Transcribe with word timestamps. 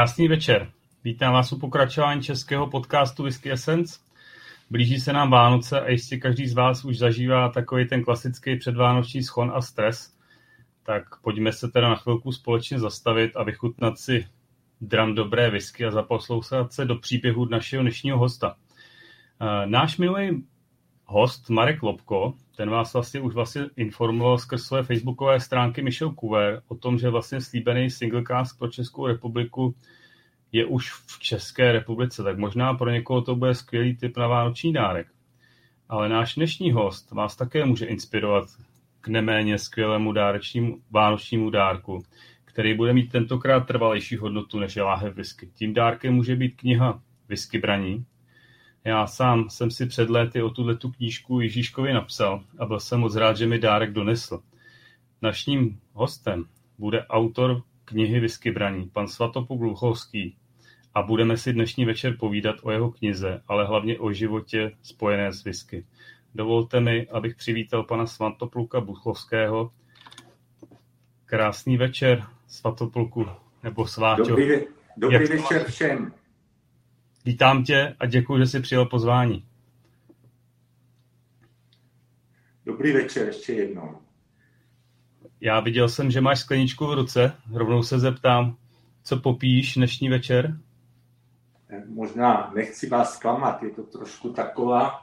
Krásný 0.00 0.28
večer. 0.28 0.70
Vítám 1.04 1.32
vás 1.32 1.52
u 1.52 1.58
pokračování 1.58 2.22
českého 2.22 2.66
podcastu 2.66 3.22
Whisky 3.22 3.52
Essence. 3.52 4.00
Blíží 4.70 5.00
se 5.00 5.12
nám 5.12 5.30
Vánoce 5.30 5.80
a 5.80 5.90
jistě 5.90 6.16
každý 6.16 6.46
z 6.46 6.54
vás 6.54 6.84
už 6.84 6.98
zažívá 6.98 7.48
takový 7.48 7.88
ten 7.88 8.04
klasický 8.04 8.56
předvánoční 8.56 9.22
schon 9.22 9.52
a 9.54 9.60
stres. 9.60 10.16
Tak 10.82 11.02
pojďme 11.22 11.52
se 11.52 11.68
teda 11.68 11.88
na 11.88 11.94
chvilku 11.94 12.32
společně 12.32 12.78
zastavit 12.78 13.36
a 13.36 13.42
vychutnat 13.42 13.98
si 13.98 14.26
dram 14.80 15.14
dobré 15.14 15.50
whisky 15.50 15.84
a 15.86 15.90
zaposlouchat 15.90 16.72
se 16.72 16.84
do 16.84 16.96
příběhu 16.96 17.44
našeho 17.44 17.82
dnešního 17.82 18.18
hosta. 18.18 18.56
Eh, 19.40 19.66
náš 19.66 19.98
milý 19.98 20.44
host 21.04 21.50
Marek 21.50 21.82
Lobko, 21.82 22.34
ten 22.60 22.70
vás 22.70 22.92
vlastně 22.94 23.20
už 23.20 23.34
vlastně 23.34 23.62
informoval 23.76 24.38
skrz 24.38 24.62
své 24.62 24.82
facebookové 24.82 25.40
stránky 25.40 25.82
Michel 25.82 26.14
Couver 26.20 26.62
o 26.68 26.74
tom, 26.74 26.98
že 26.98 27.10
vlastně 27.10 27.40
slíbený 27.40 27.90
singlecast 27.90 28.58
pro 28.58 28.68
Českou 28.68 29.06
republiku 29.06 29.74
je 30.52 30.66
už 30.66 30.92
v 30.92 31.18
České 31.18 31.72
republice, 31.72 32.22
tak 32.22 32.38
možná 32.38 32.74
pro 32.74 32.90
někoho 32.90 33.22
to 33.22 33.36
bude 33.36 33.54
skvělý 33.54 33.96
typ 33.96 34.16
na 34.16 34.26
vánoční 34.26 34.72
dárek. 34.72 35.06
Ale 35.88 36.08
náš 36.08 36.34
dnešní 36.34 36.72
host 36.72 37.10
vás 37.10 37.36
také 37.36 37.64
může 37.64 37.86
inspirovat 37.86 38.44
k 39.00 39.08
neméně 39.08 39.58
skvělému 39.58 40.12
dárečnímu 40.12 40.78
vánočnímu 40.90 41.50
dárku, 41.50 42.02
který 42.44 42.74
bude 42.74 42.92
mít 42.92 43.12
tentokrát 43.12 43.60
trvalejší 43.60 44.16
hodnotu 44.16 44.58
než 44.58 44.76
je 44.76 44.82
láhev 44.82 45.14
whisky. 45.14 45.50
Tím 45.54 45.74
dárkem 45.74 46.14
může 46.14 46.36
být 46.36 46.56
kniha 46.56 47.00
Whisky 47.28 47.58
braní, 47.58 48.04
já 48.84 49.06
sám 49.06 49.50
jsem 49.50 49.70
si 49.70 49.86
před 49.86 50.10
léty 50.10 50.42
o 50.42 50.50
tuhle 50.50 50.76
tu 50.76 50.90
knížku 50.90 51.40
Ježíškovi 51.40 51.92
napsal 51.92 52.44
a 52.58 52.66
byl 52.66 52.80
jsem 52.80 53.00
moc 53.00 53.16
rád, 53.16 53.36
že 53.36 53.46
mi 53.46 53.58
dárek 53.58 53.92
donesl. 53.92 54.42
Naším 55.22 55.80
hostem 55.92 56.44
bude 56.78 57.06
autor 57.06 57.62
knihy 57.84 58.20
Whisky 58.20 58.50
braní, 58.50 58.88
pan 58.92 59.08
Svatopuk 59.08 59.58
Gluchovský, 59.58 60.36
a 60.94 61.02
budeme 61.02 61.36
si 61.36 61.52
dnešní 61.52 61.84
večer 61.84 62.16
povídat 62.16 62.56
o 62.62 62.70
jeho 62.70 62.90
knize, 62.90 63.42
ale 63.48 63.66
hlavně 63.66 63.98
o 63.98 64.12
životě 64.12 64.72
spojené 64.82 65.32
s 65.32 65.44
whisky. 65.44 65.86
Dovolte 66.34 66.80
mi, 66.80 67.08
abych 67.08 67.36
přivítal 67.36 67.82
pana 67.82 68.06
Svatopluka 68.06 68.80
Buchlovského. 68.80 69.70
Krásný 71.26 71.76
večer, 71.76 72.24
Svatopluku, 72.46 73.26
nebo 73.62 73.86
Sváťo. 73.86 74.24
Dobrý, 74.24 74.60
dobrý 74.96 75.26
večer 75.26 75.64
všem. 75.70 76.12
Vítám 77.24 77.64
tě 77.64 77.96
a 78.00 78.06
děkuji, 78.06 78.38
že 78.38 78.46
jsi 78.46 78.60
přijel 78.60 78.86
pozvání. 78.86 79.44
Dobrý 82.66 82.92
večer 82.92 83.26
ještě 83.26 83.52
jednou. 83.52 83.98
Já 85.40 85.60
viděl 85.60 85.88
jsem, 85.88 86.10
že 86.10 86.20
máš 86.20 86.40
skleničku 86.40 86.86
v 86.86 86.94
ruce. 86.94 87.32
Rovnou 87.52 87.82
se 87.82 87.98
zeptám, 87.98 88.56
co 89.02 89.16
popíš 89.16 89.74
dnešní 89.74 90.08
večer? 90.08 90.60
Možná 91.88 92.52
nechci 92.54 92.88
vás 92.88 93.14
zklamat, 93.14 93.62
je 93.62 93.70
to 93.70 93.82
trošku 93.82 94.32
taková 94.32 95.02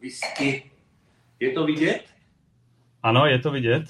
whisky. 0.00 0.70
Je 1.40 1.52
to 1.52 1.64
vidět? 1.64 2.04
Ano, 3.02 3.26
je 3.26 3.38
to 3.38 3.50
vidět. 3.50 3.84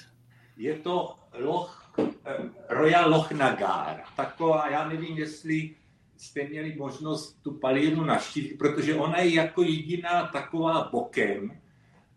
Je 0.56 0.74
to 0.74 1.14
Loch, 1.38 1.92
eh, 2.26 2.36
Royal 2.68 3.10
Loch 3.10 3.32
Nagar. 3.32 4.00
Taková, 4.16 4.70
já 4.70 4.88
nevím, 4.88 5.18
jestli 5.18 5.74
jste 6.18 6.44
měli 6.44 6.74
možnost 6.74 7.38
tu 7.42 7.52
palírnu 7.52 8.04
naštívit, 8.04 8.58
protože 8.58 8.94
ona 8.94 9.20
je 9.20 9.34
jako 9.34 9.62
jediná 9.62 10.26
taková 10.26 10.88
bokem 10.92 11.60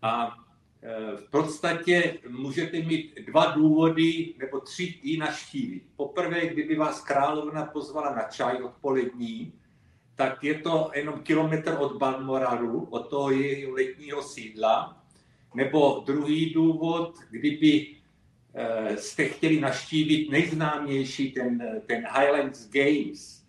a 0.01 0.38
e, 0.81 1.17
v 1.17 1.29
podstatě 1.29 2.19
můžete 2.29 2.81
mít 2.81 3.19
dva 3.25 3.45
důvody 3.45 4.34
nebo 4.38 4.59
tři 4.59 5.00
ji 5.03 5.17
naštívit. 5.17 5.84
Poprvé, 5.95 6.47
kdyby 6.47 6.75
vás 6.75 7.01
královna 7.01 7.66
pozvala 7.66 8.16
na 8.16 8.23
čaj 8.23 8.63
odpolední, 8.63 9.53
tak 10.16 10.44
je 10.44 10.59
to 10.59 10.91
jenom 10.95 11.19
kilometr 11.19 11.75
od 11.79 11.97
Balmoralu, 11.97 12.88
od 12.89 13.09
toho 13.09 13.31
jejího 13.31 13.72
letního 13.73 14.23
sídla. 14.23 15.03
Nebo 15.56 16.04
druhý 16.06 16.54
důvod, 16.54 17.15
kdyby 17.30 17.88
e, 18.54 18.97
jste 18.97 19.25
chtěli 19.25 19.59
naštívit 19.59 20.30
nejznámější 20.30 21.31
ten, 21.31 21.81
ten 21.86 22.07
Highlands 22.18 22.69
Games, 22.69 23.41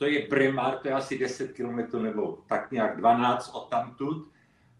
to 0.00 0.06
je 0.06 0.26
Bremar, 0.28 0.78
to 0.78 0.88
je 0.88 0.94
asi 0.94 1.18
10 1.18 1.52
km 1.52 2.02
nebo 2.02 2.38
tak 2.48 2.72
nějak 2.72 2.96
12 2.96 3.50
od 3.54 3.68
tamtud. 3.68 4.28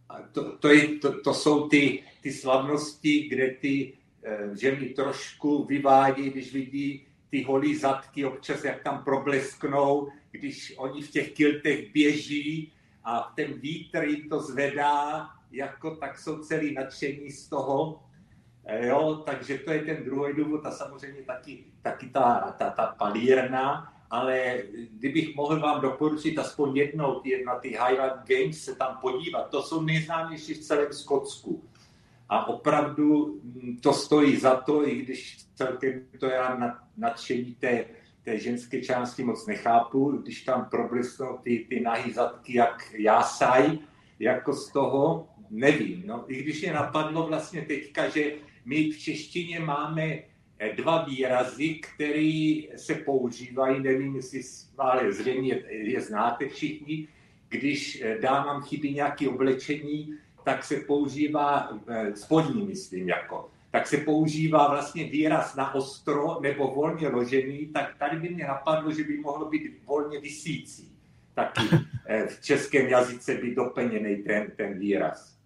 A 0.08 0.22
to, 0.32 0.56
to, 0.56 0.68
je, 0.68 0.88
to, 0.98 1.20
to 1.20 1.34
jsou 1.34 1.68
ty, 1.68 2.02
ty 2.22 2.32
slavnosti, 2.32 3.28
kde 3.28 3.50
ty 3.50 3.92
e, 4.24 4.56
ženy 4.56 4.86
trošku 4.86 5.64
vyvádí, 5.64 6.30
když 6.30 6.52
vidí 6.52 7.06
ty 7.30 7.42
holí 7.42 7.76
zadky 7.76 8.24
občas, 8.24 8.64
jak 8.64 8.82
tam 8.82 9.04
problesknou, 9.04 10.08
když 10.30 10.74
oni 10.76 11.02
v 11.02 11.10
těch 11.10 11.32
kiltech 11.32 11.92
běží 11.92 12.72
a 13.04 13.32
ten 13.36 13.52
vítr 13.52 14.04
jim 14.04 14.28
to 14.28 14.40
zvedá, 14.40 15.28
jako 15.52 15.96
tak 15.96 16.18
jsou 16.18 16.38
celý 16.38 16.74
nadšení 16.74 17.30
z 17.30 17.48
toho. 17.48 18.02
E, 18.64 18.86
jo, 18.86 19.22
takže 19.26 19.58
to 19.58 19.72
je 19.72 19.82
ten 19.82 20.04
druhý 20.04 20.32
důvod 20.34 20.66
a 20.66 20.70
samozřejmě 20.70 21.22
taky, 21.22 21.64
taky 21.82 22.06
ta, 22.06 22.54
ta, 22.58 22.70
ta 22.70 22.86
palírna 22.98 23.99
ale 24.10 24.62
kdybych 24.90 25.36
mohl 25.36 25.60
vám 25.60 25.80
doporučit 25.80 26.38
aspoň 26.38 26.76
jednou 26.76 27.22
na 27.46 27.54
ty 27.54 27.68
Highland 27.68 28.28
Games 28.28 28.64
se 28.64 28.74
tam 28.74 28.98
podívat, 29.00 29.50
to 29.50 29.62
jsou 29.62 29.82
nejznámější 29.82 30.54
v 30.54 30.58
celém 30.58 30.92
Skotsku. 30.92 31.64
A 32.28 32.46
opravdu 32.46 33.40
mm, 33.42 33.76
to 33.82 33.92
stojí 33.92 34.36
za 34.36 34.56
to, 34.56 34.88
i 34.88 35.02
když 35.02 35.38
celkem 35.54 36.06
to 36.18 36.26
já 36.26 36.78
nadšení 36.96 37.54
té, 37.54 37.84
té 38.22 38.38
ženské 38.38 38.82
části 38.82 39.24
moc 39.24 39.46
nechápu, 39.46 40.10
když 40.10 40.42
tam 40.42 40.64
problesnou 40.70 41.38
ty, 41.42 41.66
ty 41.68 41.80
nahý 41.80 42.12
zadky, 42.12 42.56
jak 42.56 42.94
jásaj, 42.98 43.78
jako 44.18 44.52
z 44.52 44.72
toho, 44.72 45.28
nevím. 45.50 46.02
No, 46.06 46.24
I 46.28 46.42
když 46.42 46.62
je 46.62 46.72
napadlo 46.72 47.26
vlastně 47.26 47.62
teďka, 47.62 48.08
že 48.08 48.32
my 48.64 48.90
v 48.90 48.98
češtině 48.98 49.60
máme 49.60 50.18
dva 50.76 51.04
výrazy, 51.04 51.74
které 51.74 52.60
se 52.76 52.94
používají, 52.94 53.80
nevím, 53.80 54.16
jestli 54.16 54.42
ale 54.78 55.12
zřejmě 55.12 55.62
je 55.68 56.00
znáte 56.00 56.48
všichni, 56.48 57.08
když 57.48 58.04
dámám 58.20 58.62
chybí 58.62 58.94
nějaké 58.94 59.28
oblečení, 59.28 60.18
tak 60.44 60.64
se 60.64 60.76
používá, 60.76 61.78
eh, 61.88 62.16
spodní 62.16 62.66
myslím 62.66 63.08
jako, 63.08 63.50
tak 63.70 63.86
se 63.86 63.96
používá 63.96 64.68
vlastně 64.68 65.04
výraz 65.04 65.56
na 65.56 65.74
ostro 65.74 66.40
nebo 66.40 66.74
volně 66.74 67.08
ložený, 67.08 67.66
tak 67.66 67.94
tady 67.98 68.18
by 68.18 68.28
mě 68.28 68.44
napadlo, 68.44 68.92
že 68.92 69.04
by 69.04 69.18
mohlo 69.18 69.48
být 69.48 69.84
volně 69.86 70.20
vysící. 70.20 70.92
Taky 71.34 71.62
eh, 72.06 72.26
v 72.26 72.42
českém 72.42 72.88
jazyce 72.88 73.34
by 73.34 73.54
doplněný 73.54 74.16
ten, 74.16 74.52
ten 74.56 74.78
výraz. 74.78 75.39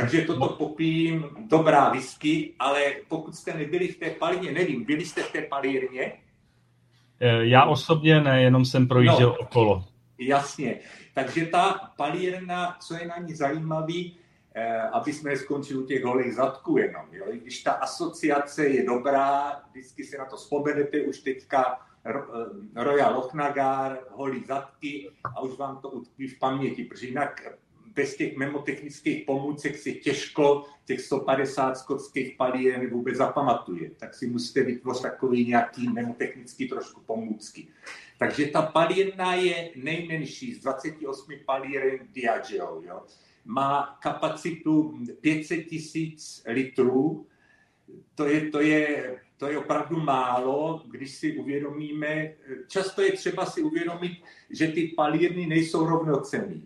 Takže 0.00 0.22
toto 0.22 0.48
popijím, 0.48 1.24
dobrá 1.48 1.88
whisky, 1.88 2.54
ale 2.58 2.80
pokud 3.08 3.34
jste 3.34 3.54
nebyli 3.54 3.88
v 3.88 3.98
té 3.98 4.10
palírně, 4.10 4.52
nevím, 4.52 4.84
byli 4.84 5.04
jste 5.04 5.22
v 5.22 5.32
té 5.32 5.42
palírně? 5.42 6.12
Eh, 7.20 7.46
já 7.46 7.64
osobně 7.64 8.20
ne, 8.20 8.42
jenom 8.42 8.64
jsem 8.64 8.88
projížděl 8.88 9.28
no, 9.28 9.36
okolo. 9.36 9.84
Jasně. 10.18 10.78
Takže 11.14 11.46
ta 11.46 11.92
palírna, 11.96 12.76
co 12.80 12.94
je 12.94 13.06
na 13.08 13.18
ní 13.18 13.34
zajímavý, 13.34 14.16
eh, 14.54 14.80
aby 14.80 15.12
jsme 15.12 15.36
skončili 15.36 15.78
u 15.78 15.86
těch 15.86 16.04
holých 16.04 16.34
zadků 16.34 16.78
jenom. 16.78 17.06
Jo? 17.12 17.24
Když 17.42 17.62
ta 17.62 17.72
asociace 17.72 18.68
je 18.68 18.86
dobrá, 18.86 19.60
vždycky 19.70 20.04
si 20.04 20.18
na 20.18 20.24
to 20.24 20.36
vzpomenete, 20.36 21.00
už 21.00 21.18
teďka 21.18 21.80
eh, 22.04 22.12
Royal 22.84 23.14
Lochnagar, 23.14 23.98
holí 24.10 24.44
zadky 24.44 25.10
a 25.24 25.40
už 25.40 25.58
vám 25.58 25.80
to 25.80 25.88
utkví 25.88 26.28
v 26.28 26.38
paměti, 26.38 26.84
protože 26.84 27.06
jinak 27.06 27.42
bez 27.96 28.16
těch 28.16 28.36
memotechnických 28.36 29.24
pomůcek 29.24 29.76
si 29.76 29.94
těžko 29.94 30.64
těch 30.84 31.00
150 31.00 31.78
skotských 31.78 32.36
palíren 32.36 32.90
vůbec 32.90 33.16
zapamatuje. 33.16 33.90
Tak 33.90 34.14
si 34.14 34.26
musíte 34.26 34.62
vytvořit 34.62 35.02
takový 35.02 35.46
nějaký 35.46 35.88
memotechnický 35.88 36.68
trošku 36.68 37.00
pomůcky. 37.00 37.68
Takže 38.18 38.46
ta 38.46 38.62
palírna 38.62 39.34
je 39.34 39.70
nejmenší 39.76 40.54
z 40.54 40.60
28 40.60 41.32
palíren 41.46 41.98
Diageo. 42.12 42.82
Jo. 42.82 43.02
Má 43.44 43.98
kapacitu 44.02 44.98
500 45.20 45.66
tisíc 45.66 46.42
litrů. 46.46 47.26
To 48.14 48.26
je, 48.26 48.50
to, 48.50 48.60
je, 48.60 49.16
to 49.36 49.46
je 49.46 49.58
opravdu 49.58 50.00
málo, 50.00 50.82
když 50.86 51.14
si 51.14 51.36
uvědomíme, 51.36 52.32
často 52.68 53.02
je 53.02 53.12
třeba 53.12 53.46
si 53.46 53.62
uvědomit, 53.62 54.12
že 54.50 54.68
ty 54.68 54.92
palírny 54.96 55.46
nejsou 55.46 55.86
rovnocenné 55.86 56.60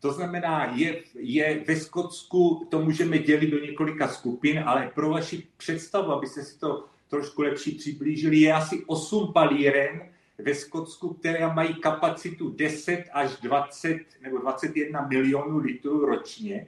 to 0.00 0.12
znamená, 0.12 0.72
je, 0.74 1.02
je 1.14 1.64
ve 1.68 1.76
Skotsku, 1.76 2.66
to 2.70 2.80
můžeme 2.80 3.18
dělit 3.18 3.50
do 3.50 3.58
několika 3.58 4.08
skupin, 4.08 4.62
ale 4.66 4.90
pro 4.94 5.10
vaši 5.10 5.46
představu, 5.56 6.12
abyste 6.12 6.42
si 6.42 6.58
to 6.58 6.84
trošku 7.08 7.42
lepší 7.42 7.72
přiblížili, 7.72 8.36
je 8.36 8.52
asi 8.52 8.84
8 8.86 9.32
palíren 9.32 10.00
ve 10.38 10.54
Skotsku, 10.54 11.14
které 11.14 11.54
mají 11.54 11.74
kapacitu 11.74 12.50
10 12.50 13.04
až 13.12 13.36
20 13.36 13.98
nebo 14.22 14.38
21 14.38 15.06
milionů 15.06 15.58
litrů 15.58 16.06
ročně. 16.06 16.66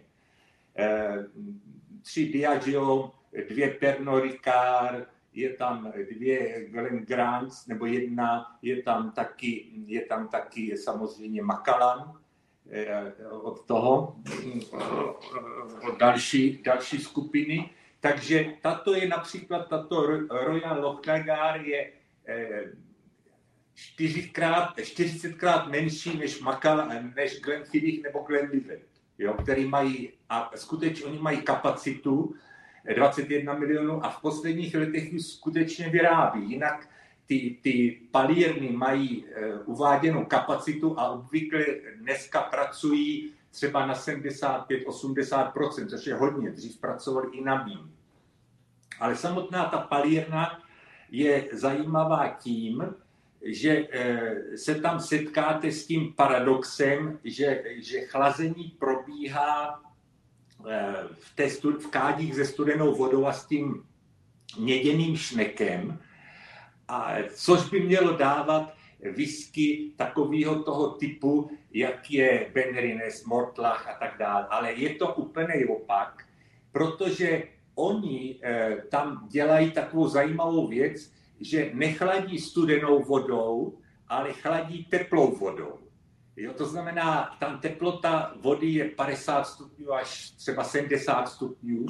E, 0.77 1.11
tři 2.03 2.27
Diageo, 2.27 3.13
dvě 3.49 3.71
Pernod 3.71 4.23
Ricard, 4.23 5.09
je 5.35 5.51
tam 5.51 5.93
dvě 6.11 6.65
Glen 6.69 6.99
Grants, 6.99 7.67
nebo 7.67 7.87
jedna, 7.87 8.59
je 8.63 8.83
tam 8.83 9.11
taky, 9.11 9.67
je 9.87 10.07
tam 10.07 10.29
taky 10.29 10.77
samozřejmě 10.77 11.43
Makalan, 11.43 12.13
eh, 12.15 12.23
od 13.31 13.67
toho, 13.67 14.17
od 15.89 15.99
další, 15.99 16.63
další 16.63 16.99
skupiny. 16.99 17.71
Takže 18.01 18.53
tato 18.63 18.95
je 18.95 19.09
například, 19.09 19.69
tato 19.69 20.07
Royal 20.31 20.81
Lochnagar 20.81 21.61
je 21.61 21.93
eh, 22.29 22.73
čtyřikrát, 23.75 24.77
40krát 24.79 25.71
menší 25.71 26.19
než, 26.19 26.41
Makala, 26.41 26.89
než 27.17 27.41
Glenfiddich 27.41 28.03
nebo 28.03 28.19
Glenlivet, 28.19 28.83
jo, 29.19 29.35
který 29.35 29.69
mají, 29.69 30.13
a 30.29 30.51
skutečně 30.55 31.07
oni 31.07 31.19
mají 31.19 31.43
kapacitu 31.43 32.35
21 32.95 33.55
milionů 33.55 34.05
a 34.05 34.11
v 34.11 34.21
posledních 34.21 34.75
letech 34.75 35.13
ji 35.13 35.21
skutečně 35.21 35.89
vyrábí. 35.89 36.51
Jinak 36.51 36.89
ty, 37.27 37.59
ty 37.63 38.01
palírny 38.11 38.71
mají 38.71 39.25
e, 39.25 39.55
uváděnou 39.55 40.25
kapacitu 40.25 41.01
a 41.01 41.11
obvykle 41.11 41.65
dneska 41.97 42.41
pracují 42.41 43.33
třeba 43.51 43.87
na 43.87 43.95
75-80%, 43.95 45.89
což 45.89 46.07
je 46.07 46.15
hodně. 46.15 46.51
Dřív 46.51 46.81
pracovali 46.81 47.29
i 47.33 47.45
na 47.45 47.65
mým. 47.65 47.95
Ale 49.01 49.17
samotná 49.17 49.65
ta 49.65 49.79
palírna 49.79 50.63
je 51.11 51.49
zajímavá 51.53 52.29
tím, 52.29 52.95
že 53.45 53.87
eh, 53.91 54.59
se 54.59 54.75
tam 54.75 55.01
setkáte 55.01 55.73
s 55.73 55.87
tím 55.87 56.13
paradoxem, 56.13 57.19
že, 57.25 57.65
že 57.77 58.01
chlazení 58.01 58.77
probíhá 58.79 59.83
eh, 60.69 60.95
v, 61.21 61.35
té 61.35 61.49
v 61.79 61.87
kádích 61.91 62.35
se 62.35 62.45
studenou 62.45 62.95
vodou 62.95 63.27
a 63.27 63.33
s 63.33 63.47
tím 63.47 63.85
měděným 64.59 65.17
šnekem, 65.17 65.99
a 66.89 67.15
což 67.35 67.71
by 67.71 67.81
mělo 67.81 68.17
dávat 68.17 68.75
whisky 69.11 69.93
takového 69.97 70.63
toho 70.63 70.91
typu, 70.91 71.51
jak 71.73 72.11
je 72.11 72.51
Benrines, 72.55 73.25
Mortlach 73.25 73.89
a 73.89 73.95
tak 73.95 74.19
dále. 74.19 74.47
Ale 74.51 74.73
je 74.73 74.95
to 74.95 75.15
úplný 75.15 75.65
opak, 75.65 76.25
protože 76.73 77.43
oni 77.75 78.41
eh, 78.43 78.77
tam 78.91 79.29
dělají 79.31 79.71
takovou 79.71 80.09
zajímavou 80.09 80.69
věc, 80.69 81.13
že 81.41 81.71
nechladí 81.75 82.39
studenou 82.39 83.03
vodou, 83.03 83.79
ale 84.09 84.33
chladí 84.33 84.85
teplou 84.85 85.37
vodou. 85.37 85.79
Jo, 86.37 86.53
to 86.53 86.65
znamená, 86.65 87.37
tam 87.41 87.59
teplota 87.59 88.35
vody 88.41 88.67
je 88.67 88.85
50 88.85 89.45
stupňů 89.45 89.93
až 89.93 90.31
třeba 90.31 90.65
70 90.65 91.29
stupňů. 91.29 91.87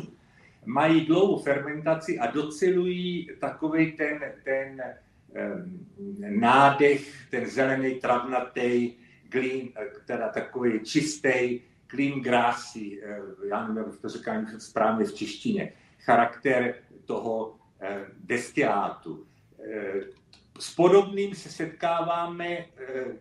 Mají 0.64 1.06
dlouhou 1.06 1.42
fermentaci 1.42 2.18
a 2.18 2.30
docelují 2.30 3.28
takový 3.40 3.92
ten, 3.92 4.20
ten 4.44 4.82
um, 4.82 5.86
nádech, 6.40 7.30
ten 7.30 7.46
zelený 7.46 7.94
travnatý, 7.94 8.92
clean, 9.30 9.68
teda 10.06 10.28
takový 10.28 10.80
čistý, 10.80 11.60
clean 11.90 12.20
grassy, 12.20 13.00
eh, 13.04 13.18
já 13.48 13.68
nevím, 13.68 13.90
jak 13.92 14.00
to 14.00 14.08
říkám 14.08 14.46
správně 14.58 15.04
v 15.04 15.14
češtině, 15.14 15.72
charakter 15.98 16.74
toho 17.04 17.56
eh, 17.80 18.06
destilátu. 18.24 19.26
S 20.58 20.74
podobným 20.74 21.34
se 21.34 21.48
setkáváme, 21.48 22.48
eh, 22.48 22.66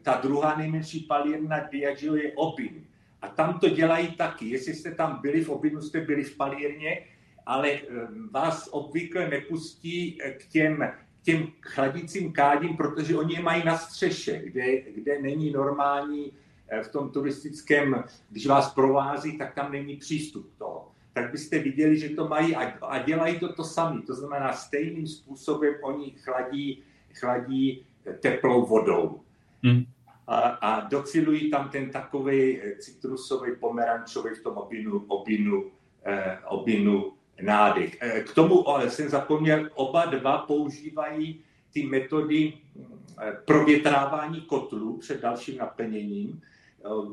ta 0.02 0.20
druhá 0.22 0.56
nejmenší 0.56 1.00
palírna 1.00 1.60
Diageo 1.72 2.16
je 2.16 2.32
Obin. 2.36 2.86
A 3.22 3.28
tam 3.28 3.60
to 3.60 3.70
dělají 3.70 4.12
taky. 4.12 4.50
Jestli 4.50 4.74
jste 4.74 4.92
tam 4.92 5.20
byli 5.22 5.44
v 5.44 5.50
Obinu, 5.50 5.82
jste 5.82 6.02
byli 6.02 6.24
v 6.24 6.38
palírně, 6.38 7.06
ale 7.52 7.72
eh, 7.72 7.84
vás 8.32 8.70
obvykle 8.72 9.30
nepustí 9.30 10.18
eh, 10.22 10.32
k 10.32 10.46
těm, 10.46 10.92
k 11.22 11.24
těm 11.24 11.48
chladícím 11.62 12.32
kádím, 12.32 12.78
protože 12.78 13.18
oni 13.18 13.34
je 13.34 13.42
mají 13.42 13.66
na 13.66 13.78
střeše, 13.78 14.42
kde, 14.46 14.82
kde 14.82 15.22
není 15.22 15.52
normální 15.52 16.32
v 16.84 16.88
tom 16.88 17.10
turistickém, 17.10 18.04
když 18.30 18.48
vás 18.48 18.74
provází, 18.74 19.38
tak 19.38 19.54
tam 19.54 19.72
není 19.72 19.98
přístup 19.98 20.52
toho 20.58 20.92
tak 21.14 21.32
byste 21.32 21.60
viděli, 21.60 22.00
že 22.00 22.10
to 22.10 22.28
mají 22.28 22.56
a, 22.56 22.86
a 22.86 23.04
dělají 23.04 23.40
to 23.40 23.54
to 23.54 23.64
sami. 23.64 24.02
To 24.02 24.16
znamená, 24.16 24.54
stejným 24.54 25.08
způsobem 25.08 25.74
oni 25.82 26.12
chladí, 26.12 26.84
chladí 27.14 27.86
teplou 28.20 28.66
vodou. 28.66 29.22
Hmm. 29.64 29.84
A, 30.28 30.40
a 30.40 30.88
docilují 30.88 31.52
tam 31.52 31.70
ten 31.70 31.90
takový 31.90 32.62
citrusový, 32.80 33.56
pomerančový 33.60 34.36
v 34.36 34.44
tom 34.44 34.58
obinu, 34.58 35.06
obinu, 35.08 35.72
eh, 36.06 36.38
obinu 36.48 37.14
nádech. 37.42 37.98
Eh, 38.02 38.24
k 38.24 38.34
tomu 38.34 38.66
jsem 38.90 39.10
zapomněl, 39.10 39.70
oba 39.74 40.06
dva 40.06 40.38
používají 40.38 41.42
ty 41.74 41.86
metody 41.86 42.54
eh, 43.22 43.38
provětrávání 43.46 44.42
kotlů 44.42 44.98
před 44.98 45.22
dalším 45.22 45.58
naplněním. 45.58 46.42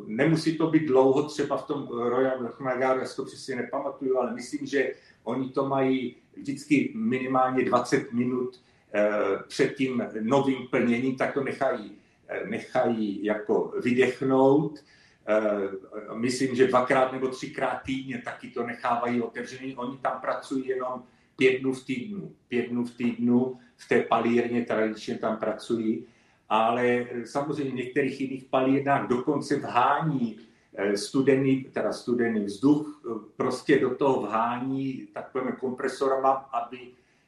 Nemusí 0.06 0.58
to 0.58 0.66
být 0.70 0.86
dlouho, 0.86 1.22
třeba 1.22 1.56
v 1.56 1.66
tom 1.66 1.88
Royal 1.88 2.52
Magaru, 2.60 3.00
já 3.00 3.06
si 3.06 3.16
to 3.16 3.24
přesně 3.24 3.56
nepamatuju, 3.56 4.18
ale 4.18 4.34
myslím, 4.34 4.66
že 4.66 4.94
oni 5.24 5.48
to 5.48 5.68
mají 5.68 6.16
vždycky 6.36 6.92
minimálně 6.94 7.64
20 7.64 8.12
minut 8.12 8.60
eh, 8.94 9.10
před 9.48 9.74
tím 9.74 10.02
novým 10.20 10.66
plněním, 10.70 11.16
tak 11.16 11.34
to 11.34 11.44
nechají, 11.44 11.92
eh, 12.28 12.46
nechají 12.46 13.24
jako 13.24 13.74
vydechnout. 13.82 14.84
Eh, 15.28 16.14
myslím, 16.14 16.54
že 16.54 16.66
dvakrát 16.66 17.12
nebo 17.12 17.28
třikrát 17.28 17.82
týdně 17.86 18.22
taky 18.24 18.50
to 18.50 18.66
nechávají 18.66 19.22
otevřený. 19.22 19.76
Oni 19.76 19.98
tam 19.98 20.20
pracují 20.20 20.68
jenom 20.68 21.02
pět 21.36 21.58
dnů 21.58 21.72
v 21.72 21.84
týdnu. 21.84 22.32
Pět 22.48 22.68
dnů 22.68 22.84
v 22.84 22.96
týdnu 22.96 23.58
v 23.76 23.88
té 23.88 24.02
palírně 24.02 24.64
tradičně 24.64 25.18
tam 25.18 25.36
pracují 25.36 26.06
ale 26.48 27.06
samozřejmě 27.24 27.72
v 27.72 27.74
některých 27.74 28.20
jiných 28.20 28.44
palírnách 28.44 29.08
dokonce 29.08 29.56
vhání 29.56 30.38
eh, 30.74 30.96
studený, 30.96 31.64
teda 31.64 31.92
studený 31.92 32.44
vzduch 32.44 33.02
eh, 33.04 33.14
prostě 33.36 33.78
do 33.78 33.94
toho 33.94 34.22
vhání 34.22 35.08
takovými 35.12 35.52
kompresorama, 35.60 36.30
aby 36.30 36.78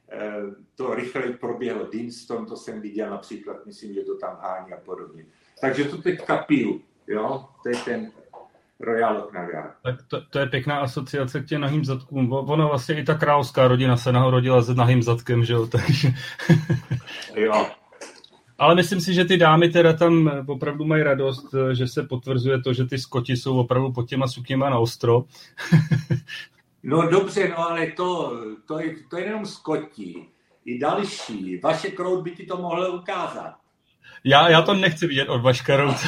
eh, 0.09 0.43
to 0.75 0.95
rychle 0.95 1.23
proběhlo. 1.23 1.87
Dinston, 1.87 2.47
to 2.47 2.57
jsem 2.57 2.81
viděl 2.81 3.11
například, 3.11 3.67
myslím, 3.67 3.95
že 3.95 4.01
to 4.01 4.17
tam 4.17 4.39
hání 4.43 4.73
a 4.73 4.77
podobně. 4.77 5.27
Takže 5.61 5.85
to 5.85 6.03
teďka 6.03 6.37
piju, 6.37 6.81
jo, 7.11 7.45
to 7.63 7.69
je 7.69 7.77
ten 7.85 8.13
Royal 8.81 9.29
Nagar. 9.35 9.75
Tak 9.83 10.03
to, 10.09 10.21
to, 10.31 10.39
je 10.39 10.47
pěkná 10.47 10.81
asociace 10.81 11.41
k 11.41 11.47
těm 11.47 11.61
nahým 11.61 11.85
zadkům. 11.85 12.33
Ono 12.33 12.69
vlastně 12.69 13.01
i 13.01 13.05
ta 13.05 13.15
královská 13.15 13.69
rodina 13.69 13.97
se 13.97 14.13
nahodila 14.13 14.63
s 14.63 14.75
nahým 14.75 15.03
zadkem, 15.03 15.45
že 15.45 15.53
jo, 15.53 15.67
takže... 15.67 16.09
jo, 17.37 17.67
ale 18.61 18.75
myslím 18.75 19.01
si, 19.01 19.15
že 19.15 19.25
ty 19.25 19.37
dámy 19.37 19.69
teda 19.69 19.93
tam 19.93 20.31
opravdu 20.47 20.85
mají 20.85 21.03
radost, 21.03 21.55
že 21.73 21.89
se 21.89 22.03
potvrzuje 22.03 22.63
to, 22.63 22.73
že 22.73 22.85
ty 22.85 22.99
skoti 22.99 23.37
jsou 23.37 23.59
opravdu 23.59 23.93
pod 23.93 24.09
těma 24.09 24.27
sukněma 24.27 24.71
na 24.71 24.79
ostro. 24.79 25.25
no 26.83 27.09
dobře, 27.09 27.49
no 27.49 27.59
ale 27.71 27.87
to, 27.87 28.39
to, 28.67 28.79
je, 28.79 28.97
to 29.11 29.17
je 29.17 29.25
jenom 29.25 29.47
skoti. 29.47 30.27
I 30.65 30.79
další. 30.79 31.61
Vaše 31.63 31.91
krout 31.91 32.25
by 32.25 32.31
ti 32.31 32.47
to 32.47 32.57
mohlo 32.57 32.93
ukázat. 32.93 33.55
Já, 34.25 34.49
já 34.49 34.63
to 34.63 34.75
nechci 34.75 35.07
vidět 35.07 35.29
od 35.29 35.43
Vaška 35.43 35.77
Rouce. 35.77 36.07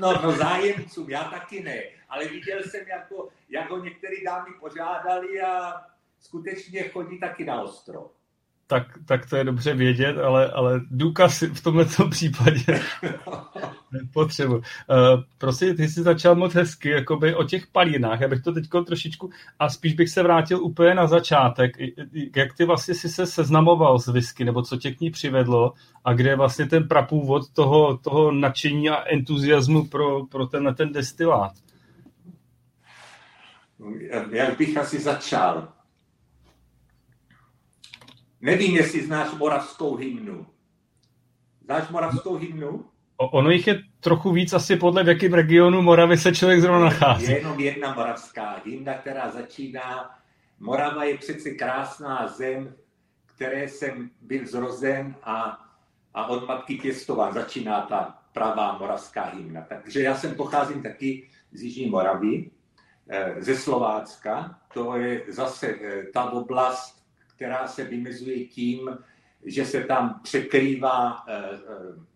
no, 0.00 0.22
no 0.22 0.32
zájemcům, 0.32 1.10
já 1.10 1.24
taky 1.24 1.62
ne. 1.62 1.82
Ale 2.08 2.28
viděl 2.28 2.62
jsem, 2.62 2.88
jako, 2.88 3.28
jako 3.48 3.78
některé 3.78 4.16
dámy 4.24 4.50
požádali 4.60 5.40
a 5.40 5.72
skutečně 6.20 6.88
chodí 6.88 7.20
taky 7.20 7.44
na 7.44 7.62
ostro 7.62 8.10
tak, 8.72 8.98
tak 9.06 9.30
to 9.30 9.36
je 9.36 9.44
dobře 9.44 9.74
vědět, 9.74 10.18
ale, 10.18 10.50
ale 10.50 10.80
důkaz 10.90 11.42
v 11.42 11.62
tomto 11.62 12.08
případě 12.10 12.80
nepotřebuji. 13.92 14.56
Uh, 14.56 14.62
prosím, 15.38 15.76
ty 15.76 15.88
jsi 15.88 16.02
začal 16.02 16.34
moc 16.34 16.54
hezky 16.54 16.88
jakoby 16.90 17.34
o 17.34 17.44
těch 17.44 17.66
palínách, 17.66 18.20
já 18.20 18.28
bych 18.28 18.42
to 18.42 18.52
teď 18.52 18.64
trošičku, 18.86 19.30
a 19.58 19.68
spíš 19.68 19.94
bych 19.94 20.08
se 20.08 20.22
vrátil 20.22 20.64
úplně 20.64 20.94
na 20.94 21.06
začátek, 21.06 21.76
jak 22.36 22.56
ty 22.56 22.64
vlastně 22.64 22.94
si 22.94 23.08
se 23.08 23.26
seznamoval 23.26 23.98
s 23.98 24.08
whisky, 24.08 24.44
nebo 24.44 24.62
co 24.62 24.76
tě 24.76 24.90
k 24.94 25.00
ní 25.00 25.10
přivedlo 25.10 25.72
a 26.04 26.12
kde 26.12 26.30
je 26.30 26.36
vlastně 26.36 26.66
ten 26.66 26.88
prapůvod 26.88 27.52
toho, 27.52 27.98
toho 27.98 28.32
nadšení 28.32 28.90
a 28.90 29.08
entuziasmu 29.08 29.86
pro, 29.86 30.26
pro 30.26 30.46
tenhle 30.46 30.74
ten 30.74 30.92
destilát? 30.92 31.52
Jak 34.30 34.58
bych 34.58 34.76
asi 34.76 35.00
začal? 35.00 35.71
Nevím, 38.42 38.76
jestli 38.76 39.06
znáš 39.06 39.28
moravskou 39.38 39.96
hymnu. 39.96 40.46
Znáš 41.64 41.88
moravskou 41.88 42.36
hymnu? 42.36 42.84
O, 43.16 43.28
ono 43.28 43.50
jich 43.50 43.66
je 43.66 43.82
trochu 44.00 44.32
víc 44.32 44.52
asi 44.52 44.76
podle 44.76 45.04
v 45.04 45.08
jakém 45.08 45.32
regionu 45.32 45.82
Moravy 45.82 46.18
se 46.18 46.34
člověk 46.34 46.60
zrovna 46.60 46.84
nachází. 46.84 47.24
Je 47.24 47.38
jenom 47.38 47.60
jedna 47.60 47.94
moravská 47.94 48.62
hymna, 48.64 48.94
která 48.94 49.30
začíná 49.30 50.10
Morava 50.62 51.04
je 51.04 51.18
přece 51.18 51.50
krásná 51.50 52.28
zem, 52.28 52.74
které 53.26 53.68
jsem 53.68 54.10
byl 54.20 54.46
zrozen 54.46 55.14
a, 55.22 55.58
a 56.14 56.26
od 56.26 56.48
matky 56.48 56.76
pěstová 56.76 57.32
začíná 57.32 57.80
ta 57.80 58.18
pravá 58.32 58.78
moravská 58.78 59.24
hymna. 59.24 59.60
Takže 59.68 60.02
já 60.02 60.14
jsem 60.14 60.34
pocházím 60.34 60.82
taky 60.82 61.28
z 61.52 61.62
Jižní 61.62 61.86
Moravy, 61.86 62.50
eh, 63.08 63.34
ze 63.38 63.56
Slovácka. 63.56 64.58
To 64.74 64.96
je 64.96 65.22
zase 65.28 65.66
eh, 65.66 66.02
ta 66.12 66.30
oblast, 66.30 67.01
která 67.42 67.66
se 67.68 67.84
vymezuje 67.84 68.44
tím, 68.44 68.98
že 69.44 69.64
se 69.64 69.84
tam 69.84 70.20
překrývá 70.22 71.26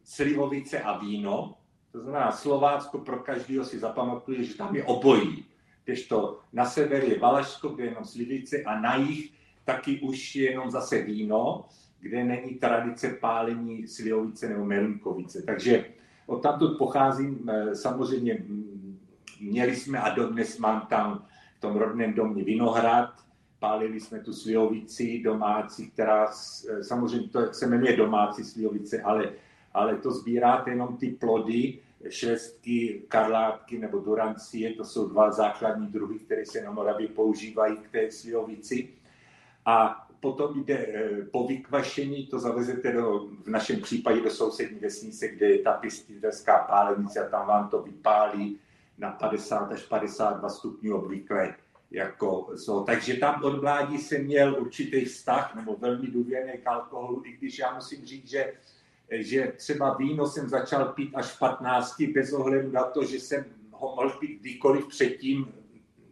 slivovice 0.04 0.80
a 0.80 0.98
víno. 0.98 1.54
To 1.92 2.00
znamená, 2.00 2.32
Slovácko 2.32 2.98
pro 2.98 3.18
každého 3.18 3.64
si 3.64 3.78
zapamatuje, 3.78 4.44
že 4.44 4.54
tam 4.54 4.76
je 4.76 4.84
obojí. 4.84 5.44
to 6.08 6.40
na 6.52 6.64
sever 6.64 7.04
je 7.04 7.18
Valašsko, 7.18 7.68
kde 7.68 7.84
je 7.84 7.90
jenom 7.90 8.04
slivice 8.04 8.62
a 8.62 8.80
na 8.80 8.96
jih 8.96 9.32
taky 9.64 10.00
už 10.00 10.36
je 10.36 10.50
jenom 10.50 10.70
zase 10.70 11.02
víno, 11.02 11.64
kde 12.00 12.24
není 12.24 12.54
tradice 12.54 13.10
pálení 13.10 13.88
slivovice 13.88 14.48
nebo 14.48 14.64
melunkovice. 14.64 15.42
Takže 15.42 15.84
od 16.26 16.42
tamtud 16.42 16.78
pocházím, 16.78 17.50
samozřejmě 17.74 18.44
měli 19.40 19.76
jsme 19.76 19.98
a 19.98 20.14
dodnes 20.14 20.58
mám 20.58 20.86
tam 20.86 21.26
v 21.58 21.60
tom 21.60 21.76
rodném 21.76 22.14
domě 22.14 22.44
vinohrad, 22.44 23.25
pálili 23.66 24.00
jsme 24.00 24.20
tu 24.20 24.32
slivovici 24.32 25.22
domácí, 25.24 25.90
která 25.90 26.26
samozřejmě 26.82 27.28
to 27.28 27.52
se 27.52 27.66
jmenuje 27.66 27.96
domácí 27.96 28.44
slivovice, 28.44 29.02
ale, 29.02 29.32
ale 29.74 29.96
to 29.96 30.10
sbíráte 30.10 30.70
jenom 30.70 30.96
ty 30.96 31.10
plody, 31.10 31.78
švestky, 32.08 33.02
karlátky 33.08 33.78
nebo 33.78 33.98
durancie, 33.98 34.74
to 34.74 34.84
jsou 34.84 35.08
dva 35.08 35.30
základní 35.30 35.86
druhy, 35.86 36.18
které 36.18 36.46
se 36.46 36.62
na 36.62 36.70
Moravě 36.70 37.08
používají 37.08 37.76
k 37.76 37.90
té 37.90 38.10
slivovici. 38.10 38.88
A 39.66 40.06
potom 40.20 40.64
jde 40.64 40.78
eh, 40.78 41.24
po 41.32 41.46
vykvašení, 41.46 42.26
to 42.26 42.38
zavezete 42.38 42.92
do, 42.92 43.28
v 43.44 43.48
našem 43.48 43.80
případě 43.80 44.20
do 44.20 44.30
sousední 44.30 44.78
vesnice, 44.78 45.28
kde 45.28 45.46
je 45.46 45.58
ta 45.58 45.72
pěstitelská 45.72 46.58
pálenice 46.58 47.26
a 47.26 47.30
tam 47.30 47.46
vám 47.46 47.68
to 47.68 47.82
vypálí 47.82 48.58
na 48.98 49.10
50 49.10 49.72
až 49.72 49.82
52 49.82 50.48
stupňů 50.48 50.96
obvykle. 50.96 51.54
Jako, 51.90 52.52
so. 52.56 52.84
Takže 52.84 53.14
tam 53.14 53.44
od 53.44 53.62
mládí 53.62 53.98
jsem 53.98 54.24
měl 54.24 54.56
určitý 54.60 55.04
vztah 55.04 55.54
nebo 55.54 55.76
velmi 55.76 56.06
důvěrný 56.06 56.52
k 56.52 56.66
alkoholu, 56.66 57.22
i 57.26 57.32
když 57.32 57.58
já 57.58 57.74
musím 57.74 58.04
říct, 58.04 58.30
že, 58.30 58.52
že 59.10 59.52
třeba 59.56 59.94
víno 59.94 60.26
jsem 60.26 60.48
začal 60.48 60.84
pít 60.84 61.14
až 61.14 61.26
v 61.26 61.38
15 61.38 62.02
bez 62.02 62.32
ohledu 62.32 62.70
na 62.70 62.84
to, 62.84 63.04
že 63.04 63.20
jsem 63.20 63.44
ho 63.70 63.94
mohl 63.96 64.10
pít 64.10 64.40
kdykoliv 64.40 64.86
předtím. 64.88 65.52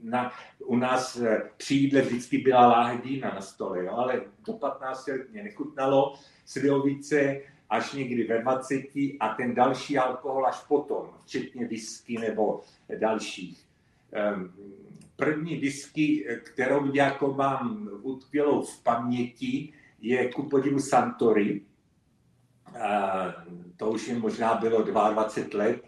Na, 0.02 0.32
u 0.64 0.76
nás 0.76 1.16
eh, 1.16 1.42
při 1.56 1.74
jídle 1.74 2.00
vždycky 2.00 2.38
byla 2.38 2.66
láhev 2.66 3.04
vína 3.04 3.34
na 3.34 3.40
stole, 3.40 3.84
jo? 3.84 3.92
ale 3.92 4.22
do 4.46 4.52
15 4.52 5.06
let 5.06 5.30
mě 5.30 5.42
nechutnalo. 5.42 6.14
Slivovice, 6.46 7.40
až 7.70 7.92
někdy 7.92 8.24
ve 8.24 8.42
20 8.42 8.76
a 9.20 9.34
ten 9.36 9.54
další 9.54 9.98
alkohol 9.98 10.46
až 10.46 10.64
potom, 10.68 11.10
včetně 11.24 11.66
whisky 11.66 12.18
nebo 12.18 12.60
dalších. 12.98 13.66
Ehm, 14.12 14.52
první 15.16 15.56
whisky, 15.56 16.26
kterou 16.42 16.94
jako 16.94 17.35
mám 17.35 17.88
utkvělou 18.02 18.62
v 18.62 18.83
paměti, 18.83 19.73
je 20.00 20.33
ku 20.33 20.49
podivu 20.49 20.80
Santori. 20.80 21.61
To 23.76 23.90
už 23.90 24.09
je 24.09 24.18
možná 24.18 24.54
bylo 24.54 24.83
22 24.83 25.64
let. 25.64 25.83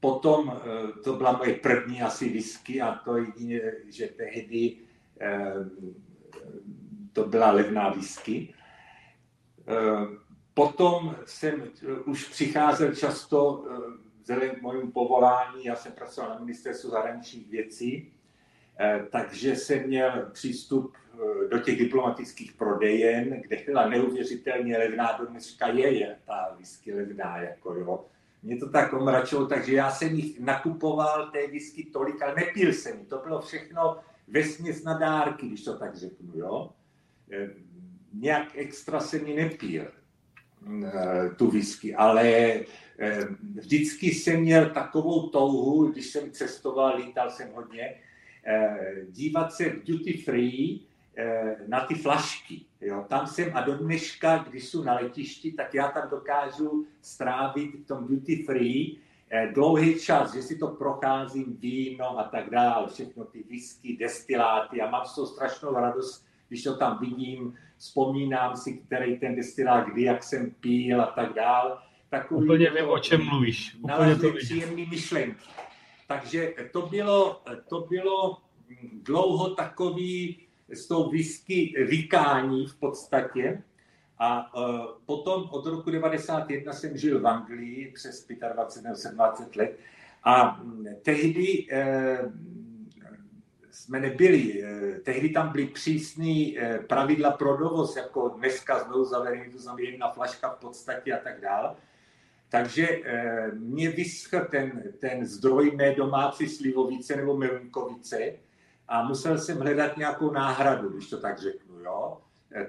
Potom 0.00 0.50
e, 0.50 1.02
to 1.02 1.16
byla 1.16 1.32
moje 1.32 1.54
první 1.54 2.02
asi 2.02 2.28
whisky 2.28 2.80
a 2.80 2.94
to 2.94 3.16
jedině, 3.16 3.60
že 3.88 4.06
tehdy 4.06 4.76
ehm, 5.20 5.70
to 7.12 7.24
byla 7.24 7.50
levná 7.50 7.88
whisky. 7.88 8.54
Potom 10.54 11.16
jsem 11.26 11.62
už 12.04 12.28
přicházel 12.28 12.94
často 12.94 13.64
vzhledem 14.24 14.50
k 14.50 14.62
mojemu 14.62 14.90
povolání, 14.90 15.64
já 15.64 15.76
jsem 15.76 15.92
pracoval 15.92 16.30
na 16.30 16.38
ministerstvu 16.38 16.90
zahraničních 16.90 17.48
věcí, 17.48 18.12
eh, 18.80 19.06
takže 19.10 19.56
jsem 19.56 19.86
měl 19.86 20.30
přístup 20.32 20.96
do 21.50 21.58
těch 21.58 21.78
diplomatických 21.78 22.52
prodejen, 22.52 23.40
kde 23.40 23.62
byla 23.66 23.88
neuvěřitelně 23.88 24.78
levná, 24.78 25.12
do 25.18 25.26
dneška 25.26 25.66
je, 25.66 25.98
je 25.98 26.16
ta 26.26 26.54
whisky 26.58 26.94
levná, 26.94 27.38
jako 27.38 27.74
jo. 27.74 28.04
Mě 28.42 28.56
to 28.56 28.68
tak 28.70 28.92
omračilo, 28.92 29.46
takže 29.46 29.74
já 29.74 29.90
jsem 29.90 30.14
jich 30.14 30.40
nakupoval, 30.40 31.30
té 31.30 31.46
whisky 31.46 31.84
tolik, 31.84 32.22
ale 32.22 32.34
nepil 32.34 32.72
jsem 32.72 33.06
To 33.06 33.18
bylo 33.18 33.40
všechno 33.40 33.98
vesměs 34.28 34.84
na 34.84 34.98
dárky, 34.98 35.46
když 35.46 35.64
to 35.64 35.78
tak 35.78 35.96
řeknu, 35.96 36.32
jo. 36.34 36.70
Nějak 38.12 38.48
extra 38.54 39.00
se 39.00 39.18
mi 39.18 39.34
nepil. 39.34 39.86
Eh, 40.66 41.30
tu 41.36 41.50
whisky, 41.50 41.94
ale 41.94 42.26
eh, 42.98 43.28
vždycky 43.54 44.06
jsem 44.06 44.40
měl 44.40 44.70
takovou 44.70 45.28
touhu, 45.28 45.86
když 45.86 46.06
jsem 46.06 46.30
cestoval, 46.30 46.96
lítal 46.96 47.30
jsem 47.30 47.52
hodně, 47.52 47.94
eh, 48.46 48.94
dívat 49.08 49.52
se 49.52 49.68
v 49.68 49.84
duty 49.84 50.12
free 50.12 50.80
na 51.66 51.80
ty 51.80 51.94
flašky. 51.94 52.60
Jo. 52.80 53.04
Tam 53.08 53.26
jsem 53.26 53.50
a 53.54 53.60
do 53.60 53.78
dneška, 53.78 54.44
když 54.50 54.68
jsou 54.68 54.84
na 54.84 54.94
letišti, 54.94 55.52
tak 55.52 55.74
já 55.74 55.88
tam 55.88 56.10
dokážu 56.10 56.86
strávit 57.00 57.74
v 57.74 57.86
tom 57.86 58.06
duty 58.06 58.42
free 58.42 58.96
dlouhý 59.54 60.00
čas, 60.00 60.34
že 60.34 60.42
si 60.42 60.56
to 60.56 60.68
procházím, 60.68 61.56
víno 61.60 62.18
a 62.18 62.24
tak 62.24 62.50
dále, 62.50 62.88
všechno 62.88 63.24
ty 63.24 63.44
whisky, 63.50 63.96
destiláty 63.96 64.80
a 64.80 64.90
mám 64.90 65.06
z 65.06 65.14
toho 65.14 65.26
strašnou 65.26 65.74
radost, 65.74 66.26
když 66.48 66.62
to 66.62 66.76
tam 66.76 66.98
vidím, 66.98 67.54
vzpomínám 67.84 68.56
si, 68.56 68.72
který 68.72 69.18
ten 69.18 69.36
destilát, 69.36 69.86
kdy, 69.88 70.02
jak 70.02 70.22
jsem 70.22 70.50
píl 70.50 71.02
a 71.02 71.06
tak 71.06 71.32
dál. 71.32 71.78
Takový 72.10 72.44
Úplně 72.44 72.70
vím, 72.70 72.88
o 72.88 72.98
čem 72.98 73.24
mluvíš. 73.24 73.76
Úplně 73.80 74.16
to 74.16 74.32
příjemný 74.32 74.86
myšlenky. 74.86 75.44
Takže 76.08 76.54
to 76.72 76.82
bylo, 76.82 77.42
to 77.68 77.80
bylo 77.80 78.38
dlouho 79.02 79.54
takový 79.54 80.38
s 80.68 80.88
tou 80.88 81.10
whisky 81.10 81.74
vykání 81.88 82.66
v 82.66 82.74
podstatě. 82.74 83.62
A 84.18 84.56
uh, 84.56 84.86
potom 85.06 85.48
od 85.50 85.66
roku 85.66 85.90
91 85.90 86.72
jsem 86.72 86.96
žil 86.96 87.20
v 87.20 87.26
Anglii 87.26 87.92
přes 87.94 88.26
25 88.54 88.82
nebo 88.82 89.16
27 89.16 89.50
let. 89.56 89.78
A 90.24 90.60
tehdy 91.02 91.66
uh, 91.72 92.32
jsme 93.74 94.00
nebyli. 94.00 94.62
Eh, 94.62 95.00
tehdy 95.00 95.28
tam 95.28 95.52
byly 95.52 95.66
přísné 95.66 96.52
eh, 96.56 96.78
pravidla 96.78 97.30
pro 97.30 97.56
dovoz, 97.56 97.96
jako 97.96 98.28
dneska 98.28 98.78
znovu 98.78 99.04
zavedený, 99.04 99.52
to 99.52 99.58
znamená 99.58 99.88
jedna 99.88 100.10
flaška 100.10 100.48
v 100.48 100.58
podstatě 100.58 101.12
a 101.12 101.24
tak 101.24 101.40
dále. 101.40 101.74
Takže 102.48 102.88
eh, 103.04 103.50
mě 103.54 103.90
vyschl 103.90 104.40
ten, 104.50 104.82
ten 104.98 105.26
zdroj 105.26 105.70
mé 105.76 105.94
domácí 105.94 106.48
slivovice 106.48 107.16
nebo 107.16 107.36
melunkovice 107.36 108.32
a 108.88 109.02
musel 109.02 109.38
jsem 109.38 109.58
hledat 109.58 109.96
nějakou 109.96 110.30
náhradu, 110.30 110.88
když 110.88 111.10
to 111.10 111.20
tak 111.20 111.38
řeknu, 111.38 111.80
jo, 111.80 112.18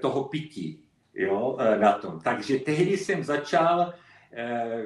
toho 0.00 0.24
pití 0.24 0.84
jo, 1.14 1.58
na 1.80 1.92
tom. 1.92 2.20
Takže 2.20 2.58
tehdy 2.58 2.96
jsem 2.96 3.24
začal 3.24 3.94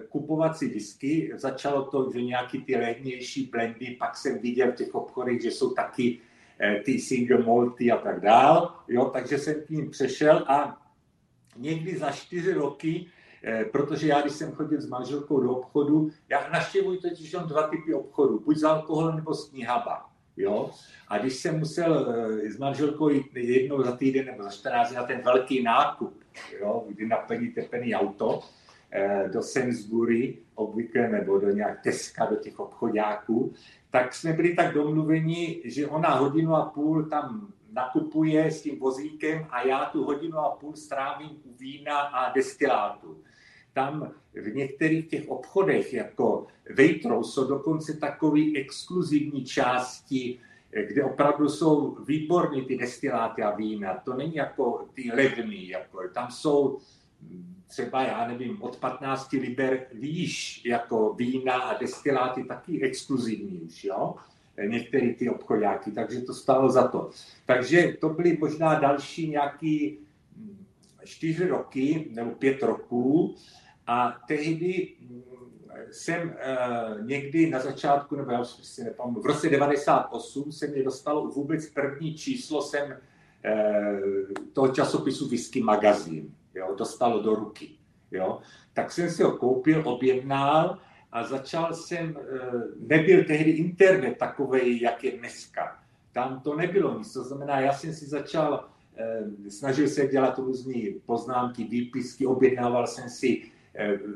kupovat 0.09 0.57
si 0.57 0.69
whisky. 0.69 1.33
Začalo 1.35 1.85
to, 1.85 2.11
že 2.13 2.23
nějaký 2.23 2.63
ty 2.63 2.77
levnější 2.77 3.47
blendy, 3.47 3.97
pak 3.99 4.17
jsem 4.17 4.39
viděl 4.39 4.73
v 4.73 4.75
těch 4.75 4.95
obchodech, 4.95 5.43
že 5.43 5.51
jsou 5.51 5.71
taky 5.71 6.19
eh, 6.61 6.83
ty 6.85 6.99
single 6.99 7.39
malty 7.39 7.93
a 7.93 7.97
tak 7.97 8.21
dál. 8.21 8.75
Jo, 8.89 9.05
takže 9.05 9.39
jsem 9.39 9.55
k 9.67 9.71
ním 9.71 9.91
přešel 9.91 10.45
a 10.49 10.83
někdy 11.57 11.99
za 11.99 12.11
čtyři 12.11 12.53
roky, 12.53 13.07
eh, 13.45 13.65
protože 13.65 14.09
já, 14.09 14.21
když 14.21 14.33
jsem 14.33 14.53
chodil 14.53 14.81
s 14.81 14.87
manželkou 14.87 15.41
do 15.41 15.51
obchodu, 15.51 16.11
já 16.29 16.49
naštěvuji 16.53 16.99
totiž 16.99 17.33
jenom 17.33 17.49
dva 17.49 17.63
typy 17.63 17.95
obchodů, 17.95 18.41
buď 18.41 18.57
za 18.57 18.71
alkohol 18.71 19.13
nebo 19.13 19.35
s 19.35 19.51
knihama. 19.51 20.11
Jo? 20.37 20.71
A 21.09 21.19
když 21.19 21.35
jsem 21.35 21.59
musel 21.59 22.15
eh, 22.45 22.51
s 22.51 22.59
manželkou 22.59 23.09
jít 23.09 23.27
jednou 23.37 23.83
za 23.83 23.97
týden 23.97 24.27
nebo 24.27 24.43
za 24.43 24.51
14 24.51 24.93
na 24.93 25.03
ten 25.03 25.21
velký 25.25 25.63
nákup, 25.63 26.21
jo? 26.61 26.85
kdy 26.89 27.07
naplníte 27.07 27.63
plný 27.63 27.95
auto, 27.95 28.41
Eh, 28.43 28.60
do 29.33 29.43
Sainsbury 29.43 30.39
obvykle 30.55 31.09
nebo 31.09 31.39
do 31.39 31.51
nějak 31.51 31.83
Teska, 31.83 32.27
do 32.27 32.37
těch 32.37 32.61
obchodáků, 32.61 33.53
tak 33.91 34.15
jsme 34.15 34.33
byli 34.33 34.55
tak 34.55 34.75
domluveni, 34.75 35.63
že 35.65 35.87
ona 35.87 36.15
hodinu 36.15 36.55
a 36.55 36.65
půl 36.65 37.05
tam 37.05 37.53
nakupuje 37.73 38.51
s 38.51 38.63
tím 38.63 38.79
vozíkem 38.79 39.47
a 39.51 39.67
já 39.67 39.85
tu 39.85 40.05
hodinu 40.05 40.39
a 40.39 40.57
půl 40.57 40.77
strávím 40.77 41.31
u 41.45 41.55
vína 41.59 41.99
a 41.99 42.33
destilátu. 42.33 43.23
Tam 43.73 44.13
v 44.35 44.55
některých 44.55 45.09
těch 45.09 45.29
obchodech, 45.29 45.95
jako 45.95 46.47
Waitrose, 46.77 47.33
jsou 47.33 47.49
dokonce 47.49 47.97
takové 47.97 48.41
exkluzivní 48.57 49.45
části, 49.45 50.39
kde 50.89 51.05
opravdu 51.05 51.49
jsou 51.49 51.97
výborné 52.05 52.65
ty 52.65 52.77
destiláty 52.77 53.43
a 53.43 53.51
vína. 53.51 53.95
To 54.05 54.15
není 54.15 54.35
jako 54.35 54.89
ty 54.95 55.11
levný, 55.15 55.69
jako, 55.69 56.09
tam 56.15 56.31
jsou 56.31 56.79
třeba, 57.67 58.03
já 58.03 58.29
nevím, 58.29 58.63
od 58.63 58.77
15 58.77 59.33
liber 59.33 59.87
výš 59.93 60.65
jako 60.65 61.15
vína 61.15 61.55
a 61.55 61.79
destiláty 61.79 62.45
taky 62.45 62.83
exkluzivní 62.83 63.61
už, 63.61 63.85
jo? 63.85 64.15
Některé 64.67 65.15
ty 65.15 65.31
obchodáky, 65.31 65.91
takže 65.91 66.21
to 66.21 66.35
stalo 66.35 66.71
za 66.71 66.89
to. 66.89 67.11
Takže 67.47 67.97
to 68.01 68.09
byly 68.09 68.37
možná 68.41 68.75
další 68.75 69.31
nějaký 69.31 69.99
hm, 70.37 70.65
čtyři 71.05 71.49
roky 71.49 72.09
nebo 72.11 72.31
pět 72.31 72.63
roků 72.63 73.35
a 73.87 74.21
tehdy 74.29 74.89
hm, 75.01 75.23
jsem 75.91 76.29
uh, 76.29 77.07
někdy 77.07 77.51
na 77.51 77.61
začátku, 77.61 78.17
nebo 78.17 78.31
já 78.31 78.45
si 78.45 78.85
nepamatuji, 78.85 79.23
v 79.23 79.27
roce 79.27 79.49
98 79.49 80.53
se 80.53 80.67
mě 80.67 80.83
dostalo 80.83 81.29
vůbec 81.29 81.67
první 81.67 82.15
číslo, 82.15 82.63
jsem 82.63 82.97
toho 84.53 84.69
časopisu 84.69 85.29
Whisky 85.29 85.63
magazín. 85.63 86.35
Jo, 86.55 86.75
dostalo 86.79 87.23
do 87.23 87.35
ruky. 87.35 87.71
Jo. 88.11 88.39
Tak 88.73 88.93
jsem 88.93 89.11
si 89.11 89.23
ho 89.23 89.37
koupil, 89.37 89.89
objednal 89.89 90.79
a 91.13 91.25
začal 91.25 91.75
jsem, 91.75 92.17
nebyl 92.79 93.25
tehdy 93.25 93.51
internet 93.51 94.19
takový, 94.19 94.81
jak 94.81 95.05
je 95.05 95.19
dneska. 95.19 95.79
Tam 96.13 96.41
to 96.41 96.57
nebylo 96.57 96.99
nic. 96.99 97.13
To 97.13 97.25
znamená, 97.25 97.61
já 97.61 97.73
jsem 97.73 97.93
si 97.93 98.07
začal, 98.07 98.69
snažil 99.49 99.89
se 99.89 100.07
dělat 100.07 100.39
různé 100.39 100.75
poznámky, 101.07 101.65
výpisky, 101.65 102.27
objednával 102.27 102.87
jsem 102.87 103.09
si, 103.09 103.43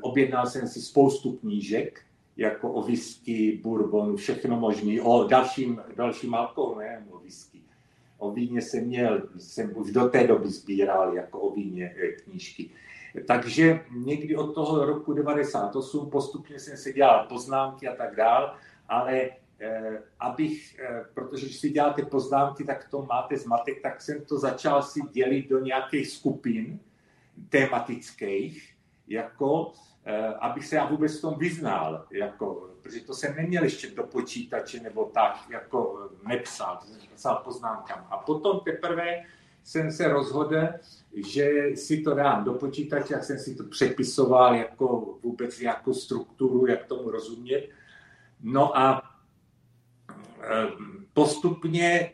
objednal 0.00 0.46
jsem 0.46 0.68
si 0.68 0.80
spoustu 0.80 1.32
knížek, 1.32 2.00
jako 2.36 2.72
o 2.72 2.82
whisky, 2.82 3.60
bourbon, 3.62 4.16
všechno 4.16 4.60
možné, 4.60 5.02
o 5.02 5.24
dalším, 5.24 5.80
dalším 5.96 6.34
alkoholu, 6.34 6.78
ne 6.78 7.06
o 7.10 7.18
whisky. 7.18 7.60
O 8.24 8.30
víně 8.30 8.62
jsem 8.62 8.84
měl, 8.84 9.22
jsem 9.38 9.76
už 9.76 9.92
do 9.92 10.08
té 10.08 10.26
doby 10.26 10.48
sbíral 10.48 11.14
jako 11.14 11.40
o 11.40 11.54
víně 11.54 11.94
eh, 11.96 12.12
knížky. 12.12 12.70
Takže 13.26 13.80
někdy 13.90 14.36
od 14.36 14.54
toho 14.54 14.84
roku 14.84 15.12
98 15.12 16.10
postupně 16.10 16.58
jsem 16.58 16.76
si 16.76 16.92
dělal 16.92 17.26
poznámky 17.28 17.88
a 17.88 17.96
tak 17.96 18.16
dál, 18.16 18.54
ale 18.88 19.30
eh, 19.60 20.02
abych, 20.20 20.78
eh, 20.78 21.04
protože 21.14 21.46
když 21.46 21.56
si 21.56 21.70
děláte 21.70 22.02
poznámky, 22.02 22.64
tak 22.64 22.88
to 22.90 23.02
máte 23.02 23.36
zmatek, 23.36 23.82
tak 23.82 24.00
jsem 24.00 24.24
to 24.24 24.38
začal 24.38 24.82
si 24.82 25.00
dělit 25.12 25.48
do 25.48 25.60
nějakých 25.60 26.08
skupin 26.08 26.80
tematických, 27.48 28.74
jako 29.08 29.72
abych 30.40 30.66
se 30.66 30.76
já 30.76 30.86
vůbec 30.86 31.18
v 31.18 31.20
tom 31.20 31.34
vyznal, 31.38 32.04
jako, 32.10 32.70
protože 32.82 33.00
to 33.00 33.14
jsem 33.14 33.36
neměl 33.36 33.64
ještě 33.64 33.90
do 33.90 34.02
počítače 34.02 34.80
nebo 34.80 35.04
tak, 35.04 35.36
jako 35.50 36.08
eh, 36.24 36.28
nepsal, 36.28 36.76
to 36.76 36.86
jsem 36.86 37.00
psal 37.14 37.40
poznámkám. 37.44 38.06
A 38.10 38.16
potom 38.18 38.60
teprve 38.60 39.22
jsem 39.62 39.92
se 39.92 40.08
rozhodl, 40.08 40.68
že 41.14 41.70
si 41.74 42.00
to 42.00 42.14
dám 42.14 42.44
do 42.44 42.52
počítače, 42.52 43.14
jak 43.14 43.24
jsem 43.24 43.38
si 43.38 43.54
to 43.54 43.64
přepisoval 43.64 44.54
jako 44.54 45.18
vůbec 45.22 45.60
nějakou 45.60 45.94
strukturu, 45.94 46.66
jak 46.66 46.86
tomu 46.86 47.10
rozumět. 47.10 47.68
No 48.42 48.78
a 48.78 49.02
eh, 50.40 50.66
postupně 51.12 52.12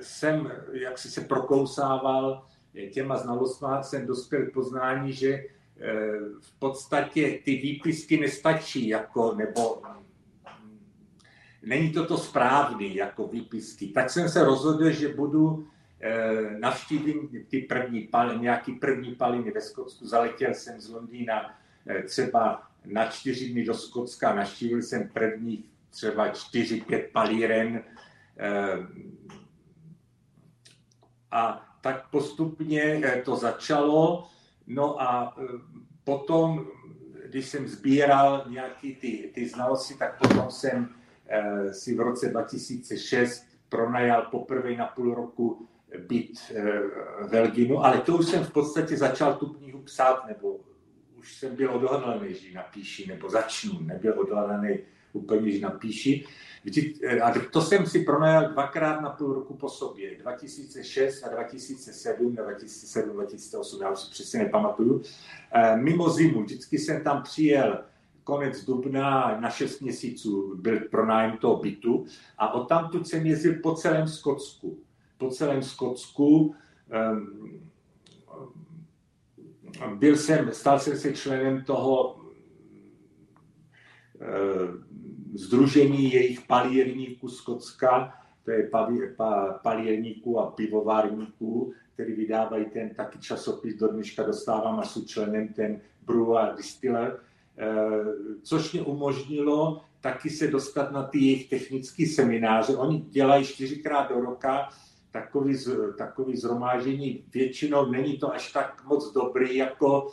jsem, 0.00 0.52
jak 0.72 0.98
si 0.98 1.10
se 1.10 1.20
prokousával 1.20 2.44
těma 2.92 3.16
znalostmi, 3.16 3.68
jsem 3.82 4.06
dospěl 4.06 4.46
k 4.46 4.52
poznání, 4.52 5.12
že 5.12 5.44
Eh, 5.44 5.57
v 6.40 6.58
podstatě 6.58 7.38
ty 7.44 7.56
výpisky 7.56 8.20
nestačí, 8.20 8.88
jako, 8.88 9.34
nebo 9.34 9.82
není 11.62 11.92
to 11.92 12.06
to 12.06 12.18
správný 12.18 12.94
jako 12.94 13.26
výpisky. 13.26 13.88
Tak 13.88 14.10
jsem 14.10 14.28
se 14.28 14.44
rozhodl, 14.44 14.90
že 14.90 15.08
budu 15.08 15.66
eh, 16.00 16.58
navštívím 16.58 17.46
ty 17.48 17.60
první 17.60 18.00
paliny, 18.00 18.42
nějaký 18.42 18.72
první 18.72 19.14
paliny 19.14 19.50
ve 19.50 19.60
Skotsku. 19.60 20.06
Zaletěl 20.06 20.54
jsem 20.54 20.80
z 20.80 20.88
Londýna 20.88 21.58
eh, 21.86 22.02
třeba 22.02 22.62
na 22.84 23.06
čtyři 23.06 23.48
dny 23.48 23.64
do 23.64 23.74
Skotska, 23.74 24.34
navštívil 24.34 24.82
jsem 24.82 25.08
první 25.08 25.64
třeba 25.90 26.28
čtyři, 26.28 26.80
pět 26.80 27.10
palíren 27.12 27.82
a 31.30 31.68
tak 31.80 32.10
postupně 32.10 33.02
to 33.24 33.36
začalo 33.36 34.28
No 34.68 35.02
a 35.02 35.36
e, 35.38 35.42
potom, 36.04 36.66
když 37.26 37.48
jsem 37.48 37.68
sbíral 37.68 38.44
nějaké 38.48 38.92
ty, 39.00 39.30
ty 39.34 39.48
znalosti, 39.48 39.94
tak 39.94 40.18
potom 40.18 40.50
jsem 40.50 40.88
e, 41.26 41.72
si 41.72 41.94
v 41.94 42.00
roce 42.00 42.28
2006 42.28 43.46
pronajal 43.68 44.22
poprvé 44.30 44.76
na 44.76 44.86
půl 44.86 45.14
roku 45.14 45.68
byt 46.08 46.52
e, 46.54 46.62
v 47.28 47.34
Elginu, 47.34 47.84
ale 47.84 48.00
to 48.00 48.16
už 48.16 48.26
jsem 48.26 48.44
v 48.44 48.52
podstatě 48.52 48.96
začal 48.96 49.34
tu 49.34 49.46
knihu 49.46 49.82
psát, 49.82 50.26
nebo 50.26 50.60
už 51.18 51.34
jsem 51.34 51.56
byl 51.56 51.70
odhodlaný, 51.70 52.34
že 52.34 52.54
napíši, 52.54 53.06
nebo 53.06 53.30
začnu, 53.30 53.80
nebyl 53.80 54.20
odhodlaný 54.20 54.78
úplně, 55.18 55.50
že 55.50 55.60
napíši. 55.60 56.24
Eh, 57.02 57.20
a 57.20 57.34
to 57.52 57.62
jsem 57.62 57.86
si 57.86 58.04
pronajal 58.04 58.52
dvakrát 58.52 59.00
na 59.00 59.10
půl 59.10 59.34
roku 59.34 59.54
po 59.54 59.68
sobě. 59.68 60.16
2006 60.18 61.22
a 61.22 61.28
2007, 61.28 62.36
2007, 62.36 63.12
2008, 63.12 63.82
já 63.82 63.90
už 63.90 63.98
si 63.98 64.10
přesně 64.10 64.38
nepamatuju. 64.38 65.02
Eh, 65.52 65.76
mimo 65.76 66.10
zimu, 66.10 66.42
vždycky 66.42 66.78
jsem 66.78 67.04
tam 67.04 67.22
přijel 67.22 67.84
konec 68.28 68.64
dubna 68.64 69.40
na 69.40 69.50
6 69.50 69.80
měsíců 69.80 70.56
byl 70.56 70.80
pronájem 70.90 71.36
toho 71.36 71.56
bytu 71.56 72.04
a 72.38 72.54
odtamtud 72.54 73.08
jsem 73.08 73.26
jezdil 73.26 73.54
po 73.62 73.74
celém 73.74 74.08
Skotsku. 74.08 74.78
Po 75.18 75.30
celém 75.30 75.62
Skotsku 75.62 76.54
um, 77.12 77.60
byl 79.94 80.16
jsem, 80.16 80.52
stal 80.52 80.78
jsem 80.78 80.96
se 80.96 81.12
členem 81.12 81.64
toho 81.64 82.14
uh, 82.14 82.28
Združení 85.34 86.12
jejich 86.12 86.40
palírníků 86.40 87.28
z 87.28 87.40
Kocka, 87.40 88.14
to 88.44 88.50
je 88.50 88.70
palírníků 89.62 90.40
a 90.40 90.50
pivovárníků, 90.50 91.72
který 91.94 92.12
vydávají 92.12 92.64
ten 92.64 92.94
taky 92.94 93.18
časopis, 93.18 93.76
do 93.76 93.88
dneška 93.88 94.22
dostávám 94.22 94.78
asi 94.78 95.06
členem 95.06 95.48
ten 95.48 95.80
Brewer 96.06 96.54
Distiller, 96.56 97.20
eh, 97.58 97.66
což 98.42 98.72
mě 98.72 98.82
umožnilo 98.82 99.80
taky 100.00 100.30
se 100.30 100.46
dostat 100.46 100.92
na 100.92 101.02
ty 101.02 101.18
jejich 101.18 101.50
technické 101.50 102.06
semináře. 102.06 102.76
Oni 102.76 102.98
dělají 102.98 103.44
čtyřikrát 103.44 104.08
do 104.08 104.20
roka 104.20 104.68
takový, 105.10 105.56
takový 105.98 106.36
zhromážení. 106.36 107.24
Většinou 107.34 107.90
není 107.90 108.18
to 108.18 108.34
až 108.34 108.52
tak 108.52 108.84
moc 108.84 109.12
dobrý, 109.12 109.56
jako 109.56 110.10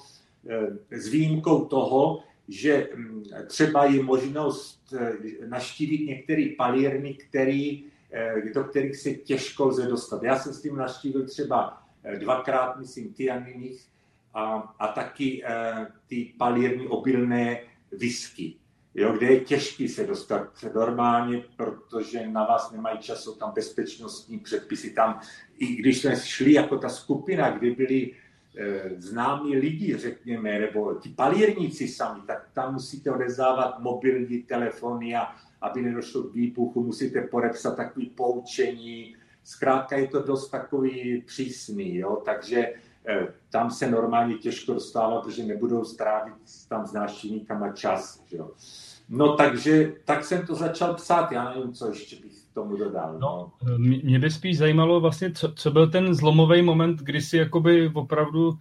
eh, 0.50 0.98
s 1.00 1.08
výjimkou 1.08 1.66
toho, 1.66 2.24
že 2.48 2.90
mm, 2.96 3.24
třeba 3.48 3.86
je 3.86 4.04
možnost 4.04 4.94
eh, 4.94 5.48
naštívit 5.48 6.06
některé 6.06 6.50
palírny, 6.58 7.14
který, 7.14 7.86
eh, 8.12 8.34
do 8.54 8.64
kterých 8.64 8.96
se 8.96 9.12
těžko 9.12 9.66
lze 9.66 9.88
dostat. 9.88 10.24
Já 10.24 10.40
jsem 10.40 10.54
s 10.54 10.62
tím 10.62 10.76
naštívil 10.76 11.26
třeba 11.26 11.84
eh, 12.04 12.20
dvakrát, 12.20 12.80
myslím, 12.80 13.14
Tianiných 13.14 13.86
a, 14.34 14.76
a 14.80 14.88
taky 14.88 15.44
ty 16.08 16.34
palírny 16.38 16.88
obilné 16.88 17.62
whisky, 17.92 18.56
jo, 18.96 19.14
kde 19.14 19.28
je 19.28 19.40
těžké 19.40 19.88
se 19.88 20.08
dostat 20.08 20.66
normálně, 20.76 21.44
protože 21.56 22.28
na 22.28 22.44
vás 22.44 22.72
nemají 22.72 22.98
čas, 23.00 23.24
jsou 23.24 23.36
tam 23.36 23.52
bezpečnostní 23.56 24.40
předpisy. 24.40 24.92
Tam, 24.92 25.20
i 25.58 25.76
když 25.76 26.02
jsme 26.02 26.16
šli 26.16 26.54
jako 26.54 26.78
ta 26.78 26.90
skupina, 26.90 27.50
kdy 27.50 27.72
byli 27.72 28.12
známí 28.98 29.58
lidi, 29.58 29.98
řekněme, 29.98 30.60
nebo 30.60 30.94
ti 30.94 31.10
palírníci 31.10 31.88
sami, 31.88 32.22
tak 32.28 32.50
tam 32.54 32.74
musíte 32.74 33.12
odezdávat 33.12 33.80
mobilní 33.80 34.44
telefony 34.44 35.16
a 35.16 35.36
aby 35.62 35.82
nedošlo 35.82 36.24
k 36.24 36.34
výpuchu, 36.34 36.84
musíte 36.84 37.22
podepsat 37.22 37.76
takový 37.76 38.06
poučení. 38.06 39.16
Zkrátka 39.44 39.98
je 39.98 40.08
to 40.08 40.22
dost 40.22 40.50
takový 40.50 41.22
přísný, 41.22 41.96
jo? 41.96 42.22
takže 42.26 42.74
eh, 43.08 43.28
tam 43.50 43.72
se 43.72 43.92
normálně 43.92 44.36
těžko 44.36 44.74
dostává, 44.74 45.22
protože 45.22 45.44
nebudou 45.44 45.86
strávit 45.86 46.34
tam 46.70 46.86
s 46.86 46.94
návštěvníkama 46.94 47.72
čas. 47.72 48.24
Jo? 48.32 48.52
No 49.10 49.36
takže 49.36 49.94
tak 50.06 50.24
jsem 50.24 50.48
to 50.48 50.56
začal 50.56 50.94
psát, 50.94 51.32
já 51.32 51.54
nevím, 51.54 51.74
co 51.74 51.88
ještě 51.88 52.16
bych 52.16 52.45
tomu 52.56 52.78
dodal. 52.78 53.20
No. 53.20 53.52
no 53.64 53.78
mě 53.78 54.20
by 54.20 54.32
spíš 54.32 54.58
zajímalo 54.58 55.00
vlastně, 55.00 55.32
co, 55.32 55.54
co 55.54 55.72
byl 55.72 55.90
ten 55.92 56.14
zlomový 56.14 56.62
moment, 56.62 57.00
kdy 57.00 57.22
si 57.22 57.38
jakoby 57.38 57.92
opravdu 57.94 58.58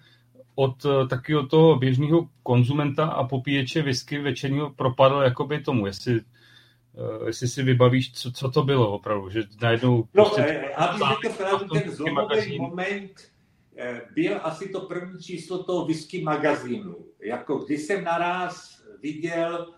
od 0.54 0.85
eh, 0.85 1.07
takového 1.09 1.46
toho 1.46 1.76
běžného 1.76 2.28
konzumenta 2.42 3.07
a 3.07 3.24
popíječe 3.24 3.83
whisky 3.83 4.18
večerního 4.18 4.70
propadl 4.70 5.16
jakoby 5.16 5.61
tomu, 5.61 5.87
jestli, 5.87 6.14
uh, 6.14 7.26
jestli 7.26 7.48
si 7.48 7.62
vybavíš, 7.62 8.12
co, 8.12 8.33
co 8.33 8.50
to 8.50 8.62
bylo 8.62 8.92
opravdu, 8.92 9.30
že 9.30 9.42
najednou... 9.62 9.96
No, 10.14 10.24
prostě 10.24 10.42
eh, 10.42 10.74
abych 10.74 11.02
řekl 11.22 11.37
pravdu, 11.37 11.68
ten 11.68 11.90
zlomový 11.90 12.59
moment 12.59 13.12
byl 14.14 14.40
asi 14.42 14.68
to 14.68 14.80
první 14.80 15.22
číslo 15.22 15.62
toho 15.62 15.87
whisky 15.87 16.22
magazínu. 16.22 16.96
Jako 17.24 17.57
když 17.59 17.80
jsem 17.80 18.04
naraz 18.04 18.83
viděl 19.02 19.74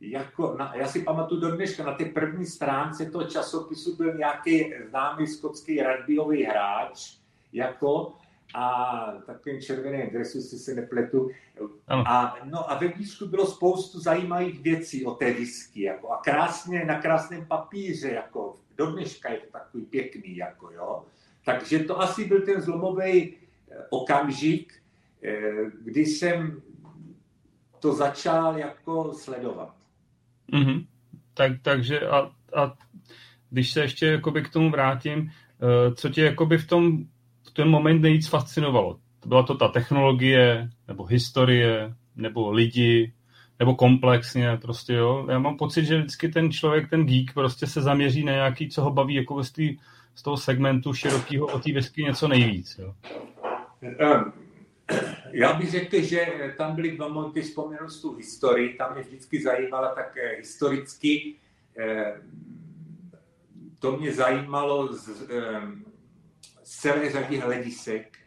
jako, 0.00 0.56
na, 0.58 0.72
já 0.76 0.88
si 0.88 1.02
pamatuju 1.02 1.40
do 1.40 1.56
dneška, 1.56 1.84
na 1.84 1.94
té 1.94 2.04
první 2.04 2.46
stránce 2.46 3.10
toho 3.10 3.24
časopisu 3.24 3.96
byl 3.96 4.14
nějaký 4.14 4.74
známý 4.88 5.26
skotský 5.26 5.82
rugbyový 5.82 6.44
hráč, 6.44 7.16
jako, 7.52 8.12
a 8.54 8.96
takovým 9.26 9.60
červeným 9.60 10.10
dresu, 10.10 10.38
jestli 10.38 10.58
se 10.58 10.74
nepletu. 10.74 11.30
A, 11.88 12.36
no 12.44 12.70
a 12.70 12.78
ve 12.78 12.88
blízku 12.88 13.26
bylo 13.26 13.46
spoustu 13.46 14.00
zajímavých 14.00 14.60
věcí 14.60 15.06
o 15.06 15.14
té 15.14 15.32
whisky, 15.32 15.82
jako, 15.82 16.08
a 16.08 16.16
krásně, 16.16 16.84
na 16.84 17.00
krásném 17.00 17.46
papíře, 17.46 18.10
jako, 18.10 18.56
do 18.76 18.86
dneška 18.86 19.32
je 19.32 19.38
to 19.38 19.52
takový 19.52 19.84
pěkný, 19.84 20.36
jako, 20.36 20.70
jo. 20.70 21.04
Takže 21.44 21.78
to 21.78 22.00
asi 22.00 22.24
byl 22.24 22.40
ten 22.40 22.60
zlomový 22.60 23.36
eh, 23.70 23.76
okamžik, 23.90 24.72
eh, 25.22 25.40
kdy 25.82 26.00
jsem 26.00 26.62
to 27.78 27.92
začal 27.92 28.58
jako 28.58 29.14
sledovat. 29.14 29.79
Mm-hmm. 30.52 30.84
Tak, 31.34 31.52
takže 31.62 32.00
a, 32.00 32.30
a 32.56 32.72
když 33.50 33.72
se 33.72 33.80
ještě 33.80 34.06
jakoby 34.06 34.42
k 34.42 34.48
tomu 34.48 34.70
vrátím, 34.70 35.30
co 35.94 36.08
tě 36.08 36.24
jakoby 36.24 36.58
v 36.58 36.66
tom 36.66 37.04
v 37.46 37.50
ten 37.50 37.68
moment 37.68 38.02
nejvíc 38.02 38.28
fascinovalo? 38.28 38.98
Byla 39.26 39.42
to 39.42 39.54
ta 39.54 39.68
technologie, 39.68 40.70
nebo 40.88 41.04
historie, 41.04 41.94
nebo 42.16 42.50
lidi, 42.50 43.12
nebo 43.58 43.74
komplexně 43.74 44.56
prostě, 44.56 44.92
jo. 44.92 45.26
Já 45.30 45.38
mám 45.38 45.56
pocit, 45.56 45.84
že 45.84 45.98
vždycky 45.98 46.28
ten 46.28 46.52
člověk, 46.52 46.90
ten 46.90 47.06
geek 47.06 47.34
prostě 47.34 47.66
se 47.66 47.82
zaměří 47.82 48.24
na 48.24 48.32
nějaký, 48.32 48.68
co 48.68 48.82
ho 48.82 48.90
baví 48.90 49.14
jako 49.14 49.44
z, 49.44 49.52
tý, 49.52 49.76
z 50.14 50.22
toho 50.22 50.36
segmentu 50.36 50.94
širokého 50.94 51.46
o 51.46 51.58
té 51.58 51.72
whisky 51.72 52.04
něco 52.04 52.28
nejvíc, 52.28 52.78
jo. 52.78 52.94
Ehm, 53.82 54.32
já 55.32 55.52
bych 55.52 55.70
řekl, 55.70 56.00
že 56.00 56.54
tam 56.58 56.74
byly 56.74 56.90
dva 56.90 57.08
momenty, 57.08 57.42
vzpomenu 57.42 57.86
tu 58.02 58.14
historii, 58.14 58.74
tam 58.74 58.94
mě 58.94 59.02
vždycky 59.02 59.42
zajímala 59.42 59.94
tak 59.94 60.16
eh, 60.16 60.36
historicky, 60.36 61.36
eh, 61.78 62.22
to 63.78 63.96
mě 63.96 64.12
zajímalo 64.12 64.92
z, 64.92 65.08
z 66.62 66.80
celé 66.80 67.10
řady 67.10 67.36
hledisek. 67.36 68.18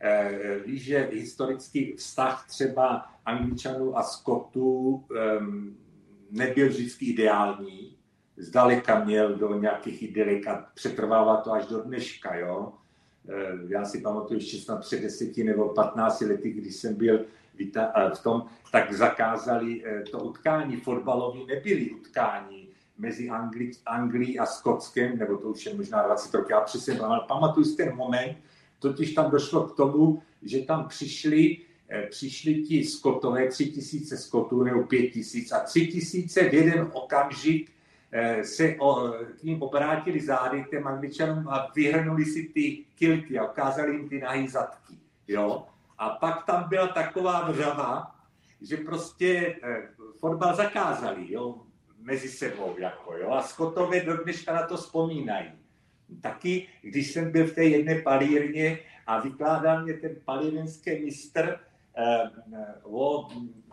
Eh, 0.00 0.58
víš, 0.66 0.82
že 0.82 1.10
historický 1.12 1.92
vztah 1.92 2.46
třeba 2.48 3.06
Angličanů 3.24 3.98
a 3.98 4.02
Skotů 4.02 5.04
nebyl 6.30 6.68
vždycky 6.68 7.06
ideální. 7.06 7.96
Zdaleka 8.36 9.04
měl 9.04 9.36
do 9.36 9.60
nějakých 9.60 10.02
idylek 10.02 10.46
a 10.46 10.70
přetrvává 10.74 11.36
to 11.36 11.52
až 11.52 11.66
do 11.66 11.82
dneška. 11.82 12.34
Jo? 12.34 12.72
Eh, 13.28 13.58
já 13.68 13.84
si 13.84 14.00
pamatuju 14.00 14.40
ještě 14.40 14.56
snad 14.56 14.80
před 14.80 15.02
deseti 15.02 15.44
nebo 15.44 15.68
15 15.68 16.20
lety, 16.20 16.50
když 16.50 16.76
jsem 16.76 16.94
byl 16.94 17.24
eh, 17.76 18.10
v 18.14 18.22
tom, 18.22 18.46
tak 18.72 18.92
zakázali 18.92 19.84
to 20.10 20.18
utkání. 20.18 20.76
Fotbalový 20.76 21.46
nebyly 21.46 21.90
utkání 21.90 22.70
mezi 23.00 23.30
Angli, 23.30 23.70
Anglií 23.86 24.38
a 24.38 24.46
Skotskem, 24.46 25.18
nebo 25.18 25.36
to 25.36 25.48
už 25.48 25.66
je 25.66 25.74
možná 25.74 26.06
20 26.06 26.34
roků, 26.34 26.48
já 26.50 26.60
přesně 26.60 27.00
pamatuju 27.28 27.64
si 27.64 27.76
ten 27.76 27.96
moment, 27.96 28.36
totiž 28.78 29.12
tam 29.12 29.30
došlo 29.30 29.68
k 29.68 29.76
tomu, 29.76 30.22
že 30.42 30.58
tam 30.58 30.88
přišli, 30.88 31.58
eh, 31.88 32.06
přišli 32.10 32.54
ti 32.54 32.84
skotové, 32.84 33.48
tři 33.48 33.66
tisíce 33.66 34.16
skotů 34.16 34.62
nebo 34.62 34.82
pět 34.82 35.08
tisíc 35.10 35.52
a 35.52 35.60
tři 35.60 35.86
tisíce 35.86 36.48
v 36.48 36.54
jeden 36.54 36.90
okamžik 36.92 37.70
eh, 37.70 37.79
se 38.42 38.76
o, 38.78 39.12
k 39.40 39.42
ním 39.42 39.62
obrátili 39.62 40.20
zády 40.20 40.64
těm 40.70 40.86
angličanům 40.86 41.48
a 41.48 41.68
vyhrnuli 41.74 42.24
si 42.24 42.42
ty 42.42 42.84
kilky 42.94 43.38
a 43.38 43.50
ukázali 43.50 43.92
jim 43.92 44.08
ty 44.08 44.20
nahý 44.20 44.48
zadky. 44.48 44.98
Jo? 45.28 45.66
A 45.98 46.08
pak 46.10 46.44
tam 46.44 46.68
byla 46.68 46.86
taková 46.86 47.50
vřava, 47.50 48.14
že 48.60 48.76
prostě 48.76 49.56
eh, 49.62 49.88
fotbal 50.18 50.56
zakázali 50.56 51.32
jo? 51.32 51.62
mezi 51.98 52.28
sebou. 52.28 52.74
Jako, 52.78 53.16
jo? 53.16 53.30
A 53.30 53.42
Skotové 53.42 54.00
do 54.00 54.24
dneška 54.24 54.54
na 54.54 54.66
to 54.66 54.76
vzpomínají. 54.76 55.52
Taky, 56.20 56.68
když 56.82 57.12
jsem 57.12 57.32
byl 57.32 57.46
v 57.46 57.54
té 57.54 57.64
jedné 57.64 58.02
palírně 58.02 58.78
a 59.06 59.20
vykládal 59.20 59.82
mě 59.82 59.94
ten 59.94 60.16
palírenský 60.24 61.04
mistr, 61.04 61.60
eh, 61.96 62.30
o, 62.82 63.28
eh, 63.32 63.69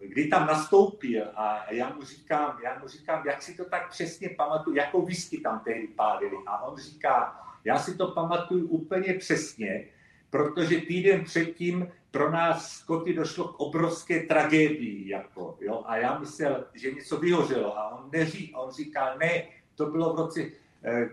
kdy 0.00 0.26
tam 0.26 0.46
nastoupil 0.46 1.24
a 1.34 1.72
já 1.72 1.94
mu, 1.94 2.04
říkám, 2.04 2.58
já 2.64 2.78
mu 2.78 2.88
říkám, 2.88 3.26
jak 3.26 3.42
si 3.42 3.54
to 3.54 3.64
tak 3.64 3.90
přesně 3.90 4.28
pamatuju, 4.28 4.76
jakou 4.76 5.06
whisky 5.06 5.40
tam 5.40 5.60
tehdy 5.64 5.88
pálili. 5.88 6.36
A 6.46 6.62
on 6.62 6.78
říká, 6.78 7.40
já 7.64 7.78
si 7.78 7.96
to 7.96 8.08
pamatuju 8.08 8.68
úplně 8.68 9.14
přesně, 9.14 9.84
protože 10.30 10.80
týden 10.80 11.24
předtím 11.24 11.88
pro 12.10 12.30
nás 12.30 12.70
Skoty 12.70 13.14
došlo 13.14 13.48
k 13.48 13.60
obrovské 13.60 14.22
tragédii. 14.22 15.08
Jako, 15.08 15.58
jo? 15.60 15.82
A 15.86 15.96
já 15.96 16.18
myslel, 16.18 16.64
že 16.74 16.92
něco 16.92 17.16
vyhořelo. 17.16 17.78
A 17.78 17.88
on, 17.88 18.10
neří, 18.12 18.54
on 18.54 18.72
říká, 18.72 19.16
ne, 19.18 19.46
to 19.74 19.86
bylo 19.86 20.14
v 20.14 20.18
roce 20.18 20.40
Eh, 20.40 20.63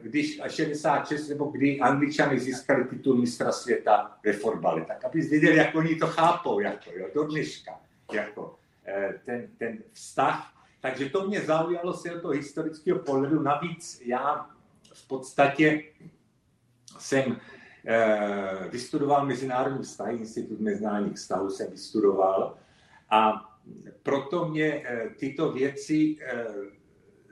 když 0.01 0.41
66 0.47 1.29
nebo 1.29 1.45
kdy 1.45 1.79
Angličany 1.79 2.39
získali 2.39 2.85
titul 2.85 3.15
mistra 3.15 3.51
světa 3.51 4.17
ve 4.23 4.33
fotbale. 4.33 4.85
Tak 4.85 5.05
aby 5.05 5.21
věděli, 5.21 5.57
jak 5.57 5.75
oni 5.75 5.95
to 5.95 6.07
chápou, 6.07 6.59
jako, 6.59 6.91
jo, 6.95 7.07
do 7.13 7.23
dneška, 7.23 7.79
jako, 8.11 8.55
eh, 8.85 9.19
ten, 9.25 9.47
ten 9.57 9.77
vztah. 9.91 10.53
Takže 10.81 11.09
to 11.09 11.27
mě 11.27 11.41
zaujalo 11.41 11.93
se 11.93 12.09
toho 12.09 12.33
historického 12.33 12.99
pohledu. 12.99 13.41
Navíc 13.41 14.01
já 14.05 14.49
v 14.93 15.07
podstatě 15.07 15.83
jsem 16.99 17.37
eh, 17.85 18.69
vystudoval 18.69 19.25
mezinárodní 19.25 19.83
vztahy, 19.83 20.17
Institut 20.17 20.59
mezinárodních 20.59 21.15
vztahů 21.15 21.49
jsem 21.49 21.71
vystudoval 21.71 22.57
a 23.09 23.49
proto 24.03 24.47
mě 24.47 24.83
tyto 25.19 25.51
věci 25.51 26.17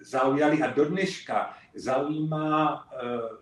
zaujaly 0.02 0.62
a 0.62 0.68
do 0.68 0.86
dneška 0.86 1.59
zaujímá 1.80 2.86
uh, 2.86 3.38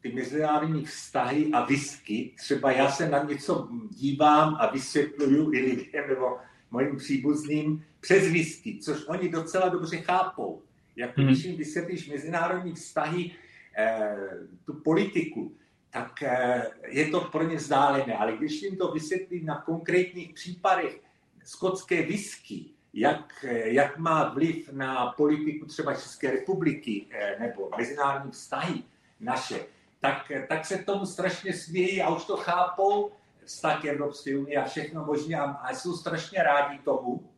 ty 0.00 0.12
mezinárodní 0.12 0.84
vztahy 0.84 1.50
a 1.52 1.64
whisky. 1.64 2.34
Třeba 2.38 2.72
já 2.72 2.90
se 2.90 3.08
na 3.08 3.24
něco 3.24 3.68
dívám 3.90 4.56
a 4.60 4.70
vysvětluju 4.70 5.52
i 5.52 5.60
lidem 5.60 6.08
nebo 6.08 6.36
mojim 6.70 6.96
příbuzným 6.96 7.84
přes 8.00 8.28
whisky, 8.28 8.78
což 8.82 9.04
oni 9.06 9.28
docela 9.28 9.68
dobře 9.68 9.96
chápou. 9.96 10.62
Jako 10.96 11.20
hmm. 11.20 11.26
když 11.26 11.44
jim 11.44 11.56
vysvětlíš 11.56 12.08
mezinárodní 12.08 12.72
vztahy, 12.72 13.30
eh, 13.78 14.16
tu 14.64 14.74
politiku, 14.74 15.56
tak 15.90 16.22
eh, 16.22 16.66
je 16.86 17.08
to 17.08 17.20
pro 17.20 17.42
ně 17.42 17.56
vzdálené. 17.56 18.14
Ale 18.14 18.36
když 18.36 18.62
jim 18.62 18.76
to 18.76 18.92
vysvětlí 18.92 19.44
na 19.44 19.60
konkrétních 19.60 20.34
případech 20.34 21.00
skotské 21.44 22.02
whisky, 22.02 22.64
jak, 22.94 23.44
jak 23.64 23.98
má 23.98 24.28
vliv 24.28 24.72
na 24.72 25.06
politiku 25.06 25.66
třeba 25.66 25.94
České 25.94 26.30
republiky 26.30 27.06
eh, 27.10 27.36
nebo 27.40 27.70
mezinárodní 27.78 28.30
vztahy 28.30 28.82
naše, 29.20 29.60
tak, 30.00 30.32
tak 30.48 30.66
se 30.66 30.78
tomu 30.78 31.06
strašně 31.06 31.52
smějí 31.52 32.02
a 32.02 32.14
už 32.14 32.24
to 32.24 32.36
chápou 32.36 33.12
vztah 33.44 33.84
Evropské 33.84 34.38
unie 34.38 34.56
a 34.56 34.64
všechno 34.64 35.04
možné 35.04 35.36
a, 35.36 35.44
a 35.44 35.74
jsou 35.74 35.96
strašně 35.96 36.42
rádi 36.42 36.78
tomu, 36.78 37.30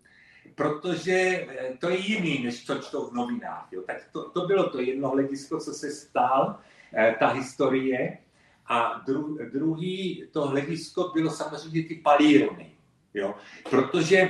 protože 0.55 1.13
eh, 1.13 1.77
to 1.79 1.89
je 1.89 1.97
jiný, 1.97 2.45
než 2.45 2.67
co 2.67 2.79
čtou 2.79 3.11
v 3.11 3.15
novinách. 3.15 3.69
Jo. 3.73 3.83
Tak 3.87 3.97
to, 4.13 4.31
to 4.31 4.47
bylo 4.47 4.71
to 4.71 4.81
jedno 4.81 5.09
hledisko, 5.09 5.61
co 5.61 5.73
se 5.73 5.91
stál, 5.91 6.59
eh, 6.95 7.17
ta 7.19 7.29
historie. 7.29 8.19
A 8.67 9.03
dru, 9.07 9.39
druhý 9.53 10.25
to 10.33 10.47
hledisko 10.47 11.11
bylo 11.15 11.31
samozřejmě 11.31 11.85
ty 11.85 11.95
palírny. 11.95 12.73
Jo. 13.15 13.35
Protože 13.71 14.29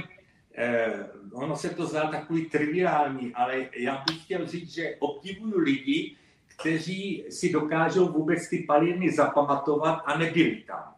eh, 0.55 1.11
ono 1.33 1.57
se 1.57 1.71
to 1.71 1.87
zdá 1.87 2.07
takový 2.07 2.51
triviální, 2.51 3.35
ale 3.35 3.69
já 3.77 4.05
bych 4.07 4.25
chtěl 4.25 4.47
říct, 4.47 4.75
že 4.75 4.97
obdivuju 4.99 5.59
lidi, 5.59 6.17
kteří 6.47 7.25
si 7.31 7.53
dokážou 7.53 8.09
vůbec 8.09 8.49
ty 8.49 8.59
palírny 8.59 9.13
zapamatovat 9.13 10.03
a 10.07 10.19
nebyli 10.19 10.57
tam. 10.57 10.95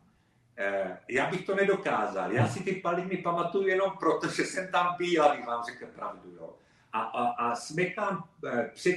Eh, 0.57 0.99
já 1.09 1.31
bych 1.31 1.47
to 1.47 1.55
nedokázal. 1.55 2.33
Já 2.33 2.49
si 2.49 2.63
ty 2.63 2.73
palírny 2.73 3.17
pamatuju 3.17 3.67
jenom 3.67 3.91
proto, 4.01 4.29
že 4.29 4.45
jsem 4.45 4.69
tam 4.73 4.95
byl, 4.99 5.23
abych 5.23 5.47
vám 5.47 5.65
řekl 5.65 5.87
pravdu. 5.95 6.31
Jo. 6.41 6.55
A, 6.93 7.01
a, 7.01 7.25
a 7.25 7.55
smekám 7.57 8.25
eh, 8.47 8.71
před, 8.75 8.97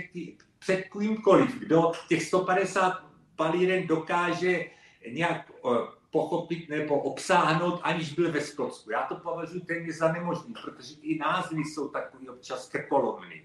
před 0.59 0.83
kýmkoliv, 0.99 1.59
kdo 1.59 1.91
těch 2.07 2.23
150 2.23 3.03
palíren 3.35 3.87
dokáže 3.87 4.65
nějak 5.11 5.51
eh, 5.65 5.69
pochopit 6.11 6.69
nebo 6.69 6.99
obsáhnout, 6.99 7.79
aniž 7.83 8.13
byl 8.13 8.31
ve 8.31 8.41
Skotsku. 8.41 8.91
Já 8.91 9.03
to 9.03 9.15
považuji 9.15 9.59
téměř 9.59 9.95
za 9.95 10.11
nemožný, 10.11 10.53
protože 10.63 10.93
i 11.01 11.17
názvy 11.17 11.61
jsou 11.61 11.87
takový 11.87 12.29
občas 12.29 12.69
krkolomný. 12.69 13.41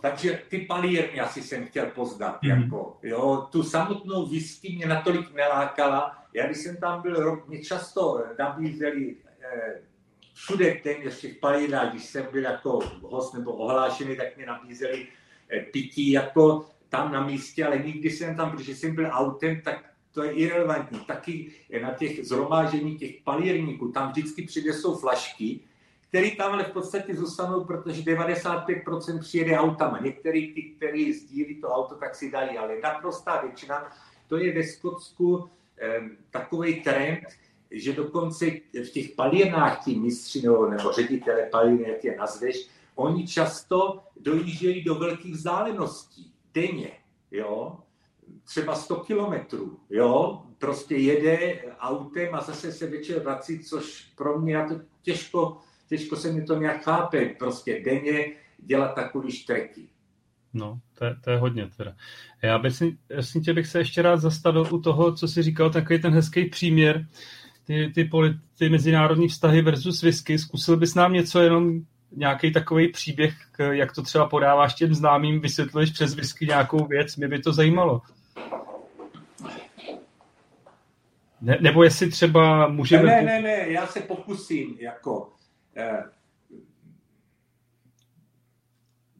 Takže 0.00 0.42
ty 0.48 0.58
palírny 0.58 1.20
asi 1.20 1.42
jsem 1.42 1.66
chtěl 1.66 1.86
poznat. 1.86 2.42
Mm. 2.42 2.50
Jako, 2.50 2.98
jo, 3.02 3.48
tu 3.52 3.62
samotnou 3.62 4.26
whisky 4.26 4.76
mě 4.76 4.86
natolik 4.86 5.34
nelákala. 5.34 6.24
Já 6.34 6.46
když 6.46 6.58
jsem 6.58 6.76
tam 6.76 7.02
byl 7.02 7.14
rok, 7.14 7.48
mě 7.48 7.64
často 7.64 8.24
nabízeli 8.38 9.16
eh, 9.40 9.82
všude 10.34 10.74
téměř 10.82 11.18
v 11.18 11.20
těch 11.20 11.36
palírnách, 11.36 11.90
když 11.90 12.04
jsem 12.04 12.26
byl 12.32 12.42
jako 12.42 12.78
host 13.02 13.34
nebo 13.34 13.52
ohlášený, 13.52 14.16
tak 14.16 14.36
mě 14.36 14.46
nabízeli 14.46 15.08
eh, 15.50 15.60
pití 15.60 16.10
jako 16.10 16.66
tam 16.88 17.12
na 17.12 17.26
místě, 17.26 17.66
ale 17.66 17.78
nikdy 17.78 18.10
jsem 18.10 18.36
tam, 18.36 18.50
protože 18.50 18.76
jsem 18.76 18.94
byl 18.94 19.08
autem, 19.12 19.60
tak 19.60 19.91
to 20.12 20.22
je 20.22 20.32
irrelevantní. 20.32 21.00
Taky 21.00 21.52
na 21.82 21.94
těch 21.94 22.26
zhromážení 22.26 22.96
těch 22.96 23.22
palírníků, 23.24 23.88
tam 23.88 24.10
vždycky 24.10 24.42
přinesou 24.42 24.96
flašky, 24.96 25.60
které 26.08 26.30
tam 26.30 26.52
ale 26.52 26.64
v 26.64 26.72
podstatě 26.72 27.14
zůstanou, 27.14 27.64
protože 27.64 28.02
95% 28.02 29.20
přijede 29.20 29.58
autama. 29.58 29.98
Některý 29.98 30.54
ty, 30.54 30.62
kteří 30.62 31.12
sdílí 31.12 31.60
to 31.60 31.68
auto, 31.68 31.94
tak 31.94 32.14
si 32.14 32.30
dají, 32.30 32.58
ale 32.58 32.80
naprostá 32.82 33.40
většina, 33.42 33.92
to 34.28 34.36
je 34.36 34.54
ve 34.54 34.64
Skotsku 34.64 35.48
eh, 35.78 36.00
takový 36.30 36.82
trend, 36.82 37.20
že 37.70 37.92
dokonce 37.92 38.46
v 38.74 38.90
těch 38.90 39.10
palírnách 39.10 39.84
ti 39.84 39.94
mistři 39.94 40.42
nebo, 40.42 40.66
nebo 40.66 40.92
ředitele 40.92 41.42
palírny, 41.42 41.88
jak 41.88 42.04
je 42.04 42.16
nazveš, 42.16 42.68
oni 42.94 43.26
často 43.26 44.02
dojíždějí 44.20 44.84
do 44.84 44.94
velkých 44.94 45.34
vzdáleností 45.34 46.32
denně. 46.54 46.90
Jo? 47.30 47.78
Třeba 48.44 48.74
100 48.74 48.96
kilometrů, 48.96 49.78
jo, 49.90 50.42
prostě 50.58 50.96
jede 50.96 51.58
autem 51.80 52.34
a 52.34 52.40
zase 52.40 52.72
se 52.72 52.86
večer 52.86 53.22
vrací, 53.22 53.58
což 53.58 54.12
pro 54.16 54.40
mě 54.40 54.54
já 54.54 54.68
to 54.68 54.80
těžko, 55.02 55.58
těžko 55.88 56.16
se 56.16 56.32
mi 56.32 56.44
to 56.44 56.54
nějak 56.54 56.84
chápe, 56.84 57.26
prostě 57.38 57.82
denně 57.84 58.32
dělat 58.58 58.94
takový 58.94 59.32
štreky. 59.32 59.88
No, 60.54 60.80
to 60.98 61.04
je, 61.04 61.16
to 61.24 61.30
je 61.30 61.38
hodně 61.38 61.70
teda. 61.76 61.94
Já 62.42 62.58
bych, 62.58 62.82
jasně 63.08 63.40
tě 63.40 63.52
bych 63.52 63.66
se 63.66 63.78
ještě 63.78 64.02
rád 64.02 64.16
zastavil 64.16 64.66
u 64.70 64.80
toho, 64.80 65.14
co 65.14 65.28
jsi 65.28 65.42
říkal, 65.42 65.70
takový 65.70 66.00
ten 66.00 66.12
hezký 66.12 66.44
příměr, 66.44 67.06
ty, 67.64 67.92
ty, 67.94 68.04
polit, 68.04 68.36
ty 68.58 68.68
mezinárodní 68.68 69.28
vztahy 69.28 69.62
versus 69.62 70.02
whisky. 70.02 70.38
Zkusil 70.38 70.76
bys 70.76 70.94
nám 70.94 71.12
něco 71.12 71.40
jenom 71.40 71.80
nějaký 72.16 72.52
takový 72.52 72.88
příběh, 72.88 73.34
jak 73.70 73.94
to 73.94 74.02
třeba 74.02 74.28
podáváš 74.28 74.74
těm 74.74 74.94
známým, 74.94 75.40
vysvětluješ 75.40 75.90
přes 75.90 76.14
whisky 76.14 76.46
nějakou 76.46 76.86
věc, 76.86 77.16
mě 77.16 77.28
by 77.28 77.38
to 77.38 77.52
zajímalo. 77.52 78.00
Ne, 81.40 81.58
nebo 81.60 81.84
jestli 81.84 82.10
třeba 82.10 82.68
můžeme... 82.68 83.02
Ne, 83.02 83.22
ne, 83.22 83.42
ne, 83.42 83.64
já 83.68 83.86
se 83.86 84.00
pokusím, 84.00 84.76
jako... 84.80 85.32
Eh, 85.76 86.02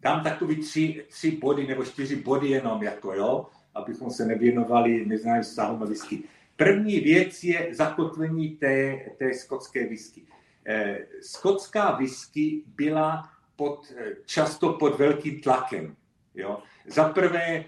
dám 0.03 0.23
takový 0.23 0.57
tři, 0.57 1.05
tři 1.09 1.31
body 1.31 1.67
nebo 1.67 1.85
čtyři 1.85 2.17
body 2.17 2.49
jenom, 2.49 2.83
jako 2.83 3.15
jo, 3.15 3.47
abychom 3.75 4.11
se 4.11 4.25
nevěnovali 4.25 5.07
neznám 5.07 5.43
vztahům 5.43 5.83
a 5.83 5.87
whisky. 5.87 6.23
První 6.57 7.01
věc 7.01 7.45
je 7.45 7.75
zakotvení 7.75 8.49
té, 8.49 9.01
té 9.19 9.35
skotské 9.35 9.89
whisky. 9.89 10.23
Eh, 10.67 10.99
skotská 11.21 11.91
whisky 11.91 12.63
byla 12.67 13.31
pod, 13.57 13.93
eh, 13.97 14.17
často 14.27 14.73
pod 14.73 14.99
velkým 14.99 15.41
tlakem. 15.41 15.97
Jo. 16.35 16.59
Za 16.87 17.09
prvé 17.09 17.65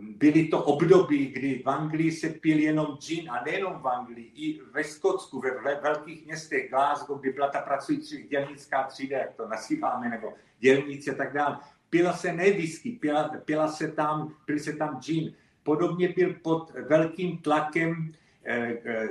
byly 0.00 0.48
to 0.48 0.64
období, 0.64 1.26
kdy 1.26 1.62
v 1.64 1.68
Anglii 1.68 2.12
se 2.12 2.28
pil 2.28 2.58
jenom 2.58 2.96
gin 3.00 3.30
a 3.30 3.44
nejenom 3.44 3.78
v 3.82 3.88
Anglii, 3.88 4.30
i 4.34 4.60
ve 4.72 4.84
Skotsku, 4.84 5.40
ve 5.40 5.80
velkých 5.80 6.26
městech 6.26 6.70
Glasgow, 6.70 7.20
kdy 7.20 7.32
byla 7.32 7.48
ta 7.48 7.60
pracující 7.60 8.22
dělnická 8.22 8.82
třída, 8.82 9.18
jak 9.18 9.34
to 9.34 9.48
nazýváme, 9.48 10.08
nebo 10.08 10.34
dělníci 10.58 11.10
a 11.10 11.14
tak 11.14 11.32
dále. 11.32 11.58
Pila 11.90 12.12
se 12.12 12.32
ne 12.32 12.50
whisky, 12.50 12.90
pila, 12.90 13.28
pila 13.44 13.68
se 13.68 13.88
tam, 13.88 14.34
pil 14.44 14.58
se 14.58 14.72
tam 14.72 15.00
gin. 15.00 15.34
Podobně 15.62 16.08
byl 16.08 16.34
pod 16.42 16.72
velkým 16.88 17.38
tlakem 17.38 18.12
eh, 18.44 18.78
eh, 18.84 19.08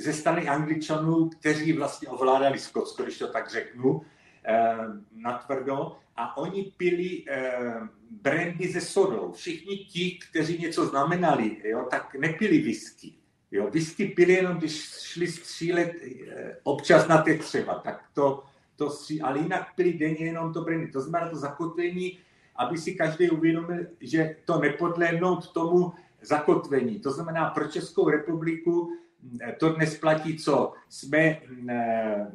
ze 0.00 0.12
strany 0.12 0.48
Angličanů, 0.48 1.28
kteří 1.28 1.72
vlastně 1.72 2.08
ovládali 2.08 2.58
Skotsko, 2.58 3.02
když 3.02 3.18
to 3.18 3.28
tak 3.28 3.50
řeknu, 3.50 4.02
natvrdo. 5.14 5.96
A 6.16 6.36
oni 6.36 6.72
pili 6.76 7.24
brandy 8.22 8.68
se 8.68 8.80
sodou. 8.80 9.32
Všichni 9.32 9.76
ti, 9.76 10.18
kteří 10.30 10.58
něco 10.58 10.86
znamenali, 10.86 11.56
jo, 11.64 11.86
tak 11.90 12.14
nepili 12.14 12.58
whisky. 12.58 13.12
Jo, 13.50 13.70
whisky 13.70 14.06
pili 14.06 14.32
jenom, 14.32 14.56
když 14.56 14.90
šli 15.00 15.26
střílet 15.26 15.92
eh, 16.02 16.56
občas 16.62 17.08
na 17.08 17.22
těch 17.22 17.42
třeba, 17.42 17.74
tak 17.74 18.04
to, 18.14 18.44
to 18.76 18.90
stří, 18.90 19.20
ale 19.20 19.38
jinak 19.38 19.74
pili 19.76 19.92
denně 19.92 20.26
jenom 20.26 20.52
to 20.52 20.62
brandy. 20.62 20.86
To 20.86 21.00
znamená 21.00 21.30
to 21.30 21.36
zakotvení, 21.36 22.18
aby 22.56 22.78
si 22.78 22.94
každý 22.94 23.30
uvědomil, 23.30 23.86
že 24.00 24.36
to 24.44 24.60
nepodlehnout 24.60 25.52
tomu 25.52 25.92
zakotvení. 26.22 27.00
To 27.00 27.10
znamená 27.10 27.50
pro 27.50 27.68
Českou 27.68 28.08
republiku 28.08 28.92
eh, 29.40 29.56
to 29.58 29.72
dnes 29.72 29.98
platí, 29.98 30.38
co 30.38 30.72
jsme 30.88 31.40
eh, 31.68 32.26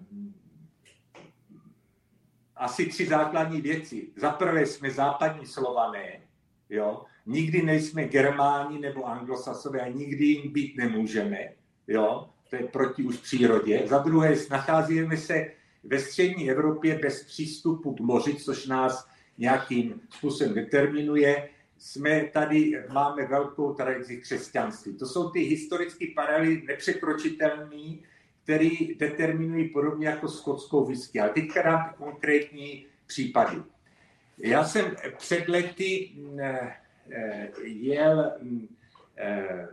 asi 2.60 2.86
tři 2.86 3.06
základní 3.06 3.62
věci. 3.62 4.08
Za 4.16 4.30
prvé 4.32 4.66
jsme 4.66 4.92
západní 4.92 5.46
slované, 5.46 6.22
jo? 6.70 7.04
nikdy 7.26 7.62
nejsme 7.62 8.04
germáni 8.04 8.80
nebo 8.80 9.06
anglosasové 9.06 9.80
a 9.80 9.88
nikdy 9.88 10.26
jim 10.26 10.52
být 10.52 10.78
nemůžeme. 10.78 11.38
Jo? 11.88 12.30
To 12.50 12.56
je 12.56 12.68
proti 12.68 13.04
už 13.04 13.18
přírodě. 13.18 13.84
Za 13.88 13.98
druhé, 13.98 14.36
nacházíme 14.52 15.18
se 15.18 15.52
ve 15.84 16.00
střední 16.00 16.50
Evropě 16.50 17.00
bez 17.00 17.24
přístupu 17.24 17.94
k 17.94 18.00
moři, 18.00 18.36
což 18.36 18.68
nás 18.68 19.08
nějakým 19.38 20.02
způsobem 20.10 20.54
determinuje. 20.54 21.50
Jsme 21.78 22.26
tady, 22.34 22.84
máme 22.94 23.28
velkou 23.28 23.74
tradici 23.74 24.18
křesťanství. 24.18 24.98
To 24.98 25.06
jsou 25.06 25.30
ty 25.30 25.40
historické 25.40 26.06
paralely 26.16 26.64
nepřekročitelné, 26.68 27.98
který 28.50 28.96
determinují 28.96 29.70
podobně 29.70 30.08
jako 30.08 30.28
skotskou 30.28 30.86
whisky. 30.86 31.20
Ale 31.20 31.30
teďka 31.30 31.62
dám 31.62 31.94
konkrétní 31.98 32.86
případy. 33.08 33.58
Já 34.38 34.64
jsem 34.64 34.96
před 35.18 35.48
lety 35.48 36.12
eh, 36.40 36.74
eh, 37.12 37.50
jel, 37.64 38.32
eh, 39.18 39.68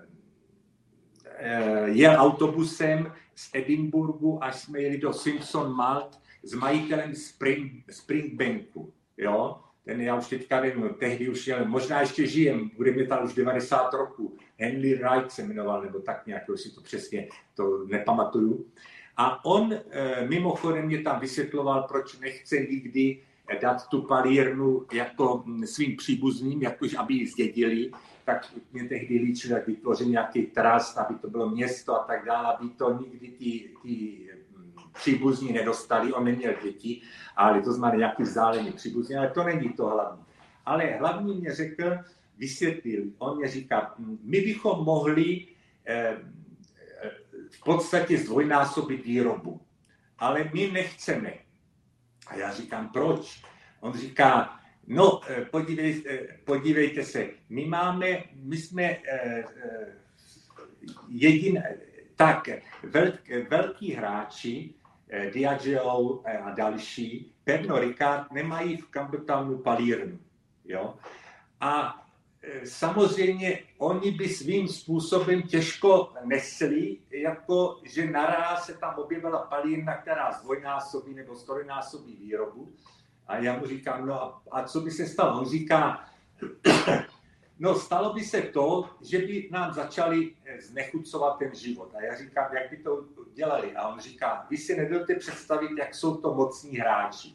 jel 1.85 2.21
autobusem 2.21 3.13
z 3.35 3.51
Edinburgu, 3.55 4.45
až 4.45 4.57
jsme 4.57 4.81
jeli 4.81 4.99
do 4.99 5.13
Simpson 5.13 5.73
Malt 5.73 6.21
s 6.43 6.55
majitelem 6.55 7.15
Spring, 7.15 7.93
Springbanku. 7.93 8.93
Jo? 9.17 9.61
Ten 9.87 10.01
já 10.01 10.15
už 10.15 10.29
teďka 10.29 10.61
nevím, 10.61 10.89
tehdy 10.99 11.29
už 11.29 11.47
jel, 11.47 11.65
možná 11.65 12.01
ještě 12.01 12.27
žijem, 12.27 12.71
bude 12.77 12.93
mi 12.93 13.07
tam 13.07 13.25
už 13.25 13.35
90 13.35 13.95
roku. 13.95 14.37
Henry 14.59 14.95
Wright 14.95 15.31
se 15.31 15.43
jmenoval, 15.43 15.83
nebo 15.83 15.99
tak 15.99 16.27
nějak, 16.27 16.43
si 16.57 16.75
to 16.75 16.81
přesně 16.81 17.29
to 17.55 17.87
nepamatuju. 17.87 18.67
A 19.17 19.45
on 19.45 19.73
e, 19.73 19.81
mimochodem 20.29 20.87
mě 20.87 21.03
tam 21.03 21.21
vysvětloval, 21.21 21.83
proč 21.83 22.19
nechce 22.19 22.57
nikdy 22.57 23.23
dát 23.63 23.89
tu 23.89 24.03
palírnu 24.03 24.87
jako 24.93 25.45
svým 25.65 25.97
příbuzným, 25.97 26.63
jakož 26.63 26.95
aby 26.95 27.15
ji 27.15 27.27
zdědili, 27.27 27.91
tak 28.25 28.53
mě 28.73 28.89
tehdy 28.89 29.19
líčil, 29.19 29.51
jak 29.51 29.67
vytvořil 29.67 30.07
nějaký 30.07 30.43
trust, 30.43 30.99
aby 30.99 31.15
to 31.15 31.31
bylo 31.31 31.51
město 31.51 31.95
a 31.95 32.05
tak 32.05 32.25
dále, 32.25 32.57
aby 32.57 32.69
to 32.69 32.99
nikdy 32.99 33.29
ti, 33.29 33.71
ti 33.83 34.29
příbuzní 34.97 35.53
nedostali, 35.53 36.13
on 36.13 36.25
neměl 36.25 36.55
děti, 36.63 37.03
ale 37.37 37.63
to 37.63 37.73
znamená 37.73 37.99
nějaký 37.99 38.23
vzdálený 38.23 38.73
příbuzní, 38.73 39.17
ale 39.17 39.31
to 39.31 39.45
není 39.45 39.69
to 39.69 39.87
hlavní. 39.87 40.25
Ale 40.67 40.85
hlavní 40.85 41.35
mě 41.35 41.55
řekl, 41.55 41.99
vysvětlil, 42.39 43.03
on 43.19 43.39
mě 43.39 43.49
říká, 43.49 43.95
my 44.23 44.41
bychom 44.41 44.85
mohli 44.85 45.47
eh, 45.87 46.17
v 47.51 47.65
podstatě 47.65 48.19
zdvojnásobit 48.19 49.05
výrobu, 49.05 49.61
ale 50.19 50.51
my 50.55 50.71
nechceme. 50.71 51.33
A 52.27 52.37
já 52.37 52.53
říkám, 52.53 52.89
proč? 52.89 53.43
On 53.81 53.93
říká, 53.93 54.61
no 54.87 55.21
eh, 55.29 55.45
podívejte, 55.45 56.19
podívejte 56.45 57.05
se, 57.05 57.31
my 57.49 57.65
máme, 57.65 58.25
my 58.35 58.57
jsme 58.57 58.97
jedin, 61.09 61.63
tak 62.17 62.49
velký 63.49 63.93
hráči 63.93 64.75
Eh, 64.75 64.76
Diageo 65.33 66.23
eh, 66.25 66.39
a 66.39 66.51
další, 66.51 67.33
Pernod 67.45 67.81
Ricard 67.81 68.33
nemají 68.33 68.77
v 68.77 68.91
Campbelltownu 68.91 69.59
palírnu. 69.59 70.19
Jo? 70.65 70.95
A 71.61 72.03
eh, 72.43 72.67
samozřejmě 72.67 73.59
oni 73.79 74.11
by 74.11 74.29
svým 74.29 74.69
způsobem 74.69 75.43
těžko 75.43 76.13
nesli, 76.25 76.99
jako 77.11 77.81
že 77.85 78.11
naraz 78.11 78.67
se 78.67 78.75
tam 78.75 78.95
objevila 78.99 79.39
palírna, 79.39 79.97
která 79.97 80.33
zdvojnásobí 80.33 81.15
nebo 81.15 81.37
strojnásobí 81.37 82.17
výrobu. 82.17 82.73
A 83.27 83.37
já 83.39 83.59
mu 83.59 83.67
říkám, 83.67 84.07
no 84.07 84.23
a, 84.23 84.43
a 84.51 84.63
co 84.63 84.81
by 84.81 84.91
se 84.91 85.07
stalo? 85.07 85.41
On 85.41 85.47
říká, 85.47 86.05
No, 87.59 87.75
stalo 87.75 88.13
by 88.13 88.25
se 88.25 88.43
to, 88.43 88.91
že 89.01 89.19
by 89.19 89.49
nám 89.53 89.73
začali 89.73 90.33
eh, 90.45 90.61
znechucovat 90.61 91.39
ten 91.39 91.55
život. 91.55 91.95
A 91.95 92.03
já 92.03 92.17
říkám, 92.17 92.55
jak 92.55 92.71
by 92.71 92.77
to 92.77 93.05
dělali? 93.35 93.77
A 93.77 93.89
on 93.89 94.01
říká, 94.01 94.47
vy 94.51 94.57
si 94.57 94.77
nedovedete 94.77 95.15
představit, 95.15 95.71
jak 95.79 95.95
jsou 95.95 96.17
to 96.17 96.35
mocní 96.35 96.79
hráči. 96.79 97.35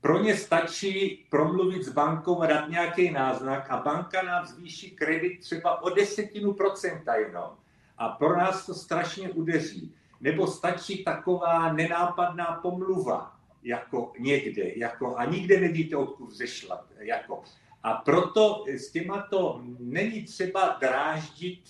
Pro 0.00 0.22
ně 0.22 0.36
stačí 0.36 1.26
promluvit 1.30 1.84
s 1.84 1.88
bankou 1.88 2.46
dát 2.46 2.68
nějaký 2.68 3.10
náznak 3.10 3.70
a 3.70 3.76
banka 3.76 4.22
nám 4.22 4.46
zvýší 4.46 4.90
kredit 4.90 5.40
třeba 5.40 5.82
o 5.82 5.90
desetinu 5.90 6.52
procenta 6.52 7.14
jenom. 7.14 7.50
A 7.98 8.08
pro 8.08 8.36
nás 8.36 8.66
to 8.66 8.74
strašně 8.74 9.30
udeří. 9.30 9.94
Nebo 10.20 10.46
stačí 10.46 11.04
taková 11.04 11.72
nenápadná 11.72 12.44
pomluva, 12.62 13.36
jako 13.62 14.12
někde, 14.18 14.72
jako, 14.76 15.16
a 15.16 15.24
nikde 15.24 15.60
nevíte, 15.60 15.96
odkud 15.96 16.30
zešla. 16.30 16.86
Jako. 16.98 17.42
A 17.82 17.92
proto 17.92 18.64
s 18.66 18.90
těma 18.90 19.26
to 19.30 19.62
není 19.78 20.22
třeba 20.22 20.76
dráždit 20.80 21.60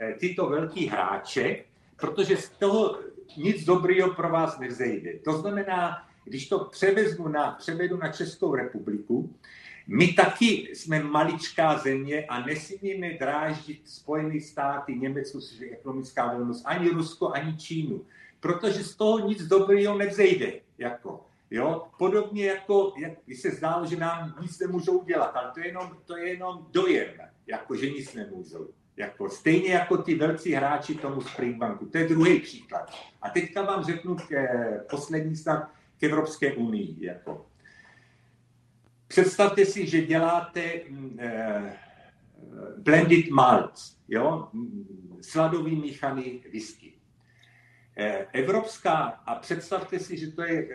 eh, 0.00 0.14
tyto 0.18 0.48
velký 0.48 0.86
hráče, 0.86 1.64
protože 1.96 2.36
z 2.36 2.50
toho 2.50 2.98
nic 3.36 3.64
dobrého 3.64 4.14
pro 4.14 4.28
vás 4.28 4.58
nevzejde. 4.58 5.18
To 5.18 5.32
znamená, 5.32 6.08
když 6.24 6.48
to 6.48 6.58
převezmu 6.64 7.28
na, 7.28 7.50
převedu 7.50 7.96
na 7.96 8.12
Českou 8.12 8.54
republiku, 8.54 9.34
my 9.86 10.12
taky 10.12 10.70
jsme 10.74 11.02
maličká 11.02 11.78
země 11.78 12.24
a 12.26 12.46
nesmíme 12.46 13.12
dráždit 13.12 13.80
Spojené 13.84 14.40
státy, 14.40 14.94
Německo, 14.94 15.40
což 15.40 15.58
je 15.58 15.70
ekonomická 15.70 16.32
velmoc, 16.32 16.62
ani 16.64 16.88
Rusko, 16.88 17.32
ani 17.32 17.56
Čínu, 17.56 18.04
protože 18.40 18.84
z 18.84 18.94
toho 18.94 19.28
nic 19.28 19.46
dobrého 19.46 19.98
nevzejde. 19.98 20.52
Jako. 20.78 21.27
Jo? 21.50 21.86
Podobně 21.98 22.46
jako, 22.46 22.92
jak 22.98 23.12
se 23.40 23.50
zdálo, 23.50 23.86
že 23.86 23.96
nám 23.96 24.34
nic 24.40 24.58
nemůžou 24.58 25.04
dělat, 25.04 25.36
ale 25.36 25.50
to 25.54 25.60
je 25.60 25.66
jenom, 25.66 25.96
to 26.04 26.16
je 26.16 26.28
jenom 26.28 26.66
dojem, 26.70 27.10
jako 27.46 27.76
že 27.76 27.90
nic 27.90 28.14
nemůžou. 28.14 28.68
Jako, 28.96 29.30
stejně 29.30 29.72
jako 29.72 29.98
ty 29.98 30.14
velcí 30.14 30.52
hráči 30.52 30.94
tomu 30.94 31.20
Springbanku. 31.20 31.86
To 31.86 31.98
je 31.98 32.08
druhý 32.08 32.40
příklad. 32.40 32.90
A 33.22 33.30
teďka 33.30 33.62
vám 33.62 33.84
řeknu 33.84 34.16
k, 34.16 34.46
poslední 34.90 35.36
snad 35.36 35.70
k 35.98 36.02
Evropské 36.02 36.52
unii. 36.54 36.96
Jako. 37.00 37.46
představte 39.08 39.64
si, 39.64 39.86
že 39.86 40.02
děláte 40.02 40.80
mm, 40.88 41.18
blended 42.76 43.30
malt, 43.30 43.72
jo? 44.08 44.48
sladový 45.20 45.76
míchaný 45.76 46.42
whisky. 46.52 46.97
Evropská, 48.32 49.00
a 49.26 49.34
představte 49.34 49.98
si, 49.98 50.18
že 50.18 50.32
to 50.32 50.42
je 50.42 50.68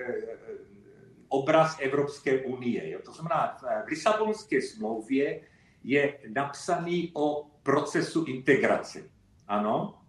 obraz 1.28 1.78
Evropské 1.80 2.40
unie. 2.40 2.90
Jo? 2.90 3.00
To 3.06 3.12
znamená, 3.12 3.58
v 3.86 3.88
Lisabonské 3.88 4.62
smlouvě 4.62 5.42
je 5.84 6.20
napsaný 6.34 7.12
o 7.14 7.44
procesu 7.64 8.26
integrace. 8.26 9.10
Ano? 9.48 10.02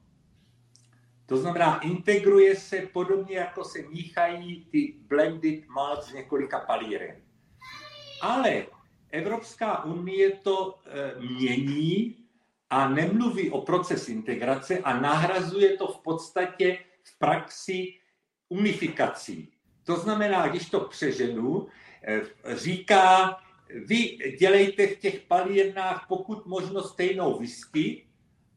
To 1.26 1.36
znamená, 1.36 1.80
integruje 1.80 2.56
se 2.56 2.76
podobně, 2.92 3.36
jako 3.36 3.64
se 3.64 3.78
míchají 3.82 4.64
ty 4.64 4.94
blended 4.98 5.68
malt 5.68 6.02
z 6.04 6.12
několika 6.12 6.60
palíren. 6.60 7.16
Ale 8.22 8.66
Evropská 9.10 9.84
unie 9.84 10.30
to 10.30 10.78
mění 11.18 12.16
a 12.70 12.88
nemluví 12.88 13.50
o 13.50 13.60
proces 13.60 14.08
integrace 14.08 14.78
a 14.78 15.00
nahrazuje 15.00 15.76
to 15.76 15.86
v 15.86 16.02
podstatě 16.02 16.78
v 17.04 17.18
praxi 17.18 17.94
unifikací. 18.48 19.52
To 19.84 19.96
znamená, 19.96 20.48
když 20.48 20.70
to 20.70 20.80
přeženu, 20.80 21.66
eh, 22.06 22.22
říká, 22.56 23.38
vy 23.86 24.18
dělejte 24.38 24.86
v 24.86 24.98
těch 24.98 25.20
palírnách 25.20 26.06
pokud 26.08 26.46
možno 26.46 26.82
stejnou 26.82 27.38
whisky 27.38 28.06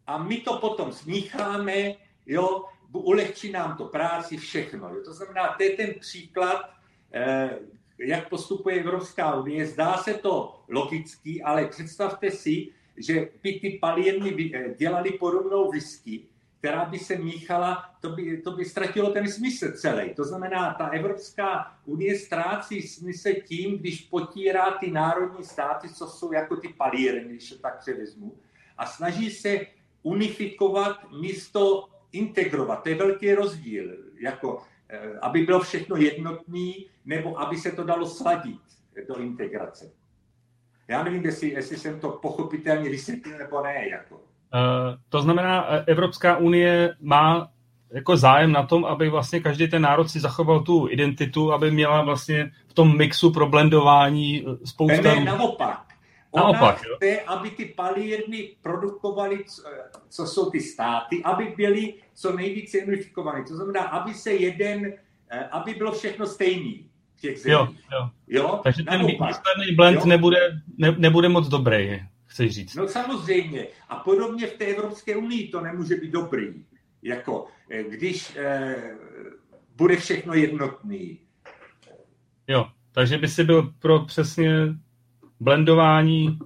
a 0.08 0.18
my 0.24 0.38
to 0.38 0.58
potom 0.58 0.92
smícháme, 0.92 1.96
jo, 2.26 2.66
ulehčí 2.92 3.52
nám 3.52 3.78
to 3.78 3.86
práci, 3.86 4.38
všechno. 4.38 4.90
Jo. 4.90 5.02
To 5.06 5.14
znamená, 5.14 5.56
to 5.58 5.64
je 5.64 5.70
ten 5.70 5.94
příklad, 6.00 6.70
eh, 7.14 7.60
jak 8.00 8.30
postupuje 8.30 8.80
Evropská 8.80 9.36
unie. 9.36 9.66
Zdá 9.66 9.98
se 9.98 10.14
to 10.14 10.64
logický, 10.70 11.44
ale 11.44 11.68
představte 11.68 12.32
si, 12.32 12.68
že 12.98 13.30
by 13.44 13.60
ty 13.60 13.78
palírny 13.82 14.52
eh, 14.54 14.76
dělali 14.78 15.12
podobnou 15.12 15.72
whisky, 15.72 16.28
která 16.68 16.86
by 16.86 17.00
se 17.00 17.16
míchala, 17.16 17.90
to 18.02 18.10
by, 18.10 18.38
to 18.38 18.52
by 18.52 18.66
ztratilo 18.66 19.10
ten 19.10 19.32
smysl 19.32 19.72
celý. 19.72 20.14
To 20.14 20.24
znamená, 20.24 20.74
ta 20.74 20.88
Evropská 20.88 21.78
unie 21.86 22.20
ztrácí 22.20 22.82
smysl 22.82 23.30
tím, 23.46 23.78
když 23.78 24.02
potírá 24.02 24.72
ty 24.72 24.92
národní 24.92 25.44
státy, 25.46 25.90
co 25.90 26.08
jsou 26.08 26.34
jako 26.34 26.56
ty 26.56 26.68
palírny, 26.68 27.30
když 27.30 27.50
to 27.50 27.58
tak 27.58 27.80
převezmu, 27.80 28.36
a 28.78 28.86
snaží 28.86 29.32
se 29.32 29.60
unifikovat 30.04 31.12
místo 31.12 31.90
integrovat. 32.12 32.84
To 32.84 32.90
je 32.90 32.96
velký 32.96 33.34
rozdíl, 33.34 33.98
jako, 34.20 34.64
eh, 34.90 35.20
aby 35.22 35.42
bylo 35.42 35.60
všechno 35.60 35.96
jednotný, 35.96 36.90
nebo 37.06 37.40
aby 37.40 37.58
se 37.58 37.72
to 37.72 37.84
dalo 37.84 38.06
sladit 38.10 38.62
do 39.08 39.16
integrace. 39.16 39.92
Já 40.88 41.04
nevím, 41.04 41.24
jestli, 41.26 41.50
jestli 41.50 41.78
jsem 41.78 42.00
to 42.00 42.12
pochopitelně 42.12 42.90
vysvětlil 42.90 43.38
nebo 43.38 43.64
ne. 43.64 43.90
Jako. 43.90 44.27
Eh, 44.54 44.98
to 45.10 45.22
znamená, 45.22 45.66
eh, 45.70 45.84
Evropská 45.88 46.38
unie 46.38 46.96
má 47.02 47.48
jako 47.94 48.18
zájem 48.18 48.52
na 48.52 48.64
tom, 48.64 48.86
aby 48.86 49.10
vlastně 49.10 49.40
každý 49.40 49.68
ten 49.68 49.82
národ 49.82 50.10
si 50.10 50.20
zachoval 50.20 50.60
tu 50.60 50.88
identitu, 50.90 51.54
aby 51.54 51.72
měla 51.72 52.02
vlastně 52.02 52.52
v 52.68 52.74
tom 52.74 52.98
mixu 52.98 53.32
pro 53.32 53.48
blendování 53.48 54.46
eh, 54.48 54.66
spousta... 54.66 55.02
Ne, 55.02 55.16
ne, 55.16 55.26
naopak. 55.26 55.84
Ona 56.32 56.44
naopak, 56.44 56.78
chce, 56.78 56.88
jo? 57.10 57.20
aby 57.28 57.50
ty 57.50 57.66
palírny 57.66 58.50
produkovaly, 58.62 59.44
co 60.10 60.28
jsou 60.28 60.50
ty 60.50 60.60
státy, 60.60 61.24
aby 61.24 61.54
byly 61.58 61.94
co 62.14 62.36
nejvíce 62.36 62.78
unifikované. 62.78 63.44
To 63.48 63.56
znamená, 63.56 63.82
aby 63.82 64.14
se 64.14 64.34
jeden, 64.34 64.94
aby 65.52 65.74
bylo 65.74 65.92
všechno 65.92 66.26
stejný 66.26 66.86
v 67.16 67.22
těch 67.22 67.40
zemích. 67.40 67.58
Jo, 67.58 67.68
jo. 67.94 68.10
jo? 68.28 68.60
Takže 68.64 68.84
ten 68.84 69.06
výsledný 69.06 69.76
blend 69.76 70.00
jo? 70.00 70.06
Nebude, 70.06 70.62
ne, 70.78 70.96
nebude 70.98 71.30
moc 71.30 71.48
dobrý 71.48 72.02
chceš 72.38 72.56
říct. 72.56 72.76
No 72.76 72.88
samozřejmě. 72.88 73.68
A 73.90 73.96
podobně 73.96 74.48
v 74.48 74.54
té 74.54 74.66
Evropské 74.66 75.16
unii 75.16 75.48
to 75.48 75.62
nemůže 75.62 75.96
být 75.96 76.12
dobrý. 76.12 76.66
Jako, 77.02 77.48
eh, 77.70 77.84
když 77.84 78.36
eh, 78.36 78.96
bude 79.76 79.98
všechno 79.98 80.34
jednotný. 80.34 81.20
Jo, 82.48 82.68
takže 82.92 83.18
by 83.18 83.28
si 83.28 83.44
byl 83.44 83.74
pro 83.80 84.06
přesně 84.06 84.52
blendování 85.40 86.40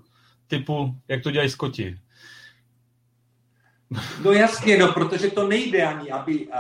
typu, 0.47 0.95
jak 1.07 1.23
to 1.23 1.31
dělají 1.31 1.49
Skoti. 1.49 1.99
No 4.23 4.31
jasně, 4.31 4.77
no, 4.77 4.93
protože 4.93 5.27
to 5.27 5.47
nejde 5.47 5.85
ani, 5.85 6.11
aby 6.11 6.47
uh, 6.47 6.53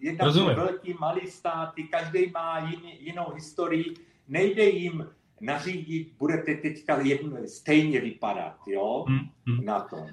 jednak 0.00 0.34
velký, 0.34 0.94
malý 1.00 1.26
státy, 1.26 1.82
každý 1.82 2.30
má 2.30 2.58
jiný, 2.58 3.04
jinou 3.04 3.32
historii, 3.34 3.94
nejde 4.28 4.64
jim 4.64 5.06
nařídit, 5.42 6.12
budete 6.18 6.54
teďka 6.54 7.00
jedno, 7.00 7.36
stejně 7.46 8.00
vypadat, 8.00 8.56
jo, 8.66 9.04
hmm, 9.08 9.18
hmm. 9.46 9.64
na 9.64 9.80
tom. 9.80 10.06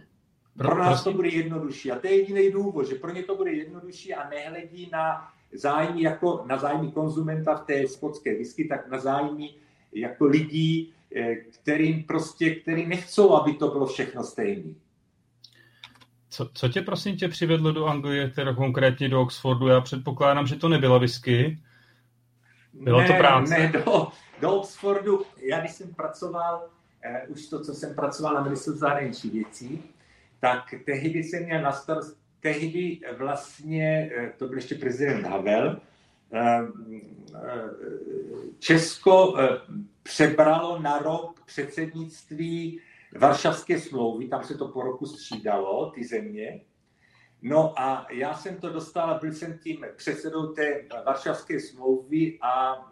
Pro 0.58 0.78
nás 0.78 1.04
to 1.04 1.14
bude 1.14 1.30
jednodušší. 1.30 1.92
A 1.92 2.00
to 2.00 2.08
je 2.08 2.16
jediný 2.16 2.52
důvod, 2.52 2.90
že 2.90 2.96
pro 2.96 3.12
ně 3.12 3.24
to 3.24 3.36
bude 3.36 3.52
jednodušší 3.52 4.14
a 4.14 4.30
nehledí 4.30 4.90
na 4.92 5.32
zájmy 5.54 6.02
jako 6.02 6.44
na 6.48 6.58
zájmy 6.58 6.92
konzumenta 6.92 7.56
v 7.56 7.66
té 7.66 7.88
skotské 7.88 8.38
whisky, 8.38 8.66
tak 8.66 8.92
na 8.92 9.00
zájmy 9.00 9.50
jako 9.94 10.26
lidí, 10.26 10.94
eh, 11.16 11.36
kterým 11.36 12.04
prostě, 12.04 12.56
který 12.56 12.88
nechcou, 12.88 13.34
aby 13.34 13.54
to 13.54 13.68
bylo 13.68 13.86
všechno 13.86 14.24
stejné. 14.24 14.74
Co, 16.30 16.50
co 16.54 16.70
tě 16.70 16.82
prosím 16.82 17.18
tě 17.18 17.28
přivedlo 17.28 17.72
do 17.72 17.86
Anglie, 17.86 18.30
teda 18.30 18.54
konkrétně 18.54 19.10
do 19.10 19.22
Oxfordu? 19.22 19.68
Já 19.68 19.82
předpokládám, 19.82 20.48
že 20.48 20.56
to 20.56 20.70
nebyla 20.70 20.98
whisky. 20.98 21.60
Bylo 22.74 23.02
ne, 23.02 23.08
to 23.08 23.14
práce. 23.14 23.60
Ne, 23.60 23.72
do, 23.86 24.08
do 24.42 24.56
Oxfordu, 24.56 25.26
já 25.38 25.60
když 25.60 25.72
jsem 25.72 25.94
pracoval, 25.94 26.70
eh, 27.04 27.28
už 27.28 27.48
to, 27.48 27.64
co 27.64 27.74
jsem 27.74 27.96
pracoval 27.96 28.34
na 28.34 28.44
ministerstvu 28.44 28.80
zahraničí 28.80 29.30
věcí, 29.30 29.84
tak 30.40 30.64
tehdy 30.86 31.24
jsem 31.24 31.44
měl 31.44 31.62
na 31.62 31.72
starost, 31.72 32.20
tehdy 32.40 33.00
vlastně, 33.18 34.12
eh, 34.16 34.34
to 34.38 34.48
byl 34.48 34.58
ještě 34.58 34.76
prezident 34.76 35.26
Havel, 35.26 35.82
eh, 36.34 36.62
eh, 37.36 37.70
Česko 38.60 39.36
přebralo 40.04 40.80
na 40.80 41.00
rok 41.00 41.44
předsednictví 41.46 42.82
Varšavské 43.18 43.80
smlouvy, 43.80 44.28
tam 44.28 44.44
se 44.44 44.58
to 44.58 44.68
po 44.68 44.82
roku 44.82 45.06
střídalo, 45.06 45.92
ty 45.92 46.04
země. 46.04 46.62
No 47.42 47.80
a 47.80 48.08
já 48.12 48.34
jsem 48.34 48.56
to 48.56 48.70
dostal, 48.70 49.20
byl 49.20 49.34
jsem 49.34 49.58
tím 49.58 49.86
předsedou 49.96 50.48
té 50.48 50.86
Varšavské 51.06 51.60
smlouvy 51.60 52.38
a 52.42 52.86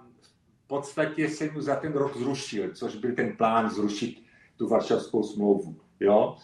podstatě 0.67 1.29
jsem 1.29 1.53
mu 1.53 1.61
za 1.61 1.75
ten 1.75 1.93
rok 1.93 2.17
zrušil, 2.17 2.71
což 2.73 2.95
byl 2.95 3.15
ten 3.15 3.37
plán 3.37 3.69
zrušit 3.69 4.23
tu 4.57 4.67
Varšavskou 4.67 5.23
smlouvu. 5.23 5.75
Jo? 5.99 6.37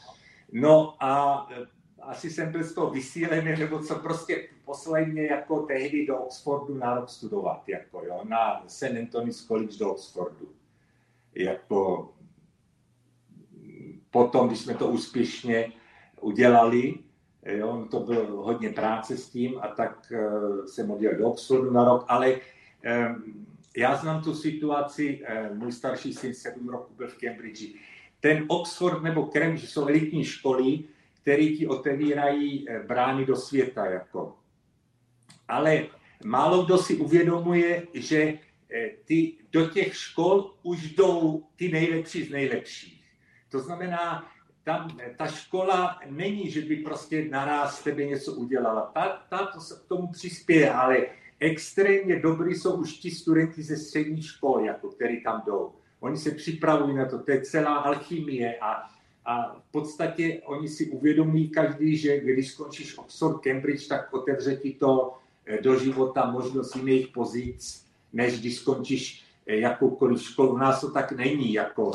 No 0.51 0.95
a 1.03 1.47
e, 1.51 1.65
asi 2.01 2.29
jsem 2.29 2.51
byl 2.51 2.63
z 2.63 2.73
toho 2.73 2.89
vysílený, 2.89 3.59
nebo 3.59 3.79
co 3.79 3.95
prostě 3.95 4.49
poslali 4.65 5.05
mě 5.05 5.25
jako 5.25 5.59
tehdy 5.59 6.05
do 6.05 6.17
Oxfordu 6.17 6.77
na 6.77 6.95
rok 6.95 7.09
studovat, 7.09 7.69
jako 7.69 8.03
jo, 8.05 8.21
na 8.23 8.63
St. 8.67 8.83
Anthony's 8.83 9.47
College 9.47 9.77
do 9.77 9.91
Oxfordu. 9.91 10.49
Jako 11.35 12.09
potom, 14.11 14.47
když 14.47 14.59
jsme 14.59 14.73
to 14.73 14.87
úspěšně 14.87 15.71
udělali, 16.21 16.93
jo, 17.45 17.87
to 17.91 17.99
bylo 17.99 18.43
hodně 18.43 18.69
práce 18.69 19.17
s 19.17 19.29
tím 19.29 19.59
a 19.61 19.67
tak 19.67 20.11
uh, 20.11 20.65
jsem 20.65 20.91
odjel 20.91 21.17
do 21.17 21.27
Oxfordu 21.27 21.71
na 21.71 21.85
rok, 21.85 22.05
ale 22.07 22.35
um, 22.35 23.47
já 23.77 23.95
znám 23.95 24.23
tu 24.23 24.35
situaci, 24.35 25.21
eh, 25.25 25.49
můj 25.53 25.71
starší 25.71 26.13
syn 26.13 26.33
sedm 26.33 26.69
roku 26.69 26.93
byl 26.93 27.07
v 27.07 27.17
Cambridge. 27.17 27.75
Ten 28.19 28.45
Oxford 28.47 29.03
nebo 29.03 29.25
Cambridge 29.25 29.69
jsou 29.69 29.87
elitní 29.87 30.25
školy, 30.25 30.79
které 31.21 31.45
ti 31.45 31.67
otevírají 31.67 32.69
eh, 32.69 32.79
brány 32.79 33.25
do 33.25 33.35
světa. 33.35 33.85
Jako. 33.85 34.37
Ale 35.47 35.85
málo 36.25 36.65
kdo 36.65 36.77
si 36.77 36.95
uvědomuje, 36.95 37.87
že 37.93 38.33
eh, 38.73 38.89
ty, 39.05 39.33
do 39.51 39.69
těch 39.69 39.95
škol 39.95 40.53
už 40.63 40.91
jdou 40.91 41.43
ty 41.55 41.69
nejlepší 41.71 42.23
z 42.23 42.31
nejlepších. 42.31 43.03
To 43.49 43.59
znamená, 43.59 44.31
tam 44.63 44.97
ta 45.17 45.27
škola 45.27 45.99
není, 46.09 46.51
že 46.51 46.61
by 46.61 46.75
prostě 46.75 47.25
naraz 47.29 47.83
tebe 47.83 48.05
něco 48.05 48.33
udělala. 48.33 48.91
Ta, 48.93 49.25
ta 49.29 49.45
to 49.45 49.59
se 49.59 49.81
k 49.85 49.87
tomu 49.87 50.07
přispěje, 50.07 50.73
ale 50.73 51.05
extrémně 51.43 52.19
dobrý 52.19 52.55
jsou 52.55 52.75
už 52.75 52.93
ti 52.93 53.11
studenti 53.11 53.63
ze 53.63 53.77
střední 53.77 54.21
školy, 54.21 54.67
jako 54.67 54.87
který 54.89 55.23
tam 55.23 55.43
jdou. 55.45 55.71
Oni 55.99 56.17
se 56.17 56.31
připravují 56.31 56.95
na 56.95 57.05
to, 57.05 57.19
to 57.19 57.31
je 57.31 57.41
celá 57.41 57.75
alchymie 57.75 58.57
a, 58.59 58.89
a 59.25 59.55
v 59.55 59.71
podstatě 59.71 60.41
oni 60.45 60.67
si 60.67 60.89
uvědomí 60.89 61.49
každý, 61.49 61.97
že 61.97 62.19
když 62.19 62.51
skončíš 62.51 62.97
Oxford, 62.97 63.41
Cambridge, 63.41 63.87
tak 63.87 64.13
otevře 64.13 64.55
ti 64.55 64.73
to 64.73 65.13
eh, 65.45 65.61
do 65.61 65.79
života 65.79 66.31
možnost 66.31 66.75
jiných 66.75 67.07
pozic, 67.07 67.85
než 68.13 68.39
když 68.39 68.55
skončíš 68.55 69.23
eh, 69.47 69.55
jakoukoliv 69.55 70.21
školu. 70.21 70.53
U 70.53 70.57
nás 70.57 70.81
to 70.81 70.91
tak 70.91 71.11
není, 71.11 71.53
jako 71.53 71.91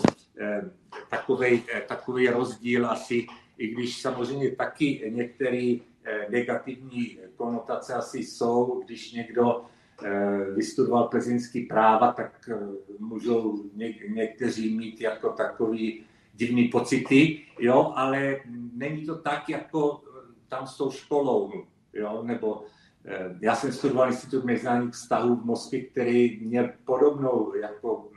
takový, 1.10 1.62
eh, 1.74 1.80
takový 1.88 2.28
rozdíl 2.28 2.86
asi, 2.86 3.26
i 3.58 3.68
když 3.68 4.00
samozřejmě 4.02 4.50
taky 4.50 5.12
některý 5.14 5.82
negativní 6.28 7.18
konotace 7.36 7.94
asi 7.94 8.18
jsou, 8.18 8.82
když 8.86 9.12
někdo 9.12 9.64
vystudoval 10.54 11.08
plzeňský 11.08 11.60
práva, 11.60 12.12
tak 12.12 12.50
můžou 12.98 13.64
někteří 14.08 14.76
mít 14.78 15.00
jako 15.00 15.28
takový 15.28 16.04
divný 16.34 16.68
pocity, 16.68 17.40
jo, 17.58 17.92
ale 17.96 18.36
není 18.72 19.06
to 19.06 19.18
tak, 19.18 19.48
jako 19.48 20.02
tam 20.48 20.66
s 20.66 20.76
tou 20.76 20.90
školou, 20.90 21.52
jo, 21.92 22.22
nebo 22.22 22.64
já 23.40 23.54
jsem 23.54 23.72
studoval 23.72 24.08
Institut 24.08 24.44
mezinárodních 24.44 24.94
vztahů 24.94 25.36
v 25.36 25.44
Moskvě, 25.44 25.84
který 25.84 26.40
měl 26.40 26.70
podobnou 26.84 27.54
jako 27.54 28.08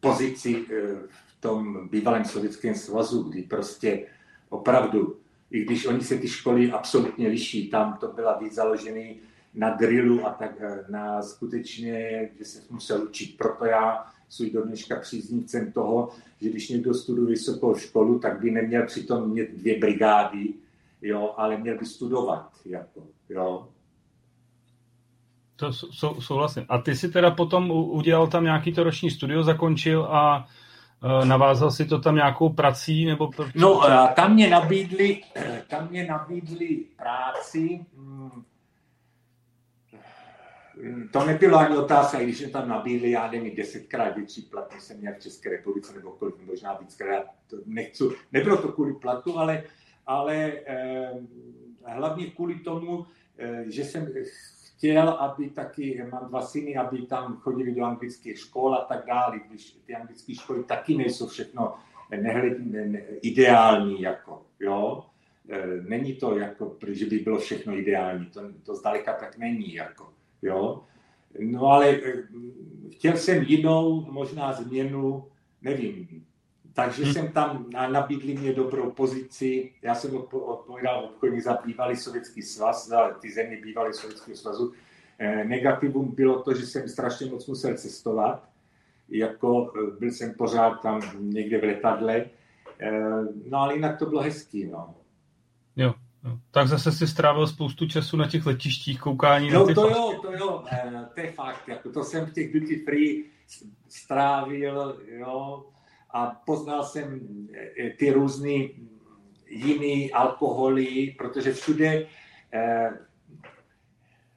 pozici 0.00 0.66
v 1.06 1.40
tom 1.40 1.88
bývalém 1.88 2.24
sovětském 2.24 2.74
svazu, 2.74 3.22
kdy 3.22 3.42
prostě 3.42 4.06
opravdu, 4.48 5.16
i 5.50 5.64
když 5.64 5.86
oni 5.86 6.00
se 6.00 6.18
ty 6.18 6.28
školy 6.28 6.72
absolutně 6.72 7.28
liší, 7.28 7.68
tam 7.68 7.96
to 8.00 8.08
byla 8.08 8.38
víc 8.38 8.54
založený 8.54 9.16
na 9.54 9.70
drillu 9.70 10.26
a 10.26 10.30
tak 10.30 10.50
eh, 10.60 10.84
na 10.88 11.22
skutečně, 11.22 12.28
že 12.38 12.44
se 12.44 12.60
musel 12.70 13.02
učit. 13.02 13.36
Proto 13.36 13.64
já 13.64 14.06
svůj 14.28 14.50
do 14.50 14.62
dneška 14.62 15.00
příznivcem 15.00 15.72
toho, 15.72 16.10
že 16.40 16.50
když 16.50 16.68
někdo 16.68 16.94
studuje 16.94 17.28
vysokou 17.28 17.74
školu, 17.74 18.18
tak 18.18 18.40
by 18.40 18.50
neměl 18.50 18.86
přitom 18.86 19.34
mít 19.34 19.50
dvě 19.50 19.78
brigády, 19.78 20.54
jo, 21.02 21.34
ale 21.36 21.58
měl 21.58 21.78
by 21.78 21.86
studovat. 21.86 22.50
Jako, 22.64 23.02
jo. 23.28 23.68
To 25.56 25.72
sou, 25.72 26.20
souhlasím. 26.20 26.64
A 26.68 26.78
ty 26.78 26.96
si 26.96 27.08
teda 27.08 27.30
potom 27.30 27.70
udělal 27.70 28.26
tam 28.26 28.44
nějaký 28.44 28.72
to 28.72 28.82
roční 28.84 29.10
studio, 29.10 29.42
zakončil 29.42 30.04
a 30.04 30.48
navázal 31.24 31.70
si 31.70 31.84
to 31.84 31.98
tam 31.98 32.14
nějakou 32.14 32.48
prací? 32.48 33.04
Nebo... 33.04 33.30
No, 33.54 33.82
tam 34.14 34.34
mě 34.34 34.50
nabídli, 34.50 35.22
tam 35.68 35.88
mě 35.90 36.06
nabídli 36.06 36.84
práci, 36.96 37.86
hmm, 37.96 38.44
to 41.10 41.24
nebylo 41.24 41.58
ani 41.58 41.76
otázka, 41.76 42.18
když 42.18 42.38
jsme 42.38 42.48
tam 42.48 42.68
nabídli, 42.68 43.10
já 43.10 43.30
nevím, 43.30 43.56
desetkrát 43.56 44.16
větší 44.16 44.42
plat, 44.42 44.72
než 44.74 44.82
jsem 44.82 44.98
měl 44.98 45.14
v 45.14 45.22
České 45.22 45.50
republice, 45.50 45.92
nebo 45.94 46.10
kolik, 46.10 46.34
možná 46.46 46.74
víckrát, 46.74 47.24
to 47.46 47.56
nechci, 47.66 48.04
nebylo 48.32 48.56
to 48.62 48.72
kvůli 48.72 48.94
platu, 48.94 49.38
ale, 49.38 49.62
ale 50.06 50.52
eh, 50.66 51.12
hlavně 51.84 52.26
kvůli 52.26 52.54
tomu, 52.54 53.06
eh, 53.38 53.64
že 53.68 53.84
jsem 53.84 54.06
chtěl, 54.80 55.08
aby 55.08 55.50
taky, 55.50 56.04
mám 56.12 56.28
dva 56.28 56.42
syny, 56.42 56.76
aby 56.76 57.02
tam 57.02 57.36
chodili 57.36 57.74
do 57.74 57.84
anglických 57.84 58.38
škol 58.38 58.74
a 58.74 58.84
tak 58.84 59.06
dále, 59.06 59.40
když 59.48 59.76
ty 59.86 59.94
anglické 59.94 60.34
školy 60.34 60.64
taky 60.64 60.96
nejsou 60.96 61.26
všechno 61.26 61.74
nehled, 62.20 62.58
ne, 62.58 62.86
ne, 62.86 63.02
ideální, 63.22 64.00
jako, 64.00 64.42
jo. 64.60 65.04
E, 65.48 65.82
není 65.88 66.14
to 66.14 66.38
jako, 66.38 66.76
že 66.88 67.06
by 67.06 67.18
bylo 67.18 67.38
všechno 67.38 67.76
ideální, 67.76 68.26
to, 68.26 68.40
to 68.62 68.74
zdaleka 68.74 69.12
tak 69.12 69.38
není, 69.38 69.74
jako, 69.74 70.12
jo. 70.42 70.84
No 71.40 71.66
ale 71.66 71.88
e, 71.90 72.22
chtěl 72.92 73.16
jsem 73.16 73.42
jinou, 73.42 74.06
možná 74.10 74.52
změnu, 74.52 75.24
nevím, 75.62 76.24
takže 76.74 77.04
hmm. 77.04 77.12
jsem 77.12 77.28
tam 77.28 77.66
nabídli 77.70 78.34
mě 78.34 78.52
dobrou 78.52 78.90
pozici. 78.90 79.72
Já 79.82 79.94
jsem 79.94 80.16
odpovídal 80.32 81.04
obchodní 81.04 81.40
za 81.40 81.58
bývalý 81.64 81.96
sovětský 81.96 82.42
svaz, 82.42 82.88
za 82.88 83.10
ty 83.10 83.32
země 83.32 83.58
bývalý 83.62 83.94
sovětského 83.94 84.36
svazu. 84.36 84.72
Eh, 85.18 85.44
negativum 85.44 86.14
bylo 86.14 86.42
to, 86.42 86.54
že 86.54 86.66
jsem 86.66 86.88
strašně 86.88 87.30
moc 87.30 87.46
musel 87.46 87.74
cestovat. 87.74 88.48
Jako 89.08 89.72
eh, 89.76 89.98
byl 89.98 90.10
jsem 90.10 90.34
pořád 90.34 90.70
tam 90.82 91.00
někde 91.20 91.58
v 91.58 91.64
letadle. 91.64 92.24
Eh, 92.80 92.90
no 93.50 93.58
ale 93.58 93.74
jinak 93.74 93.98
to 93.98 94.06
bylo 94.06 94.20
hezký, 94.20 94.64
no. 94.64 94.94
Jo, 95.76 95.94
jo. 96.24 96.38
Tak 96.50 96.68
zase 96.68 96.92
si 96.92 97.06
strávil 97.06 97.46
spoustu 97.46 97.88
času 97.88 98.16
na 98.16 98.28
těch 98.28 98.46
letištích, 98.46 99.00
koukání 99.00 99.50
no, 99.50 99.60
na 99.60 99.66
ty 99.66 99.74
to 99.74 99.88
jo, 99.88 100.20
to 100.22 100.32
jo, 100.32 100.64
to 101.14 101.20
je 101.20 101.32
fakt. 101.32 101.68
Jako 101.68 101.92
to 101.92 102.04
jsem 102.04 102.26
v 102.26 102.32
těch 102.32 102.52
duty 102.52 102.76
free 102.84 103.24
strávil, 103.88 105.00
jo, 105.08 105.64
a 106.12 106.42
poznal 106.46 106.84
jsem 106.84 107.20
eh, 107.54 107.90
ty 107.90 108.10
různé 108.10 108.68
jiný 109.48 110.12
alkoholy, 110.12 111.14
protože 111.18 111.52
všude 111.52 112.06
eh, 112.52 112.90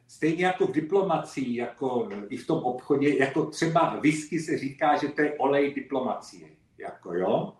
stejně 0.07 0.45
jako 0.45 0.67
v 0.67 0.71
diplomacii, 0.71 1.55
jako 1.55 2.09
i 2.29 2.37
v 2.37 2.47
tom 2.47 2.63
obchodě, 2.63 3.17
jako 3.17 3.45
třeba 3.45 3.99
whisky 3.99 4.39
se 4.39 4.57
říká, 4.57 4.97
že 4.97 5.07
to 5.07 5.21
je 5.21 5.33
olej 5.33 5.73
diplomacie, 5.73 6.47
jako 6.77 7.13
jo. 7.13 7.53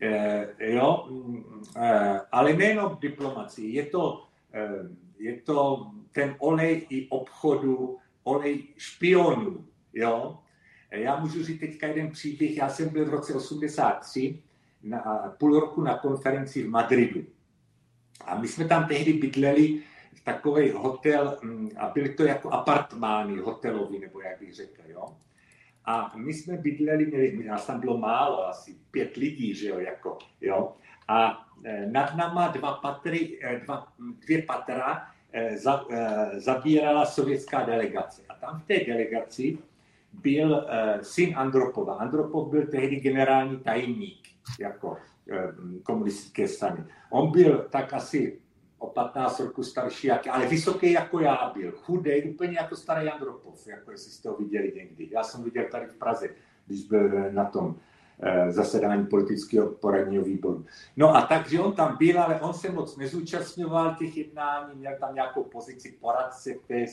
E, 0.00 0.48
jo, 0.58 1.06
mm, 1.10 1.62
e, 1.76 2.20
ale 2.32 2.52
nejenom 2.52 2.96
v 2.96 3.00
diplomacii, 3.00 3.74
je 3.74 3.86
to, 3.86 4.24
e, 4.54 4.68
je 5.18 5.40
to 5.42 5.90
ten 6.12 6.36
olej 6.38 6.86
i 6.90 7.08
obchodu, 7.08 7.98
olej 8.22 8.68
špionů, 8.76 9.64
jo. 9.92 10.38
Já 10.90 11.20
můžu 11.20 11.44
říct 11.44 11.60
teďka 11.60 11.86
jeden 11.86 12.10
příběh. 12.10 12.56
Já 12.56 12.68
jsem 12.68 12.88
byl 12.88 13.06
v 13.06 13.08
roce 13.08 13.34
83 13.34 14.42
na 14.82 15.00
půl 15.38 15.60
roku 15.60 15.82
na 15.82 15.98
konferenci 15.98 16.62
v 16.62 16.70
Madridu. 16.70 17.24
A 18.24 18.38
my 18.38 18.48
jsme 18.48 18.64
tam 18.64 18.86
tehdy 18.86 19.12
bydleli 19.12 19.82
v 20.14 20.24
takový 20.24 20.70
hotel 20.70 21.38
mm, 21.42 21.70
a 21.76 21.88
byly 21.88 22.14
to 22.14 22.24
jako 22.24 22.50
apartmány 22.50 23.36
hotelový, 23.36 23.98
nebo 23.98 24.20
jak 24.20 24.40
bych 24.40 24.54
řekl, 24.54 24.82
jo. 24.86 25.16
A 25.84 26.12
my 26.16 26.34
jsme 26.34 26.56
bydleli, 26.56 27.06
měli, 27.06 27.44
nás 27.46 27.66
tam 27.66 27.80
bylo 27.80 27.98
málo, 27.98 28.48
asi 28.48 28.76
pět 28.90 29.16
lidí, 29.16 29.54
že 29.54 29.68
jo, 29.68 29.78
jako, 29.78 30.18
jo. 30.40 30.76
A 31.08 31.46
e, 31.64 31.86
nad 31.86 32.16
náma 32.16 32.48
dva 32.48 32.72
patry, 32.72 33.38
e, 33.42 33.60
dva, 33.60 33.92
dvě 33.98 34.42
patra 34.42 35.06
za, 35.56 35.84
zabírala 36.32 37.06
sovětská 37.06 37.62
delegace. 37.64 38.22
A 38.28 38.34
tam 38.34 38.60
v 38.60 38.64
té 38.64 38.84
delegaci 38.84 39.58
byl 40.12 40.52
uh, 40.52 41.00
syn 41.00 41.34
Andropova. 41.36 41.94
Andropov 41.94 42.50
byl 42.50 42.66
tehdy 42.66 42.96
generální 42.96 43.58
tajemník 43.58 44.28
jako 44.60 44.88
uh, 44.90 44.96
komunistické 45.82 46.48
strany. 46.48 46.84
On 47.10 47.30
byl 47.30 47.66
tak 47.70 47.92
asi 47.92 48.40
o 48.78 48.86
15 48.86 49.40
roku 49.40 49.62
starší, 49.62 50.06
jak, 50.06 50.26
ale 50.26 50.46
vysoký 50.46 50.92
jako 50.92 51.20
já 51.20 51.52
byl, 51.54 51.72
chudý, 51.72 52.22
úplně 52.22 52.56
jako 52.60 52.76
starý 52.76 53.08
Andropov, 53.08 53.66
jako 53.66 53.90
jestli 53.90 54.10
jste 54.12 54.28
ho 54.28 54.36
viděli 54.36 54.72
někdy. 54.76 55.08
Já 55.10 55.22
jsem 55.22 55.44
viděl 55.44 55.64
tady 55.70 55.86
v 55.86 55.94
Praze, 55.94 56.28
když 56.66 56.84
byl 56.84 57.32
na 57.32 57.44
tom 57.44 57.66
uh, 57.66 57.74
zasedání 58.48 59.06
politického 59.06 59.68
poradního 59.68 60.24
výboru. 60.24 60.66
No 60.96 61.16
a 61.16 61.22
takže 61.22 61.60
on 61.60 61.72
tam 61.72 61.96
byl, 61.98 62.22
ale 62.22 62.40
on 62.40 62.54
se 62.54 62.72
moc 62.72 62.96
nezúčastňoval 62.96 63.94
těch 63.94 64.16
jednání, 64.16 64.74
měl 64.74 64.92
tam 65.00 65.14
nějakou 65.14 65.44
pozici 65.44 65.98
poradce, 66.00 66.54
který 66.54 66.86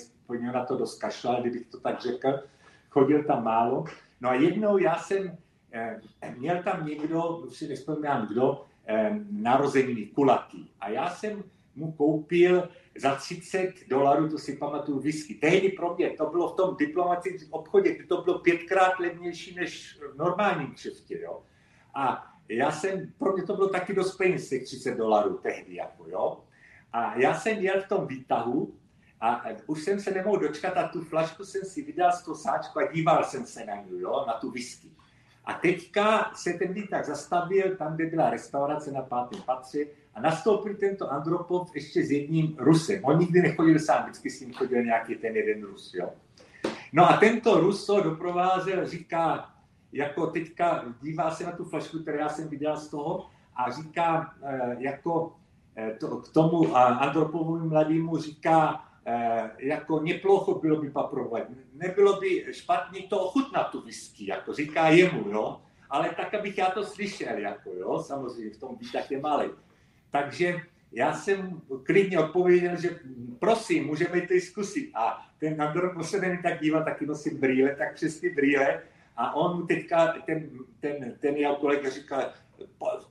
na 0.53 0.65
to 0.65 0.77
dost 0.77 0.99
kašlal, 0.99 1.41
kdybych 1.41 1.67
to 1.67 1.79
tak 1.79 2.01
řekl 2.01 2.39
chodil 2.95 3.23
tam 3.23 3.43
málo. 3.43 3.85
No 4.21 4.29
a 4.29 4.33
jednou 4.33 4.77
já 4.77 4.95
jsem, 4.95 5.37
eh, 5.71 5.99
měl 6.37 6.63
tam 6.63 6.87
někdo, 6.87 7.43
už 7.43 7.57
si 7.57 7.67
nespomínám 7.67 8.27
kdo, 8.27 8.65
eh, 8.87 9.11
narozeniny 9.31 10.05
kulatý. 10.15 10.71
A 10.79 10.89
já 10.89 11.09
jsem 11.09 11.43
mu 11.75 11.91
koupil 11.91 12.69
za 12.95 13.15
30 13.15 13.83
dolarů, 13.89 14.29
to 14.29 14.37
si 14.37 14.55
pamatuju, 14.55 14.99
whisky. 14.99 15.33
Tehdy 15.35 15.69
pro 15.75 15.95
mě 15.95 16.09
to 16.09 16.25
bylo 16.31 16.53
v 16.53 16.55
tom 16.55 16.75
diplomatickém 16.79 17.51
obchodě, 17.51 18.07
to 18.07 18.21
bylo 18.21 18.39
pětkrát 18.39 18.99
levnější 18.99 19.55
než 19.55 19.99
v 19.99 20.17
normálním 20.17 20.71
křeftě, 20.71 21.19
jo. 21.19 21.43
A 21.95 22.31
já 22.49 22.71
jsem, 22.71 23.11
pro 23.19 23.33
mě 23.33 23.43
to 23.43 23.55
bylo 23.55 23.69
taky 23.69 23.93
dost 23.93 24.15
peněz, 24.15 24.47
30 24.47 24.95
dolarů 24.95 25.37
tehdy, 25.43 25.75
jako 25.75 26.07
jo. 26.07 26.25
A 26.93 27.19
já 27.19 27.33
jsem 27.35 27.57
jel 27.59 27.81
v 27.81 27.87
tom 27.87 28.07
výtahu 28.07 28.73
a 29.21 29.43
už 29.67 29.83
jsem 29.83 29.99
se 29.99 30.11
nemohl 30.11 30.39
dočkat 30.39 30.77
a 30.77 30.87
tu 30.87 31.01
flašku 31.01 31.45
jsem 31.45 31.61
si 31.61 31.81
vydal 31.81 32.11
z 32.11 32.21
toho 32.21 32.35
sáčku 32.35 32.79
a 32.79 32.91
díval 32.91 33.23
jsem 33.23 33.45
se 33.45 33.65
na 33.65 33.75
ní, 33.75 33.99
jo, 33.99 34.23
na 34.27 34.33
tu 34.33 34.51
whisky. 34.51 34.87
A 35.45 35.53
teďka 35.53 36.31
se 36.35 36.53
ten 36.53 36.73
výtah 36.73 37.05
zastavil 37.05 37.75
tam, 37.75 37.95
kde 37.95 38.05
byla 38.05 38.29
restaurace 38.29 38.91
na 38.91 39.01
pátém 39.01 39.41
patře 39.41 39.85
a 40.13 40.21
nastoupil 40.21 40.75
tento 40.75 41.11
Andropov 41.11 41.75
ještě 41.75 42.05
s 42.05 42.11
jedním 42.11 42.55
Rusem. 42.59 43.05
On 43.05 43.19
nikdy 43.19 43.41
nechodil 43.41 43.79
sám, 43.79 44.03
vždycky 44.03 44.29
s 44.29 44.41
ním 44.41 44.53
chodil 44.53 44.83
nějaký 44.83 45.15
ten 45.15 45.35
jeden 45.35 45.63
Rus, 45.63 45.93
jo. 45.93 46.09
No 46.93 47.09
a 47.09 47.17
tento 47.17 47.59
Ruso 47.59 48.01
doprovázel, 48.01 48.87
říká, 48.87 49.49
jako 49.91 50.27
teďka 50.27 50.85
dívá 51.01 51.31
se 51.31 51.43
na 51.43 51.51
tu 51.51 51.65
flašku, 51.65 51.99
kterou 51.99 52.17
já 52.17 52.29
jsem 52.29 52.47
viděl 52.47 52.77
z 52.77 52.87
toho 52.87 53.25
a 53.55 53.71
říká, 53.71 54.33
eh, 54.43 54.75
jako 54.79 55.35
eh, 55.77 55.91
to, 55.99 56.17
k 56.17 56.29
tomu 56.29 56.75
Andropovu 56.75 57.69
mladému 57.69 58.17
říká, 58.17 58.85
jako 59.57 59.99
neplocho 59.99 60.59
bylo 60.59 60.81
by 60.81 60.89
paprovat. 60.89 61.43
Nebylo 61.73 62.19
by 62.19 62.45
špatně 62.51 63.01
to 63.09 63.19
ochutnat 63.19 63.71
tu 63.71 63.81
whisky, 63.81 64.29
jako 64.29 64.53
říká 64.53 64.87
jemu, 64.87 65.29
jo. 65.29 65.61
Ale 65.89 66.09
tak, 66.09 66.33
abych 66.33 66.57
já 66.57 66.69
to 66.69 66.83
slyšel, 66.83 67.37
jako 67.37 67.69
jo, 67.73 68.03
samozřejmě 68.03 68.53
v 68.53 68.59
tom 68.59 68.77
výtah 68.79 69.11
je 69.11 69.19
malý. 69.19 69.49
Takže 70.11 70.61
já 70.91 71.13
jsem 71.13 71.61
klidně 71.83 72.19
odpověděl, 72.19 72.81
že 72.81 72.99
prosím, 73.39 73.85
můžeme 73.85 74.21
to 74.21 74.33
zkusit. 74.39 74.91
A 74.95 75.25
ten 75.39 75.61
Andor 75.61 76.03
se 76.03 76.21
mi 76.21 76.39
tak 76.43 76.61
dívat, 76.61 76.83
taky 76.83 77.05
nosím 77.05 77.37
brýle, 77.37 77.75
tak 77.75 77.93
přes 77.93 78.19
ty 78.19 78.29
brýle. 78.29 78.81
A 79.17 79.35
on 79.35 79.59
mu 79.59 79.65
teďka, 79.65 80.13
ten, 80.25 80.49
ten, 80.79 81.17
ten 81.19 81.35
jeho 81.35 81.55
kolega 81.55 81.89
říkal, 81.89 82.31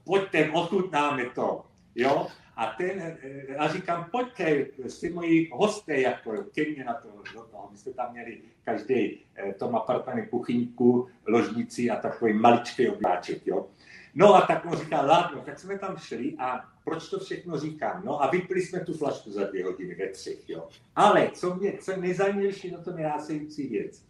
pojďte, 0.04 0.50
ochutnáme 0.50 1.24
to. 1.24 1.64
Jo? 1.94 2.26
A 2.56 2.66
ten, 2.66 3.16
a 3.58 3.68
říkám, 3.68 4.08
pojďte, 4.10 4.66
jste 4.86 5.10
moji 5.10 5.50
hosté, 5.52 6.00
jako 6.00 6.32
ke 6.54 6.64
mně 6.70 6.84
na 6.84 6.94
to, 6.94 7.08
do 7.34 7.42
toho. 7.42 7.68
My 7.72 7.78
jsme 7.78 7.92
tam 7.92 8.12
měli 8.12 8.40
každý 8.64 9.18
v 9.54 9.58
tom 9.58 9.76
apartmaně 9.76 10.26
kuchyňku, 10.26 11.08
ložnici 11.26 11.90
a 11.90 11.96
takový 11.96 12.32
maličký 12.32 12.88
obláček, 12.88 13.46
jo. 13.46 13.66
No 14.14 14.34
a 14.34 14.40
tak 14.40 14.66
on 14.66 14.78
říká, 14.78 15.00
ládno, 15.00 15.40
tak 15.40 15.58
jsme 15.58 15.78
tam 15.78 15.96
šli 15.96 16.34
a 16.38 16.64
proč 16.84 17.08
to 17.08 17.18
všechno 17.18 17.58
říkám? 17.58 18.02
No 18.04 18.22
a 18.22 18.30
vypili 18.30 18.62
jsme 18.62 18.80
tu 18.80 18.94
flašku 18.94 19.30
za 19.30 19.44
dvě 19.44 19.64
hodiny 19.64 19.94
ve 19.94 20.08
třech, 20.08 20.48
jo. 20.48 20.68
Ale 20.96 21.30
co 21.34 21.54
mě, 21.54 21.72
co 21.78 21.96
nejzajímavější 21.96 22.70
na 22.70 22.78
tom 22.78 22.98
je 22.98 23.12
věc. 23.70 24.04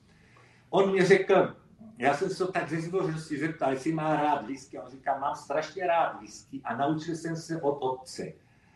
On 0.70 0.92
mě 0.92 1.05
řekl, 1.05 1.55
já 1.99 2.14
jsem 2.14 2.30
se 2.30 2.47
to 2.47 2.53
tak 2.53 2.70
ze 2.70 2.80
zdvořilosti 2.80 3.38
zeptal, 3.38 3.72
jestli 3.72 3.92
má 3.92 4.16
rád 4.16 4.47
whisky. 4.47 4.78
On 4.78 4.90
říká, 4.90 5.18
mám 5.18 5.34
strašně 5.34 5.86
rád 5.86 6.20
whisky 6.20 6.61
a 6.64 6.76
naučil 6.76 7.16
jsem 7.16 7.36
se 7.36 7.62
od 7.62 7.78
otce. 7.80 8.32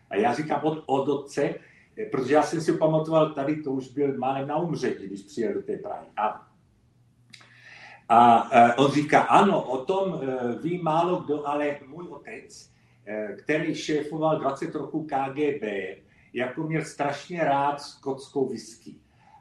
A 0.09 0.15
já 0.15 0.33
říkám 0.33 0.59
od, 0.63 0.83
od 0.85 1.09
otce, 1.09 1.55
protože 2.11 2.33
já 2.33 2.43
jsem 2.43 2.61
si 2.61 2.73
pamatoval, 2.73 3.33
tady 3.33 3.63
to 3.63 3.71
už 3.71 3.87
byl 3.87 4.17
málem 4.17 4.47
na 4.47 4.55
umření, 4.55 5.07
když 5.07 5.21
přijel 5.21 5.53
do 5.53 5.61
té 5.61 5.77
Prahy. 5.77 6.07
A, 6.17 6.47
a 8.09 8.49
e, 8.51 8.73
on 8.73 8.91
říká, 8.91 9.21
ano, 9.21 9.63
o 9.63 9.85
tom 9.85 10.21
e, 10.21 10.55
ví 10.61 10.81
málo 10.81 11.19
kdo, 11.19 11.47
ale 11.47 11.77
můj 11.87 12.07
otec, 12.09 12.71
e, 13.05 13.27
který 13.33 13.75
šéfoval 13.75 14.39
20 14.39 14.75
roků 14.75 15.07
KGB, 15.07 15.63
jako 16.33 16.63
měl 16.63 16.85
strašně 16.85 17.43
rád 17.43 17.81
skotskou 17.81 18.49
whisky. 18.49 18.95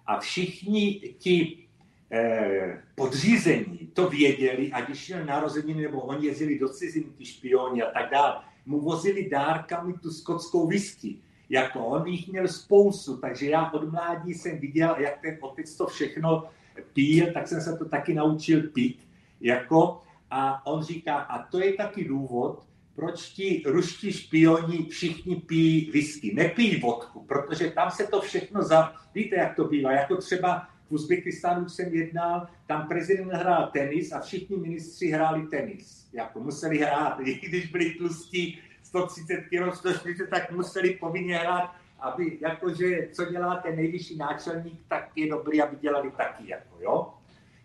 A 0.06 0.20
všichni 0.20 1.14
ti 1.18 1.67
Eh, 2.10 2.82
podřízení 2.94 3.90
to 3.92 4.08
věděli 4.08 4.72
a 4.72 4.80
když 4.80 5.08
měl 5.08 5.24
narozeniny 5.24 5.82
nebo 5.82 6.00
oni 6.00 6.26
jezdili 6.26 6.58
do 6.58 6.68
ciziny, 6.68 7.06
ty 7.18 7.24
špioni 7.24 7.82
a 7.82 7.90
tak 7.90 8.10
dále, 8.10 8.36
mu 8.66 8.80
vozili 8.80 9.28
dárkami 9.28 9.92
tu 9.92 10.10
skotskou 10.10 10.66
whisky. 10.66 11.16
Jako 11.48 11.86
on 11.86 12.06
jich 12.06 12.28
měl 12.28 12.48
spoustu, 12.48 13.16
takže 13.16 13.50
já 13.50 13.70
od 13.70 13.92
mládí 13.92 14.34
jsem 14.34 14.58
viděl, 14.58 14.96
jak 14.98 15.20
ten 15.20 15.38
otec 15.40 15.76
to 15.76 15.86
všechno 15.86 16.44
pil, 16.92 17.32
tak 17.32 17.48
jsem 17.48 17.60
se 17.60 17.76
to 17.76 17.84
taky 17.84 18.14
naučil 18.14 18.62
pít. 18.62 19.08
Jako, 19.40 20.02
a 20.30 20.66
on 20.66 20.82
říká, 20.82 21.14
a 21.14 21.42
to 21.42 21.58
je 21.58 21.72
taky 21.72 22.04
důvod, 22.04 22.62
proč 22.94 23.28
ti 23.28 23.62
ruští 23.66 24.12
špioni 24.12 24.86
všichni 24.90 25.36
pijí 25.36 25.90
whisky. 25.90 26.34
Nepijí 26.34 26.80
vodku, 26.80 27.24
protože 27.28 27.70
tam 27.70 27.90
se 27.90 28.06
to 28.06 28.20
všechno 28.20 28.62
za... 28.62 28.92
Víte, 29.14 29.36
jak 29.36 29.56
to 29.56 29.64
bývá, 29.64 29.92
jako 29.92 30.16
třeba 30.16 30.68
v 30.88 30.92
Uzbekistánu 30.92 31.68
jsem 31.68 31.94
jednal, 31.94 32.48
tam 32.66 32.88
prezident 32.88 33.32
hrál 33.32 33.70
tenis 33.72 34.12
a 34.12 34.20
všichni 34.20 34.56
ministři 34.56 35.06
hráli 35.06 35.46
tenis. 35.46 36.08
Jako 36.12 36.40
museli 36.40 36.78
hrát, 36.78 37.20
i 37.24 37.34
když 37.34 37.66
byli 37.66 37.90
tlustí 37.90 38.58
130 38.82 39.36
kg, 39.36 39.74
140, 39.74 40.30
tak 40.30 40.52
museli 40.52 40.90
povinně 40.90 41.36
hrát, 41.36 41.74
aby 42.00 42.38
jakože, 42.40 43.08
co 43.12 43.24
dělá 43.24 43.56
ten 43.56 43.76
nejvyšší 43.76 44.16
náčelník, 44.16 44.80
tak 44.88 45.10
je 45.16 45.28
dobrý, 45.28 45.62
aby 45.62 45.76
dělali 45.76 46.10
taky. 46.10 46.50
Jako, 46.50 46.76
jo? 46.80 47.14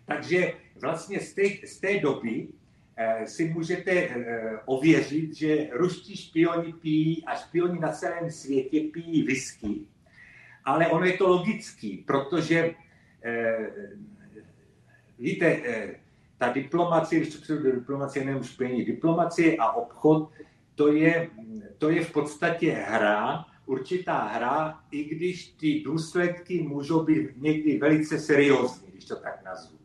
Takže 0.06 0.52
vlastně 0.80 1.20
z 1.20 1.34
té, 1.34 1.42
z 1.66 1.80
té 1.80 2.00
doby 2.00 2.48
eh, 2.96 3.26
si 3.26 3.48
můžete 3.48 3.90
eh, 3.92 4.58
ověřit, 4.64 5.36
že 5.36 5.68
ruští 5.72 6.16
špioni 6.16 6.72
pijí 6.72 7.24
a 7.24 7.34
špioni 7.34 7.80
na 7.80 7.92
celém 7.92 8.30
světě 8.30 8.80
pijí 8.80 9.22
whisky, 9.22 9.80
ale 10.64 10.86
ono 10.88 11.06
je 11.06 11.12
to 11.12 11.28
logický, 11.28 12.04
protože 12.06 12.74
víte, 15.18 15.46
eh, 15.46 15.94
ta 16.38 16.52
diplomacie, 16.52 17.20
když 17.20 17.34
to 17.34 17.56
do 17.58 17.72
diplomacie, 17.72 18.24
nemůžu 18.24 18.48
špení, 18.48 18.84
diplomacie 18.84 19.56
a 19.56 19.72
obchod, 19.72 20.30
to 20.74 20.92
je, 20.92 21.30
to 21.78 21.90
je 21.90 22.04
v 22.04 22.12
podstatě 22.12 22.72
hra, 22.72 23.44
určitá 23.66 24.18
hra, 24.18 24.80
i 24.90 25.04
když 25.04 25.46
ty 25.46 25.82
důsledky 25.84 26.62
můžou 26.62 27.04
být 27.04 27.30
někdy 27.36 27.78
velice 27.78 28.18
seriózní, 28.18 28.88
když 28.92 29.04
to 29.04 29.16
tak 29.16 29.44
nazvu. 29.44 29.78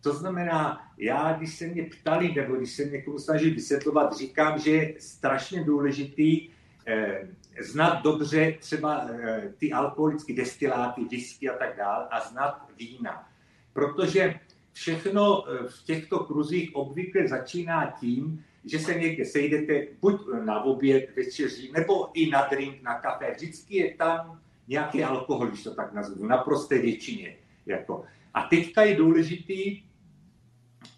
To 0.00 0.14
znamená, 0.14 0.80
já, 0.98 1.32
když 1.32 1.54
se 1.54 1.66
mě 1.66 1.82
ptali, 1.82 2.34
nebo 2.34 2.56
když 2.56 2.72
se 2.72 2.84
někomu 2.84 3.18
snaží 3.18 3.50
vysvětlovat, 3.50 4.16
říkám, 4.16 4.58
že 4.58 4.70
je 4.70 4.94
strašně 4.98 5.64
důležitý 5.64 6.48
eh, 6.86 7.28
znát 7.60 8.02
dobře 8.02 8.56
třeba 8.58 9.06
eh, 9.10 9.52
ty 9.58 9.72
alkoholické 9.72 10.32
destiláty, 10.32 11.04
whisky 11.04 11.50
a 11.50 11.58
tak 11.58 11.76
dále 11.76 12.08
a 12.10 12.20
znát 12.20 12.68
vína. 12.78 13.28
Protože 13.72 14.40
všechno 14.72 15.44
eh, 15.48 15.68
v 15.68 15.84
těchto 15.84 16.18
kruzích 16.18 16.74
obvykle 16.74 17.28
začíná 17.28 17.90
tím, 18.00 18.44
že 18.64 18.78
se 18.78 18.94
někde 18.94 19.24
sejdete 19.24 19.86
buď 20.00 20.20
na 20.44 20.62
oběd, 20.62 21.16
večeří, 21.16 21.72
nebo 21.72 22.10
i 22.14 22.30
na 22.30 22.48
drink, 22.48 22.82
na 22.82 22.94
kafe. 22.94 23.32
Vždycky 23.36 23.76
je 23.76 23.94
tam 23.94 24.40
nějaký 24.68 25.04
alkohol, 25.04 25.46
když 25.46 25.62
to 25.62 25.74
tak 25.74 25.92
nazvu, 25.92 26.26
na 26.26 26.38
prosté 26.38 26.78
většině. 26.78 27.36
Jako. 27.66 28.04
A 28.34 28.42
teďka 28.42 28.82
je 28.82 28.96
důležitý, 28.96 29.82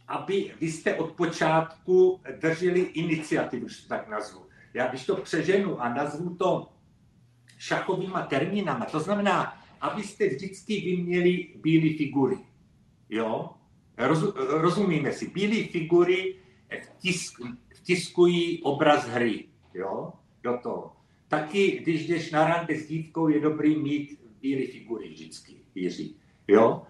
aby 0.08 0.52
vy 0.60 0.72
jste 0.72 0.94
od 0.94 1.12
počátku 1.12 2.20
drželi 2.40 2.80
iniciativu, 2.80 3.66
když 3.66 3.80
to 3.82 3.88
tak 3.88 4.08
nazvu 4.08 4.45
já 4.76 4.88
když 4.88 5.06
to 5.06 5.16
přeženu 5.16 5.80
a 5.82 5.88
nazvu 5.88 6.34
to 6.34 6.68
šachovýma 7.58 8.22
termínama, 8.22 8.84
to 8.84 9.00
znamená, 9.00 9.62
abyste 9.80 10.28
vždycky 10.28 10.80
vyměli 10.80 11.48
bílé 11.56 11.96
figury. 11.96 12.38
Jo? 13.08 13.50
Roz, 13.98 14.34
rozumíme 14.36 15.12
si, 15.12 15.30
bílé 15.30 15.68
figury 15.68 16.36
vtisk, 16.82 17.40
vtiskují 17.74 18.62
obraz 18.62 19.08
hry. 19.08 19.44
Jo? 19.74 20.12
Do 20.42 20.58
toho. 20.62 20.92
Taky, 21.28 21.80
když 21.82 22.06
jdeš 22.06 22.30
na 22.30 22.48
rande 22.48 22.78
s 22.78 22.88
dívkou, 22.88 23.28
je 23.28 23.40
dobrý 23.40 23.76
mít 23.76 24.20
bílé 24.40 24.66
figury 24.66 25.08
vždycky, 25.08 25.54
Jiří. 25.74 26.16
Jo? 26.48 26.82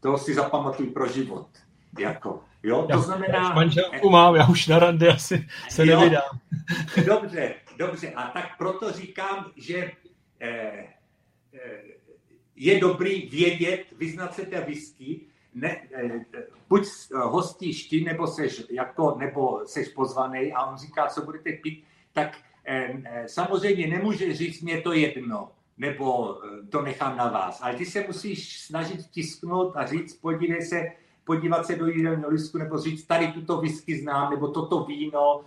To 0.00 0.18
si 0.18 0.34
zapamatuj 0.34 0.86
pro 0.86 1.08
život. 1.08 1.48
Jako. 1.98 2.44
Jo, 2.62 2.86
to 2.92 2.98
znamená... 2.98 3.38
Já 3.38 3.54
manželku 3.54 4.10
mám, 4.10 4.34
já 4.34 4.48
už 4.48 4.66
na 4.66 4.78
rande 4.78 5.08
asi 5.08 5.46
se 5.68 5.86
jo, 5.86 5.98
nevydám. 6.00 6.22
Dobře, 7.06 7.54
dobře. 7.78 8.10
A 8.12 8.30
tak 8.30 8.58
proto 8.58 8.92
říkám, 8.92 9.50
že 9.56 9.90
eh, 10.40 10.86
eh, 11.54 11.82
je 12.56 12.80
dobrý 12.80 13.28
vědět, 13.28 13.84
vyznat 13.98 14.34
se 14.34 14.46
té 14.46 14.60
whisky, 14.60 15.20
ne, 15.54 15.88
eh, 15.94 16.24
buď 16.68 16.86
hostíš 17.12 17.90
nebo 18.04 18.26
seš, 18.26 18.64
jako, 18.70 19.16
nebo 19.18 19.60
seš 19.66 19.88
pozvaný 19.88 20.52
a 20.52 20.64
on 20.64 20.78
říká, 20.78 21.06
co 21.06 21.22
budete 21.22 21.52
pít, 21.52 21.84
tak 22.12 22.38
samozřejmě 23.26 23.86
nemůže 23.86 24.34
říct, 24.34 24.62
mě 24.62 24.80
to 24.80 24.92
jedno, 24.92 25.50
nebo 25.78 26.38
to 26.70 26.82
nechám 26.82 27.16
na 27.16 27.28
vás. 27.28 27.62
Ale 27.62 27.74
ty 27.74 27.86
se 27.86 28.04
musíš 28.06 28.60
snažit 28.60 29.06
tisknout 29.10 29.76
a 29.76 29.86
říct, 29.86 30.16
podívej 30.16 30.62
se, 30.62 30.92
podívat 31.24 31.66
se 31.66 31.76
do 31.76 31.86
jídelního 31.86 32.30
listku 32.30 32.58
nebo 32.58 32.78
říct, 32.78 33.04
tady 33.04 33.32
tuto 33.32 33.60
whisky 33.60 33.98
znám, 33.98 34.30
nebo 34.30 34.48
toto 34.48 34.84
víno. 34.84 35.44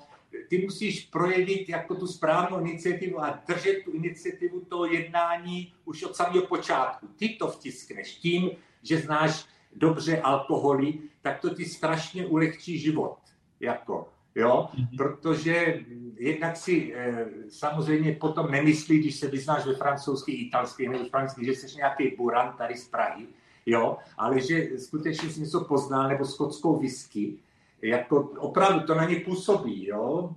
Ty 0.49 0.61
musíš 0.63 1.05
projevit 1.05 1.69
jako 1.69 1.95
tu 1.95 2.07
správnou 2.07 2.59
iniciativu 2.59 3.23
a 3.23 3.43
držet 3.47 3.83
tu 3.85 3.91
iniciativu 3.91 4.59
toho 4.59 4.85
jednání 4.85 5.73
už 5.85 6.03
od 6.03 6.15
samého 6.15 6.45
počátku. 6.45 7.07
Ty 7.15 7.29
to 7.29 7.47
vtiskneš 7.47 8.15
tím, 8.15 8.51
že 8.83 8.97
znáš 8.97 9.45
dobře 9.75 10.21
alkoholy, 10.21 10.93
tak 11.21 11.41
to 11.41 11.49
ti 11.49 11.65
strašně 11.65 12.25
ulehčí 12.25 12.79
život. 12.79 13.17
Jako, 13.59 14.09
jo? 14.35 14.69
Mm-hmm. 14.73 14.97
Protože 14.97 15.83
jednak 16.17 16.57
si 16.57 16.93
e, 16.95 17.25
samozřejmě 17.49 18.11
potom 18.11 18.51
nemyslí, 18.51 18.99
když 18.99 19.15
se 19.15 19.27
vyznáš 19.27 19.65
ve 19.65 19.75
francouzské, 19.75 20.31
italské 20.31 20.89
nebo 20.89 21.05
francouzské, 21.09 21.45
že 21.45 21.55
jsi 21.55 21.75
nějaký 21.75 22.15
buran 22.17 22.55
tady 22.57 22.77
z 22.77 22.87
Prahy, 22.87 23.27
jo, 23.65 23.97
ale 24.17 24.41
že 24.41 24.79
skutečně 24.79 25.29
si 25.29 25.39
něco 25.41 25.63
pozná, 25.63 26.07
nebo 26.07 26.25
skotskou 26.25 26.79
whisky, 26.79 27.37
jako 27.81 28.19
opravdu 28.19 28.79
to 28.79 28.95
na 28.95 29.05
ně 29.05 29.15
působí, 29.15 29.87
jo. 29.87 30.35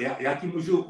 Já, 0.00 0.22
já 0.22 0.34
ti 0.34 0.46
můžu 0.46 0.82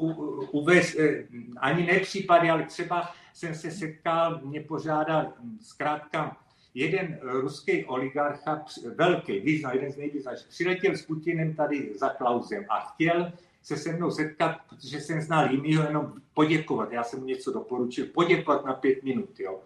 uvést 0.51 0.99
eh, 0.99 1.27
ani 1.57 1.85
ne 1.85 1.99
případy, 1.99 2.49
ale 2.49 2.63
třeba 2.63 3.09
jsem 3.33 3.55
se 3.55 3.71
setkal, 3.71 4.39
mě 4.43 4.61
požádal 4.61 5.33
zkrátka 5.61 6.37
jeden 6.73 7.19
ruský 7.21 7.85
oligarcha, 7.85 8.65
velký, 8.95 9.39
význam, 9.39 9.73
jeden 9.73 9.91
z 9.91 9.97
nejvýznamnějších, 9.97 10.49
přiletěl 10.49 10.97
s 10.97 11.01
Putinem 11.01 11.53
tady 11.53 11.91
za 11.95 12.09
Klausem 12.09 12.65
a 12.69 12.79
chtěl 12.79 13.31
se 13.63 13.77
se 13.77 13.93
mnou 13.93 14.11
setkat, 14.11 14.57
protože 14.69 15.01
jsem 15.01 15.21
znal 15.21 15.51
jinýho, 15.51 15.83
jenom 15.83 16.13
poděkovat. 16.33 16.91
Já 16.91 17.03
jsem 17.03 17.19
mu 17.19 17.25
něco 17.25 17.51
doporučil, 17.51 18.05
poděkovat 18.13 18.65
na 18.65 18.73
pět 18.73 19.03
minut, 19.03 19.39
jo. 19.39 19.59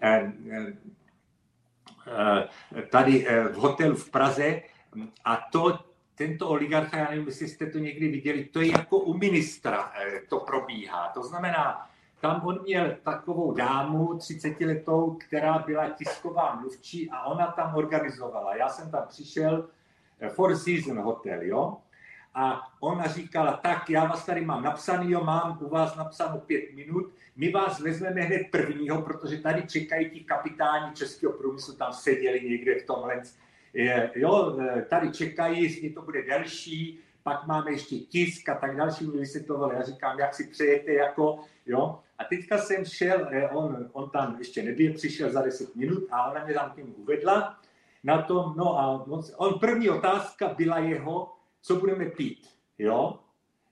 Eh, 0.00 0.32
eh, 2.06 2.82
tady 2.90 3.26
v 3.52 3.54
hotelu 3.54 3.96
v 3.96 4.10
Praze 4.10 4.62
a 5.24 5.36
to, 5.52 5.78
tento 6.14 6.48
oligarcha, 6.48 6.98
já 6.98 7.10
nevím, 7.10 7.26
jestli 7.26 7.48
jste 7.48 7.66
to 7.66 7.78
někdy 7.78 8.08
viděli, 8.08 8.44
to 8.44 8.60
je 8.60 8.72
jako 8.72 8.98
u 8.98 9.14
ministra 9.14 9.92
eh, 10.00 10.20
to 10.28 10.40
probíhá. 10.40 11.08
To 11.08 11.22
znamená, 11.22 11.90
tam 12.20 12.40
on 12.44 12.62
měl 12.62 12.96
takovou 13.02 13.52
dámu, 13.52 14.18
30 14.18 14.60
letou, 14.60 15.18
která 15.26 15.58
byla 15.58 15.90
tisková 15.90 16.54
mluvčí 16.54 17.10
a 17.10 17.24
ona 17.24 17.46
tam 17.46 17.74
organizovala. 17.74 18.56
Já 18.56 18.68
jsem 18.68 18.90
tam 18.90 19.06
přišel, 19.08 19.68
Four 20.28 20.56
Season 20.56 20.98
Hotel, 20.98 21.42
jo? 21.42 21.76
a 22.34 22.68
ona 22.80 23.06
říkala, 23.06 23.52
tak 23.52 23.90
já 23.90 24.04
vás 24.04 24.26
tady 24.26 24.44
mám 24.44 24.62
napsaný, 24.62 25.10
jo, 25.10 25.24
mám 25.24 25.58
u 25.60 25.68
vás 25.68 25.96
napsáno 25.96 26.38
pět 26.38 26.74
minut, 26.74 27.12
my 27.36 27.50
vás 27.50 27.80
vezmeme 27.80 28.20
hned 28.20 28.50
prvního, 28.50 29.02
protože 29.02 29.36
tady 29.36 29.62
čekají 29.66 30.10
ti 30.10 30.20
kapitáni 30.20 30.94
českého 30.94 31.32
průmyslu, 31.32 31.74
tam 31.74 31.92
seděli 31.92 32.40
někde 32.40 32.74
v 32.74 32.86
tomhle, 32.86 33.22
jo, 34.14 34.58
tady 34.88 35.10
čekají, 35.10 35.62
jestli 35.62 35.90
to 35.90 36.02
bude 36.02 36.22
delší, 36.22 37.00
pak 37.22 37.46
máme 37.46 37.70
ještě 37.70 37.96
tisk 37.96 38.48
a 38.48 38.54
tak 38.54 38.76
další, 38.76 39.06
mi 39.06 39.18
vysvětlovali. 39.18 39.74
Já 39.74 39.82
říkám, 39.82 40.18
jak 40.18 40.34
si 40.34 40.46
přejete, 40.46 40.92
jako, 40.92 41.44
jo. 41.66 42.00
A 42.18 42.24
teďka 42.24 42.58
jsem 42.58 42.84
šel, 42.84 43.28
eh, 43.30 43.48
on, 43.48 43.90
on 43.92 44.10
tam 44.10 44.36
ještě 44.38 44.62
nebyl, 44.62 44.92
přišel 44.94 45.30
za 45.30 45.42
10 45.42 45.76
minut 45.76 46.02
a 46.10 46.30
ona 46.30 46.44
mě 46.44 46.54
tam 46.54 46.72
tím 46.74 46.94
uvedla 46.96 47.60
na 48.04 48.22
tom, 48.22 48.54
no 48.56 48.78
a 48.78 49.06
on, 49.36 49.58
první 49.58 49.90
otázka 49.90 50.48
byla 50.48 50.78
jeho, 50.78 51.32
co 51.62 51.76
budeme 51.76 52.04
pít, 52.06 52.48
jo. 52.78 53.18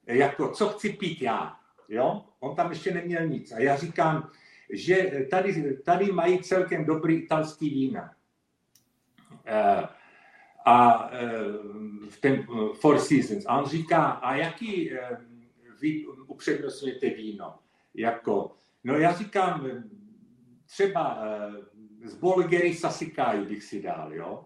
Jako, 0.07 0.49
co 0.49 0.69
chci 0.69 0.93
pít 0.93 1.23
já, 1.23 1.57
jo. 1.89 2.25
On 2.41 2.57
tam 2.57 2.71
ještě 2.71 2.95
neměl 2.95 3.27
nic. 3.27 3.53
A 3.53 3.61
já 3.61 3.77
říkám, 3.77 4.31
že 4.71 5.27
tady, 5.31 5.77
tady 5.85 6.13
mají 6.13 6.43
celkem 6.43 6.85
dobrý 6.85 7.15
italský 7.15 7.71
vína. 7.71 8.13
Uh, 9.31 9.87
a 10.67 11.11
eh, 11.13 11.29
v 12.11 12.21
ten 12.21 12.35
eh, 12.35 12.75
Four 12.75 12.99
Seasons. 12.99 13.45
A 13.47 13.59
on 13.59 13.69
říká, 13.69 14.05
a 14.05 14.35
jaký 14.35 14.93
eh, 14.93 15.17
vy 15.81 16.07
upřednostňujete 16.07 17.11
víno? 17.11 17.55
Jako, 17.95 18.57
no 18.85 18.99
já 18.99 19.13
říkám, 19.13 19.67
třeba 20.67 21.19
z 22.05 22.15
Bolgery 22.15 22.75
Sasikáju 22.75 23.45
bych 23.45 23.63
si 23.63 23.83
dal, 23.83 24.15
jo? 24.15 24.45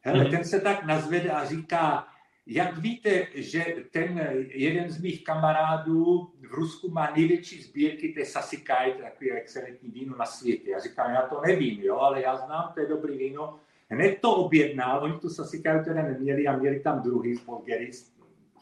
Hele, 0.00 0.24
mm-hmm. 0.24 0.30
ten 0.30 0.44
se 0.44 0.60
tak 0.60 0.84
nazvede 0.84 1.30
a 1.30 1.44
říká, 1.44 2.08
jak 2.46 2.78
víte, 2.78 3.26
že 3.34 3.76
ten 3.90 4.28
jeden 4.48 4.90
z 4.90 5.00
mých 5.00 5.24
kamarádů 5.24 6.32
v 6.40 6.44
Rusku 6.44 6.90
má 6.90 7.12
největší 7.16 7.62
sbírky 7.62 8.08
té 8.08 8.24
Sasikai, 8.24 8.92
takový 8.92 9.32
excelentní 9.32 9.90
víno 9.90 10.16
na 10.16 10.26
světě. 10.26 10.70
Já 10.70 10.80
říkám, 10.80 11.10
já 11.10 11.22
to 11.22 11.40
nevím, 11.46 11.82
jo, 11.82 11.96
ale 11.96 12.22
já 12.22 12.36
znám, 12.36 12.70
to 12.74 12.80
je 12.80 12.86
dobrý 12.86 13.18
víno 13.18 13.60
hned 13.92 14.18
to 14.20 14.34
objednal, 14.34 15.02
oni 15.02 15.18
tu 15.18 15.28
Sasikaju 15.28 15.84
teda 15.84 16.02
neměli 16.02 16.46
a 16.46 16.56
měli 16.56 16.80
tam 16.80 17.02
druhý 17.02 17.34
z 17.34 17.44
Bulgary, 17.44 17.90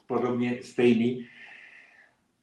podobně 0.07 0.59
stejný. 0.63 1.27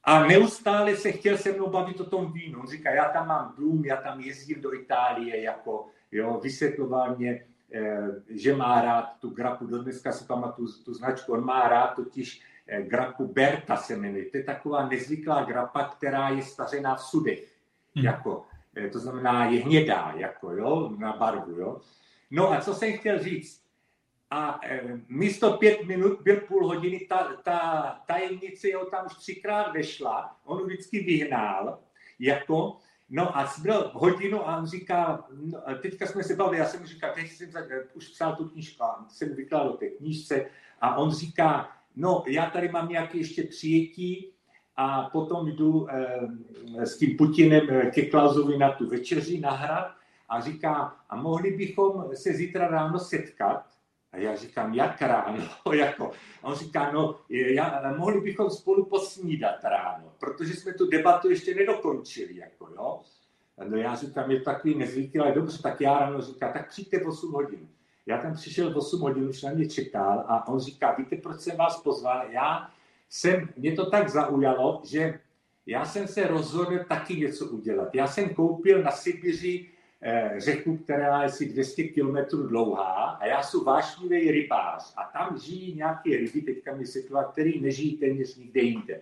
A 0.04 0.26
neustále 0.26 0.96
se 0.96 1.12
chtěl 1.12 1.38
se 1.38 1.52
mnou 1.52 1.70
bavit 1.70 2.00
o 2.00 2.04
tom 2.04 2.32
vínu. 2.32 2.60
On 2.60 2.66
říká, 2.66 2.90
já 2.90 3.08
tam 3.08 3.28
mám 3.28 3.54
dům, 3.58 3.84
já 3.84 3.96
tam 3.96 4.20
jezdím 4.20 4.60
do 4.60 4.74
Itálie, 4.74 5.42
jako, 5.42 5.86
jo, 6.12 6.40
vysvětloval 6.42 7.16
mě, 7.16 7.44
eh, 7.72 8.08
že 8.28 8.56
má 8.56 8.80
rád 8.80 9.04
tu 9.20 9.30
grapu, 9.30 9.66
do 9.66 9.82
dneska 9.82 10.12
si 10.12 10.24
pamatuju 10.24 10.68
tu 10.84 10.94
značku, 10.94 11.32
on 11.32 11.44
má 11.44 11.68
rád 11.68 11.86
totiž 11.86 12.42
eh, 12.66 12.82
grapu 12.82 13.26
Berta 13.26 13.76
se 13.76 13.96
jmenuje. 13.96 14.24
To 14.24 14.36
je 14.36 14.44
taková 14.44 14.88
nezvyklá 14.88 15.44
grapa, 15.44 15.84
která 15.96 16.28
je 16.28 16.42
stařená 16.42 16.94
v 16.94 17.02
sudech. 17.02 17.52
Hmm. 17.94 18.04
Jako, 18.04 18.44
eh, 18.76 18.88
to 18.88 18.98
znamená, 18.98 19.44
je 19.44 19.60
hnědá, 19.60 20.12
jako, 20.16 20.52
jo, 20.52 20.94
na 20.98 21.16
barvu. 21.16 21.60
Jo. 21.60 21.80
No 22.30 22.52
a 22.52 22.60
co 22.60 22.74
jsem 22.74 22.98
chtěl 22.98 23.22
říct? 23.22 23.62
A 24.30 24.60
e, 24.64 24.80
místo 25.08 25.52
pět 25.52 25.84
minut 25.84 26.22
byl 26.22 26.36
půl 26.36 26.66
hodiny, 26.66 27.06
ta, 27.08 27.36
ta 27.44 28.00
tajemnice 28.06 28.68
ho 28.74 28.86
tam 28.86 29.06
už 29.06 29.14
třikrát 29.14 29.72
vešla, 29.72 30.36
on 30.44 30.66
vždycky 30.66 31.00
vyhnal, 31.00 31.78
jako, 32.18 32.76
no 33.10 33.38
a 33.38 33.52
byl 33.62 33.90
hodinu 33.94 34.48
a 34.48 34.56
on 34.56 34.66
říká, 34.66 35.26
no, 35.30 35.60
teďka 35.82 36.06
jsme 36.06 36.24
se 36.24 36.36
bavili, 36.36 36.58
já 36.58 36.64
jsem 36.64 36.80
mu 36.80 36.86
říkal, 36.86 37.12
teď 37.14 37.30
jsem 37.30 37.50
za, 37.50 37.60
už 37.94 38.08
psal 38.08 38.36
tu 38.36 38.48
knížku, 38.48 38.84
jsem 39.08 39.34
vykládal 39.34 39.72
té 39.72 39.88
knížce. 39.88 40.46
A 40.80 40.96
on 40.96 41.10
říká, 41.10 41.72
no 41.96 42.24
já 42.26 42.50
tady 42.50 42.68
mám 42.68 42.88
nějaké 42.88 43.18
ještě 43.18 43.42
přijetí 43.42 44.32
a 44.76 45.02
potom 45.02 45.48
jdu 45.48 45.86
e, 45.90 46.86
s 46.86 46.98
tím 46.98 47.16
Putinem 47.16 47.70
e, 47.70 47.90
ke 47.90 48.02
Klausovi 48.02 48.58
na 48.58 48.72
tu 48.72 48.88
večeři 48.88 49.40
na 49.40 49.50
hrad 49.50 49.97
a 50.28 50.40
říká, 50.40 50.96
a 51.10 51.16
mohli 51.16 51.50
bychom 51.50 52.10
se 52.14 52.32
zítra 52.32 52.68
ráno 52.68 52.98
setkat? 52.98 53.64
A 54.12 54.16
já 54.16 54.36
říkám, 54.36 54.74
jak 54.74 55.02
ráno? 55.02 55.44
jako. 55.72 56.10
A 56.42 56.46
on 56.46 56.54
říká, 56.54 56.92
no, 56.92 57.16
já, 57.28 57.94
mohli 57.96 58.20
bychom 58.20 58.50
spolu 58.50 58.84
posnídat 58.84 59.64
ráno, 59.64 60.12
protože 60.20 60.54
jsme 60.54 60.74
tu 60.74 60.90
debatu 60.90 61.30
ještě 61.30 61.54
nedokončili, 61.54 62.36
jako, 62.36 62.68
jo. 62.68 63.00
No 63.68 63.76
já 63.76 63.94
říkám, 63.94 64.30
je 64.30 64.38
to 64.38 64.44
takový 64.44 64.74
nezvyklý, 64.74 65.20
ale 65.20 65.32
dobře, 65.32 65.62
tak 65.62 65.80
já 65.80 65.98
ráno 65.98 66.20
říká, 66.20 66.52
tak 66.52 66.68
přijďte 66.68 66.98
v 66.98 67.08
8 67.08 67.32
hodin. 67.32 67.68
Já 68.06 68.18
tam 68.18 68.34
přišel 68.34 68.72
v 68.72 68.76
8 68.76 69.00
hodin, 69.00 69.28
už 69.28 69.42
na 69.42 69.52
mě 69.52 69.68
čekal 69.68 70.24
a 70.28 70.48
on 70.48 70.60
říká, 70.60 70.94
víte, 70.98 71.16
proč 71.16 71.40
jsem 71.40 71.56
vás 71.56 71.82
pozval? 71.82 72.30
Já 72.30 72.70
jsem, 73.08 73.48
mě 73.56 73.72
to 73.72 73.90
tak 73.90 74.08
zaujalo, 74.08 74.82
že 74.84 75.20
já 75.66 75.84
jsem 75.84 76.08
se 76.08 76.26
rozhodl 76.26 76.78
taky 76.88 77.16
něco 77.16 77.46
udělat. 77.46 77.94
Já 77.94 78.06
jsem 78.06 78.34
koupil 78.34 78.82
na 78.82 78.90
Sibiři 78.90 79.68
řeku, 80.36 80.76
která 80.76 81.22
je 81.22 81.26
asi 81.26 81.48
200 81.48 81.84
km 81.84 82.16
dlouhá 82.48 83.18
a 83.20 83.26
já 83.26 83.42
jsem 83.42 83.60
vášnivý 83.64 84.30
rybář 84.30 84.94
a 84.96 85.04
tam 85.18 85.38
žijí 85.38 85.74
nějaké 85.74 86.10
ryby, 86.10 86.40
teďka 86.40 86.74
mi 86.74 86.86
světla, 86.86 87.24
který 87.24 87.60
nežijí 87.60 87.96
téměř 87.96 88.36
nikde 88.36 88.60
jinde. 88.60 89.00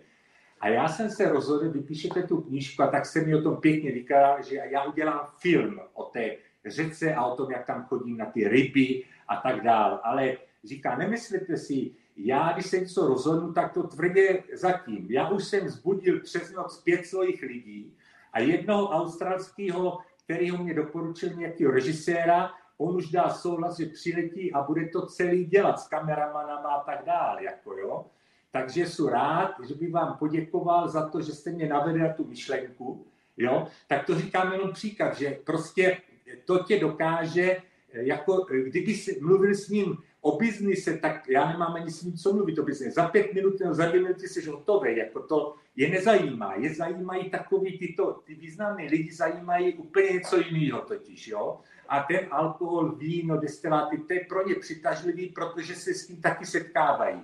A 0.61 0.69
já 0.69 0.89
jsem 0.89 1.11
se 1.11 1.29
rozhodl, 1.29 1.71
vypíšete 1.71 2.23
tu 2.23 2.41
knížku 2.41 2.83
a 2.83 2.87
tak 2.87 3.07
se 3.07 3.21
mi 3.21 3.35
o 3.35 3.43
tom 3.43 3.57
pěkně 3.57 3.93
vykládá, 3.93 4.41
že 4.43 4.57
já 4.71 4.85
udělám 4.85 5.21
film 5.39 5.81
o 5.95 6.03
té 6.05 6.37
řece 6.67 7.15
a 7.15 7.25
o 7.25 7.37
tom, 7.37 7.51
jak 7.51 7.67
tam 7.67 7.85
chodím 7.85 8.17
na 8.17 8.27
ty 8.27 8.49
ryby 8.49 9.05
a 9.29 9.37
tak 9.37 9.65
dále. 9.65 9.99
Ale 10.03 10.37
říká, 10.65 10.97
nemyslete 10.97 11.57
si, 11.57 11.91
já, 12.17 12.53
když 12.53 12.67
jsem 12.67 12.81
něco 12.81 13.09
rozhodnu, 13.09 13.53
tak 13.53 13.75
to 13.75 13.83
tvrdě 13.83 14.43
zatím. 14.53 15.07
Já 15.11 15.29
už 15.29 15.45
jsem 15.45 15.69
zbudil 15.69 16.21
přes 16.21 16.53
noc 16.53 16.83
pět 16.83 17.07
svých 17.07 17.43
lidí 17.43 17.95
a 18.33 18.41
jednoho 18.41 18.89
australského 18.89 19.99
který 20.27 20.51
ho 20.51 20.59
mě 20.65 20.75
doporučil 20.75 21.29
nějaký 21.35 21.67
režiséra, 21.67 22.51
on 22.79 22.97
už 22.97 23.11
dá 23.11 23.31
souhlas, 23.31 23.77
že 23.77 23.87
přiletí 23.87 24.53
a 24.53 24.63
bude 24.63 24.89
to 24.89 25.07
celý 25.07 25.45
dělat 25.45 25.81
s 25.81 25.89
kameramanama 25.89 26.69
a 26.69 26.85
tak 26.85 27.05
dále, 27.07 27.45
jako 27.45 27.73
jo. 27.73 28.07
Takže 28.51 28.87
jsem 28.87 29.07
rád, 29.07 29.55
že 29.69 29.75
bych 29.75 29.93
vám 29.93 30.17
poděkoval 30.19 30.89
za 30.89 31.09
to, 31.09 31.23
že 31.23 31.33
jste 31.33 31.51
mě 31.51 31.69
navedli 31.69 32.01
na 32.01 32.13
tu 32.13 32.25
myšlenku, 32.25 33.07
jo. 33.37 33.67
Tak 33.89 34.07
to 34.07 34.15
říkám 34.15 34.53
jenom 34.53 34.73
příklad, 34.73 35.19
že 35.19 35.39
prostě 35.45 35.99
to 36.45 36.65
tě 36.65 36.81
dokáže, 36.81 37.57
jako 37.93 38.47
kdyby 38.71 38.95
si 38.95 39.21
mluvil 39.21 39.55
s 39.55 39.69
ním 39.69 39.97
o 40.27 40.37
biznise, 40.39 40.99
tak 40.99 41.29
já 41.29 41.53
nemám 41.53 41.75
ani 41.75 41.91
s 41.91 42.03
ním 42.03 42.17
co 42.17 42.33
mluvit 42.33 42.59
o 42.59 42.63
biznise. 42.63 42.91
Za 42.91 43.09
pět 43.09 43.35
minut 43.35 43.61
nebo 43.61 43.75
za 43.75 43.87
dvě 43.87 44.03
minuty 44.03 44.29
jsi 44.29 44.49
hotový, 44.49 44.97
jako 44.97 45.21
to 45.23 45.55
je 45.77 45.89
nezajímá. 45.89 46.55
Je 46.55 46.75
zajímají 46.75 47.31
takový 47.31 47.79
tyto, 47.79 48.13
ty 48.25 48.35
významné 48.35 48.85
lidi 48.85 49.13
zajímají 49.13 49.75
úplně 49.75 50.11
něco 50.11 50.37
jiného 50.41 50.81
totiž, 50.81 51.29
jo. 51.29 51.61
A 51.89 52.03
ten 52.03 52.21
alkohol, 52.31 52.93
víno, 52.93 53.37
destiláty, 53.37 53.99
to 53.99 54.13
je 54.13 54.21
pro 54.29 54.49
ně 54.49 54.55
přitažlivý, 54.55 55.27
protože 55.27 55.75
se 55.75 55.95
s 55.95 56.07
tím 56.07 56.21
taky 56.21 56.47
setkávají. 56.47 57.21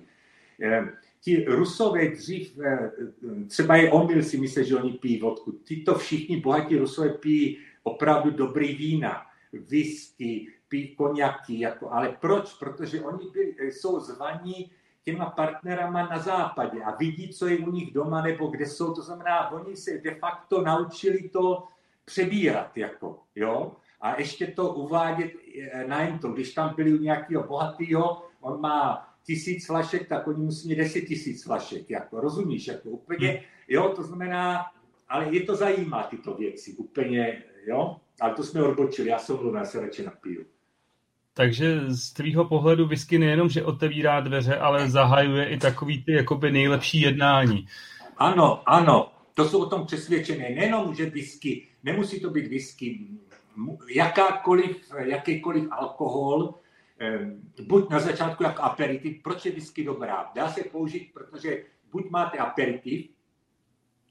Ehm, 0.61 0.91
ti 1.21 1.45
rusové 1.45 2.09
dřív, 2.09 2.59
eh, 2.65 2.91
třeba 3.49 3.77
je 3.77 3.91
omyl 3.91 4.23
si 4.23 4.39
myslí, 4.39 4.65
že 4.65 4.77
oni 4.77 4.93
pijí 4.93 5.19
vodku. 5.21 5.53
Tito 5.53 5.95
všichni 5.95 6.37
bohatí 6.37 6.77
rusové 6.77 7.09
pijí 7.09 7.59
opravdu 7.83 8.31
dobrý 8.31 8.75
vína, 8.75 9.27
whisky, 9.53 10.49
pijí 10.73 10.97
koněky, 10.97 11.61
jako, 11.61 11.91
ale 11.91 12.17
proč? 12.21 12.55
Protože 12.55 13.01
oni 13.01 13.31
by, 13.31 13.57
jsou 13.61 14.01
zvaní 14.01 14.71
těma 15.05 15.31
partnerama 15.31 16.09
na 16.09 16.19
západě 16.19 16.83
a 16.83 16.97
vidí, 16.97 17.29
co 17.29 17.47
je 17.47 17.59
u 17.59 17.71
nich 17.71 17.93
doma 17.93 18.23
nebo 18.23 18.47
kde 18.47 18.67
jsou. 18.67 18.95
To 18.95 19.03
znamená, 19.03 19.51
oni 19.51 19.77
se 19.77 19.99
de 19.99 20.15
facto 20.15 20.63
naučili 20.63 21.29
to 21.29 21.69
přebírat, 22.05 22.77
jako, 22.77 23.19
jo? 23.37 23.77
A 24.01 24.21
ještě 24.21 24.47
to 24.47 24.73
uvádět 24.73 25.33
eh, 25.61 25.85
na 25.87 26.19
to, 26.19 26.29
když 26.29 26.55
tam 26.55 26.75
byli 26.75 26.95
u 26.95 27.03
nějakého 27.03 27.43
bohatého, 27.45 28.23
on 28.41 28.61
má 28.61 29.09
tisíc 29.23 29.67
flašek, 29.67 30.09
tak 30.09 30.27
oni 30.27 30.45
musí 30.45 30.69
mít 30.69 30.77
deset 30.77 31.01
tisíc 31.01 31.45
flašek, 31.45 31.91
jako, 31.91 32.21
rozumíš, 32.21 32.67
jako 32.67 32.89
úplně, 32.89 33.29
hmm. 33.29 33.41
jo, 33.69 33.93
to 33.97 34.03
znamená, 34.03 34.73
ale 35.09 35.35
je 35.35 35.43
to 35.43 35.57
zajímá 35.57 36.03
tyto 36.03 36.35
věci, 36.35 36.73
úplně, 36.73 37.43
jo, 37.67 37.97
ale 38.21 38.35
to 38.35 38.43
jsme 38.45 38.63
odbočili, 38.63 39.09
já 39.09 39.19
jsem 39.19 39.37
mluvil, 39.37 39.61
já 39.61 39.65
se 39.65 39.81
radši 39.81 40.03
napiju. 40.03 40.45
Takže 41.35 41.81
z 41.87 42.13
tvýho 42.13 42.45
pohledu 42.45 42.87
whisky 42.87 43.19
nejenom, 43.19 43.49
že 43.49 43.65
otevírá 43.65 44.21
dveře, 44.21 44.57
ale 44.57 44.91
zahajuje 44.91 45.49
i 45.49 45.59
takový 45.59 46.05
ty 46.05 46.13
jakoby 46.13 46.53
nejlepší 46.53 47.01
jednání. 47.01 47.67
Ano, 48.17 48.63
ano, 48.67 49.13
to 49.35 49.49
jsou 49.49 49.63
o 49.63 49.69
tom 49.69 49.87
přesvědčené. 49.87 50.51
Nejenom, 50.51 50.95
že 50.95 51.11
whisky, 51.11 51.69
nemusí 51.85 52.21
to 52.21 52.31
být 52.31 52.47
whisky, 52.47 53.09
jakákoliv, 53.95 54.93
jakýkoliv 54.99 55.69
alkohol, 55.71 56.55
buď 57.63 57.91
na 57.91 58.01
začátku 58.01 58.43
jako 58.43 58.63
aperitiv, 58.63 59.23
proč 59.23 59.47
je 59.47 59.53
whisky 59.53 59.85
dobrá? 59.85 60.31
Dá 60.35 60.49
se 60.49 60.65
použít, 60.65 61.11
protože 61.15 61.65
buď 61.93 62.11
máte 62.11 62.39
aperitiv 62.39 63.11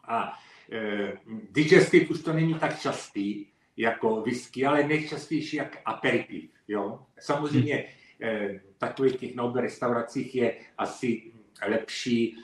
a 0.07 0.33
e, 0.71 1.13
digestiv 1.51 2.09
už 2.09 2.21
to 2.21 2.33
není 2.33 2.53
tak 2.53 2.79
častý, 2.79 3.45
jako 3.77 4.21
whisky, 4.21 4.65
ale 4.65 4.83
nejčastější 4.83 5.57
jak 5.57 5.77
aperitiv. 5.85 6.49
Jo? 6.67 6.99
Samozřejmě 7.19 7.85
eh, 8.21 8.59
takových 8.77 9.15
těch 9.15 9.35
Nobel 9.35 9.61
restauracích 9.61 10.35
je 10.35 10.55
asi 10.77 11.31
lepší 11.67 12.37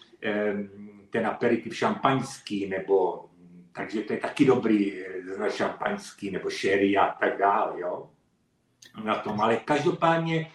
ten 1.10 1.28
aperitiv 1.28 1.76
šampaňský, 1.76 2.70
nebo 2.70 3.28
takže 3.78 4.02
to 4.02 4.14
je 4.14 4.20
taky 4.20 4.46
dobrý 4.46 5.04
na 5.40 5.50
šampaňský 5.50 6.32
nebo 6.32 6.50
sherry 6.50 6.98
a 6.98 7.08
tak 7.20 7.38
dále, 7.38 7.82
jo. 7.82 8.10
Na 9.04 9.16
tom, 9.16 9.42
ale 9.42 9.58
každopádně 9.58 10.52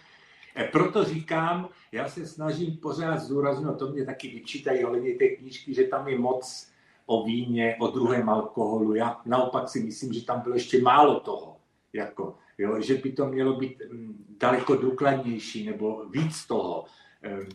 eh, 0.55 0.63
proto 0.63 1.03
říkám, 1.03 1.69
já 1.91 2.09
se 2.09 2.27
snažím 2.27 2.77
pořád 2.77 3.17
zdůraznit, 3.17 3.77
to 3.79 3.91
mě 3.91 4.05
taky 4.05 4.27
vyčítají 4.27 4.85
ohledně 4.85 5.15
té 5.15 5.27
knížky, 5.27 5.73
že 5.73 5.83
tam 5.83 6.07
je 6.07 6.19
moc 6.19 6.72
o 7.05 7.23
víně, 7.23 7.75
o 7.79 7.87
druhém 7.87 8.29
alkoholu. 8.29 8.95
Já 8.95 9.21
naopak 9.25 9.69
si 9.69 9.83
myslím, 9.83 10.13
že 10.13 10.25
tam 10.25 10.41
bylo 10.41 10.55
ještě 10.55 10.81
málo 10.81 11.19
toho. 11.19 11.57
Jako, 11.93 12.35
jo, 12.57 12.81
že 12.81 12.93
by 12.93 13.11
to 13.11 13.25
mělo 13.25 13.53
být 13.53 13.81
mm, 13.91 14.25
daleko 14.39 14.75
důkladnější 14.75 15.65
nebo 15.65 16.05
víc 16.09 16.45
toho. 16.47 16.85
Ehm, 17.21 17.49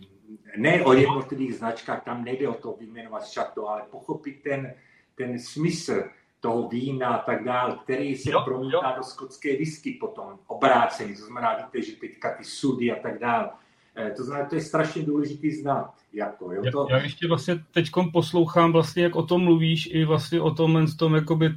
ne 0.56 0.84
o 0.84 0.92
jednotlivých 0.92 1.54
značkách, 1.54 2.04
tam 2.04 2.24
nejde 2.24 2.48
o 2.48 2.54
to 2.54 2.72
vyjmenovat 2.72 3.26
šato, 3.26 3.68
ale 3.68 3.82
pochopit 3.90 4.42
ten, 4.42 4.74
ten 5.14 5.38
smysl 5.38 6.02
toho 6.40 6.68
vína 6.68 7.08
a 7.08 7.22
tak 7.22 7.44
dále, 7.44 7.78
který 7.84 8.16
se 8.16 8.30
jo, 8.30 8.42
promítá 8.44 8.90
jo. 8.90 8.96
do 8.96 9.02
skotské 9.02 9.56
whisky 9.56 9.92
potom, 10.00 10.38
obráceně, 10.46 11.14
to 11.14 11.24
znamená, 11.24 11.56
víte, 11.56 11.82
že 11.82 11.96
teďka 11.96 12.34
ty 12.34 12.44
sudy 12.44 12.92
a 12.92 13.02
tak 13.02 13.18
dále. 13.18 13.50
Eh, 13.98 14.10
to 14.10 14.24
znamená, 14.24 14.48
to 14.48 14.54
je 14.54 14.60
strašně 14.60 15.02
důležitý 15.02 15.50
znát. 15.50 15.94
Jako, 16.12 16.52
jo, 16.52 16.62
to... 16.72 16.86
já, 16.90 16.96
já 16.96 17.02
ještě 17.02 17.28
vlastně 17.28 17.64
teď 17.70 17.90
poslouchám 18.12 18.72
vlastně, 18.72 19.02
jak 19.02 19.16
o 19.16 19.22
tom 19.22 19.44
mluvíš, 19.44 19.88
i 19.92 20.04
vlastně 20.04 20.40
o 20.40 20.50
tom, 20.50 20.86
tom 20.98 21.14
jakoby 21.14 21.50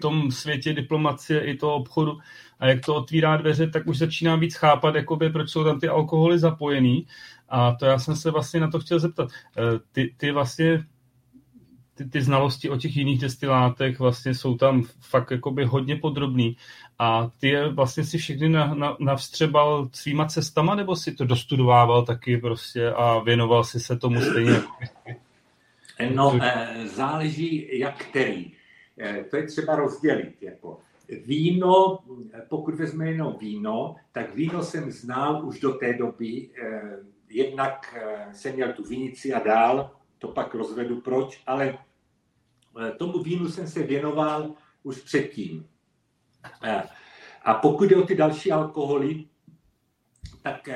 tom 0.00 0.30
světě 0.30 0.72
diplomacie 0.72 1.44
i 1.44 1.56
toho 1.56 1.74
obchodu 1.74 2.18
a 2.58 2.66
jak 2.66 2.86
to 2.86 2.94
otvírá 2.94 3.36
dveře, 3.36 3.70
tak 3.70 3.86
už 3.86 3.98
začíná 3.98 4.36
víc 4.36 4.54
chápat, 4.54 4.94
jakoby, 4.94 5.30
proč 5.30 5.50
jsou 5.50 5.64
tam 5.64 5.80
ty 5.80 5.88
alkoholy 5.88 6.38
zapojený. 6.38 7.06
A 7.48 7.72
to 7.72 7.86
já 7.86 7.98
jsem 7.98 8.16
se 8.16 8.30
vlastně 8.30 8.60
na 8.60 8.70
to 8.70 8.80
chtěl 8.80 8.98
zeptat. 8.98 9.28
Eh, 9.58 9.62
ty, 9.92 10.14
ty 10.16 10.32
vlastně 10.32 10.84
ty, 11.96 12.04
ty 12.04 12.22
znalosti 12.22 12.70
o 12.70 12.76
těch 12.76 12.96
jiných 12.96 13.20
destilátech 13.20 13.98
vlastně 13.98 14.34
jsou 14.34 14.56
tam 14.56 14.82
fakt 15.00 15.30
jakoby 15.30 15.64
hodně 15.64 15.96
podrobný 15.96 16.56
a 16.98 17.30
ty 17.40 17.48
je 17.48 17.68
vlastně 17.68 18.04
si 18.04 18.18
všechny 18.18 18.48
na, 18.48 18.74
na, 18.74 18.96
navstřebal 19.00 19.88
svýma 19.92 20.26
cestama, 20.26 20.74
nebo 20.74 20.96
si 20.96 21.14
to 21.14 21.24
dostudovával 21.24 22.04
taky 22.04 22.36
prostě 22.36 22.90
a 22.90 23.18
věnoval 23.18 23.64
si 23.64 23.80
se 23.80 23.96
tomu 23.96 24.20
stejně? 24.20 24.62
No, 26.14 26.38
eh, 26.42 26.88
záleží 26.88 27.78
jak 27.78 28.04
který. 28.04 28.52
Eh, 28.98 29.24
to 29.30 29.36
je 29.36 29.46
třeba 29.46 29.76
rozdělit. 29.76 30.42
Jako. 30.42 30.78
Víno, 31.26 31.98
pokud 32.48 32.74
vezme 32.74 33.10
jenom 33.10 33.36
víno, 33.40 33.96
tak 34.12 34.34
víno 34.34 34.62
jsem 34.62 34.90
znal 34.90 35.46
už 35.46 35.60
do 35.60 35.72
té 35.72 35.92
doby. 35.92 36.48
Eh, 36.62 36.98
jednak 37.30 37.94
jsem 38.32 38.54
měl 38.54 38.72
tu 38.72 38.84
vinici 38.84 39.32
a 39.32 39.38
dál, 39.38 39.90
to 40.18 40.28
pak 40.28 40.54
rozvedu 40.54 41.00
proč, 41.00 41.42
ale 41.46 41.78
tomu 42.96 43.22
vínu 43.22 43.48
jsem 43.48 43.68
se 43.68 43.82
věnoval 43.82 44.54
už 44.82 45.00
předtím. 45.00 45.66
A 47.42 47.54
pokud 47.54 47.84
jde 47.84 47.96
o 47.96 48.06
ty 48.06 48.14
další 48.14 48.52
alkoholy, 48.52 49.24
tak 50.42 50.68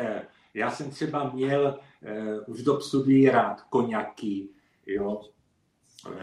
já 0.55 0.70
jsem 0.70 0.90
třeba 0.90 1.30
měl 1.30 1.78
už 2.46 2.62
do 2.62 2.80
studií 2.80 3.28
rád 3.28 3.61
koněky, 3.61 4.48
jo. 4.86 5.20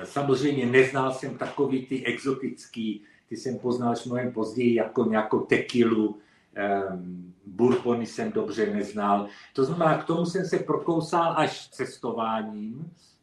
Samozřejmě 0.03 0.65
neznal 0.65 1.13
jsem 1.13 1.37
takový 1.37 1.85
ty 1.85 2.05
exotický, 2.05 3.03
ty 3.29 3.37
jsem 3.37 3.59
poznal 3.59 3.91
až 3.91 4.05
mnohem 4.05 4.31
později 4.31 4.75
jako 4.75 5.05
nějakou 5.05 5.39
tekilu, 5.39 6.19
bourbony 7.45 8.05
jsem 8.05 8.31
dobře 8.31 8.73
neznal. 8.73 9.27
To 9.53 9.65
znamená, 9.65 9.97
k 9.97 10.05
tomu 10.05 10.25
jsem 10.25 10.45
se 10.45 10.59
prokousal 10.59 11.33
až 11.37 11.69
cestováním, 11.69 12.91
Eh, 12.91 13.16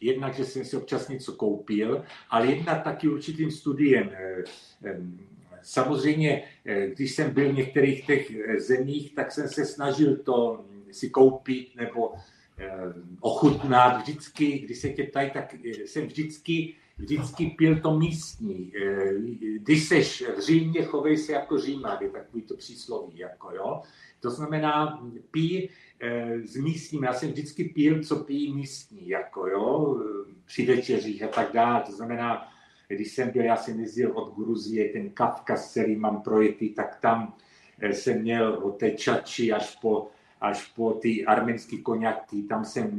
jednak, 0.00 0.34
že 0.34 0.44
jsem 0.44 0.64
si 0.64 0.76
občas 0.76 1.08
něco 1.08 1.32
koupil, 1.32 2.04
ale 2.30 2.46
jednak 2.46 2.84
taky 2.84 3.08
určitým 3.08 3.50
studiem. 3.50 4.10
Eh, 4.12 4.44
samozřejmě, 5.62 6.42
eh, 6.66 6.86
když 6.86 7.14
jsem 7.14 7.34
byl 7.34 7.52
v 7.52 7.56
některých 7.56 8.06
těch 8.06 8.32
zemích, 8.58 9.14
tak 9.14 9.32
jsem 9.32 9.48
se 9.48 9.64
snažil 9.64 10.16
to 10.16 10.64
si 10.90 11.10
koupit 11.10 11.76
nebo 11.76 12.12
ochutnat 13.20 14.02
vždycky, 14.02 14.58
když 14.58 14.78
se 14.78 14.88
tě 14.88 15.04
ptají, 15.04 15.30
tak 15.30 15.54
jsem 15.84 16.06
vždycky, 16.06 16.74
vždycky 16.98 17.46
pil 17.46 17.80
to 17.80 17.98
místní. 17.98 18.72
Když 19.58 19.88
seš 19.88 20.24
v 20.36 20.40
Římě, 20.40 20.82
chovej 20.82 21.16
se 21.16 21.32
jako 21.32 21.58
Říman, 21.58 21.98
je 22.00 22.10
takový 22.10 22.42
to 22.42 22.56
přísloví, 22.56 23.18
jako 23.18 23.50
jo. 23.54 23.82
To 24.20 24.30
znamená, 24.30 25.04
pí 25.30 25.68
Eh, 25.68 25.70
s 26.44 26.56
místním, 26.56 27.04
já 27.04 27.12
jsem 27.12 27.28
vždycky 27.28 27.64
pil, 27.64 28.04
co 28.04 28.16
pijí 28.16 28.54
místní, 28.54 29.08
jako 29.08 29.46
jo, 29.46 29.96
při 30.44 30.66
večeřích 30.66 31.22
a 31.22 31.28
tak 31.28 31.52
dále. 31.52 31.82
To 31.86 31.92
znamená, 31.92 32.48
když 32.88 33.12
jsem 33.12 33.30
byl, 33.30 33.42
já 33.42 33.56
jsem 33.56 33.80
jezdil 33.80 34.12
od 34.14 34.34
Gruzie, 34.34 34.92
ten 34.92 35.10
Kavkaz, 35.10 35.70
který 35.70 35.96
mám 35.96 36.22
projetý, 36.22 36.68
tak 36.68 37.00
tam 37.00 37.34
eh, 37.80 37.92
jsem 37.92 38.22
měl 38.22 38.52
od 38.62 38.78
té 38.78 38.90
Čači 38.90 39.52
až 39.52 39.76
po, 39.76 40.08
až 40.40 40.72
po 40.72 40.92
ty 40.92 41.26
arménské 41.26 41.78
koněky, 41.78 42.42
tam 42.42 42.64
jsem 42.64 42.90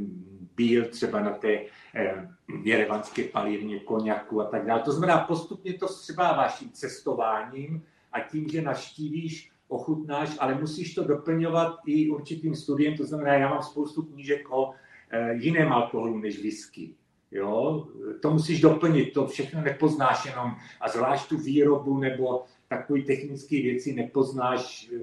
byl 0.56 0.86
třeba 0.86 1.22
na 1.22 1.32
té 1.32 1.60
eh, 1.96 2.30
jerevanské 2.64 3.24
palírně 3.24 3.80
koněku 3.80 4.42
a 4.42 4.46
tak 4.46 4.66
dále. 4.66 4.82
To 4.82 4.92
znamená, 4.92 5.20
postupně 5.20 5.74
to 5.74 5.88
třeba 5.88 6.34
vaším 6.34 6.70
cestováním 6.70 7.84
a 8.12 8.20
tím, 8.20 8.48
že 8.50 8.62
naštívíš 8.62 9.52
ochutnáš, 9.68 10.30
ale 10.40 10.56
musíš 10.56 10.94
to 10.94 11.04
doplňovat 11.04 11.76
i 11.86 12.10
určitým 12.10 12.56
studiem, 12.56 12.98
to 12.98 13.06
znamená, 13.06 13.34
já 13.34 13.50
mám 13.50 13.62
spoustu 13.64 14.02
knížek 14.02 14.52
o 14.52 14.72
e, 15.10 15.34
jiném 15.34 15.72
alkoholu 15.72 16.18
než 16.18 16.42
whisky. 16.42 16.94
Jo? 17.32 17.88
To 18.22 18.32
musíš 18.32 18.62
doplnit, 18.62 19.14
to 19.14 19.28
všechno 19.28 19.62
nepoznáš 19.62 20.26
jenom, 20.26 20.56
a 20.82 20.90
zvlášť 20.90 21.30
tu 21.30 21.38
výrobu 21.38 21.98
nebo 21.98 22.44
takové 22.68 23.02
technické 23.02 23.56
věci 23.62 23.94
nepoznáš 23.94 24.90
e, 24.94 25.00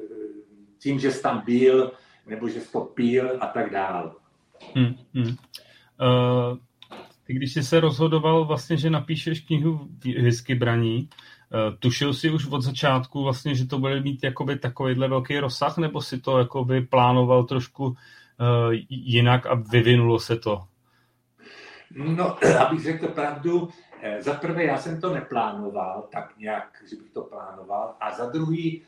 tím, 0.78 0.98
že 0.98 1.12
jsi 1.12 1.22
tam 1.22 1.42
byl, 1.46 1.92
nebo 2.26 2.48
že 2.48 2.60
jsi 2.60 2.72
to 2.72 2.80
pil 2.80 3.30
a 3.40 3.46
tak 3.46 3.70
dále. 3.70 4.12
Hmm, 4.74 4.94
hmm. 5.14 5.24
Uh, 5.24 6.58
ty 7.26 7.34
když 7.34 7.52
jsi 7.52 7.62
se 7.62 7.80
rozhodoval 7.80 8.44
vlastně, 8.44 8.76
že 8.76 8.90
napíšeš 8.90 9.40
knihu 9.40 9.88
whisky 10.04 10.54
braní, 10.54 11.08
Eh, 11.43 11.43
tušil 11.78 12.14
si 12.14 12.30
už 12.30 12.46
od 12.46 12.62
začátku 12.62 13.22
vlastně, 13.22 13.54
že 13.54 13.66
to 13.66 13.78
bude 13.78 14.00
mít 14.00 14.24
jakoby 14.24 14.58
takovýhle 14.58 15.08
velký 15.08 15.38
rozsah, 15.38 15.78
nebo 15.78 16.00
si 16.00 16.20
to 16.20 16.38
jakoby 16.38 16.80
plánoval 16.80 17.44
trošku 17.44 17.84
uh, 17.86 17.94
jinak 18.88 19.46
a 19.46 19.54
vyvinulo 19.54 20.20
se 20.20 20.36
to? 20.36 20.62
No, 21.96 22.36
abych 22.66 22.82
řekl 22.82 23.08
pravdu, 23.08 23.68
eh, 24.02 24.22
za 24.22 24.34
prvé 24.34 24.64
já 24.64 24.78
jsem 24.78 25.00
to 25.00 25.14
neplánoval 25.14 26.08
tak 26.12 26.38
nějak, 26.38 26.84
že 26.90 26.96
bych 26.96 27.10
to 27.10 27.22
plánoval, 27.22 27.94
a 28.00 28.14
za 28.14 28.26
druhý, 28.30 28.82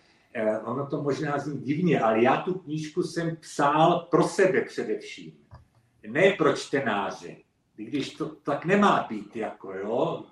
ono 0.64 0.86
to 0.86 1.02
možná 1.02 1.38
zní 1.38 1.60
divně, 1.60 2.00
ale 2.00 2.22
já 2.22 2.36
tu 2.36 2.54
knížku 2.54 3.02
jsem 3.02 3.36
psal 3.36 4.06
pro 4.10 4.22
sebe 4.22 4.62
především, 4.62 5.32
ne 6.06 6.30
pro 6.30 6.52
čtenáře, 6.52 7.36
když 7.76 8.14
to 8.14 8.28
tak 8.28 8.64
nemá 8.64 9.06
být, 9.08 9.36
jako 9.36 9.72
jo, 9.72 10.24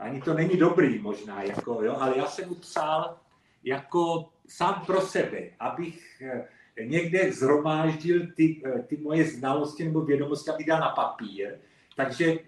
ani 0.00 0.22
to 0.22 0.34
není 0.34 0.56
dobrý 0.56 0.98
možná, 0.98 1.42
jako, 1.42 1.82
jo, 1.82 1.96
ale 2.00 2.18
já 2.18 2.26
jsem 2.26 2.48
mu 2.48 2.54
psal 2.54 3.16
jako 3.64 4.28
sám 4.48 4.82
pro 4.86 5.00
sebe, 5.00 5.38
abych 5.60 6.22
eh, 6.22 6.48
někde 6.84 7.32
zhromáždil 7.32 8.26
ty, 8.36 8.62
eh, 8.64 8.82
ty 8.82 8.96
moje 8.96 9.24
znalosti 9.24 9.84
nebo 9.84 10.00
vědomosti, 10.00 10.50
abych 10.50 10.66
dal 10.66 10.80
na 10.80 10.88
papír, 10.88 11.58
takže 11.96 12.38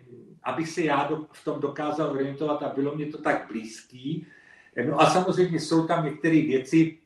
abych 0.42 0.68
se 0.68 0.82
já 0.82 1.06
do, 1.06 1.26
v 1.32 1.44
tom 1.44 1.60
dokázal 1.60 2.10
orientovat 2.10 2.62
a 2.62 2.68
bylo 2.68 2.94
mě 2.94 3.06
to 3.06 3.18
tak 3.18 3.46
blízký. 3.48 4.26
No 4.88 5.00
a 5.00 5.10
samozřejmě 5.10 5.60
jsou 5.60 5.86
tam 5.86 6.04
některé 6.04 6.42
věci, 6.42 6.98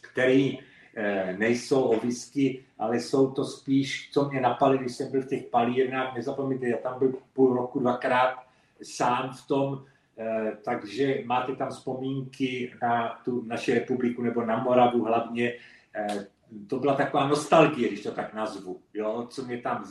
které 0.00 0.50
eh, 0.94 1.36
nejsou 1.38 1.82
o 1.82 2.00
whisky, 2.00 2.64
ale 2.78 3.00
jsou 3.00 3.30
to 3.30 3.44
spíš, 3.44 4.10
co 4.12 4.28
mě 4.28 4.40
napadlo, 4.40 4.78
když 4.78 4.96
jsem 4.96 5.10
byl 5.10 5.22
v 5.22 5.28
těch 5.28 5.42
palírnách, 5.44 6.14
nezapomeňte, 6.14 6.68
já 6.68 6.76
tam 6.76 6.98
byl 6.98 7.12
půl 7.32 7.54
roku 7.54 7.80
dvakrát 7.80 8.47
sám 8.82 9.32
v 9.32 9.46
tom, 9.46 9.84
eh, 10.18 10.52
takže 10.64 11.22
máte 11.24 11.56
tam 11.56 11.70
vzpomínky 11.70 12.74
na 12.82 13.20
tu 13.24 13.44
naši 13.46 13.74
republiku 13.74 14.22
nebo 14.22 14.44
na 14.44 14.62
Moravu 14.62 15.04
hlavně. 15.04 15.54
Eh, 15.94 16.26
to 16.66 16.78
byla 16.78 16.94
taková 16.94 17.28
nostalgie, 17.28 17.88
když 17.88 18.02
to 18.02 18.10
tak 18.12 18.34
nazvu, 18.34 18.80
jo, 18.94 19.26
co 19.30 19.42
mě 19.42 19.58
tam 19.58 19.84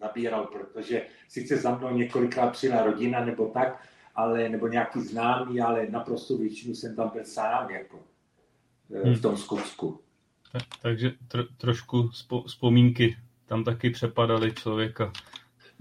zabíral, 0.00 0.44
protože 0.44 1.06
sice 1.28 1.56
za 1.56 1.74
mnou 1.78 1.90
několikrát 1.90 2.50
přijela 2.50 2.82
rodina 2.82 3.24
nebo 3.24 3.48
tak, 3.48 3.88
ale, 4.14 4.48
nebo 4.48 4.68
nějaký 4.68 5.00
známý, 5.00 5.60
ale 5.60 5.86
naprosto 5.90 6.36
většinu 6.36 6.74
jsem 6.74 6.96
tam 6.96 7.10
byl 7.14 7.24
sám, 7.24 7.70
jako 7.70 7.98
eh, 8.94 9.14
v 9.14 9.22
tom 9.22 9.36
Skotsku. 9.36 10.00
Tak, 10.52 10.62
takže 10.82 11.12
tro, 11.28 11.44
trošku 11.56 12.10
vzpomínky 12.46 13.16
tam 13.46 13.64
taky 13.64 13.90
přepadaly 13.90 14.52
člověka. 14.52 15.12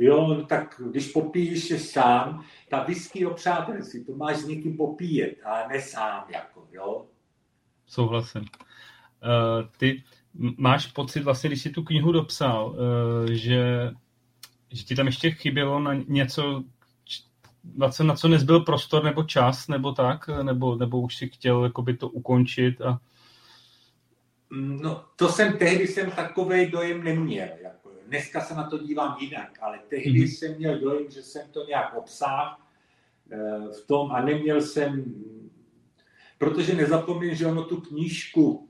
Jo, 0.01 0.45
tak 0.49 0.81
když 0.91 1.11
popíješ 1.11 1.91
sám, 1.91 2.43
ta 2.69 2.83
whisky 2.83 3.25
o 3.25 3.33
přátelství, 3.33 4.05
to 4.05 4.15
máš 4.15 4.37
s 4.37 4.47
někým 4.47 4.77
popíjet, 4.77 5.35
ale 5.45 5.67
ne 5.67 5.81
sám, 5.81 6.23
jako, 6.33 6.67
jo. 6.71 7.05
Souhlasím. 7.85 8.41
Uh, 8.41 9.67
ty, 9.77 10.03
máš 10.57 10.87
pocit 10.87 11.23
vlastně, 11.23 11.49
když 11.49 11.61
jsi 11.61 11.69
tu 11.69 11.83
knihu 11.83 12.11
dopsal, 12.11 12.75
eh, 12.75 13.35
že, 13.35 13.91
že 14.71 14.83
ti 14.83 14.95
tam 14.95 15.05
ještě 15.05 15.31
chybělo 15.31 15.79
na 15.79 15.93
něco, 15.93 16.63
na 17.75 17.89
co, 17.89 18.03
na 18.03 18.15
co 18.15 18.27
nezbyl 18.27 18.59
prostor 18.59 19.03
nebo 19.03 19.23
čas, 19.23 19.67
nebo 19.67 19.91
tak, 19.91 20.27
nebo, 20.27 20.75
nebo 20.75 21.01
už 21.01 21.15
si 21.15 21.29
chtěl 21.29 21.63
jakoby 21.63 21.97
to 21.97 22.09
ukončit 22.09 22.81
a... 22.81 22.99
No, 24.53 25.05
to 25.15 25.29
jsem 25.29 25.57
tehdy 25.57 25.87
jsem 25.87 26.11
takový 26.11 26.71
dojem 26.71 27.03
neměl. 27.03 27.47
Jako, 27.63 27.70
dneska 28.11 28.41
se 28.41 28.53
na 28.55 28.69
to 28.69 28.77
dívám 28.77 29.17
jinak, 29.19 29.57
ale 29.61 29.79
tehdy 29.87 30.11
mm-hmm. 30.11 30.37
jsem 30.37 30.57
měl 30.57 30.79
dojem, 30.79 31.11
že 31.11 31.23
jsem 31.23 31.47
to 31.51 31.65
nějak 31.65 31.93
obsáhl 31.97 32.55
eh, 33.31 33.37
v 33.81 33.87
tom 33.87 34.11
a 34.11 34.21
neměl 34.21 34.61
jsem, 34.61 35.05
protože 36.37 36.75
nezapomín, 36.75 37.35
že 37.35 37.47
ono 37.47 37.63
tu 37.63 37.81
knížku, 37.81 38.69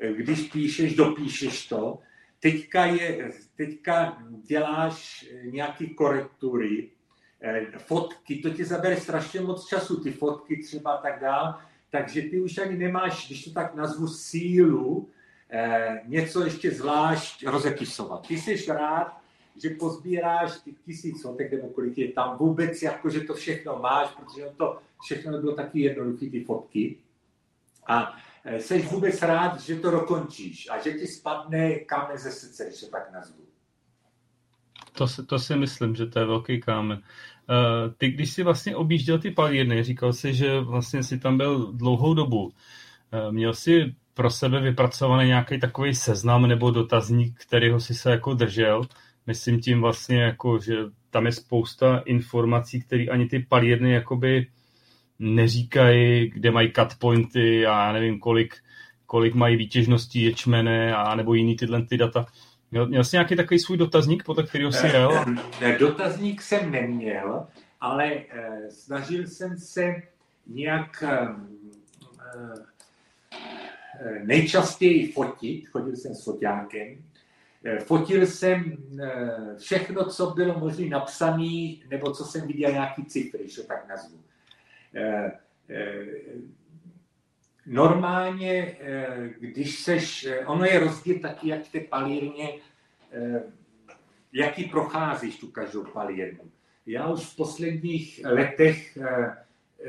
eh, 0.00 0.12
když 0.12 0.40
píšeš, 0.52 0.94
dopíšeš 0.94 1.68
to, 1.68 1.98
teďka, 2.40 2.86
je, 2.86 3.30
teďka 3.56 4.22
děláš 4.46 5.26
nějaký 5.44 5.94
korektury, 5.94 6.90
Eh, 7.44 7.66
fotky, 7.78 8.36
to 8.36 8.50
ti 8.50 8.64
zabere 8.64 8.96
strašně 8.96 9.40
moc 9.40 9.66
času, 9.66 10.00
ty 10.00 10.10
fotky 10.10 10.62
třeba 10.62 10.96
tak 10.96 11.20
dál, 11.20 11.58
takže 11.90 12.22
ty 12.22 12.40
už 12.40 12.58
ani 12.58 12.76
nemáš, 12.76 13.26
když 13.26 13.44
to 13.44 13.50
tak 13.50 13.74
nazvu, 13.74 14.08
sílu 14.08 15.08
eh, 15.08 15.12
něco 16.06 16.44
ještě 16.44 16.70
zvlášť 16.70 17.46
rozepisovat. 17.46 18.26
Ty 18.26 18.38
jsi 18.38 18.66
rád, 18.66 19.22
že 19.62 19.70
pozbíráš 19.70 20.52
ty 20.64 20.74
tisíc 20.84 21.22
fotek, 21.22 21.52
nebo 21.52 21.68
kolik 21.68 21.98
je 21.98 22.12
tam 22.12 22.36
vůbec, 22.36 22.82
jako 22.82 23.10
že 23.10 23.20
to 23.20 23.34
všechno 23.34 23.78
máš, 23.78 24.10
protože 24.10 24.52
to 24.56 24.78
všechno 25.02 25.32
nebylo 25.32 25.54
taky 25.54 25.80
jednoduché, 25.80 26.30
ty 26.30 26.44
fotky. 26.44 26.96
A 27.86 28.16
eh, 28.44 28.60
jsi 28.60 28.82
vůbec 28.82 29.22
rád, 29.22 29.60
že 29.60 29.76
to 29.76 29.90
dokončíš 29.90 30.68
a 30.70 30.82
že 30.82 30.92
ti 30.92 31.06
spadne 31.06 31.74
kámen 31.74 32.18
ze 32.18 32.30
srdce, 32.30 32.64
když 32.64 32.80
to 32.80 32.86
tak 32.86 33.12
nazvu. 33.12 33.42
To 34.92 35.06
to 35.26 35.38
si 35.38 35.56
myslím, 35.56 35.94
že 35.94 36.06
to 36.06 36.18
je 36.18 36.24
velký 36.24 36.60
kámen. 36.60 36.98
Uh, 36.98 37.92
ty, 37.98 38.10
když 38.10 38.32
jsi 38.32 38.42
vlastně 38.42 38.76
objížděl 38.76 39.18
ty 39.18 39.30
palírny, 39.30 39.82
říkal 39.82 40.12
jsi, 40.12 40.34
že 40.34 40.60
vlastně 40.60 41.02
si 41.02 41.18
tam 41.18 41.36
byl 41.36 41.72
dlouhou 41.72 42.14
dobu. 42.14 42.52
Měl 43.30 43.54
jsi 43.54 43.94
pro 44.14 44.30
sebe 44.30 44.60
vypracovaný 44.60 45.28
nějaký 45.28 45.60
takový 45.60 45.94
seznam 45.94 46.46
nebo 46.46 46.70
dotazník, 46.70 47.38
kterýho 47.46 47.80
si 47.80 47.94
se 47.94 48.10
jako 48.10 48.34
držel. 48.34 48.82
Myslím 49.26 49.60
tím 49.60 49.80
vlastně 49.80 50.22
jako, 50.22 50.58
že 50.58 50.74
tam 51.10 51.26
je 51.26 51.32
spousta 51.32 52.02
informací, 52.04 52.82
které 52.82 53.04
ani 53.06 53.26
ty 53.26 53.38
palírny 53.38 53.92
jakoby 53.92 54.46
neříkají, 55.18 56.30
kde 56.30 56.50
mají 56.50 56.72
cut 56.72 56.98
pointy 56.98 57.66
a 57.66 57.86
já 57.86 57.92
nevím 57.92 58.18
kolik, 58.18 58.54
kolik 59.06 59.34
mají 59.34 59.56
výtěžností 59.56 60.22
ječmene 60.22 60.96
a 60.96 61.14
nebo 61.14 61.34
jiný 61.34 61.56
tyhle 61.56 61.82
ty 61.86 61.96
data. 61.96 62.26
Měl, 62.70 62.86
měl 62.86 63.04
jsi 63.04 63.16
nějaký 63.16 63.36
takový 63.36 63.60
svůj 63.60 63.76
dotazník, 63.76 64.24
podle 64.24 64.42
kterého 64.42 64.72
jsi 64.72 64.86
jel? 64.86 65.24
Dotazník 65.78 66.42
jsem 66.42 66.70
neměl, 66.70 67.46
ale 67.80 68.12
eh, 68.12 68.70
snažil 68.70 69.26
jsem 69.26 69.58
se 69.58 69.94
nějak 70.46 71.04
eh, 71.06 71.28
eh, 72.36 72.71
nejčastěji 74.22 75.12
fotit, 75.12 75.68
chodil 75.68 75.96
jsem 75.96 76.14
s 76.14 76.24
foťákem, 76.24 77.04
fotil 77.84 78.26
jsem 78.26 78.76
všechno, 79.58 80.04
co 80.04 80.30
bylo 80.30 80.58
možné 80.58 80.86
napsané, 80.86 81.74
nebo 81.90 82.12
co 82.12 82.24
jsem 82.24 82.46
viděl 82.46 82.72
nějaký 82.72 83.04
cifry, 83.04 83.48
že 83.48 83.62
tak 83.62 83.88
nazvu. 83.88 84.20
Normálně, 87.66 88.76
když 89.40 89.78
seš, 89.78 90.28
ono 90.46 90.64
je 90.64 90.78
rozdíl 90.78 91.18
taky, 91.18 91.48
jak 91.48 91.68
té 91.68 91.80
palírně, 91.80 92.48
jaký 94.32 94.64
procházíš 94.64 95.38
tu 95.38 95.46
každou 95.46 95.84
palírnu. 95.84 96.50
Já 96.86 97.08
už 97.08 97.24
v 97.24 97.36
posledních 97.36 98.20
letech 98.24 98.98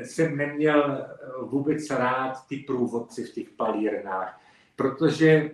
jsem 0.02 0.36
neměl 0.36 1.06
vůbec 1.42 1.90
rád 1.90 2.46
ty 2.48 2.56
průvodci 2.56 3.24
v 3.24 3.32
těch 3.32 3.50
palírnách, 3.50 4.40
protože 4.76 5.50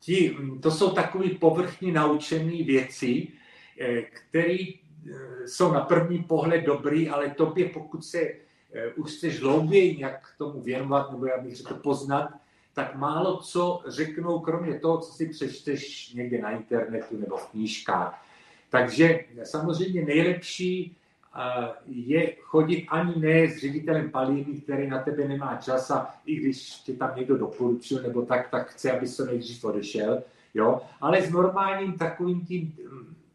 ti, 0.00 0.36
to 0.62 0.70
jsou 0.70 0.90
takové 0.90 1.28
povrchní 1.28 1.92
naučené 1.92 2.62
věci, 2.64 3.28
které 4.10 4.56
jsou 5.46 5.72
na 5.72 5.80
první 5.80 6.18
pohled 6.22 6.64
dobrý, 6.64 7.08
ale 7.08 7.30
tobě, 7.30 7.68
pokud 7.68 8.04
se 8.04 8.32
už 8.96 9.12
chceš 9.12 9.40
hlouběji 9.40 9.96
nějak 9.96 10.34
tomu 10.38 10.60
věnovat, 10.60 11.12
nebo 11.12 11.26
já 11.26 11.38
bych 11.38 11.56
řekl 11.56 11.74
poznat, 11.74 12.30
tak 12.74 12.94
málo 12.94 13.36
co 13.36 13.82
řeknou, 13.86 14.38
kromě 14.38 14.80
toho, 14.80 14.98
co 14.98 15.12
si 15.12 15.28
přečteš 15.28 16.12
někde 16.12 16.38
na 16.38 16.50
internetu 16.50 17.18
nebo 17.18 17.36
v 17.36 17.46
knížkách. 17.46 18.26
Takže 18.70 19.20
samozřejmě 19.44 20.04
nejlepší 20.04 20.96
je 21.86 22.36
chodit 22.40 22.86
ani 22.88 23.14
ne 23.16 23.48
s 23.48 23.60
ředitelem 23.60 24.10
palírny, 24.10 24.60
který 24.60 24.88
na 24.88 25.02
tebe 25.02 25.28
nemá 25.28 25.56
čas 25.56 25.90
a 25.90 26.14
i 26.26 26.36
když 26.36 26.70
tě 26.70 26.92
tam 26.92 27.16
někdo 27.16 27.38
doporučil 27.38 28.02
nebo 28.02 28.22
tak, 28.22 28.50
tak 28.50 28.70
chce, 28.70 28.92
aby 28.92 29.06
se 29.06 29.24
nejdřív 29.24 29.64
odešel, 29.64 30.22
jo, 30.54 30.80
ale 31.00 31.22
s 31.22 31.30
normálním 31.30 31.92
takovým 31.92 32.46
tím, 32.46 32.76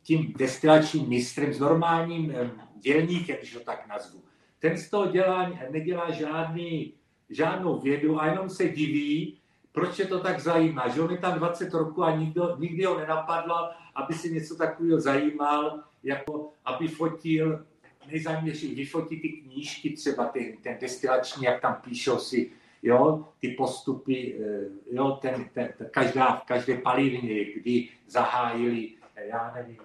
tím 0.03 0.33
destilačním 0.37 1.09
mistrem, 1.09 1.53
s 1.53 1.59
normálním 1.59 2.33
dělníkem, 2.81 3.37
když 3.37 3.53
to 3.53 3.59
tak 3.59 3.87
nazvu. 3.87 4.19
Ten 4.59 4.77
z 4.77 4.89
toho 4.89 5.07
dělá, 5.07 5.51
nedělá 5.71 6.11
žádný, 6.11 6.93
žádnou 7.29 7.79
vědu 7.79 8.21
a 8.21 8.27
jenom 8.27 8.49
se 8.49 8.69
diví, 8.69 9.37
proč 9.71 9.99
je 9.99 10.05
to 10.05 10.19
tak 10.19 10.39
zajímá, 10.39 10.87
že 10.87 11.01
on 11.01 11.11
je 11.11 11.17
tam 11.17 11.37
20 11.39 11.73
roků 11.73 12.03
a 12.03 12.15
nikdo, 12.15 12.55
nikdy 12.59 12.83
ho 12.83 12.99
nenapadlo, 12.99 13.69
aby 13.95 14.13
si 14.13 14.33
něco 14.33 14.55
takového 14.55 14.99
zajímal, 14.99 15.83
jako 16.03 16.51
aby 16.65 16.87
fotil, 16.87 17.65
nejzajímavější, 18.11 18.75
vyfotit 18.75 19.21
ty 19.21 19.29
knížky, 19.29 19.89
třeba 19.89 20.25
ty, 20.25 20.57
ten 20.63 20.77
destilační, 20.81 21.45
jak 21.45 21.61
tam 21.61 21.77
píšou 21.83 22.17
si, 22.17 22.51
jo, 22.83 23.25
ty 23.39 23.47
postupy, 23.47 24.35
eh, 24.39 24.95
jo, 24.95 25.19
ten, 25.21 25.49
ten, 25.53 25.73
každá, 25.91 26.35
v 26.35 26.43
každé 26.43 26.77
palivně, 26.77 27.45
kdy 27.45 27.87
zahájili, 28.07 28.89
eh, 29.15 29.27
já 29.27 29.51
nevím, 29.55 29.77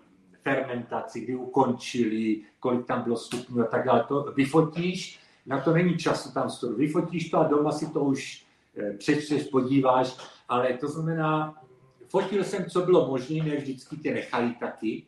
fermentaci, 0.43 1.21
kdy 1.21 1.35
ukončili, 1.35 2.41
kolik 2.61 2.87
tam 2.87 3.03
bylo 3.03 3.17
stupňů 3.17 3.63
a 3.63 3.67
tak 3.67 3.87
dále. 3.87 4.05
To 4.09 4.33
vyfotíš, 4.37 5.19
na 5.47 5.61
to 5.61 5.73
není 5.73 5.99
času 5.99 6.33
tam 6.33 6.51
studovat. 6.51 6.79
Vyfotíš 6.79 7.31
to 7.31 7.39
a 7.39 7.49
doma 7.49 7.73
si 7.73 7.93
to 7.93 8.01
už 8.01 8.45
eh, 8.77 8.93
přečteš, 8.93 9.43
podíváš, 9.43 10.17
ale 10.49 10.73
to 10.73 10.89
znamená, 10.89 11.63
fotil 12.09 12.45
jsem, 12.45 12.65
co 12.71 12.81
bylo 12.81 13.09
možné, 13.09 13.45
ne 13.45 13.57
vždycky 13.57 13.97
tě 13.97 14.15
nechali 14.15 14.55
taky. 14.61 15.03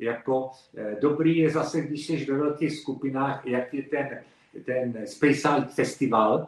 Jako 0.00 0.50
eh, 0.76 0.96
dobrý 1.00 1.38
je 1.38 1.50
zase, 1.50 1.80
když 1.80 2.06
jsi 2.06 2.24
ve 2.24 2.38
velkých 2.38 2.78
skupinách, 2.78 3.46
jak 3.46 3.74
je 3.74 3.82
ten, 3.82 4.20
ten 4.64 5.06
Space 5.06 5.66
Festival, 5.74 6.46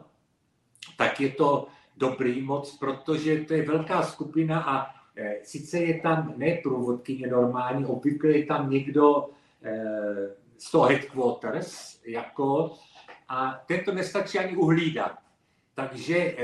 tak 0.97 1.21
je 1.21 1.29
to 1.29 1.67
dobrý 1.97 2.41
moc, 2.41 2.77
protože 2.77 3.39
to 3.39 3.53
je 3.53 3.61
velká 3.61 4.03
skupina 4.03 4.63
a 4.63 4.95
e, 5.15 5.35
sice 5.43 5.79
je 5.79 6.01
tam 6.01 6.33
ne 6.37 6.59
průvodkyně 6.63 7.27
normální, 7.27 7.85
obvykle 7.85 8.29
je 8.29 8.45
tam 8.45 8.69
někdo 8.69 9.29
e, 9.63 9.73
z 10.57 10.71
toho 10.71 10.85
headquarters, 10.85 11.99
jako, 12.05 12.73
a 13.29 13.63
ten 13.67 13.79
to 13.85 13.93
nestačí 13.93 14.39
ani 14.39 14.57
uhlídat. 14.57 15.17
Takže 15.75 16.35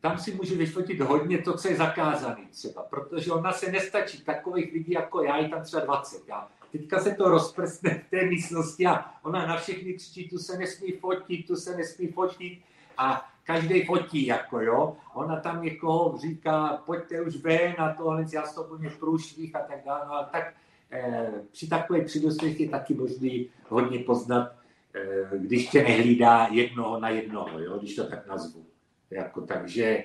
tam 0.00 0.18
si 0.18 0.34
může 0.34 0.54
vyfotit 0.54 1.00
hodně 1.00 1.38
to, 1.38 1.56
co 1.56 1.68
je 1.68 1.76
zakázané 1.76 2.46
třeba, 2.50 2.82
protože 2.82 3.32
ona 3.32 3.52
se 3.52 3.72
nestačí 3.72 4.24
takových 4.24 4.72
lidí 4.72 4.92
jako 4.92 5.22
já, 5.22 5.36
je 5.36 5.48
tam 5.48 5.62
třeba 5.62 5.84
20. 5.84 6.28
Já. 6.28 6.48
Teďka 6.72 7.00
se 7.00 7.14
to 7.14 7.28
rozprstne 7.28 7.90
v 8.06 8.10
té 8.10 8.26
místnosti 8.26 8.86
a 8.86 9.04
ona 9.22 9.46
na 9.46 9.56
všechny 9.56 9.94
křičí, 9.94 10.28
tu 10.28 10.38
se 10.38 10.58
nesmí 10.58 10.92
fotit, 10.92 11.46
tu 11.46 11.56
se 11.56 11.76
nesmí 11.76 12.08
fotit 12.08 12.58
a 12.98 13.30
každý 13.44 13.84
fotí, 13.84 14.26
jako 14.26 14.60
jo. 14.60 14.96
Ona 15.14 15.40
tam 15.40 15.62
někoho 15.62 16.18
říká, 16.18 16.82
pojďte 16.86 17.20
už 17.20 17.36
ven 17.36 17.74
a 17.78 17.94
tohle, 17.94 18.24
já 18.32 18.46
s 18.46 18.54
to 18.54 18.64
budu 18.64 18.90
průšvih 19.00 19.56
a 19.56 19.58
tak 19.58 19.84
dále. 19.84 20.00
No, 20.06 20.12
ale 20.12 20.28
tak 20.32 20.54
eh, 20.90 21.32
při 21.52 21.68
takové 21.68 22.00
příležitosti 22.00 22.62
je 22.62 22.68
taky 22.68 22.94
možný 22.94 23.48
hodně 23.68 23.98
poznat, 23.98 24.52
eh, 24.94 25.38
když 25.38 25.68
tě 25.68 25.82
nehlídá 25.82 26.48
jednoho 26.50 27.00
na 27.00 27.08
jednoho, 27.08 27.60
jo, 27.60 27.78
když 27.78 27.94
to 27.94 28.06
tak 28.06 28.26
nazvu. 28.26 28.66
Jako, 29.10 29.40
takže 29.40 30.04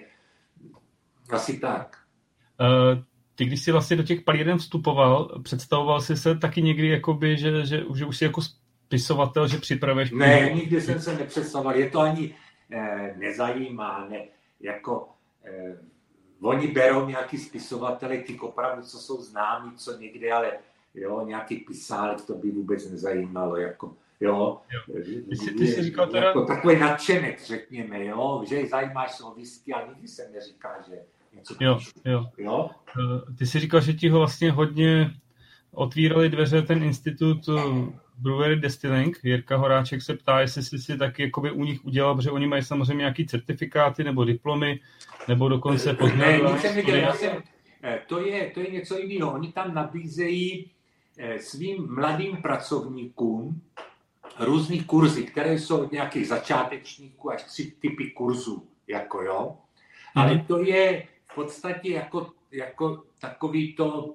asi 1.30 1.60
tak. 1.60 1.98
Uh, 2.60 3.04
ty, 3.36 3.46
když 3.46 3.64
jsi 3.64 3.72
vlastně 3.72 3.98
do 3.98 4.04
těch 4.04 4.22
palíren 4.22 4.58
vstupoval, 4.58 5.42
představoval 5.44 6.02
jsi 6.02 6.18
se 6.18 6.36
taky 6.36 6.62
někdy, 6.62 6.88
jakoby, 6.88 7.38
že, 7.38 7.66
že, 7.66 7.84
že 7.96 8.06
už 8.06 8.18
jsi 8.18 8.24
jako 8.24 8.42
spisovatel, 8.86 9.48
že 9.48 9.58
připravuješ... 9.58 10.12
Ne, 10.12 10.52
nikdy 10.54 10.82
jsem 10.82 11.02
se 11.02 11.16
nepředstavoval. 11.16 11.76
Je 11.76 11.90
to 11.90 12.00
ani 12.00 12.36
eh, 12.72 13.14
nezajímá, 13.18 14.08
ne, 14.10 14.26
jako 14.60 15.10
eh, 15.44 15.78
oni 16.42 16.68
berou 16.68 17.08
nějaký 17.08 17.38
spisovatele, 17.38 18.18
ty 18.18 18.40
opravdu, 18.40 18.84
co 18.84 18.98
jsou 18.98 19.22
známí, 19.22 19.72
co 19.76 19.98
někde, 19.98 20.32
ale 20.32 20.52
jo, 20.96 21.26
nějaký 21.26 21.56
pisálek, 21.56 22.22
to 22.22 22.34
by 22.34 22.52
vůbec 22.52 22.92
nezajímalo, 22.92 23.58
jako 23.58 23.96
Jo. 24.24 24.62
jo. 24.88 25.04
Ty, 25.30 25.36
jsi, 25.36 25.52
ty 25.52 25.68
jsi 25.68 25.84
říkal 25.84 26.08
teda... 26.08 26.28
Jako 26.28 26.46
takový 26.46 26.80
nadšenek, 26.80 27.42
řekněme, 27.42 28.06
jo, 28.06 28.44
že 28.48 28.68
zajímáš 28.68 29.12
se 29.12 29.24
o 29.24 29.32
whisky, 29.32 29.74
a 29.74 29.88
nikdy 29.88 30.08
se 30.08 30.30
neříká, 30.34 30.82
že 30.90 30.96
něco 31.36 31.56
jo, 31.60 31.80
jo. 32.06 32.26
jo. 32.38 32.70
Ty 33.38 33.46
jsi 33.46 33.60
říkal, 33.60 33.82
že 33.82 33.94
ti 33.94 34.10
ho 34.10 34.20
vlastně 34.20 34.52
hodně 34.52 35.14
otvírali 35.72 36.30
dveře 36.30 36.62
ten 36.62 36.84
institut 36.84 37.50
Brewery 38.18 38.56
Distilling. 38.56 39.20
Jirka 39.24 39.58
Horáček 39.58 40.02
se 40.02 40.14
ptá, 40.14 40.40
jestli 40.40 40.64
jsi 40.64 40.80
si 40.80 40.98
taky 40.98 41.24
jakoby 41.24 41.52
u 41.52 41.64
nich 41.64 41.86
udělal, 41.86 42.16
protože 42.16 42.32
oni 42.32 42.48
mají 42.48 42.64
samozřejmě 42.64 42.98
nějaký 42.98 43.26
certifikáty 43.26 44.04
nebo 44.04 44.26
diplomy, 44.26 44.80
nebo 45.28 45.50
dokonce 45.50 45.94
poznali. 45.94 46.44
Ne, 46.44 46.60
jsem 46.60 46.78
já 46.78 47.14
jsem, 47.14 47.44
eh, 47.84 48.02
to, 48.08 48.26
je, 48.26 48.52
to 48.54 48.60
je 48.60 48.72
něco 48.72 48.98
jiného. 48.98 49.34
Oni 49.34 49.52
tam 49.52 49.74
nabízejí 49.74 50.72
eh, 51.18 51.40
svým 51.40 51.96
mladým 51.96 52.38
pracovníkům 52.38 53.62
různých 54.40 54.86
kurzy, 54.86 55.24
které 55.24 55.60
jsou 55.60 55.84
od 55.84 55.92
nějakých 55.92 56.28
začátečníků 56.28 57.32
až 57.32 57.44
tři 57.44 57.74
typy 57.80 58.12
kurzů, 58.12 58.68
jako 58.88 59.22
jo. 59.22 59.58
Ale 60.16 60.34
mhm. 60.34 60.46
to 60.46 60.64
je 60.64 61.08
podstatě 61.36 61.90
jako, 61.90 62.32
jako 62.52 63.04
takový 63.20 63.76
to 63.76 64.14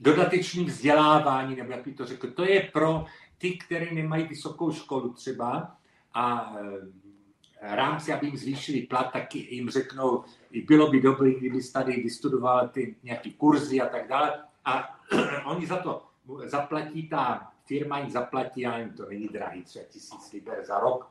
dodatečný 0.00 0.64
vzdělávání, 0.64 1.56
nebo 1.56 1.72
jak 1.72 1.84
by 1.84 1.92
to 1.92 2.06
řekl, 2.06 2.30
to 2.30 2.44
je 2.44 2.60
pro 2.72 3.04
ty, 3.38 3.58
kteří 3.58 3.94
nemají 3.94 4.24
vysokou 4.24 4.72
školu 4.72 5.12
třeba 5.12 5.76
a 6.14 6.54
eh, 6.60 7.76
rámci, 7.76 8.12
aby 8.12 8.26
jim 8.26 8.36
zvýšili 8.36 8.82
plat, 8.82 9.12
tak 9.12 9.34
jim 9.34 9.70
řeknou, 9.70 10.24
bylo 10.66 10.90
by 10.90 11.00
dobré, 11.00 11.30
kdyby 11.34 11.62
tady 11.72 11.92
vystudoval 11.92 12.68
ty 12.68 12.96
nějaký 13.02 13.32
kurzy 13.32 13.80
a 13.80 13.86
tak 13.86 14.08
dále. 14.08 14.42
A 14.64 15.00
oni 15.44 15.66
za 15.66 15.76
to 15.76 16.06
zaplatí, 16.44 17.08
ta 17.08 17.52
firma 17.66 17.98
jim 17.98 18.10
zaplatí, 18.10 18.66
a 18.66 18.78
jim 18.78 18.90
to 18.90 19.08
není 19.08 19.28
drahý, 19.28 19.62
třeba 19.62 19.84
tisíc 19.84 20.32
liber 20.32 20.64
za 20.64 20.78
rok. 20.78 21.10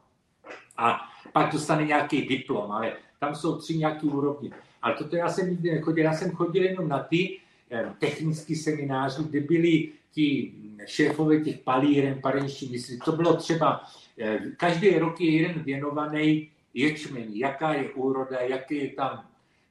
A 0.77 0.99
pak 1.33 1.51
dostane 1.51 1.85
nějaký 1.85 2.21
diplom, 2.27 2.71
ale 2.71 2.97
tam 3.19 3.35
jsou 3.35 3.57
tři 3.57 3.77
nějaké 3.77 4.07
úrovně. 4.07 4.51
Ale 4.83 4.95
toto 4.95 5.15
já 5.15 5.29
jsem 5.29 5.49
nikdy 5.49 5.71
nechodil, 5.71 6.03
já 6.03 6.13
jsem 6.13 6.31
chodil 6.31 6.63
jenom 6.63 6.87
na 6.87 6.99
ty, 6.99 7.39
Eh, 7.73 7.93
technický 7.99 8.55
seminář, 8.55 9.19
kde 9.19 9.39
byli 9.39 9.89
ti 10.11 10.53
šéfové 10.85 11.39
těch 11.39 11.59
palíren, 11.59 12.21
parenští 12.21 12.69
mysli. 12.69 12.97
To 12.97 13.11
bylo 13.11 13.35
třeba, 13.35 13.83
eh, 14.19 14.39
každý 14.57 14.99
rok 14.99 15.21
je 15.21 15.31
jeden 15.41 15.63
věnovaný 15.63 16.49
ječmení, 16.73 17.39
jaká 17.39 17.73
je 17.73 17.89
úroda, 17.89 18.39
jaké 18.39 18.75
je 18.75 18.89
tam 18.89 19.25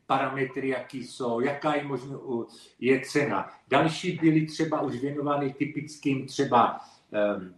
parametry, 0.07 0.69
jaký 0.69 1.07
jsou, 1.07 1.41
jaká 1.41 1.75
je 1.75 1.85
možno 1.85 2.47
je 2.81 3.01
cena. 3.01 3.51
Další 3.69 4.19
byli 4.19 4.47
třeba 4.47 4.81
už 4.81 4.97
věnovány 4.97 5.55
typickým 5.59 6.27
třeba 6.27 6.81
um, 6.81 7.55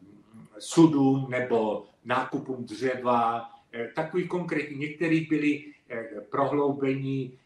sudům 0.58 1.26
nebo 1.30 1.86
nákupům 2.04 2.64
dřeva, 2.64 3.50
takový 3.94 4.28
konkrétní. 4.28 4.76
Některý 4.76 5.20
byli 5.20 5.64
eh, 5.88 6.04
prohloubení 6.30 7.38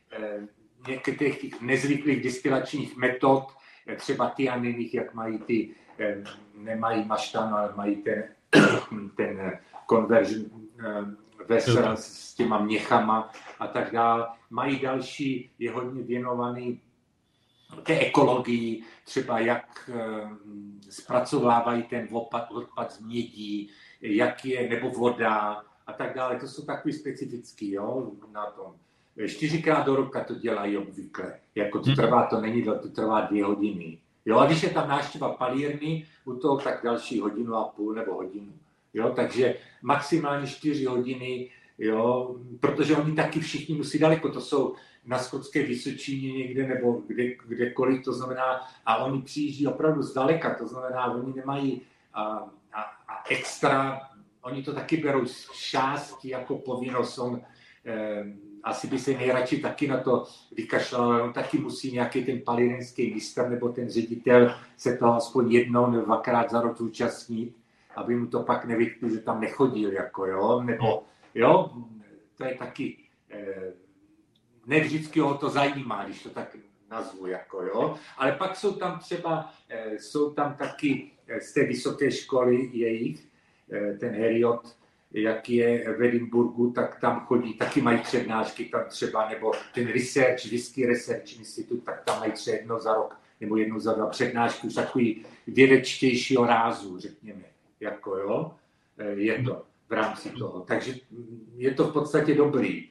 některých 0.89 1.41
těch 1.41 1.61
nezvyklých 1.61 2.23
distilačních 2.23 2.97
metod, 2.97 3.59
třeba 3.97 4.31
tianiných, 4.31 4.95
jak 4.95 5.15
mají 5.15 5.39
ty, 5.39 5.75
eh, 5.99 6.25
nemají 6.55 7.05
maštan, 7.05 7.55
ale 7.55 7.73
mají 7.77 7.97
ten, 7.97 8.25
ten 9.17 9.59
conversion 9.91 10.45
eh, 10.81 11.45
vessel 11.49 11.97
s 11.97 12.35
těma 12.35 12.59
měchama 12.59 13.33
a 13.59 13.67
tak 13.67 13.93
dále. 13.93 14.29
Mají 14.51 14.79
další, 14.79 15.51
je 15.59 15.73
hodně 15.73 16.03
věnovaný 16.03 16.81
té 17.83 17.99
ekologii, 17.99 18.83
třeba 19.05 19.39
jak 19.39 19.91
eh, 19.95 20.29
zpracovávají 20.91 21.83
ten 21.83 22.09
odpad, 22.11 22.51
odpad 22.51 22.93
z 22.93 23.01
mědí, 23.01 23.71
jak 24.01 24.45
je, 24.45 24.69
nebo 24.69 24.91
voda 24.91 25.63
a 25.87 25.93
tak 25.93 26.15
dále. 26.15 26.41
To 26.41 26.49
jsou 26.49 26.65
takový 26.65 26.95
specifický 26.95 27.73
jo, 27.73 28.13
na 28.33 28.47
tom 28.47 28.75
čtyřikrát 29.27 29.87
do 29.87 29.97
roka 29.97 30.25
to 30.25 30.35
dělají 30.35 30.77
obvykle. 30.77 31.35
Jako 31.55 31.79
to 31.79 31.91
mhm. 31.91 31.97
trvá, 31.97 32.27
to 32.27 32.41
není, 32.41 32.63
to 32.63 32.89
trvá 32.89 33.21
dvě 33.21 33.45
hodiny. 33.45 33.99
Jo, 34.27 34.39
a 34.39 34.47
když 34.47 34.63
je 34.63 34.71
tam 34.71 34.89
návštěva 34.89 35.33
palírny, 35.33 36.07
u 36.25 36.35
toho 36.35 36.57
tak 36.57 36.81
další 36.85 37.21
hodinu 37.21 37.55
a 37.55 37.65
půl 37.65 37.95
nebo 37.95 38.15
hodinu. 38.15 38.53
Jo, 38.95 39.13
takže 39.17 39.55
maximálně 39.83 40.47
čtyři 40.47 40.85
hodiny, 40.85 41.51
jo, 41.79 42.37
protože 42.61 42.97
oni 42.97 43.15
taky 43.15 43.41
všichni 43.41 43.75
musí 43.75 43.99
daleko, 43.99 44.29
to 44.29 44.41
jsou 44.41 44.75
na 45.07 45.19
Skotské 45.19 45.63
Vysočině 45.63 46.33
někde 46.33 46.69
nebo 46.69 47.03
kde, 47.07 47.35
kdekoliv, 47.47 48.05
to 48.05 48.13
znamená, 48.13 48.61
a 48.87 48.97
oni 48.97 49.23
přijíždí 49.23 49.67
opravdu 49.67 50.03
zdaleka, 50.03 50.55
to 50.55 50.67
znamená, 50.67 51.15
oni 51.15 51.33
nemají 51.35 51.83
a, 52.15 52.23
a, 52.73 52.81
a 53.09 53.29
extra, 53.31 54.01
oni 54.43 54.63
to 54.63 54.73
taky 54.73 54.97
berou 54.97 55.27
z 55.27 55.51
části 55.53 56.29
jako 56.29 56.59
povinnost, 56.59 57.19
on, 57.19 57.41
asi 58.63 58.87
by 58.87 58.99
se 58.99 59.11
nejradši 59.11 59.59
taky 59.59 59.89
na 59.89 60.01
to 60.01 60.27
vykašlal, 60.57 61.03
ale 61.03 61.23
on 61.23 61.33
taky 61.33 61.59
musí 61.59 61.93
nějaký 61.93 62.25
ten 62.25 62.41
palírenský 62.41 63.15
mistr 63.15 63.49
nebo 63.49 63.69
ten 63.69 63.89
ředitel 63.89 64.55
se 64.77 64.97
toho 64.97 65.15
aspoň 65.15 65.53
jednou 65.53 65.91
nebo 65.91 66.05
dvakrát 66.05 66.51
za 66.51 66.61
rok 66.61 66.79
zúčastnit, 66.79 67.57
aby 67.97 68.17
mu 68.17 68.27
to 68.27 68.43
pak 68.43 68.65
nevytkl, 68.65 69.09
že 69.09 69.19
tam 69.19 69.41
nechodil, 69.41 69.93
jako 69.93 70.27
jo, 70.27 70.63
nebo 70.63 71.03
jo, 71.35 71.71
to 72.37 72.45
je 72.45 72.55
taky, 72.55 72.97
eh, 73.31 73.73
ne 74.67 74.81
vždycky 74.81 75.21
ho 75.21 75.35
to 75.35 75.51
zajímá, 75.51 76.05
když 76.05 76.23
to 76.23 76.31
tak 76.31 76.57
nazvu, 76.91 77.27
jako 77.27 77.63
jo, 77.63 77.99
ale 78.17 78.33
pak 78.33 78.57
jsou 78.57 78.73
tam 78.73 78.99
třeba, 78.99 79.53
eh, 79.69 79.99
jsou 79.99 80.31
tam 80.31 80.55
taky 80.55 81.11
eh, 81.29 81.41
z 81.41 81.53
té 81.53 81.65
vysoké 81.65 82.11
školy 82.11 82.71
jejich, 82.73 83.29
ten 84.01 84.15
Heriot, 84.15 84.77
jak 85.23 85.51
je 85.51 85.95
v 85.99 86.03
Edinburgu, 86.03 86.71
tak 86.71 87.01
tam 87.01 87.21
chodí, 87.21 87.55
taky 87.55 87.81
mají 87.81 87.99
přednášky 87.99 88.65
tam 88.65 88.85
třeba, 88.89 89.29
nebo 89.29 89.53
ten 89.75 89.87
Research, 89.87 90.45
Whisky 90.45 90.87
Research 90.87 91.39
Institute, 91.39 91.83
tak 91.85 92.05
tam 92.05 92.21
mají 92.21 92.33
třeba 92.33 92.57
jedno 92.57 92.81
za 92.81 92.95
rok, 92.95 93.17
nebo 93.41 93.57
jednu 93.57 93.81
za 93.81 93.95
dva 93.95 94.07
přednášky, 94.07 94.67
už 94.67 94.75
takový 94.75 95.25
vědečtějšího 95.47 96.47
rázu, 96.47 96.99
řekněme, 96.99 97.43
jako 97.81 98.17
jo, 98.17 98.55
eh, 98.99 99.11
je 99.11 99.43
to 99.43 99.65
v 99.89 99.93
rámci 99.93 100.31
toho. 100.31 100.61
Takže 100.61 100.95
je 101.57 101.75
to 101.75 101.85
v 101.85 101.93
podstatě 101.93 102.35
dobrý. 102.35 102.89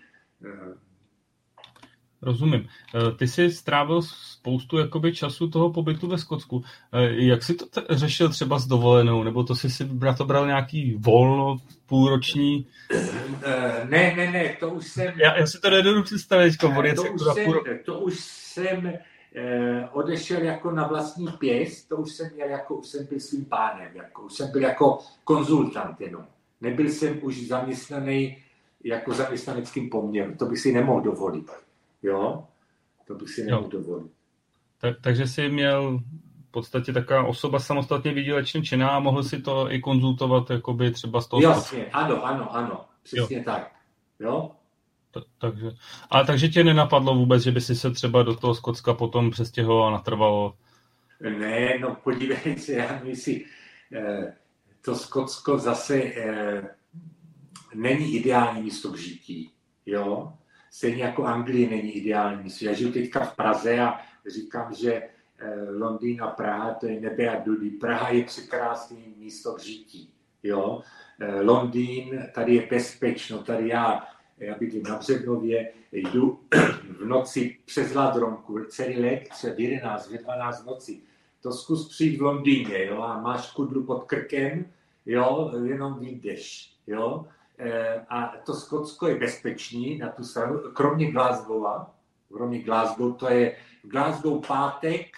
Rozumím. 2.28 2.68
Eh, 2.96 3.12
ty 3.12 3.28
jsi 3.28 3.52
strávil 3.52 4.02
spoustu 4.02 4.78
jakoby, 4.78 5.16
času 5.16 5.50
toho 5.50 5.74
pobytu 5.74 6.08
ve 6.08 6.18
Skotsku. 6.18 6.64
Eh, 6.94 7.26
jak 7.26 7.44
jsi 7.44 7.54
to 7.54 7.66
t- 7.66 7.86
řešil 7.90 8.30
třeba 8.30 8.60
s 8.60 8.68
dovolenou? 8.68 9.24
Nebo 9.24 9.44
to 9.44 9.56
jsi 9.56 9.70
si 9.70 9.90
to 10.18 10.26
bral 10.26 10.48
nějaký 10.48 10.96
volno 11.00 11.58
půlroční? 11.86 12.68
Eh, 12.92 13.88
ne, 13.90 14.14
ne, 14.18 14.32
ne, 14.32 14.58
to 14.60 14.70
už 14.70 14.88
jsem... 14.88 15.14
Já, 15.16 15.38
já 15.38 15.48
si 15.48 15.60
to 15.62 15.70
nedodu 15.70 16.04
představit, 16.04 16.58
to, 16.58 16.68
už 16.68 17.22
jsem, 17.34 17.46
půl... 17.46 17.64
to 17.86 18.00
už 18.00 18.20
jsem 18.20 18.94
eh, 19.36 19.90
odešel 19.92 20.42
jako 20.42 20.72
na 20.72 20.88
vlastní 20.88 21.28
pěst, 21.28 21.90
to 21.90 21.96
už 21.96 22.12
jsem 22.12 22.30
měl 22.36 22.50
jako, 22.50 22.76
už 22.76 22.88
jsem 22.88 23.06
byl 23.06 23.20
svým 23.20 23.46
pánem, 23.46 23.92
jako, 23.96 24.22
už 24.22 24.34
jsem 24.34 24.52
byl 24.52 24.62
jako 24.62 25.00
konzultant 25.24 26.02
jenom. 26.02 26.26
Nebyl 26.62 26.90
jsem 26.90 27.20
už 27.22 27.48
zaměstnaný 27.48 28.38
jako 28.84 29.14
zaměstnaneckým 29.14 29.90
poměrem, 29.90 30.38
to 30.38 30.46
bych 30.46 30.60
si 30.60 30.74
nemohl 30.74 31.02
dovolit. 31.02 31.67
Jo, 32.04 32.48
to 33.08 33.16
bych 33.16 33.30
si 33.30 33.46
nemohl 33.46 33.68
dovolit. 33.68 34.12
Tak, 34.82 34.96
takže 35.02 35.28
jsi 35.28 35.50
měl 35.50 36.00
v 36.48 36.52
podstatě 36.52 36.94
taková 36.94 37.24
osoba 37.24 37.60
samostatně 37.60 38.14
výdělečně 38.14 38.62
činná 38.62 38.90
a 38.90 39.00
mohl 39.00 39.24
si 39.24 39.42
to 39.42 39.72
i 39.72 39.80
konzultovat 39.82 40.50
jakoby 40.50 40.92
třeba 40.92 41.22
z 41.22 41.28
toho... 41.28 41.42
Jasně, 41.42 41.86
ano, 41.86 42.26
ano, 42.26 42.56
ano, 42.56 42.86
přesně 43.04 43.38
jo. 43.38 43.44
tak. 43.46 43.72
Jo? 44.20 44.52
Ta, 45.12 45.22
takže, 45.38 45.72
a 46.12 46.24
takže 46.24 46.50
tě 46.50 46.64
nenapadlo 46.64 47.16
vůbec, 47.16 47.44
že 47.44 47.52
by 47.52 47.62
si 47.62 47.76
se 47.76 47.92
třeba 47.92 48.24
do 48.24 48.36
toho 48.36 48.56
Skotska 48.56 48.94
potom 48.94 49.32
přestěhoval 49.32 49.88
a 49.88 49.92
natrvalo? 49.92 50.58
Ne, 51.22 51.80
no 51.80 51.98
podívej 52.04 52.58
se, 52.58 52.74
já 52.74 53.02
myslím, 53.04 53.42
eh, 53.96 54.34
to 54.82 54.96
Skotsko 54.96 55.58
zase 55.58 56.04
eh, 56.04 56.76
není 57.76 58.16
ideální 58.16 58.62
místo 58.62 58.92
k 58.92 58.98
žití. 58.98 59.52
Jo? 59.86 60.34
Stejně 60.72 61.04
jako 61.04 61.24
Anglie 61.24 61.70
není 61.70 61.92
ideální. 61.92 62.50
Já 62.62 62.74
žiju 62.74 62.92
teďka 62.92 63.20
v 63.20 63.36
Praze 63.36 63.80
a 63.80 64.00
říkám, 64.28 64.74
že 64.74 64.94
eh, 64.94 65.10
Londýn 65.72 66.24
a 66.24 66.28
Praha 66.28 66.74
to 66.74 66.86
je 66.86 67.02
nebe 67.02 67.30
a 67.30 67.44
dudy. 67.44 67.70
Praha 67.70 68.10
je 68.10 68.24
překrásné 68.24 68.98
místo 69.18 69.54
k 69.54 69.62
žití. 69.62 70.10
Jo? 70.44 70.82
Eh, 71.20 71.42
Londýn, 71.42 72.24
tady 72.34 72.56
je 72.56 72.68
bezpečno, 72.70 73.44
tady 73.44 73.70
já, 73.70 74.08
já 74.38 74.56
bydlím 74.56 74.84
na 74.84 74.98
Břevnově, 74.98 75.72
jdu 75.92 76.40
v 77.00 77.06
noci 77.06 77.58
přes 77.66 77.94
Ladronku, 77.94 78.60
celý 78.66 79.20
třeba 79.30 79.56
v 79.56 79.60
11, 79.60 80.12
ve 80.12 80.18
12 80.18 80.66
noci. 80.66 81.02
To 81.42 81.52
zkus 81.52 81.90
přijít 81.90 82.18
v 82.18 82.22
Londýně, 82.22 82.86
jo, 82.86 83.02
a 83.02 83.22
máš 83.22 83.52
kudru 83.52 83.84
pod 83.84 84.04
krkem, 84.04 84.66
jo, 85.06 85.52
jenom 85.66 86.00
vyjdeš, 86.00 86.74
jo. 86.88 87.28
Eh, 87.60 88.06
a 88.10 88.34
to 88.46 88.54
Skotsko 88.54 89.08
je 89.08 89.16
bezpečný 89.16 89.98
na 89.98 90.10
tu 90.10 90.24
stranu, 90.24 90.60
kromě 90.74 91.12
Glasgowa, 91.12 91.96
kromě 92.34 92.60
Glasgow, 92.64 93.16
to 93.18 93.30
je 93.30 93.58
Glasgow 93.82 94.48
pátek, 94.48 95.18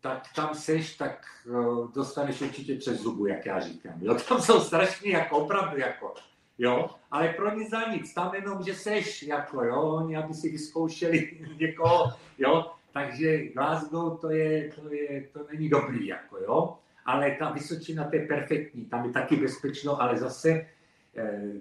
tak 0.00 0.22
tam 0.36 0.54
seš, 0.54 0.96
tak 0.96 1.24
uh, 1.46 1.92
dostaneš 1.92 2.40
určitě 2.40 2.76
přes 2.76 3.00
zubu, 3.00 3.26
jak 3.26 3.46
já 3.46 3.60
říkám. 3.60 3.94
Jo? 4.00 4.14
Tam 4.28 4.40
jsou 4.40 4.60
strašně 4.60 5.12
jako 5.12 5.36
opravdu 5.36 5.78
jako, 5.78 6.14
jo, 6.58 6.90
ale 7.10 7.28
pro 7.28 7.54
ně 7.54 7.68
za 7.68 7.82
nic, 7.82 8.14
tam 8.14 8.34
jenom, 8.34 8.62
že 8.62 8.74
seš, 8.74 9.22
jako 9.22 9.64
jo, 9.64 9.82
oni 9.82 10.16
aby 10.16 10.34
si 10.34 10.50
vyzkoušeli 10.50 11.40
někoho, 11.60 12.12
jo, 12.38 12.70
takže 12.92 13.46
Glasgow 13.46 14.20
to 14.20 14.30
je, 14.30 14.72
to 14.72 14.94
je, 14.94 15.28
to 15.32 15.46
není 15.52 15.68
dobrý, 15.68 16.06
jako 16.06 16.38
jo, 16.38 16.76
ale 17.06 17.36
ta 17.38 17.50
Vysočina 17.50 18.04
to 18.04 18.16
je 18.16 18.26
perfektní, 18.26 18.84
tam 18.84 19.04
je 19.04 19.12
taky 19.12 19.36
bezpečno, 19.36 20.02
ale 20.02 20.18
zase 20.18 20.50
eh, 20.50 20.66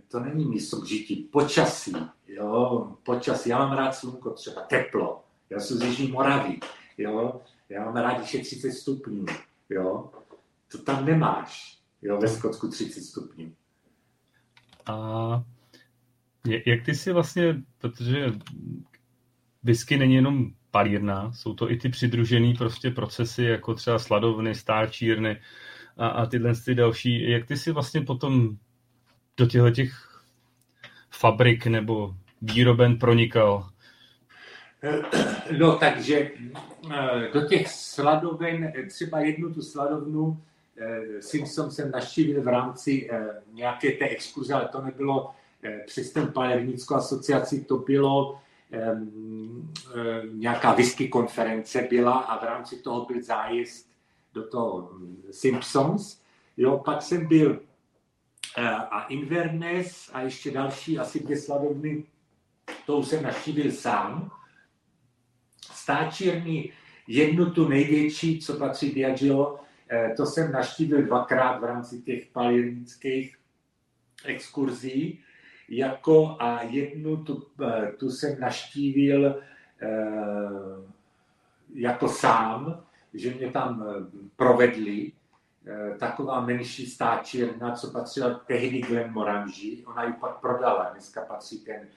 to 0.08 0.20
není 0.20 0.46
místo 0.46 0.82
k 0.82 0.88
žití, 0.88 1.16
počasí, 1.16 1.94
jo, 2.28 2.88
počasí, 3.04 3.50
já 3.50 3.58
mám 3.58 3.78
rád 3.78 3.92
slunko 3.92 4.30
třeba, 4.30 4.62
teplo, 4.62 5.24
já 5.50 5.60
jsem 5.60 5.78
z 5.78 5.84
Jižní 5.84 6.08
Moravy, 6.08 6.60
jo, 6.98 7.42
já 7.70 7.86
mám 7.86 7.96
rád, 7.96 8.18
když 8.18 8.34
je 8.34 8.42
30 8.42 8.72
stupňů, 8.72 9.26
jo, 9.70 10.12
to 10.72 10.78
tam 10.78 11.06
nemáš, 11.06 11.80
jo, 12.02 12.18
ve 12.18 12.28
Skotsku 12.28 12.68
30 12.68 13.02
stupňů. 13.02 13.52
A 14.86 15.44
jak 16.66 16.86
ty 16.86 16.96
si 16.96 17.12
vlastně, 17.12 17.62
protože 17.78 18.32
whisky 19.64 19.98
není 19.98 20.16
jenom 20.16 20.52
palírna, 20.72 21.32
jsou 21.32 21.54
to 21.54 21.72
i 21.72 21.78
ty 21.78 21.90
přidružené 21.90 22.54
prostě 22.58 22.92
procesy, 22.92 23.44
jako 23.44 23.74
třeba 23.74 24.00
sladovny, 24.00 24.56
stáčírny 24.56 25.42
a, 25.98 26.08
a 26.08 26.26
tyhle 26.26 26.54
ty 26.66 26.76
další. 26.76 27.30
Jak 27.30 27.46
ty 27.46 27.58
si 27.58 27.72
vlastně 27.72 28.02
potom 28.02 28.58
do 29.40 29.46
těchto 29.46 29.72
těch 29.72 29.92
fabrik 31.10 31.66
nebo 31.66 32.16
výroben 32.42 33.00
pronikal? 33.00 33.70
No, 35.58 35.78
takže 35.78 36.32
eh, 36.92 37.30
do 37.34 37.48
těch 37.48 37.68
sladoven, 37.68 38.74
třeba 38.90 39.20
jednu 39.20 39.54
tu 39.54 39.62
sladovnu 39.62 40.42
eh, 40.78 41.22
Simpson 41.22 41.72
jsem 41.72 41.92
naštívil 41.92 42.42
v 42.42 42.48
rámci 42.48 43.10
eh, 43.12 43.28
nějaké 43.54 43.92
té 43.92 44.08
exkurze, 44.08 44.54
ale 44.54 44.68
to 44.72 44.82
nebylo 44.82 45.32
přes 45.86 46.12
ten 46.12 46.32
Palernickou 46.32 46.96
asociaci, 46.96 47.66
to 47.66 47.78
bylo 47.78 48.40
nějaká 50.34 50.74
whisky 50.74 51.08
konference 51.08 51.88
byla 51.90 52.18
a 52.18 52.40
v 52.40 52.44
rámci 52.44 52.76
toho 52.76 53.06
byl 53.06 53.24
zájezd 53.24 53.90
do 54.34 54.48
toho 54.48 54.90
hm, 54.94 55.24
Simpsons. 55.32 56.22
Jo, 56.58 56.82
pak 56.86 57.02
jsem 57.02 57.28
byl 57.28 57.60
a 58.58 59.04
Inverness 59.04 60.10
a 60.14 60.22
ještě 60.22 60.52
další, 60.52 61.00
asi 61.00 61.20
dvě 61.20 61.38
sladovny, 61.38 62.04
to 62.86 63.04
jsem 63.04 63.24
naštívil 63.24 63.72
sám. 63.72 64.32
Stáčírny, 65.72 66.72
jednu 67.08 67.52
tu 67.52 67.68
největší, 67.68 68.40
co 68.40 68.58
patří 68.58 68.92
Diageo, 68.92 69.60
eh, 69.90 70.14
to 70.18 70.26
jsem 70.26 70.52
naštívil 70.52 71.02
dvakrát 71.04 71.60
v 71.60 71.64
rámci 71.64 72.02
těch 72.02 72.26
palirnických 72.26 73.38
exkurzí 74.26 75.20
jako 75.70 76.38
a 76.40 76.64
jednu 76.64 77.24
tu, 77.24 77.48
eh, 77.64 77.92
tu 77.98 78.10
jsem 78.10 78.40
naštívil 78.40 79.44
eh, 79.82 79.90
jako 81.74 82.08
sám, 82.10 82.84
že 83.14 83.34
mě 83.34 83.52
tam 83.52 83.86
provedli, 84.36 85.12
taková 86.00 86.46
menší 86.46 86.86
stáčírna, 86.86 87.72
co 87.72 87.92
patřila 87.92 88.34
tehdy 88.34 88.82
Glenmorangi, 88.82 89.84
ona 89.86 90.04
ji 90.04 90.14
pak 90.14 90.40
prodala, 90.40 90.90
dneska 90.92 91.22
patří 91.22 91.60
ten, 91.60 91.88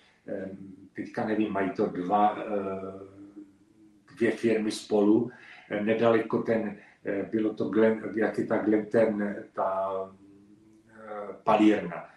teďka 0.93 1.27
nevím, 1.27 1.53
mají 1.53 1.71
to 1.71 1.87
dva, 1.87 2.39
dvě 4.17 4.31
firmy 4.31 4.71
spolu, 4.71 5.31
nedaleko 5.81 6.43
ten, 6.43 6.77
bylo 7.31 7.55
to 7.55 7.69
Glen, 7.69 8.03
jak 8.15 8.39
je 8.39 8.47
ta 8.47 8.59
Glen, 8.59 8.87
ten, 8.87 9.37
ta 9.53 9.91
palírna. 11.45 12.09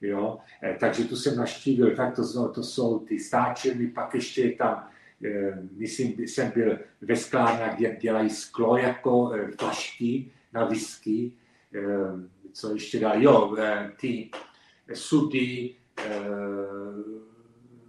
Jo? 0.00 0.38
Eh, 0.62 0.76
takže 0.80 1.04
tu 1.04 1.16
jsem 1.16 1.36
naštívil, 1.36 1.96
tak 1.96 2.16
to, 2.16 2.48
to 2.48 2.62
jsou 2.62 2.98
ty 2.98 3.18
stáčeny, 3.18 3.86
pak 3.86 4.14
ještě 4.14 4.42
je 4.42 4.52
tam, 4.52 4.88
eh, 5.24 5.58
myslím, 5.76 6.14
jsem 6.18 6.50
byl 6.50 6.78
ve 7.00 7.16
sklárnách, 7.16 7.76
kde 7.76 7.96
dělají 7.96 8.30
sklo 8.30 8.76
jako 8.76 9.32
eh, 9.32 9.48
flašky 9.58 10.30
na 10.54 10.64
whisky, 10.64 11.32
co 12.52 12.74
ještě 12.74 13.00
dál, 13.00 13.22
jo, 13.22 13.56
ty 14.00 14.30
sudy, 14.94 15.74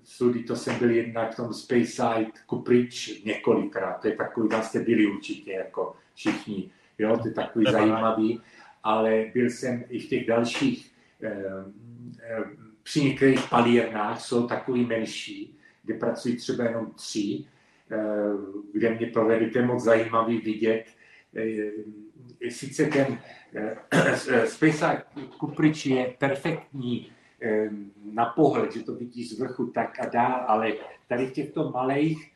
sudy, 0.04 0.44
to 0.44 0.56
jsem 0.56 0.80
byl 0.80 0.90
jednak 0.90 1.34
v 1.34 1.36
tom 1.36 1.54
Speyside, 1.54 2.32
Kuprič 2.46 3.24
několikrát, 3.24 3.94
to 3.94 4.08
je 4.08 4.16
takový, 4.16 4.50
tam 4.50 4.64
jste 4.64 4.80
byli 4.80 5.08
určitě 5.08 5.52
jako 5.52 5.96
všichni, 6.16 6.72
jo, 6.98 7.18
to 7.22 7.28
je 7.28 7.34
takový 7.34 7.66
zajímavý, 7.72 8.42
ale 8.84 9.32
byl 9.34 9.50
jsem 9.50 9.84
i 9.90 10.00
v 10.00 10.10
těch 10.10 10.28
dalších 10.28 10.96
při 12.84 13.04
některých 13.04 13.50
palírnách 13.50 14.22
jsou 14.22 14.48
takový 14.48 14.86
menší, 14.86 15.58
kde 15.84 15.94
pracují 15.94 16.38
třeba 16.38 16.64
jenom 16.64 16.92
tři, 16.92 17.46
eh, 17.92 17.98
kde 18.74 18.96
mě 18.96 19.08
provedli, 19.08 19.50
to 19.50 19.58
je 19.58 19.66
moc 19.66 19.84
zajímavý 19.84 20.38
vidět. 20.38 20.86
Eh, 22.48 22.52
sice 22.52 22.86
ten 22.86 23.20
eh, 23.92 24.48
Space 24.48 25.04
Kuprič 25.38 25.86
je 25.86 26.16
perfektní 26.20 27.12
na 28.14 28.26
pohled, 28.26 28.74
že 28.74 28.84
to 28.84 28.96
vidí 28.96 29.24
z 29.24 29.40
vrchu 29.40 29.68
tak 29.68 30.00
a 30.00 30.06
dál, 30.06 30.46
ale 30.48 30.74
tady 31.08 31.26
v 31.26 31.32
těchto 31.32 31.72
malých, 31.72 32.32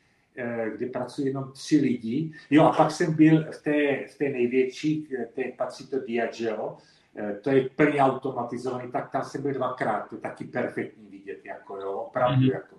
kde 0.75 0.85
pracují 0.85 1.27
jenom 1.27 1.51
tři 1.51 1.77
lidi. 1.77 2.31
Jo, 2.49 2.63
a 2.63 2.71
pak 2.71 2.91
jsem 2.91 3.13
byl 3.13 3.45
v 3.51 3.63
té, 3.63 4.07
v 4.07 4.17
té 4.17 4.29
největší, 4.29 5.07
té 5.35 5.43
patří 5.57 5.87
to 5.87 5.99
Diageo, 5.99 6.77
Eh, 7.15 7.33
to 7.43 7.49
je 7.49 7.69
plně 7.69 8.01
automatizovaný, 8.01 8.91
tak 8.91 9.11
tam 9.11 9.23
jsem 9.23 9.41
byl 9.41 9.53
dvakrát, 9.53 10.09
to 10.09 10.15
je 10.15 10.21
taky 10.21 10.43
perfektní 10.43 11.07
vidět, 11.09 11.45
jako 11.45 11.77
jo, 11.77 11.91
opravdu 11.91 12.41
mm-hmm. 12.41 12.53
jako. 12.53 12.75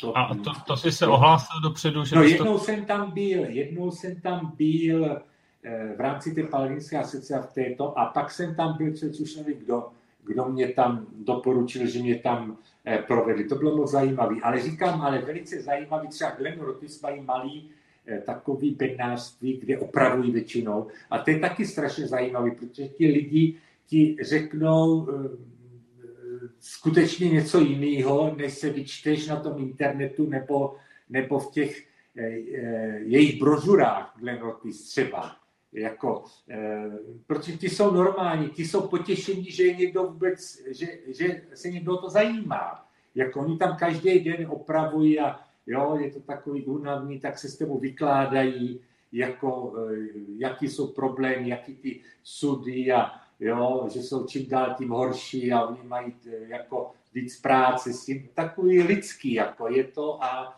To, 0.00 0.18
a 0.18 0.34
to, 0.34 0.50
to 0.66 0.76
jsi 0.76 0.92
se 0.92 1.06
ohlásil 1.06 1.60
dopředu? 1.62 2.04
Že 2.04 2.16
no 2.16 2.22
jednou 2.22 2.52
to... 2.52 2.64
jsem 2.64 2.84
tam 2.84 3.10
byl, 3.10 3.44
jednou 3.44 3.90
jsem 3.90 4.20
tam 4.20 4.52
byl 4.56 5.04
eh, 5.04 5.20
v 5.96 6.00
rámci 6.00 6.34
té 6.34 6.42
palestinské 6.42 6.98
asociace 6.98 7.48
v 7.48 7.52
této 7.52 7.98
a 7.98 8.06
pak 8.06 8.30
jsem 8.30 8.54
tam 8.54 8.76
byl, 8.76 8.92
nevím 9.36 9.58
kdo, 9.58 9.88
kdo 10.24 10.44
mě 10.44 10.68
tam 10.68 11.06
doporučil, 11.12 11.86
že 11.86 12.02
mě 12.02 12.18
tam 12.18 12.56
eh, 12.84 12.98
provedli. 12.98 13.44
To 13.44 13.54
bylo 13.54 13.76
moc 13.76 13.90
zajímavé. 13.90 14.36
Ale 14.42 14.62
říkám, 14.62 15.02
ale 15.02 15.18
velice 15.18 15.62
zajímavý, 15.62 16.08
třeba 16.08 16.30
Glen 16.30 16.60
Rotis 16.60 17.02
mají 17.02 17.22
malý 17.22 17.70
Eh, 18.06 18.20
takový 18.26 18.70
bednářství, 18.70 19.58
kde 19.60 19.78
opravují 19.78 20.30
většinou. 20.30 20.86
A 21.10 21.18
to 21.18 21.30
je 21.30 21.38
taky 21.38 21.66
strašně 21.66 22.06
zajímavé, 22.06 22.50
protože 22.50 22.88
ti 22.88 23.06
lidi 23.06 23.54
ti 23.86 24.16
řeknou 24.22 25.08
eh, 25.10 25.28
skutečně 26.60 27.28
něco 27.28 27.60
jiného, 27.60 28.34
než 28.36 28.54
se 28.54 28.70
vyčteš 28.70 29.26
na 29.26 29.36
tom 29.36 29.58
internetu 29.58 30.30
nebo, 30.30 30.76
nebo 31.08 31.38
v 31.38 31.50
těch 31.50 31.86
eh, 32.16 32.28
jejich 32.98 33.40
brožurách 33.40 34.14
Glenrotis 34.18 34.88
třeba. 34.88 35.36
Jako, 35.72 36.24
protože 37.26 37.56
ti 37.56 37.68
jsou 37.68 37.90
normální, 37.90 38.48
ti 38.48 38.64
jsou 38.64 38.88
potěšení, 38.88 39.44
že 39.44 39.64
je 39.64 39.76
někdo 39.76 40.02
vůbec, 40.04 40.62
že, 40.70 40.86
že 41.06 41.42
se 41.54 41.70
někdo 41.70 41.96
to 41.96 42.10
zajímá. 42.10 42.86
Jako 43.14 43.40
oni 43.40 43.58
tam 43.58 43.76
každý 43.76 44.20
den 44.20 44.46
opravují 44.50 45.20
a 45.20 45.40
jo, 45.66 45.96
je 46.00 46.10
to 46.10 46.20
takový 46.20 46.64
únavný, 46.64 47.20
tak 47.20 47.38
se 47.38 47.48
s 47.48 47.56
tebou 47.56 47.78
vykládají, 47.78 48.80
jako, 49.12 49.74
eh, 49.90 50.08
jaký 50.38 50.68
jsou 50.68 50.86
problémy, 50.86 51.48
jaký 51.48 51.74
ty 51.74 52.00
sudy 52.22 52.92
a 52.92 53.10
jo, 53.40 53.88
že 53.92 54.02
jsou 54.02 54.26
čím 54.26 54.48
dál 54.48 54.74
tím 54.78 54.88
horší 54.88 55.52
a 55.52 55.64
oni 55.66 55.82
mají 55.82 56.14
eh, 56.26 56.48
jako 56.48 56.92
víc 57.14 57.40
práce 57.40 57.92
s 57.92 58.04
tím, 58.04 58.28
takový 58.34 58.82
lidský, 58.82 59.32
jako 59.32 59.68
je 59.68 59.84
to 59.84 60.24
a 60.24 60.56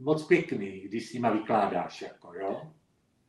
moc 0.00 0.26
pěkný, 0.26 0.80
když 0.80 1.10
s 1.10 1.12
nima 1.12 1.30
vykládáš, 1.30 2.02
jako 2.02 2.34
jo. 2.34 2.62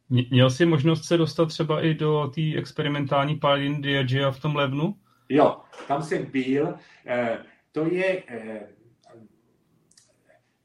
Měl 0.09 0.49
jsi 0.49 0.65
možnost 0.65 1.05
se 1.05 1.17
dostat 1.17 1.45
třeba 1.45 1.81
i 1.81 1.93
do 1.93 2.31
té 2.35 2.55
experimentální 2.57 3.35
palin 3.35 3.81
Diageo 3.81 4.31
v 4.31 4.39
tom 4.39 4.55
levnu? 4.55 4.95
Jo, 5.29 5.57
tam 5.87 6.03
jsem 6.03 6.25
byl. 6.25 6.73
E, 7.05 7.37
to 7.71 7.85
je, 7.85 8.23
e, 8.27 8.67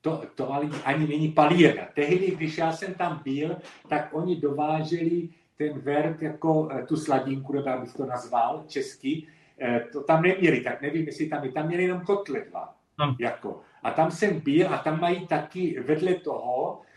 to, 0.00 0.22
to 0.34 0.52
ani 0.84 1.06
není 1.06 1.28
palírna. 1.28 1.82
Tehdy, 1.94 2.30
když 2.30 2.58
já 2.58 2.72
jsem 2.72 2.94
tam 2.94 3.20
byl, 3.24 3.56
tak 3.88 4.08
oni 4.12 4.36
dováželi 4.36 5.28
ten 5.56 5.78
vert 5.78 6.22
jako 6.22 6.68
eh, 6.72 6.86
tu 6.86 6.96
sladinku, 6.96 7.52
nebo 7.52 7.80
bych 7.80 7.92
to 7.92 8.06
nazval 8.06 8.64
česky, 8.66 9.26
eh, 9.60 9.80
to 9.92 10.02
tam 10.02 10.22
neměli, 10.22 10.60
tak 10.60 10.82
nevím, 10.82 11.06
jestli 11.06 11.28
tam 11.28 11.44
je, 11.44 11.52
tam 11.52 11.66
měli 11.66 11.82
jenom 11.82 12.00
kotle 12.00 12.40
dva. 12.50 12.74
Jako. 13.18 13.60
A 13.82 13.90
tam 13.90 14.10
jsem 14.10 14.40
byl 14.40 14.74
a 14.74 14.78
tam 14.78 15.00
mají 15.00 15.26
taky 15.26 15.80
vedle 15.80 16.14
toho, 16.14 16.80
eh, 16.80 16.91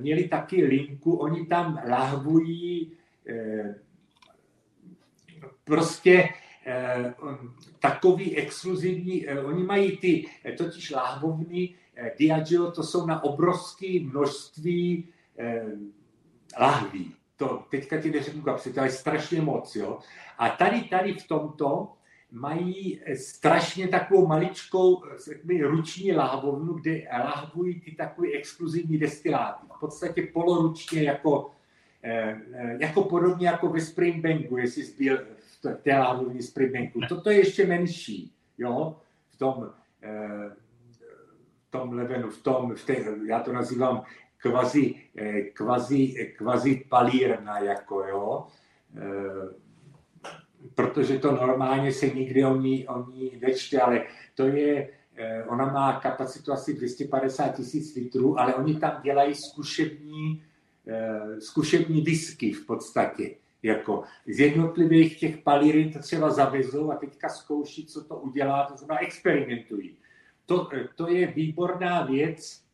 měli 0.00 0.28
taky 0.28 0.64
linku, 0.64 1.16
oni 1.16 1.46
tam 1.46 1.82
lahvují 1.88 2.92
prostě 5.64 6.28
takový 7.80 8.36
exkluzivní, 8.36 9.28
oni 9.28 9.64
mají 9.64 9.96
ty 9.96 10.24
totiž 10.56 10.90
lahvovny, 10.90 11.74
Eh, 11.96 12.12
Diageo 12.18 12.70
to 12.70 12.82
jsou 12.82 13.06
na 13.06 13.24
obrovské 13.24 14.00
množství 14.00 15.08
eh, 15.38 15.66
lahví. 16.60 17.14
To 17.36 17.66
teďka 17.70 18.00
ti 18.00 18.10
neřeknu 18.10 18.42
kapsy, 18.42 18.72
to 18.72 18.80
je 18.80 18.90
strašně 18.90 19.40
moc. 19.42 19.76
Jo? 19.76 19.98
A 20.38 20.48
tady, 20.48 20.82
tady 20.82 21.14
v 21.14 21.28
tomto 21.28 21.92
mají 22.32 23.00
strašně 23.14 23.88
takovou 23.88 24.26
maličkou 24.26 25.02
ruční 25.62 26.12
lahvovnu, 26.12 26.72
kde 26.72 27.02
lahvují 27.24 27.80
ty 27.80 27.90
takové 27.90 28.28
exkluzivní 28.28 28.98
destiláty. 28.98 29.66
V 29.76 29.80
podstatě 29.80 30.28
poloručně 30.32 31.02
jako, 31.02 31.50
eh, 32.02 32.40
jako 32.80 33.02
podobně 33.02 33.46
jako 33.46 33.68
ve 33.68 33.80
Springbanku, 33.80 34.56
jestli 34.56 34.82
jsi 34.82 35.04
byl 35.04 35.18
v 35.62 35.82
té 35.82 35.98
lahvovní 35.98 36.42
Springbanku. 36.42 37.00
Toto 37.08 37.30
je 37.30 37.36
ještě 37.36 37.66
menší, 37.66 38.32
jo, 38.58 38.96
v 39.28 39.38
tom, 39.38 39.70
eh, 40.02 40.50
v 41.68 41.70
tom 41.70 41.92
levenu, 41.92 42.30
v 42.30 42.42
tom, 42.42 42.74
v 42.74 42.84
té, 42.86 42.96
já 43.26 43.40
to 43.40 43.52
nazývám 43.52 44.02
kvazi, 44.38 44.94
kvazi, 45.52 46.34
kvazi 46.36 46.84
palírna, 46.88 47.58
jako 47.58 48.04
jo, 48.04 48.46
protože 50.74 51.18
to 51.18 51.32
normálně 51.32 51.92
se 51.92 52.06
nikdy 52.08 52.44
o 52.44 52.56
ní, 52.56 52.88
o 52.88 53.10
ní 53.10 53.38
nečte, 53.42 53.80
ale 53.80 54.04
to 54.34 54.46
je, 54.46 54.88
eh, 55.16 55.44
ona 55.44 55.72
má 55.72 56.00
kapacitu 56.00 56.52
asi 56.52 56.74
250 56.74 57.48
tisíc 57.48 57.94
litrů, 57.94 58.40
ale 58.40 58.54
oni 58.54 58.74
tam 58.74 59.00
dělají 59.02 59.34
zkušební, 59.34 60.42
eh, 60.86 61.40
zkušební 61.40 62.02
disky 62.02 62.52
v 62.52 62.66
podstatě. 62.66 63.34
Jako 63.62 64.02
z 64.26 64.40
jednotlivých 64.40 65.18
těch 65.18 65.38
palírin 65.38 65.92
to 65.92 65.98
třeba 65.98 66.30
zavezou 66.30 66.90
a 66.90 66.96
teďka 66.96 67.28
zkouší, 67.28 67.86
co 67.86 68.04
to 68.04 68.16
udělá, 68.16 68.66
to 68.66 68.76
znamená 68.76 69.00
experimentují. 69.00 69.96
To, 70.46 70.68
eh, 70.74 70.88
to 70.94 71.08
je 71.08 71.26
výborná 71.26 72.02
věc 72.02 72.64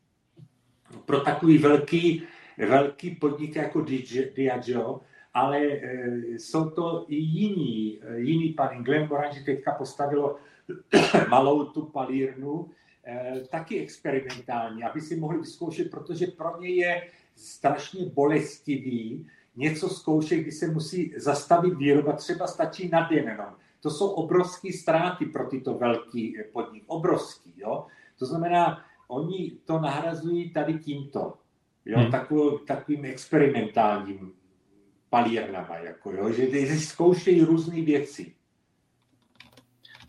pro 1.05 1.19
takový 1.19 1.57
velký, 1.57 2.23
velký 2.57 3.15
podnik 3.15 3.55
jako 3.55 3.85
Diageo, 4.35 5.01
ale 5.33 5.59
e, 5.59 5.79
jsou 6.39 6.69
to 6.69 7.05
i 7.07 7.15
jiní, 7.15 7.99
e, 8.01 8.19
jiný 8.19 8.53
pan 8.53 8.83
Glenmorangie 8.83 9.43
teďka 9.43 9.71
postavilo 9.71 10.35
malou 11.29 11.65
tu 11.65 11.85
palírnu, 11.85 12.69
e, 13.07 13.41
taky 13.51 13.79
experimentální, 13.79 14.83
aby 14.83 15.01
si 15.01 15.15
mohli 15.15 15.37
vyzkoušet, 15.37 15.91
protože 15.91 16.27
pro 16.27 16.61
ně 16.61 16.69
je 16.69 17.07
strašně 17.35 18.05
bolestivý 18.05 19.27
něco 19.55 19.89
zkoušet, 19.89 20.37
kdy 20.37 20.51
se 20.51 20.67
musí 20.67 21.13
zastavit 21.17 21.77
výroba, 21.77 22.13
třeba 22.13 22.47
stačí 22.47 22.89
na 22.89 23.07
den 23.09 23.27
jenom. 23.27 23.55
To 23.81 23.89
jsou 23.89 24.09
obrovské 24.09 24.73
ztráty 24.73 25.25
pro 25.25 25.49
tyto 25.49 25.73
velký 25.73 26.37
podnik, 26.53 26.83
obrovský, 26.87 27.53
jo. 27.57 27.85
To 28.19 28.25
znamená, 28.25 28.85
oni 29.07 29.51
to 29.65 29.79
nahrazují 29.79 30.53
tady 30.53 30.73
tímto, 30.73 31.33
jo, 31.85 31.99
hmm. 31.99 32.11
takovou, 32.11 32.57
takovým 32.57 33.05
experimentálním 33.05 34.33
palírnama, 35.11 35.77
jako 35.77 36.11
jo, 36.11 36.31
že, 36.31 36.79
zkoušejí 36.79 37.41
různé 37.41 37.81
věci. 37.81 38.33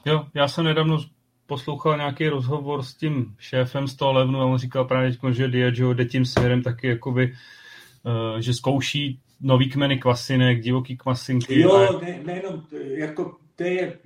Jo, 0.07 0.27
já 0.35 0.49
jsem 0.49 0.65
nedávno 0.65 0.99
poslouchal 1.47 1.97
nějaký 1.97 2.29
rozhovor 2.29 2.83
s 2.83 2.95
tím 2.95 3.35
šéfem 3.39 3.89
z 3.89 3.95
toho 3.95 4.13
levnu 4.13 4.41
a 4.41 4.45
on 4.45 4.59
říkal 4.59 4.85
právě, 4.85 5.13
že 5.31 5.49
Diageo 5.49 5.93
jde 5.93 6.05
tím 6.05 6.25
směrem 6.25 6.63
taky 6.63 6.87
jakoby, 6.87 7.33
uh, 7.33 8.39
že 8.41 8.55
zkouší 8.55 9.21
nový 9.41 9.71
kmeny 9.71 9.99
kvasinek, 9.99 10.61
divoký 10.61 10.97
kvasinky. 10.97 11.61
Jo, 11.61 11.75
a... 11.75 12.01
ne, 12.05 12.21
nejenom, 12.25 12.63
jako 12.97 13.37
to 13.57 13.63
je, 13.63 13.99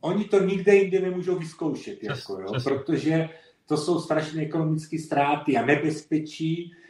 oni 0.00 0.24
to 0.24 0.44
nikde 0.44 0.74
jinde 0.74 1.00
nemůžou 1.00 1.38
vyzkoušet, 1.38 1.98
Přes, 1.98 2.18
jako, 2.18 2.40
jo, 2.40 2.52
protože 2.64 3.28
to 3.66 3.76
jsou 3.76 4.00
strašné 4.00 4.42
ekonomické 4.42 4.98
ztráty 4.98 5.56
a 5.56 5.66
nebezpečí, 5.66 6.72
Eh, 6.72 6.86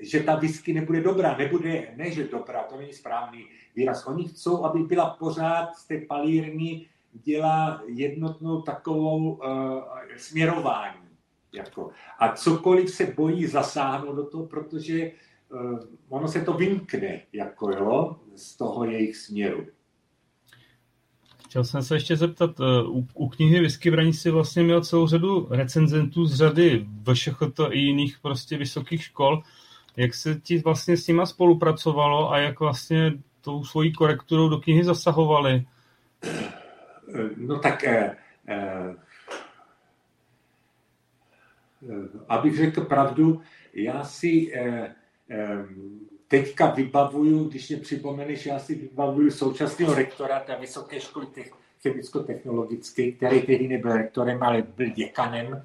že 0.00 0.22
ta 0.22 0.36
whisky 0.36 0.72
nebude 0.72 1.00
dobrá. 1.00 1.36
Nebude, 1.36 1.88
ne, 1.96 2.10
že 2.10 2.28
dobrá, 2.28 2.62
to 2.62 2.76
není 2.76 2.92
správný 2.92 3.44
výraz. 3.76 4.06
Oni 4.06 4.28
chcou, 4.28 4.64
aby 4.64 4.78
byla 4.78 5.10
pořád 5.10 5.74
z 5.74 5.86
té 5.86 5.98
palírny 5.98 6.86
dělá 7.12 7.82
jednotnou 7.86 8.62
takovou 8.62 9.32
uh, 9.32 9.42
směrování. 10.16 11.00
Jako. 11.54 11.90
A 12.18 12.32
cokoliv 12.32 12.90
se 12.90 13.06
bojí 13.06 13.46
zasáhnout 13.46 14.16
do 14.16 14.26
toho, 14.26 14.46
protože 14.46 15.10
uh, 15.52 15.78
ono 16.08 16.28
se 16.28 16.40
to 16.40 16.52
vymkne 16.52 17.22
jako, 17.32 17.70
jo, 17.70 18.16
z 18.34 18.56
toho 18.56 18.84
jejich 18.84 19.16
směru. 19.16 19.66
Chtěl 21.46 21.64
jsem 21.64 21.82
se 21.82 21.94
ještě 21.96 22.16
zeptat, 22.16 22.60
u, 22.86 23.08
u 23.14 23.28
knihy 23.28 23.60
Whisky 23.60 23.90
Braní 23.90 24.12
si 24.12 24.30
vlastně 24.30 24.62
měl 24.62 24.84
celou 24.84 25.06
řadu 25.06 25.48
recenzentů 25.50 26.24
z 26.24 26.34
řady 26.34 26.86
VŠHT 27.02 27.60
i 27.70 27.78
jiných 27.78 28.18
prostě 28.22 28.58
vysokých 28.58 29.02
škol. 29.02 29.42
Jak 29.96 30.14
se 30.14 30.40
ti 30.42 30.58
vlastně 30.58 30.96
s 30.96 31.06
nima 31.06 31.26
spolupracovalo 31.26 32.32
a 32.32 32.38
jak 32.38 32.60
vlastně 32.60 33.12
tou 33.40 33.64
svojí 33.64 33.92
korekturou 33.92 34.48
do 34.48 34.58
knihy 34.58 34.84
zasahovali? 34.84 35.64
No 37.36 37.58
tak, 37.58 37.84
eh, 37.84 38.16
eh, 38.48 38.94
abych 42.28 42.56
řekl 42.56 42.80
pravdu, 42.80 43.40
já 43.74 44.04
si 44.04 44.52
eh, 44.54 44.94
eh, 45.30 45.64
teďka 46.28 46.66
vybavuju, 46.66 47.44
když 47.44 47.68
mě 47.68 47.78
připomeneš, 47.78 48.46
já 48.46 48.58
si 48.58 48.74
vybavuju 48.74 49.30
současného 49.30 49.94
rektora 49.94 50.40
té 50.40 50.56
vysoké 50.60 51.00
školy 51.00 51.26
chemicko-technologické, 51.82 53.12
který 53.12 53.42
tehdy 53.42 53.68
nebyl 53.68 53.92
rektorem, 53.92 54.42
ale 54.42 54.62
byl 54.62 54.90
děkanem, 54.90 55.64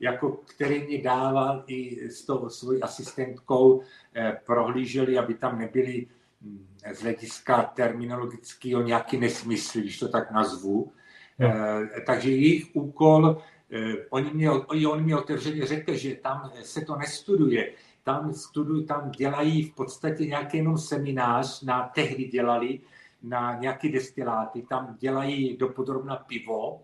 jako 0.00 0.30
který 0.30 0.86
mi 0.86 1.02
dával 1.02 1.64
i 1.66 2.08
s 2.10 2.24
tou 2.24 2.48
svojí 2.48 2.82
asistentkou 2.82 3.82
eh, 4.14 4.40
prohlíželi, 4.46 5.18
aby 5.18 5.34
tam 5.34 5.58
nebyly 5.58 6.06
hm, 6.42 6.66
z 6.92 7.02
hlediska 7.02 7.62
terminologického 7.62 8.82
nějaký 8.82 9.16
nesmysl, 9.16 9.80
když 9.80 9.98
to 9.98 10.08
tak 10.08 10.30
nazvu. 10.30 10.92
Eh, 11.40 12.00
takže 12.06 12.30
jejich 12.30 12.64
úkol, 12.72 13.42
eh, 13.72 13.94
oni 14.10 14.30
mě, 14.34 14.50
oni 14.50 15.02
mě 15.02 15.16
otevřeně 15.16 15.66
řekli, 15.66 15.98
že 15.98 16.14
tam 16.14 16.52
se 16.62 16.80
to 16.80 16.96
nestuduje, 16.96 17.72
tam 18.04 18.32
studují, 18.32 18.86
tam 18.86 19.10
dělají 19.10 19.62
v 19.62 19.74
podstatě 19.74 20.26
nějaký 20.26 20.56
jenom 20.56 20.78
seminář, 20.78 21.62
na 21.62 21.90
tehdy 21.94 22.24
dělali, 22.24 22.80
na 23.22 23.58
nějaké 23.58 23.88
destiláty, 23.88 24.62
tam 24.62 24.96
dělají 25.00 25.56
dopodrobna 25.56 26.16
pivo, 26.16 26.82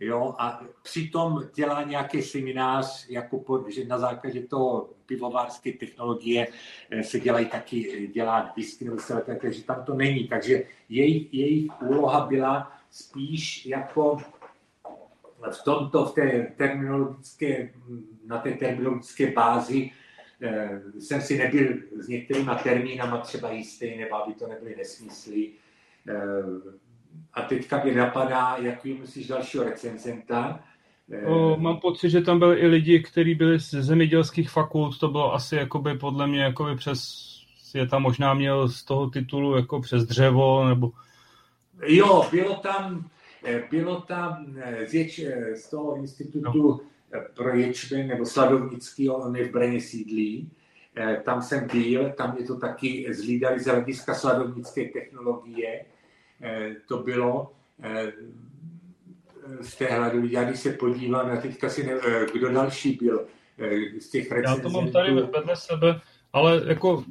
jo, 0.00 0.34
a 0.38 0.60
přitom 0.82 1.42
dělá 1.54 1.82
nějaký 1.82 2.22
seminář, 2.22 3.06
jako 3.08 3.38
po, 3.38 3.64
že 3.70 3.84
na 3.84 3.98
základě 3.98 4.42
toho 4.42 4.90
pivovářské 5.06 5.72
technologie 5.72 6.48
eh, 6.90 7.02
se 7.02 7.20
dělají 7.20 7.46
taky, 7.46 8.10
dělá 8.14 8.52
whisky 8.56 8.84
nebo 8.84 8.98
se 8.98 9.24
takže 9.40 9.64
tam 9.64 9.84
to 9.84 9.94
není. 9.94 10.28
Takže 10.28 10.62
jejich, 10.88 11.34
jejich 11.34 11.82
úloha 11.82 12.26
byla 12.26 12.72
spíš 12.90 13.66
jako 13.66 14.16
v 15.50 15.62
tomto, 15.64 16.04
v 16.04 16.14
té 16.14 16.52
terminologické, 16.56 17.72
na 18.26 18.38
té 18.38 18.52
terminologické 18.52 19.30
bázi 19.30 19.90
jsem 20.98 21.20
si 21.20 21.38
nebyl 21.38 21.68
s 21.98 22.08
některýma 22.08 22.54
termínama 22.54 23.18
třeba 23.18 23.50
jistý, 23.50 23.96
nebo 23.96 24.14
aby 24.14 24.34
to 24.34 24.46
nebyly 24.46 24.76
nesmysly. 24.76 25.50
Eh, 26.08 26.72
a 27.34 27.42
teďka 27.42 27.84
mě 27.84 27.94
napadá, 27.94 28.56
jaký 28.60 28.94
musíš 28.94 29.26
dalšího 29.26 29.64
recenzenta. 29.64 30.60
Eh, 31.12 31.26
o, 31.26 31.56
mám 31.56 31.80
pocit, 31.80 32.10
že 32.10 32.20
tam 32.20 32.38
byli 32.38 32.60
i 32.60 32.66
lidi, 32.66 33.00
kteří 33.00 33.34
byli 33.34 33.60
z 33.60 33.70
zemědělských 33.70 34.50
fakult, 34.50 34.98
to 34.98 35.08
bylo 35.08 35.34
asi 35.34 35.56
jakoby 35.56 35.98
podle 35.98 36.26
mě 36.26 36.42
jakoby 36.42 36.76
přes, 36.76 37.28
je 37.74 37.86
tam 37.86 38.02
možná 38.02 38.34
měl 38.34 38.68
z 38.68 38.84
toho 38.84 39.10
titulu 39.10 39.56
jako 39.56 39.80
přes 39.80 40.04
dřevo, 40.04 40.68
nebo... 40.68 40.90
Jo, 41.86 42.26
bylo 42.30 42.54
tam, 42.54 43.10
bylo 43.70 44.00
tam 44.00 44.56
z, 44.86 45.16
z 45.54 45.70
toho 45.70 45.96
institutu 45.96 46.40
no 46.60 46.80
pro 47.34 47.56
ječmen 47.56 48.08
nebo 48.08 48.26
sladovnický, 48.26 49.08
on 49.10 49.36
je 49.36 49.48
v 49.48 49.52
Breně 49.52 49.80
sídlí. 49.80 50.50
Eh, 50.96 51.22
tam 51.24 51.42
jsem 51.42 51.68
byl, 51.72 52.10
tam 52.10 52.36
je 52.38 52.44
to 52.44 52.56
taky 52.56 53.06
zlídali 53.14 53.60
z 53.60 53.66
hlediska 53.66 54.14
sladovnické 54.14 54.84
technologie. 54.84 55.84
Eh, 56.42 56.76
to 56.88 56.98
bylo 56.98 57.52
eh, 57.82 58.12
z 59.60 59.76
té 59.76 59.86
hladu. 59.86 60.26
Já 60.26 60.44
když 60.44 60.60
se 60.60 60.72
podívám, 60.72 61.28
já 61.28 61.36
teďka 61.36 61.68
si 61.68 61.86
ne, 61.86 61.92
kdo 62.32 62.52
další 62.52 62.98
byl 63.02 63.26
z 64.00 64.08
těch 64.08 64.32
recenzentů. 64.32 64.68
Já 64.68 64.72
to 64.72 64.80
mám 64.80 64.92
tady 64.92 65.14
vedle 65.14 65.56
sebe, 65.56 66.00
ale 66.32 66.62
jako 66.66 67.04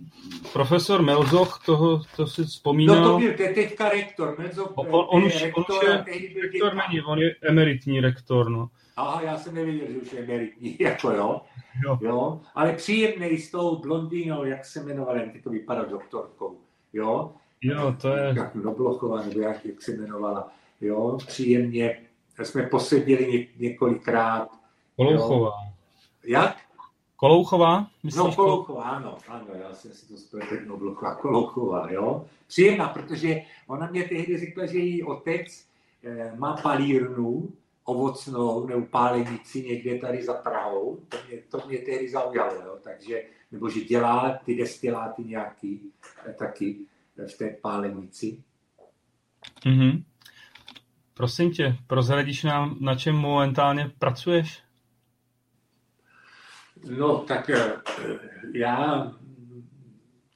profesor 0.54 1.02
Melzoch, 1.02 1.62
toho, 1.66 2.02
to 2.16 2.28
si 2.28 2.44
vzpomínal. 2.44 3.02
No 3.02 3.12
to 3.12 3.20
byl, 3.20 3.34
to 3.34 3.42
je 3.42 3.54
teďka 3.54 3.90
rektor. 3.90 4.36
Melzoch, 4.40 4.74
on, 4.76 5.06
on, 5.10 5.24
už, 5.24 5.42
rektor, 5.42 5.66
on 5.70 5.78
už 5.78 5.88
je 5.88 6.42
rektor 6.42 6.76
není, 6.76 7.02
on 7.02 7.20
je 7.20 7.36
emeritní 7.42 8.02
rektor, 8.02 8.50
no. 8.50 8.70
Aha, 9.02 9.22
já 9.22 9.38
jsem 9.38 9.56
nevěděl, 9.56 9.88
že 9.92 9.98
už 9.98 10.14
je 10.14 10.20
emeritní, 10.20 10.78
jako 10.80 11.12
jo. 11.12 11.42
jo. 11.86 11.98
jo. 12.02 12.42
Ale 12.56 12.74
příjemný 12.74 13.38
s 13.38 13.52
tou 13.52 13.80
blondýnou, 13.80 14.46
jak 14.46 14.66
se 14.66 14.84
jmenoval, 14.84 15.18
jak 15.18 15.44
to 15.44 15.50
vypadá 15.50 15.86
doktorkou, 15.86 16.58
jo. 16.94 17.34
Jo, 17.62 17.96
to 18.02 18.16
je... 18.16 18.34
Jak 18.38 18.56
Noblochová, 18.56 19.24
nebo 19.24 19.40
jak, 19.40 19.66
jak 19.66 19.82
se 19.82 19.92
jmenovala, 19.92 20.52
jo, 20.82 21.18
příjemně. 21.28 22.02
Jsme 22.44 22.64
posedili 22.64 23.32
ně, 23.32 23.48
několikrát. 23.70 24.50
Kolouchová. 24.96 25.52
Jo. 25.64 25.72
Jak? 26.24 26.58
Kolouchová? 27.16 27.88
Myslíš 28.04 28.24
no, 28.24 28.36
Kolouchová, 28.36 28.84
ano, 28.84 29.18
ano, 29.28 29.46
já 29.54 29.74
jsem 29.74 29.92
si 29.92 30.08
to 30.08 30.18
spletl, 30.18 30.56
Noblochová, 30.66 31.16
Kolouchová, 31.16 31.92
jo. 31.92 32.26
Příjemná, 32.48 32.88
protože 32.88 33.42
ona 33.68 33.88
mě 33.88 34.04
tehdy 34.04 34.38
řekla, 34.38 34.66
že 34.66 34.78
její 34.78 35.04
otec 35.04 35.66
eh, 36.04 36.34
má 36.36 36.58
palírnu 36.58 37.50
ovocnou 37.84 38.68
nebo 38.68 38.86
pálenici 38.86 39.64
někde 39.64 39.98
tady 39.98 40.24
za 40.24 40.34
Prahou. 40.34 41.00
To 41.10 41.18
mě, 41.28 41.38
to 41.50 41.68
mě 41.68 41.78
tehdy 41.78 42.10
zaujalo, 42.10 42.54
jo? 42.54 42.78
takže, 42.84 43.24
nebo 43.52 43.70
že 43.70 43.82
dělá 43.82 44.40
ty 44.46 44.56
destiláty 44.56 45.24
nějaký 45.24 45.92
eh, 46.26 46.34
taky 46.34 46.80
v 47.28 47.38
té 47.38 47.50
pálenici. 47.50 48.44
Mm-hmm. 49.66 50.04
Prosím 51.14 51.52
tě, 51.52 51.78
prozradíš 51.88 52.44
nám, 52.44 52.78
na 52.80 52.96
čem 52.96 53.16
momentálně 53.16 53.92
pracuješ? 54.00 54.64
No, 56.98 57.18
tak 57.18 57.52
já 58.54 59.12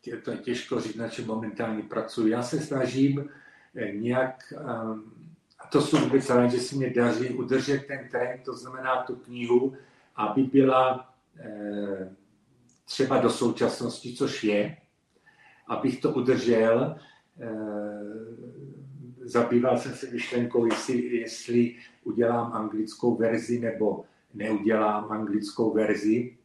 je 0.06 0.18
to 0.18 0.36
těžko 0.36 0.80
říct, 0.80 0.96
na 0.96 1.10
čem 1.10 1.28
momentálně 1.28 1.84
pracuji. 1.84 2.32
Já 2.32 2.44
se 2.44 2.60
snažím 2.60 3.30
eh, 3.76 3.92
nějak, 3.92 4.54
a 4.66 4.96
to 5.72 5.82
jsou 5.82 5.98
vůbec 5.98 6.30
rád, 6.30 6.48
že 6.48 6.60
si 6.60 6.76
mě 6.76 6.90
daří 6.90 7.30
udržet 7.30 7.88
ten 7.88 8.08
trend, 8.12 8.42
to 8.46 8.54
znamená 8.54 9.04
tu 9.04 9.16
knihu, 9.16 9.74
aby 10.16 10.44
byla 10.44 11.14
eh, 11.40 12.16
třeba 12.86 13.18
do 13.18 13.30
současnosti, 13.30 14.16
což 14.16 14.44
je, 14.44 14.78
abych 15.68 16.02
to 16.02 16.12
udržel. 16.12 16.96
Eh, 17.40 18.56
zabýval 19.20 19.78
jsem 19.78 19.94
se 19.94 20.12
myšlenkou, 20.12 20.66
jestli, 20.66 21.16
jestli 21.16 21.76
udělám 22.04 22.54
anglickou 22.54 23.16
verzi 23.16 23.60
nebo 23.60 24.06
neudělám 24.34 25.12
anglickou 25.12 25.74
verzi. 25.74 26.38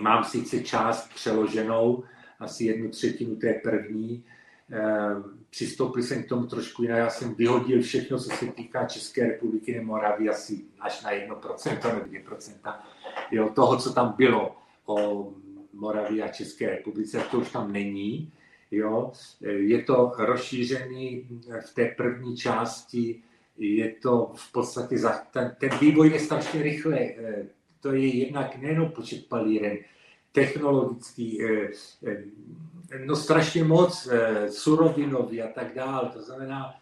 Mám 0.00 0.24
sice 0.24 0.60
část 0.60 1.14
přeloženou, 1.14 2.04
asi 2.40 2.64
jednu 2.64 2.88
třetinu 2.88 3.36
té 3.36 3.52
první. 3.52 4.24
Ehm, 4.70 5.24
přistoupil 5.50 6.02
jsem 6.02 6.22
k 6.22 6.28
tomu 6.28 6.46
trošku 6.46 6.82
jinak. 6.82 6.98
Já 6.98 7.10
jsem 7.10 7.34
vyhodil 7.34 7.82
všechno, 7.82 8.18
co 8.18 8.30
se 8.30 8.46
týká 8.46 8.86
České 8.86 9.28
republiky 9.28 9.74
nebo 9.74 9.86
Moravy, 9.86 10.28
asi 10.28 10.64
až 10.80 11.02
na 11.02 11.10
1% 11.10 11.94
nebo 11.94 12.06
2%. 12.06 12.74
Jo, 13.30 13.48
toho, 13.54 13.76
co 13.76 13.92
tam 13.92 14.14
bylo 14.16 14.56
o 14.86 15.28
Moravě 15.72 16.22
a 16.22 16.28
České 16.28 16.70
republice, 16.70 17.24
to 17.30 17.38
už 17.38 17.50
tam 17.50 17.72
není. 17.72 18.32
Jo. 18.70 19.12
Je 19.40 19.82
to 19.82 20.12
rozšířený 20.18 21.28
v 21.66 21.74
té 21.74 21.86
první 21.86 22.36
části, 22.36 23.22
je 23.58 23.94
to 24.02 24.32
v 24.34 24.52
podstatě, 24.52 24.98
za, 24.98 25.12
ten, 25.32 25.56
ten 25.60 25.70
vývoj 25.80 26.10
je 26.10 26.20
strašně 26.20 26.62
rychle. 26.62 26.98
Eh, 26.98 27.46
to 27.80 27.92
je 27.92 28.06
jednak 28.06 28.56
nejenom 28.56 28.90
počet 28.90 29.26
palíren, 29.26 29.78
technologický, 30.32 31.44
eh, 31.44 31.70
eh, 32.06 32.24
no 33.04 33.16
strašně 33.16 33.64
moc 33.64 34.08
eh, 34.10 34.50
surovinový 34.50 35.42
a 35.42 35.48
tak 35.48 35.74
dále. 35.74 36.10
To 36.12 36.22
znamená, 36.22 36.74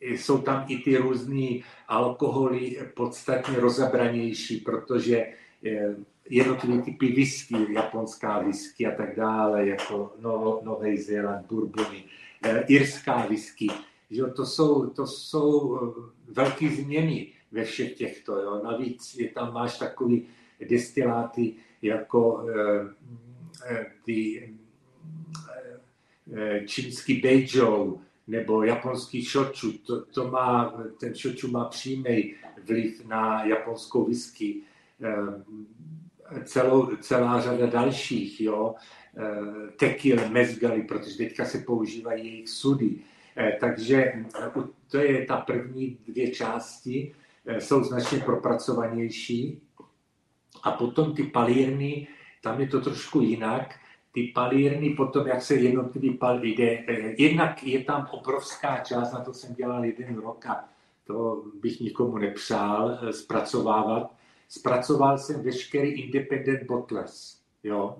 jsou 0.00 0.38
tam 0.38 0.64
i 0.68 0.78
ty 0.78 0.96
různé 0.96 1.48
alkoholy 1.88 2.78
podstatně 2.94 3.60
rozebranější, 3.60 4.56
protože 4.56 5.26
jednotlivé 6.30 6.82
typy 6.82 7.12
whisky, 7.12 7.56
japonská 7.72 8.38
whisky 8.38 8.86
a 8.86 8.96
tak 8.96 9.16
dále, 9.16 9.68
jako 9.68 10.12
no, 10.20 10.60
Nový 10.64 10.96
Zéland, 10.96 11.46
bourbony, 11.46 12.04
irská 12.66 13.26
whisky, 13.26 13.68
že 14.10 14.22
to 14.22 14.46
jsou, 14.46 14.86
to 14.86 15.06
jsou 15.06 15.80
velké 16.28 16.68
změny 16.68 17.32
ve 17.52 17.64
všech 17.64 17.94
těchto. 17.94 18.38
Jo. 18.38 18.60
Navíc 18.64 19.14
je 19.14 19.28
tam 19.28 19.52
máš 19.52 19.78
takový 19.78 20.26
destiláty 20.68 21.54
jako 21.84 22.46
eh, 22.48 22.86
eh, 23.66 23.86
ty 24.04 24.52
eh, 26.36 26.60
čínský 26.66 27.20
Beijou 27.20 28.00
nebo 28.26 28.62
japonský 28.62 29.22
shochu, 29.22 29.72
to, 29.72 30.04
to 30.04 30.30
má, 30.30 30.82
ten 31.00 31.14
shochu 31.14 31.48
má 31.48 31.64
přímý 31.64 32.34
vliv 32.64 33.06
na 33.06 33.44
japonskou 33.44 34.04
whisky. 34.04 34.60
Celou, 36.44 36.96
celá 36.96 37.40
řada 37.40 37.66
dalších, 37.66 38.40
jo, 38.40 38.74
tekil, 39.78 40.28
mezgali, 40.28 40.82
protože 40.82 41.16
teďka 41.16 41.44
se 41.44 41.58
používají 41.58 42.26
jejich 42.26 42.48
sudy. 42.48 42.96
Takže 43.60 44.12
to 44.90 44.98
je 44.98 45.26
ta 45.26 45.36
první 45.36 45.98
dvě 46.08 46.30
části, 46.30 47.14
jsou 47.58 47.84
značně 47.84 48.18
propracovanější 48.18 49.63
a 50.64 50.70
potom 50.70 51.14
ty 51.14 51.22
palírny, 51.22 52.08
tam 52.42 52.60
je 52.60 52.68
to 52.68 52.80
trošku 52.80 53.20
jinak. 53.20 53.74
Ty 54.12 54.32
palírny 54.34 54.90
potom, 54.90 55.26
jak 55.26 55.42
se 55.42 55.54
jednotlivý 55.54 56.10
pal 56.18 56.44
jde, 56.44 56.84
eh, 56.88 57.14
jednak 57.18 57.62
je 57.62 57.84
tam 57.84 58.08
obrovská 58.10 58.78
část, 58.78 59.12
na 59.12 59.20
to 59.20 59.34
jsem 59.34 59.54
dělal 59.54 59.84
jeden 59.84 60.16
rok 60.16 60.46
a 60.46 60.64
to 61.06 61.44
bych 61.60 61.80
nikomu 61.80 62.18
nepřál 62.18 62.98
eh, 63.02 63.12
zpracovávat. 63.12 64.14
Zpracoval 64.48 65.18
jsem 65.18 65.42
veškerý 65.42 66.02
independent 66.02 66.62
bottlers, 66.62 67.38
jo. 67.62 67.96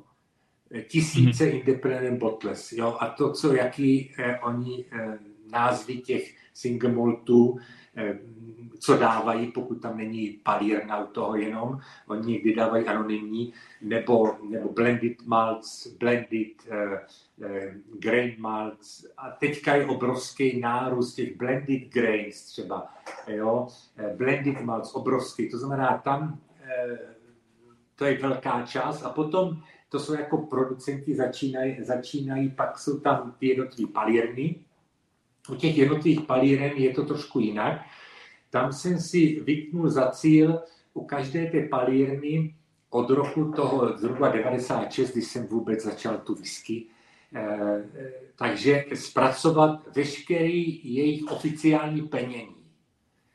Tisíce 0.88 1.44
mm-hmm. 1.44 1.58
independent 1.58 2.18
bottlers, 2.18 2.72
jo. 2.72 2.96
A 3.00 3.08
to, 3.08 3.32
co, 3.32 3.54
jaký 3.54 4.14
eh, 4.18 4.38
oni 4.38 4.84
eh, 4.92 5.18
názvy 5.50 5.96
těch 5.96 6.34
single 6.54 6.92
maltů, 6.92 7.58
eh, 7.96 8.18
co 8.78 8.96
dávají, 8.96 9.52
pokud 9.52 9.74
tam 9.74 9.96
není 9.96 10.40
palírna 10.42 11.05
u 11.05 11.06
toho 11.06 11.36
jenom, 11.36 11.80
oni 12.06 12.32
někdy 12.32 12.55
dávají 12.55 12.86
anonymní, 12.86 13.52
nebo, 13.82 14.36
nebo 14.48 14.72
blended 14.72 15.26
malts, 15.26 15.86
blended 15.86 16.52
uh, 16.70 16.98
uh, 17.36 17.48
grain 17.98 18.34
malts. 18.38 19.06
A 19.16 19.30
teďka 19.30 19.74
je 19.74 19.86
obrovský 19.86 20.60
nárůst 20.60 21.14
těch 21.14 21.36
blended 21.36 21.88
grains 21.92 22.44
třeba, 22.44 22.94
jo, 23.28 23.68
blended 24.16 24.60
malts, 24.60 24.94
obrovský. 24.94 25.51
To 25.51 25.59
znamená, 25.59 25.98
tam 25.98 26.22
uh, 26.22 26.96
to 27.96 28.05
je 28.05 28.18
velká 28.18 28.66
část 28.66 29.02
a 29.02 29.10
potom 29.10 29.62
to 29.88 30.01
jsou 30.01 30.14
jako 30.14 30.38
producenti, 30.38 31.14
začínají, 31.14 31.76
začínají 31.84 32.51
pak 32.51 32.78
jsou 32.78 33.01
tam 33.01 33.34
ty 33.38 33.46
jednotlivé 33.46 33.92
palírny. 33.92 34.64
U 35.51 35.55
těch 35.55 35.78
jednotlivých 35.78 36.20
palíren 36.20 36.72
je 36.76 36.94
to 36.94 37.05
trošku 37.05 37.40
jinak 37.40 37.80
tam 38.55 38.72
jsem 38.72 39.01
si 39.01 39.40
vytknul 39.40 39.90
za 39.90 40.10
cíl 40.10 40.60
u 40.94 41.05
každé 41.05 41.47
té 41.47 41.62
palírny 41.62 42.55
od 42.90 43.10
roku 43.10 43.52
toho 43.52 43.98
zhruba 43.98 44.28
96, 44.28 45.12
když 45.12 45.24
jsem 45.24 45.47
vůbec 45.47 45.85
začal 45.85 46.18
tu 46.18 46.35
whisky, 46.35 46.86
eh, 47.35 47.85
takže 48.36 48.85
zpracovat 48.94 49.97
veškerý 49.97 50.94
jejich 50.94 51.24
oficiální 51.24 52.02
penění. 52.02 52.56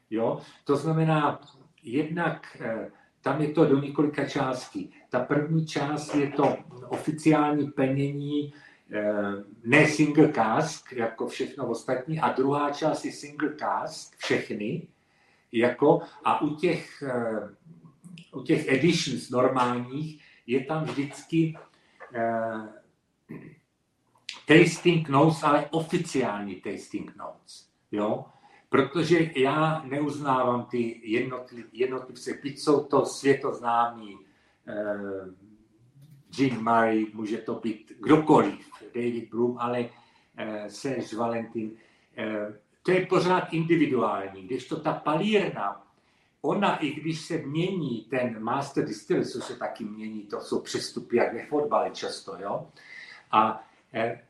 Jo? 0.09 0.39
To 0.63 0.75
znamená, 0.75 1.41
jednak 1.83 2.57
eh, 2.59 2.91
tam 3.21 3.41
je 3.41 3.49
to 3.49 3.65
do 3.65 3.79
několika 3.79 4.25
částí. 4.25 4.91
Ta 5.09 5.19
první 5.19 5.65
část 5.65 6.15
je 6.15 6.29
to 6.31 6.57
oficiální 6.87 7.71
penění, 7.71 8.53
eh, 8.91 9.23
ne 9.63 9.87
single 9.87 10.31
cask, 10.33 10.91
jako 10.91 11.27
všechno 11.27 11.67
ostatní, 11.67 12.19
a 12.19 12.33
druhá 12.33 12.71
část 12.71 13.05
je 13.05 13.11
single 13.11 13.55
cask, 13.55 14.15
všechny, 14.17 14.87
jako, 15.51 16.01
a 16.23 16.41
u 16.41 16.55
těch, 16.55 17.01
eh, 17.01 17.49
u 18.33 18.43
těch 18.43 18.67
editions 18.67 19.29
normálních 19.29 20.23
je 20.47 20.65
tam 20.65 20.83
vždycky 20.83 21.57
uh, 22.15 22.67
tasting 24.47 25.09
notes, 25.09 25.43
ale 25.43 25.67
oficiální 25.71 26.55
tasting 26.55 27.15
notes. 27.15 27.69
Jo? 27.91 28.25
Protože 28.69 29.31
já 29.35 29.83
neuznávám 29.85 30.65
ty 30.65 31.01
jednotliv, 31.03 31.65
jednotlivce, 31.71 32.33
byť 32.43 32.59
jsou 32.59 32.83
to 32.83 33.05
světoznámí 33.05 34.15
uh, 34.15 35.33
Jim 36.37 36.63
Murray, 36.63 37.05
může 37.13 37.37
to 37.37 37.55
být 37.55 37.91
kdokoliv, 37.99 38.71
David 38.95 39.29
Bloom, 39.29 39.57
ale 39.57 39.79
uh, 39.81 40.67
Serge 40.67 41.17
Valentin, 41.17 41.71
uh, 41.71 42.53
to 42.83 42.91
je 42.91 43.05
pořád 43.05 43.53
individuální, 43.53 44.41
když 44.41 44.67
to 44.67 44.79
ta 44.79 44.93
palírna, 44.93 45.83
ona, 46.41 46.77
i 46.77 46.91
když 46.91 47.21
se 47.21 47.37
mění 47.37 48.05
ten 48.09 48.43
master 48.43 48.85
distiller, 48.85 49.25
co 49.25 49.41
se 49.41 49.55
taky 49.55 49.83
mění, 49.83 50.21
to 50.21 50.41
jsou 50.41 50.61
přestupy, 50.61 51.17
jak 51.17 51.33
ve 51.33 51.45
fotbale 51.45 51.89
často, 51.91 52.37
jo, 52.39 52.67
a, 53.31 53.63
eh, 53.93 54.21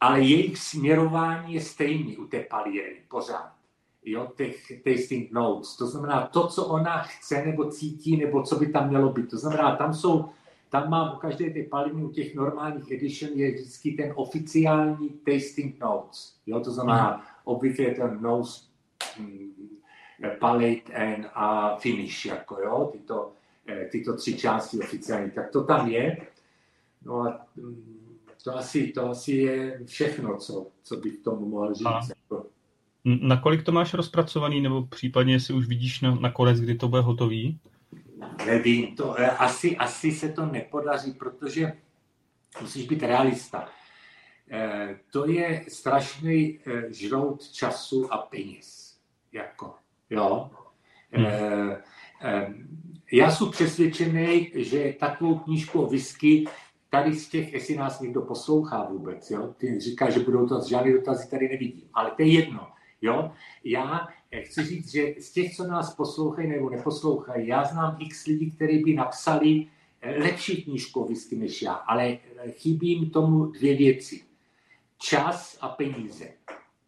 ale 0.00 0.20
jejich 0.20 0.58
směrování 0.58 1.54
je 1.54 1.60
stejný 1.60 2.16
u 2.16 2.26
té 2.26 2.40
palírny, 2.40 3.02
pořád. 3.08 3.52
Jo, 4.08 4.32
těch 4.36 4.72
tasting 4.84 5.32
notes. 5.32 5.76
To 5.76 5.86
znamená 5.86 6.26
to, 6.26 6.46
co 6.46 6.66
ona 6.66 7.02
chce 7.02 7.44
nebo 7.46 7.70
cítí, 7.70 8.16
nebo 8.16 8.42
co 8.42 8.56
by 8.56 8.66
tam 8.66 8.88
mělo 8.88 9.12
být. 9.12 9.30
To 9.30 9.38
znamená, 9.38 9.76
tam 9.76 9.94
jsou 9.94 10.30
tam 10.70 10.90
mám 10.90 11.14
u 11.16 11.18
každé 11.18 11.50
té 11.50 11.62
paliny, 11.62 12.04
u 12.04 12.10
těch 12.10 12.34
normálních 12.34 12.90
edition 12.90 13.32
je 13.34 13.52
vždycky 13.52 13.92
ten 13.92 14.12
oficiální 14.14 15.08
tasting 15.08 15.80
notes. 15.80 16.36
Jo, 16.46 16.60
to 16.60 16.70
znamená, 16.70 17.24
obvykle 17.46 17.86
ten 17.86 18.22
nose, 18.22 18.64
mm, 19.18 19.52
palate 20.38 20.92
and 20.94 21.26
a 21.34 21.76
finish, 21.76 22.26
jako 22.26 22.60
jo, 22.60 22.90
tyto, 22.92 23.32
eh, 23.68 23.88
tyto 23.92 24.16
tři 24.16 24.38
části 24.38 24.78
oficiální, 24.78 25.30
tak 25.30 25.50
to 25.50 25.64
tam 25.64 25.90
je. 25.90 26.26
No 27.04 27.20
a 27.20 27.46
mm, 27.56 28.18
to 28.44 28.56
asi, 28.56 28.92
to 28.92 29.10
asi 29.10 29.32
je 29.32 29.80
všechno, 29.86 30.36
co, 30.36 30.66
co 30.82 30.96
bych 30.96 31.18
tomu 31.18 31.48
mohl 31.48 31.74
říct. 31.74 32.08
Jako. 32.08 32.46
Nakolik 33.04 33.62
to 33.62 33.72
máš 33.72 33.94
rozpracovaný, 33.94 34.60
nebo 34.60 34.86
případně 34.86 35.34
jestli 35.34 35.54
už 35.54 35.66
vidíš 35.66 36.00
na, 36.00 36.14
na 36.14 36.30
konec, 36.30 36.60
kdy 36.60 36.74
to 36.74 36.88
bude 36.88 37.02
hotový? 37.02 37.58
Nevím, 38.46 38.96
to, 38.96 39.20
eh, 39.20 39.30
asi, 39.30 39.76
asi 39.76 40.12
se 40.12 40.28
to 40.28 40.46
nepodaří, 40.46 41.12
protože 41.12 41.72
musíš 42.60 42.88
být 42.88 43.02
realista. 43.02 43.68
Eh, 44.50 44.98
to 45.12 45.30
je 45.30 45.64
strašný 45.68 46.58
eh, 46.66 46.92
žrout 46.92 47.48
času 47.48 48.12
a 48.12 48.18
peněz. 48.18 48.96
Jako, 49.32 49.74
jo. 50.10 50.50
Hmm. 51.12 51.26
Já 53.12 53.30
jsem 53.30 53.50
přesvědčený, 53.50 54.52
že 54.54 54.94
takovou 55.00 55.38
knížku 55.38 55.80
o 55.80 55.86
whisky 55.86 56.44
tady 56.90 57.14
z 57.14 57.28
těch, 57.28 57.52
jestli 57.52 57.76
nás 57.76 58.00
někdo 58.00 58.22
poslouchá 58.22 58.84
vůbec, 58.84 59.30
jo, 59.30 59.54
ty 59.56 59.80
říká, 59.80 60.10
že 60.10 60.20
budou 60.20 60.46
to 60.46 60.60
žádný 60.68 60.92
dotazy 60.92 61.30
tady 61.30 61.48
nevidím, 61.48 61.88
ale 61.94 62.10
to 62.10 62.22
je 62.22 62.28
jedno, 62.28 62.68
jo. 63.02 63.32
Já 63.64 64.08
chci 64.40 64.64
říct, 64.64 64.90
že 64.92 65.14
z 65.20 65.32
těch, 65.32 65.56
co 65.56 65.66
nás 65.66 65.94
poslouchají 65.94 66.48
nebo 66.48 66.70
neposlouchají, 66.70 67.46
já 67.46 67.64
znám 67.64 67.96
x 68.00 68.26
lidí, 68.26 68.50
kteří 68.50 68.78
by 68.78 68.94
napsali 68.94 69.66
lepší 70.02 70.62
knížku 70.62 71.00
o 71.00 71.08
whisky 71.08 71.36
než 71.36 71.62
já, 71.62 71.72
ale 71.72 72.18
chybí 72.50 72.88
jim 72.88 73.10
tomu 73.10 73.46
dvě 73.46 73.76
věci. 73.76 74.25
Čas 74.98 75.58
a 75.60 75.68
peníze. 75.68 76.28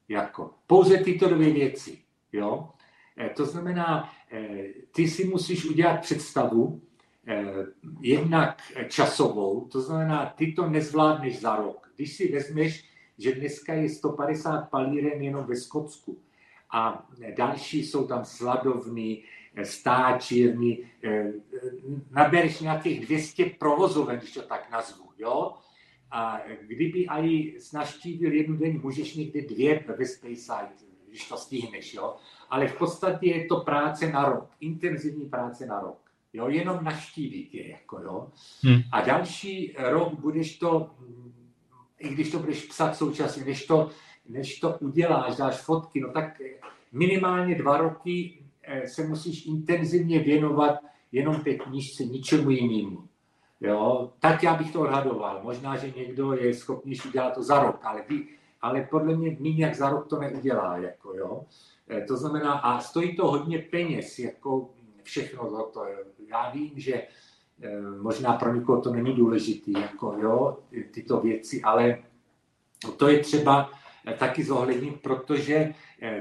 Jako. 0.09 0.55
Pouze 0.67 0.99
tyto 0.99 1.29
dvě 1.29 1.53
věci. 1.53 1.99
Jo? 2.33 2.69
Eh, 3.17 3.31
to 3.31 3.47
znamená, 3.47 4.11
ty 4.93 5.09
si 5.09 5.25
musíš 5.25 5.65
udělat 5.65 6.01
představu, 6.01 6.83
jednak 8.01 8.63
časovou, 8.89 9.65
to 9.65 9.81
znamená, 9.81 10.27
ty 10.27 10.53
to 10.53 10.69
nezvládneš 10.69 11.41
za 11.41 11.57
rok. 11.57 11.93
Když 11.97 12.17
si 12.17 12.33
vezmeš, 12.33 12.85
že 13.19 13.35
dneska 13.35 13.75
je 13.75 13.89
150 13.89 14.71
palíren 14.71 15.23
jenom 15.23 15.47
ve 15.47 15.57
Skotsku, 15.57 16.19
a 16.71 17.09
další 17.37 17.87
jsou 17.87 18.07
tam 18.07 18.25
sladovny, 18.25 19.23
stáčírny, 19.63 20.91
eh, 21.05 21.33
nabereš 22.11 22.61
nějakých 22.61 23.07
200 23.07 23.45
provozoven, 23.45 24.19
když 24.19 24.33
to 24.33 24.43
tak 24.43 24.71
nazvu, 24.71 25.11
jo? 25.19 25.55
A 26.11 26.41
kdyby 26.67 27.07
i 27.09 27.57
naštívil 27.75 28.33
jednu 28.33 28.57
den, 28.57 28.81
můžeš 28.83 29.15
někdy 29.15 29.43
dvě 29.43 29.85
ve 29.99 30.07
Speyside, 30.07 30.69
když 31.09 31.29
to 31.29 31.37
stihneš, 31.37 31.95
jo? 31.95 32.17
Ale 32.51 32.69
v 32.69 32.79
podstatě 32.79 33.27
je 33.27 33.47
to 33.47 33.61
práce 33.61 34.13
na 34.13 34.25
rok, 34.25 34.51
intenzivní 34.61 35.29
práce 35.29 35.67
na 35.67 35.81
rok. 35.81 35.99
Jo, 36.33 36.49
jenom 36.49 36.85
naštívit 36.85 37.55
je, 37.55 37.71
jako 37.71 38.01
jo. 38.01 38.29
Hmm. 38.63 38.81
A 38.93 39.01
další 39.01 39.75
rok 39.79 40.21
budeš 40.21 40.59
to, 40.59 40.91
i 41.99 42.09
když 42.09 42.31
to 42.31 42.39
budeš 42.39 42.65
psat 42.65 42.97
současně, 42.97 43.45
než 43.45 43.67
to 43.67 43.91
než 44.29 44.61
to 44.61 44.79
uděláš, 44.81 45.37
dáš 45.37 45.57
fotky, 45.57 46.01
no 46.01 46.13
tak 46.13 46.41
minimálně 46.93 47.55
dva 47.55 47.77
roky 47.77 48.39
eh, 48.63 48.89
se 48.89 49.07
musíš 49.07 49.47
intenzivně 49.47 50.19
věnovat 50.19 50.79
jenom 51.13 51.41
té 51.41 51.55
knížce, 51.55 52.05
ničemu 52.05 52.51
jinému. 52.51 53.08
Jo? 53.61 54.13
Tak 54.21 54.43
já 54.43 54.55
bych 54.55 54.73
to 54.73 54.81
odhadoval. 54.81 55.41
Možná, 55.43 55.77
že 55.77 55.93
někdo 55.97 56.33
je 56.33 56.55
schopný 56.55 56.97
udělat 57.09 57.35
to 57.35 57.43
za 57.43 57.63
rok, 57.63 57.81
ale, 57.83 58.03
ty, 58.03 58.27
ale 58.61 58.89
podle 58.91 59.17
mě 59.17 59.37
méně 59.41 59.65
jak 59.65 59.75
za 59.75 59.91
rok 59.91 60.09
to 60.09 60.19
neudělá. 60.19 60.77
Jako, 60.77 61.15
jo? 61.15 61.45
Eh, 61.89 62.01
to 62.01 62.17
znamená, 62.17 62.53
a 62.53 62.81
stojí 62.81 63.17
to 63.17 63.27
hodně 63.27 63.59
peněz, 63.59 64.19
jako 64.19 64.71
všechno 65.03 65.51
za 65.51 65.63
to. 65.63 65.87
Já 66.29 66.51
vím, 66.51 66.73
že 66.77 66.95
eh, 67.63 67.81
možná 67.81 68.33
pro 68.33 68.55
někoho 68.55 68.81
to 68.81 68.93
není 68.93 69.15
důležitý, 69.15 69.73
jako, 69.73 70.17
jo, 70.21 70.59
tyto 70.91 71.21
věci, 71.21 71.63
ale 71.63 71.99
to 72.97 73.09
je 73.09 73.19
třeba 73.19 73.71
taky 74.19 74.45
zohlednit, 74.45 75.03
protože 75.03 75.75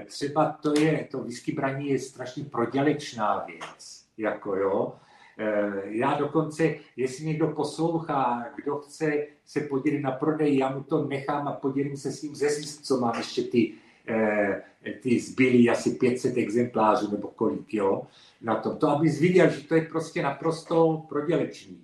třeba 0.05 0.57
to 0.61 0.79
je, 0.79 1.07
to 1.11 1.23
whisky 1.23 1.51
braní 1.51 1.89
je 1.89 1.99
strašně 1.99 2.43
prodělečná 2.43 3.45
věc, 3.45 4.05
jako 4.17 4.55
jo. 4.55 4.93
Eh, 5.39 5.81
já 5.85 6.13
dokonce, 6.13 6.75
jestli 6.95 7.25
někdo 7.25 7.47
poslouchá, 7.47 8.45
kdo 8.55 8.77
chce 8.77 9.27
se 9.45 9.61
podělit 9.61 9.99
na 9.99 10.11
prodej, 10.11 10.57
já 10.57 10.75
mu 10.75 10.83
to 10.83 11.07
nechám 11.07 11.47
a 11.47 11.51
podělím 11.51 11.97
se 11.97 12.11
s 12.11 12.21
ním 12.21 12.35
ze 12.35 12.49
zisk, 12.49 12.81
co 12.81 12.99
mám 12.99 13.17
ještě 13.17 13.43
ty, 13.43 13.73
eh, 14.07 14.63
ty 15.01 15.19
zbylý 15.19 15.69
asi 15.69 15.91
500 15.91 16.37
exemplářů 16.37 17.11
nebo 17.11 17.27
kolik, 17.27 17.73
jo, 17.73 18.07
na 18.41 18.55
to. 18.55 18.75
To, 18.75 18.89
abys 18.89 19.19
viděl, 19.19 19.49
že 19.49 19.63
to 19.63 19.75
je 19.75 19.81
prostě 19.81 20.23
naprosto 20.23 21.05
prodělečný. 21.09 21.83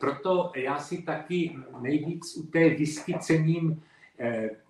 Proto 0.00 0.52
já 0.56 0.78
si 0.78 1.02
taky 1.02 1.56
nejvíc 1.80 2.36
u 2.36 2.42
té 2.42 2.68
whisky 2.68 3.14
cením 3.20 3.82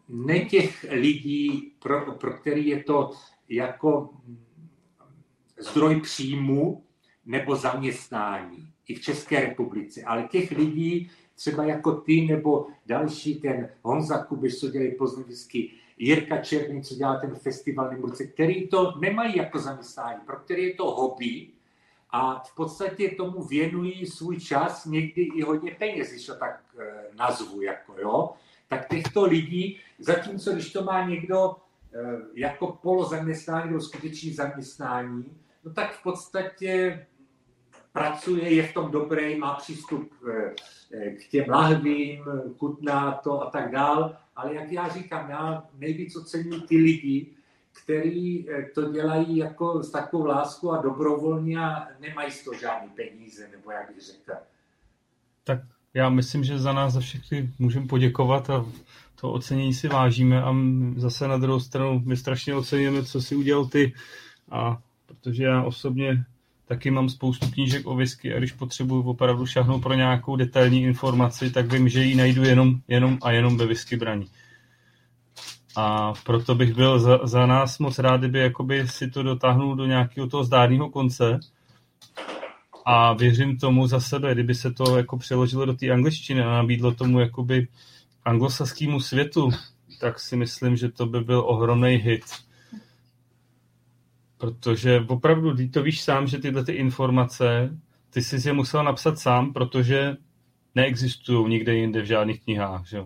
ne 0.09 0.41
těch 0.41 0.87
lidí, 0.91 1.73
pro, 1.79 2.13
pro 2.13 2.33
který 2.33 2.67
je 2.67 2.85
to 2.85 3.11
jako 3.49 4.11
zdroj 5.59 6.01
příjmu 6.01 6.83
nebo 7.29 7.57
zaměstnání 7.57 8.73
i 8.89 8.95
v 8.95 9.01
České 9.01 9.41
republice, 9.41 10.03
ale 10.03 10.23
těch 10.23 10.51
lidí, 10.51 11.11
třeba 11.35 11.65
jako 11.65 11.93
ty 11.93 12.21
nebo 12.21 12.67
další, 12.87 13.35
ten 13.35 13.69
Honza 13.83 14.25
Kubiš, 14.25 14.61
co 14.61 14.69
dělají 14.69 14.95
poznovisky, 14.95 15.71
Jirka 15.99 16.39
Černý, 16.39 16.83
co 16.83 16.95
dělá 16.95 17.17
ten 17.17 17.35
festival 17.35 17.91
Nemurce, 17.91 18.27
který 18.27 18.69
to 18.69 18.95
nemají 19.01 19.37
jako 19.37 19.59
zaměstnání, 19.59 20.21
pro 20.27 20.37
který 20.37 20.65
je 20.65 20.75
to 20.75 20.85
hobby 20.85 21.49
a 22.11 22.43
v 22.47 22.55
podstatě 22.55 23.09
tomu 23.09 23.43
věnují 23.43 24.07
svůj 24.07 24.41
čas, 24.41 24.85
někdy 24.87 25.23
i 25.23 25.43
hodně 25.43 25.77
peněz, 25.79 26.11
když 26.11 26.27
to 26.27 26.35
tak 26.35 26.61
e, 26.79 27.17
nazvu, 27.17 27.63
jako 27.63 27.95
jo. 27.99 28.31
Tak 28.69 28.89
těchto 28.89 29.25
lidí, 29.25 29.81
zatímco 29.99 30.53
když 30.53 30.73
to 30.73 30.85
má 30.85 31.09
někdo 31.09 31.57
eh, 31.95 31.99
jako 32.35 32.67
polozaměstnání 32.83 33.69
nebo 33.69 33.81
skutečný 33.81 34.33
zaměstnání, 34.33 35.25
no 35.65 35.73
tak 35.73 35.93
v 35.93 36.03
podstatě 36.03 37.07
pracuje, 37.93 38.55
je 38.55 38.63
v 38.63 38.75
tom 38.75 38.91
dobrý, 38.91 39.39
má 39.39 39.55
přístup 39.55 40.13
eh, 40.29 40.55
eh, 40.93 41.11
k 41.11 41.29
těm 41.29 41.45
lahvím, 41.49 42.25
kutná 42.57 43.13
to 43.13 43.43
a 43.43 43.51
tak 43.51 43.71
dál, 43.71 44.17
ale 44.37 44.55
jak 44.55 44.73
já 44.73 44.89
říkám, 44.89 45.31
já 45.31 45.65
nejvíc 45.79 46.17
ocením 46.17 46.61
ty 46.61 46.77
lidi, 46.77 47.27
který 47.83 48.47
to 48.75 48.93
dělají 48.93 49.37
jako 49.37 49.83
s 49.83 49.91
takovou 49.91 50.25
láskou 50.25 50.71
a 50.71 50.83
dobrovolně 50.83 51.59
a 51.59 51.89
nemají 52.01 52.31
z 52.31 52.45
toho 52.45 52.59
žádný 52.59 52.89
peníze, 52.89 53.49
nebo 53.53 53.71
jak 53.71 53.95
bych 53.95 54.05
řekl. 54.05 54.33
Tak 55.45 55.61
já 55.95 56.09
myslím, 56.09 56.45
že 56.45 56.59
za 56.59 56.73
nás 56.73 56.93
za 56.93 57.01
všechny 57.01 57.51
můžeme 57.59 57.87
poděkovat 57.87 58.51
a 58.51 58.67
to 59.21 59.33
ocenění 59.33 59.75
si 59.75 59.89
vážíme 59.89 60.43
a 60.43 60.55
zase 60.97 61.29
na 61.29 61.39
druhou 61.39 61.61
stranu 61.61 62.03
my 62.05 62.17
strašně 62.17 62.55
oceníme, 62.55 63.05
co 63.05 63.23
si 63.23 63.37
udělal 63.37 63.67
ty 63.67 63.95
a 64.51 64.79
protože 65.07 65.45
já 65.45 65.63
osobně 65.63 66.25
taky 66.69 66.91
mám 66.91 67.09
spoustu 67.09 67.51
knížek 67.51 67.87
o 67.87 67.97
whisky 67.97 68.35
a 68.35 68.39
když 68.39 68.53
potřebuji 68.53 69.03
opravdu 69.03 69.47
šahnout 69.47 69.83
pro 69.83 69.95
nějakou 69.95 70.37
detailní 70.37 70.83
informaci, 70.83 71.51
tak 71.51 71.73
vím, 71.73 71.89
že 71.89 72.05
ji 72.05 72.15
najdu 72.15 72.45
jenom, 72.45 72.75
jenom 72.89 73.19
a 73.23 73.31
jenom 73.31 73.57
ve 73.57 73.67
whisky 73.67 73.97
braní. 73.97 74.27
A 75.77 76.13
proto 76.25 76.55
bych 76.55 76.75
byl 76.75 76.99
za, 76.99 77.19
za 77.23 77.47
nás 77.47 77.79
moc 77.79 77.99
rád, 77.99 78.17
kdyby 78.17 78.39
jakoby 78.39 78.89
si 78.89 79.11
to 79.11 79.23
dotáhnul 79.23 79.77
do 79.77 79.87
nějakého 79.87 80.27
toho 80.27 80.45
zdárného 80.45 80.91
konce, 80.91 81.41
a 82.91 83.13
věřím 83.13 83.57
tomu 83.57 83.87
za 83.87 84.01
sebe, 84.01 84.35
kdyby 84.35 84.55
se 84.55 84.73
to 84.73 84.97
jako 84.97 85.17
přeložilo 85.17 85.65
do 85.65 85.75
té 85.75 85.91
angličtiny 85.91 86.43
a 86.43 86.51
nabídlo 86.51 86.95
tomu 86.95 87.21
jakoby 87.21 87.69
anglosaskému 88.25 89.01
světu, 89.01 89.51
tak 90.01 90.21
si 90.21 90.37
myslím, 90.37 90.77
že 90.77 90.89
to 90.89 91.07
by 91.07 91.21
byl 91.21 91.41
ohromný 91.47 91.95
hit. 91.95 92.25
Protože 94.39 95.01
opravdu, 95.09 95.57
ty 95.57 95.69
to 95.69 95.83
víš 95.83 96.01
sám, 96.01 96.27
že 96.27 96.39
tyhle 96.39 96.65
ty 96.65 96.73
informace, 96.73 97.79
ty 98.11 98.23
jsi 98.23 98.49
je 98.49 98.53
musel 98.53 98.85
napsat 98.85 99.19
sám, 99.19 99.53
protože 99.53 100.17
neexistují 100.75 101.49
nikde 101.49 101.75
jinde 101.75 102.03
v 102.03 102.07
žádných 102.07 102.45
knihách. 102.45 102.87
Že? 102.87 102.99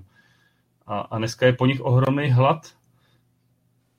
A, 0.86 1.00
a 1.00 1.18
dneska 1.18 1.46
je 1.46 1.52
po 1.52 1.66
nich 1.66 1.80
ohromný 1.80 2.30
hlad 2.30 2.74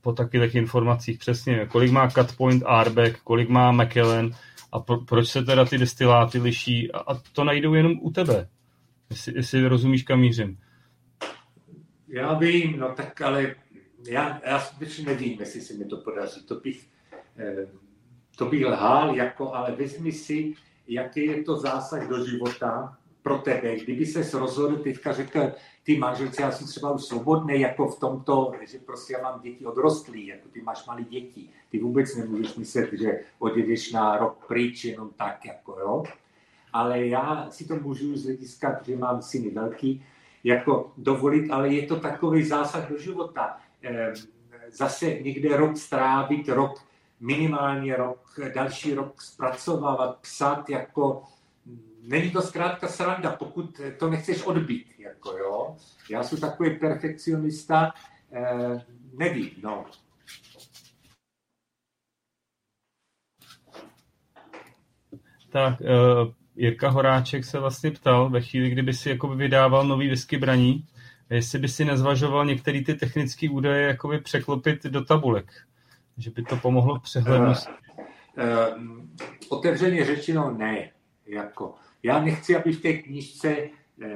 po 0.02 0.14
takových 0.14 0.56
informacích. 0.56 1.18
Přesně, 1.20 1.66
kolik 1.66 1.92
má 1.92 2.10
Cutpoint 2.10 2.64
Arbeck, 2.66 3.20
kolik 3.24 3.50
má 3.50 3.72
McKellen, 3.72 4.32
a 4.74 4.80
pro, 4.80 4.98
proč 4.98 5.30
se 5.30 5.44
teda 5.44 5.66
ty 5.66 5.78
destiláty 5.78 6.40
liší 6.40 6.92
a, 6.92 7.00
a 7.00 7.16
to 7.34 7.44
najdou 7.44 7.74
jenom 7.74 8.00
u 8.02 8.12
tebe, 8.12 8.50
jestli, 9.10 9.34
jestli 9.36 9.68
rozumíš, 9.68 10.04
kam 10.04 10.20
mířím. 10.20 10.58
Já 12.08 12.34
vím, 12.34 12.80
no 12.80 12.94
tak 12.96 13.22
ale 13.22 13.56
já, 14.08 14.42
já 14.46 14.60
skutečně 14.60 15.06
nevím, 15.06 15.40
jestli 15.40 15.62
se 15.62 15.74
mi 15.74 15.86
to 15.86 15.98
podaří. 15.98 16.46
To 16.46 16.56
bych, 16.56 16.88
to 18.36 18.46
bych 18.46 18.66
lhal, 18.66 19.16
jako, 19.16 19.54
ale 19.54 19.72
vezmi 19.72 20.12
si, 20.12 20.54
jaký 20.88 21.26
je 21.26 21.44
to 21.44 21.58
zásah 21.58 22.08
do 22.08 22.26
života 22.26 22.98
pro 23.22 23.38
tebe. 23.38 23.76
Kdyby 23.76 24.06
se 24.06 24.40
rozhodl 24.40 24.76
teďka 24.76 25.14
řekl, 25.14 25.52
ty 25.84 25.98
manželce, 25.98 26.42
já 26.42 26.52
jsem 26.52 26.68
třeba 26.68 26.92
už 26.92 27.04
svobodný, 27.04 27.62
jako 27.62 27.88
v 27.88 28.00
tomto, 28.00 28.52
že 28.62 28.80
prostě 28.80 29.14
já 29.14 29.22
mám 29.22 29.42
děti 29.42 29.66
odrostlý, 29.66 30.28
jako 30.28 30.50
ty 30.50 30.62
máš 30.62 30.86
malé 30.86 31.04
děti. 31.04 31.50
Ty 31.70 31.80
vůbec 31.80 32.16
nemůžeš 32.16 32.56
myslet, 32.56 32.90
že 32.94 33.20
odjedeš 33.40 33.92
na 33.92 34.18
rok 34.18 34.46
pryč 34.48 34.86
jenom 34.86 35.10
tak, 35.18 35.46
jako 35.46 35.80
jo. 35.80 36.04
Ale 36.74 37.08
já 37.08 37.48
si 37.50 37.68
to 37.68 37.76
můžu 37.76 38.18
z 38.18 38.26
hlediska, 38.26 38.80
že 38.86 38.98
mám 38.98 39.22
syny 39.22 39.50
velký, 39.50 40.06
jako 40.44 40.92
dovolit, 40.98 41.52
ale 41.52 41.74
je 41.74 41.88
to 41.88 42.00
takový 42.00 42.44
zásah 42.44 42.90
do 42.90 42.98
života. 42.98 43.58
Ehm, 43.82 44.14
zase 44.72 45.06
někde 45.06 45.58
rok 45.58 45.78
strávit, 45.78 46.50
rok, 46.50 46.82
minimálně 47.24 47.96
rok, 47.96 48.40
další 48.56 48.94
rok 48.94 49.22
zpracovávat, 49.22 50.20
psát, 50.20 50.70
jako 50.70 51.24
není 52.02 52.32
to 52.32 52.42
zkrátka 52.42 52.88
sranda, 52.88 53.32
pokud 53.32 53.82
to 54.00 54.10
nechceš 54.10 54.44
odbít, 54.44 54.88
jako 55.00 55.38
jo. 55.38 55.78
Já 56.10 56.24
jsem 56.24 56.40
takový 56.40 56.80
perfekcionista, 56.80 57.94
eh, 58.32 58.86
nevím, 59.14 59.52
no. 59.64 59.86
Tak, 65.50 65.82
uh, 65.82 65.88
Jirka 66.56 66.90
Horáček 66.90 67.46
se 67.46 67.60
vlastně 67.60 67.92
ptal 67.92 68.30
ve 68.30 68.42
chvíli, 68.42 68.70
kdyby 68.70 68.94
si 68.94 69.10
jakoby 69.10 69.36
vydával 69.36 69.88
nový 69.88 70.08
whisky 70.10 70.38
braní, 70.38 70.88
jestli 71.30 71.60
by 71.60 71.68
si 71.68 71.86
nezvažoval 71.86 72.46
některé 72.46 72.84
ty 72.84 72.94
technické 72.94 73.50
údaje 73.50 73.88
jakoby 73.88 74.20
překlopit 74.20 74.84
do 74.84 75.06
tabulek, 75.06 75.52
že 76.18 76.32
by 76.32 76.44
to 76.44 76.58
pomohlo 76.58 77.00
v 77.00 77.02
přehlednosti. 77.02 77.72
Uh, 78.38 78.82
uh, 78.82 79.06
otevřeně 79.50 80.06
řečeno 80.06 80.52
ne. 80.52 80.92
Jako, 81.26 81.76
já 82.04 82.22
nechci, 82.22 82.56
aby 82.56 82.74
v 82.74 82.82
té 82.82 82.94
knížce 82.94 83.70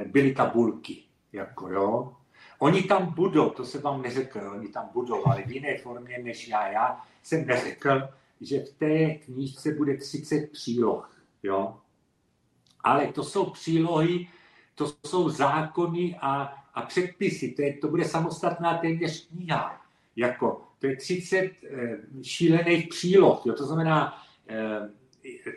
byly 0.06 0.34
tabulky. 0.34 1.04
Jako, 1.34 1.70
jo. 1.70 2.14
Oni 2.60 2.84
tam 2.84 3.14
budou, 3.14 3.50
to 3.50 3.66
se 3.66 3.80
vám 3.80 4.02
neřekl, 4.02 4.40
oni 4.56 4.68
tam 4.68 4.90
budou, 4.94 5.28
ale 5.28 5.44
v 5.44 5.52
jiné 5.52 5.78
formě 5.78 6.18
než 6.24 6.48
já. 6.48 6.68
Já 6.68 7.02
jsem 7.24 7.48
neřekl, 7.48 8.10
že 8.42 8.60
v 8.60 8.74
té 8.74 9.16
knížce 9.16 9.74
bude 9.74 9.98
30 9.98 10.52
příloh. 10.52 11.18
Jo? 11.44 11.78
Ale 12.84 13.08
to 13.08 13.24
jsou 13.24 13.50
přílohy, 13.50 14.28
to 14.76 14.94
jsou 15.06 15.30
zákony 15.30 16.18
a, 16.22 16.54
a 16.74 16.82
předpisy. 16.82 17.52
To, 17.52 17.62
je, 17.62 17.74
to 17.74 17.88
bude 17.88 18.06
samostatná 18.06 18.78
téměř 18.78 19.28
kniha. 19.28 19.82
Jako, 20.16 20.67
to 20.80 20.88
je 20.88 20.96
30 20.96 21.38
e, 21.38 21.52
eh, 21.64 21.98
šílených 22.24 22.88
příloh. 22.88 23.42
Jo? 23.46 23.54
To 23.54 23.66
znamená, 23.66 24.24
e, 24.50 24.90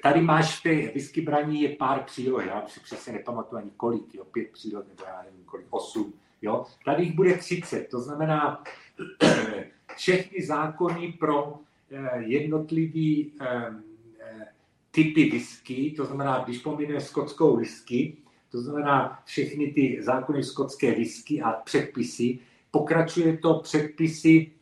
tady 0.03 0.21
máš 0.21 0.59
v 0.59 0.63
té 0.63 0.93
whisky 0.93 1.21
braní 1.21 1.63
je 1.63 1.69
pár 1.69 2.03
příloh, 2.03 2.47
já 2.47 2.67
si 2.67 2.81
přesně 2.81 3.13
nepamatuju 3.13 3.63
ani 3.63 3.71
kolik, 3.77 4.15
jo? 4.15 4.25
pět 4.25 4.51
příloh, 4.51 4.85
nebo 4.89 5.03
já 5.07 5.23
nevím 5.23 5.45
kolik, 5.45 5.67
osm. 5.71 6.13
Jo? 6.43 6.65
Tady 6.85 7.03
jich 7.03 7.15
bude 7.15 7.37
30, 7.37 7.89
to 7.89 8.01
znamená 8.01 8.65
všechny 9.97 10.43
zákony 10.43 11.13
pro 11.13 11.55
eh, 11.91 12.23
jednotlivý 12.23 13.33
typy 14.91 15.31
whisky, 15.31 15.95
to 15.97 16.05
znamená, 16.05 16.45
když 16.45 16.59
pomineme 16.59 17.01
skotskou 17.01 17.57
whisky, 17.57 18.17
to 18.51 18.61
znamená 18.61 19.23
všechny 19.25 19.73
ty 19.73 19.99
zákony 20.01 20.45
skotské 20.45 20.95
whisky 20.95 21.43
a 21.43 21.53
předpisy, 21.53 22.39
pokračuje 22.71 23.37
to 23.37 23.55
předpisy 23.55 24.47
eh, 24.47 24.60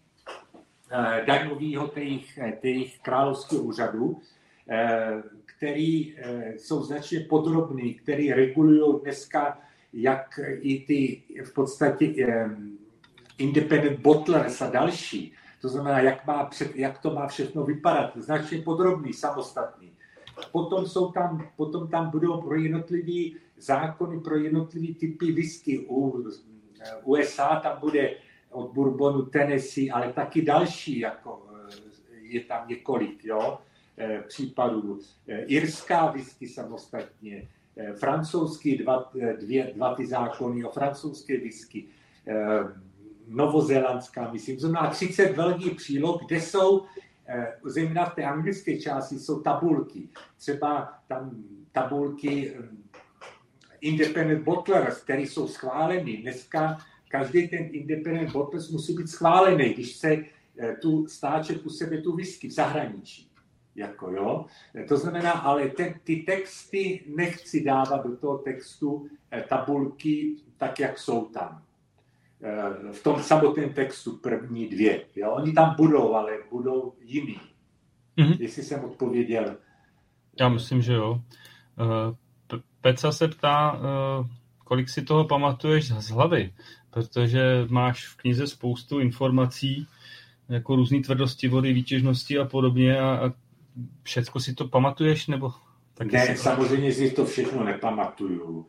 daňového 1.26 1.88
těch, 1.88 2.38
těch 2.60 2.98
královských 2.98 3.62
úřadů, 3.62 4.20
eh, 4.68 5.22
který 5.44 6.14
eh, 6.16 6.52
jsou 6.56 6.82
značně 6.82 7.20
podrobný, 7.20 7.94
který 7.94 8.32
regulují 8.32 9.00
dneska 9.02 9.58
jak 9.92 10.40
i 10.60 10.80
ty 10.86 11.22
v 11.44 11.54
podstatě 11.54 12.14
eh, 12.28 12.50
independent 13.38 14.00
bottlers 14.00 14.62
a 14.62 14.70
další. 14.70 15.32
To 15.60 15.68
znamená, 15.68 16.00
jak, 16.00 16.26
má 16.26 16.44
před, 16.44 16.76
jak 16.76 16.98
to 16.98 17.14
má 17.14 17.26
všechno 17.26 17.64
vypadat. 17.64 18.16
Značně 18.16 18.58
podrobný, 18.58 19.12
samostatný. 19.12 19.92
Potom, 20.52 20.86
jsou 20.86 21.12
tam, 21.12 21.48
potom 21.56 21.88
tam 21.88 22.10
budou 22.10 22.40
pro 22.42 22.54
jednotlivý 22.54 23.36
zákony, 23.56 24.20
pro 24.20 24.36
jednotlivý 24.36 24.94
typy 24.94 25.32
whisky. 25.32 25.86
U 25.88 26.24
USA 27.04 27.60
tam 27.60 27.80
bude 27.80 28.14
od 28.50 28.72
Bourbonu, 28.72 29.22
Tennessee, 29.22 29.90
ale 29.90 30.12
taky 30.12 30.42
další, 30.42 30.98
jako 30.98 31.46
je 32.22 32.40
tam 32.40 32.68
několik 32.68 33.24
jo, 33.24 33.58
případů. 34.26 35.00
Irská 35.46 36.10
whisky 36.10 36.48
samostatně, 36.48 37.48
francouzský 37.98 38.78
dva, 38.78 39.12
dvě, 39.40 39.72
dva 39.74 39.94
ty 39.94 40.06
zákony 40.06 40.64
o 40.64 40.70
francouzské 40.70 41.38
whisky, 41.38 41.84
novozélandská, 43.28 44.32
myslím, 44.32 44.58
znamená 44.58 44.90
30 44.90 45.36
velkých 45.36 45.74
příloh, 45.74 46.20
kde 46.26 46.40
jsou 46.40 46.86
Eh, 47.30 47.58
zejména 47.64 48.04
v 48.04 48.14
té 48.14 48.24
anglické 48.24 48.78
části 48.78 49.18
jsou 49.18 49.40
tabulky. 49.40 50.08
Třeba 50.36 50.98
tam 51.08 51.30
tabulky 51.72 52.54
eh, 52.54 52.62
independent 53.80 54.44
bottlers, 54.44 55.00
které 55.00 55.22
jsou 55.22 55.48
schváleny. 55.48 56.16
Dneska 56.16 56.78
každý 57.08 57.48
ten 57.48 57.68
independent 57.72 58.32
bottlers 58.32 58.70
musí 58.70 58.94
být 58.94 59.10
schválený, 59.10 59.74
když 59.74 59.96
se 59.96 60.16
eh, 60.58 60.76
tu 60.82 61.06
stáče 61.06 61.54
u 61.54 61.70
sebe 61.70 61.98
tu 61.98 62.16
whisky 62.16 62.48
v 62.48 62.52
zahraničí. 62.52 63.28
Jako, 63.74 64.10
jo? 64.10 64.46
To 64.88 64.96
znamená, 64.96 65.32
ale 65.32 65.68
ten, 65.68 65.94
ty 66.04 66.16
texty 66.16 67.04
nechci 67.16 67.64
dávat 67.64 68.06
do 68.06 68.16
toho 68.16 68.38
textu 68.38 69.08
tabulky 69.48 70.36
tak, 70.56 70.80
jak 70.80 70.98
jsou 70.98 71.24
tam. 71.24 71.62
Eh, 72.42 72.92
v 72.92 73.02
tom 73.02 73.22
samotném 73.22 73.72
textu 73.72 74.16
první 74.16 74.68
dvě. 74.68 75.04
Jo? 75.16 75.30
Oni 75.30 75.52
tam 75.52 75.74
budou, 75.76 76.14
ale 76.14 76.32
budou 76.50 76.94
jiný. 77.00 77.40
Mm-hmm. 78.18 78.36
Jestli 78.40 78.62
jsem 78.62 78.84
odpověděl. 78.84 79.56
Já 80.40 80.48
myslím, 80.48 80.82
že 80.82 80.92
jo. 80.92 81.20
Eh, 81.80 82.58
Peca 82.80 83.12
se 83.12 83.28
ptá, 83.28 83.80
eh, 83.80 84.28
kolik 84.64 84.88
si 84.88 85.02
toho 85.02 85.24
pamatuješ 85.24 85.92
z 85.92 86.10
hlavy, 86.10 86.54
protože 86.90 87.66
máš 87.68 88.06
v 88.06 88.16
knize 88.16 88.46
spoustu 88.46 89.00
informací, 89.00 89.86
jako 90.48 90.76
různé 90.76 91.00
tvrdosti 91.00 91.48
vody, 91.48 91.72
výtěžnosti 91.72 92.38
a 92.38 92.44
podobně 92.44 93.00
a, 93.00 93.04
a 93.04 93.32
všecko 94.02 94.40
si 94.40 94.54
to 94.54 94.68
pamatuješ, 94.68 95.26
nebo 95.26 95.52
taky 95.94 96.16
Ne, 96.16 96.26
si... 96.26 96.36
samozřejmě 96.36 96.92
si 96.92 97.10
to 97.10 97.24
všechno 97.24 97.64
nepamatuju. 97.64 98.66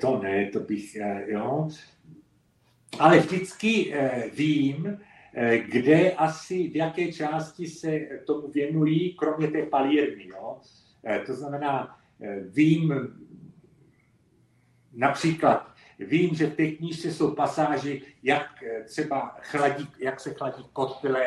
To 0.00 0.22
ne, 0.22 0.46
to 0.46 0.60
bych, 0.60 0.96
jo, 1.26 1.68
ale 2.98 3.18
vždycky 3.18 3.94
eh, 3.94 4.30
vím, 4.34 4.98
kde 5.70 6.12
asi, 6.12 6.68
v 6.68 6.76
jaké 6.76 7.12
části 7.12 7.66
se 7.66 8.00
tomu 8.26 8.48
věnují, 8.48 9.14
kromě 9.14 9.48
té 9.48 9.62
palírny. 9.62 10.26
Jo? 10.26 10.56
To 11.26 11.34
znamená, 11.34 11.98
vím 12.48 12.94
například, 14.92 15.74
vím, 15.98 16.34
že 16.34 16.46
v 16.46 16.56
té 16.56 16.66
knížce 16.66 17.12
jsou 17.12 17.34
pasáži, 17.34 18.02
jak 18.22 18.64
třeba 18.84 19.36
chladí, 19.40 19.88
jak 19.98 20.20
se 20.20 20.34
chladí 20.34 20.64
kotle, 20.72 21.24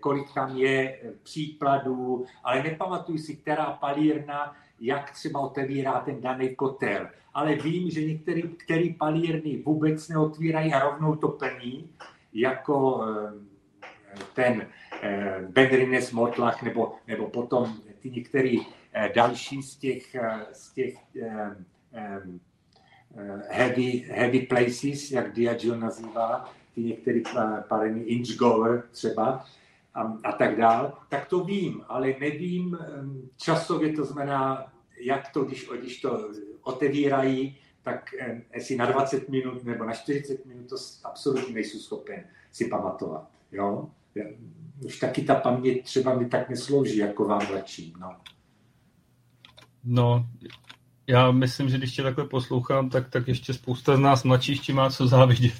kolik 0.00 0.34
tam 0.34 0.56
je 0.56 0.98
příkladů, 1.22 2.26
ale 2.44 2.62
nepamatuju 2.62 3.18
si, 3.18 3.36
která 3.36 3.64
palírna, 3.64 4.56
jak 4.80 5.10
třeba 5.10 5.40
otevírá 5.40 6.00
ten 6.00 6.20
daný 6.20 6.56
kotel. 6.56 7.08
Ale 7.34 7.54
vím, 7.54 7.90
že 7.90 8.04
některý, 8.04 8.42
který 8.42 8.94
palírny 8.94 9.62
vůbec 9.66 10.08
neotvírají 10.08 10.72
a 10.72 10.90
rovnou 10.90 11.16
to 11.16 11.28
plní, 11.28 11.90
jako 12.32 13.04
eh, 13.04 14.18
ten 14.34 14.66
eh, 15.02 15.38
Bedrines 15.48 16.12
Motlach, 16.12 16.62
nebo, 16.62 16.94
nebo 17.06 17.26
potom 17.30 17.74
ty 17.98 18.10
některé 18.10 18.56
eh, 18.92 19.12
další 19.14 19.62
z 19.62 19.76
těch, 19.76 20.16
z 20.52 20.72
těch 20.72 20.94
heavy, 23.48 24.04
heavy 24.08 24.40
places, 24.40 25.10
jak 25.10 25.32
Diageo 25.32 25.76
nazývá, 25.76 26.52
ty 26.74 26.82
některé 26.82 27.20
palírny 27.68 28.00
Inchgower 28.00 28.82
třeba, 28.90 29.46
a, 29.94 30.18
a 30.24 30.32
tak 30.32 30.56
dál, 30.56 30.98
tak 31.08 31.28
to 31.28 31.44
vím, 31.44 31.84
ale 31.88 32.14
nevím 32.20 32.78
časově, 33.36 33.92
to 33.92 34.04
znamená, 34.04 34.72
jak 35.00 35.32
to, 35.32 35.44
když, 35.44 35.70
když 35.80 36.00
to 36.00 36.28
otevírají, 36.62 37.56
tak 37.82 38.14
eh, 38.20 38.42
jestli 38.54 38.76
na 38.76 38.86
20 38.86 39.28
minut 39.28 39.64
nebo 39.64 39.84
na 39.84 39.92
40 39.92 40.46
minut 40.46 40.68
to 40.68 40.76
absolutně 41.04 41.54
nejsou 41.54 41.78
schopen 41.78 42.24
si 42.52 42.68
pamatovat. 42.68 43.30
Jo? 43.52 43.90
Už 44.84 44.98
taky 44.98 45.22
ta 45.22 45.34
paměť 45.34 45.84
třeba 45.84 46.14
mi 46.14 46.28
tak 46.28 46.50
neslouží, 46.50 46.96
jako 46.96 47.24
vám 47.24 47.46
mladším. 47.50 47.92
No. 48.00 48.16
no, 49.84 50.26
já 51.10 51.30
myslím, 51.30 51.68
že 51.68 51.78
když 51.78 51.92
tě 51.92 52.02
takhle 52.02 52.24
poslouchám, 52.24 52.90
tak, 52.90 53.08
tak 53.08 53.28
ještě 53.28 53.54
spousta 53.54 53.96
z 53.96 54.00
nás 54.00 54.24
mladších 54.24 54.60
ti 54.60 54.72
má 54.72 54.90
co 54.90 55.06
závidět. 55.06 55.54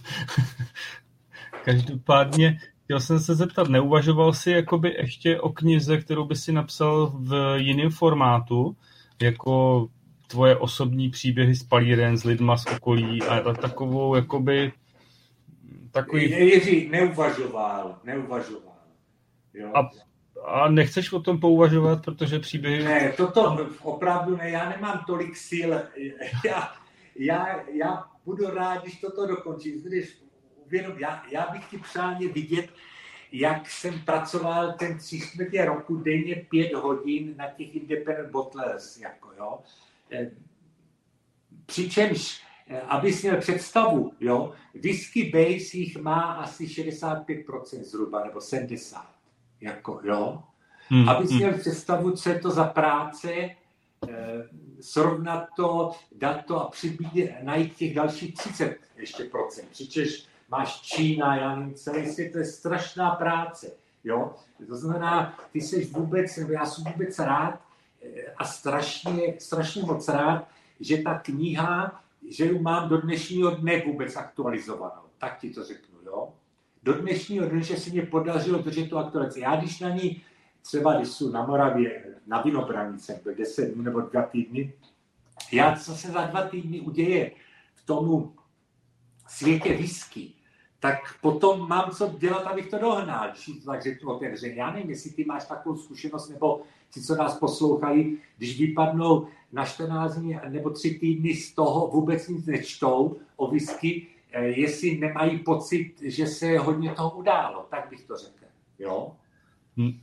Každopádně 1.65 2.61
chtěl 2.85 3.01
jsem 3.01 3.21
se 3.21 3.35
zeptat, 3.35 3.69
neuvažoval 3.69 4.33
jsi 4.33 4.51
jakoby 4.51 4.95
ještě 4.99 5.41
o 5.41 5.49
knize, 5.49 5.99
kterou 5.99 6.25
by 6.25 6.37
si 6.37 6.53
napsal 6.53 7.13
v 7.15 7.57
jiném 7.57 7.91
formátu, 7.91 8.77
jako 9.23 9.87
tvoje 10.27 10.57
osobní 10.57 11.11
příběhy 11.11 11.55
s 11.55 11.63
palíren, 11.63 12.17
s 12.17 12.25
lidma 12.25 12.57
z 12.57 12.67
okolí 12.67 13.23
a, 13.23 13.35
a 13.35 13.53
takovou 13.53 14.15
jakoby 14.15 14.73
takový... 15.91 16.31
Jiří 16.31 16.89
neuvažoval, 16.89 17.99
neuvažoval. 18.05 18.75
Jo. 19.55 19.73
A, 19.75 19.91
a 20.45 20.69
nechceš 20.69 21.13
o 21.13 21.21
tom 21.21 21.41
pouvažovat, 21.41 22.05
protože 22.05 22.39
příběhy... 22.39 22.85
Ne, 22.85 23.13
toto 23.17 23.69
opravdu 23.83 24.37
ne, 24.37 24.51
já 24.51 24.69
nemám 24.69 25.05
tolik 25.07 25.37
sil. 25.49 25.71
Já, 26.45 26.73
já, 27.17 27.65
já 27.73 28.05
budu 28.25 28.51
rád, 28.51 28.83
když 28.83 29.01
toto 29.01 29.27
dokončím. 29.27 29.83
Když 29.83 30.19
uvědom, 30.67 30.99
já, 30.99 31.23
já 31.33 31.49
bych 31.53 31.65
ti 31.71 31.79
přál 31.79 32.15
vidět, 32.33 32.71
jak 33.33 33.71
jsem 33.71 34.01
pracoval 34.01 34.73
ten 34.73 34.99
tři 34.99 35.21
čtvrtě 35.21 35.65
roku 35.65 35.97
denně 35.97 36.47
pět 36.51 36.75
hodin 36.75 37.35
na 37.37 37.47
těch 37.47 37.75
independent 37.75 38.31
bottlers, 38.31 38.99
jako 38.99 39.33
jo. 39.39 39.59
Eh, 40.13 40.31
přičemž, 41.67 42.43
eh, 42.69 42.81
abys 42.81 43.23
měl 43.23 43.37
představu, 43.37 44.13
jo, 44.21 44.53
whisky 44.75 45.25
base 45.25 45.77
jich 45.77 45.97
má 45.97 46.33
asi 46.33 46.69
65% 46.69 47.85
zhruba, 47.85 48.25
nebo 48.25 48.41
70%, 48.41 49.20
jako 49.61 50.01
jo. 50.05 50.43
Hmm. 50.89 51.09
Abys 51.09 51.31
hmm. 51.31 51.39
měl 51.39 51.59
představu, 51.59 52.11
co 52.11 52.29
je 52.29 52.39
to 52.39 52.51
za 52.51 52.65
práce, 52.65 53.33
eh, 53.33 54.49
srovnat 54.81 55.49
to, 55.57 55.93
dát 56.13 56.47
to 56.47 56.61
a 56.61 56.71
přibít, 56.71 57.31
najít 57.43 57.77
těch 57.77 57.95
dalších 57.95 58.35
30 58.35 58.79
ještě 58.97 59.25
procent. 59.25 59.69
Přičemž 59.69 60.25
máš 60.49 60.81
Čína, 60.81 61.37
já 61.37 61.55
nevím, 61.57 61.75
celý 61.75 62.07
svět, 62.07 62.33
to 62.33 62.39
je 62.39 62.45
strašná 62.45 63.11
práce. 63.11 63.71
Jo? 64.05 64.35
To 64.69 64.77
znamená, 64.77 65.39
ty 65.53 65.61
jsi 65.61 65.85
vůbec, 65.85 66.37
nebo 66.37 66.53
já 66.53 66.67
jsem 66.67 66.85
vůbec 66.93 67.19
rád 67.19 67.61
eh, 68.03 68.33
a 68.37 68.45
strašně, 68.45 69.35
strašně 69.39 69.83
moc 69.83 70.09
rád, 70.09 70.49
že 70.81 71.03
ta 71.03 71.19
kniha, 71.19 72.03
že 72.29 72.45
ji 72.45 72.59
mám 72.59 72.89
do 72.89 73.01
dnešního 73.01 73.51
dne 73.51 73.83
vůbec 73.87 74.17
aktualizovanou. 74.17 75.03
Tak 75.19 75.39
ti 75.39 75.51
to 75.51 75.65
řeknu. 75.65 75.90
Do 76.83 76.93
dnešního 76.93 77.47
dne, 77.47 77.63
že 77.63 77.77
se 77.77 77.91
mě 77.91 78.03
podařilo 78.03 78.59
držet 78.59 78.91
tu 78.91 78.99
aktualizaci. 78.99 79.41
Já 79.41 79.57
když 79.57 79.81
na 79.81 79.89
ní, 79.89 80.23
třeba 80.63 80.97
když 80.97 81.09
jsou 81.09 81.31
na 81.31 81.47
Moravě, 81.47 82.05
na 82.27 82.43
Vinobranice, 82.43 83.21
byl 83.25 83.35
10 83.35 83.75
dnů 83.75 83.83
nebo 83.83 84.01
dva 84.01 84.23
týdny, 84.23 84.73
já, 85.53 85.77
co 85.77 85.95
se 85.95 86.09
za 86.09 86.27
dva 86.27 86.43
týdny 86.43 86.81
uděje 86.81 87.31
v 87.75 87.87
tomu 87.87 88.33
světě 89.29 89.77
whisky, 89.77 90.33
tak 90.81 90.99
potom 91.21 91.69
mám 91.69 91.91
co 91.91 92.15
dělat, 92.19 92.43
abych 92.43 92.71
to 92.71 92.79
dohnal, 92.79 93.31
když 93.31 93.65
tak 93.65 93.83
řeknu 93.83 94.11
otevřeně. 94.11 94.55
Já 94.55 94.71
nevím, 94.71 94.91
jestli 94.91 95.11
ty 95.11 95.25
máš 95.25 95.45
takovou 95.45 95.77
zkušenost, 95.77 96.29
nebo 96.29 96.63
ti, 96.91 97.01
co 97.01 97.17
nás 97.17 97.39
poslouchají, 97.39 98.19
když 98.39 98.61
vypadnou 98.61 99.27
na 99.53 99.65
14 99.65 100.15
dní 100.15 100.39
nebo 100.49 100.71
3 100.71 100.91
týdny 100.91 101.35
z 101.35 101.55
toho 101.55 101.89
vůbec 101.89 102.29
nic 102.29 102.47
nečtou 102.47 103.17
o 103.37 103.51
whisky, 103.51 104.07
jestli 104.39 104.99
nemají 104.99 105.39
pocit, 105.39 105.95
že 106.03 106.27
se 106.27 106.59
hodně 106.59 106.91
toho 106.91 107.11
událo, 107.11 107.67
tak 107.71 107.87
bych 107.91 108.05
to 108.05 108.17
řekl. 108.17 108.45
Jo? 108.79 109.13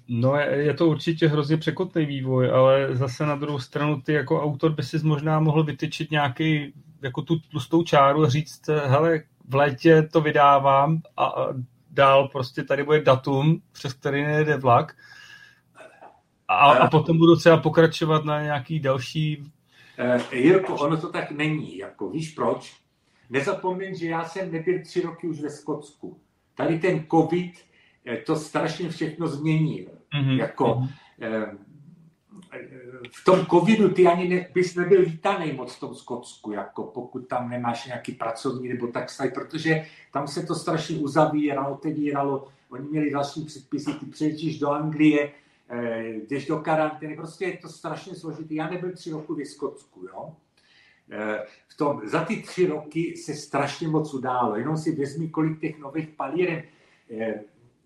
No 0.08 0.36
je 0.36 0.74
to 0.74 0.88
určitě 0.88 1.28
hrozně 1.28 1.58
překotný 1.58 2.06
vývoj, 2.06 2.52
ale 2.52 2.96
zase 2.96 3.26
na 3.26 3.36
druhou 3.36 3.60
stranu 3.60 4.02
ty 4.02 4.14
jako 4.14 4.44
autor 4.44 4.72
by 4.72 4.84
si 4.84 4.98
možná 5.04 5.40
mohl 5.40 5.64
vytyčit 5.64 6.12
nějaký 6.12 6.74
jako 7.02 7.22
tu 7.22 7.40
tlustou 7.40 7.84
čáru 7.84 8.24
a 8.24 8.30
říct, 8.30 8.68
hele, 8.68 9.24
v 9.48 9.56
létě 9.56 10.02
to 10.02 10.22
vydávám 10.22 11.02
a 11.18 11.36
dál 11.92 12.28
prostě 12.28 12.64
tady 12.64 12.84
bude 12.84 13.02
datum, 13.02 13.62
přes 13.72 13.94
který 13.94 14.24
nejde 14.24 14.58
vlak 14.58 14.96
a, 16.48 16.56
a 16.56 16.90
potom 16.90 17.18
budu 17.18 17.36
třeba 17.36 17.58
pokračovat 17.58 18.26
na 18.26 18.42
nějaký 18.42 18.80
další... 18.80 19.52
Uh, 20.00 20.22
Jirko, 20.32 20.76
ono 20.76 20.98
to 20.98 21.10
tak 21.10 21.32
není, 21.32 21.78
jako 21.78 22.10
víš 22.10 22.32
proč? 22.32 22.76
Nezapomeň, 23.30 23.96
že 23.96 24.08
já 24.08 24.26
jsem 24.26 24.52
nebyl 24.52 24.82
tři 24.84 25.02
roky 25.02 25.28
už 25.28 25.42
ve 25.42 25.50
Skotsku. 25.50 26.20
Tady 26.56 26.80
ten 26.80 27.06
covid 27.12 27.54
eh, 28.06 28.18
to 28.18 28.36
strašně 28.36 28.90
všechno 28.90 29.28
změnil. 29.28 29.86
Mm-hmm. 30.14 30.38
Jako, 30.38 30.66
mm-hmm 30.66 31.58
v 33.12 33.24
tom 33.24 33.46
covidu 33.46 33.90
ty 33.90 34.08
ani 34.08 34.30
ne, 34.30 34.48
bys 34.54 34.76
nebyl 34.76 35.06
vítaný 35.06 35.52
moc 35.52 35.76
v 35.76 35.80
tom 35.80 35.96
Skotsku, 35.96 36.52
jako 36.52 36.84
pokud 36.84 37.28
tam 37.28 37.50
nemáš 37.50 37.86
nějaký 37.86 38.12
pracovní 38.12 38.70
nebo 38.70 38.88
tak 38.88 39.08
protože 39.34 39.86
tam 40.14 40.28
se 40.28 40.46
to 40.46 40.56
strašně 40.56 40.98
uzavíralo, 40.98 41.74
otevíralo, 41.74 42.48
oni 42.70 42.88
měli 42.90 43.12
další 43.12 43.46
předpisy, 43.46 43.94
ty 43.94 44.06
přijeďíš 44.06 44.60
do 44.60 44.72
Anglie, 44.72 45.32
eh, 45.70 46.04
jdeš 46.04 46.48
do 46.48 46.58
karantény, 46.58 47.16
prostě 47.16 47.46
je 47.46 47.58
to 47.58 47.70
strašně 47.70 48.16
složitý. 48.16 48.56
Já 48.56 48.70
nebyl 48.70 48.92
tři 48.92 49.12
roky 49.12 49.34
ve 49.34 49.46
Skotsku, 49.46 50.08
jo. 50.14 50.36
Eh, 51.12 51.46
v 51.68 51.78
tom, 51.78 52.02
za 52.04 52.26
ty 52.26 52.42
tři 52.42 52.68
roky 52.68 53.18
se 53.18 53.34
strašně 53.34 53.88
moc 53.88 54.14
událo, 54.14 54.56
jenom 54.56 54.78
si 54.78 54.96
vezmi, 54.96 55.30
kolik 55.30 55.60
těch 55.60 55.80
nových 55.80 56.08
palíren 56.08 56.64
eh, 57.20 57.40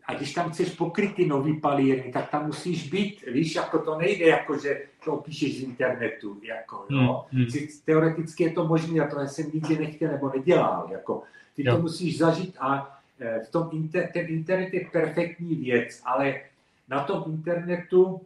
a 0.06 0.14
když 0.14 0.34
tam 0.34 0.52
chceš 0.52 0.69
pokryt 0.69 1.15
ty 1.15 1.26
nový 1.26 1.60
palírny, 1.60 2.11
tak 2.11 2.30
tam 2.30 2.45
musíš 2.45 2.89
být, 2.89 3.26
víš, 3.27 3.56
jako 3.56 3.80
to 3.80 3.98
nejde, 3.98 4.26
jako 4.26 4.57
že 4.57 4.81
to 5.06 5.14
opíšeš 5.14 5.60
z 5.60 5.64
internetu, 5.64 6.39
jako, 6.43 6.85
jo. 6.89 7.26
Hmm, 7.31 7.45
hmm. 7.45 7.68
Teoreticky 7.85 8.43
je 8.43 8.52
to 8.52 8.68
možné, 8.68 9.03
a 9.03 9.07
to 9.07 9.19
jsem 9.27 9.52
nikdy 9.53 9.77
nechtěl 9.77 10.11
nebo 10.11 10.31
nedělal, 10.35 10.88
jako. 10.91 11.23
Ty 11.56 11.64
jo. 11.65 11.76
to 11.76 11.81
musíš 11.81 12.18
zažít 12.18 12.56
a 12.60 12.99
e, 13.19 13.39
v 13.39 13.52
tom 13.52 13.69
inter, 13.72 14.10
ten 14.14 14.26
internet 14.27 14.73
je 14.73 14.89
perfektní 14.91 15.56
věc, 15.56 16.02
ale 16.06 16.41
na 16.89 17.03
tom 17.03 17.23
internetu 17.27 18.22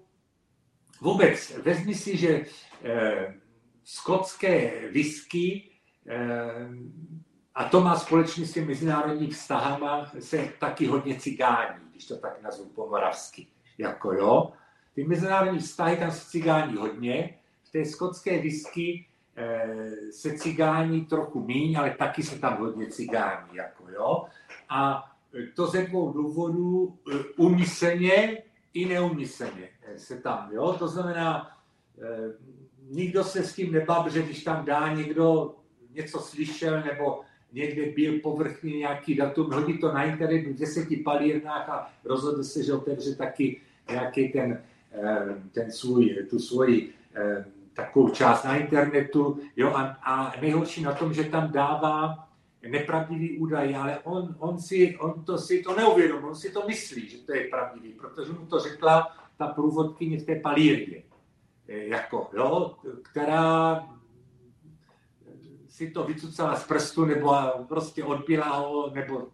vůbec, 1.01 1.57
vezmi 1.57 1.95
si, 1.95 2.17
že 2.17 2.45
eh, 2.83 3.33
skotské 3.85 4.81
whisky 4.91 5.69
eh, 6.07 6.69
a 7.55 7.69
to 7.69 7.81
má 7.81 7.95
společně 7.95 8.45
s 8.45 8.53
těmi 8.53 8.67
mezinárodními 8.67 9.33
vztahama 9.33 10.11
se 10.19 10.49
taky 10.59 10.85
hodně 10.85 11.19
cigání, 11.19 11.79
když 11.91 12.05
to 12.05 12.17
tak 12.17 12.41
nazvu 12.41 12.65
pomoravsky. 12.65 13.47
Jako 13.77 14.13
jo. 14.13 14.51
Ty 14.95 15.03
mezinárodní 15.03 15.59
vztahy 15.59 15.97
tam 15.97 16.11
se 16.11 16.29
cigání 16.29 16.75
hodně. 16.75 17.37
V 17.63 17.71
té 17.71 17.85
skotské 17.85 18.41
whisky 18.41 19.07
eh, 19.35 20.11
se 20.11 20.37
cigání 20.37 21.05
trochu 21.05 21.39
míň, 21.39 21.77
ale 21.77 21.91
taky 21.91 22.23
se 22.23 22.39
tam 22.39 22.57
hodně 22.57 22.87
cigání. 22.87 23.49
Jako 23.55 23.89
jo. 23.89 24.25
A 24.69 25.11
to 25.55 25.67
ze 25.67 25.81
dvou 25.81 26.13
důvodů, 26.13 26.97
eh, 27.13 27.17
umyslně 27.37 28.43
i 28.73 28.85
neumyslně 28.85 29.69
se 29.97 30.21
tam. 30.21 30.49
Jo. 30.51 30.73
To 30.79 30.87
znamená, 30.87 31.57
eh, 32.01 32.64
nikdo 32.89 33.23
se 33.23 33.43
s 33.43 33.55
tím 33.55 33.71
nebabře, 33.71 34.21
když 34.21 34.43
tam 34.43 34.65
dá 34.65 34.93
někdo 34.93 35.55
něco 35.93 36.19
slyšel 36.19 36.83
nebo 36.83 37.21
někde 37.53 37.91
byl 37.91 38.19
povrchně 38.19 38.77
nějaký 38.77 39.15
datum, 39.15 39.51
hodí 39.51 39.77
to 39.77 39.93
na 39.93 40.03
internet 40.03 40.47
v 40.47 40.59
deseti 40.59 40.97
palírnách 40.97 41.69
a 41.69 41.93
rozhodne 42.03 42.43
se, 42.43 42.63
že 42.63 42.73
otevře 42.73 43.15
taky 43.15 43.61
nějaký 43.89 44.29
ten, 44.29 44.61
eh, 44.91 45.41
ten 45.51 45.71
svůj, 45.71 46.27
tu 46.29 46.39
svoji 46.39 46.93
eh, 47.15 47.45
takovou 47.73 48.09
část 48.09 48.43
na 48.43 48.57
internetu. 48.57 49.39
Jo, 49.55 49.69
a, 49.69 49.81
a 49.83 50.41
nejhorší 50.41 50.83
na 50.83 50.93
tom, 50.93 51.13
že 51.13 51.23
tam 51.23 51.51
dává 51.51 52.27
nepravdivý 52.67 53.37
údaj, 53.37 53.75
ale 53.75 53.99
on, 54.03 54.35
on, 54.39 54.59
si, 54.59 54.97
on 54.97 55.23
to 55.23 55.37
si 55.37 55.63
to 55.63 55.75
neuvědomí, 55.75 56.23
on 56.23 56.35
si 56.35 56.51
to 56.51 56.67
myslí, 56.67 57.09
že 57.09 57.17
to 57.17 57.35
je 57.35 57.47
pravdivý, 57.47 57.93
protože 57.93 58.31
mu 58.31 58.45
to 58.45 58.59
řekla 58.59 59.15
ta 59.37 59.47
průvodkyně 59.47 60.17
v 60.17 60.25
té 60.25 60.35
palírně, 60.35 61.03
jako, 61.67 62.29
jo, 62.37 62.75
která 63.01 63.83
si 65.67 65.91
to 65.91 66.03
vycucala 66.03 66.55
z 66.55 66.67
prstu 66.67 67.05
nebo 67.05 67.35
prostě 67.67 68.03
odbila 68.03 68.49
ho, 68.49 68.91
nebo, 68.93 69.27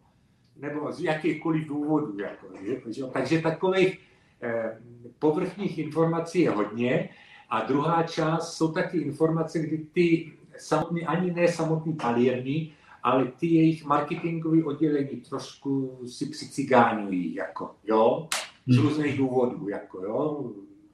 nebo 0.55 0.91
z 0.91 1.01
jakýchkoliv 1.01 1.67
důvodů. 1.67 2.19
Jako, 2.19 2.47
že, 2.65 2.93
že? 2.93 3.03
Takže 3.03 3.41
takových 3.41 3.99
eh, 4.41 4.77
povrchních 5.19 5.77
informací 5.77 6.39
je 6.39 6.49
hodně. 6.49 7.09
A 7.49 7.61
druhá 7.61 8.03
část 8.03 8.53
jsou 8.53 8.71
taky 8.71 8.97
informace, 8.97 9.59
kdy 9.59 9.77
ty 9.77 10.31
samotný, 10.57 11.05
ani 11.05 11.31
ne 11.31 11.47
samotný 11.47 11.93
palírní, 11.93 12.73
ale 13.03 13.25
ty 13.25 13.47
jejich 13.47 13.85
marketingové 13.85 14.63
oddělení 14.63 15.21
trošku 15.21 15.99
si 16.07 16.25
přicigánují, 16.25 17.35
jako, 17.35 17.75
jo, 17.83 18.27
z 18.67 18.77
hmm. 18.77 18.87
různých 18.87 19.17
důvodů, 19.17 19.69
jako, 19.69 20.05
jo, 20.05 20.51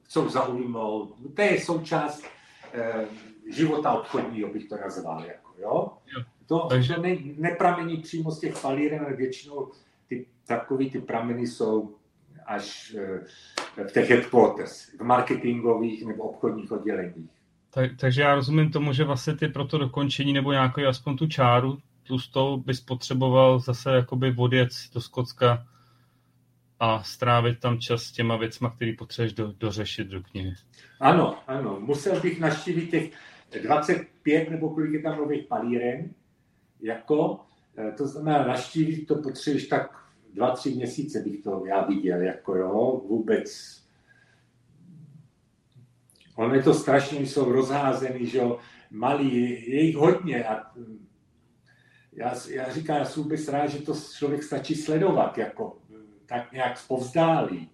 chcou 0.08 0.28
zaujmout. 0.28 1.14
To 1.34 1.42
je 1.42 1.60
součást 1.60 2.24
eh, 2.72 3.06
života 3.52 3.92
obchodního, 3.92 4.52
bych 4.52 4.68
to 4.68 4.76
nazval. 4.76 5.24
Jako, 5.24 5.50
jo? 5.58 5.88
To, 6.46 6.58
Takže... 6.58 6.96
ne, 6.96 7.16
nepramení 7.36 7.96
přímo 7.96 8.30
z 8.30 8.40
těch 8.40 8.62
palíren, 8.62 9.04
ale 9.04 9.16
většinou 9.16 9.72
ty, 10.08 10.26
takový 10.46 10.90
ty 10.90 11.00
prameny 11.00 11.46
jsou 11.46 11.94
až 12.46 12.96
eh, 12.98 13.84
v 13.88 13.92
těch 13.92 14.10
headquarters, 14.10 14.88
v 14.98 15.00
marketingových 15.00 16.06
nebo 16.06 16.22
obchodních 16.22 16.72
odděleních. 16.72 17.30
Tak, 17.70 17.90
takže 18.00 18.22
já 18.22 18.34
rozumím 18.34 18.70
tomu, 18.70 18.92
že 18.92 19.04
vlastně 19.04 19.36
ty 19.36 19.48
pro 19.48 19.66
to 19.66 19.78
dokončení 19.78 20.32
nebo 20.32 20.52
nějakou 20.52 20.86
aspoň 20.86 21.16
tu 21.16 21.26
čáru 21.26 21.78
tlustou 22.06 22.56
bys 22.56 22.80
potřeboval 22.80 23.58
zase 23.58 23.90
jakoby 23.90 24.34
odjet 24.38 24.68
do 24.94 25.00
Skotska 25.00 25.66
a 26.80 27.02
strávit 27.02 27.60
tam 27.60 27.78
čas 27.78 28.02
s 28.02 28.12
těma 28.12 28.36
věcma, 28.36 28.70
který 28.70 28.96
potřebuješ 28.96 29.32
do, 29.32 29.52
dořešit 29.52 30.06
do 30.06 30.22
knihy. 30.22 30.54
Ano, 31.00 31.38
ano. 31.46 31.80
Musel 31.80 32.20
bych 32.20 32.40
naštívit 32.40 32.90
těch 32.90 33.12
25 33.62 34.50
nebo 34.50 34.70
kolik 34.70 34.92
je 34.92 35.02
tam 35.02 35.18
nových 35.18 35.46
palíren, 35.46 36.10
jako, 36.80 37.40
eh, 37.78 37.92
to 37.92 38.06
znamená 38.06 38.46
naštívit 38.46 39.06
to 39.06 39.14
potřebuješ 39.14 39.66
tak 39.66 39.98
dva, 40.34 40.50
tři 40.50 40.70
měsíce 40.70 41.20
bych 41.20 41.42
to 41.42 41.66
já 41.66 41.84
viděl, 41.84 42.22
jako 42.22 42.56
jo, 42.56 43.02
vůbec. 43.08 43.78
Ono 46.36 46.54
je 46.54 46.62
to 46.62 46.74
strašně, 46.74 47.20
jsou 47.20 47.52
rozházený, 47.52 48.26
že 48.26 48.38
jo, 48.38 48.58
malý, 48.90 49.40
je 49.70 49.82
jich 49.82 49.96
hodně 49.96 50.44
a 50.44 50.72
já, 52.12 52.34
já 52.48 52.72
říkám, 52.72 52.96
já 52.96 53.04
jsem 53.04 53.22
vůbec 53.22 53.48
rád, 53.48 53.66
že 53.66 53.78
to 53.78 53.94
člověk 54.16 54.42
stačí 54.42 54.74
sledovat, 54.74 55.38
jako 55.38 55.78
tak 56.28 56.52
nějak 56.52 56.78
zpovzdálí. 56.78 57.68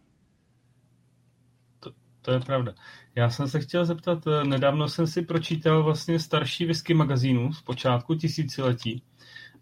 To, 1.80 1.90
to 2.20 2.32
je 2.32 2.40
pravda. 2.40 2.74
Já 3.14 3.30
jsem 3.30 3.48
se 3.48 3.60
chtěl 3.60 3.84
zeptat, 3.84 4.26
eh, 4.26 4.44
nedávno 4.44 4.88
jsem 4.88 5.06
si 5.06 5.22
pročítal 5.22 5.82
vlastně 5.82 6.18
starší 6.18 6.66
whisky 6.66 6.94
magazínu 6.94 7.52
z 7.52 7.62
počátku 7.62 8.14
tisíciletí 8.14 9.02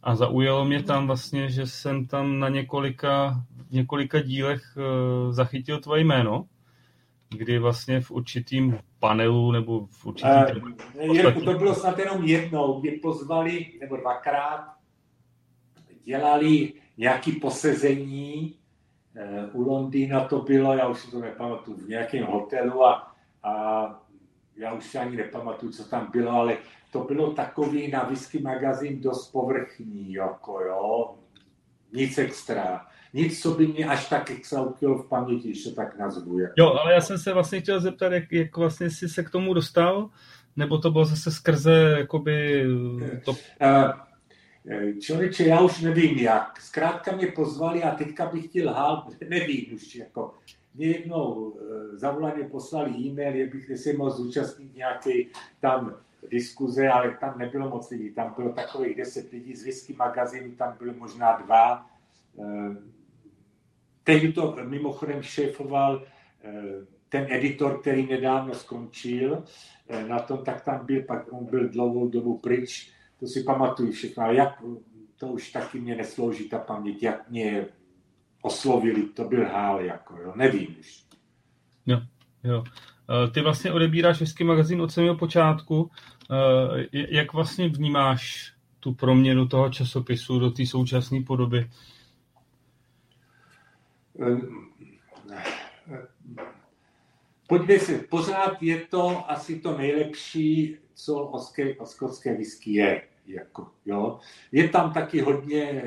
a 0.02 0.16
zaujalo 0.16 0.64
mě 0.64 0.82
tam 0.82 1.06
vlastně, 1.06 1.51
že 1.51 1.66
jsem 1.66 2.06
tam 2.06 2.39
na 2.39 2.48
několika, 2.48 3.44
několika 3.70 4.20
dílech 4.23 4.77
uh, 4.77 5.32
zachytil 5.32 5.81
tvoje 5.81 6.05
jméno, 6.05 6.47
kdy 7.28 7.59
vlastně 7.59 8.01
v 8.01 8.10
určitým 8.10 8.78
panelu 8.98 9.52
nebo 9.52 9.86
v 9.86 10.06
určitým... 10.06 10.77
Uh, 11.10 11.44
to 11.44 11.55
bylo 11.59 11.74
snad 11.74 11.98
jenom 11.98 12.24
jednou, 12.24 12.81
kdy 12.81 12.90
pozvali, 12.90 13.66
nebo 13.81 13.97
dvakrát, 13.97 14.74
dělali 16.05 16.73
nějaké 16.97 17.32
posezení, 17.40 18.55
u 19.52 19.62
Londýna 19.62 20.24
to 20.24 20.39
bylo, 20.39 20.74
já 20.74 20.89
už 20.89 21.01
si 21.01 21.10
to 21.10 21.20
nepamatuju, 21.20 21.76
v 21.76 21.89
nějakém 21.89 22.24
hotelu 22.24 22.84
a, 22.84 23.14
a 23.43 23.84
já 24.56 24.72
už 24.72 24.84
si 24.84 24.98
ani 24.98 25.16
nepamatuju, 25.16 25.72
co 25.72 25.84
tam 25.84 26.10
bylo, 26.12 26.30
ale 26.30 26.56
to 26.93 27.05
bylo 27.05 27.32
takový 27.32 27.90
na 27.90 28.02
whisky 28.02 28.39
magazín 28.39 29.01
dost 29.01 29.32
povrchní, 29.32 30.12
jako 30.12 30.60
jo, 30.60 31.14
nic 31.93 32.18
extra. 32.18 32.86
Nic, 33.14 33.43
co 33.43 33.51
by 33.51 33.66
mě 33.66 33.86
až 33.86 34.09
tak 34.09 34.30
exaltilo 34.30 34.98
v 34.98 35.09
paměti, 35.09 35.55
že 35.55 35.74
tak 35.74 35.98
nazvu. 35.98 36.39
Jako. 36.39 36.55
Jo, 36.59 36.72
ale 36.72 36.93
já 36.93 37.01
jsem 37.01 37.18
se 37.18 37.32
vlastně 37.32 37.60
chtěl 37.60 37.80
zeptat, 37.80 38.12
jak, 38.12 38.32
jak 38.32 38.56
vlastně 38.56 38.90
jsi 38.90 39.09
se 39.09 39.22
k 39.22 39.30
tomu 39.30 39.55
dostal, 39.55 40.10
nebo 40.56 40.78
to 40.78 40.90
bylo 40.90 41.05
zase 41.05 41.30
skrze, 41.30 41.94
jakoby, 41.98 42.66
to... 43.24 43.30
Uh, 43.30 43.36
Člověče, 45.01 45.44
já 45.44 45.60
už 45.60 45.80
nevím 45.80 46.18
jak. 46.18 46.60
Zkrátka 46.60 47.16
mě 47.16 47.26
pozvali 47.26 47.82
a 47.82 47.94
teďka 47.94 48.26
bych 48.26 48.47
chtěl 48.47 48.70
lhát, 48.70 49.06
nevím 49.28 49.74
už, 49.74 49.94
jako 49.97 50.34
mě 50.74 50.86
jednou 50.86 51.56
zavolaně 51.93 52.44
poslali 52.44 52.90
e-mail, 52.90 53.36
jak 53.36 53.55
bych 53.55 53.78
se 53.78 53.93
mohl 53.93 54.10
zúčastnit 54.10 54.76
nějaký 54.76 55.28
tam 55.60 55.97
diskuze, 56.30 56.89
ale 56.89 57.16
tam 57.20 57.39
nebylo 57.39 57.70
moc 57.70 57.90
lidí. 57.90 58.10
Tam 58.10 58.34
bylo 58.36 58.52
takových 58.52 58.97
deset 58.97 59.32
lidí 59.32 59.56
z 59.56 59.64
whisky 59.64 59.93
magazínu, 59.93 60.52
tam 60.52 60.76
byly 60.78 60.94
možná 60.94 61.36
dva. 61.36 61.86
Eh, 62.39 62.76
tehdy 64.05 64.32
to 64.32 64.56
mimochodem 64.64 65.22
šéfoval 65.22 66.02
eh, 66.44 66.52
ten 67.09 67.26
editor, 67.30 67.80
který 67.80 68.06
nedávno 68.06 68.55
skončil 68.55 69.44
eh, 69.89 70.05
na 70.09 70.18
tom, 70.18 70.44
tak 70.44 70.64
tam 70.64 70.86
byl, 70.86 71.02
pak 71.02 71.32
on 71.32 71.44
byl 71.44 71.68
dlouhou 71.68 72.09
dobu 72.09 72.39
pryč, 72.39 72.93
to 73.23 73.28
si 73.28 73.43
pamatuju 73.43 73.93
všechno, 73.93 74.23
ale 74.23 74.35
jak, 74.35 74.62
to 75.16 75.27
už 75.27 75.53
taky 75.53 75.81
mě 75.81 75.97
neslouží 75.97 76.49
ta 76.49 76.59
paměť, 76.59 77.03
jak 77.03 77.31
mě 77.31 77.66
oslovili, 78.43 79.03
to 79.03 79.24
byl 79.24 79.49
hál, 79.49 79.81
jako, 79.81 80.16
jo, 80.16 80.32
nevím 80.36 80.77
už. 80.81 81.05
Jo, 81.86 82.01
jo. 82.44 82.65
Ty 83.35 83.40
vlastně 83.40 83.73
odebíráš 83.73 84.19
whisky 84.19 84.44
magazín 84.44 84.82
od 84.82 84.93
samého 84.93 85.16
počátku. 85.16 85.90
Jak 86.93 87.32
vlastně 87.32 87.69
vnímáš 87.69 88.53
tu 88.81 88.94
proměnu 88.94 89.49
toho 89.49 89.70
časopisu 89.70 90.39
do 90.39 90.51
té 90.51 90.66
současné 90.66 91.23
podoby? 91.23 91.70
Podívej 97.49 97.81
se, 97.81 97.99
pořád 97.99 98.62
je 98.62 98.81
to 98.81 99.31
asi 99.31 99.61
to 99.61 99.78
nejlepší, 99.78 100.77
co 100.94 101.15
o 101.78 101.86
skotské 101.86 102.35
whisky 102.36 102.73
je. 102.73 103.11
Jako, 103.33 103.71
jo. 103.87 104.19
Je 104.53 104.69
tam 104.69 104.93
taky 104.93 105.21
hodně 105.21 105.85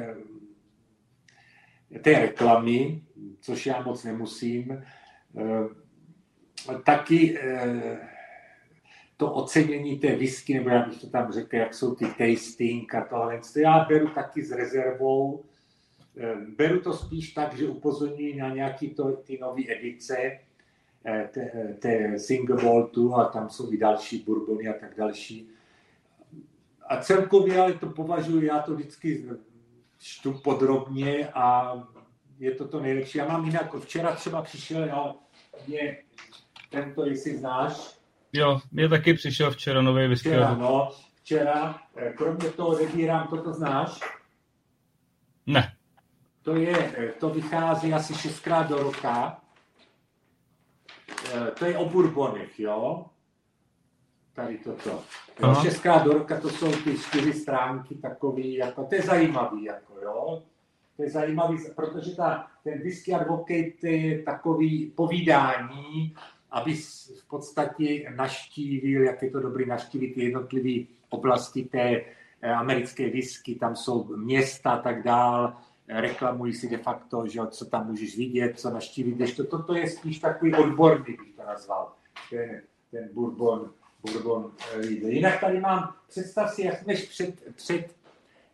té 2.01 2.19
reklamy, 2.19 3.01
což 3.39 3.65
já 3.65 3.81
moc 3.81 4.03
nemusím 4.03 4.83
taky 6.83 7.39
eh, 7.39 8.09
to 9.17 9.31
ocenění 9.31 9.99
té 9.99 10.15
whisky, 10.15 10.53
nebo 10.53 10.69
já 10.69 10.85
bych 10.85 11.01
to 11.01 11.09
tam 11.09 11.31
řekl, 11.31 11.55
jak 11.55 11.73
jsou 11.73 11.95
ty 11.95 12.05
tasting 12.05 12.95
a 12.95 13.05
tohle, 13.05 13.41
to 13.53 13.59
já 13.59 13.85
beru 13.89 14.07
taky 14.07 14.43
s 14.45 14.51
rezervou. 14.51 15.43
Eh, 16.17 16.35
beru 16.57 16.79
to 16.79 16.93
spíš 16.93 17.31
tak, 17.31 17.57
že 17.57 17.67
upozorňuji 17.67 18.35
na 18.35 18.49
nějaký 18.49 18.89
to, 18.89 19.11
ty 19.11 19.37
nové 19.41 19.61
edice, 19.67 20.39
eh, 21.05 21.29
té 21.79 22.19
single 22.19 22.63
voltu 22.63 23.15
a 23.15 23.25
tam 23.25 23.49
jsou 23.49 23.73
i 23.73 23.77
další 23.77 24.23
bourbony 24.23 24.67
a 24.67 24.73
tak 24.73 24.97
další. 24.97 25.49
A 26.89 26.97
celkově 26.97 27.59
ale 27.59 27.73
to 27.73 27.89
považuji, 27.89 28.45
já 28.45 28.59
to 28.59 28.75
vždycky 28.75 29.25
čtu 29.99 30.33
podrobně 30.33 31.29
a 31.33 31.73
je 32.39 32.51
to 32.51 32.67
to 32.67 32.79
nejlepší. 32.79 33.17
Já 33.17 33.27
mám 33.27 33.45
jinak, 33.45 33.75
včera 33.79 34.15
třeba 34.15 34.41
přišel, 34.41 34.83
já, 34.83 35.13
je 35.67 35.97
tento, 36.69 37.05
jestli 37.05 37.37
znáš. 37.37 37.97
Jo, 38.33 38.61
mě 38.71 38.89
taky 38.89 39.13
přišel 39.13 39.51
včera 39.51 39.81
nový 39.81 40.07
whisky. 40.07 40.29
Včera, 40.29 40.53
no, 40.53 40.91
včera. 41.15 41.79
Eh, 41.95 42.13
kromě 42.13 42.49
toho 42.49 42.69
odebírám, 42.69 43.27
toto 43.27 43.53
znáš? 43.53 43.99
Ne. 45.47 45.75
To 46.41 46.55
je, 46.55 46.93
eh, 46.97 47.11
to 47.19 47.29
vychází 47.29 47.93
asi 47.93 48.13
šestkrát 48.13 48.69
do 48.69 48.75
roka. 48.83 49.41
Eh, 51.33 51.51
to 51.59 51.65
je 51.65 51.77
o 51.77 51.89
bourbonech, 51.89 52.59
jo? 52.59 53.05
Tady 54.35 54.57
toto. 54.57 55.03
Jo, 55.39 55.55
šestkrát 55.61 56.03
do 56.03 56.13
roka 56.13 56.39
to 56.39 56.49
jsou 56.49 56.71
ty 56.71 56.97
čtyři 56.97 57.33
stránky 57.33 57.95
takový, 57.95 58.53
jako, 58.53 58.83
to 58.83 58.95
je 58.95 59.01
zajímavý, 59.01 59.63
jako, 59.63 59.93
jo? 60.03 60.43
To 60.97 61.03
je 61.03 61.09
zajímavý, 61.09 61.57
protože 61.75 62.15
ta, 62.15 62.47
ten 62.63 62.79
whisky 62.79 63.13
advocate 63.13 63.87
je 63.89 64.23
takový 64.23 64.91
povídání 64.95 66.15
aby 66.55 66.73
v 67.19 67.27
podstatě 67.27 68.13
naštívil, 68.15 69.03
jak 69.03 69.21
je 69.21 69.31
to 69.31 69.39
dobrý 69.39 69.65
naštívit 69.65 70.13
ty 70.13 70.23
jednotlivé 70.23 70.85
oblasti 71.09 71.63
té 71.63 72.01
eh, 72.41 72.51
americké 72.51 73.09
whisky, 73.09 73.55
tam 73.55 73.75
jsou 73.75 74.15
města 74.15 74.71
a 74.71 74.81
tak 74.81 75.03
dál, 75.03 75.53
reklamují 75.87 76.53
si 76.53 76.69
de 76.69 76.77
facto, 76.77 77.27
že 77.27 77.39
co 77.49 77.65
tam 77.65 77.87
můžeš 77.87 78.17
vidět, 78.17 78.59
co 78.59 78.69
naštívit, 78.69 79.35
to, 79.35 79.43
toto 79.43 79.75
je 79.75 79.89
spíš 79.89 80.19
takový 80.19 80.55
odborný, 80.55 81.17
bych 81.17 81.35
to 81.35 81.43
nazval, 81.47 81.93
ten, 82.29 82.61
ten 82.91 83.09
bourbon, 83.13 83.71
bourbon 84.05 84.51
eh, 84.73 84.85
Jinak 84.85 85.39
tady 85.39 85.59
mám, 85.59 85.93
představ 86.07 86.53
si, 86.53 86.61
jak 86.61 86.79
jsme 86.79 86.93
před, 86.93 87.55
před 87.55 87.95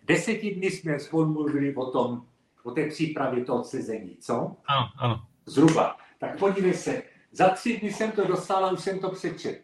deseti 0.04 0.56
dny 0.56 0.72
jsme 0.72 1.00
spolu 1.00 1.34
mluvili 1.34 1.76
o 1.76 1.92
tom, 1.92 2.26
o 2.64 2.72
té 2.72 2.90
přípravě 2.90 3.46
toho 3.46 3.64
sezení, 3.64 4.18
co? 4.20 4.56
Ano, 4.66 4.90
ano. 4.98 5.26
Zhruba. 5.46 5.98
Tak 6.20 6.40
podívej 6.40 6.74
se, 6.74 7.02
za 7.32 7.50
tři 7.50 7.80
dny 7.80 7.94
jsem 7.94 8.12
to 8.12 8.28
dostal 8.28 8.66
a 8.66 8.72
už 8.72 8.80
jsem 8.80 9.00
to 9.00 9.10
přečet. 9.10 9.62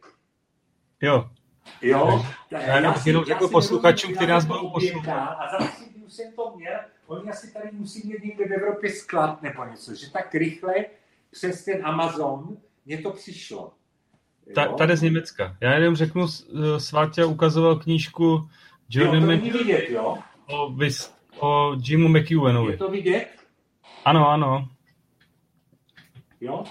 Jo. 1.01 1.30
Jo. 1.81 2.26
Já, 2.51 2.61
já, 2.61 2.80
já 2.80 2.95
jenom 3.05 3.26
řekl 3.26 3.47
posluchačům, 3.47 4.15
kteří 4.15 4.30
nás 4.30 4.45
budou 4.45 4.69
poslouchat. 4.69 5.19
A 5.19 5.59
za 5.59 5.68
tři 5.68 5.89
dny 5.89 6.03
už 6.05 6.14
jsem 6.14 6.34
to 6.35 6.53
měl. 6.55 6.80
Oni 7.07 7.30
asi 7.30 7.53
tady 7.53 7.69
musí 7.72 8.07
mít 8.07 8.23
někde 8.23 8.45
v 8.45 8.51
Evropě 8.51 8.91
sklad 8.91 9.41
nebo 9.41 9.65
něco, 9.65 9.95
že 9.95 10.11
tak 10.11 10.35
rychle 10.35 10.73
přes 11.31 11.65
ten 11.65 11.85
Amazon 11.85 12.57
mě 12.85 12.97
to 12.97 13.11
přišlo. 13.11 13.73
Ta, 14.56 14.65
tady 14.65 14.98
z 14.98 15.02
Německa. 15.02 15.57
Já 15.61 15.74
jenom 15.74 15.95
řeknu, 15.95 16.28
Svátě 16.78 17.26
ukazoval 17.26 17.76
knížku 17.76 18.49
Jordan 18.90 19.32
jo, 19.32 19.52
to 19.52 19.57
vidět, 19.57 19.90
jo? 19.90 20.18
O, 20.48 20.76
o 21.40 21.76
Jimu 21.84 22.07
McEwenovi. 22.07 22.74
Je 22.74 22.78
to 22.78 22.90
vidět? 22.90 23.28
Ano, 24.06 24.30
ano. 24.30 24.68
Jo? 26.41 26.64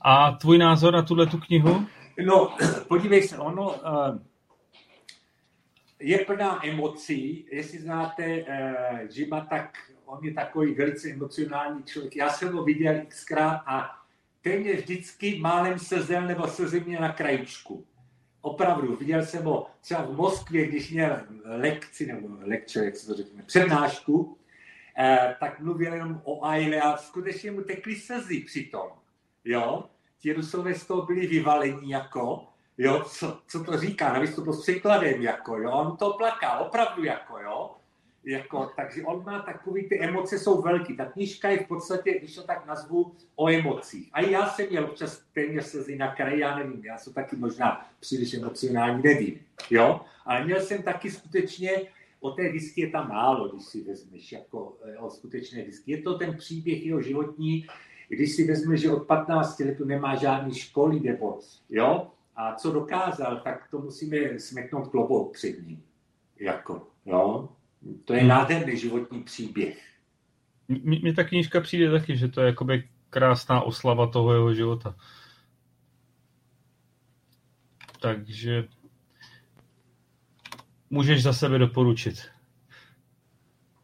A 0.00 0.32
tvůj 0.32 0.58
názor 0.58 0.94
na 0.94 1.02
tuhle 1.02 1.26
tu 1.26 1.38
knihu? 1.38 1.86
No, 2.26 2.56
podívej 2.88 3.22
se, 3.22 3.38
ono 3.38 3.70
uh, 3.70 4.18
je 6.00 6.18
plná 6.18 6.66
emocí. 6.66 7.46
Jestli 7.52 7.78
znáte 7.78 8.42
uh, 8.42 8.98
Jima, 9.10 9.40
tak 9.40 9.78
on 10.04 10.24
je 10.24 10.34
takový 10.34 10.74
velice 10.74 11.10
emocionální 11.10 11.84
člověk. 11.84 12.16
Já 12.16 12.28
jsem 12.28 12.52
ho 12.52 12.64
viděl 12.64 13.00
xkrát 13.08 13.62
a 13.66 14.01
téměř 14.42 14.78
vždycky 14.78 15.38
málem 15.38 15.78
slzel 15.78 16.22
nebo 16.22 16.48
slzy 16.48 16.80
mě 16.80 17.00
na 17.00 17.12
krajičku. 17.12 17.86
Opravdu, 18.40 18.96
viděl 18.96 19.26
jsem 19.26 19.44
ho 19.44 19.70
třeba 19.80 20.02
v 20.02 20.16
Moskvě, 20.16 20.66
když 20.66 20.90
měl 20.90 21.20
lekci, 21.44 22.06
nebo 22.06 22.28
lekce, 22.40 22.84
jak 22.84 22.96
se 22.96 23.06
to 23.06 23.14
řekne, 23.14 23.42
přednášku, 23.42 24.38
eh, 24.98 25.36
tak 25.40 25.60
mluvil 25.60 25.94
jenom 25.94 26.20
o 26.24 26.44
Aile 26.44 26.80
a 26.80 26.96
skutečně 26.96 27.50
mu 27.50 27.62
tekly 27.62 27.96
slzy 27.96 28.40
přitom. 28.40 28.88
Jo? 29.44 29.84
ti 30.22 30.32
Rusové 30.32 30.74
z 30.74 30.86
toho 30.86 31.02
byli 31.02 31.26
vyvalení 31.26 31.90
jako, 31.90 32.46
jo, 32.78 33.04
co, 33.04 33.40
co 33.46 33.64
to 33.64 33.78
říká, 33.78 34.12
navíc 34.12 34.34
to 34.34 34.52
s 34.52 34.62
překladem, 34.62 35.22
jako, 35.22 35.56
jo, 35.58 35.70
on 35.70 35.96
to 35.96 36.12
plaká, 36.12 36.58
opravdu, 36.58 37.04
jako, 37.04 37.38
jo, 37.38 37.61
jako, 38.24 38.70
takže 38.76 39.02
on 39.02 39.24
má 39.24 39.42
takový, 39.42 39.88
ty 39.88 40.00
emoce 40.00 40.38
jsou 40.38 40.62
velký. 40.62 40.96
Ta 40.96 41.04
knižka 41.04 41.48
je 41.48 41.58
v 41.58 41.68
podstatě, 41.68 42.18
když 42.18 42.34
to 42.34 42.42
tak 42.42 42.66
nazvu, 42.66 43.14
o 43.36 43.50
emocích. 43.50 44.10
A 44.12 44.20
já 44.20 44.46
jsem 44.46 44.68
měl 44.70 44.84
občas 44.84 45.22
téměř 45.32 45.64
slzy 45.64 45.96
na 45.96 46.14
kraji, 46.14 46.40
já 46.40 46.58
nevím, 46.58 46.84
já 46.84 46.98
jsem 46.98 47.12
taky 47.12 47.36
možná 47.36 47.86
příliš 48.00 48.34
emocionální, 48.34 49.02
nevím, 49.02 49.40
jo, 49.70 50.00
ale 50.24 50.44
měl 50.44 50.60
jsem 50.60 50.82
taky 50.82 51.10
skutečně 51.10 51.70
o 52.20 52.30
té 52.30 52.52
whisky 52.52 52.80
je 52.80 52.90
tam 52.90 53.08
málo, 53.08 53.48
když 53.48 53.64
si 53.64 53.84
vezmeš 53.84 54.32
jako 54.32 54.76
eh, 54.84 54.98
o 54.98 55.10
skutečné 55.10 55.62
whisky. 55.62 55.92
Je 55.92 56.02
to 56.02 56.18
ten 56.18 56.36
příběh 56.36 56.86
jeho 56.86 57.02
životní, 57.02 57.66
když 58.08 58.32
si 58.32 58.44
vezmeš, 58.46 58.80
že 58.80 58.90
od 58.90 59.06
15 59.06 59.60
let 59.60 59.80
nemá 59.80 60.14
žádný 60.14 60.54
školy, 60.54 61.00
nebo 61.00 61.40
jo, 61.70 62.10
a 62.36 62.54
co 62.54 62.72
dokázal, 62.72 63.40
tak 63.44 63.68
to 63.70 63.78
musíme 63.78 64.38
smeknout 64.38 64.88
klobouk 64.88 65.32
před 65.32 65.66
ním. 65.66 65.82
Jako, 66.40 66.86
jo. 67.06 67.48
To 68.04 68.14
je 68.14 68.24
nádherný 68.24 68.78
životní 68.78 69.22
příběh. 69.22 69.88
Mně 70.68 71.14
ta 71.14 71.24
knížka 71.24 71.60
přijde 71.60 71.90
taky, 71.90 72.16
že 72.16 72.28
to 72.28 72.40
je 72.40 72.46
jakoby 72.46 72.88
krásná 73.10 73.60
oslava 73.60 74.06
toho 74.06 74.32
jeho 74.32 74.54
života. 74.54 74.94
Takže 78.00 78.68
můžeš 80.90 81.22
za 81.22 81.32
sebe 81.32 81.58
doporučit. 81.58 82.14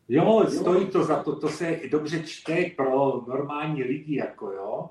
Jo, 0.09 0.47
stojí 0.49 0.87
to 0.87 1.05
za 1.05 1.23
to, 1.23 1.37
to 1.37 1.49
se 1.49 1.81
dobře 1.91 2.23
čte 2.23 2.65
pro 2.77 3.25
normální 3.29 3.83
lidi, 3.83 4.16
jako 4.16 4.53
jo. 4.53 4.91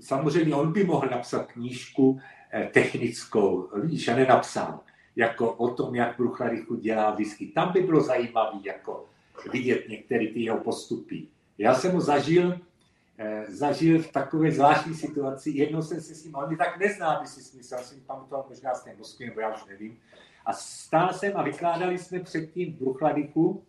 Samozřejmě 0.00 0.54
on 0.54 0.72
by 0.72 0.84
mohl 0.84 1.08
napsat 1.10 1.52
knížku 1.52 2.20
eh, 2.52 2.70
technickou, 2.74 3.70
víš, 3.82 4.08
a 4.08 4.16
nenapsal, 4.16 4.80
jako 5.20 5.52
o 5.52 5.74
tom, 5.74 5.94
jak 5.94 6.16
Brucharichu 6.16 6.76
dělá 6.76 7.10
whisky. 7.10 7.46
Tam 7.46 7.72
by 7.72 7.80
bylo 7.80 8.00
zajímavé, 8.00 8.58
jako 8.64 9.06
vidět 9.52 9.88
některé 9.88 10.26
ty 10.26 10.40
jeho 10.40 10.58
postupy. 10.58 11.26
Já 11.58 11.74
jsem 11.74 11.92
ho 11.92 12.00
zažil, 12.00 12.60
eh, 13.18 13.44
zažil 13.48 14.02
v 14.02 14.12
takové 14.12 14.50
zvláštní 14.50 14.94
situaci. 14.94 15.50
Jednou 15.50 15.82
jsem 15.82 16.00
se 16.00 16.14
s 16.14 16.24
ním, 16.24 16.34
on 16.34 16.56
tak 16.56 16.78
nezná, 16.78 17.06
aby 17.06 17.26
si 17.26 17.42
smyslel, 17.42 17.80
jsem 17.80 18.00
pamatoval 18.00 18.46
možná 18.48 18.74
z 18.74 18.84
té 18.84 18.96
Moskvy, 18.96 19.26
nebo 19.26 19.40
já 19.40 19.54
už 19.54 19.64
nevím. 19.64 19.98
A 20.46 20.52
stál 20.52 21.12
jsem 21.12 21.36
a 21.36 21.42
vykládali 21.42 21.98
jsme 21.98 22.20
předtím 22.20 22.72
v 22.72 22.78
Bruchladiku, 22.78 23.64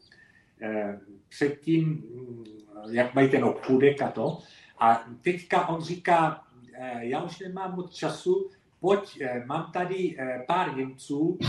eh, 0.61 0.99
předtím, 1.30 1.86
mm, 1.86 2.45
jak 2.90 3.14
mají 3.14 3.30
ten 3.30 3.44
obchůdek 3.44 4.02
a 4.02 4.11
to. 4.11 4.40
A 4.80 5.03
teďka 5.22 5.68
on 5.68 5.82
říká, 5.82 6.44
eh, 6.73 7.06
já 7.06 7.23
už 7.23 7.40
nemám 7.40 7.76
moc 7.76 7.91
času, 7.91 8.49
pojď, 8.81 9.21
mám 9.45 9.71
tady 9.71 10.17
pár 10.47 10.77
Němců, 10.77 11.39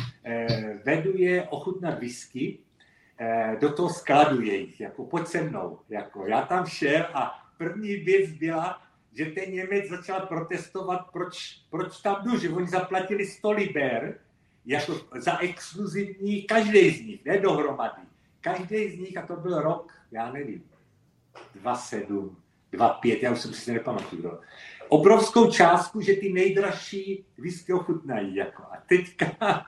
vedu 0.84 1.16
je 1.16 1.42
ochutnat 1.42 1.98
whisky, 1.98 2.58
Eh, 3.22 3.56
do 3.60 3.72
toho 3.72 3.88
skladu 3.88 4.40
jejich, 4.40 4.80
jako 4.80 5.04
pojď 5.04 5.26
se 5.26 5.42
mnou. 5.42 5.78
Jako, 5.88 6.26
já 6.26 6.42
tam 6.42 6.66
šel 6.66 7.06
a 7.14 7.48
první 7.58 7.96
věc 7.96 8.30
byla, 8.30 8.82
že 9.12 9.26
ten 9.26 9.52
Němec 9.52 9.88
začal 9.88 10.20
protestovat, 10.20 11.10
proč, 11.12 11.60
proč 11.70 12.00
tam 12.00 12.24
jdu, 12.24 12.38
že 12.38 12.50
oni 12.50 12.68
zaplatili 12.68 13.26
100 13.26 13.52
liber 13.52 14.18
jako 14.66 15.00
za 15.16 15.38
exkluzivní, 15.38 16.42
každý 16.42 16.90
z 16.90 17.06
nich, 17.06 17.24
ne 17.24 17.38
dohromady. 17.38 18.02
Každý 18.40 18.90
z 18.90 18.98
nich, 18.98 19.16
a 19.16 19.26
to 19.26 19.36
byl 19.36 19.60
rok, 19.60 19.92
já 20.10 20.32
nevím, 20.32 20.64
2,7, 21.62 22.36
2,5, 22.72 23.18
já 23.22 23.32
už 23.32 23.40
jsem 23.40 23.52
si 23.52 23.72
nepamatuju 23.72 24.38
obrovskou 24.92 25.50
částku, 25.50 26.00
že 26.00 26.16
ty 26.16 26.32
nejdražší 26.32 27.24
whisky 27.38 27.72
ochutnají. 27.72 28.34
Jako. 28.34 28.62
A 28.62 28.76
teďka 28.88 29.26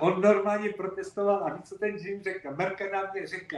on 0.00 0.20
normálně 0.20 0.70
protestoval 0.70 1.44
a 1.44 1.54
víc, 1.54 1.68
co 1.68 1.78
ten 1.78 1.96
Jim 1.96 2.22
řekl? 2.22 2.56
Merka 2.56 2.84
nám 2.92 3.04
mě 3.12 3.26
řekl, 3.26 3.56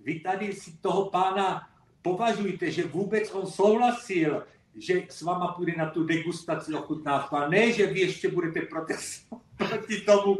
vy 0.00 0.20
tady 0.20 0.52
si 0.52 0.72
toho 0.80 1.10
pána 1.10 1.68
považujte, 2.02 2.70
že 2.70 2.86
vůbec 2.86 3.30
on 3.32 3.46
souhlasil, 3.46 4.46
že 4.76 5.02
s 5.08 5.22
váma 5.22 5.52
půjde 5.52 5.72
na 5.76 5.90
tu 5.90 6.04
degustaci 6.04 6.74
ochutnávku 6.74 7.36
a 7.36 7.48
ne, 7.48 7.72
že 7.72 7.86
vy 7.86 8.00
ještě 8.00 8.28
budete 8.28 8.60
protestovat 8.60 9.42
proti 9.56 10.00
tomu. 10.00 10.38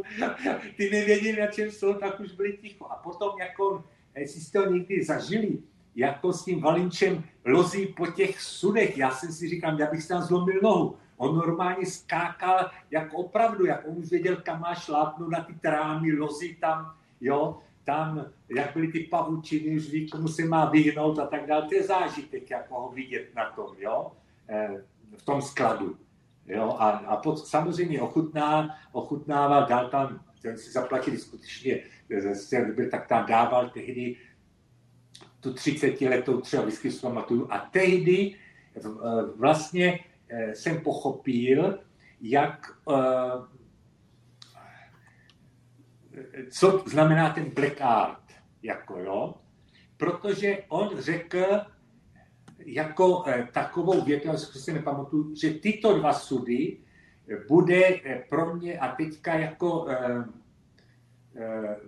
Ty 0.77 0.89
nevěděli, 0.89 1.41
na 1.41 1.47
čem 1.47 1.71
jsou, 1.71 1.93
tak 1.93 2.19
už 2.19 2.31
byli 2.31 2.57
ticho. 2.57 2.85
A 2.85 2.95
potom, 2.95 3.39
jak 3.39 3.59
on, 3.59 3.83
jestli 4.15 4.41
jste 4.41 4.59
ho 4.59 4.73
někdy 4.73 5.03
zažili, 5.03 5.57
jako 5.99 6.33
s 6.33 6.45
tím 6.45 6.61
Valinčem 6.61 7.23
lozí 7.45 7.85
po 7.85 8.07
těch 8.07 8.41
sudech. 8.41 8.97
Já 8.97 9.11
jsem 9.11 9.31
si 9.31 9.49
říkám, 9.49 9.79
já 9.79 9.91
bych 9.91 10.01
si 10.01 10.07
tam 10.07 10.21
zlomil 10.21 10.59
nohu. 10.63 10.95
On 11.17 11.37
normálně 11.37 11.85
skákal 11.85 12.71
jako 12.91 13.17
opravdu, 13.17 13.65
jak 13.65 13.87
on 13.87 13.97
už 13.97 14.09
věděl, 14.09 14.35
kam 14.35 14.61
má 14.61 14.75
šlápnout 14.75 15.31
na 15.31 15.43
ty 15.43 15.53
trámy, 15.53 16.13
lozí 16.13 16.55
tam, 16.55 16.93
jo, 17.21 17.57
tam, 17.83 18.25
jak 18.55 18.73
byly 18.73 18.87
ty 18.87 18.99
pavučiny, 18.99 19.75
už 19.75 19.89
ví, 19.89 20.09
komu 20.09 20.27
se 20.27 20.45
má 20.45 20.65
vyhnout 20.65 21.19
a 21.19 21.27
tak 21.27 21.47
dále. 21.47 21.67
To 21.67 21.75
je 21.75 21.83
zážitek, 21.83 22.49
jako 22.49 22.81
ho 22.81 22.91
vidět 22.91 23.35
na 23.35 23.51
tom, 23.51 23.75
jo, 23.79 24.11
eh, 24.49 24.83
v 25.17 25.23
tom 25.25 25.41
skladu. 25.41 25.97
Jo, 26.45 26.75
a, 26.79 26.89
a 26.89 27.17
pod, 27.17 27.47
samozřejmě 27.47 28.01
ochutná, 28.01 28.77
ochutnával, 28.91 29.65
dal 29.65 29.89
tam, 29.89 30.19
ten 30.41 30.57
si 30.57 30.71
zaplatili 30.71 31.17
skutečně, 31.17 31.79
eh, 32.11 32.85
tak 32.91 33.07
tam 33.07 33.25
dával 33.25 33.69
tehdy 33.69 34.15
tu 35.39 35.53
30 35.53 36.01
letou 36.01 36.41
třeba 36.41 36.63
whisky 36.63 36.89
pamatuju. 36.91 37.47
A 37.51 37.57
tehdy 37.57 38.35
eh, 38.75 38.81
vlastně 39.35 39.99
eh, 40.29 40.55
jsem 40.55 40.81
pochopil, 40.81 41.79
jak 42.21 42.77
eh, 42.91 42.95
co 46.51 46.83
znamená 46.87 47.33
ten 47.33 47.49
black 47.49 47.81
art, 47.81 48.23
jako 48.63 48.99
jo, 48.99 49.35
protože 49.97 50.57
on 50.67 50.89
řekl 50.97 51.45
jako 52.65 53.25
takovou 53.51 54.01
větu, 54.01 54.27
já 54.27 54.37
si 54.37 54.73
nepamatuju, 54.73 55.35
že 55.35 55.53
tyto 55.53 55.97
dva 55.97 56.13
sudy 56.13 56.77
bude 57.47 57.99
pro 58.29 58.55
mě 58.55 58.79
a 58.79 58.95
teďka 58.95 59.33
jako 59.33 59.87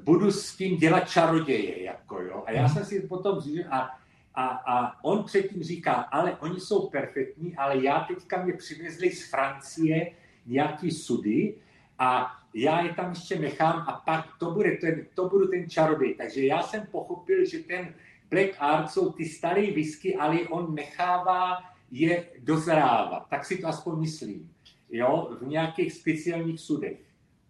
budu 0.03 0.31
s 0.31 0.55
tím 0.55 0.77
dělat 0.77 1.09
čaroděje, 1.09 1.83
jako 1.83 2.21
jo. 2.21 2.43
A 2.45 2.51
já 2.51 2.69
jsem 2.69 2.85
si 2.85 3.01
potom 3.01 3.39
říkal, 3.41 3.73
a, 3.73 3.89
a, 4.35 4.47
a 4.47 5.03
on 5.03 5.23
předtím 5.23 5.63
říká, 5.63 5.93
ale 5.93 6.37
oni 6.39 6.59
jsou 6.59 6.89
perfektní, 6.89 7.55
ale 7.55 7.85
já 7.85 7.99
teďka 7.99 8.43
mě 8.43 8.53
přivezli 8.53 9.11
z 9.11 9.29
Francie 9.29 10.11
nějaký 10.45 10.91
sudy 10.91 11.55
a 11.99 12.37
já 12.53 12.81
je 12.81 12.93
tam 12.93 13.09
ještě 13.09 13.39
nechám 13.39 13.85
a 13.87 14.01
pak 14.05 14.27
to, 14.39 14.51
bude 14.51 14.71
ten, 14.71 15.05
to 15.15 15.29
budu 15.29 15.47
ten 15.47 15.69
čarodej. 15.69 16.15
Takže 16.15 16.45
já 16.45 16.61
jsem 16.61 16.87
pochopil, 16.91 17.45
že 17.45 17.59
ten 17.59 17.93
Black 18.29 18.55
Art 18.59 18.89
jsou 18.89 19.11
ty 19.11 19.25
staré 19.25 19.71
whisky, 19.71 20.15
ale 20.15 20.39
on 20.39 20.75
nechává 20.75 21.57
je 21.91 22.25
dozrávat. 22.39 23.27
Tak 23.29 23.45
si 23.45 23.57
to 23.57 23.67
aspoň 23.67 23.99
myslím. 23.99 24.51
Jo, 24.89 25.37
v 25.41 25.47
nějakých 25.47 25.93
speciálních 25.93 26.59
sudech. 26.59 26.97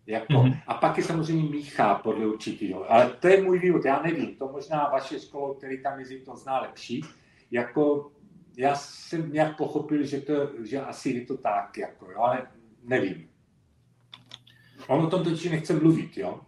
Jako, 0.07 0.33
mm-hmm. 0.33 0.61
A 0.67 0.73
pak 0.73 0.97
je 0.97 1.03
samozřejmě 1.03 1.49
míchá 1.49 1.95
podle 1.95 2.27
určitého. 2.27 2.91
Ale 2.91 3.09
to 3.19 3.27
je 3.27 3.43
můj 3.43 3.59
vývod, 3.59 3.85
já 3.85 4.01
nevím. 4.01 4.35
To 4.35 4.47
možná 4.47 4.89
vaše 4.91 5.19
škola, 5.19 5.55
který 5.55 5.83
tam 5.83 5.99
jezdí, 5.99 6.19
to 6.19 6.35
zná 6.35 6.61
lepší. 6.61 7.05
Jako, 7.51 8.11
já 8.57 8.75
jsem 8.75 9.33
nějak 9.33 9.57
pochopil, 9.57 10.03
že, 10.03 10.21
to, 10.21 10.33
že 10.63 10.81
asi 10.81 11.09
je 11.09 11.25
to 11.25 11.37
tak, 11.37 11.77
jako, 11.77 12.11
jo, 12.11 12.19
ale 12.21 12.47
nevím. 12.83 13.29
On 14.87 15.05
o 15.05 15.09
tom 15.09 15.23
totiž 15.23 15.51
nechce 15.51 15.73
mluvit, 15.73 16.17
jo? 16.17 16.39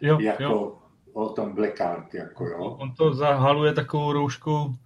Jo, 0.00 0.18
jako 0.20 0.42
jo. 0.42 0.78
o 1.12 1.28
tom 1.28 1.52
Black 1.52 1.80
Art, 1.80 2.14
jako 2.14 2.46
jo. 2.46 2.58
On 2.58 2.94
to 2.94 3.14
zahaluje 3.14 3.72
takovou 3.72 4.12
roušku. 4.12 4.76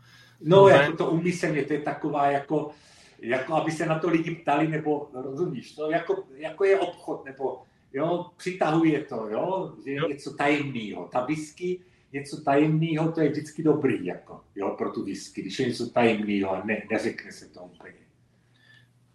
No, 0.41 0.69
jako 0.69 0.97
to 0.97 1.11
umyslně, 1.11 1.63
to 1.63 1.73
je 1.73 1.81
taková 1.81 2.31
jako, 2.31 2.71
jako 3.19 3.55
aby 3.55 3.71
se 3.71 3.87
na 3.87 3.99
to 3.99 4.11
lidi 4.11 4.31
ptali, 4.31 4.69
nebo 4.69 5.09
rozumíš, 5.15 5.75
to 5.75 5.91
jako, 5.91 6.25
jako 6.37 6.65
je 6.65 6.81
obchod, 6.81 7.25
nebo 7.25 7.63
jo, 7.97 8.27
přitahuje 8.37 9.05
to, 9.05 9.29
jo, 9.29 9.75
že 9.85 9.91
je 9.91 9.97
jo. 9.97 10.09
něco 10.09 10.35
tajemného. 10.35 11.09
Ta 11.13 11.25
whisky, 11.25 11.81
něco 12.13 12.41
tajemného, 12.41 13.13
to 13.13 13.21
je 13.21 13.29
vždycky 13.29 13.63
dobrý, 13.63 14.07
jako, 14.07 14.41
jo, 14.55 14.75
pro 14.79 14.93
tu 14.93 15.05
whisky, 15.05 15.43
když 15.43 15.59
je 15.59 15.69
něco 15.69 15.91
tajemného 15.91 16.51
a 16.53 16.65
ne, 16.65 16.83
neřekne 16.91 17.33
se 17.33 17.49
to 17.49 17.61
úplně. 17.61 17.95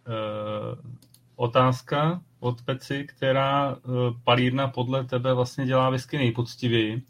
Uh, 0.08 0.90
otázka 1.36 2.22
od 2.40 2.62
Peci, 2.62 3.04
která 3.04 3.74
uh, 3.74 3.80
palírna 4.24 4.68
podle 4.68 5.04
tebe 5.04 5.34
vlastně 5.34 5.66
dělá 5.66 5.90
whisky 5.90 6.18
nejpoctivěji 6.18 7.02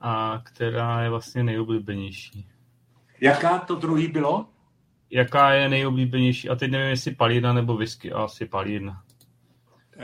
a 0.00 0.42
která 0.44 1.02
je 1.02 1.10
vlastně 1.10 1.42
nejoblíbenější. 1.42 2.46
Jaká 3.20 3.58
to 3.58 3.74
druhý 3.74 4.08
bylo? 4.08 4.46
Jaká 5.10 5.52
je 5.52 5.68
nejoblíbenější? 5.68 6.48
A 6.48 6.54
teď 6.56 6.70
nevím, 6.70 6.90
jestli 6.90 7.14
palírna 7.14 7.52
nebo 7.52 7.76
whisky, 7.76 8.12
a 8.12 8.22
asi 8.22 8.46
palírna. 8.46 9.02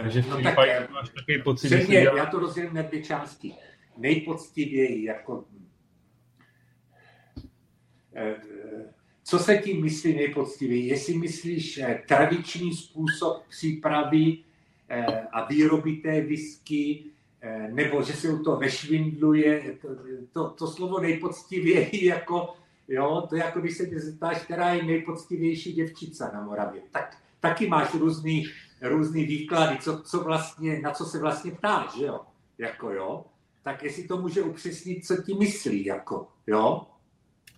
Takže 0.02 0.23
v 0.23 0.28
no 0.28 0.43
tak, 0.43 0.90
máš 0.90 1.09
takový 1.09 1.43
pocit, 1.43 1.68
že 1.68 1.85
dělá... 1.85 2.16
já 2.16 2.27
to 2.27 2.39
rozdělím 2.39 2.74
na 2.74 2.82
dvě 2.82 3.02
části. 3.02 3.55
Nejpoctivěji, 3.97 5.05
jako 5.05 5.44
eh, 8.14 8.36
co 9.24 9.39
se 9.39 9.56
tím 9.59 9.82
myslí 9.82 10.14
nejpoctivěji? 10.14 10.86
Jestli 10.86 11.18
myslíš 11.18 11.78
eh, 11.78 12.02
tradiční 12.09 12.74
způsob 12.74 13.43
přípravy 13.48 14.39
eh, 14.89 15.06
a 15.32 15.47
výroby 15.47 15.93
té 15.93 16.20
whisky, 16.20 17.05
nebo 17.70 18.02
že 18.02 18.12
se 18.12 18.28
u 18.28 18.43
toho 18.43 18.60
nešvindluje, 18.60 19.78
to, 19.82 19.89
to, 20.32 20.51
to 20.51 20.66
slovo 20.66 21.01
nejpoctivěji 21.01 22.05
jako, 22.06 22.55
jo, 22.89 23.27
to 23.28 23.36
je 23.36 23.43
jako 23.43 23.60
když 23.60 23.77
se 23.77 23.86
mě 23.86 24.01
zeptáš, 24.01 24.44
která 24.44 24.74
je 24.74 24.82
nejpoctivější 24.82 25.73
děvčica 25.73 26.31
na 26.35 26.40
Moravě. 26.44 26.81
Tak 26.90 27.16
taky 27.40 27.68
máš 27.68 27.94
různý 27.94 28.44
různý 28.89 29.25
výklady, 29.25 29.79
co, 29.79 30.03
co 30.03 30.25
vlastně, 30.25 30.81
na 30.81 30.91
co 30.91 31.05
se 31.05 31.19
vlastně 31.19 31.51
ptáš, 31.53 31.99
že 31.99 32.07
jo? 32.07 32.21
Jako 32.59 32.91
jo. 32.91 33.25
tak 33.63 33.83
jestli 33.83 34.09
to 34.09 34.17
může 34.17 34.43
upřesnit, 34.43 35.07
co 35.07 35.23
ti 35.23 35.35
myslí, 35.35 35.85
jako, 35.85 36.29
jo? 36.47 36.87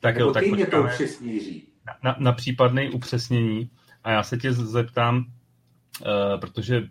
Tak 0.00 0.14
Nebo 0.14 0.28
jo, 0.28 0.34
tak 0.34 0.42
ty 0.42 0.52
mě 0.52 0.66
to 0.66 0.82
upřesní, 0.82 1.62
na, 1.86 1.94
na, 2.02 2.16
na 2.18 2.32
případné 2.32 2.90
upřesnění. 2.90 3.70
A 4.04 4.10
já 4.10 4.22
se 4.22 4.36
tě 4.36 4.52
zeptám, 4.52 5.16
uh, 5.18 6.40
protože 6.40 6.88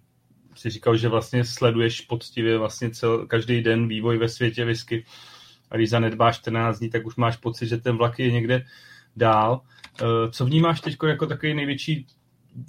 si 0.55 0.69
říkal, 0.69 0.97
že 0.97 1.09
vlastně 1.09 1.45
sleduješ 1.45 2.01
poctivě 2.01 2.57
vlastně 2.57 2.89
cel, 2.89 3.27
každý 3.27 3.61
den 3.61 3.87
vývoj 3.87 4.17
ve 4.17 4.29
světě 4.29 4.65
whisky 4.65 5.05
a 5.71 5.75
když 5.75 5.89
zanedbáš 5.89 6.37
14 6.37 6.79
dní, 6.79 6.89
tak 6.89 7.05
už 7.05 7.15
máš 7.15 7.37
pocit, 7.37 7.67
že 7.67 7.77
ten 7.77 7.97
vlak 7.97 8.19
je 8.19 8.31
někde 8.31 8.65
dál. 9.15 9.61
Uh, 10.01 10.31
co 10.31 10.45
vnímáš 10.45 10.81
teď 10.81 10.97
jako 11.07 11.27
takový 11.27 11.53
největší 11.53 12.07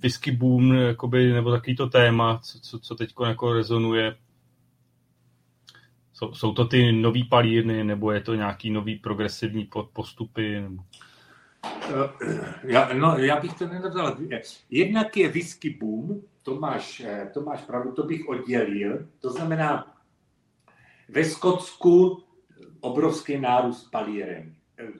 whisky 0.02 0.30
boom, 0.30 0.74
jakoby, 0.74 1.32
nebo 1.32 1.50
takový 1.50 1.76
to 1.76 1.88
téma, 1.88 2.40
co, 2.60 2.78
co, 2.78 2.94
teď 2.94 3.14
jako 3.26 3.52
rezonuje 3.52 4.16
jsou, 6.18 6.34
jsou 6.34 6.52
to 6.52 6.64
ty 6.64 6.92
nový 6.92 7.24
palírny, 7.24 7.84
nebo 7.84 8.12
je 8.12 8.20
to 8.20 8.34
nějaký 8.34 8.70
nový 8.70 8.96
progresivní 8.96 9.70
postupy? 9.92 10.60
Nebo... 10.60 10.82
Eh, 12.24 12.54
já, 12.62 12.92
no, 12.92 13.18
já 13.18 13.40
bych 13.40 13.54
to 13.54 13.66
nenazval. 13.66 14.16
Jednak 14.70 15.16
je 15.16 15.28
whisky 15.28 15.70
boom, 15.70 16.20
to 16.42 16.60
máš, 16.60 17.00
eh, 17.00 17.30
to 17.34 17.40
máš 17.40 17.60
pravdu, 17.60 17.92
to 17.92 18.02
bych 18.02 18.28
oddělil. 18.28 19.08
To 19.20 19.30
znamená, 19.30 19.96
ve 21.08 21.24
Skotsku 21.24 22.22
obrovský 22.80 23.38
nárůst 23.38 23.90
palíren. 23.90 24.54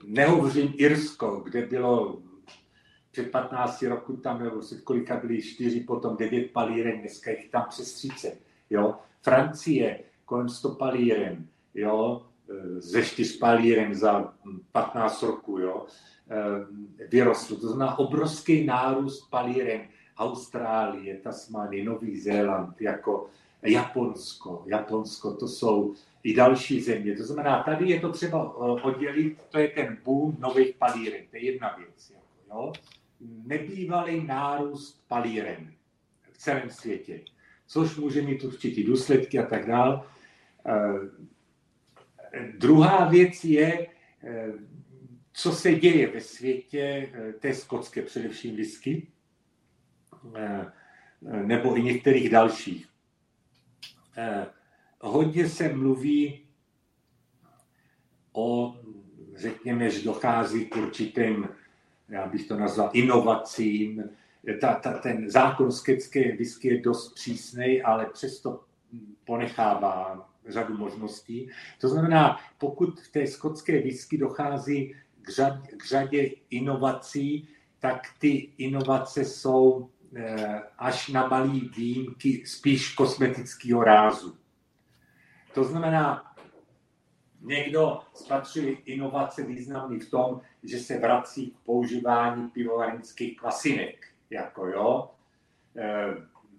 Nehovořím 0.05 0.73
Irsko, 0.77 1.41
kde 1.45 1.65
bylo 1.65 2.21
před 3.11 3.31
15 3.31 3.81
roku 3.81 4.17
tam, 4.17 4.43
nebo 4.43 4.59
před 4.59 4.81
kolika 4.81 5.17
byly 5.17 5.41
4, 5.41 5.79
potom 5.79 6.17
9 6.17 6.51
palíren, 6.51 6.99
dneska 6.99 7.31
jich 7.31 7.49
tam 7.49 7.65
přes 7.69 7.93
30. 7.93 8.39
Jo? 8.69 8.95
Francie, 9.21 9.99
kolem 10.25 10.49
100 10.49 10.69
palíren, 10.69 11.47
jo, 11.75 12.25
e, 12.49 12.81
ze 12.81 13.05
4 13.05 13.37
palíren 13.37 13.95
za 13.95 14.33
15 14.71 15.23
roku, 15.23 15.59
jo, 15.59 15.85
e, 16.29 17.07
vyrostl. 17.07 17.55
To 17.55 17.67
znamená 17.67 17.99
obrovský 17.99 18.65
nárůst 18.65 19.29
palíren. 19.29 19.81
Austrálie, 20.17 21.17
Tasmánie, 21.17 21.83
Nový 21.83 22.19
Zéland, 22.19 22.81
jako 22.81 23.29
Japonsko. 23.61 24.63
Japonsko, 24.65 25.33
to 25.33 25.47
jsou 25.47 25.93
i 26.23 26.33
další 26.33 26.81
země. 26.81 27.15
To 27.15 27.23
znamená, 27.23 27.63
tady 27.63 27.89
je 27.89 27.99
to 27.99 28.11
třeba 28.11 28.39
e, 28.39 28.81
oddělit, 28.81 29.37
to 29.49 29.59
je 29.59 29.67
ten 29.67 29.97
boom 30.05 30.35
nových 30.39 30.75
palíren, 30.75 31.21
to 31.29 31.35
je 31.35 31.45
jedna 31.45 31.75
věc. 31.77 32.09
Jako, 32.09 32.25
jo. 32.49 32.73
Nebývalý 33.21 34.23
nárůst 34.23 35.07
palíren 35.07 35.73
v 36.31 36.37
celém 36.37 36.69
světě, 36.69 37.21
což 37.67 37.95
může 37.95 38.21
mít 38.21 38.43
určitě 38.43 38.83
důsledky 38.83 39.39
a 39.39 39.45
tak 39.45 39.67
dále. 39.67 40.01
Eh, 40.65 42.51
druhá 42.57 43.09
věc 43.09 43.43
je, 43.43 43.87
eh, 44.23 44.53
co 45.33 45.51
se 45.51 45.75
děje 45.75 46.07
ve 46.07 46.21
světě 46.21 47.09
eh, 47.13 47.33
té 47.33 47.53
skotské 47.53 48.01
především 48.01 48.55
whisky, 48.55 49.07
nebo 51.45 51.77
i 51.77 51.83
některých 51.83 52.29
dalších. 52.29 52.89
Hodně 55.01 55.49
se 55.49 55.73
mluví 55.73 56.47
o, 58.33 58.75
řekněme, 59.35 59.89
že 59.89 60.03
dochází 60.03 60.65
k 60.65 60.75
určitým, 60.75 61.49
já 62.09 62.27
bych 62.27 62.47
to 62.47 62.57
nazval, 62.57 62.89
inovacím. 62.93 64.03
Ta, 64.61 64.73
ta, 64.73 64.93
ten 64.93 65.29
zákon 65.29 65.71
skotské 65.71 66.35
whisky 66.35 66.67
je 66.67 66.81
dost 66.81 67.13
přísný, 67.13 67.81
ale 67.81 68.05
přesto 68.05 68.63
ponechává 69.25 70.29
řadu 70.47 70.77
možností. 70.77 71.49
To 71.81 71.89
znamená, 71.89 72.39
pokud 72.57 72.99
v 72.99 73.11
té 73.11 73.27
skotské 73.27 73.81
whisky 73.81 74.17
dochází 74.17 74.95
k, 75.21 75.29
řad, 75.29 75.53
k 75.77 75.85
řadě 75.85 76.29
inovací, 76.49 77.47
tak 77.79 78.07
ty 78.19 78.49
inovace 78.57 79.25
jsou 79.25 79.89
eh, 80.15 80.61
až 80.77 81.07
na 81.07 81.27
malý 81.27 81.71
výjimky 81.77 82.43
spíš 82.45 82.93
kosmetického 82.93 83.83
rázu. 83.83 84.35
To 85.53 85.63
znamená, 85.63 86.28
někdo 87.49 87.99
spatřuje 88.13 88.73
inovace 88.85 89.43
významný 89.43 89.99
v 89.99 90.09
tom, 90.09 90.41
že 90.63 90.79
se 90.79 90.99
vrací 90.99 91.51
k 91.51 91.65
používání 91.65 92.49
pivovarnických 92.49 93.39
kvasinek, 93.39 94.07
jako 94.29 94.67
jo, 94.67 95.09
e, 95.75 96.05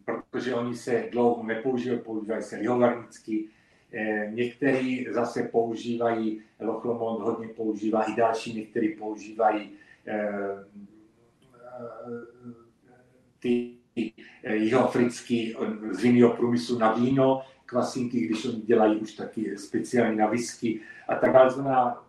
protože 0.04 0.54
oni 0.54 0.76
se 0.76 1.08
dlouho 1.12 1.42
nepoužívají, 1.42 2.00
používají 2.00 2.42
se 2.42 2.56
lihovarnicky, 2.56 3.48
Eh, 3.92 4.30
některý 4.34 5.06
zase 5.10 5.42
používají, 5.42 6.42
Lochlomont 6.60 7.20
hodně 7.22 7.48
používá, 7.48 8.02
i 8.02 8.14
další 8.14 8.54
některý 8.54 8.96
používají 8.96 9.70
eh, 10.06 10.64
ty 13.38 13.74
jihoafrický 14.52 15.56
z 15.90 16.02
vinného 16.02 16.36
průmyslu 16.36 16.78
na 16.78 16.92
víno, 16.92 17.42
kvasinky, 17.70 18.20
když 18.20 18.44
oni 18.44 18.60
dělají 18.60 18.97
už 19.01 19.12
taky 19.12 19.59
speciální 19.59 20.16
na 20.16 20.26
whisky 20.26 20.80
a 21.09 21.14
tak 21.14 21.32
dále. 21.32 21.51
Znamená, 21.51 22.02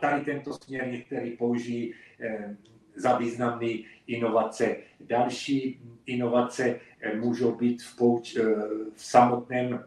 tady 0.00 0.24
tento 0.24 0.52
směr 0.52 0.88
některý 0.88 1.30
použijí 1.30 1.94
eh, 2.20 2.56
za 2.96 3.18
významné 3.18 3.72
inovace. 4.06 4.76
Další 5.00 5.80
inovace 6.06 6.80
můžou 7.14 7.54
být 7.54 7.82
v, 7.82 7.96
pouč, 7.96 8.36
v 8.94 9.04
samotném 9.04 9.84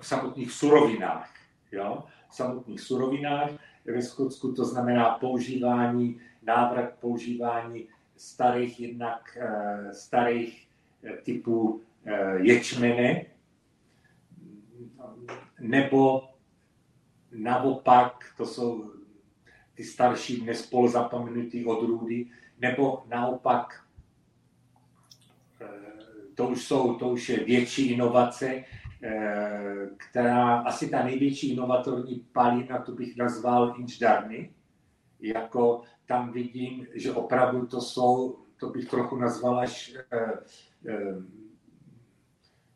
v 0.00 0.06
samotných 0.06 0.52
surovinách. 0.52 1.30
Jo? 1.72 2.04
V 2.30 2.34
samotných 2.34 2.80
surovinách 2.80 3.50
ve 3.84 4.02
Skotsku 4.02 4.52
to 4.52 4.64
znamená 4.64 5.10
používání, 5.10 6.20
návrat 6.42 6.92
používání 7.00 7.88
starých 8.16 8.80
jednak 8.80 9.38
eh, 9.40 9.94
starých 9.94 10.68
eh, 11.04 11.16
typů 11.22 11.82
eh, 12.06 12.38
ječmene, 12.40 13.26
nebo 15.60 16.28
naopak, 17.32 18.12
to 18.36 18.46
jsou 18.46 18.92
ty 19.74 19.84
starší 19.84 20.40
dnes 20.40 20.66
polozapomenutý 20.66 21.64
odrůdy, 21.64 22.26
nebo 22.58 23.04
naopak 23.08 23.82
to 26.34 26.48
už, 26.48 26.64
jsou, 26.64 26.94
to 26.94 27.08
už 27.08 27.28
je 27.28 27.44
větší 27.44 27.92
inovace, 27.92 28.64
eh, 29.02 29.88
která 29.96 30.58
asi 30.58 30.90
ta 30.90 31.04
největší 31.04 31.52
inovatorní 31.52 32.26
palina, 32.32 32.78
tu 32.78 32.94
bych 32.94 33.16
nazval 33.16 33.74
Inčdarny, 33.78 34.50
jako 35.20 35.82
tam 36.06 36.32
vidím, 36.32 36.86
že 36.94 37.12
opravdu 37.12 37.66
to 37.66 37.80
jsou, 37.80 38.38
to 38.56 38.68
bych 38.68 38.88
trochu 38.88 39.16
nazval 39.16 39.58
až 39.58 39.94
eh, 40.12 40.32
eh, 40.88 41.14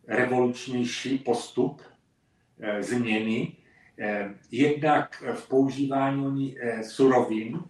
revolučnější 0.06 1.18
postup 1.18 1.82
změny, 2.80 3.56
jednak 4.50 5.22
v 5.34 5.48
používání 5.48 6.56
surovin, 6.82 7.60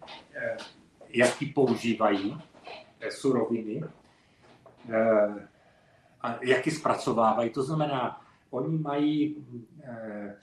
jaký 1.09 1.47
používají 1.47 2.39
suroviny, 3.11 3.83
a 6.21 6.39
jak 6.43 6.67
ji 6.67 6.73
zpracovávají. 6.73 7.51
To 7.51 7.63
znamená, 7.63 8.21
oni 8.51 8.79
mají, 8.79 9.47
eh, 9.85 10.37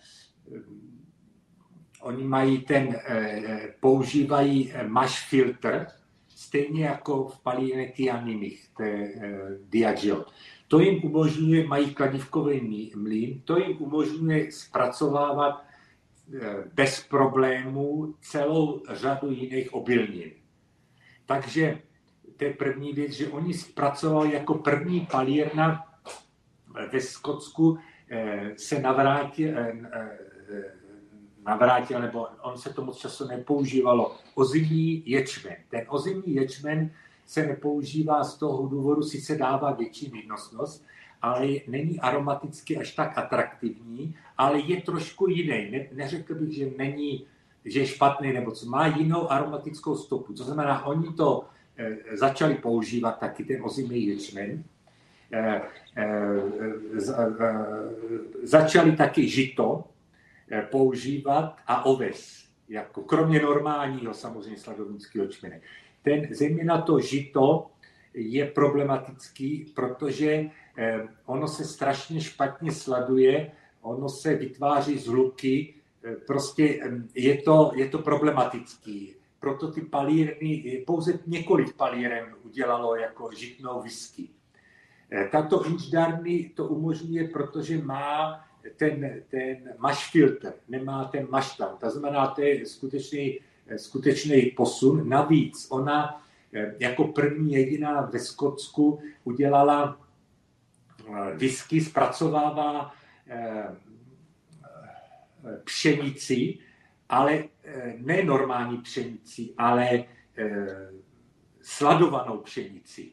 oni 2.02 2.24
mají 2.24 2.58
ten, 2.62 2.96
eh, 3.08 3.74
používají 3.80 4.72
eh, 4.74 4.88
mash 4.88 5.30
filter, 5.30 5.88
stejně 6.28 6.86
jako 6.86 7.28
v 7.28 7.40
palíně 7.40 7.92
Tianimich, 7.96 8.68
to 8.78 8.84
je 8.84 9.14
eh, 9.22 9.40
Diageo. 9.70 10.26
To 10.74 10.80
jim 10.80 11.06
umožňuje, 11.06 11.68
mají 11.68 11.94
kladivkový 11.94 12.92
mlín, 12.96 13.42
to 13.46 13.58
jim 13.58 13.78
umožňuje 13.80 14.52
zpracovávat 14.52 15.62
eh, 15.62 16.64
bez 16.74 17.04
problémů 17.10 18.16
celou 18.22 18.82
řadu 18.90 19.32
jiných 19.32 19.74
obilnin. 19.74 20.32
Takže 21.26 21.82
to 22.38 22.44
je 22.44 22.54
první 22.54 22.94
věc, 22.94 23.12
že 23.12 23.28
oni 23.28 23.54
zpracovali 23.54 24.34
jako 24.34 24.54
první 24.54 25.08
palírna 25.12 25.86
ve 26.92 27.02
Skotsku 27.02 27.78
eh, 28.10 28.54
se 28.58 28.80
navrátil, 28.80 29.58
eh, 29.58 29.74
eh, 29.94 30.74
navrátil, 31.46 32.02
nebo 32.02 32.28
on 32.42 32.58
se 32.58 32.74
to 32.74 32.86
moc 32.86 32.98
času 32.98 33.28
nepoužívalo, 33.28 34.18
ozimý 34.36 35.04
ječmen. 35.06 35.56
Ten 35.70 35.86
ozimý 35.88 36.34
ječmen 36.34 36.92
se 37.34 37.48
nepoužívá 37.48 38.24
z 38.24 38.38
toho 38.38 38.68
důvodu, 38.68 39.02
sice 39.02 39.36
dává 39.36 39.72
větší 39.72 40.10
výnosnost, 40.10 40.86
ale 41.22 41.48
není 41.68 42.00
aromaticky 42.00 42.78
až 42.78 42.92
tak 42.92 43.18
atraktivní, 43.18 44.16
ale 44.38 44.60
je 44.60 44.82
trošku 44.82 45.28
jiný. 45.28 45.72
Ne, 45.72 45.88
neřekl 45.94 46.36
bych, 46.36 46.56
že 46.56 46.72
není, 46.78 47.26
že 47.66 47.80
je 47.80 47.88
špatný, 47.88 48.34
nebo 48.34 48.52
co 48.52 48.66
má 48.66 48.88
jinou 48.88 49.32
aromatickou 49.32 49.96
stopu. 49.96 50.34
To 50.34 50.44
znamená, 50.44 50.86
oni 50.86 51.14
to 51.14 51.46
Eh, 51.78 52.18
začali 52.18 52.56
používat 52.56 53.12
taky 53.12 53.44
ten 53.46 53.64
ozimý 53.64 54.08
ječmen. 54.08 54.64
eh, 55.34 55.62
začali 58.44 58.92
taky 58.92 59.28
žito 59.28 59.84
používat 60.72 61.58
a 61.68 61.86
oves, 61.86 62.46
jako 62.70 63.02
kromě 63.02 63.42
normálního 63.42 64.14
samozřejmě 64.14 64.58
sladovnického 64.58 65.28
čmene. 65.28 65.62
Ten, 66.04 66.28
zejména 66.32 66.82
to 66.82 67.00
žito 67.00 67.68
je 68.14 68.46
problematický, 68.46 69.72
protože 69.76 70.46
ono 71.26 71.48
se 71.48 71.66
strašně 71.66 72.22
špatně 72.22 72.72
sladuje, 72.72 73.52
ono 73.82 74.10
se 74.10 74.36
vytváří 74.36 74.98
z 74.98 75.08
hluky, 75.08 75.74
prostě 76.28 76.80
je 77.16 77.42
to, 77.42 77.72
je 77.76 77.90
to 77.90 77.98
problematický 78.00 79.16
proto 79.44 79.72
ty 79.72 79.82
palírny, 79.82 80.84
pouze 80.88 81.20
několik 81.28 81.76
palíren 81.76 82.36
udělalo 82.44 82.96
jako 82.96 83.30
žitnou 83.36 83.82
whisky. 83.82 84.30
Eh, 85.12 85.30
tato 85.32 85.66
inčdarny 85.66 86.52
to 86.56 86.68
umožňuje, 86.68 87.28
protože 87.28 87.78
má 87.78 88.40
ten, 88.78 89.24
ten 89.30 89.74
mash 89.78 90.12
filter, 90.12 90.54
nemá 90.70 91.06
ten 91.06 91.28
maštan. 91.30 91.78
To 91.78 91.90
znamená, 91.90 92.28
to 92.28 92.42
je 92.42 92.66
skutečný, 92.66 93.40
eh, 93.40 93.42
skutečný 93.76 94.42
posun. 94.42 95.10
Navíc 95.10 95.68
ona 95.70 96.24
eh, 96.54 96.76
jako 96.80 97.08
první 97.08 97.54
jediná 97.54 98.02
ve 98.02 98.20
Skotsku 98.20 99.00
udělala 99.24 100.00
whisky, 101.38 101.82
zpracovává 101.82 102.94
pšenici, 105.64 106.58
ale 107.10 107.44
eh, 107.64 107.94
ne 107.98 108.24
normální 108.24 108.78
pšenici, 108.78 109.54
ale 109.58 110.04
eh, 110.38 110.90
sladovanou 111.62 112.38
pšenici. 112.38 113.12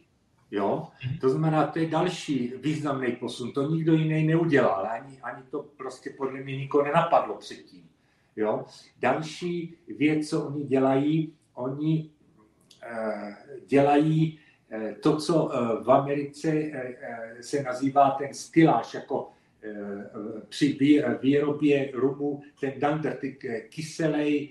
Jo? 0.51 0.89
To 1.21 1.29
znamená, 1.29 1.67
to 1.67 1.79
je 1.79 1.89
další 1.89 2.53
významný 2.57 3.13
posun. 3.13 3.53
To 3.53 3.71
nikdo 3.71 3.95
jiný 3.95 4.27
neudělal, 4.27 4.87
ani, 4.87 5.21
ani 5.21 5.43
to 5.43 5.63
prostě 5.63 6.11
podle 6.11 6.41
mě 6.41 6.57
nikoho 6.57 6.85
nenapadlo 6.85 7.35
předtím. 7.35 7.90
Jo? 8.37 8.65
Další 8.99 9.75
věc, 9.99 10.29
co 10.29 10.47
oni 10.47 10.65
dělají, 10.65 11.35
oni 11.55 12.11
eh, 12.83 13.37
dělají 13.67 14.39
eh, 14.71 14.95
to, 15.01 15.17
co 15.17 15.51
eh, 15.53 15.85
v 15.85 15.91
Americe 15.91 16.71
se 17.41 17.63
nazývá 17.63 18.11
ten 18.11 18.35
styláž, 18.35 18.95
jako 18.95 19.31
při 20.49 20.79
výrobě 21.23 21.91
rumu 21.93 22.43
ten 22.61 22.73
dander, 22.79 23.17
ty 23.17 23.39
kyselej, 23.69 24.49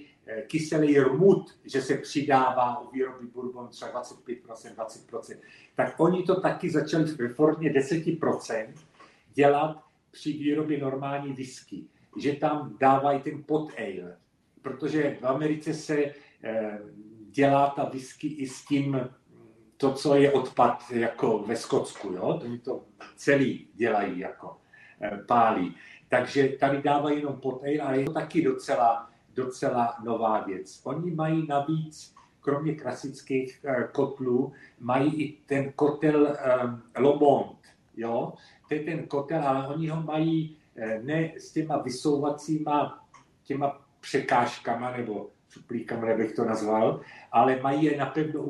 kyselý 0.48 1.00
rmut, 1.00 1.58
že 1.66 1.82
se 1.82 1.98
přidává 1.98 2.82
u 2.82 2.92
výroby 2.92 3.28
bourbon 3.34 3.68
třeba 3.68 4.04
25%, 4.04 4.76
20%, 4.76 5.38
tak 5.76 6.00
oni 6.00 6.24
to 6.24 6.42
taky 6.42 6.70
začali 6.70 7.04
ve 7.04 7.28
formě 7.28 7.74
10% 7.74 8.68
dělat 9.34 9.84
při 10.12 10.34
výrobě 10.34 10.78
normální 10.78 11.34
whisky, 11.34 11.84
že 12.18 12.34
tam 12.34 12.78
dávají 12.80 13.22
ten 13.22 13.44
pot 13.44 13.72
ale, 13.78 14.18
protože 14.62 15.18
v 15.22 15.26
Americe 15.26 15.74
se 15.74 15.98
eh, 16.44 16.80
dělá 17.32 17.70
ta 17.70 17.84
whisky 17.84 18.28
i 18.28 18.48
s 18.48 18.66
tím, 18.66 19.10
to, 19.78 19.94
co 19.94 20.16
je 20.16 20.32
odpad 20.32 20.84
jako 20.92 21.40
ve 21.40 21.56
Skotsku, 21.56 22.12
jo? 22.12 22.40
Oni 22.44 22.60
to 22.60 22.84
celý 23.16 23.68
dělají 23.74 24.20
jako. 24.20 24.58
Eh, 25.02 25.18
pálí. 25.28 25.76
Takže 26.10 26.50
tady 26.50 26.82
dávají 26.82 27.18
jenom 27.18 27.42
ale 27.64 27.80
a 27.80 27.94
je 27.94 28.06
to 28.06 28.14
taky 28.14 28.42
docela, 28.42 29.10
docela 29.34 29.96
nová 30.04 30.44
věc. 30.44 30.82
Oni 30.84 31.12
mají 31.12 31.48
navíc, 31.48 32.16
kromě 32.42 32.76
klasických 32.76 33.60
eh, 33.64 33.90
kotlů, 33.92 34.54
mají 34.80 35.24
i 35.24 35.38
ten 35.46 35.72
kotel 35.76 36.38
um, 36.64 36.82
Lomont, 36.98 37.58
jo? 37.98 38.34
To 38.68 38.74
je 38.74 38.84
ten 38.84 39.08
kotel, 39.08 39.44
ale 39.44 39.68
oni 39.68 39.88
ho 39.88 40.02
mají 40.04 40.58
ne 41.02 41.34
s 41.38 41.52
těma 41.52 41.78
vysouvacíma 41.78 43.06
těma 43.44 43.82
překážkama 44.00 44.98
nebo 44.98 45.30
šuplíkama, 45.50 46.18
bych 46.18 46.36
to 46.36 46.46
nazval, 46.46 47.02
ale 47.32 47.60
mají 47.62 47.84
je 47.84 47.98
napevno 47.98 48.44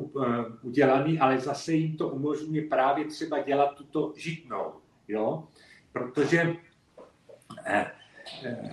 udělaný, 0.62 1.18
ale 1.18 1.38
zase 1.38 1.72
jim 1.72 1.96
to 1.96 2.08
umožňuje 2.08 2.62
právě 2.62 3.04
třeba 3.04 3.42
dělat 3.42 3.74
tuto 3.74 4.12
žitnou. 4.16 4.72
Jo? 5.08 5.48
protože 5.92 6.56
eh, 7.66 7.86
eh, 8.44 8.72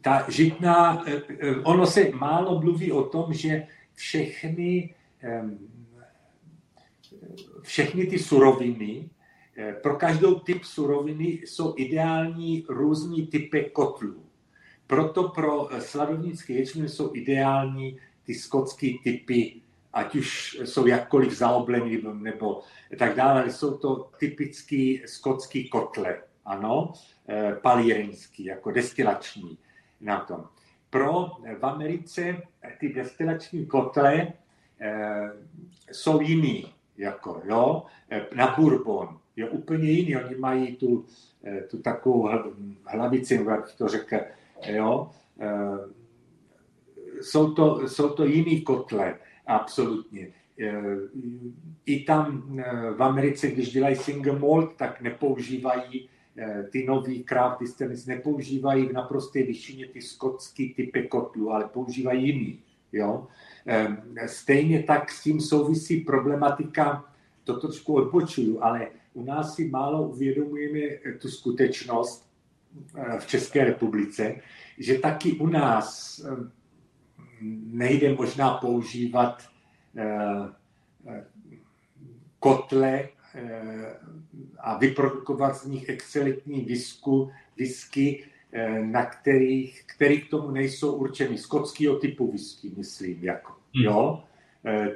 ta 0.00 0.30
žitná, 0.30 1.04
eh, 1.06 1.56
ono 1.62 1.86
se 1.86 2.10
málo 2.10 2.60
mluví 2.60 2.92
o 2.92 3.04
tom, 3.04 3.32
že 3.32 3.66
všechny, 3.94 4.94
všechny 7.62 8.06
ty 8.06 8.18
suroviny, 8.18 9.10
pro 9.82 9.96
každou 9.96 10.34
typ 10.34 10.64
suroviny 10.64 11.24
jsou 11.24 11.74
ideální 11.76 12.64
různý 12.68 13.26
typy 13.26 13.70
kotlů. 13.72 14.24
Proto 14.86 15.28
pro 15.28 15.68
sladovnické 15.78 16.52
ječmen 16.52 16.88
jsou 16.88 17.10
ideální 17.14 17.98
ty 18.24 18.34
skotské 18.34 18.90
typy 19.04 19.62
ať 19.92 20.14
už 20.14 20.60
jsou 20.64 20.86
jakkoliv 20.86 21.32
zaoblení 21.32 22.02
nebo 22.12 22.62
tak 22.98 23.16
dále, 23.16 23.50
jsou 23.50 23.76
to 23.76 24.10
typický 24.18 25.02
skotský 25.06 25.68
kotle, 25.68 26.22
ano, 26.44 26.92
eh, 27.28 27.56
palírenský, 27.62 28.44
jako 28.44 28.70
destilační 28.70 29.58
na 30.00 30.20
tom. 30.20 30.44
Pro 30.90 31.26
eh, 31.44 31.54
v 31.54 31.66
Americe 31.66 32.42
ty 32.80 32.88
destilační 32.88 33.66
kotle 33.66 34.32
eh, 34.80 35.30
jsou 35.92 36.20
jiný, 36.20 36.72
jako, 36.96 37.42
jo, 37.44 37.82
na 38.34 38.54
bourbon, 38.58 39.18
je 39.36 39.50
úplně 39.50 39.90
jiný, 39.90 40.16
oni 40.16 40.36
mají 40.36 40.76
tu, 40.76 41.04
tu 41.70 41.78
takovou 41.78 42.28
hlavici, 42.84 43.44
jak 43.48 43.74
to 43.74 43.88
řekl, 43.88 44.16
jo, 44.66 45.10
jsou 47.20 47.54
to, 47.54 47.88
jsou 47.88 48.08
to 48.08 48.24
jiný 48.24 48.60
kotle 48.60 49.14
Absolutně. 49.46 50.28
I 51.86 52.04
tam 52.04 52.56
v 52.96 53.02
Americe, 53.02 53.50
když 53.50 53.72
dělají 53.72 53.96
single 53.96 54.38
malt, 54.38 54.76
tak 54.76 55.00
nepoužívají 55.00 56.08
ty 56.70 56.86
nový 56.86 57.24
craft 57.24 57.60
distilleries, 57.60 58.06
nepoužívají 58.06 58.86
v 58.86 58.92
naprosté 58.92 59.42
většině 59.42 59.86
ty 59.86 60.02
skotský 60.02 60.74
typy 60.74 61.02
kotlů, 61.02 61.50
ale 61.50 61.68
používají 61.68 62.26
jiný. 62.26 62.60
Jo? 62.92 63.26
Stejně 64.26 64.82
tak 64.82 65.10
s 65.10 65.22
tím 65.22 65.40
souvisí 65.40 66.00
problematika, 66.00 67.04
to 67.44 67.60
trošku 67.60 67.94
odbočuju, 67.94 68.62
ale 68.62 68.88
u 69.12 69.24
nás 69.24 69.54
si 69.54 69.68
málo 69.68 70.08
uvědomujeme 70.08 70.80
tu 71.20 71.28
skutečnost 71.28 72.32
v 73.18 73.26
České 73.26 73.64
republice, 73.64 74.34
že 74.78 74.98
taky 74.98 75.32
u 75.32 75.46
nás 75.46 76.20
nejde 77.72 78.14
možná 78.14 78.54
používat 78.54 79.42
eh, 79.96 80.04
eh, 81.08 81.24
kotle 82.38 83.08
eh, 83.34 83.96
a 84.58 84.78
vyprodukovat 84.78 85.56
z 85.56 85.66
nich 85.66 85.88
excelentní 85.88 86.64
visku, 86.64 87.30
visky, 87.56 88.24
na 88.80 89.06
kterých, 89.06 89.84
který 89.86 90.20
k 90.20 90.30
tomu 90.30 90.50
nejsou 90.50 90.92
určeny. 90.92 91.38
Skotského 91.38 91.96
typu 91.96 92.32
whisky, 92.32 92.72
myslím, 92.76 93.24
jako. 93.24 93.52
Hmm. 93.74 93.84
Jo? 93.84 94.24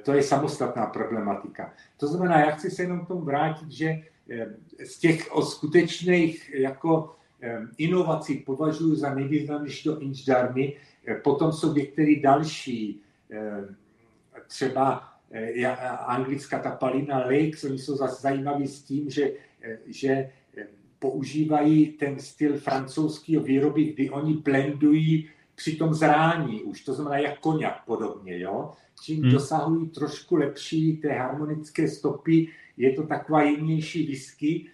To 0.02 0.12
je 0.12 0.22
samostatná 0.22 0.86
problematika. 0.86 1.72
To 1.96 2.06
znamená, 2.06 2.40
já 2.40 2.50
chci 2.50 2.70
se 2.70 2.82
jenom 2.82 3.04
k 3.04 3.08
tomu 3.08 3.20
vrátit, 3.20 3.70
že 3.70 3.94
z 4.84 4.98
těch 4.98 5.30
skutečných 5.42 6.50
jako 6.54 7.16
inovací 7.78 8.34
považuji 8.36 8.94
za 8.94 9.14
nejvýznamnější 9.14 9.84
to 9.84 10.00
inčdarny, 10.00 10.76
Potom 11.22 11.52
jsou 11.52 11.74
některé 11.74 12.16
další, 12.22 13.00
eh, 13.30 13.74
třeba 14.46 15.12
eh, 15.30 15.66
anglická 16.06 16.58
ta 16.58 16.70
Palina 16.70 17.18
Lakes, 17.18 17.64
oni 17.64 17.78
jsou 17.78 17.96
zase 17.96 18.22
zajímaví 18.22 18.66
s 18.66 18.82
tím, 18.82 19.10
že, 19.10 19.32
eh, 19.62 19.78
že 19.86 20.30
používají 20.98 21.86
ten 21.86 22.18
styl 22.18 22.58
francouzského 22.58 23.42
výroby, 23.42 23.84
kdy 23.84 24.10
oni 24.10 24.34
blendují 24.34 25.28
při 25.56 25.76
tom 25.76 25.94
zrání 25.94 26.62
už, 26.62 26.84
to 26.84 26.94
znamená 26.94 27.18
jak 27.18 27.40
koněk 27.40 27.74
podobně, 27.86 28.38
jo? 28.38 28.72
Čím 29.02 29.22
hmm. 29.22 29.32
dosahují 29.32 29.88
trošku 29.88 30.36
lepší 30.36 30.96
té 30.96 31.12
harmonické 31.12 31.88
stopy, 31.88 32.48
je 32.76 32.92
to 32.92 33.06
taková 33.06 33.42
jemnější 33.42 34.06
whisky, 34.06 34.66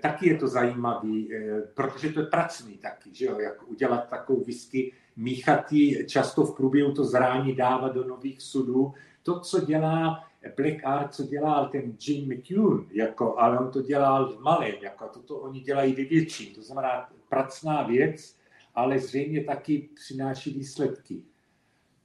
taky 0.00 0.28
je 0.28 0.36
to 0.38 0.48
zajímavý, 0.48 1.30
protože 1.74 2.12
to 2.12 2.20
je 2.20 2.26
pracný 2.26 2.78
taky, 2.78 3.10
že 3.12 3.24
jo, 3.24 3.38
jak 3.38 3.70
udělat 3.70 4.08
takovou 4.08 4.44
whisky, 4.44 4.92
míchat 5.16 5.72
ji 5.72 6.06
často 6.06 6.44
v 6.44 6.56
průběhu 6.56 6.92
to 6.92 7.04
zrání 7.04 7.54
dávat 7.54 7.94
do 7.94 8.04
nových 8.04 8.42
sudů. 8.42 8.92
To, 9.22 9.40
co 9.40 9.60
dělá 9.60 10.24
Black 10.56 10.84
Art, 10.84 11.14
co 11.14 11.22
dělal 11.22 11.68
ten 11.68 11.96
Jim 12.06 12.32
McCune, 12.32 12.84
jako, 12.92 13.38
ale 13.38 13.58
on 13.58 13.70
to 13.70 13.82
dělal 13.82 14.32
v 14.32 14.40
malém, 14.40 14.74
jako, 14.82 15.04
toto 15.14 15.36
oni 15.36 15.60
dělají 15.60 15.92
ve 15.94 16.04
větším. 16.04 16.54
To 16.54 16.62
znamená 16.62 17.08
pracná 17.28 17.82
věc, 17.82 18.36
ale 18.74 18.98
zřejmě 18.98 19.44
taky 19.44 19.88
přináší 19.94 20.52
výsledky. 20.52 21.22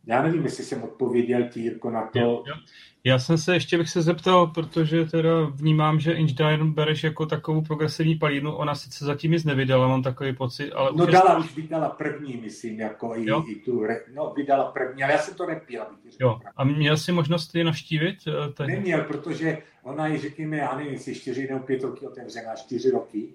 Já 0.06 0.24
nevím, 0.24 0.44
jestli 0.44 0.64
jsem 0.64 0.84
odpověděl 0.84 1.44
ti, 1.50 1.60
Jirko, 1.60 1.90
na 1.90 2.08
to. 2.08 2.20
Jo, 2.20 2.44
jo. 2.48 2.56
Já 3.04 3.20
jsem 3.20 3.38
se 3.38 3.54
ještě 3.54 3.78
bych 3.78 3.90
se 3.90 4.02
zeptal, 4.02 4.48
protože 4.48 5.06
teda 5.06 5.44
vnímám, 5.44 6.00
že 6.00 6.12
Inch 6.14 6.40
Iron 6.40 6.74
bereš 6.74 7.04
jako 7.04 7.26
takovou 7.26 7.62
progresivní 7.62 8.16
palírnu, 8.16 8.56
ona 8.56 8.76
sice 8.76 9.06
zatím 9.06 9.32
nic 9.32 9.44
nevydala, 9.44 9.88
mám 9.88 10.04
takový 10.04 10.36
pocit, 10.36 10.72
ale... 10.72 10.92
No 10.96 11.06
už 11.06 11.12
dala, 11.12 11.34
je... 11.34 11.40
už 11.40 11.56
vydala 11.56 11.90
první, 11.90 12.38
myslím, 12.38 12.80
jako 12.80 13.16
i, 13.16 13.26
i 13.52 13.56
tu, 13.56 13.84
no 14.14 14.34
vydala 14.38 14.72
první, 14.72 15.04
ale 15.04 15.14
já 15.14 15.20
jsem 15.20 15.34
to 15.34 15.46
nepil, 15.46 15.82
Jo, 16.22 16.40
a 16.56 16.64
měl 16.64 16.98
jsi 16.98 17.12
možnost 17.12 17.56
je 17.56 17.64
navštívit? 17.64 18.18
Eh, 18.28 18.54
Teď? 18.54 18.68
Neměl, 18.68 19.02
protože 19.04 19.58
ona 19.84 20.08
je, 20.08 20.20
řekněme, 20.20 20.58
já 20.58 20.78
nevím, 20.78 20.94
jestli 20.94 21.16
čtyři 21.16 21.48
nebo 21.48 21.60
pět 21.60 21.84
roky 21.84 22.08
otevřená, 22.08 22.56
čtyři 22.56 22.92
roky. 22.92 23.34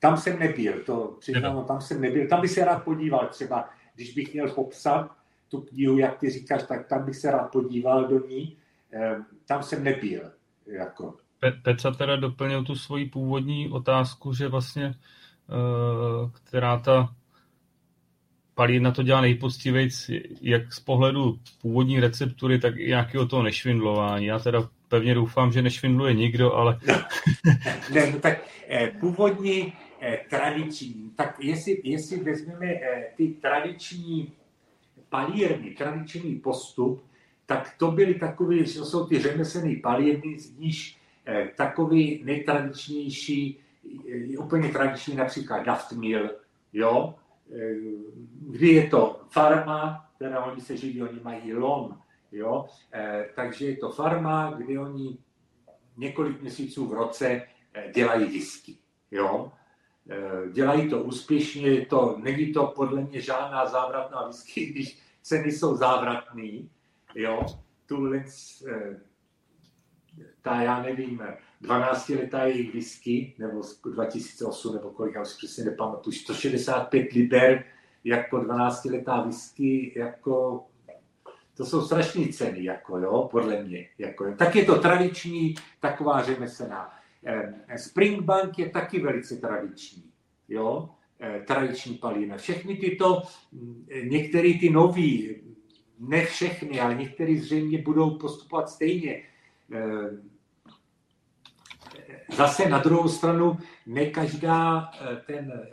Tam 0.00 0.16
jsem 0.16 0.38
nebyl, 0.38 0.84
to 0.86 1.16
přiznám, 1.20 1.64
tam 1.64 1.80
jsem 1.80 2.00
nebyl. 2.00 2.28
Tam 2.28 2.40
bych 2.40 2.50
se 2.50 2.64
rád 2.64 2.84
podíval 2.84 3.28
třeba, 3.28 3.68
když 3.94 4.14
bych 4.14 4.32
měl 4.32 4.48
popsat 4.48 5.10
tu 5.48 5.60
knihu, 5.60 5.98
jak 5.98 6.18
ty 6.18 6.30
říkáš, 6.30 6.62
tak 6.62 6.88
tam 6.88 7.04
bych 7.04 7.16
se 7.16 7.30
rád 7.30 7.52
podíval 7.52 8.08
do 8.08 8.26
ní. 8.26 8.56
Ehm, 8.92 9.24
tam 9.46 9.62
jsem 9.62 9.84
nebyl. 9.84 10.30
Jako. 10.66 11.14
Petra 11.62 11.90
teda 11.90 12.16
doplnil 12.16 12.64
tu 12.64 12.74
svoji 12.74 13.06
původní 13.06 13.68
otázku, 13.68 14.34
že 14.34 14.48
vlastně, 14.48 14.84
eh, 14.84 16.30
která 16.32 16.78
ta 16.78 17.14
palírna 18.54 18.90
to 18.90 19.02
dělá 19.02 19.20
nejpoctivějc, 19.20 20.10
jak 20.40 20.72
z 20.72 20.80
pohledu 20.80 21.38
původní 21.62 22.00
receptury, 22.00 22.58
tak 22.58 22.76
i 22.76 22.88
nějakého 22.88 23.26
toho 23.26 23.42
nešvindlování. 23.42 24.26
Já 24.26 24.38
teda 24.38 24.68
pevně 24.88 25.14
doufám, 25.14 25.52
že 25.52 25.62
nešvindluje 25.62 26.14
nikdo, 26.14 26.54
ale... 26.54 26.78
ne, 27.92 28.10
no 28.12 28.18
tak 28.20 28.38
eh, 28.68 28.92
původní 29.00 29.72
tradiční, 30.30 31.12
tak 31.16 31.36
jestli, 31.40 31.80
jestli 31.84 32.16
vezmeme 32.16 32.74
ty 33.16 33.28
tradiční 33.28 34.32
palírny, 35.08 35.70
tradiční 35.70 36.34
postup, 36.34 37.04
tak 37.46 37.74
to 37.78 37.90
byly 37.90 38.14
takové, 38.14 38.56
to 38.56 38.84
jsou 38.84 39.06
ty 39.06 39.18
řemeslné 39.18 39.76
palírny, 39.82 40.38
z 40.38 40.58
níž 40.58 40.98
eh, 41.26 41.50
takový 41.56 42.22
nejtradičnější, 42.24 43.58
eh, 44.34 44.38
úplně 44.38 44.68
tradiční 44.68 45.16
například 45.16 45.62
Daft 45.62 45.92
Mill, 45.92 46.30
jo, 46.72 47.14
eh, 47.52 47.74
kdy 48.40 48.68
je 48.68 48.88
to 48.88 49.20
farma, 49.28 50.10
teda 50.18 50.44
oni 50.44 50.60
se 50.60 50.76
živí, 50.76 51.02
oni 51.02 51.20
mají 51.22 51.54
lom, 51.54 51.98
jo, 52.32 52.66
eh, 52.92 53.28
takže 53.34 53.66
je 53.66 53.76
to 53.76 53.90
farma, 53.90 54.54
kdy 54.58 54.78
oni 54.78 55.18
několik 55.96 56.42
měsíců 56.42 56.86
v 56.86 56.92
roce 56.92 57.42
eh, 57.74 57.92
dělají 57.94 58.26
whisky, 58.26 58.76
jo, 59.10 59.52
Eh, 59.52 59.59
dělají 60.52 60.90
to 60.90 61.02
úspěšně, 61.02 61.86
to, 61.86 62.18
není 62.22 62.52
to 62.52 62.66
podle 62.66 63.00
mě 63.00 63.20
žádná 63.20 63.66
závratná 63.66 64.26
whisky, 64.26 64.66
když 64.72 64.98
ceny 65.22 65.52
jsou 65.52 65.76
závratné, 65.76 66.48
jo, 67.14 67.46
tu 67.86 68.14
eh, 68.14 69.00
ta, 70.42 70.62
já 70.62 70.82
nevím, 70.82 71.22
12 71.60 72.08
letá 72.08 72.44
jejich 72.44 72.74
whisky, 72.74 73.34
nebo 73.38 73.62
2008, 73.84 74.74
nebo 74.74 74.90
kolik, 74.90 75.14
já 75.14 75.22
už 75.22 75.34
přesně 75.36 75.64
nepamatuju, 75.64 76.14
165 76.14 77.12
liber 77.12 77.64
jako 78.04 78.38
12 78.38 78.84
letá 78.84 79.20
whisky, 79.20 79.92
jako 79.96 80.64
to 81.60 81.66
jsou 81.66 81.82
strašné 81.82 82.28
ceny, 82.32 82.64
jako 82.64 82.98
jo, 82.98 83.28
podle 83.30 83.62
mě. 83.62 83.88
Jako, 83.98 84.34
tak 84.38 84.56
je 84.56 84.64
to 84.64 84.78
tradiční, 84.78 85.54
taková 85.80 86.22
řemeslná. 86.22 86.99
Springbank 87.76 88.58
je 88.58 88.70
taky 88.70 89.00
velice 89.00 89.36
tradiční. 89.36 90.04
Jo? 90.48 90.90
Eh, 91.20 91.40
tradiční 91.46 91.94
palína. 91.94 92.36
Všechny 92.36 92.76
tyto, 92.76 93.22
mm, 93.52 93.86
některé 94.02 94.52
ty 94.60 94.70
nový, 94.70 95.36
ne 95.98 96.24
všechny, 96.24 96.80
ale 96.80 96.94
některé 96.94 97.36
zřejmě 97.36 97.82
budou 97.82 98.18
postupovat 98.18 98.70
stejně. 98.70 99.22
Eh, 99.72 100.10
zase 102.36 102.68
na 102.68 102.78
druhou 102.78 103.08
stranu, 103.08 103.58
ne 103.86 104.06
každá 104.06 104.90
eh, 105.00 105.16
ten, 105.26 105.68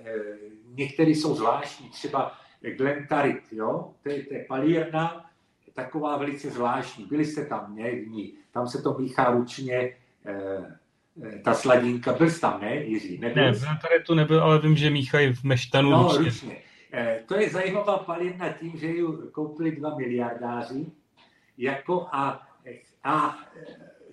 některý 0.66 1.16
jsou 1.16 1.36
zvláštní, 1.36 1.90
třeba 1.90 2.32
Glentarit, 2.62 3.44
jo? 3.52 3.94
To, 4.04 4.10
je, 4.10 4.24
to 4.24 4.34
je 4.34 4.46
palírna, 4.46 5.30
taková 5.74 6.18
velice 6.18 6.50
zvláštní. 6.50 7.06
Byli 7.06 7.26
jste 7.26 7.46
tam, 7.46 7.76
ní. 8.08 8.34
Tam 8.52 8.68
se 8.68 8.82
to 8.82 8.98
míchá 9.00 9.32
ručně, 9.32 9.94
Eh, 10.28 10.78
ta 11.44 11.54
sladinka, 11.54 12.14
byl 12.14 12.30
jsi 12.30 12.42
tam, 12.42 12.62
ne, 12.62 12.76
Jiří? 12.76 13.18
Nebyl 13.18 13.44
ne, 13.44 13.52
tady 13.60 14.04
tu 14.06 14.14
nebyl, 14.14 14.44
ale 14.44 14.60
vím, 14.60 14.76
že 14.76 14.90
míchají 14.90 15.34
v 15.34 15.44
meštanu 15.44 15.90
no, 15.90 16.04
ručně. 16.04 16.26
ručně. 16.26 16.58
Eh, 16.94 17.24
to 17.26 17.36
je 17.36 17.50
zajímavá 17.50 17.98
palivna 17.98 18.50
tím, 18.50 18.78
že 18.78 18.88
ji 18.88 19.04
koupili 19.32 19.72
dva 19.72 19.96
miliardáři 19.96 20.86
jako 21.58 22.08
a, 22.12 22.48
a 23.04 23.38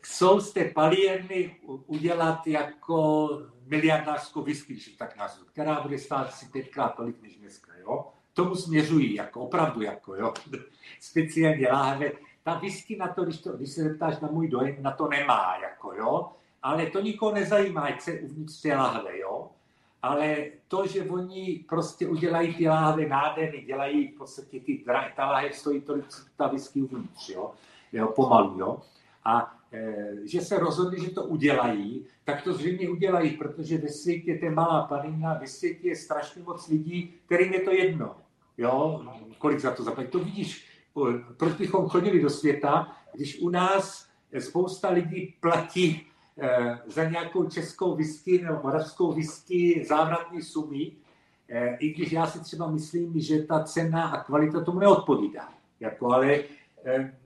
chcou 0.01 0.41
z 0.41 0.53
té 0.53 0.65
palírny 0.65 1.57
udělat 1.87 2.47
jako 2.47 3.29
miliardářskou 3.67 4.43
whisky, 4.43 4.77
tak 4.99 5.17
nazvu, 5.17 5.45
která 5.53 5.81
bude 5.81 5.99
stát 5.99 6.35
si 6.35 6.47
pětkrát 6.47 6.97
tolik 6.97 7.23
než 7.23 7.37
dneska, 7.37 7.73
jo? 7.81 8.07
Tomu 8.33 8.55
směřují, 8.55 9.15
jako 9.15 9.41
opravdu, 9.41 9.83
jako, 9.83 10.15
jo? 10.15 10.33
Speciálně 11.01 11.69
láhve. 11.69 12.11
Ta 12.43 12.59
whisky 12.59 12.97
na 12.97 13.09
to, 13.09 13.25
když, 13.25 13.39
to, 13.39 13.53
když 13.53 13.71
se 13.71 13.83
zeptáš 13.83 14.21
na 14.21 14.29
můj 14.29 14.49
dojem, 14.49 14.77
na 14.81 14.91
to 14.91 15.09
nemá, 15.09 15.57
jako, 15.63 15.95
jo? 15.95 16.31
Ale 16.65 16.87
to 16.87 17.01
nikoho 17.01 17.33
nezajímá, 17.33 17.81
ať 17.81 18.01
se 18.01 18.21
uvnitř 18.21 18.63
té 18.63 18.77
lahve, 18.77 19.19
jo. 19.19 19.51
Ale 20.03 20.47
to, 20.69 20.87
že 20.87 21.03
oni 21.03 21.65
prostě 21.69 22.09
udělají 22.09 22.55
ty 22.55 22.69
láhve 22.69 23.07
nádherny, 23.07 23.63
dělají 23.63 24.09
v 24.09 24.19
podstatě 24.19 24.61
ty, 24.61 24.85
ta 25.17 25.31
láhev 25.31 25.55
stojí 25.55 25.81
tolik, 25.81 26.05
ta 26.37 26.47
whisky 26.47 26.83
uvnitř, 26.83 27.29
jo, 27.29 27.51
jo 27.93 28.09
pomalu, 28.09 28.59
jo. 28.59 28.83
A 29.25 29.57
e, 29.73 30.13
že 30.25 30.41
se 30.41 30.59
rozhodli, 30.59 31.01
že 31.01 31.11
to 31.11 31.25
udělají, 31.25 32.07
tak 32.25 32.43
to 32.43 32.53
zřejmě 32.53 32.89
udělají, 32.89 33.31
protože 33.31 33.79
ve 33.79 33.89
světě 33.89 34.39
je 34.43 34.51
malá 34.51 34.83
panina, 34.87 35.35
ve 35.35 35.47
světě 35.47 35.89
je 35.89 35.97
strašně 35.97 36.43
moc 36.43 36.69
lidí, 36.69 37.15
kterým 37.27 37.53
je 37.53 37.61
to 37.61 37.71
jedno. 37.71 38.17
Jo, 38.59 39.05
kolik 39.39 39.61
za 39.61 39.71
to 39.71 39.83
zaplatí. 39.83 40.11
To 40.11 40.19
vidíš, 40.19 40.69
proč 41.37 41.53
bychom 41.53 41.89
chodili 41.89 42.21
do 42.21 42.31
světa, 42.31 42.97
když 43.13 43.41
u 43.41 43.49
nás 43.49 44.09
spousta 44.39 44.91
lidí 44.91 45.35
platí 45.41 46.07
za 46.87 47.05
nějakou 47.05 47.45
českou 47.45 47.97
whisky 47.97 48.43
nebo 48.43 48.61
moravskou 48.63 49.13
whisky 49.13 49.85
závratné 49.89 50.43
sumy, 50.43 50.93
eh, 51.49 51.77
i 51.81 51.93
když 51.93 52.13
já 52.13 52.27
si 52.27 52.41
třeba 52.41 52.71
myslím, 52.71 53.21
že 53.21 53.43
ta 53.43 53.65
cena 53.65 54.09
a 54.09 54.25
kvalita 54.25 54.65
tomu 54.65 54.79
neodpovídá. 54.79 55.49
Jako, 55.81 56.13
ale 56.13 56.41
eh, 56.85 57.17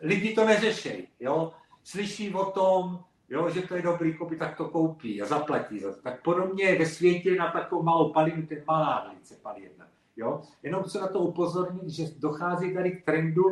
lidi 0.00 0.34
to 0.34 0.44
neřešejí. 0.44 1.08
Jo? 1.20 1.52
Slyší 1.84 2.34
o 2.34 2.44
tom, 2.44 3.04
jo, 3.28 3.50
že 3.50 3.62
to 3.62 3.76
je 3.76 3.82
dobrý 3.82 4.14
koupit, 4.14 4.38
tak 4.38 4.56
to 4.56 4.68
koupí 4.68 5.22
a 5.22 5.26
zaplatí 5.26 5.78
za 5.78 5.94
to. 5.94 6.02
Tak 6.02 6.22
podobně 6.22 6.78
ve 6.78 6.86
světě 6.86 7.36
na 7.36 7.52
takovou 7.52 7.82
malou 7.82 8.12
palinu, 8.12 8.46
ten 8.46 8.62
malá 8.66 9.06
velice 9.08 9.34
palina. 9.34 9.88
Jo? 10.16 10.42
Jenom 10.62 10.82
chci 10.82 10.98
na 10.98 11.08
to 11.08 11.18
upozornit, 11.18 11.90
že 11.90 12.04
dochází 12.18 12.74
tady 12.74 12.90
k 12.90 13.04
trendu, 13.04 13.42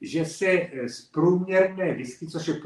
že 0.00 0.24
se 0.24 0.46
eh, 0.46 0.88
z 0.88 1.00
průměrné 1.00 1.94
whisky, 1.94 2.26
což 2.26 2.48
je 2.48 2.60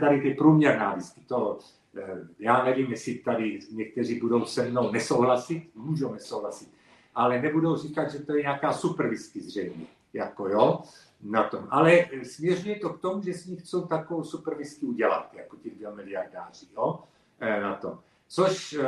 tady 0.00 0.20
ty 0.20 0.34
průměrná 0.34 0.94
whisky, 0.94 1.20
to 1.26 1.58
eh, 1.96 2.28
já 2.38 2.64
nevím, 2.64 2.90
jestli 2.90 3.14
tady 3.14 3.60
někteří 3.70 4.20
budou 4.20 4.44
se 4.44 4.70
mnou 4.70 4.92
nesouhlasit, 4.92 5.70
můžou 5.74 6.12
nesouhlasit, 6.12 6.68
ale 7.14 7.42
nebudou 7.42 7.76
říkat, 7.76 8.10
že 8.10 8.18
to 8.18 8.36
je 8.36 8.42
nějaká 8.42 8.72
super 8.72 9.08
whisky 9.08 9.40
zřejmě, 9.40 9.86
jako 10.12 10.48
jo, 10.48 10.82
na 11.22 11.48
tom. 11.48 11.66
Ale 11.70 11.92
eh, 11.92 12.24
směřuje 12.24 12.78
to 12.78 12.90
k 12.90 13.00
tomu, 13.00 13.22
že 13.22 13.34
s 13.34 13.46
ní 13.46 13.56
chcou 13.56 13.86
takovou 13.86 14.24
super 14.24 14.54
whisky 14.54 14.86
udělat, 14.86 15.34
jako 15.34 15.56
ti 15.56 15.70
dvě 15.70 15.94
miliardáři, 15.94 16.66
jo, 16.76 17.00
na 17.40 17.74
tom. 17.74 17.98
Což 18.28 18.78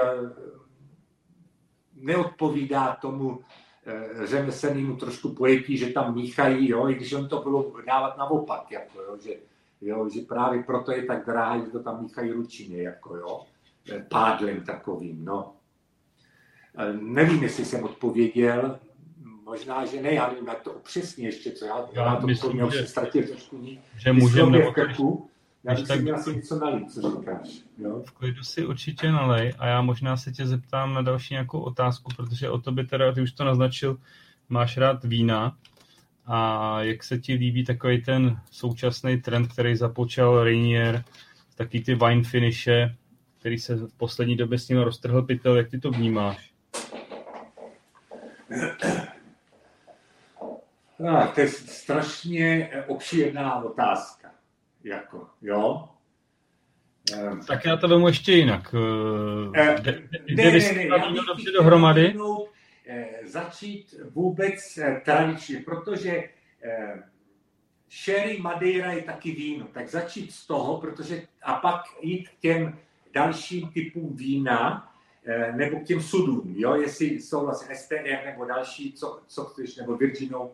neodpovídá 1.94 2.96
tomu, 3.00 3.40
řemeslnému 4.24 4.96
trošku 4.96 5.34
pojetí, 5.34 5.76
že 5.76 5.86
tam 5.86 6.14
míchají, 6.14 6.68
jo, 6.68 6.88
i 6.88 6.94
když 6.94 7.12
on 7.12 7.28
to 7.28 7.42
bylo 7.42 7.72
dávat 7.86 8.18
naopak, 8.18 8.70
jako, 8.70 9.02
jo, 9.02 9.18
že, 9.24 9.30
jo, 9.80 10.08
že 10.08 10.20
právě 10.20 10.62
proto 10.62 10.92
je 10.92 11.02
tak 11.02 11.26
drahé, 11.26 11.60
že 11.60 11.70
to 11.70 11.82
tam 11.82 12.02
míchají 12.02 12.32
ručině, 12.32 12.82
jako, 12.82 13.16
jo, 13.16 13.42
eh, 13.92 14.06
pádlem 14.08 14.60
takovým, 14.60 15.24
no. 15.24 15.52
Eh, 16.78 16.92
nevím, 16.92 17.42
jestli 17.42 17.64
jsem 17.64 17.84
odpověděl, 17.84 18.78
možná, 19.44 19.84
že 19.84 20.02
ne, 20.02 20.14
já 20.14 20.28
nevím, 20.28 20.46
jak 20.46 20.60
to 20.60 20.70
přesně 20.70 21.26
ještě, 21.26 21.52
co 21.52 21.64
já, 21.64 21.88
já, 21.92 22.04
já 22.04 22.16
to 22.16 22.26
myslím, 22.26 22.70
že, 22.70 22.86
ztratil 22.86 23.22
trošku 23.22 23.58
ní, 23.58 23.80
že 23.98 24.12
můžeme, 24.12 24.58
nebo 24.58 24.72
já 25.64 25.74
bych 25.74 25.88
tak... 25.88 26.22
si 26.22 26.36
něco 26.36 26.58
nalít, 26.58 26.92
co 26.92 27.20
říkáš. 27.20 27.48
Jo? 27.78 28.02
V 28.06 28.10
klidu 28.10 28.44
si 28.44 28.66
určitě 28.66 29.12
nalej 29.12 29.54
a 29.58 29.66
já 29.66 29.82
možná 29.82 30.16
se 30.16 30.32
tě 30.32 30.46
zeptám 30.46 30.94
na 30.94 31.02
další 31.02 31.34
nějakou 31.34 31.60
otázku, 31.60 32.12
protože 32.16 32.50
o 32.50 32.58
tobě 32.58 32.86
teda, 32.86 33.12
ty 33.12 33.22
už 33.22 33.32
to 33.32 33.44
naznačil, 33.44 33.98
máš 34.48 34.76
rád 34.76 35.04
vína 35.04 35.56
a 36.26 36.76
jak 36.82 37.04
se 37.04 37.18
ti 37.18 37.34
líbí 37.34 37.64
takový 37.64 38.02
ten 38.02 38.40
současný 38.50 39.20
trend, 39.20 39.52
který 39.52 39.76
započal 39.76 40.44
Rainier, 40.44 41.04
taky 41.54 41.80
ty 41.80 41.94
wine 41.94 42.24
finishe, 42.24 42.96
který 43.38 43.58
se 43.58 43.74
v 43.74 43.92
poslední 43.96 44.36
době 44.36 44.58
s 44.58 44.68
ním 44.68 44.78
roztrhl 44.78 45.22
pytel, 45.22 45.56
jak 45.56 45.70
ty 45.70 45.78
to 45.78 45.90
vnímáš? 45.90 46.52
A, 51.08 51.26
to 51.34 51.40
je 51.40 51.48
strašně 51.48 52.70
obšírná 52.88 53.64
otázka. 53.64 54.19
Jako, 54.84 55.26
jo? 55.42 55.88
Ehm. 57.12 57.40
Tak 57.46 57.64
já 57.64 57.76
to 57.76 57.88
vemu 57.88 58.06
ještě 58.06 58.32
jinak. 58.32 58.74
Eh, 59.54 59.82
ne, 59.82 60.00
ne, 60.36 60.86
já 60.86 61.34
bych 61.36 61.44
dohromady? 61.54 62.14
Eh, 62.86 63.06
začít 63.24 63.94
vůbec 64.10 64.78
eh, 64.78 65.02
tradičně, 65.04 65.62
protože 65.64 66.22
sherry 68.04 68.38
Madeira 68.40 68.92
je 68.92 69.02
taky 69.02 69.32
víno, 69.32 69.66
tak 69.72 69.88
začít 69.88 70.32
z 70.32 70.46
toho, 70.46 70.80
protože 70.80 71.22
a 71.42 71.54
pak 71.54 71.80
jít 72.02 72.28
k 72.28 72.40
těm 72.40 72.78
dalším 73.14 73.68
typům 73.68 74.16
vína, 74.16 74.89
nebo 75.56 75.80
k 75.80 75.84
těm 75.84 76.02
sudům, 76.02 76.54
jo, 76.56 76.74
jestli 76.74 77.06
jsou 77.06 77.44
vlastně 77.44 77.76
STR 77.76 78.18
nebo 78.24 78.44
další, 78.44 78.92
co, 78.92 79.20
co 79.26 79.44
chceš, 79.44 79.76
nebo 79.76 79.96
Virginou 79.96 80.52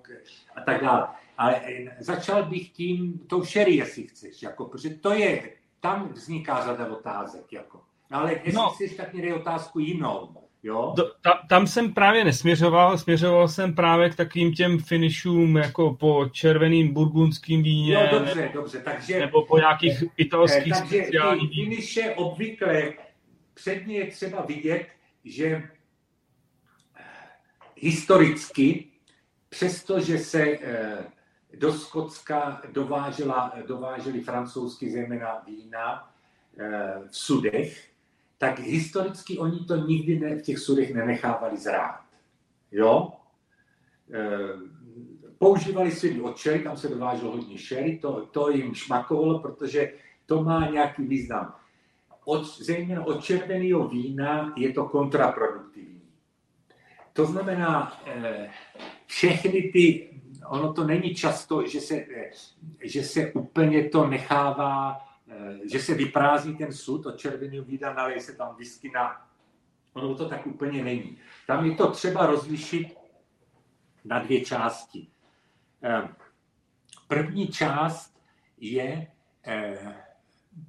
a 0.56 0.60
tak 0.60 0.80
dále. 0.80 1.06
Ale 1.38 1.60
začal 1.98 2.43
bych 2.43 2.70
tím, 2.70 3.18
tou 3.26 3.44
sherry, 3.44 3.74
jestli 3.74 4.02
chceš, 4.02 4.43
jako, 4.43 4.64
protože 4.64 4.90
to 4.90 5.12
je 5.12 5.51
tam 5.80 6.12
vzniká 6.12 6.64
řada 6.66 6.93
otázek. 6.93 7.52
Jako. 7.52 7.80
Ale 8.10 8.32
jestli 8.32 8.52
no, 8.52 8.70
chceš, 8.70 8.94
tak 8.94 9.14
mi 9.14 9.32
otázku 9.32 9.78
jinou. 9.78 10.28
Jo? 10.62 10.93
Do, 10.97 11.05
ta, 11.22 11.40
tam 11.48 11.66
jsem 11.66 11.94
právě 11.94 12.24
nesměřoval, 12.24 12.98
směřoval 12.98 13.48
jsem 13.48 13.74
právě 13.74 14.10
k 14.10 14.14
takovým 14.14 14.55
těm 14.55 14.78
finishům 14.78 15.56
jako 15.56 15.94
po 15.94 16.26
červeným 16.32 16.94
burgundským 16.94 17.62
víně. 17.62 17.94
Jo, 17.94 18.01
dobře, 18.10 18.34
nebo, 18.34 18.52
dobře, 18.52 18.78
takže... 18.78 19.20
Nebo 19.20 19.47
po 19.47 19.59
nějakých 19.59 20.02
eh, 20.02 20.06
italských 20.16 20.72
eh, 20.76 20.78
takže 20.78 21.02
speciálních 21.02 21.51
ty 21.51 21.55
finiše 21.55 22.14
obvykle 22.14 22.93
předně 23.57 23.99
je 23.99 24.11
třeba 24.11 24.43
vidět, 24.43 24.87
že 25.24 25.47
eh, 25.47 25.69
historicky, 27.77 28.87
přestože 29.49 30.19
se 30.19 30.43
eh, 30.43 31.05
do 31.55 31.73
Skotska 31.73 32.62
dovážela, 32.73 33.53
dováželi 33.66 34.20
francouzsky 34.20 34.91
zejména 34.91 35.43
vína 35.47 36.15
eh, 36.59 36.95
v 37.09 37.16
sudech, 37.16 37.91
tak 38.39 38.59
historicky 38.59 39.39
oni 39.39 39.65
to 39.65 39.77
nikdy 39.77 40.19
ne, 40.19 40.37
v 40.37 40.43
těch 40.43 40.59
sudech 40.59 40.95
nenechávali 40.95 41.57
zrát. 41.57 42.01
Jo? 42.73 43.12
Používali 45.39 45.91
si 45.91 46.20
od 46.20 46.43
tam 46.65 46.77
se 46.77 46.89
dováželo 46.89 47.33
hodně 47.33 47.59
sherry, 47.59 47.99
to, 47.99 48.27
to 48.27 48.51
jim 48.51 48.74
šmakovalo, 48.74 49.39
protože 49.39 49.93
to 50.27 50.45
má 50.45 50.70
nějaký 50.70 51.03
význam. 51.03 51.55
Od, 52.28 52.59
zejména 52.59 53.07
od 53.07 53.24
červeného 53.24 53.89
vína 53.89 54.53
je 54.57 54.73
to 54.73 54.85
kontraproduktivní. 54.85 56.03
To 57.12 57.27
znamená, 57.27 58.01
eh, 58.07 58.51
všechny 59.07 59.62
ty 59.73 60.11
ono 60.47 60.73
to 60.73 60.85
není 60.85 61.15
často, 61.15 61.66
že 61.66 61.81
se, 61.81 62.05
že 62.81 63.03
se 63.03 63.32
úplně 63.32 63.89
to 63.89 64.07
nechává, 64.07 64.98
eh, 65.28 65.69
že 65.70 65.81
se 65.81 65.94
vyprázdní 65.94 66.57
ten 66.57 66.73
sud 66.73 67.07
od 67.07 67.19
červeného 67.19 67.65
vína, 67.65 67.93
naleje 67.93 68.20
se 68.20 68.36
tam 68.36 68.55
whisky 68.57 68.90
na... 68.94 69.28
Ono 69.93 70.15
to 70.15 70.28
tak 70.28 70.47
úplně 70.47 70.85
není. 70.85 71.19
Tam 71.47 71.66
je 71.66 71.74
to 71.74 71.90
třeba 71.90 72.27
rozlišit 72.27 72.98
na 74.05 74.19
dvě 74.19 74.40
části. 74.40 75.09
Eh, 75.82 76.09
první 77.09 77.48
část 77.48 78.20
je 78.59 79.07
eh, 79.47 80.06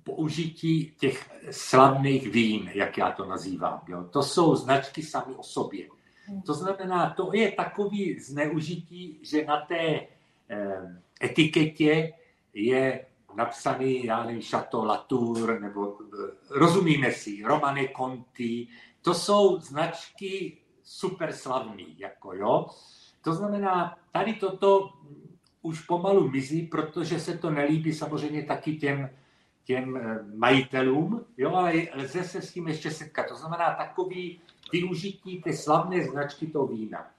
použití 0.04 0.94
těch 1.00 1.30
slavných 1.52 2.32
vín, 2.32 2.70
jak 2.74 2.98
já 2.98 3.12
to 3.12 3.26
nazývám. 3.26 3.82
Jo. 3.88 4.04
To 4.04 4.24
jsou 4.24 4.56
značky 4.56 5.04
sami 5.04 5.36
o 5.36 5.44
sobě. 5.44 5.88
To 6.46 6.54
znamená, 6.54 7.10
to 7.10 7.30
je 7.34 7.52
takový 7.52 8.20
zneužití, 8.20 9.20
že 9.22 9.46
na 9.46 9.62
té 9.62 10.08
eh, 10.50 11.02
etiketě 11.24 12.14
je 12.54 13.06
napsaný, 13.36 14.06
já 14.06 14.24
nevím, 14.24 14.42
Chateau 14.42 14.84
Latour, 14.84 15.60
nebo 15.62 15.98
eh, 16.02 16.32
rozumíme 16.50 17.12
si, 17.12 17.44
Romane 17.44 17.88
Conti, 17.98 18.68
to 19.02 19.14
jsou 19.14 19.60
značky 19.60 20.58
super 20.84 21.34
slavný, 21.34 21.96
jako 21.98 22.34
jo. 22.34 22.66
To 23.22 23.34
znamená, 23.34 23.98
tady 24.12 24.34
toto 24.34 24.94
už 25.62 25.82
pomalu 25.82 26.30
mizí, 26.30 26.62
protože 26.62 27.20
se 27.20 27.38
to 27.38 27.50
nelíbí 27.50 27.94
samozřejmě 27.94 28.44
taky 28.44 28.76
těm, 28.76 29.10
těm 29.68 29.98
eh, 29.98 30.20
majitelům, 30.36 31.26
jo, 31.38 31.52
ale 31.52 31.74
lze 31.96 32.24
se 32.24 32.42
s 32.42 32.54
tím 32.54 32.68
ještě 32.68 32.92
setkat. 32.92 33.28
To 33.28 33.36
znamená 33.36 33.76
takový 33.76 34.40
využití 34.72 35.42
té 35.42 35.54
slavné 35.54 36.04
značky 36.04 36.48
toho 36.48 36.68
vína. 36.68 37.12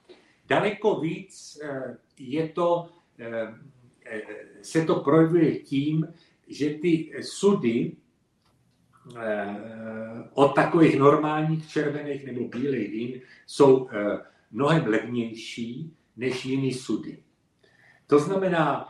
Daleko 0.48 1.00
víc 1.00 1.58
eh, 1.62 1.96
je 2.18 2.48
to, 2.48 2.88
eh, 3.18 3.54
se 4.62 4.84
to 4.84 4.94
projevuje 4.94 5.58
tím, 5.58 6.08
že 6.48 6.70
ty 6.74 7.12
sudy 7.20 7.92
od 10.34 10.54
takových 10.54 10.98
normálních 10.98 11.68
červených 11.68 12.26
nebo 12.26 12.48
bílých 12.48 12.90
vín 12.90 13.20
jsou 13.46 13.88
mnohem 14.50 14.86
levnější 14.86 15.92
než 16.16 16.44
jiný 16.44 16.72
sudy. 16.72 17.18
To 18.06 18.18
znamená, 18.18 18.88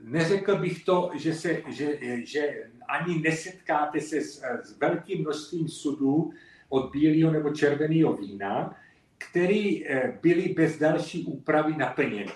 neřekl 0.00 0.56
bych 0.56 0.84
to, 0.84 1.10
že, 1.14 1.34
se, 1.34 1.62
že, 1.68 1.98
že 2.24 2.70
ani 2.88 3.20
nesetkáte 3.20 4.00
se 4.00 4.20
s, 4.20 4.42
s 4.62 4.78
velkým 4.78 5.20
množstvím 5.20 5.68
sudů, 5.68 6.32
od 6.68 6.90
bílého 6.90 7.32
nebo 7.32 7.54
červeného 7.54 8.16
vína, 8.16 8.76
který 9.18 9.86
eh, 9.86 10.18
byly 10.22 10.48
bez 10.48 10.78
další 10.78 11.24
úpravy 11.24 11.76
naplněny. 11.76 12.32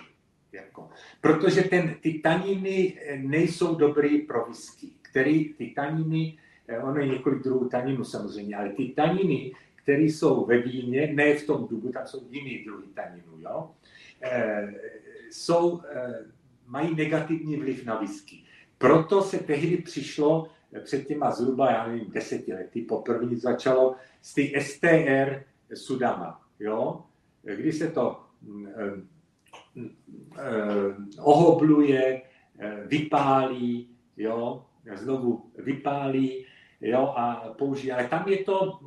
Jako. 0.53 0.91
Protože 1.20 1.62
ten, 1.62 1.95
ty 2.01 2.19
taniny 2.19 2.99
eh, 3.01 3.16
nejsou 3.19 3.74
dobrý 3.74 4.19
pro 4.19 4.47
whisky, 4.47 4.87
který 5.03 5.55
ty 5.55 5.66
taniny, 5.66 6.39
eh, 6.69 6.78
ono 6.78 7.01
je 7.01 7.09
několik 7.09 7.43
druhů 7.43 7.69
taninu 7.69 8.05
samozřejmě, 8.05 8.57
ale 8.57 8.70
ty 8.70 8.89
taniny, 8.89 9.53
které 9.82 10.03
jsou 10.03 10.45
ve 10.45 10.59
víně, 10.59 11.12
ne 11.15 11.35
v 11.35 11.47
tom 11.47 11.69
dubu, 11.70 11.93
tam 11.93 12.07
jsou 12.07 12.27
jiný 12.31 12.65
druhy 12.65 12.87
taninu, 12.95 13.39
jo, 13.39 13.70
e, 14.23 14.74
jsou, 15.31 15.81
e, 15.81 16.24
mají 16.70 16.94
negativní 16.94 17.56
vliv 17.56 17.84
na 17.84 18.01
whisky. 18.01 18.42
Proto 18.78 19.22
se 19.22 19.38
tehdy 19.38 19.76
přišlo 19.76 20.48
před 20.84 21.06
těma 21.06 21.30
zhruba, 21.30 21.70
já 21.70 21.86
nevím, 21.86 22.10
deseti 22.10 22.52
lety 22.52 22.82
poprvé 22.82 23.36
začalo 23.36 23.97
z 24.22 24.34
těch 24.34 24.66
STR 24.66 25.42
sudama, 25.74 26.40
jo? 26.60 27.05
kdy 27.42 27.72
se 27.72 27.90
to 27.90 28.20
mm, 28.42 28.66
mm, 29.74 29.90
mm, 30.14 31.10
ohobluje, 31.18 32.22
eh, 32.59 32.84
vypálí, 32.86 33.88
jo? 34.16 34.64
znovu 34.94 35.51
vypálí 35.59 36.47
jo? 36.80 37.14
a 37.16 37.55
použije. 37.59 37.94
Ale 37.94 38.09
tam 38.09 38.28
je, 38.28 38.44
to, 38.44 38.80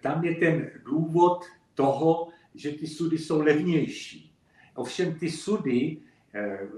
tam 0.00 0.24
je 0.24 0.34
ten 0.34 0.70
důvod 0.84 1.44
toho, 1.74 2.28
že 2.54 2.72
ty 2.72 2.86
sudy 2.86 3.18
jsou 3.18 3.42
levnější. 3.42 4.32
Ovšem 4.74 5.14
ty 5.14 5.30
sudy, 5.30 5.96
eh, 6.34 6.68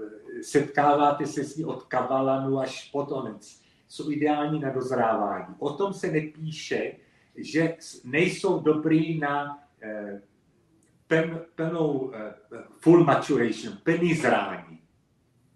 setkáváte 0.41 1.25
se 1.25 1.43
s 1.43 1.57
ní 1.57 1.65
od 1.65 1.83
kavalanu 1.83 2.59
až 2.59 2.89
po 2.91 3.05
tonec, 3.05 3.61
jsou 3.87 4.11
ideální 4.11 4.59
na 4.59 4.69
dozrávání. 4.69 5.55
O 5.59 5.73
tom 5.73 5.93
se 5.93 6.11
nepíše, 6.11 6.91
že 7.35 7.77
nejsou 8.03 8.59
dobrý 8.59 9.19
na 9.19 9.63
eh, 9.81 10.21
plnou 11.55 12.11
eh, 12.13 12.33
full 12.79 13.03
maturation, 13.03 13.77
plný 13.83 14.13
zrání. 14.13 14.79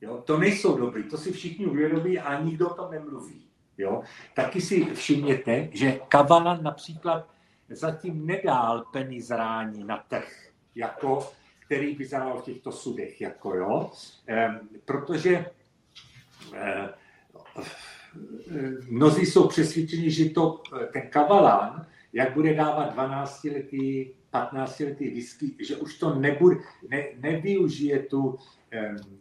Jo? 0.02 0.24
To 0.26 0.38
nejsou 0.38 0.78
dobrý, 0.78 1.04
to 1.04 1.18
si 1.18 1.32
všichni 1.32 1.66
uvědomí 1.66 2.20
a 2.20 2.42
nikdo 2.42 2.70
o 2.70 2.74
tom 2.74 2.92
nemluví. 2.92 3.48
Jo? 3.78 4.04
Taky 4.36 4.62
si 4.62 4.86
všimněte, 4.86 5.70
že 5.72 6.00
Kavalan 6.08 6.64
například 6.64 7.28
zatím 7.70 8.26
nedál 8.26 8.86
plný 8.92 9.22
zrání 9.22 9.84
na 9.84 9.98
trh, 9.98 10.50
jako 10.76 11.32
který 11.68 11.96
by 11.96 12.06
zadal 12.06 12.38
v 12.38 12.44
těchto 12.44 12.72
sudech, 12.72 13.22
jako 13.22 13.56
jo, 13.56 13.92
e, 14.28 14.60
protože 14.86 15.46
e, 16.54 16.90
mnozí 18.90 19.26
jsou 19.26 19.48
přesvědčeni, 19.48 20.12
že 20.12 20.30
to, 20.30 20.64
ten 20.94 21.02
kavalán, 21.10 21.86
jak 22.14 22.34
bude 22.34 22.54
dávat 22.54 22.94
12 22.94 23.44
letý, 23.44 24.10
15 24.32 24.80
letý 24.80 25.10
whisky, 25.10 25.56
že 25.60 25.76
už 25.76 25.98
to 25.98 26.16
nebude, 26.16 26.56
ne, 26.90 27.04
nevyužije 27.20 28.00
tu, 28.00 28.40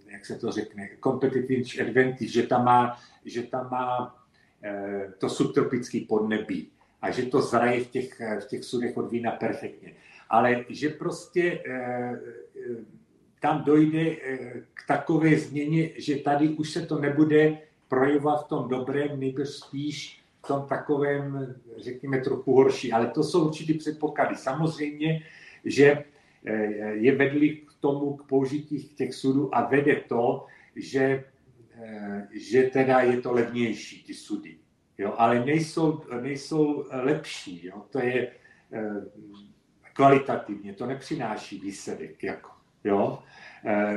jak 0.07 0.27
se 0.27 0.37
to 0.37 0.53
řekne, 0.53 0.89
competitive 1.05 1.83
advantage, 1.89 2.29
že 2.29 2.43
tam 2.43 2.65
má, 2.65 2.99
že 3.25 3.43
tam 3.43 3.71
má 3.71 4.17
eh, 4.63 5.13
to 5.19 5.29
subtropický 5.29 6.01
podnebí 6.01 6.69
a 7.03 7.11
že 7.11 7.23
to 7.23 7.43
zraje 7.43 7.85
v 7.85 7.91
těch, 7.91 8.21
v 8.41 8.47
těch 8.47 8.65
sudech 8.65 8.97
od 8.97 9.11
vína 9.11 9.31
perfektně. 9.31 9.95
Ale 10.31 10.65
že 10.69 10.89
prostě 10.89 11.63
eh, 11.67 12.21
tam 13.41 13.65
dojde 13.65 14.01
eh, 14.01 14.63
k 14.75 14.87
takové 14.87 15.37
změně, 15.37 15.91
že 15.97 16.17
tady 16.17 16.49
už 16.49 16.71
se 16.71 16.87
to 16.87 16.99
nebude 16.99 17.59
projevovat 17.89 18.45
v 18.45 18.49
tom 18.49 18.69
dobrém, 18.69 19.21
nejbrž 19.21 19.49
spíš 19.49 20.23
v 20.45 20.47
tom 20.47 20.67
takovém, 20.69 21.55
řekněme, 21.77 22.21
trochu 22.21 22.55
horší. 22.55 22.93
Ale 22.93 23.07
to 23.07 23.25
jsou 23.25 23.47
určitý 23.47 23.75
předpoklady. 23.75 24.37
Samozřejmě, 24.37 25.23
že 25.65 26.05
je 26.93 27.17
vedli 27.17 27.49
k 27.49 27.73
tomu, 27.81 28.17
k 28.17 28.23
použití 28.23 28.89
těch 28.89 29.15
sudů 29.15 29.55
a 29.55 29.67
vede 29.67 29.97
to, 30.09 30.47
že, 30.77 31.25
že 32.31 32.63
teda 32.63 33.01
je 33.01 33.21
to 33.21 33.33
levnější, 33.33 34.05
ty 34.05 34.15
sudy. 34.15 34.57
Jo, 34.99 35.15
ale 35.17 35.45
nejsou, 35.45 36.03
nejsou 36.21 36.85
lepší. 36.91 37.67
Jo. 37.67 37.83
To 37.91 37.99
je 37.99 38.33
kvalitativně, 39.97 40.73
to 40.73 40.87
nepřináší 40.87 41.61
výsledek. 41.61 42.25
Jako, 42.25 42.51
jo. 42.85 43.19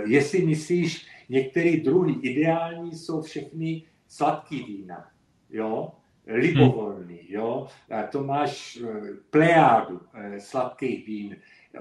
Jestli 0.06 0.46
myslíš, 0.46 1.08
některé 1.30 1.78
druhy 1.78 2.14
ideální 2.22 2.96
jsou 2.96 3.22
všechny 3.22 3.84
sladký 4.08 4.64
vína. 4.64 5.12
Jo, 5.50 5.92
libovolný, 6.28 7.20
jo. 7.30 7.68
To 8.12 8.24
máš 8.24 8.80
eh, 8.84 9.02
plejádu 9.30 10.02
eh, 10.14 10.40
sladkých 10.40 11.08
vín 11.08 11.36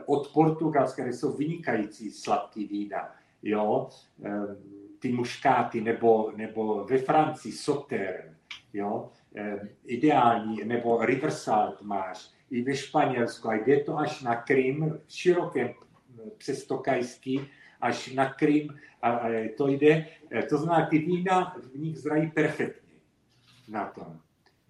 od 0.07 0.33
Portugalska, 0.33 1.03
kde 1.03 1.13
jsou 1.13 1.37
vynikající 1.37 2.11
sladký 2.11 2.67
vína, 2.67 3.15
jo. 3.43 3.89
Ehm, 4.23 4.57
ty 4.99 5.13
muškáty, 5.13 5.81
nebo, 5.81 6.33
nebo 6.37 6.85
ve 6.85 6.99
Francii 6.99 7.53
Sauternes, 7.53 8.37
jo. 8.73 9.11
Ehm, 9.35 9.69
ideální, 9.87 10.65
nebo 10.65 11.05
Riversalt 11.05 11.83
máš, 11.83 12.31
i 12.51 12.63
ve 12.63 12.77
Španělsku, 12.77 13.49
a 13.49 13.55
jde 13.55 13.81
to 13.81 13.99
až 13.99 14.23
na 14.23 14.37
Krym, 14.37 15.01
širokém 15.09 15.69
eh, 15.69 16.31
přes 16.39 16.67
Tokajský, 16.67 17.41
až 17.81 18.13
na 18.13 18.33
Krym, 18.33 18.79
a 19.03 19.21
to 19.57 19.69
jde, 19.69 20.07
to 20.49 20.59
znamená, 20.59 20.87
ty 20.87 20.99
vína 20.99 21.57
v 21.73 21.79
nich 21.79 21.99
zrají 21.99 22.31
perfektně 22.31 22.95
na 23.69 23.87
tom. 23.87 24.21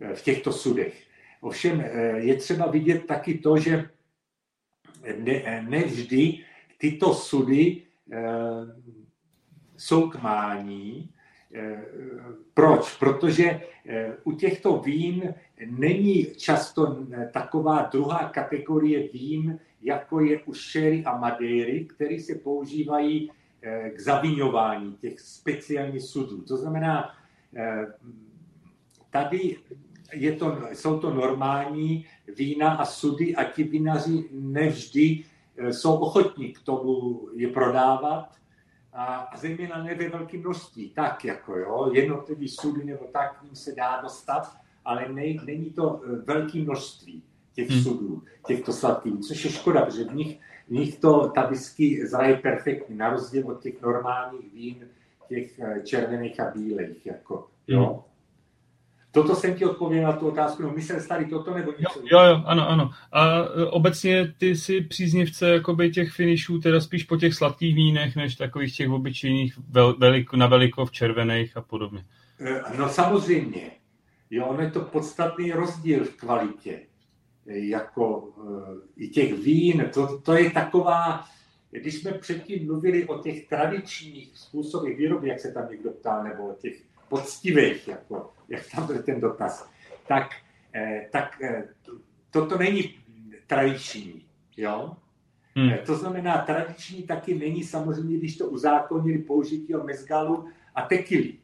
Eh, 0.01 0.15
v 0.15 0.23
těchto 0.23 0.53
sudech. 0.53 1.05
Ovšem 1.41 1.81
eh, 1.81 2.19
je 2.19 2.35
třeba 2.35 2.67
vidět 2.71 3.07
taky 3.07 3.39
to, 3.39 3.59
že 3.59 3.91
ne, 5.19 5.67
ne 5.69 5.85
vždy 5.85 6.45
tyto 6.79 7.15
sudy 7.15 7.83
eh, 8.13 8.27
jsou 9.77 10.11
k 10.11 10.23
mání. 10.23 11.15
Proč? 12.55 12.97
Protože 12.97 13.61
u 14.25 14.33
těchto 14.33 14.79
vín 14.79 15.35
není 15.67 16.25
často 16.25 17.07
taková 17.33 17.89
druhá 17.93 18.29
kategorie 18.29 19.09
vín, 19.09 19.59
jako 19.83 20.21
je 20.21 20.43
u 20.43 20.55
sherry 20.55 21.05
a 21.05 21.19
madeiry, 21.19 21.85
které 21.85 22.21
se 22.21 22.35
používají 22.35 23.31
k 23.95 24.01
zaviňování 24.01 24.97
těch 24.97 25.21
speciálních 25.21 26.03
sudů. 26.03 26.43
To 26.43 26.57
znamená, 26.57 27.11
tady 29.11 29.57
je 30.13 30.33
to, 30.33 30.59
jsou 30.73 30.99
to 30.99 31.15
normální 31.15 32.07
vína 32.37 32.71
a 32.71 32.85
sudy 32.85 33.37
a 33.37 33.45
ti 33.45 33.63
vinaři 33.63 34.29
nevždy 34.33 35.25
eh, 35.57 35.73
jsou 35.73 35.95
ochotní 35.95 36.53
k 36.53 36.61
tomu 36.61 37.21
je 37.35 37.49
prodávat 37.49 38.29
a, 38.99 39.31
zejména 39.37 39.83
ne 39.83 39.95
ve 39.95 40.09
velkém 40.09 40.41
množství, 40.41 40.91
tak 40.91 41.25
jako 41.25 41.57
jo, 41.57 41.91
jednotlivý 41.93 42.49
sudy 42.49 42.85
nebo 42.85 43.05
tak 43.05 43.39
k 43.39 43.43
ním 43.43 43.55
se 43.55 43.75
dá 43.75 44.01
dostat, 44.03 44.57
ale 44.85 45.09
ne, 45.09 45.35
není 45.45 45.71
to 45.71 46.01
eh, 46.05 46.17
velké 46.17 46.59
množství 46.59 47.23
těch 47.53 47.71
hmm. 47.71 47.83
sudů, 47.83 48.23
těchto 48.47 48.73
sladkých, 48.73 49.21
což 49.21 49.45
je 49.45 49.51
škoda, 49.51 49.85
protože 49.85 50.05
v 50.05 50.15
nich, 50.15 50.41
v 50.69 50.71
nich 50.71 50.99
to, 50.99 51.29
ta 51.29 51.47
whisky 51.47 52.07
zraje 52.07 52.37
perfektně, 52.37 52.97
na 52.97 53.11
rozdíl 53.11 53.51
od 53.51 53.63
těch 53.63 53.83
normálních 53.83 54.53
vín, 54.53 54.89
těch 55.29 55.59
eh, 55.59 55.83
červených 55.85 56.41
a 56.41 56.51
bílých, 56.51 57.07
jako, 57.07 57.47
jo. 57.67 58.05
Toto 59.23 59.35
jsem 59.35 59.55
ti 59.55 59.65
odpověděl 59.65 60.07
na 60.07 60.17
tu 60.17 60.29
otázku, 60.29 60.63
no 60.63 60.73
myslel 60.73 61.01
starý 61.01 61.27
toto 61.27 61.55
nebo 61.55 61.73
něco? 61.79 62.01
Jo, 62.13 62.21
jo, 62.21 62.43
ano, 62.45 62.69
ano. 62.69 62.91
A 63.13 63.39
e, 63.39 63.67
obecně 63.67 64.35
ty 64.39 64.57
si 64.57 64.81
příznivce 64.81 65.51
jakoby 65.51 65.91
těch 65.91 66.13
finishů, 66.13 66.59
teda 66.59 66.81
spíš 66.81 67.05
po 67.05 67.17
těch 67.17 67.35
sladkých 67.35 67.75
vínech, 67.75 68.17
než 68.17 68.37
takových 68.37 68.77
těch 68.77 68.91
obyčejných 68.91 69.59
vel, 69.69 69.97
veliko, 69.99 70.37
na 70.37 70.47
veliko 70.47 70.87
v 70.87 70.93
červených 70.93 71.57
a 71.57 71.61
podobně. 71.61 72.05
E, 72.41 72.79
no 72.79 72.89
samozřejmě. 72.89 73.71
Jo, 74.31 74.47
ono 74.47 74.63
je 74.63 74.71
to 74.71 74.81
podstatný 74.81 75.53
rozdíl 75.53 76.05
v 76.05 76.17
kvalitě. 76.17 76.81
E, 77.47 77.59
jako 77.59 78.29
i 78.97 79.09
těch 79.09 79.35
vín, 79.35 79.85
to, 79.95 80.19
to 80.19 80.33
je 80.33 80.51
taková, 80.51 81.25
když 81.71 81.95
jsme 81.95 82.13
předtím 82.13 82.67
mluvili 82.67 83.05
o 83.05 83.19
těch 83.19 83.49
tradičních 83.49 84.39
způsobech 84.39 84.97
výroby, 84.97 85.29
jak 85.29 85.41
se 85.41 85.53
tam 85.53 85.71
někdo 85.71 85.91
ptal, 85.91 86.25
nebo 86.25 86.49
o 86.49 86.55
těch 86.55 86.83
poctivých, 87.09 87.89
jako, 87.89 88.31
jak 88.49 88.63
tam 88.77 88.87
byl 88.87 89.03
ten 89.03 89.21
dotaz, 89.21 89.71
tak, 90.09 90.31
eh, 90.75 91.09
tak 91.13 91.43
eh, 91.43 91.69
toto 92.31 92.59
není 92.59 92.95
tradiční. 93.47 94.25
Jo? 94.57 94.97
Hmm. 95.55 95.71
Eh, 95.71 95.79
to 95.79 95.95
znamená, 95.95 96.39
tradiční 96.39 97.03
taky 97.03 97.35
není 97.35 97.65
samozřejmě, 97.65 98.19
když 98.19 98.37
to 98.37 98.47
uzákonili 98.47 99.19
použití 99.19 99.75
o 99.75 99.85
mezgalu 99.85 100.49
a 100.75 100.83
tekily. 100.83 101.35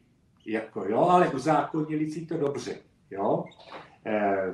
Jako, 0.45 0.85
jo? 0.85 0.99
Ale 0.99 1.29
uzákonili 1.29 2.11
si 2.11 2.25
to 2.25 2.37
dobře. 2.37 2.75
Jo? 3.11 3.45
Eh, 4.05 4.53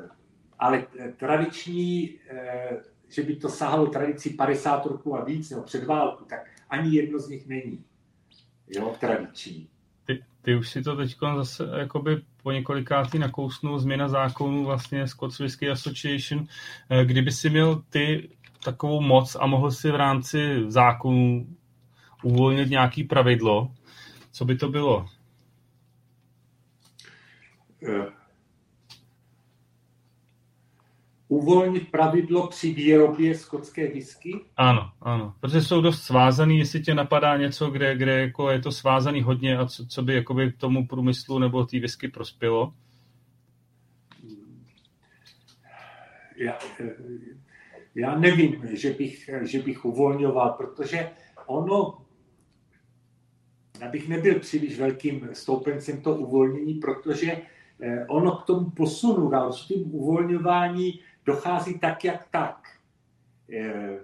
ale 0.59 0.85
tradiční, 1.17 2.19
eh, 2.29 2.81
že 3.09 3.23
by 3.23 3.35
to 3.35 3.49
sahalo 3.49 3.87
tradici 3.87 4.29
50 4.29 4.85
roků 4.85 5.17
a 5.17 5.23
víc, 5.23 5.49
nebo 5.49 5.63
před 5.63 5.83
válku, 5.83 6.25
tak 6.25 6.49
ani 6.69 6.95
jedno 6.95 7.19
z 7.19 7.29
nich 7.29 7.47
není. 7.47 7.83
Jo, 8.67 8.95
tradiční 8.99 9.69
ty 10.41 10.55
už 10.55 10.69
si 10.69 10.81
to 10.81 10.95
teď 10.95 11.17
zase 11.35 11.69
jakoby 11.77 12.21
po 12.43 12.51
několikátý 12.51 13.19
nakousnul 13.19 13.79
změna 13.79 14.07
zákonů 14.07 14.65
vlastně 14.65 15.07
Scots 15.07 15.39
Whisky 15.39 15.69
Association. 15.69 16.45
Eh, 16.89 17.05
kdyby 17.05 17.31
si 17.31 17.49
měl 17.49 17.83
ty 17.89 18.29
takovou 18.63 19.01
moc 19.01 19.37
a 19.39 19.45
mohl 19.47 19.71
si 19.71 19.91
v 19.91 19.95
rámci 19.95 20.63
zákonů 20.67 21.47
uvolnit 22.23 22.69
nějaký 22.69 23.03
pravidlo, 23.03 23.71
co 24.31 24.45
by 24.45 24.55
to 24.55 24.69
bylo? 24.69 25.05
Uh 27.81 28.21
uvolnit 31.31 31.91
pravidlo 31.91 32.47
při 32.47 32.73
výrobě 32.73 33.35
skotské 33.35 33.87
whisky? 33.87 34.39
Ano, 34.57 34.91
ano, 35.01 35.33
protože 35.39 35.61
jsou 35.61 35.81
dost 35.81 36.01
svázaný, 36.01 36.59
jestli 36.59 36.81
tě 36.81 36.95
napadá 36.95 37.37
něco, 37.37 37.69
kde, 37.69 37.97
kde 37.97 38.19
jako 38.19 38.49
je 38.49 38.59
to 38.59 38.71
svázaný 38.71 39.21
hodně 39.21 39.57
a 39.57 39.65
co, 39.65 39.85
co 39.85 40.03
by 40.03 40.15
jakoby 40.15 40.51
tomu 40.51 40.87
průmyslu 40.87 41.39
nebo 41.39 41.65
té 41.65 41.79
whisky 41.79 42.07
prospělo? 42.07 42.73
Já, 46.37 46.57
já 47.95 48.19
nevím, 48.19 48.61
že 48.73 48.93
bych, 48.93 49.29
že 49.41 49.59
bych 49.59 49.85
uvolňoval, 49.85 50.49
protože 50.49 51.09
ono, 51.45 51.97
abych 53.85 54.09
nebyl 54.09 54.39
příliš 54.39 54.79
velkým 54.79 55.29
stoupencem 55.33 56.01
to 56.01 56.15
uvolnění, 56.15 56.73
protože 56.73 57.41
eh, 57.81 58.05
ono 58.07 58.31
k 58.31 58.43
tomu 58.43 58.69
posunu 58.69 59.29
na 59.29 59.47
určitým 59.47 59.95
uvolňování 59.95 60.99
dochází 61.31 61.79
tak, 61.79 62.03
jak 62.03 62.27
tak. 62.31 62.57
Eh, 63.53 63.99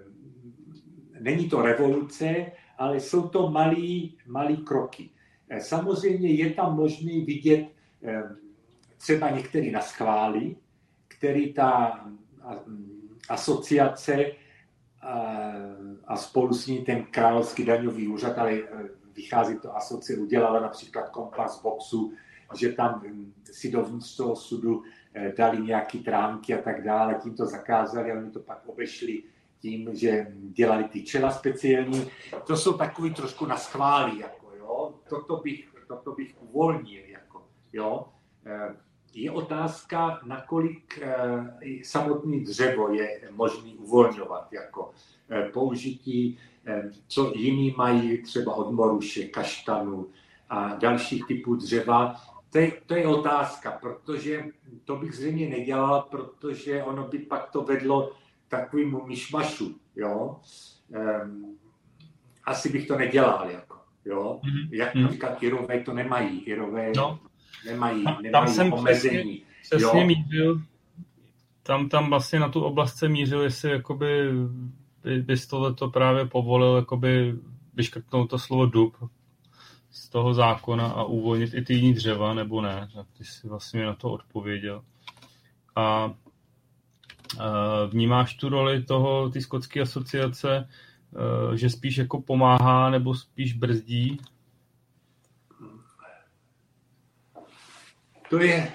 není 1.20 1.48
to 1.48 1.62
revoluce, 1.62 2.52
ale 2.78 3.00
jsou 3.00 3.28
to 3.28 3.50
malý, 3.50 4.18
malý 4.26 4.56
kroky. 4.56 5.10
Eh, 5.48 5.60
samozřejmě 5.60 6.30
je 6.30 6.50
tam 6.50 6.76
možný 6.76 7.24
vidět 7.24 7.68
eh, 8.02 8.22
třeba 8.96 9.30
některý 9.30 9.70
na 9.70 9.80
schvály, 9.80 10.56
který 11.08 11.52
ta 11.52 12.00
asociace 13.28 14.24
a 16.04 16.16
spolu 16.16 16.54
s 16.54 16.66
ní 16.66 16.78
ten 16.84 17.04
královský 17.04 17.64
daňový 17.64 18.08
úřad, 18.08 18.38
ale 18.38 18.58
vychází 19.16 19.58
to 19.58 19.76
asociace, 19.76 20.20
udělala 20.20 20.60
například 20.60 21.08
kompas 21.08 21.62
boxu, 21.62 22.12
že 22.56 22.72
tam 22.72 23.02
hm, 23.06 23.32
si 23.44 23.70
dovnitř 23.70 24.16
toho 24.16 24.36
sudu 24.36 24.82
dali 25.36 25.58
nějaký 25.58 25.98
tránky 25.98 26.54
a 26.54 26.62
tak 26.62 26.84
dále, 26.84 27.14
tím 27.14 27.34
to 27.34 27.46
zakázali 27.46 28.12
a 28.12 28.18
oni 28.18 28.30
to 28.30 28.40
pak 28.40 28.62
obešli 28.66 29.22
tím, 29.60 29.90
že 29.94 30.26
dělali 30.32 30.84
ty 30.84 31.02
čela 31.02 31.30
speciální. 31.30 32.06
To 32.46 32.56
jsou 32.56 32.72
takový 32.72 33.14
trošku 33.14 33.46
na 33.46 33.56
schválí, 33.56 34.18
jako 34.18 34.46
jo. 34.58 34.94
Toto 35.08 35.36
bych, 35.36 35.68
toto 35.88 36.12
bych 36.12 36.42
uvolnil, 36.42 37.02
jako 37.06 37.42
jo. 37.72 38.08
Eh, 38.46 38.76
je 39.14 39.30
otázka, 39.30 40.20
nakolik 40.24 40.98
eh, 41.02 41.84
samotný 41.84 42.44
dřevo 42.44 42.92
je 42.92 43.20
možný 43.30 43.74
uvolňovat, 43.74 44.52
jako 44.52 44.90
použití, 45.52 46.38
co 47.06 47.32
jiní 47.36 47.74
mají 47.76 48.22
třeba 48.22 48.54
od 48.54 48.72
moruše, 48.72 49.24
kaštanu 49.24 50.06
a 50.50 50.74
dalších 50.74 51.26
typů 51.26 51.54
dřeva, 51.54 52.14
to 52.50 52.58
je, 52.58 52.72
to 52.86 52.94
je 52.94 53.06
otázka, 53.06 53.70
protože 53.70 54.44
to 54.84 54.96
bych 54.96 55.14
zřejmě 55.14 55.48
nedělal, 55.48 56.02
protože 56.10 56.82
ono 56.82 57.08
by 57.08 57.18
pak 57.18 57.50
to 57.50 57.62
vedlo 57.62 58.12
takovému 58.48 59.06
myšmašu, 59.06 59.74
jo. 59.96 60.36
Um, 61.22 61.56
asi 62.44 62.72
bych 62.72 62.86
to 62.88 62.98
nedělal, 62.98 63.50
jako, 63.50 63.76
jo. 64.04 64.40
Mm-hmm. 64.44 64.68
Jak 64.72 64.94
mm-hmm. 64.94 65.02
například 65.02 65.42
Irové 65.42 65.80
to 65.80 65.94
nemají, 65.94 66.40
Irové 66.40 66.92
no. 66.96 67.20
nemají, 67.66 68.04
nemají 68.04 68.32
tam 68.32 68.48
jsem 68.48 68.72
omezení. 68.72 69.44
Přesně, 69.62 69.78
přesně 69.78 70.04
mířil, 70.04 70.62
tam, 71.62 71.88
tam 71.88 72.10
vlastně 72.10 72.40
na 72.40 72.48
tu 72.48 72.60
oblast 72.60 72.96
se 72.96 73.08
mířil, 73.08 73.40
jestli 73.40 73.70
jakoby 73.70 74.30
by, 75.02 75.22
bys 75.22 75.46
tohleto 75.46 75.88
právě 75.90 76.26
povolil 76.26 76.76
jakoby 76.76 77.34
vyškrtnout 77.74 78.30
to 78.30 78.38
slovo 78.38 78.66
dub 78.66 78.96
z 79.90 80.08
toho 80.08 80.34
zákona 80.34 80.86
a 80.86 81.04
uvolnit 81.04 81.54
i 81.54 81.62
ty 81.62 81.74
jiný 81.74 81.94
dřeva, 81.94 82.34
nebo 82.34 82.60
ne? 82.60 82.88
Tak 82.94 83.06
ty 83.18 83.24
jsi 83.24 83.48
vlastně 83.48 83.84
na 83.84 83.94
to 83.94 84.10
odpověděl. 84.10 84.84
A 85.76 86.14
vnímáš 87.90 88.34
tu 88.34 88.48
roli 88.48 88.82
toho, 88.82 89.30
ty 89.30 89.40
skotské 89.40 89.80
asociace, 89.80 90.68
že 91.54 91.70
spíš 91.70 91.96
jako 91.96 92.20
pomáhá 92.20 92.90
nebo 92.90 93.14
spíš 93.14 93.52
brzdí? 93.52 94.20
To 98.30 98.38
je, 98.38 98.72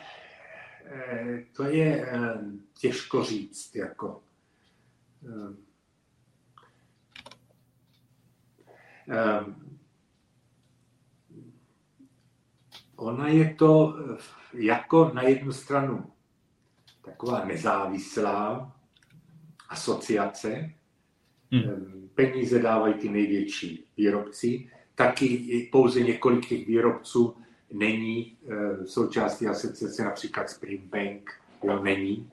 eh, 0.86 1.46
to 1.56 1.64
je 1.64 2.08
eh, 2.12 2.40
těžko 2.80 3.24
říct. 3.24 3.76
Jako. 3.76 4.22
Eh, 9.10 9.63
ona 12.96 13.28
je 13.28 13.54
to 13.54 13.96
jako 14.54 15.12
na 15.14 15.22
jednu 15.22 15.52
stranu 15.52 16.06
taková 17.06 17.46
nezávislá 17.46 18.76
asociace. 19.70 20.72
Hmm. 21.52 22.10
Peníze 22.16 22.60
dávají 22.60 22.94
ty 22.94 23.10
největší 23.10 23.86
výrobci, 23.98 24.70
taky 24.96 25.70
pouze 25.72 26.00
několik 26.00 26.50
těch 26.50 26.68
výrobců 26.68 27.36
není 27.74 28.38
e, 28.48 28.86
součástí 28.86 29.48
asociace, 29.48 30.04
například 30.04 30.50
Springbank, 30.50 31.32
jo, 31.64 31.84
není. 31.84 32.30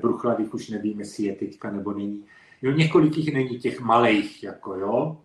Bruchlavých 0.00 0.54
už 0.54 0.68
nevím, 0.68 0.98
jestli 0.98 1.24
je 1.24 1.36
teďka 1.36 1.70
nebo 1.70 1.92
není. 1.92 2.24
Jo, 2.62 2.72
několik 2.72 3.16
jich 3.16 3.34
není 3.34 3.58
těch 3.58 3.80
malých, 3.80 4.42
jako 4.42 4.74
jo, 4.74 5.20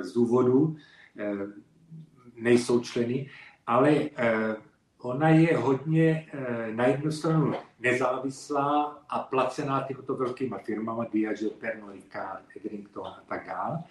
z 0.00 0.12
důvodu, 0.12 0.76
nejsou 2.36 2.80
členy, 2.80 3.30
ale 3.66 3.90
e, 3.90 4.10
ona 4.98 5.28
je 5.28 5.56
hodně 5.56 6.26
na 6.74 6.86
jednu 6.86 7.12
stranu 7.12 7.54
nezávislá 7.80 9.02
a 9.08 9.18
placená 9.18 9.84
těmito 9.88 10.14
velkýma 10.14 10.58
firmama, 10.58 11.04
Diageo, 11.12 11.50
Pernod 11.50 11.94
Ricard, 11.94 12.44
Edrington 12.56 13.06
a 13.06 13.22
tak 13.28 13.46
dále. 13.46 13.82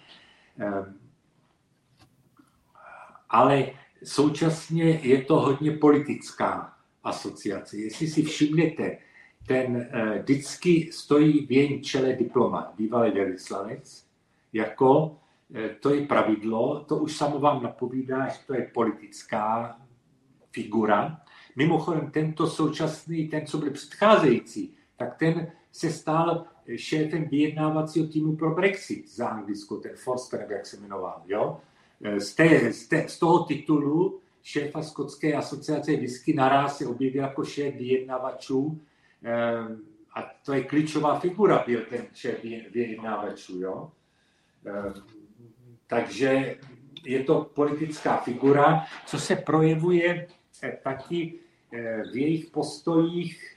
Ale 3.30 3.66
současně 4.04 4.84
je 4.84 5.22
to 5.22 5.40
hodně 5.40 5.70
politická 5.70 6.76
asociace. 7.04 7.76
Jestli 7.76 8.06
si 8.06 8.22
všimnete, 8.22 8.98
ten 9.46 9.90
vždycky 10.20 10.92
stojí 10.92 11.46
v 11.46 11.52
jejím 11.52 11.82
čele 11.82 12.12
diplomat, 12.12 12.74
bývalý 12.76 13.10
velvyslanec, 13.10 14.06
jako 14.52 15.16
to 15.80 15.94
je 15.94 16.06
pravidlo, 16.06 16.84
to 16.88 16.96
už 16.96 17.16
samo 17.16 17.38
vám 17.38 17.62
napovídá, 17.62 18.28
že 18.28 18.38
to 18.46 18.54
je 18.54 18.70
politická 18.74 19.78
figura. 20.50 21.20
Mimochodem, 21.56 22.10
tento 22.10 22.46
současný, 22.46 23.28
ten, 23.28 23.46
co 23.46 23.58
byl 23.58 23.70
předcházející, 23.70 24.74
tak 24.96 25.18
ten 25.18 25.52
se 25.72 25.90
stal 25.90 26.44
šéfem 26.76 27.24
vyjednávacího 27.24 28.06
týmu 28.06 28.36
pro 28.36 28.54
Brexit 28.54 29.10
za 29.14 29.28
Anglicko, 29.28 29.76
ten 29.76 29.96
Forster, 29.96 30.46
jak 30.50 30.66
se 30.66 30.76
jmenoval, 30.76 31.22
jo? 31.26 31.60
Eh, 32.02 32.20
z, 32.20 32.34
té, 32.34 32.72
z, 32.72 32.88
té, 32.88 33.08
z 33.08 33.18
toho 33.18 33.44
titulu 33.44 34.20
šéfa 34.42 34.82
skotské 34.82 35.34
asociace 35.34 35.96
whisky 35.96 36.34
naraz 36.34 36.78
se 36.78 36.86
objevil 36.86 37.22
jako 37.22 37.44
šéf 37.44 37.74
vyjednavačů 37.74 38.80
eh, 39.24 39.76
a 40.14 40.22
to 40.44 40.52
je 40.52 40.64
klíčová 40.64 41.20
figura, 41.20 41.64
byl 41.66 41.80
ten 41.88 42.06
šéf 42.14 42.42
vyjednavačů. 42.72 43.60
Jo? 43.60 43.90
Eh, 45.86 45.96
takže 45.96 46.56
je 47.04 47.24
to 47.24 47.50
politická 47.54 48.16
figura, 48.16 48.84
co 49.06 49.18
se 49.18 49.36
projevuje 49.36 50.26
taky 50.82 51.34
v 52.12 52.16
jejich 52.16 52.46
postojích. 52.46 53.56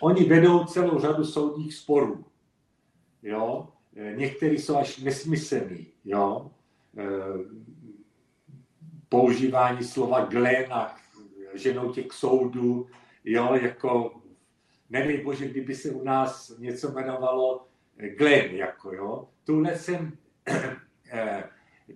Oni 0.00 0.24
vedou 0.24 0.64
celou 0.64 1.00
řadu 1.00 1.24
soudních 1.24 1.74
sporů. 1.74 2.24
Jo? 3.22 3.68
Některý 4.14 4.58
jsou 4.58 4.76
až 4.76 4.98
nesmyslný. 4.98 5.86
Jo? 6.04 6.50
Eh, 6.98 7.04
používání 9.08 9.84
slova 9.84 10.24
Glen 10.24 10.72
a 10.72 10.96
ženou 11.54 11.92
tě 11.92 12.02
k 12.02 12.12
soudu, 12.12 12.86
jo, 13.24 13.54
jako 13.54 14.20
nedej 14.90 15.24
bože, 15.24 15.48
kdyby 15.48 15.74
se 15.74 15.90
u 15.90 16.04
nás 16.04 16.58
něco 16.58 16.88
jmenovalo 16.88 17.66
Glen, 18.16 18.50
jako 18.50 18.94
jo. 18.94 19.28
Tuhle 19.44 19.76
jsem, 19.76 20.12
eh, 20.48 20.76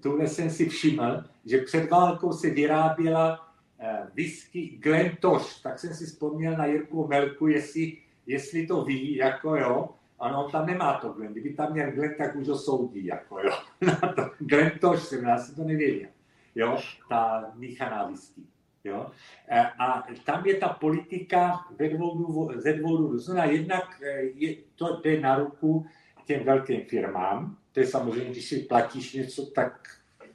tuhle 0.03 0.29
jsem 0.29 0.51
si 0.51 0.69
všiml, 0.69 1.25
že 1.45 1.59
před 1.59 1.91
válkou 1.91 2.33
se 2.33 2.51
vyráběla 2.51 3.49
eh, 3.79 4.07
whisky 4.15 4.79
Glen 4.83 5.17
Tosh, 5.21 5.63
tak 5.63 5.79
jsem 5.79 5.95
si 5.95 6.07
vzpomněl 6.07 6.57
na 6.57 6.67
Jirku 6.67 7.07
Melku, 7.07 7.47
jestli, 7.47 7.97
jestli 8.27 8.67
to 8.67 8.85
ví, 8.85 9.17
jako 9.17 9.57
jo, 9.57 9.89
ano, 10.21 10.45
on 10.45 10.51
tam 10.51 10.67
nemá 10.67 10.99
to 10.99 11.09
Glenn. 11.09 11.33
Kdyby 11.33 11.55
tam 11.55 11.73
měl 11.73 11.93
Glenn, 11.93 12.15
tak 12.19 12.37
už 12.37 12.49
ho 12.49 12.59
soudí. 12.59 13.07
Jako, 13.07 13.39
jo. 13.39 13.53
Glenn 14.39 14.71
tož 14.81 15.03
jsem, 15.03 15.25
já 15.25 15.39
jsem 15.39 15.55
to 15.55 15.65
nevěděl. 15.65 16.09
Jo, 16.55 16.79
ta 17.09 17.51
míchaná 17.55 18.07
whisky. 18.07 18.43
Jo? 18.85 19.11
E, 19.49 19.61
a 19.79 20.07
tam 20.25 20.47
je 20.47 20.55
ta 20.55 20.69
politika 20.69 21.67
ve 21.79 21.89
dvou 21.89 22.53
ze 22.55 22.73
dvou 22.73 22.97
důvodů. 22.97 23.23
Jednak 23.51 24.03
je, 24.35 24.57
to 24.75 25.01
jde 25.01 25.21
na 25.21 25.39
ruku 25.39 25.87
těm 26.25 26.45
velkým 26.45 26.85
firmám. 26.85 27.57
To 27.73 27.81
je 27.81 27.87
samozřejmě, 27.87 28.31
když 28.31 28.49
si 28.49 28.59
platíš 28.59 29.13
něco, 29.13 29.47
tak 29.47 29.89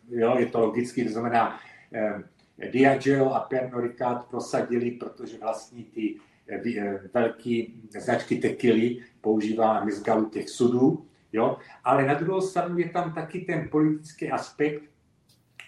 jo, 0.09 0.35
je 0.39 0.45
to 0.45 0.59
logicky. 0.59 1.05
To 1.05 1.11
znamená, 1.11 1.59
eh, 1.93 2.23
Diageo 2.71 3.29
a 3.29 3.39
Pernod 3.39 3.83
Ricard 3.83 4.25
prosadili, 4.25 4.91
protože 4.91 5.37
vlastní 5.37 5.83
ty 5.83 6.15
Eh, 6.47 6.99
velký 7.13 7.81
značky 7.89 8.35
tekily, 8.35 8.97
používá 9.21 9.83
mezgalu 9.83 10.29
těch 10.29 10.49
sudů, 10.49 11.05
jo? 11.33 11.57
ale 11.83 12.05
na 12.05 12.13
druhou 12.13 12.41
stranu 12.41 12.77
je 12.77 12.89
tam 12.89 13.13
taky 13.13 13.39
ten 13.39 13.69
politický 13.69 14.31
aspekt, 14.31 14.83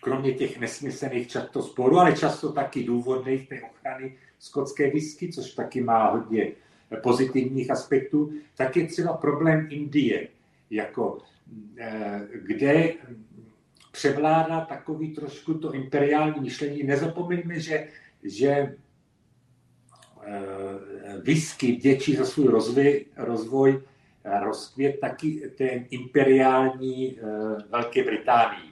kromě 0.01 0.33
těch 0.33 0.59
nesmyslných 0.59 1.27
často 1.27 1.61
sporů, 1.61 1.99
ale 1.99 2.17
často 2.17 2.51
taky 2.51 2.83
důvodných 2.83 3.49
té 3.49 3.61
ochrany 3.61 4.17
skotské 4.39 4.91
whisky, 4.91 5.33
což 5.33 5.53
taky 5.53 5.81
má 5.81 6.09
hodně 6.09 6.51
pozitivních 7.03 7.71
aspektů, 7.71 8.31
tak 8.55 8.77
je 8.77 8.87
třeba 8.87 9.13
problém 9.13 9.67
Indie, 9.69 10.27
jako, 10.69 11.17
eh, 11.21 11.36
kde 12.33 12.93
převládá 13.91 14.61
takový 14.61 15.13
trošku 15.13 15.53
to 15.53 15.73
imperiální 15.73 16.41
myšlení. 16.41 16.83
Nezapomeňme, 16.83 17.59
že, 17.59 17.87
že 18.23 18.75
Eh, 20.27 21.17
whisky 21.23 21.71
vděčí 21.71 22.15
za 22.15 22.25
svůj 22.25 22.47
rozvoj, 22.47 23.05
rozvoj 23.17 23.83
rozkvět 24.43 24.99
taky 24.99 25.51
ten 25.57 25.85
imperiální 25.89 27.17
eh, 27.17 27.23
Velké 27.69 28.03
Británii. 28.03 28.71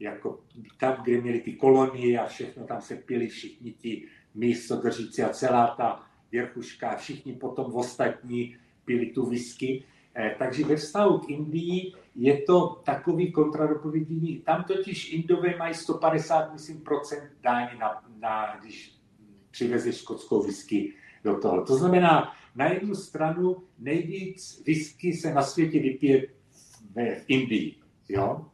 Jako 0.00 0.40
tam, 0.78 1.02
kde 1.02 1.20
měli 1.20 1.40
ty 1.40 1.52
kolonie 1.52 2.18
a 2.18 2.26
všechno, 2.26 2.64
tam 2.66 2.80
se 2.80 2.96
pili 2.96 3.28
všichni 3.28 3.72
ti 3.72 4.04
místodržíci 4.34 5.22
a 5.22 5.28
celá 5.28 5.66
ta 5.66 6.06
věrchuška, 6.32 6.96
všichni 6.96 7.32
potom 7.32 7.74
ostatní 7.74 8.56
pili 8.84 9.06
tu 9.06 9.26
whisky. 9.26 9.84
Eh, 10.14 10.34
takže 10.38 10.64
ve 10.64 10.76
vztahu 10.76 11.18
k 11.18 11.30
Indii 11.30 11.92
je 12.14 12.42
to 12.42 12.82
takový 12.84 13.32
kontradopovědný. 13.32 14.38
Tam 14.38 14.64
totiž 14.64 15.12
Indové 15.12 15.56
mají 15.56 15.74
150, 15.74 16.52
myslím, 16.52 16.80
procent 16.80 17.30
dáně 17.42 17.76
na, 17.80 18.04
na 18.18 18.56
když 18.60 18.98
přivezeš 19.50 19.96
škotskou 19.96 20.42
whisky 20.42 20.94
do 21.24 21.38
toho. 21.38 21.64
To 21.64 21.76
znamená, 21.76 22.32
na 22.56 22.66
jednu 22.66 22.94
stranu 22.94 23.56
nejvíc 23.78 24.62
whisky 24.66 25.12
se 25.12 25.34
na 25.34 25.42
světě 25.42 25.78
vypije 25.78 26.26
v 26.94 27.24
Indii. 27.28 27.74
Jo? 28.08 28.46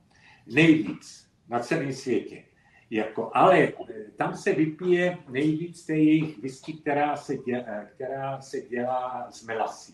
Nejvíc 0.47 1.29
na 1.49 1.59
celém 1.59 1.93
světě. 1.93 2.45
Jako, 2.91 3.31
ale 3.35 3.59
eh, 3.63 3.73
tam 4.17 4.37
se 4.37 4.53
vypije 4.53 5.19
nejvíc 5.29 5.87
té 5.87 5.95
jejich 5.95 6.39
whisky, 6.39 6.73
která 6.73 7.17
se, 7.17 7.37
dělá, 7.37 7.85
která 7.95 8.41
se 8.41 8.61
dělá 8.61 9.29
z 9.31 9.45
melasy. 9.45 9.93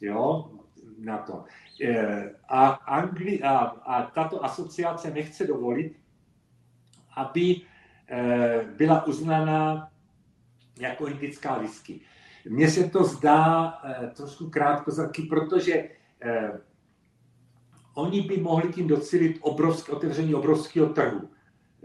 Jo? 0.00 0.50
Na 0.98 1.18
to. 1.18 1.44
Eh, 1.84 2.34
a, 2.48 2.68
Angli, 2.68 3.42
a, 3.42 3.56
a 3.58 4.02
tato 4.02 4.44
asociace 4.44 5.10
nechce 5.10 5.46
dovolit, 5.46 5.96
aby 7.16 7.60
byla 8.76 9.06
uznaná 9.06 9.88
jako 10.80 11.06
indická 11.06 11.58
whisky. 11.58 12.00
Mně 12.48 12.70
se 12.70 12.90
to 12.90 13.04
zdá 13.04 13.74
eh, 13.84 14.10
trošku 14.16 14.50
krátkozraký, 14.50 15.22
protože 15.22 15.88
eh, 16.22 16.60
oni 17.94 18.22
by 18.22 18.36
mohli 18.36 18.72
tím 18.72 18.88
docílit 18.88 19.38
obrovsk, 19.40 19.88
otevření 19.88 20.34
obrovského 20.34 20.88
trhu 20.88 21.28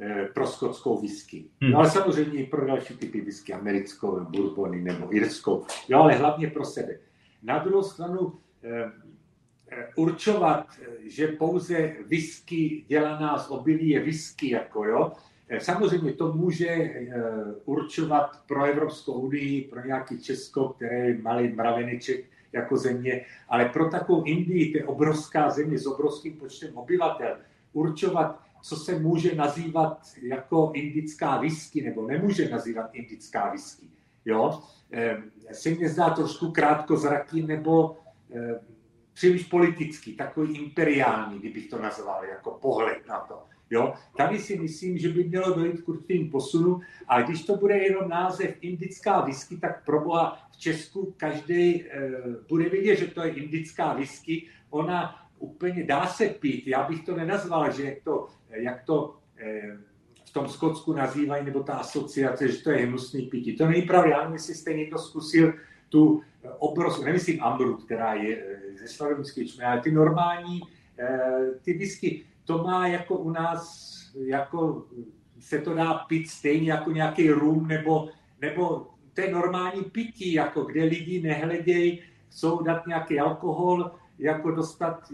eh, 0.02 0.30
pro 0.34 0.48
skotskou 0.48 1.02
whisky. 1.02 1.46
Hmm. 1.62 1.72
No 1.72 1.80
ale 1.80 1.90
samozřejmě 1.90 2.40
i 2.40 2.46
pro 2.46 2.68
další 2.68 2.98
typy 2.98 3.22
whisky, 3.22 3.54
americkou, 3.54 4.20
bourbony 4.20 4.82
nebo 4.82 5.16
irskou, 5.16 5.66
jo, 5.90 6.00
ale 6.00 6.14
hlavně 6.14 6.48
pro 6.48 6.66
sebe. 6.66 7.00
Na 7.44 7.60
druhou 7.60 7.84
stranu, 7.84 8.34
eh, 8.34 8.47
určovat, 9.96 10.68
že 11.06 11.28
pouze 11.28 11.94
whisky 12.08 12.86
dělaná 12.88 13.38
z 13.38 13.50
obilí 13.50 13.90
je 13.90 14.04
whisky, 14.04 14.50
jako 14.50 14.86
jo, 14.86 15.12
Samozřejmě 15.60 16.14
to 16.14 16.34
může 16.34 16.94
určovat 17.66 18.42
pro 18.48 18.64
Evropskou 18.64 19.14
unii, 19.14 19.62
pro 19.62 19.86
nějaký 19.86 20.22
Česko, 20.22 20.70
které 20.70 20.96
je 20.96 21.22
malý 21.22 21.48
mraveneček 21.48 22.26
jako 22.54 22.78
země, 22.78 23.26
ale 23.50 23.66
pro 23.66 23.90
takovou 23.90 24.24
Indii, 24.24 24.72
to 24.72 24.78
je 24.78 24.86
obrovská 24.86 25.50
země 25.50 25.80
s 25.80 25.88
obrovským 25.88 26.34
počtem 26.34 26.78
obyvatel, 26.78 27.38
určovat, 27.74 28.42
co 28.62 28.76
se 28.76 29.00
může 29.00 29.36
nazývat 29.36 30.02
jako 30.22 30.72
indická 30.74 31.38
whisky, 31.38 31.82
nebo 31.82 32.08
nemůže 32.08 32.50
nazývat 32.50 32.90
indická 32.94 33.50
whisky. 33.52 33.88
Jo? 34.26 34.60
Se 35.52 35.70
mně 35.70 35.90
zdá 35.90 36.10
trošku 36.10 36.52
krátkozraký 36.52 37.42
nebo 37.42 37.98
příliš 39.14 39.44
politický, 39.44 40.16
takový 40.16 40.58
imperiální, 40.58 41.40
kdybych 41.40 41.70
to 41.70 41.82
nazval, 41.82 42.26
jako 42.26 42.52
pohled 42.52 43.08
na 43.08 43.20
to. 43.20 43.44
Jo? 43.70 43.94
Tady 44.18 44.40
si 44.40 44.60
myslím, 44.60 44.98
že 44.98 45.10
by 45.10 45.24
mělo 45.24 45.54
dojít 45.54 45.82
k 45.82 45.90
určitým 45.90 46.30
posunu 46.32 46.80
a 47.08 47.22
když 47.22 47.46
to 47.46 47.56
bude 47.56 47.78
jenom 47.78 48.10
název 48.10 48.56
indická 48.62 49.22
whisky, 49.22 49.58
tak 49.58 49.86
proboha 49.86 50.48
v 50.52 50.58
Česku 50.58 51.14
každý 51.18 51.84
e, 51.84 52.12
bude 52.50 52.70
vidět, 52.70 52.96
že 52.96 53.08
to 53.08 53.24
je 53.24 53.34
indická 53.34 53.94
whisky. 53.94 54.48
Ona 54.70 55.28
úplně 55.40 55.84
dá 55.84 56.08
se 56.08 56.28
pít. 56.28 56.68
Já 56.68 56.84
bych 56.84 57.06
to 57.06 57.16
nenazval, 57.16 57.72
že 57.72 57.84
jak 57.84 58.04
to, 58.04 58.28
jak 58.50 58.84
to 58.84 59.16
e, 59.38 59.78
v 60.26 60.34
tom 60.34 60.48
Skotsku 60.48 60.94
nazývají, 60.94 61.46
nebo 61.46 61.64
ta 61.64 61.74
asociace, 61.74 62.48
že 62.48 62.64
to 62.64 62.72
je 62.72 62.86
hnusný 62.86 63.22
pití. 63.22 63.56
To 63.56 63.68
není 63.68 63.82
pravda. 63.82 64.10
Já 64.10 64.18
nevím, 64.18 64.34
jestli 64.34 64.56
jste 64.56 64.74
někdo 64.74 64.98
zkusil 64.98 65.54
tu 65.90 66.22
obrovskou, 66.58 67.04
nemyslím 67.04 67.44
Ambrut, 67.44 67.84
která 67.84 68.14
je 68.14 68.60
ze 68.80 68.88
slavonské 68.88 69.46
ale 69.66 69.82
ty 69.82 69.92
normální, 69.92 70.62
ty 71.62 71.74
whisky, 71.74 72.26
to 72.46 72.64
má 72.64 72.88
jako 72.88 73.18
u 73.18 73.32
nás, 73.32 73.88
jako 74.26 74.86
se 75.40 75.60
to 75.60 75.74
dá 75.74 75.94
pít 75.94 76.30
stejně 76.30 76.72
jako 76.72 76.92
nějaký 76.92 77.30
rum, 77.32 77.68
nebo, 77.68 78.10
nebo 78.42 78.88
to 79.14 79.22
je 79.22 79.32
normální 79.32 79.84
pití, 79.84 80.34
jako 80.34 80.62
kde 80.62 80.84
lidi 80.84 81.22
nehledějí, 81.22 82.02
chcou 82.30 82.64
dát 82.64 82.88
nějaký 82.88 83.20
alkohol, 83.20 83.92
jako 84.20 84.52
dostat, 84.52 85.12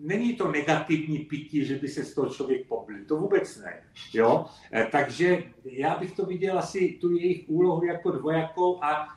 není 0.00 0.36
to 0.36 0.52
negativní 0.52 1.18
pití, 1.18 1.64
že 1.64 1.76
by 1.76 1.88
se 1.88 2.04
z 2.04 2.14
toho 2.14 2.28
člověk 2.28 2.66
poblil, 2.66 3.04
to 3.08 3.16
vůbec 3.16 3.60
ne, 3.64 3.82
jo, 4.14 4.46
e, 4.74 4.86
takže 4.92 5.42
já 5.64 5.98
bych 5.98 6.12
to 6.12 6.26
viděl 6.26 6.58
asi 6.58 6.98
tu 7.00 7.10
jejich 7.10 7.44
úlohu 7.46 7.84
jako 7.84 8.10
dvojakou 8.10 8.84
a 8.84 9.08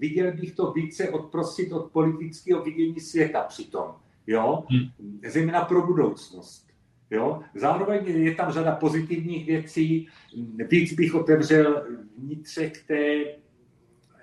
viděl 0.00 0.32
bych 0.32 0.52
to 0.54 0.72
více 0.72 1.10
odprostit 1.10 1.72
od 1.72 1.92
politického 1.92 2.62
vidění 2.62 3.00
světa 3.00 3.42
přitom 3.42 3.94
jo, 4.26 4.64
hmm. 4.70 4.90
zejména 5.28 5.64
pro 5.64 5.86
budoucnost. 5.86 6.66
Jo. 7.10 7.42
Zároveň 7.54 8.06
je 8.06 8.34
tam 8.34 8.52
řada 8.52 8.72
pozitivních 8.72 9.46
věcí, 9.46 10.08
víc 10.70 10.92
bych 10.92 11.14
otevřel 11.14 11.86
vnitřek 12.18 12.86
té, 12.86 13.24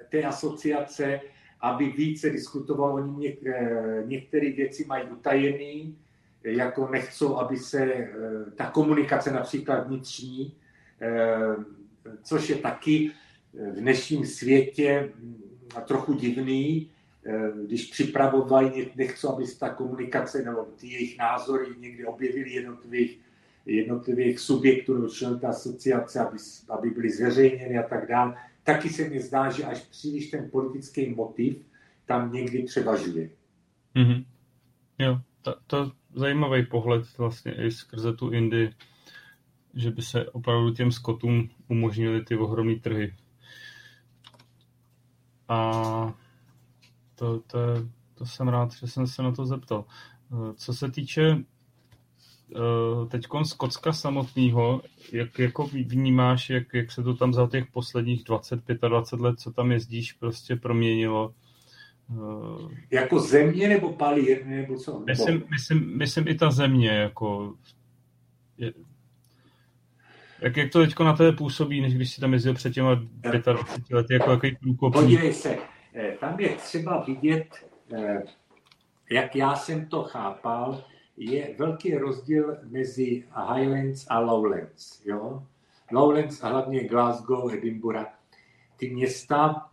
té 0.09 0.23
asociace, 0.23 1.19
aby 1.61 1.89
více 1.89 2.29
diskutoval, 2.29 2.93
oni 2.93 3.11
něk, 3.11 3.45
eh, 3.45 4.03
některé 4.05 4.51
věci 4.51 4.85
mají 4.85 5.07
utajený, 5.09 5.97
jako 6.43 6.87
nechcou, 6.87 7.37
aby 7.37 7.57
se 7.57 7.83
eh, 7.83 8.09
ta 8.55 8.69
komunikace 8.69 9.31
například 9.31 9.87
vnitřní, 9.87 10.55
eh, 11.01 11.55
což 12.23 12.49
je 12.49 12.55
taky 12.55 13.11
v 13.53 13.79
dnešním 13.79 14.25
světě 14.25 15.09
hm, 15.15 15.41
trochu 15.85 16.13
divný, 16.13 16.91
Eh, 17.25 17.51
když 17.65 17.85
připravovali, 17.85 18.91
nechci, 18.95 19.27
aby 19.27 19.47
se 19.47 19.59
ta 19.59 19.69
komunikace 19.69 20.43
nebo 20.43 20.65
ty 20.79 20.87
jejich 20.87 21.17
názory 21.17 21.65
někdy 21.79 22.05
objevily 22.05 22.51
jednotlivých, 22.51 23.19
jednotlivých 23.65 24.39
subjektů 24.39 24.93
nebo 24.93 25.07
členů 25.07 25.39
té 25.39 25.47
asociace, 25.47 26.19
aby, 26.19 26.37
aby 26.69 26.89
byly 26.89 27.09
zveřejněny 27.09 27.77
a 27.77 27.83
tak 27.83 28.09
dále. 28.09 28.35
Taky 28.63 28.89
se 28.89 29.09
mi 29.09 29.19
zdá, 29.19 29.49
že 29.49 29.63
až 29.63 29.79
příliš 29.79 30.29
ten 30.29 30.49
politický 30.49 31.09
motiv 31.09 31.57
tam 32.05 32.33
někdy 32.33 32.63
převažuje. 32.63 33.29
Mm-hmm. 33.95 34.25
Jo, 34.99 35.19
to, 35.41 35.55
to 35.67 35.91
zajímavý 36.13 36.65
pohled 36.65 37.17
vlastně 37.17 37.53
i 37.53 37.71
skrze 37.71 38.13
tu 38.13 38.29
Indii, 38.29 38.69
že 39.73 39.91
by 39.91 40.01
se 40.01 40.29
opravdu 40.29 40.73
těm 40.73 40.91
skotům 40.91 41.49
umožnili 41.67 42.25
ty 42.25 42.35
ohromné 42.35 42.75
trhy. 42.75 43.13
A 45.51 46.13
to, 47.15 47.39
to, 47.39 47.59
to 48.13 48.25
jsem 48.25 48.47
rád, 48.47 48.71
že 48.73 48.87
jsem 48.87 49.07
se 49.07 49.23
na 49.23 49.31
to 49.31 49.45
zeptal. 49.45 49.85
Eh, 50.33 50.53
co 50.55 50.73
se 50.73 50.91
týče 50.91 51.21
eh, 52.55 53.05
teď 53.07 53.27
Skocka 53.43 53.93
samotného, 53.93 54.81
jak 55.11 55.39
jako 55.39 55.67
vnímáš, 55.67 56.49
jak, 56.49 56.73
jak 56.73 56.91
se 56.91 57.03
to 57.03 57.13
tam 57.13 57.33
za 57.33 57.47
těch 57.47 57.65
posledních 57.71 58.23
25 58.23 58.83
a 58.83 58.87
20 58.87 59.19
let, 59.19 59.39
co 59.39 59.51
tam 59.51 59.71
jezdíš, 59.71 60.13
prostě 60.13 60.55
proměnilo? 60.55 61.33
Eh, 62.11 62.77
jako 62.91 63.19
země 63.19 63.69
nebo 63.69 63.93
palír, 63.93 64.45
nebo 64.45 64.75
co? 64.75 64.99
Myslím, 64.99 65.43
myslím, 65.51 65.97
myslím 65.97 66.27
i 66.27 66.35
ta 66.35 66.51
země, 66.51 66.89
jako... 66.89 67.55
Je, 68.57 68.73
jak, 70.41 70.57
jak 70.57 70.71
to 70.71 70.79
teď 70.79 70.99
na 70.99 71.13
tebe 71.13 71.31
působí, 71.31 71.81
než 71.81 71.95
když 71.95 72.13
jsi 72.13 72.21
tam 72.21 72.33
jezdil 72.33 72.53
před 72.53 72.73
těma 72.73 72.95
25 72.95 73.95
lety, 73.95 74.13
jako 74.13 74.31
jaký 74.31 74.55
průkopník? 74.55 75.03
Podívej 75.03 75.33
se, 75.33 75.57
Eh, 75.93 76.17
tam 76.19 76.39
je 76.39 76.55
třeba 76.55 77.03
vidět, 77.03 77.47
eh, 77.93 78.23
jak 79.11 79.35
já 79.35 79.55
jsem 79.55 79.85
to 79.85 80.03
chápal, 80.03 80.83
je 81.17 81.55
velký 81.57 81.95
rozdíl 81.95 82.57
mezi 82.63 83.23
Highlands 83.53 84.05
a 84.09 84.19
Lowlands. 84.19 85.05
Jo? 85.05 85.43
Lowlands 85.91 86.43
a 86.43 86.47
hlavně 86.47 86.87
Glasgow, 86.87 87.53
Edinburgh, 87.53 88.07
ty 88.77 88.89
města, 88.89 89.69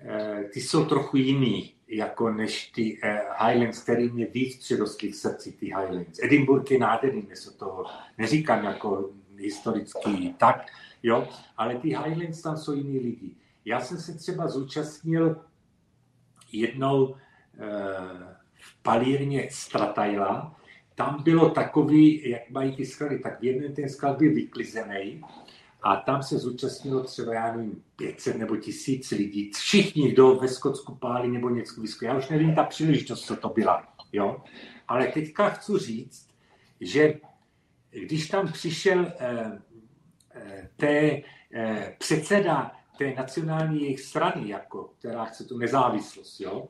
eh, 0.00 0.44
ty 0.52 0.60
jsou 0.60 0.84
trochu 0.84 1.16
jiný, 1.16 1.74
jako 1.88 2.30
než 2.30 2.66
ty 2.66 2.98
Highlands, 3.46 3.82
který 3.82 4.08
mě 4.08 4.26
víc 4.26 4.56
přirostly 4.56 5.08
v 5.08 5.16
srdci, 5.16 5.52
ty 5.52 5.66
Highlands. 5.66 6.22
Edinburgh 6.22 6.70
je 6.70 6.78
nádherný, 6.78 7.26
se 7.34 7.58
to 7.58 7.84
neříkám 8.18 8.64
jako 8.64 9.10
historický 9.42 10.34
tak, 10.38 10.66
jo, 11.02 11.28
ale 11.56 11.74
ty 11.74 11.88
Highlands 11.88 12.42
tam 12.42 12.56
jsou 12.56 12.72
jiný 12.72 12.98
lidi. 12.98 13.30
Já 13.64 13.80
jsem 13.80 13.98
se 13.98 14.14
třeba 14.14 14.48
zúčastnil 14.48 15.36
jednou 16.52 17.14
eh, 17.14 18.36
v 18.54 18.82
palírně 18.82 19.48
Stratajla. 19.50 20.56
Tam 20.94 21.22
bylo 21.22 21.50
takový, 21.50 22.30
jak 22.30 22.50
mají 22.50 22.76
ty 22.76 22.86
sklady, 22.86 23.18
tak 23.18 23.42
jeden 23.42 23.74
ten 23.74 23.88
sklad 23.88 24.18
byl 24.18 24.34
vyklizený 24.34 25.22
a 25.82 25.96
tam 25.96 26.22
se 26.22 26.38
zúčastnilo 26.38 27.02
třeba, 27.02 27.34
já 27.34 27.56
nevím, 27.56 27.82
500 27.96 28.36
nebo 28.36 28.56
tisíc 28.56 29.10
lidí. 29.10 29.50
Všichni, 29.54 30.12
kdo 30.12 30.34
ve 30.34 30.48
Skotsku 30.48 30.94
pálí 30.94 31.28
nebo 31.28 31.50
něco 31.50 31.80
vysku. 31.80 32.04
Já 32.04 32.18
už 32.18 32.28
nevím 32.28 32.54
ta 32.54 32.64
příležitost, 32.64 33.24
co 33.24 33.36
to 33.36 33.48
byla. 33.48 33.84
Jo? 34.12 34.42
Ale 34.88 35.06
teďka 35.06 35.48
chci 35.48 35.78
říct, 35.78 36.28
že 36.80 37.14
když 37.92 38.28
tam 38.28 38.52
přišel 38.52 39.12
eh, 39.18 39.62
eh, 40.34 40.68
té 40.76 41.22
eh, 41.54 41.96
předseda 41.98 42.72
té 42.98 43.14
nacionální 43.14 43.98
strany, 43.98 44.48
jako, 44.48 44.90
která 44.98 45.24
chce 45.24 45.44
tu 45.44 45.58
nezávislost, 45.58 46.40
jo, 46.40 46.68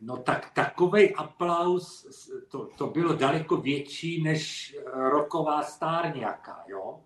no 0.00 0.16
tak 0.16 0.50
takový 0.54 1.14
aplaus, 1.14 2.06
to, 2.48 2.68
to 2.78 2.86
bylo 2.86 3.14
daleko 3.14 3.56
větší 3.56 4.22
než 4.22 4.76
roková 4.94 5.62
stárňaka, 5.62 6.64
jo. 6.68 7.00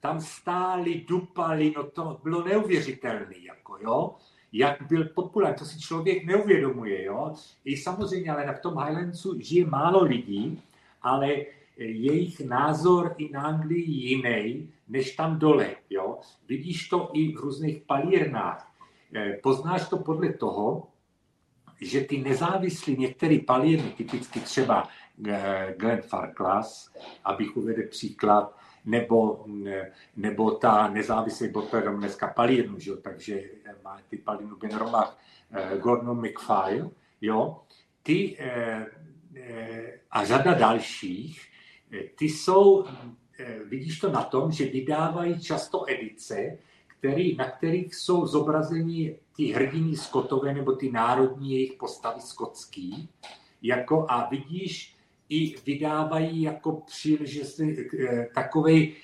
Tam 0.00 0.20
stáli, 0.20 1.04
dupali, 1.08 1.72
no 1.76 1.90
to 1.90 2.20
bylo 2.22 2.44
neuvěřitelné, 2.44 3.34
jako, 3.38 3.78
jo. 3.80 4.14
Jak 4.52 4.82
byl 4.88 5.04
populární, 5.04 5.58
to 5.58 5.64
si 5.64 5.80
člověk 5.80 6.24
neuvědomuje, 6.24 7.04
jo. 7.04 7.34
I 7.64 7.76
samozřejmě, 7.76 8.30
ale 8.30 8.54
v 8.54 8.60
tom 8.60 8.78
Highlandsu 8.78 9.40
žije 9.40 9.66
málo 9.66 10.04
lidí, 10.04 10.62
ale 11.02 11.36
jejich 11.84 12.40
názor 12.40 13.14
i 13.18 13.32
na 13.32 13.42
Anglii 13.42 13.90
jiný, 13.90 14.72
než 14.88 15.16
tam 15.16 15.38
dole. 15.38 15.76
Jo? 15.90 16.18
Vidíš 16.48 16.88
to 16.88 17.10
i 17.12 17.32
v 17.32 17.40
různých 17.40 17.82
palírnách. 17.82 18.72
Eh, 19.14 19.38
poznáš 19.42 19.88
to 19.88 19.96
podle 19.96 20.32
toho, 20.32 20.86
že 21.80 22.00
ty 22.00 22.18
nezávislí 22.18 22.96
některé 22.96 23.38
palírny, 23.46 23.90
typicky 23.90 24.40
třeba 24.40 24.88
eh, 25.28 25.74
Glenn 25.78 26.02
Farclas, 26.02 26.92
abych 27.24 27.56
uvedl 27.56 27.82
příklad, 27.90 28.56
nebo, 28.84 29.46
eh, 29.66 29.92
nebo 30.16 30.50
ta 30.50 30.88
nezávislý 30.88 31.48
Bottom 31.48 31.98
dneska 31.98 32.28
palírnu, 32.28 32.78
že? 32.78 32.96
takže 32.96 33.42
má 33.84 34.00
ty 34.08 34.16
palírnu 34.16 34.56
Ben 34.56 34.78
Romach, 34.78 35.18
Gordon 35.78 36.20
McFile, 36.20 36.90
jo? 37.20 37.60
ty 38.02 38.36
a 40.10 40.24
řada 40.24 40.54
dalších, 40.54 41.49
ty 42.18 42.28
jsou 42.28 42.84
Eh, 43.40 43.58
vidíš 43.64 43.98
to 43.98 44.12
na 44.12 44.22
tom, 44.22 44.52
že 44.52 44.64
vydávají 44.64 45.40
často 45.40 45.84
edice, 45.90 46.58
který, 46.86 47.36
na 47.36 47.50
kterých 47.50 47.94
jsou 47.94 48.26
zobrazeni 48.26 49.18
ty 49.36 49.44
hrdiní 49.44 49.96
skotové 49.96 50.54
nebo 50.54 50.72
ty 50.72 50.92
národní 50.92 51.52
jejich 51.52 51.72
postavy 51.72 52.20
skotský. 52.20 53.08
jako 53.62 54.06
a 54.08 54.28
vidíš, 54.30 54.96
i 55.28 55.54
vydávají 55.66 56.42
jako 56.42 56.72
příležitost 56.72 57.60
eh, 57.60 58.28
takový, 58.34 58.94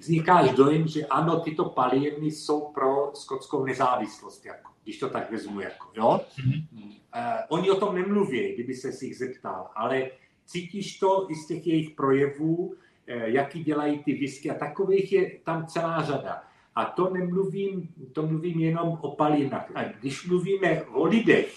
vznikáš 0.00 0.50
dojem, 0.50 0.88
že 0.88 1.06
ano, 1.06 1.40
tyto 1.40 1.64
palírny 1.64 2.30
jsou 2.30 2.60
pro 2.60 3.10
skotskou 3.14 3.64
nezávislost, 3.64 4.46
jako, 4.46 4.70
když 4.84 4.98
to 4.98 5.08
tak 5.08 5.30
vezmu. 5.30 5.60
Jako, 5.60 5.90
jo? 5.96 6.20
Mm-hmm. 6.36 6.64
Uh, 7.16 7.40
oni 7.48 7.70
o 7.70 7.80
tom 7.80 7.94
nemluví, 7.94 8.54
kdyby 8.54 8.74
se 8.74 9.04
jich 9.06 9.16
zeptal, 9.16 9.70
ale 9.76 10.10
cítíš 10.48 10.98
to 10.98 11.26
i 11.30 11.34
z 11.34 11.46
těch 11.46 11.66
jejich 11.66 11.90
projevů, 11.90 12.56
uh, 12.56 12.74
jaký 13.08 13.64
dělají 13.64 13.98
ty 13.98 14.12
whisky 14.12 14.50
a 14.50 14.54
takových 14.54 15.12
je 15.12 15.30
tam 15.44 15.66
celá 15.66 16.02
řada. 16.02 16.42
A 16.74 16.84
to 16.84 17.10
nemluvím, 17.10 17.88
to 18.12 18.26
mluvím 18.26 18.60
jenom 18.60 18.98
o 19.00 19.10
palírnách. 19.10 19.70
A 19.74 19.84
když 19.84 20.26
mluvíme 20.26 20.82
o 20.82 21.04
lidech, 21.04 21.54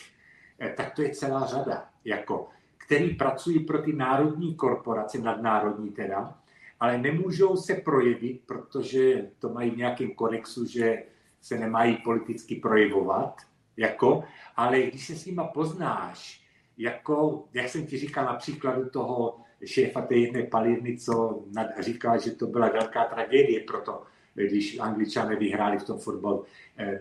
tak 0.76 0.96
to 0.96 1.02
je 1.02 1.10
celá 1.10 1.46
řada. 1.46 1.86
Jako, 2.06 2.50
který 2.78 3.16
pracují 3.16 3.60
pro 3.60 3.82
ty 3.82 3.94
národní 3.94 4.56
korporace, 4.56 5.22
nadnárodní 5.22 5.90
teda, 5.90 6.38
ale 6.80 6.98
nemůžou 6.98 7.56
se 7.56 7.76
projevit, 7.76 8.42
protože 8.46 9.28
to 9.40 9.50
mají 9.50 9.72
v 9.72 9.78
nějakém 9.78 10.12
kodexu, 10.12 10.66
že 10.66 11.04
se 11.42 11.60
nemají 11.60 11.98
politicky 11.98 12.56
projevovat, 12.56 13.42
jako, 13.78 14.24
ale 14.56 14.82
když 14.82 15.08
se 15.08 15.16
s 15.16 15.26
nima 15.26 15.44
poznáš, 15.44 16.41
jako, 16.82 17.46
jak 17.54 17.70
jsem 17.70 17.86
ti 17.86 17.98
říkal 17.98 18.26
na 18.26 18.34
příkladu 18.34 18.90
toho 18.90 19.40
šéfa 19.66 20.02
té 20.02 20.16
jedné 20.16 20.44
palírny, 20.44 20.98
co 20.98 21.44
říkal, 21.80 22.20
že 22.20 22.32
to 22.32 22.48
byla 22.48 22.70
velká 22.70 23.06
tragédie 23.06 23.64
proto, 23.64 24.04
když 24.34 24.80
angličané 24.80 25.36
vyhráli 25.36 25.80
v 25.80 25.84
tom 25.84 26.00
fotbalu. 26.00 26.44
Eh, 26.78 27.00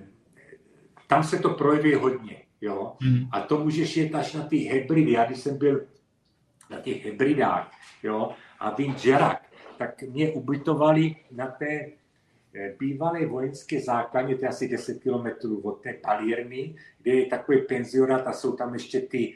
tam 1.06 1.24
se 1.24 1.38
to 1.38 1.50
projeví 1.50 1.94
hodně. 1.94 2.42
Jo? 2.60 2.96
Mm. 3.02 3.28
A 3.32 3.40
to 3.40 3.64
můžeš 3.64 3.96
jet 3.96 4.14
až 4.14 4.34
na 4.34 4.42
ty 4.42 4.56
hybridy. 4.56 5.12
Já 5.12 5.24
když 5.24 5.38
jsem 5.38 5.58
byl 5.58 5.86
na 6.70 6.80
těch 6.80 7.04
hybridách 7.04 7.72
jo? 8.02 8.32
a 8.58 8.74
vím 8.74 8.96
Jarak, 9.04 9.42
tak 9.78 10.02
mě 10.02 10.32
ubytovali 10.32 11.16
na 11.30 11.46
té 11.46 11.86
eh, 12.54 12.74
bývalé 12.78 13.26
vojenské 13.26 13.80
základně, 13.80 14.36
to 14.36 14.44
je 14.44 14.48
asi 14.48 14.68
10 14.68 15.02
kilometrů 15.02 15.60
od 15.60 15.82
té 15.82 15.92
palírny, 15.92 16.76
kde 17.02 17.12
je 17.12 17.26
takový 17.26 17.58
penzionát 17.62 18.26
a 18.26 18.32
jsou 18.32 18.56
tam 18.56 18.74
ještě 18.74 19.00
ty, 19.00 19.34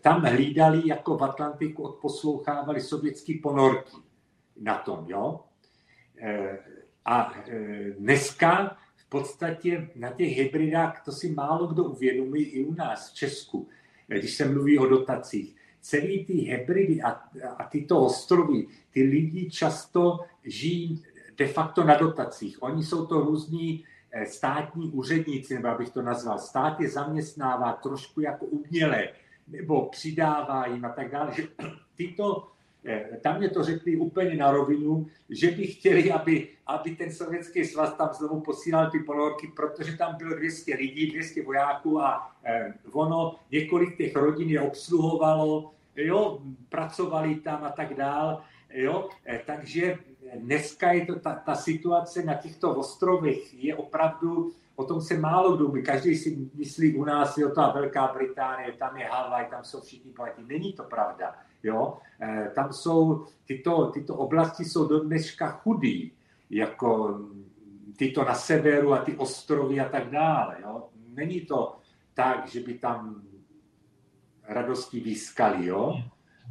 tam 0.00 0.20
hlídali 0.20 0.82
jako 0.88 1.16
v 1.16 1.24
Atlantiku, 1.24 1.82
odposlouchávali 1.82 2.80
sovětský 2.80 3.34
ponorky 3.34 3.96
na 4.60 4.78
tom, 4.78 5.04
jo. 5.08 5.40
Eh, 6.18 6.58
a 7.04 7.34
dneska 7.98 8.76
v 8.96 9.08
podstatě 9.08 9.90
na 9.96 10.10
těch 10.10 10.36
hybridách, 10.36 11.04
to 11.04 11.12
si 11.12 11.30
málo 11.30 11.66
kdo 11.66 11.84
uvědomí 11.84 12.40
i 12.40 12.64
u 12.64 12.74
nás 12.74 13.10
v 13.10 13.14
Česku, 13.14 13.68
když 14.06 14.34
se 14.34 14.48
mluví 14.48 14.78
o 14.78 14.86
dotacích. 14.86 15.56
Celý 15.80 16.24
ty 16.24 16.32
hybridy 16.32 17.02
a, 17.02 17.10
a 17.58 17.68
tyto 17.68 18.00
ostrovy, 18.00 18.66
ty 18.90 19.02
lidi 19.02 19.50
často 19.50 20.20
žijí 20.44 21.04
de 21.36 21.46
facto 21.46 21.84
na 21.84 21.96
dotacích. 21.96 22.62
Oni 22.62 22.84
jsou 22.84 23.06
to 23.06 23.20
různí 23.20 23.84
eh, 24.10 24.26
státní 24.26 24.90
úředníci, 24.90 25.54
nebo 25.54 25.68
abych 25.68 25.90
to 25.90 26.02
nazval. 26.02 26.38
Stát 26.38 26.80
je 26.80 26.90
zaměstnává 26.90 27.72
trošku 27.72 28.20
jako 28.20 28.46
uměle, 28.46 29.08
nebo 29.48 29.88
přidává 29.88 30.66
jim 30.66 30.84
a 30.84 30.88
tak 30.88 31.10
dále. 31.10 31.32
Že 31.34 31.48
tyto 31.96 32.56
Eh, 32.88 33.18
tam 33.22 33.38
mě 33.38 33.50
to 33.50 33.62
řekli 33.62 33.96
úplně 33.96 34.36
na 34.36 34.50
rovinu, 34.50 35.06
že 35.30 35.50
by 35.50 35.66
chtěli, 35.66 36.12
aby, 36.12 36.48
aby 36.66 36.90
ten 36.90 37.12
sovětský 37.12 37.64
svaz 37.64 37.94
tam 37.94 38.08
znovu 38.14 38.40
posílal 38.40 38.90
ty 38.90 38.98
ponorky, 38.98 39.52
protože 39.56 39.96
tam 39.96 40.14
bylo 40.16 40.36
200 40.36 40.74
lidí, 40.74 41.10
200 41.10 41.42
vojáků 41.42 42.00
a 42.00 42.36
eh, 42.44 42.74
ono, 42.92 43.36
několik 43.50 43.96
těch 43.96 44.16
rodin 44.16 44.48
je 44.48 44.60
obsluhovalo, 44.60 45.72
jo, 45.96 46.38
pracovali 46.68 47.34
tam 47.34 47.64
a 47.64 47.70
tak 47.70 47.94
dál, 47.94 48.42
jo, 48.74 49.08
eh, 49.24 49.40
takže 49.46 49.98
dneska 50.36 50.92
je 50.92 51.06
to 51.06 51.18
ta, 51.18 51.34
ta 51.34 51.54
situace 51.54 52.22
na 52.22 52.34
těchto 52.34 52.74
ostrovech 52.74 53.64
je 53.64 53.76
opravdu, 53.76 54.52
o 54.76 54.84
tom 54.84 55.00
se 55.00 55.18
málo 55.18 55.56
kdo 55.56 55.82
každý 55.82 56.16
si 56.16 56.50
myslí 56.54 56.96
u 56.96 57.04
nás, 57.04 57.38
jo, 57.38 57.50
ta 57.50 57.70
Velká 57.70 58.12
Británie, 58.14 58.72
tam 58.72 58.96
je 58.96 59.04
Havaj, 59.04 59.46
tam 59.50 59.64
jsou 59.64 59.80
všichni 59.80 60.10
platí. 60.12 60.44
Není 60.46 60.72
to 60.72 60.84
pravda. 60.84 61.34
Jo? 61.62 61.98
Eh, 62.20 62.50
tam 62.54 62.72
jsou, 62.72 63.24
tyto, 63.46 63.86
tyto 63.86 64.14
oblasti 64.14 64.64
jsou 64.64 64.88
do 64.88 65.00
dneška 65.00 65.48
chudý, 65.48 66.12
jako 66.50 67.20
tyto 67.96 68.24
na 68.24 68.34
severu 68.34 68.92
a 68.92 68.98
ty 68.98 69.16
ostrovy 69.16 69.80
a 69.80 69.88
tak 69.88 70.10
dále. 70.10 70.56
Jo? 70.62 70.88
Není 71.08 71.40
to 71.40 71.76
tak, 72.14 72.48
že 72.48 72.60
by 72.60 72.74
tam 72.74 73.22
radosti 74.48 75.00
výskali, 75.00 75.66
jo? 75.66 76.02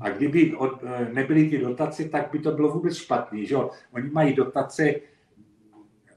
A 0.01 0.09
kdyby 0.09 0.55
od, 0.55 0.83
eh, 0.83 1.09
nebyly 1.13 1.49
ty 1.49 1.57
dotace, 1.57 2.09
tak 2.09 2.31
by 2.31 2.39
to 2.39 2.51
bylo 2.51 2.69
vůbec 2.73 2.95
špatný, 2.95 3.45
že 3.45 3.55
Oni 3.91 4.09
mají 4.09 4.33
dotace, 4.33 4.93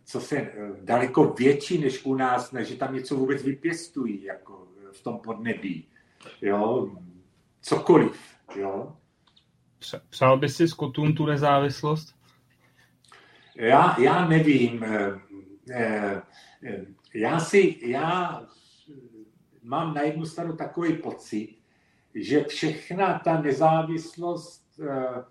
co 0.08 0.20
se 0.20 0.36
eh, 0.36 0.52
daleko 0.80 1.24
větší 1.38 1.78
než 1.78 2.04
u 2.04 2.14
nás, 2.14 2.52
než 2.52 2.68
že 2.68 2.76
tam 2.76 2.94
něco 2.94 3.16
vůbec 3.16 3.42
vypěstují, 3.42 4.22
jako 4.22 4.68
v 4.92 5.02
tom 5.02 5.18
podnebí, 5.18 5.88
jo? 6.42 6.96
Cokoliv. 7.60 8.20
Jo? 8.56 8.96
Přál 10.10 10.38
by 10.38 10.48
si 10.48 10.68
Skotům 10.68 11.14
tu 11.14 11.26
nezávislost? 11.26 12.14
Já, 13.56 14.00
já 14.00 14.28
nevím. 14.28 14.84
Eh, 14.84 15.20
eh, 15.72 16.22
já 17.14 17.40
si, 17.40 17.78
já 17.82 18.42
mám 19.62 19.94
na 19.94 20.02
jednu 20.02 20.26
stranu 20.26 20.56
takový 20.56 20.96
pocit, 20.96 21.58
že 22.14 22.44
všechna 22.44 23.18
ta 23.18 23.40
nezávislost 23.40 24.80
eh, 24.80 25.24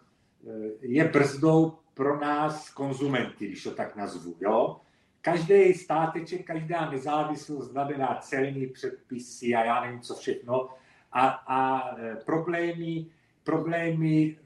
je 0.82 1.08
brzdou 1.08 1.78
pro 1.98 2.20
nás 2.20 2.70
konzumenty, 2.70 3.48
když 3.48 3.64
to 3.64 3.72
tak 3.72 3.96
nazvu. 3.96 4.36
Jo? 4.40 4.82
Každý 5.22 5.74
státeček, 5.74 6.46
každá 6.46 6.92
nezávislost 6.92 7.72
znamená 7.72 8.20
celní 8.22 8.68
předpisy 8.68 9.56
a 9.56 9.64
já 9.64 9.82
nevím 9.82 10.02
co 10.02 10.16
všechno 10.16 10.70
a, 11.12 11.28
a 11.28 11.92
e, 11.98 12.16
problémy, 12.16 13.06
problémy 13.44 14.38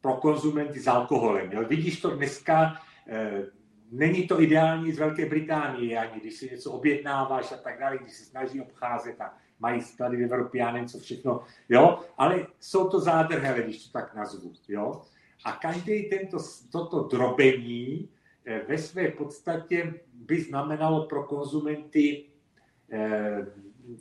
pro 0.00 0.14
konzumenty 0.14 0.80
s 0.80 0.86
alkoholem. 0.86 1.52
Jo. 1.52 1.64
Vidíš 1.64 2.00
to 2.00 2.16
dneska, 2.16 2.82
e, 3.08 3.42
není 3.90 4.26
to 4.26 4.40
ideální 4.40 4.92
z 4.92 4.98
Velké 4.98 5.26
Británie, 5.26 5.98
ani 5.98 6.20
když 6.20 6.34
si 6.34 6.50
něco 6.50 6.72
objednáváš 6.72 7.52
a 7.52 7.56
tak 7.56 7.80
dále, 7.80 7.98
když 7.98 8.12
se 8.12 8.24
snaží 8.24 8.60
obcházet 8.60 9.20
a 9.20 9.34
mají 9.60 9.82
sklady 9.82 10.16
v 10.16 10.22
Evropě, 10.22 10.60
já 10.60 10.72
nevím 10.72 10.88
co 10.88 10.98
všechno, 10.98 11.40
jo, 11.68 12.00
ale 12.18 12.46
jsou 12.60 12.88
to 12.88 13.00
zádrhele, 13.00 13.62
když 13.62 13.86
to 13.86 13.92
tak 13.92 14.14
nazvu, 14.14 14.52
jo. 14.68 15.02
A 15.44 15.52
každý 15.52 16.02
tento, 16.02 16.38
toto 16.72 17.02
drobení 17.02 18.08
e, 18.44 18.58
ve 18.68 18.78
své 18.78 19.08
podstatě 19.08 19.94
by 20.12 20.40
znamenalo 20.40 21.06
pro 21.06 21.24
konzumenty 21.24 22.24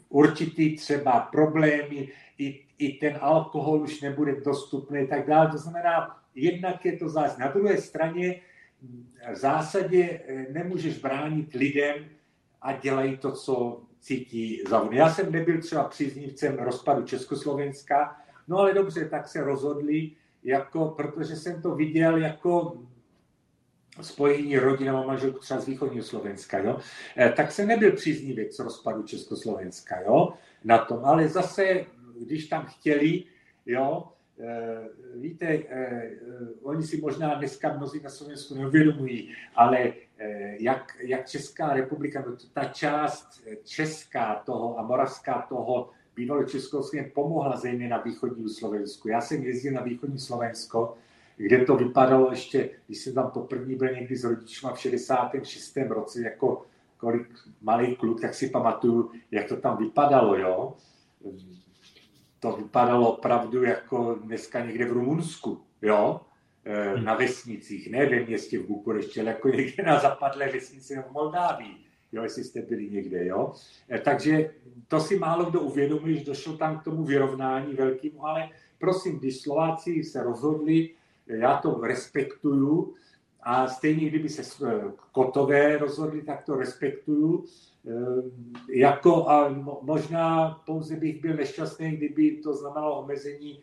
určitý 0.09 0.75
třeba 0.75 1.19
problémy, 1.19 2.09
i, 2.37 2.65
i 2.77 2.93
ten 2.93 3.17
alkohol 3.21 3.81
už 3.81 4.01
nebude 4.01 4.41
dostupný 4.41 5.07
tak 5.07 5.27
dále. 5.27 5.51
To 5.51 5.57
znamená, 5.57 6.19
jednak 6.35 6.85
je 6.85 6.97
to 6.97 7.09
zase. 7.09 7.41
Na 7.41 7.51
druhé 7.51 7.77
straně 7.77 8.41
v 9.31 9.35
zásadě 9.35 10.21
eh, 10.27 10.45
nemůžeš 10.51 10.99
bránit 10.99 11.53
lidem 11.53 11.95
a 12.61 12.73
dělají 12.73 13.17
to, 13.17 13.31
co 13.31 13.81
cítí 13.99 14.61
za 14.69 14.89
Já 14.91 15.09
jsem 15.09 15.31
nebyl 15.31 15.61
třeba 15.61 15.83
příznivcem 15.83 16.57
rozpadu 16.59 17.03
Československa, 17.03 18.17
no 18.47 18.57
ale 18.57 18.73
dobře, 18.73 19.05
tak 19.05 19.27
se 19.27 19.43
rozhodli, 19.43 20.11
jako, 20.47 20.85
protože 20.85 21.35
jsem 21.35 21.61
to 21.61 21.75
viděl 21.75 22.17
jako 22.17 22.77
spojení 24.01 24.57
rodina 24.57 24.99
a 24.99 25.05
manželku 25.05 25.39
třeba 25.39 25.59
z 25.59 25.65
východního 25.65 26.03
Slovenska, 26.03 26.59
jo? 26.59 26.79
Eh, 27.17 27.29
tak 27.31 27.51
se 27.51 27.65
nebyl 27.65 27.91
příznivec 27.91 28.59
rozpadu 28.59 29.03
Československa, 29.03 30.01
jo? 30.01 30.33
na 30.63 30.77
tom, 30.77 31.05
ale 31.05 31.27
zase, 31.27 31.85
když 32.19 32.47
tam 32.47 32.65
chtěli, 32.65 33.23
jo, 33.65 34.07
eh, 34.39 34.87
víte, 35.15 35.45
eh, 35.45 36.11
oni 36.63 36.83
si 36.83 37.01
možná 37.01 37.35
dneska 37.35 37.77
mnozí 37.77 37.99
na 38.03 38.09
Slovensku 38.09 38.55
neuvědomují, 38.55 39.33
ale 39.55 39.93
jak, 40.59 40.97
jak 40.99 41.29
Česká 41.29 41.73
republika, 41.73 42.23
no 42.27 42.37
ta 42.53 42.63
část 42.63 43.43
česká 43.63 44.35
toho 44.45 44.79
a 44.79 44.83
moravská 44.83 45.45
toho 45.49 45.89
bývalo 46.17 46.43
Československé 46.43 47.11
pomohla 47.13 47.57
zejména 47.57 47.97
východnímu 47.97 48.49
Slovensku. 48.49 49.09
Já 49.09 49.21
jsem 49.21 49.43
jezdil 49.43 49.73
na 49.73 49.81
východní 49.81 50.19
Slovensko, 50.19 50.97
kde 51.37 51.65
to 51.65 51.75
vypadalo 51.75 52.31
ještě, 52.31 52.69
když 52.87 52.97
jsem 52.97 53.13
tam 53.13 53.31
poprvé 53.31 53.75
byl 53.75 53.93
někdy 53.95 54.15
s 54.15 54.23
rodičima 54.23 54.73
v 54.73 54.79
66. 54.79 55.77
roce, 55.89 56.21
jako 56.21 56.65
kolik 56.97 57.27
malý 57.61 57.95
kluk, 57.95 58.21
tak 58.21 58.33
si 58.33 58.49
pamatuju, 58.49 59.11
jak 59.31 59.47
to 59.47 59.57
tam 59.57 59.77
vypadalo, 59.77 60.37
jo. 60.37 60.73
To 62.39 62.51
vypadalo 62.51 63.13
opravdu 63.13 63.63
jako 63.63 64.19
dneska 64.23 64.65
někde 64.65 64.85
v 64.85 64.91
Rumunsku, 64.91 65.61
jo, 65.81 66.21
e, 66.65 67.01
na 67.01 67.15
vesnicích, 67.15 67.91
ne 67.91 68.05
ve 68.05 68.19
městě 68.19 68.59
v 68.59 68.67
Bukurešti, 68.67 69.19
ale 69.19 69.29
jako 69.29 69.49
někde 69.49 69.83
na 69.83 69.99
zapadlé 69.99 70.51
vesnici 70.51 70.95
v 70.95 71.11
Moldávii, 71.11 71.86
jo, 72.11 72.23
jestli 72.23 72.43
jste 72.43 72.61
byli 72.61 72.89
někde, 72.89 73.25
jo. 73.25 73.53
Takže 74.03 74.51
to 74.87 74.99
si 74.99 75.19
málo 75.19 75.45
kdo 75.45 75.61
uvědomí, 75.61 76.17
že 76.17 76.25
došlo 76.25 76.57
tam 76.57 76.79
k 76.79 76.83
tomu 76.83 77.03
vyrovnání 77.03 77.73
velkému, 77.73 78.25
ale 78.25 78.49
prosím, 78.79 79.19
když 79.19 79.41
Slováci 79.41 80.03
se 80.03 80.23
rozhodli, 80.23 80.89
já 81.27 81.57
to 81.57 81.81
respektuju, 81.81 82.93
a 83.49 83.67
stejně, 83.67 84.09
kdyby 84.09 84.29
se 84.29 84.63
kotové 85.11 85.77
rozhodli, 85.77 86.21
tak 86.21 86.45
to 86.45 86.55
respektuju. 86.55 87.45
Jako 88.69 89.29
a 89.29 89.49
možná 89.81 90.49
pouze 90.65 90.95
bych 90.95 91.21
byl 91.21 91.33
nešťastný, 91.33 91.91
kdyby 91.91 92.31
to 92.31 92.53
znamenalo 92.53 93.01
omezení 93.01 93.59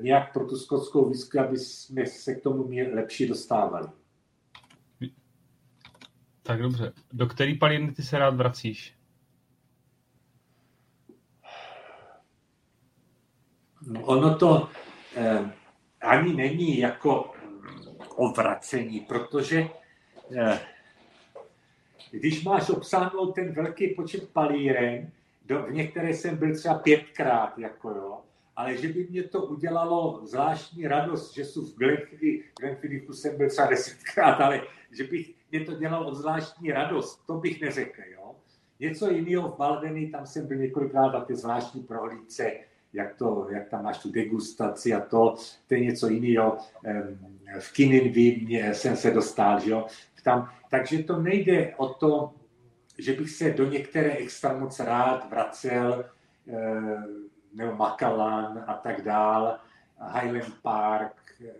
nějak 0.00 0.32
pro 0.32 0.46
tu 0.46 0.56
skotskou 0.56 1.08
whisky, 1.08 1.38
aby 1.38 1.58
jsme 1.58 2.06
se 2.06 2.34
k 2.34 2.42
tomu 2.42 2.70
lepší 2.92 3.26
dostávali. 3.26 3.88
Tak 6.42 6.62
dobře. 6.62 6.92
Do 7.12 7.26
který 7.26 7.58
palírny 7.58 7.92
ty 7.92 8.02
se 8.02 8.18
rád 8.18 8.34
vracíš? 8.34 8.94
No, 13.86 14.04
ono 14.04 14.36
to 14.38 14.68
eh, 15.16 15.52
ani 16.00 16.34
není 16.34 16.78
jako 16.78 17.32
o 18.16 18.32
vracení, 18.32 19.00
protože 19.00 19.68
eh, 20.36 20.60
když 22.10 22.44
máš 22.44 22.70
obsáhnout 22.70 23.34
ten 23.34 23.52
velký 23.52 23.94
počet 23.94 24.28
palíren, 24.28 25.10
do, 25.46 25.62
v 25.66 25.72
některé 25.72 26.14
jsem 26.14 26.36
byl 26.36 26.54
třeba 26.56 26.74
pětkrát, 26.74 27.58
jako 27.58 27.90
jo, 27.90 28.20
ale 28.56 28.76
že 28.76 28.88
by 28.88 29.06
mě 29.10 29.22
to 29.22 29.42
udělalo 29.42 30.20
zvláštní 30.26 30.86
radost, 30.86 31.34
že 31.34 31.44
jsou 31.44 31.64
v 31.64 31.76
Glenfiddichu 32.60 33.12
jsem 33.12 33.36
byl 33.36 33.48
třeba 33.48 33.68
desetkrát, 33.68 34.40
ale 34.40 34.62
že 34.90 35.04
bych 35.04 35.39
mě 35.50 35.64
to 35.64 35.74
dělalo 35.74 36.14
zvláštní 36.14 36.72
radost, 36.72 37.26
to 37.26 37.34
bych 37.34 37.60
neřekl. 37.60 38.00
Jo? 38.12 38.36
Něco 38.80 39.10
jiného 39.10 39.48
v 39.48 39.56
Baldeny, 39.56 40.06
tam 40.06 40.26
jsem 40.26 40.46
byl 40.46 40.56
několikrát 40.56 41.12
na 41.12 41.20
ty 41.20 41.36
zvláštní 41.36 41.82
prohlídce, 41.82 42.52
jak, 42.92 43.14
to, 43.14 43.46
jak 43.50 43.68
tam 43.68 43.84
máš 43.84 43.98
tu 43.98 44.12
degustaci 44.12 44.94
a 44.94 45.00
to, 45.00 45.34
to 45.66 45.74
je 45.74 45.80
něco 45.80 46.08
jiného. 46.08 46.58
V 47.58 47.72
Kininvi 47.72 48.46
jsem 48.72 48.96
se 48.96 49.10
dostal, 49.10 49.60
že 49.60 49.70
jo? 49.70 49.86
Tam, 50.22 50.50
takže 50.70 51.02
to 51.02 51.20
nejde 51.20 51.74
o 51.76 51.88
to, 51.88 52.32
že 52.98 53.12
bych 53.12 53.30
se 53.30 53.50
do 53.50 53.70
některé 53.70 54.12
extra 54.12 54.58
moc 54.58 54.80
rád 54.80 55.30
vracel, 55.30 56.04
nebo 57.52 57.74
Macallan 57.74 58.64
a 58.66 58.74
tak 58.74 59.02
dál, 59.02 59.58
Highland 60.00 60.62
Park, 60.62 61.14
eh, 61.40 61.52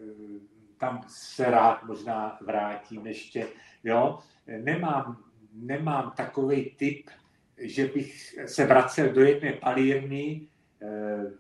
tam 0.79 1.05
se 1.09 1.45
rád 1.45 1.85
možná 1.85 2.39
vrátím 2.41 3.07
ještě, 3.07 3.47
jo. 3.85 4.19
Nemám, 4.47 5.17
nemám 5.53 6.13
takový 6.17 6.71
typ, 6.77 7.11
že 7.59 7.87
bych 7.87 8.35
se 8.47 8.67
vracel 8.67 9.13
do 9.13 9.21
jedné 9.21 9.53
palírny, 9.53 10.41
eh, 10.83 11.33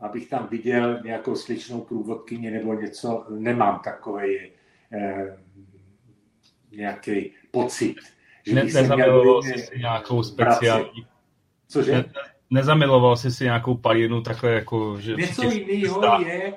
abych 0.00 0.28
tam 0.28 0.46
viděl 0.46 1.02
nějakou 1.04 1.36
sličnou 1.36 1.80
průvodkyni 1.80 2.50
nebo 2.50 2.74
něco, 2.74 3.26
nemám 3.30 3.80
takový 3.84 4.50
eh, 4.92 5.38
nějaký 6.70 7.32
pocit. 7.50 7.96
Že 8.46 8.54
ne, 8.54 8.64
nezamiloval 8.64 9.42
jsi 9.42 9.78
nějakou 9.78 10.22
speciální... 10.22 11.06
Cože? 11.68 11.92
Ne, 11.92 12.04
nezamiloval 12.50 13.16
jsi 13.16 13.30
si 13.30 13.44
nějakou 13.44 13.76
palírnu 13.76 14.22
takhle 14.22 14.52
jako... 14.52 14.96
Že 15.00 15.14
Něco 15.14 15.50
jiného 15.50 16.20
je, 16.26 16.54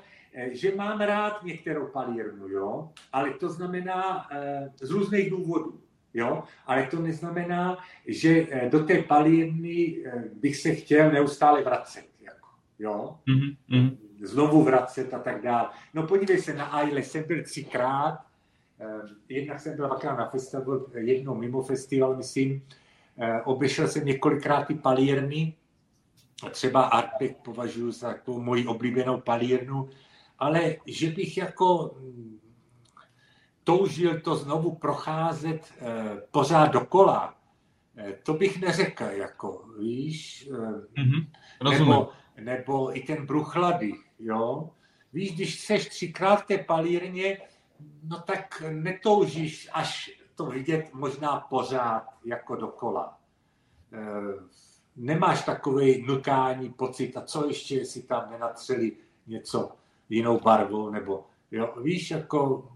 že 0.51 0.75
mám 0.75 0.99
rád 0.99 1.43
některou 1.43 1.87
palírnu, 1.87 2.47
jo, 2.47 2.89
ale 3.13 3.33
to 3.33 3.49
znamená 3.49 4.27
e, 4.31 4.69
z 4.81 4.91
různých 4.91 5.29
důvodů, 5.29 5.81
jo, 6.13 6.43
ale 6.65 6.87
to 6.87 6.99
neznamená, 6.99 7.77
že 8.07 8.47
e, 8.49 8.69
do 8.69 8.83
té 8.83 9.01
palírny 9.01 10.03
bych 10.41 10.55
se 10.57 10.75
chtěl 10.75 11.11
neustále 11.11 11.63
vracet, 11.63 12.05
jako, 12.21 12.49
jo, 12.79 13.19
mm-hmm. 13.27 13.97
znovu 14.23 14.63
vracet 14.63 15.13
a 15.13 15.19
tak 15.19 15.41
dále. 15.41 15.69
No 15.93 16.07
podívej 16.07 16.41
se, 16.41 16.53
na 16.53 16.65
Aile 16.65 17.03
jsem 17.03 17.23
byl 17.27 17.43
třikrát, 17.43 18.19
jednak 19.29 19.59
jsem 19.59 19.75
byl 19.75 19.87
dvakrát 19.87 20.17
na 20.17 20.29
festivalu, 20.29 20.87
jednou 20.95 21.35
mimo 21.35 21.61
festival, 21.61 22.15
myslím, 22.15 22.67
obešel 23.43 23.87
jsem 23.87 24.05
několikrát 24.05 24.63
ty 24.63 24.75
palírny, 24.75 25.55
třeba 26.51 26.83
Artback 26.83 27.35
považuji 27.43 27.91
za 27.91 28.13
takovou 28.13 28.41
moji 28.41 28.67
oblíbenou 28.67 29.21
palírnu, 29.21 29.89
ale 30.39 30.75
že 30.85 31.09
bych 31.09 31.37
jako 31.37 31.95
mm, 31.99 32.39
toužil 33.63 34.21
to 34.21 34.35
znovu 34.35 34.75
procházet 34.75 35.73
eh, 35.79 36.21
pořád 36.31 36.67
dokola, 36.67 37.35
eh, 37.97 38.13
to 38.23 38.33
bych 38.33 38.61
neřekl, 38.61 39.03
jako, 39.03 39.65
víš, 39.79 40.49
mm-hmm, 40.51 41.27
nebo, 41.63 42.09
nebo 42.39 42.97
i 42.97 43.01
ten 43.01 43.25
bruchlady, 43.25 43.93
jo. 44.19 44.69
Víš, 45.13 45.35
když 45.35 45.59
seš 45.59 45.89
třikrát 45.89 46.35
v 46.35 46.45
té 46.45 46.57
palírně, 46.57 47.37
no 48.03 48.19
tak 48.19 48.63
netoužíš 48.69 49.69
až 49.73 50.11
to 50.35 50.45
vidět 50.45 50.93
možná 50.93 51.39
pořád 51.39 52.03
jako 52.25 52.55
dokola 52.55 53.17
nemáš 54.95 55.45
takový 55.45 56.05
nukání 56.07 56.69
pocit, 56.69 57.17
a 57.17 57.21
co 57.21 57.47
ještě, 57.47 57.75
jestli 57.75 58.01
tam 58.01 58.31
nenatřeli 58.31 58.97
něco 59.27 59.71
jinou 60.09 60.39
barvou, 60.39 60.89
nebo 60.89 61.25
jo, 61.51 61.73
víš, 61.83 62.11
jako 62.11 62.69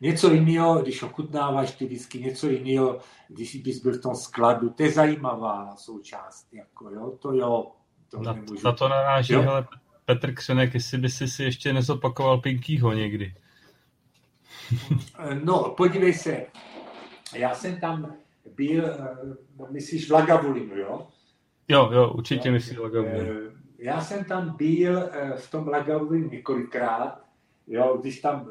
něco 0.00 0.32
jiného, 0.32 0.82
když 0.82 1.02
ochutnáváš 1.02 1.72
ty 1.72 1.86
whisky, 1.86 2.18
něco 2.18 2.48
jiného, 2.48 2.98
když 3.28 3.56
bys 3.56 3.82
byl 3.82 3.92
v 3.92 4.00
tom 4.00 4.14
skladu, 4.14 4.70
to 4.70 4.82
je 4.82 4.90
zajímavá 4.90 5.76
součást, 5.76 6.48
jako 6.52 6.90
jo, 6.90 7.18
to 7.18 7.32
jo, 7.32 7.72
to 8.10 8.20
na, 8.20 8.32
nemůžu. 8.32 8.60
Na 8.64 8.72
to 8.72 8.88
naráží, 8.88 9.34
ale 9.34 9.66
Petr 10.04 10.34
Křenek, 10.34 10.74
jestli 10.74 10.98
by 10.98 11.10
si 11.10 11.28
si 11.28 11.42
ještě 11.42 11.72
nezopakoval 11.72 12.40
Pinkýho 12.40 12.92
někdy. 12.92 13.34
No, 15.44 15.74
podívej 15.76 16.12
se, 16.12 16.46
já 17.36 17.54
jsem 17.54 17.80
tam 17.80 18.14
byl, 18.56 18.86
eh, 18.86 19.70
myslíš 19.70 20.08
v 20.08 20.12
Lagavulinu, 20.12 20.76
jo? 20.76 21.08
Jo, 21.68 21.90
jo, 21.92 22.10
určitě 22.10 22.48
jo, 22.48 22.52
myslíš 22.52 22.78
Lagavulinu. 22.78 23.53
Eh, 23.84 23.86
já 23.86 24.00
jsem 24.00 24.24
tam 24.24 24.56
byl 24.56 24.98
eh, 24.98 25.32
v 25.36 25.50
tom 25.50 25.68
Lagavulinu 25.68 26.28
několikrát, 26.28 27.24
jo, 27.66 27.98
když 28.00 28.20
tam, 28.20 28.48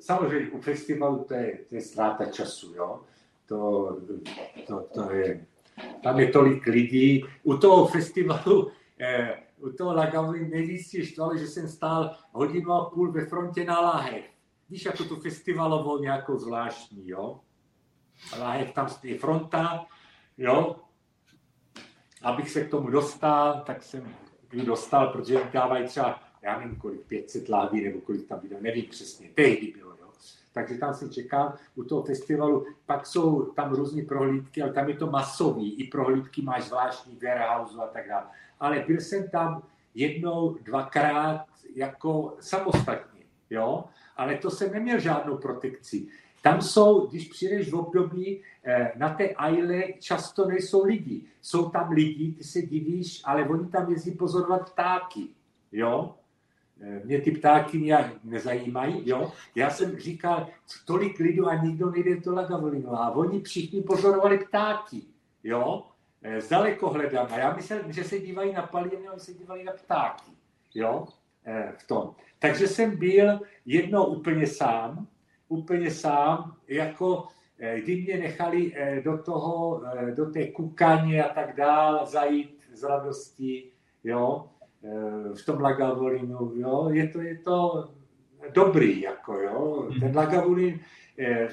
samozřejmě 0.00 0.50
u 0.50 0.60
festivalu 0.60 1.24
to 1.24 1.34
je, 1.34 1.58
to 1.68 1.74
je 1.74 1.80
ztráta 1.80 2.26
času, 2.26 2.74
jo, 2.74 3.00
to, 3.46 3.98
to, 4.66 4.80
to 4.94 5.12
je, 5.12 5.46
tam 6.02 6.20
je 6.20 6.28
tolik 6.28 6.66
lidí, 6.66 7.24
u 7.42 7.56
toho 7.56 7.86
festivalu, 7.86 8.70
u 9.58 9.70
toho 9.70 9.94
Lagavulinu 9.94 10.50
nejvíc 10.50 10.94
je 10.94 11.12
to, 11.12 11.36
že 11.36 11.46
jsem 11.46 11.68
stál 11.68 12.16
hodinu 12.32 12.72
a 12.72 12.90
půl 12.90 13.12
ve 13.12 13.26
frontě 13.26 13.64
na 13.64 13.80
láhev. 13.80 14.24
Víš, 14.70 14.84
jako 14.84 15.04
tu 15.04 15.16
festivalovou 15.16 15.98
nějakou 15.98 16.38
zvláštní, 16.38 17.08
jo? 17.08 17.40
láhev 18.38 18.72
tam 18.72 18.88
je 19.02 19.18
fronta, 19.18 19.86
jo. 20.38 20.76
Abych 22.22 22.50
se 22.50 22.64
k 22.64 22.70
tomu 22.70 22.90
dostal, 22.90 23.62
tak 23.66 23.82
jsem 23.82 24.14
dostal, 24.52 25.06
protože 25.06 25.40
dávají 25.52 25.86
třeba, 25.86 26.20
já 26.42 26.58
nevím 26.58 26.76
kolik, 26.76 27.00
500 27.00 27.48
láhví 27.48 27.84
nebo 27.84 28.00
kolik 28.00 28.28
tam 28.28 28.40
bylo, 28.48 28.60
nevím 28.60 28.84
přesně, 28.90 29.28
tehdy 29.34 29.72
bylo, 29.76 29.90
jo. 29.90 30.10
Takže 30.52 30.78
tam 30.78 30.94
jsem 30.94 31.10
čekal 31.10 31.54
u 31.74 31.84
toho 31.84 32.02
festivalu, 32.02 32.66
pak 32.86 33.06
jsou 33.06 33.42
tam 33.42 33.72
různé 33.72 34.02
prohlídky, 34.02 34.62
ale 34.62 34.72
tam 34.72 34.88
je 34.88 34.96
to 34.96 35.06
masový, 35.06 35.74
i 35.74 35.84
prohlídky 35.84 36.42
máš 36.42 36.64
zvláštní 36.64 37.18
warehouse 37.22 37.78
a 37.82 37.86
tak 37.86 38.08
dále. 38.08 38.26
Ale 38.60 38.84
byl 38.86 39.00
jsem 39.00 39.28
tam 39.28 39.62
jednou, 39.94 40.58
dvakrát 40.62 41.46
jako 41.74 42.36
samostatně, 42.40 43.20
jo, 43.50 43.84
ale 44.16 44.36
to 44.36 44.50
jsem 44.50 44.72
neměl 44.72 44.98
žádnou 44.98 45.36
protekci. 45.36 46.08
Tam 46.42 46.62
jsou, 46.62 47.06
když 47.06 47.28
přijdeš 47.28 47.70
v 47.70 47.76
období, 47.76 48.42
eh, 48.64 48.92
na 48.96 49.14
té 49.14 49.28
Aile 49.28 49.82
často 50.00 50.48
nejsou 50.48 50.84
lidi. 50.84 51.22
Jsou 51.40 51.70
tam 51.70 51.90
lidi, 51.90 52.32
ty 52.32 52.44
se 52.44 52.62
divíš, 52.62 53.22
ale 53.24 53.48
oni 53.48 53.68
tam 53.68 53.90
jezdí 53.90 54.10
pozorovat 54.10 54.72
ptáky. 54.72 55.28
Jo? 55.72 56.14
Eh, 56.80 57.00
mě 57.04 57.20
ty 57.20 57.30
ptáky 57.30 57.80
nějak 57.80 58.24
nezajímají, 58.24 59.08
jo. 59.08 59.32
Já 59.54 59.70
jsem 59.70 59.98
říkal, 59.98 60.48
tolik 60.84 61.18
lidí 61.18 61.40
a 61.40 61.54
nikdo 61.54 61.90
nejde 61.90 62.20
do 62.20 62.34
Lagavolinu. 62.34 62.94
A 62.94 63.10
oni 63.10 63.40
všichni 63.40 63.82
pozorovali 63.82 64.38
ptáky, 64.38 65.02
jo. 65.44 65.86
Eh, 66.22 66.40
zdaleko 66.40 66.90
hledám. 66.90 67.26
A 67.30 67.38
já 67.38 67.56
myslel, 67.56 67.80
že 67.88 68.04
se 68.04 68.18
dívají 68.18 68.52
na 68.52 68.62
palírny, 68.62 69.10
oni 69.10 69.20
se 69.20 69.34
dívají 69.34 69.64
na 69.64 69.72
ptáky, 69.72 70.30
jo. 70.74 71.06
V 71.76 71.86
tom. 71.86 72.14
Takže 72.38 72.68
jsem 72.68 72.96
byl 72.96 73.40
jednou 73.66 74.04
úplně 74.04 74.46
sám, 74.46 75.06
úplně 75.50 75.90
sám, 75.90 76.56
jako 76.68 77.26
eh, 77.58 77.80
kdy 77.80 78.02
mě 78.02 78.18
nechali 78.18 78.72
eh, 78.74 79.02
do 79.04 79.18
toho, 79.18 79.82
eh, 79.86 80.10
do 80.10 80.30
té 80.30 80.46
kukaně 80.46 81.24
a 81.24 81.34
tak 81.34 81.56
dál 81.56 82.06
zajít 82.06 82.62
z 82.72 82.82
radostí, 82.82 83.70
jo, 84.04 84.46
v 85.34 85.44
tom 85.46 85.60
Lagavolinu, 85.60 86.52
jo, 86.54 86.88
je 86.92 87.08
to, 87.08 87.20
je 87.20 87.38
to 87.38 87.88
dobrý, 88.54 89.00
jako 89.00 89.34
jo, 89.34 89.88
ten 90.00 90.16
Lagavulin, 90.16 90.80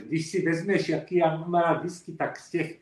když 0.07 0.27
si 0.27 0.41
vezmeš, 0.41 0.89
jaký 0.89 1.15
já 1.15 1.37
mám 1.37 1.53
rád 1.53 1.81
whisky, 1.83 2.11
tak 2.13 2.39
z 2.39 2.51
těch 2.51 2.79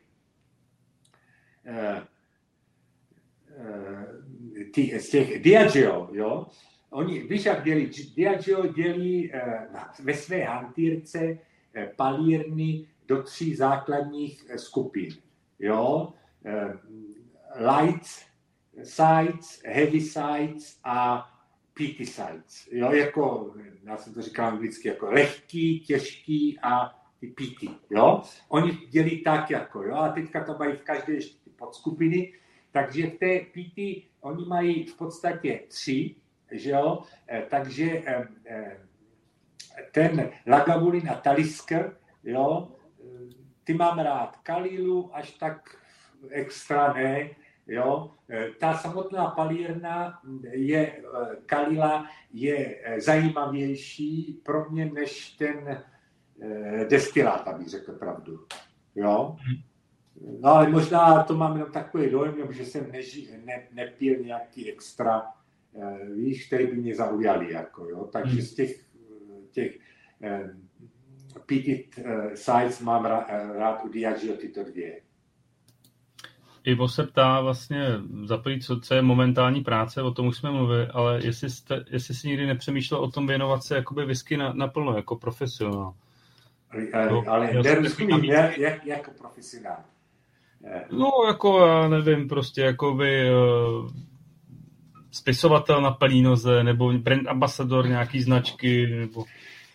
ty, 4.74 5.00
z 5.00 5.10
těch 5.10 5.42
Diageo, 5.42 6.10
jo, 6.12 6.48
oni, 6.96 7.20
víš, 7.20 7.46
jak 7.46 7.64
dělí, 7.64 7.90
Diageo 8.16 8.68
dělí 8.68 9.32
ve 10.04 10.14
své 10.14 10.44
hantýrce 10.44 11.38
palírny 11.96 12.88
do 13.08 13.24
tří 13.24 13.56
základních 13.56 14.46
skupin, 14.56 15.10
jo, 15.60 16.14
lights, 17.56 18.26
sides, 18.84 19.62
heavy 19.66 20.02
sides 20.02 20.80
a 20.84 21.30
peaky 21.74 22.06
sides. 22.06 22.68
Jo, 22.72 22.92
jako, 22.92 23.54
já 23.84 23.98
jsem 23.98 24.14
to 24.14 24.22
říkal 24.22 24.48
anglicky, 24.48 24.88
jako 24.88 25.12
lehký, 25.12 25.80
těžký 25.80 26.60
a 26.62 27.04
ty 27.20 27.28
peaky, 27.28 27.70
jo. 27.90 28.22
Oni 28.50 28.72
dělí 28.90 29.24
tak 29.24 29.52
jako, 29.52 29.84
jo, 29.84 29.96
a 29.96 30.10
teďka 30.10 30.44
to 30.44 30.58
mají 30.60 30.76
v 30.76 30.82
každé 30.82 31.14
ještě 31.14 31.38
ty 31.44 31.50
podskupiny, 31.50 32.34
takže 32.72 33.08
v 33.08 33.18
té 33.18 33.40
oni 34.22 34.46
mají 34.46 34.86
v 34.86 34.98
podstatě 34.98 35.60
tři, 35.68 36.16
že 36.58 36.70
jo, 36.70 37.04
eh, 37.28 37.44
takže 37.50 38.04
eh, 38.06 38.28
eh, 38.46 38.78
ten 39.92 40.30
Lagavulin 40.48 41.10
a 41.10 41.16
Talisker, 41.16 41.98
jo, 42.24 42.72
ty 43.64 43.74
mám 43.74 44.00
rád. 44.00 44.38
Kalilu 44.44 45.16
až 45.16 45.32
tak 45.32 45.78
extra 46.30 46.94
ne, 46.94 47.30
Jo? 47.68 48.12
Ta 48.60 48.78
samotná 48.78 49.28
palírna 49.28 50.22
je, 50.52 51.04
Kalila 51.46 52.06
je 52.34 52.82
zajímavější 52.98 54.42
pro 54.44 54.70
mě 54.70 54.86
než 54.86 55.30
ten 55.30 55.84
destilát, 56.90 57.48
abych 57.48 57.70
řekl 57.70 57.92
pravdu. 57.92 58.46
Jo? 58.96 59.36
No 60.40 60.50
ale 60.50 60.70
možná 60.70 61.24
to 61.24 61.36
mám 61.36 61.54
jenom 61.54 61.72
takový 61.72 62.10
dojem, 62.10 62.54
že 62.54 62.66
jsem 62.66 62.92
neži, 62.92 63.30
ne, 63.46 63.68
nepil 63.72 64.24
nějaký 64.24 64.72
extra, 64.72 65.34
víš, 66.16 66.48
který 66.48 66.68
by 66.68 66.76
mě 66.76 66.96
zaujali. 66.96 67.54
Jako, 67.54 67.90
jo? 67.90 68.10
Takže 68.14 68.42
z 68.42 68.54
těch, 68.54 68.86
těch 69.52 69.78
Petit 71.46 72.00
size 72.36 72.84
mám 72.84 73.06
rád, 73.06 73.84
u 73.86 73.90
Diageo 73.90 74.38
tyto 74.38 74.64
dvě. 74.64 75.02
Ivo 76.64 76.88
se 76.88 77.04
ptá 77.04 77.42
vlastně 77.42 77.88
za 78.24 78.38
prvý, 78.38 78.62
co, 78.62 78.80
co 78.80 78.94
je 78.94 79.02
momentální 79.02 79.64
práce, 79.64 80.02
o 80.02 80.12
tom 80.12 80.28
už 80.28 80.38
jsme 80.38 80.52
mluvili, 80.52 80.88
ale 80.88 81.20
jestli, 81.26 81.50
jste, 81.50 81.86
jestli 81.90 82.14
si 82.14 82.28
nikdy 82.28 82.46
nepřemýšlel 82.46 83.02
o 83.02 83.12
tom 83.12 83.28
věnovat 83.28 83.64
se 83.64 83.76
jakoby 83.76 84.06
whisky 84.06 84.38
na, 84.38 84.54
naplno, 84.54 84.96
jako 84.96 85.16
profesionál. 85.16 85.94
Ale, 86.94 87.10
no, 87.12 87.24
ale 87.28 87.54
nerozumím, 87.54 88.24
jak, 88.24 88.58
jak, 88.58 88.86
jako 88.86 89.12
profesionál. 89.18 89.84
No, 90.92 91.12
jako 91.28 91.68
já 91.68 91.88
nevím, 91.88 92.28
prostě 92.28 92.62
jakoby 92.62 93.30
spisovatel 95.16 95.82
na 95.82 95.92
pelínoze, 95.92 96.64
nebo 96.64 96.94
brand 96.94 97.28
ambasador 97.28 97.88
nějaký 97.88 98.22
značky, 98.22 98.88
nebo... 98.88 99.26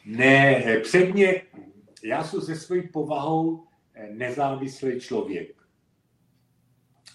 Ne, 0.04 0.64
předně, 0.82 1.42
já 2.04 2.24
jsem 2.24 2.40
se 2.40 2.56
svojí 2.56 2.88
povahou 2.88 3.64
eh, 3.94 4.08
nezávislý 4.12 5.00
člověk. 5.00 5.48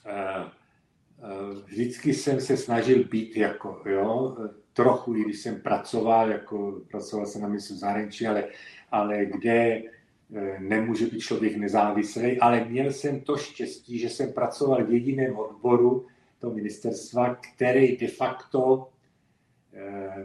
Eh, 0.05 0.43
eh, 0.43 1.63
vždycky 1.65 2.13
jsem 2.13 2.41
se 2.41 2.57
snažil 2.57 3.03
být 3.03 3.37
jako, 3.37 3.81
jo, 3.85 4.37
trochu, 4.73 5.15
i 5.15 5.23
když 5.23 5.39
jsem 5.39 5.61
pracoval, 5.61 6.31
jako 6.31 6.81
pracoval 6.91 7.25
jsem 7.25 7.41
na 7.41 7.47
místě 7.47 7.73
zahraničí, 7.73 8.27
ale, 8.27 8.43
ale 8.91 9.25
kde 9.25 9.81
eh, 10.35 10.59
nemůže 10.59 11.05
být 11.05 11.19
člověk 11.19 11.55
nezávislý, 11.55 12.39
ale 12.39 12.65
měl 12.65 12.91
jsem 12.91 13.21
to 13.21 13.37
štěstí, 13.37 13.99
že 13.99 14.09
jsem 14.09 14.33
pracoval 14.33 14.85
v 14.85 14.93
jediném 14.93 15.37
odboru 15.37 16.07
toho 16.39 16.53
ministerstva, 16.53 17.35
který 17.35 17.97
de 17.97 18.07
facto 18.07 18.89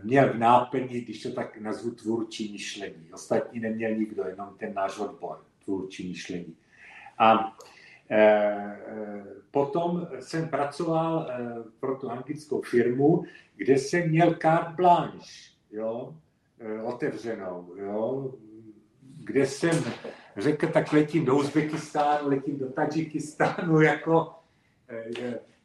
měl 0.02 0.32
v 0.32 0.38
náplni, 0.38 1.00
když 1.00 1.22
to 1.22 1.32
tak 1.32 1.60
nazvu, 1.60 1.90
tvůrčí 1.90 2.52
myšlení. 2.52 3.12
Ostatní 3.12 3.60
neměl 3.60 3.94
nikdo, 3.94 4.24
jenom 4.24 4.54
ten 4.58 4.74
náš 4.74 4.98
odbor, 4.98 5.44
tvůrčí 5.64 6.08
myšlení. 6.08 6.56
A 7.18 7.56
Eh, 8.12 8.78
eh, 8.86 9.24
potom 9.50 10.08
jsem 10.20 10.48
pracoval 10.48 11.30
eh, 11.30 11.54
pro 11.80 11.96
tu 11.96 12.10
anglickou 12.10 12.62
firmu, 12.62 13.24
kde 13.56 13.78
jsem 13.78 14.08
měl 14.08 14.34
carte 14.34 14.74
blanche, 14.76 15.50
jo, 15.70 16.14
otevřenou, 16.84 17.74
jo, 17.76 18.34
kde 19.24 19.46
jsem 19.46 19.84
řekl, 20.36 20.66
tak 20.66 20.92
letím 20.92 21.24
do 21.24 21.36
Uzbekistánu, 21.36 22.28
letím 22.28 22.58
do 22.58 22.72
Tadžikistánu, 22.72 23.80
jako 23.80 24.34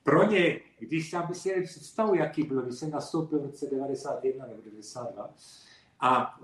pro 0.05 0.31
ně, 0.31 0.59
když 0.79 1.09
jsem 1.09 1.23
si 1.33 1.61
představu, 1.61 2.15
jaký 2.15 2.43
byl, 2.43 2.61
když 2.61 2.75
jsem 2.75 2.91
nastoupil 2.91 3.39
v 3.39 3.45
roce 3.45 3.65
91 3.71 4.45
nebo 4.45 4.61
92, 4.61 5.29
a 5.99 6.39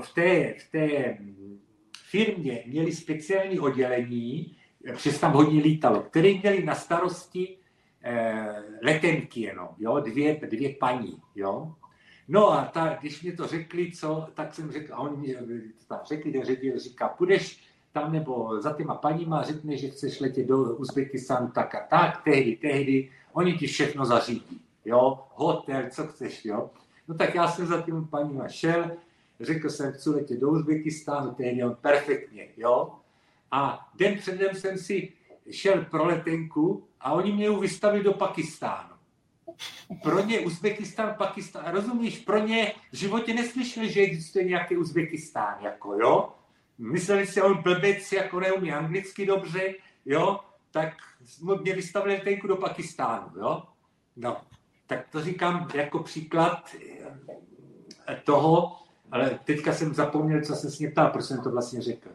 v 0.00 0.14
té, 0.14 0.54
v 0.54 0.70
té 0.70 1.18
firmě 2.10 2.64
měli 2.66 2.92
speciální 2.92 3.60
oddělení, 3.60 4.56
se 4.96 5.20
tam 5.20 5.32
hodně 5.32 5.62
lítalo, 5.62 6.02
který 6.02 6.38
měli 6.38 6.64
na 6.64 6.74
starosti 6.74 7.58
eh, 8.02 8.62
letenky 8.82 9.40
jenom, 9.40 9.68
jo, 9.78 10.00
dvě, 10.00 10.40
dvě 10.50 10.74
paní, 10.74 11.22
jo. 11.34 11.74
No 12.28 12.52
a 12.52 12.64
ta, 12.64 12.98
když 13.00 13.22
mi 13.22 13.32
to 13.32 13.46
řekli, 13.46 13.92
co, 13.92 14.28
tak 14.34 14.54
jsem 14.54 14.72
řekl, 14.72 14.94
a 14.94 14.98
oni 14.98 15.16
mi 15.16 15.62
tam 15.88 16.00
řekli, 16.04 16.32
ten 16.32 16.44
ředitel 16.44 16.78
říká, 16.78 17.08
půjdeš 17.08 17.65
tam 17.96 18.12
nebo 18.12 18.60
za 18.60 18.72
těma 18.72 18.94
paníma 18.94 19.42
řekne, 19.42 19.76
že 19.76 19.88
chceš 19.88 20.20
letět 20.20 20.46
do 20.46 20.58
Uzbekistánu 20.62 21.48
tak 21.48 21.74
a 21.74 21.80
tak, 21.80 22.24
tehdy, 22.24 22.56
tehdy, 22.56 23.10
oni 23.32 23.58
ti 23.58 23.66
všechno 23.66 24.04
zařídí, 24.04 24.60
jo, 24.84 25.18
hotel, 25.34 25.82
co 25.90 26.06
chceš, 26.06 26.44
jo. 26.44 26.70
No 27.08 27.14
tak 27.14 27.34
já 27.34 27.48
jsem 27.48 27.66
za 27.66 27.82
těma 27.82 28.04
paníma 28.10 28.48
šel, 28.48 28.90
řekl 29.40 29.70
jsem, 29.70 29.92
chci 29.92 30.10
letět 30.10 30.40
do 30.40 30.50
Uzbekistánu, 30.50 31.34
tehdy 31.34 31.64
on 31.64 31.76
perfektně, 31.80 32.48
jo. 32.56 32.94
A 33.50 33.88
den 33.94 34.18
předem 34.18 34.54
jsem 34.54 34.78
si 34.78 35.12
šel 35.50 35.84
pro 35.84 36.06
letenku 36.06 36.84
a 37.00 37.12
oni 37.12 37.32
mě 37.32 37.50
vystavili 37.50 38.04
do 38.04 38.12
Pakistánu. 38.12 38.94
Pro 40.02 40.20
ně 40.24 40.40
Uzbekistán, 40.40 41.14
Pakistán, 41.18 41.64
rozumíš, 41.72 42.18
pro 42.18 42.38
ně 42.38 42.72
v 42.92 42.96
životě 42.96 43.34
neslyšeli, 43.34 43.92
že 43.92 44.00
existuje 44.00 44.44
nějaký 44.44 44.76
Uzbekistán, 44.76 45.56
jako 45.60 45.94
jo. 45.94 46.35
Mysleli 46.78 47.26
si, 47.26 47.42
on 47.42 47.62
blbec, 47.62 48.12
jako 48.12 48.40
neumí 48.40 48.72
anglicky 48.72 49.26
dobře, 49.26 49.74
jo, 50.04 50.40
tak 50.70 50.94
mě 51.62 51.74
vystavili 51.74 52.14
letenku 52.14 52.46
do 52.46 52.56
Pakistánu, 52.56 53.28
jo. 53.36 53.62
No, 54.16 54.36
tak 54.86 55.08
to 55.12 55.22
říkám 55.22 55.68
jako 55.74 55.98
příklad 55.98 56.70
eh, 58.08 58.16
toho, 58.24 58.76
ale 59.12 59.38
teďka 59.44 59.72
jsem 59.72 59.94
zapomněl, 59.94 60.40
co 60.42 60.54
jsem 60.54 60.70
s 60.70 60.78
ním 60.78 60.90
ptal, 60.90 61.10
proč 61.10 61.24
jsem 61.24 61.40
to 61.42 61.50
vlastně 61.50 61.82
řekl. 61.82 62.08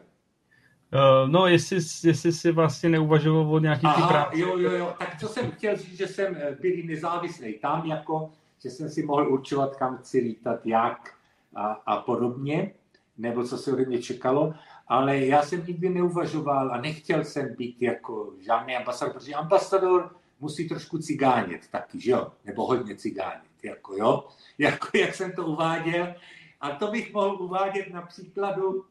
Uh, 0.94 1.30
no, 1.30 1.46
jestli, 1.46 1.76
jestli 2.04 2.32
si 2.32 2.52
vlastně 2.52 2.88
neuvažoval 2.88 3.54
o 3.54 3.58
nějaký 3.58 3.86
ty 3.86 4.02
práci. 4.08 4.40
Jo, 4.40 4.58
jo, 4.58 4.70
jo, 4.70 4.94
tak 4.98 5.20
co 5.20 5.28
jsem 5.28 5.50
chtěl 5.50 5.76
říct, 5.76 5.96
že 5.96 6.06
jsem 6.06 6.36
eh, 6.36 6.56
byl 6.60 6.72
nezávislý 6.84 7.54
tam, 7.54 7.86
jako, 7.86 8.30
že 8.62 8.70
jsem 8.70 8.90
si 8.90 9.02
mohl 9.02 9.32
určovat, 9.32 9.76
kam 9.76 9.96
chci 9.96 10.18
lítat, 10.18 10.66
jak 10.66 11.14
a, 11.54 11.66
a 11.66 11.96
podobně, 11.96 12.72
nebo 13.18 13.44
co 13.44 13.58
se 13.58 13.72
ode 13.72 13.84
mě 13.84 14.02
čekalo, 14.02 14.54
ale 14.88 15.18
já 15.18 15.42
jsem 15.42 15.66
nikdy 15.66 15.88
neuvažoval 15.88 16.72
a 16.72 16.80
nechtěl 16.80 17.24
jsem 17.24 17.54
být 17.54 17.82
jako 17.82 18.32
žádný 18.40 18.76
ambasador, 18.76 19.14
protože 19.14 19.34
ambasador 19.34 20.16
musí 20.40 20.68
trošku 20.68 20.98
cigánět 20.98 21.68
taky, 21.68 22.00
že 22.00 22.10
jo, 22.10 22.32
nebo 22.44 22.66
hodně 22.66 22.96
cigánět, 22.96 23.52
jako 23.62 23.96
jo, 23.96 24.28
jako, 24.58 24.88
jak 24.98 25.14
jsem 25.14 25.32
to 25.32 25.46
uváděl. 25.46 26.14
A 26.60 26.70
to 26.70 26.90
bych 26.90 27.12
mohl 27.12 27.42
uvádět 27.42 27.92
na 27.92 28.02
příkladu 28.02 28.84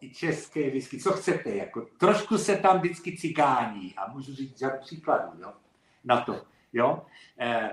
i 0.00 0.14
české 0.14 0.70
whisky, 0.70 0.98
co 0.98 1.12
chcete, 1.12 1.50
jako? 1.50 1.86
Trošku 1.98 2.38
se 2.38 2.56
tam 2.56 2.78
vždycky 2.78 3.16
cigání 3.16 3.94
a 3.96 4.12
můžu 4.12 4.34
říct 4.34 4.58
řadu 4.58 4.78
příkladů, 4.80 5.40
jo, 5.40 5.52
na 6.04 6.20
to, 6.20 6.42
jo. 6.72 7.02
E, 7.38 7.70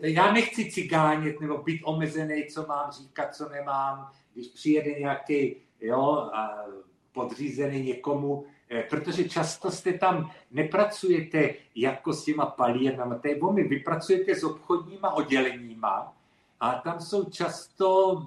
já 0.00 0.32
nechci 0.32 0.70
cigánět 0.70 1.40
nebo 1.40 1.58
být 1.58 1.82
omezený, 1.84 2.46
co 2.46 2.66
mám 2.66 2.90
říkat, 2.90 3.34
co 3.34 3.48
nemám, 3.48 4.10
když 4.36 4.48
přijede 4.48 4.90
nějaký, 4.90 5.56
jo, 5.80 6.02
a 6.34 6.64
podřízený 7.12 7.82
někomu, 7.82 8.44
e, 8.70 8.82
protože 8.82 9.28
často 9.28 9.70
jste 9.70 9.92
tam, 9.92 10.30
nepracujete 10.50 11.54
jako 11.74 12.12
s 12.12 12.24
těma 12.24 12.46
palírnama, 12.46 13.18
to 13.18 13.28
je 13.28 13.38
vy 13.68 13.80
pracujete 13.80 14.34
s 14.34 14.44
obchodníma 14.44 15.10
odděleníma 15.10 16.16
a 16.60 16.74
tam 16.74 17.00
jsou 17.00 17.24
často 17.24 18.22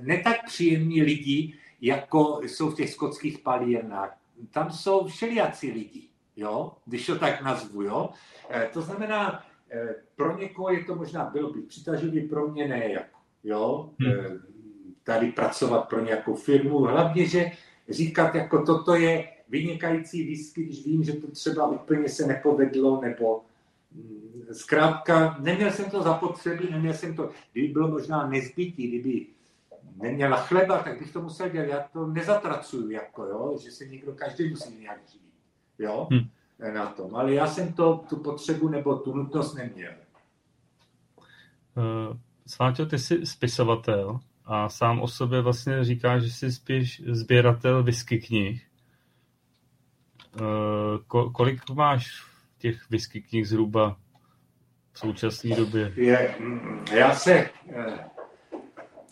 ne 0.00 0.20
tak 0.24 0.36
příjemní 0.46 1.02
lidi, 1.02 1.54
jako 1.80 2.40
jsou 2.42 2.70
v 2.70 2.76
těch 2.76 2.90
skotských 2.90 3.38
palírnách. 3.38 4.16
Tam 4.50 4.70
jsou 4.70 5.06
všelijací 5.06 5.70
lidi, 5.70 6.08
jo? 6.36 6.72
když 6.86 7.06
to 7.06 7.18
tak 7.18 7.42
nazvu. 7.42 7.82
Jo? 7.82 8.10
E, 8.50 8.70
to 8.72 8.82
znamená, 8.82 9.44
pro 10.16 10.38
někoho 10.38 10.70
je 10.70 10.84
to 10.84 10.94
možná 10.94 11.24
bylo 11.24 11.52
by 11.52 11.62
přitažlivý, 11.62 12.28
pro 12.28 12.48
mě 12.48 12.68
ne. 12.68 12.92
Jako, 12.92 13.18
jo? 13.44 13.90
Hmm. 14.00 14.50
Tady 15.04 15.32
pracovat 15.32 15.88
pro 15.88 16.04
nějakou 16.04 16.34
firmu. 16.34 16.78
Hlavně, 16.78 17.26
že 17.26 17.50
říkat, 17.88 18.34
jako 18.34 18.64
toto 18.64 18.94
je 18.94 19.28
vynikající 19.48 20.26
whisky, 20.26 20.64
když 20.64 20.84
vím, 20.84 21.04
že 21.04 21.12
to 21.12 21.30
třeba 21.30 21.66
úplně 21.66 22.08
se 22.08 22.26
nepovedlo, 22.26 23.00
nebo 23.00 23.42
mm, 23.94 24.46
zkrátka 24.52 25.36
neměl 25.40 25.70
jsem 25.70 25.90
to 25.90 26.02
zapotřebí, 26.02 26.70
neměl 26.70 26.94
jsem 26.94 27.16
to, 27.16 27.30
kdyby 27.52 27.68
bylo 27.68 27.88
možná 27.88 28.26
nezbytí, 28.26 28.88
kdyby 28.88 29.26
neměla 29.96 30.36
chleba, 30.36 30.82
tak 30.82 30.98
bych 30.98 31.12
to 31.12 31.22
musel 31.22 31.48
dělat. 31.48 31.66
Já 31.66 31.80
to 31.92 32.06
nezatracuju, 32.06 32.90
jako, 32.90 33.24
jo, 33.24 33.58
že 33.62 33.70
se 33.70 33.86
někdo 33.86 34.12
každý 34.12 34.50
musí 34.50 34.78
nějak 34.78 35.00
žít, 35.12 35.32
jo, 35.78 36.08
hmm. 36.10 36.28
na 36.74 36.86
tom. 36.86 37.16
Ale 37.16 37.34
já 37.34 37.46
jsem 37.46 37.72
to, 37.72 38.04
tu 38.08 38.16
potřebu 38.16 38.68
nebo 38.68 38.96
tu 38.96 39.14
nutnost 39.14 39.54
neměl. 39.54 39.92
Uh, 41.76 42.16
Sváťo, 42.46 42.86
ty 42.86 42.98
jsi 42.98 43.26
spisovatel 43.26 44.20
a 44.50 44.68
sám 44.68 45.00
o 45.00 45.08
sobě 45.08 45.40
vlastně 45.40 45.84
říká, 45.84 46.18
že 46.18 46.30
jsi 46.30 46.52
spíš 46.52 47.02
sběratel 47.06 47.82
whisky 47.82 48.18
knih. 48.18 48.66
Uh, 50.40 51.32
kolik 51.32 51.70
máš 51.70 52.24
těch 52.58 52.90
whisky 52.90 53.22
knih 53.22 53.48
zhruba 53.48 53.96
v 54.92 54.98
současné 54.98 55.56
době? 55.56 55.92
Je, 55.96 56.34
já 56.92 57.14
se 57.14 57.50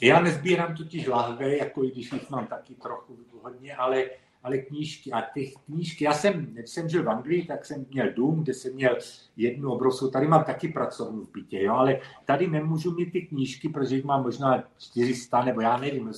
já 0.01 0.21
nezbírám 0.21 0.77
totiž 0.77 1.07
lahve, 1.07 1.57
jako 1.57 1.85
i 1.85 1.91
když 1.91 2.13
jich 2.13 2.31
mám 2.31 2.47
taky 2.47 2.75
trochu 2.75 3.19
hodně, 3.43 3.77
ale, 3.77 4.05
ale 4.43 4.59
knížky. 4.59 5.13
A 5.13 5.21
těch 5.35 5.55
knížky, 5.67 6.05
já 6.05 6.13
jsem, 6.13 6.47
když 6.47 6.71
jsem 6.71 6.89
žil 6.89 7.03
v 7.03 7.09
Anglii, 7.11 7.45
tak 7.45 7.65
jsem 7.65 7.87
měl 7.91 8.13
dům, 8.13 8.43
kde 8.43 8.55
jsem 8.55 8.75
měl 8.75 8.97
jednu 9.37 9.73
obrovskou, 9.73 10.11
tady 10.11 10.27
mám 10.27 10.45
taky 10.45 10.69
pracovnu 10.69 11.21
v 11.25 11.33
bytě, 11.33 11.63
jo, 11.63 11.75
ale 11.75 12.01
tady 12.25 12.47
nemůžu 12.47 12.95
mít 12.95 13.13
ty 13.13 13.23
knížky, 13.23 13.69
protože 13.69 13.97
jich 13.97 14.05
mám 14.05 14.23
možná 14.23 14.65
400, 14.79 15.45
nebo 15.45 15.61
já 15.61 15.77
nevím, 15.77 16.13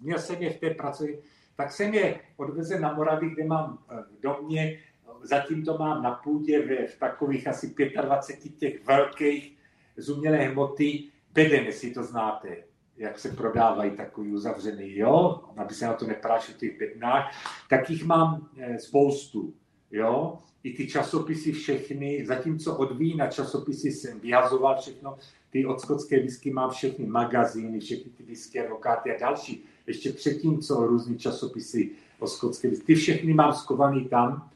měl 0.00 0.18
jsem 0.18 0.42
je 0.42 0.50
v 0.50 0.60
té 0.60 0.70
pracovně, 0.70 1.14
tak 1.56 1.72
jsem 1.72 1.94
je 1.94 2.20
odvezen 2.36 2.80
na 2.80 2.94
Moravě, 2.94 3.30
kde 3.30 3.44
mám 3.44 3.78
eh, 3.90 4.02
v 4.18 4.20
domě, 4.20 4.78
zatím 5.22 5.64
to 5.64 5.78
mám 5.78 6.02
na 6.02 6.10
půdě 6.10 6.62
v, 6.62 6.86
v 6.86 6.98
takových 6.98 7.48
asi 7.48 7.74
25 8.02 8.58
těch 8.58 8.86
velkých 8.86 9.56
z 9.96 10.10
umělé 10.10 10.36
hmoty, 10.36 11.04
bedem, 11.34 11.64
jestli 11.64 11.90
to 11.90 12.02
znáte 12.02 12.56
jak 12.98 13.18
se 13.18 13.28
prodávají 13.30 13.90
takový 13.90 14.32
uzavřený, 14.32 14.96
jo, 14.96 15.40
aby 15.56 15.74
se 15.74 15.86
na 15.86 15.92
to 15.92 16.06
neprášil 16.06 16.54
těch 16.54 16.78
bednách, 16.78 17.30
tak 17.68 17.90
jich 17.90 18.04
mám 18.04 18.48
eh, 18.58 18.78
spoustu, 18.78 19.54
jo, 19.90 20.38
i 20.62 20.72
ty 20.72 20.88
časopisy 20.88 21.52
všechny, 21.52 22.26
zatímco 22.26 22.76
od 22.76 22.98
vína 22.98 23.26
časopisy 23.26 23.92
jsem 23.92 24.20
vyhazoval 24.20 24.80
všechno, 24.80 25.16
ty 25.50 25.66
od 25.66 25.80
skotské 25.80 26.20
whisky 26.20 26.50
mám 26.50 26.70
všechny 26.70 27.06
magazíny, 27.06 27.80
všechny 27.80 28.10
ty 28.10 28.22
whisky, 28.22 28.60
advokáty 28.60 29.16
a 29.16 29.18
další, 29.20 29.64
ještě 29.86 30.12
předtím, 30.12 30.60
co 30.60 30.86
různý 30.86 31.18
časopisy 31.18 31.90
o 32.18 32.26
skotské 32.26 32.68
whisky, 32.68 32.86
ty 32.86 32.94
všechny 32.94 33.34
mám 33.34 33.52
skovaný 33.52 34.08
tam 34.08 34.50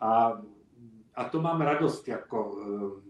a, 0.00 0.42
a 1.14 1.24
to 1.24 1.42
mám 1.42 1.60
radost 1.60 2.08
jako 2.08 2.58
eh, 2.60 3.02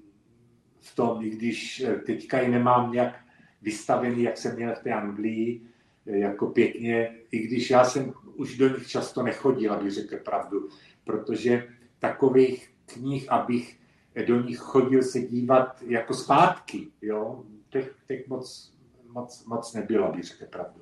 v 0.81 0.97
tom, 0.97 1.25
i 1.25 1.31
když 1.31 1.81
eh, 1.81 1.97
teďka 1.97 2.41
ji 2.41 2.49
nemám 2.49 2.93
nějak 2.93 3.24
vystavený, 3.65 4.23
jak 4.23 4.36
jsem 4.39 4.57
měl 4.57 4.75
v 4.75 4.83
té 4.83 4.93
Anglii, 4.93 5.60
eh, 6.07 6.18
jako 6.18 6.47
pěkně, 6.47 7.15
i 7.31 7.39
když 7.39 7.70
já 7.70 7.84
jsem 7.84 8.12
už 8.34 8.57
do 8.57 8.68
nich 8.68 8.86
často 8.86 9.23
nechodil, 9.23 9.73
abych 9.73 9.93
řekl 9.93 10.17
pravdu, 10.17 10.68
protože 11.05 11.68
takových 11.99 12.70
knih, 12.86 13.33
abych 13.33 13.78
do 14.26 14.43
nich 14.43 14.59
chodil 14.59 15.02
se 15.02 15.20
dívat 15.20 15.83
jako 15.89 16.15
zpátky, 16.15 16.89
jo, 17.02 17.43
těch, 17.68 17.94
těch 18.07 18.28
moc, 18.28 18.73
moc, 19.12 19.44
moc 19.44 19.75
nebylo, 19.75 20.09
abych 20.09 20.25
řekl 20.25 20.44
pravdu. 20.51 20.81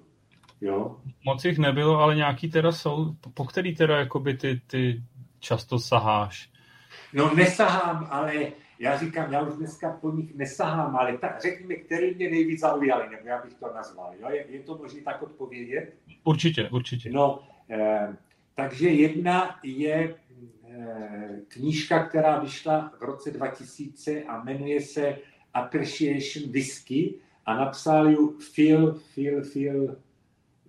Jo? 0.60 0.96
Moc 1.24 1.44
jich 1.44 1.58
nebylo, 1.58 1.98
ale 1.98 2.16
nějaký 2.16 2.50
teda 2.50 2.72
jsou, 2.72 3.14
po 3.34 3.44
který 3.44 3.74
teda 3.74 3.98
jakoby 3.98 4.34
ty, 4.34 4.60
ty 4.66 5.02
často 5.40 5.78
saháš? 5.78 6.50
No 7.12 7.34
nesahám, 7.34 8.06
ale 8.10 8.52
já 8.82 8.98
říkám, 8.98 9.32
já 9.32 9.42
už 9.42 9.54
dneska 9.54 9.98
po 10.00 10.10
nich 10.10 10.34
nesahám, 10.34 10.96
ale 10.96 11.18
tak 11.18 11.42
řekněme, 11.42 11.74
který 11.74 12.14
mě 12.14 12.30
nejvíc 12.30 12.60
zaujaly, 12.60 13.10
nebo 13.10 13.28
já 13.28 13.42
bych 13.42 13.54
to 13.54 13.72
nazval. 13.74 14.14
Jo? 14.20 14.28
Je, 14.30 14.46
je 14.48 14.60
to 14.60 14.78
možné 14.78 15.00
tak 15.00 15.22
odpovědět? 15.22 15.94
Určitě, 16.24 16.68
určitě. 16.68 17.10
No, 17.10 17.42
eh, 17.70 18.16
takže 18.54 18.88
jedna 18.88 19.58
je 19.62 20.14
eh, 20.70 21.40
knížka, 21.48 22.06
která 22.06 22.38
vyšla 22.38 22.92
v 22.98 23.02
roce 23.02 23.30
2000 23.30 24.22
a 24.22 24.44
jmenuje 24.44 24.80
se 24.80 25.18
Appreciation 25.54 26.52
Whisky 26.52 27.14
a 27.46 27.56
napsal 27.56 28.08
ji 28.08 28.16
Phil, 28.54 29.00
Phil, 29.14 29.42
Phil, 29.52 29.96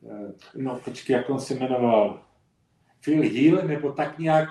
eh, 0.10 0.34
no 0.56 0.80
počkej, 0.86 1.14
jak 1.14 1.30
on 1.30 1.40
se 1.40 1.56
jmenoval, 1.56 2.22
Phil 3.06 3.22
Hill, 3.22 3.68
nebo 3.68 3.92
tak 3.92 4.20
nějak, 4.20 4.50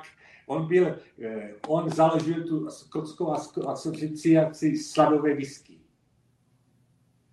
On 0.52 0.66
byl, 0.66 0.98
eh, 1.22 1.54
on 1.68 1.90
založil 1.90 2.44
tu 2.44 2.70
skotskou 2.70 3.32
asociaci 3.68 4.76
sladové 4.76 5.34
whisky. 5.34 5.78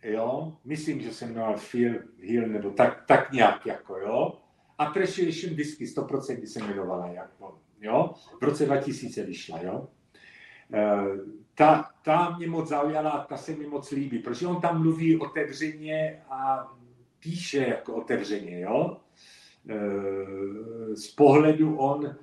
Jo, 0.04 0.58
myslím, 0.66 1.02
že 1.02 1.14
se 1.14 1.26
jmenoval 1.26 1.56
Phil 1.72 1.94
Hill, 2.18 2.48
nebo 2.48 2.70
tak, 2.70 3.04
tak 3.08 3.32
nějak, 3.32 3.66
jako 3.66 3.98
jo. 3.98 4.34
Appreciation 4.78 5.56
Whisky, 5.56 5.86
100% 5.86 6.48
se 6.48 6.60
jmenovala, 6.60 7.08
jako, 7.08 7.58
jo. 7.82 8.14
V 8.42 8.44
roce 8.44 8.66
2000 8.66 9.24
vyšla, 9.24 9.62
jo. 9.62 9.88
E, 10.74 11.04
ta, 11.56 11.90
ta 12.04 12.36
mě 12.38 12.48
moc 12.48 12.68
zaujala, 12.68 13.26
ta 13.30 13.38
se 13.38 13.56
mi 13.56 13.68
moc 13.68 13.92
líbí, 13.92 14.20
protože 14.20 14.48
on 14.48 14.62
tam 14.62 14.82
mluví 14.82 15.18
otevřeně 15.18 16.22
a 16.30 16.72
píše 17.20 17.58
jako 17.58 17.96
otevřeně, 17.96 18.60
jo. 18.60 18.98
E, 19.70 20.96
z 20.96 21.08
pohledu 21.08 21.78
on 21.78 22.16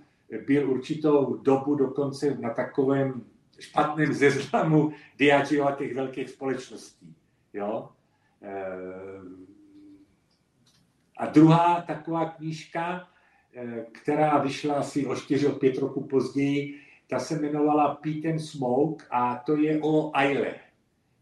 byl 0.47 0.71
určitou 0.71 1.37
dobu 1.37 1.75
dokonce 1.75 2.35
na 2.35 2.51
takovém 2.51 3.25
špatném 3.61 4.13
zeznamu 4.13 4.93
Diageo 5.19 5.67
a 5.67 5.73
těch 5.73 5.95
velkých 5.95 6.31
společností. 6.31 7.17
Jo? 7.53 7.89
Eh, 8.43 9.21
a 11.17 11.27
druhá 11.27 11.81
taková 11.81 12.31
knížka, 12.31 13.09
eh, 13.55 13.87
která 13.93 14.39
vyšla 14.39 14.75
asi 14.75 15.07
o 15.07 15.17
4 15.17 15.47
o 15.47 15.53
5 15.53 15.79
roku 15.79 16.07
později, 16.07 16.81
ta 17.09 17.19
se 17.19 17.35
jmenovala 17.35 17.95
Pete 17.95 18.29
and 18.29 18.39
Smoke 18.39 19.05
a 19.11 19.37
to 19.37 19.57
je 19.57 19.81
o 19.83 20.17
Aile. 20.17 20.55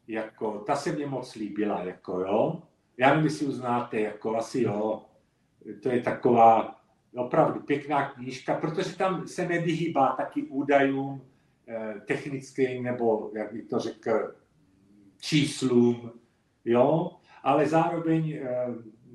Jako, 0.08 0.58
ta 0.58 0.76
se 0.76 0.92
mě 0.92 1.06
moc 1.06 1.34
líbila, 1.34 1.82
jako 1.82 2.20
jo. 2.20 2.62
Já 2.96 3.08
nevím, 3.08 3.24
jestli 3.24 3.46
uznáte, 3.46 4.00
jako 4.00 4.36
asi 4.36 4.62
jo. 4.62 5.02
To 5.82 5.88
je 5.88 6.00
taková 6.00 6.83
opravdu 7.14 7.60
pěkná 7.60 8.08
knížka, 8.08 8.54
protože 8.54 8.96
tam 8.96 9.26
se 9.26 9.48
nevyhýbá 9.48 10.14
taky 10.16 10.42
údajům 10.42 11.22
eh, 11.68 11.94
technickým 12.06 12.82
nebo, 12.82 13.30
jak 13.34 13.52
bych 13.52 13.64
to 13.64 13.78
řekl, 13.78 14.34
číslům, 15.20 16.12
jo, 16.64 17.10
ale 17.42 17.66
zároveň 17.66 18.32
eh, 18.32 18.74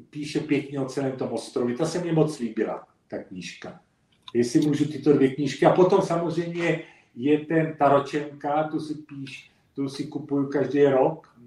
píše 0.09 0.39
pěkně 0.39 0.79
o 0.79 0.85
celém 0.85 1.11
tom 1.11 1.31
ostrově. 1.31 1.75
Ta 1.75 1.85
se 1.85 2.03
mi 2.03 2.11
moc 2.11 2.39
líbila, 2.39 2.87
ta 3.07 3.23
knížka. 3.23 3.81
Jestli 4.33 4.67
můžu 4.67 4.85
tyto 4.85 5.13
dvě 5.13 5.35
knížky. 5.35 5.65
A 5.65 5.73
potom 5.73 6.01
samozřejmě 6.01 6.83
je 7.15 7.45
ten 7.45 7.75
Taročenka, 7.79 8.63
tu 8.63 8.79
si 8.79 8.95
píš, 8.95 9.51
tu 9.75 9.89
si 9.89 10.07
kupuju 10.07 10.47
každý 10.47 10.83
rok, 10.83 11.39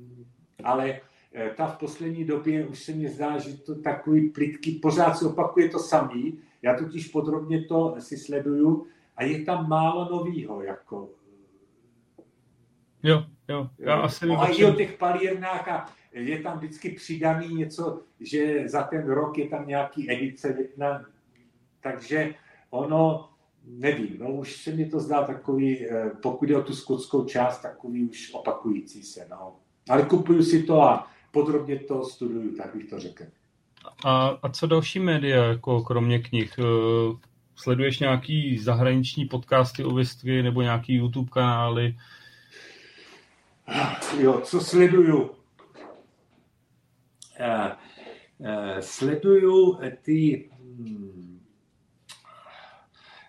ale 0.65 1.01
ta 1.57 1.67
v 1.67 1.79
poslední 1.79 2.25
době 2.25 2.67
už 2.67 2.83
se 2.83 2.93
mi 2.93 3.09
zdá, 3.09 3.39
že 3.39 3.57
to 3.57 3.75
takový 3.75 4.31
plitký, 4.31 4.73
pořád 4.73 5.15
se 5.19 5.27
opakuje 5.27 5.69
to 5.69 5.79
samý, 5.79 6.39
já 6.63 6.77
totiž 6.77 7.09
podrobně 7.09 7.65
to 7.65 7.97
si 7.99 8.17
sleduju 8.17 8.87
a 9.17 9.25
je 9.25 9.45
tam 9.45 9.69
málo 9.69 10.09
novýho, 10.11 10.63
jako. 10.63 11.11
Jo, 13.03 13.25
jo, 13.49 13.69
já 13.79 13.99
eh, 13.99 14.03
asi 14.03 14.27
no, 14.27 14.41
A 14.41 14.47
i 14.47 14.65
o 14.65 14.73
těch 14.73 14.99
palírnách 14.99 15.69
a 15.69 15.87
je 16.13 16.41
tam 16.41 16.59
vždycky 16.59 16.91
přidaný 16.91 17.55
něco, 17.55 18.03
že 18.21 18.69
za 18.69 18.83
ten 18.83 19.07
rok 19.07 19.39
je 19.39 19.49
tam 19.49 19.67
nějaký 19.67 20.11
edice, 20.11 20.57
jedna, 20.59 21.05
takže 21.81 22.35
ono, 22.71 23.29
nevím, 23.65 24.17
no 24.19 24.33
už 24.33 24.57
se 24.57 24.71
mi 24.73 24.87
to 24.87 25.01
zdá 25.01 25.23
takový, 25.23 25.87
eh, 25.87 26.11
pokud 26.23 26.51
je 26.51 26.57
o 26.57 26.63
tu 26.63 26.75
skotskou 26.75 27.25
část, 27.25 27.59
takový 27.61 28.09
už 28.09 28.35
opakující 28.35 29.03
se, 29.03 29.27
no. 29.31 29.57
Ale 29.89 30.03
kupuju 30.03 30.43
si 30.43 30.63
to 30.63 30.83
a 30.83 31.11
podrobně 31.33 31.79
to 31.79 32.05
studuju, 32.05 32.57
tak 32.57 32.75
bych 32.75 32.91
to 32.91 33.01
řekl. 33.01 33.25
A, 34.05 34.39
a 34.43 34.49
co 34.49 34.67
další 34.67 34.99
média, 34.99 35.45
jako 35.45 35.83
kromě 35.83 36.19
knih? 36.19 36.59
Eh, 36.59 36.63
sleduješ 37.57 37.99
nějaký 37.99 38.59
zahraniční 38.59 39.25
podcasty 39.25 39.85
o 39.85 39.91
whisky 39.91 40.43
nebo 40.43 40.63
nějaký 40.63 40.95
YouTube 40.95 41.31
kanály? 41.31 41.97
Jo, 44.19 44.41
co 44.41 44.61
sleduju? 44.61 45.23
Uh, 45.23 45.29
uh, 48.39 48.79
sleduju 48.81 49.79
ty 50.03 50.51
hmm, 50.53 51.41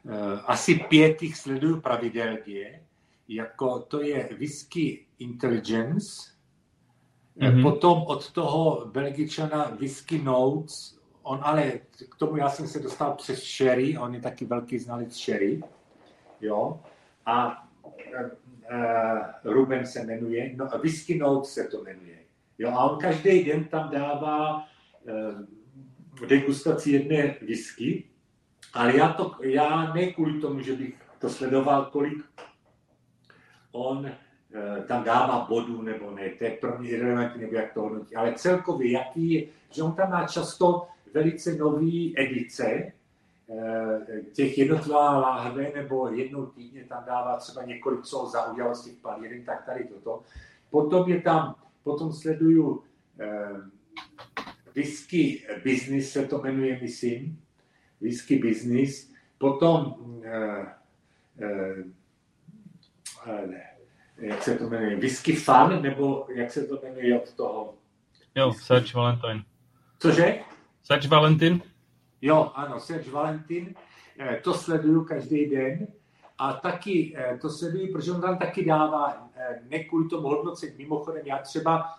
uh, 0.03 0.39
asi 0.45 0.75
pět 0.75 1.21
jich 1.21 1.37
sleduju 1.37 1.81
pravidelně, 1.81 2.81
jako 3.27 3.79
to 3.79 4.01
je 4.01 4.29
Whisky 4.37 5.05
Intelligence, 5.19 6.32
Mm-hmm. 7.37 7.61
Potom 7.61 8.03
od 8.07 8.31
toho 8.31 8.85
Belgičana 8.85 9.71
Whisky 9.79 10.21
Notes, 10.21 10.99
on 11.23 11.39
ale, 11.41 11.71
k 12.09 12.15
tomu 12.15 12.37
já 12.37 12.49
jsem 12.49 12.67
se 12.67 12.79
dostal 12.79 13.13
přes 13.13 13.43
Sherry, 13.43 13.97
on 13.97 14.13
je 14.13 14.21
taky 14.21 14.45
velký 14.45 14.79
znalec 14.79 15.15
Sherry, 15.15 15.63
jo, 16.41 16.79
a 17.25 17.65
uh, 17.83 19.53
Ruben 19.53 19.85
se 19.85 20.03
jmenuje, 20.03 20.53
no, 20.55 20.67
Whisky 20.81 21.17
Notes 21.17 21.53
se 21.53 21.63
to 21.63 21.83
jmenuje, 21.83 22.19
jo, 22.57 22.69
a 22.69 22.91
on 22.91 22.99
každý 22.99 23.43
den 23.43 23.65
tam 23.65 23.89
dává 23.89 24.57
uh, 24.57 26.27
degustaci 26.27 26.91
jedné 26.91 27.35
whisky, 27.41 28.03
ale 28.73 28.97
já, 28.97 29.13
to, 29.13 29.35
já 29.41 29.93
ne 29.93 30.05
kvůli 30.05 30.41
tomu, 30.41 30.61
že 30.61 30.75
bych 30.75 30.95
to 31.19 31.29
sledoval, 31.29 31.85
kolik 31.85 32.23
on 33.71 34.11
tam 34.87 35.03
dává 35.03 35.45
bodů 35.49 35.81
nebo 35.81 36.11
ne, 36.11 36.29
to 36.29 36.43
je 36.43 36.51
pro 36.51 36.79
mě 36.79 36.97
nebo 37.37 37.55
jak 37.55 37.73
to 37.73 37.81
hodnotí, 37.81 38.15
ale 38.15 38.33
celkově, 38.33 38.91
jaký 38.91 39.31
je, 39.31 39.45
že 39.71 39.83
on 39.83 39.91
tam 39.91 40.11
má 40.11 40.27
často 40.27 40.87
velice 41.13 41.55
nový 41.55 42.19
edice, 42.19 42.65
eh, 42.65 44.21
těch 44.33 44.57
jednotlivá 44.57 45.17
láhve, 45.19 45.71
nebo 45.75 46.07
jednou 46.07 46.45
týdně 46.45 46.83
tam 46.83 47.03
dává 47.05 47.37
třeba 47.37 47.65
několik, 47.65 48.05
co 48.05 48.25
za 48.25 48.51
udělal 48.51 48.75
z 48.75 48.83
těch 48.83 48.93
palíren, 48.93 49.43
tak 49.43 49.65
tady 49.65 49.83
toto. 49.83 50.21
Potom 50.69 51.09
je 51.09 51.21
tam, 51.21 51.55
potom 51.83 52.13
sleduju 52.13 52.83
eh, 53.19 53.49
whisky 54.75 55.43
business, 55.63 56.11
se 56.11 56.25
to 56.25 56.41
jmenuje, 56.41 56.79
myslím, 56.81 57.39
whisky 58.01 58.37
business, 58.37 59.09
potom 59.37 59.95
eh, 60.23 60.65
eh, 61.39 61.83
eh, 63.27 63.72
jak 64.23 64.43
se 64.43 64.57
to 64.57 64.69
jmenuje, 64.69 64.95
Whisky 64.95 65.35
Fun, 65.35 65.81
nebo 65.81 66.25
jak 66.35 66.51
se 66.51 66.67
to 66.67 66.79
jmenuje 66.83 67.21
od 67.21 67.33
toho? 67.33 67.73
Jo, 68.35 68.53
Serge 68.53 68.93
Valentin. 68.93 69.43
Cože? 69.99 70.39
Serge 70.83 71.07
Valentin? 71.07 71.61
Jo, 72.21 72.51
ano, 72.55 72.79
Serge 72.79 73.11
Valentin. 73.11 73.75
Eh, 74.19 74.39
to 74.43 74.53
sleduju 74.53 75.05
každý 75.05 75.49
den. 75.49 75.87
A 76.37 76.53
taky 76.53 77.15
eh, 77.17 77.37
to 77.41 77.49
sleduju, 77.49 77.93
protože 77.93 78.11
on 78.11 78.21
tam 78.21 78.37
taky 78.37 78.65
dává, 78.65 79.29
eh, 79.35 79.59
ne 79.69 79.83
kvůli 79.83 80.09
tomu 80.09 80.27
hodnocení. 80.27 80.73
Mimochodem, 80.77 81.21
já 81.25 81.37
třeba 81.37 81.95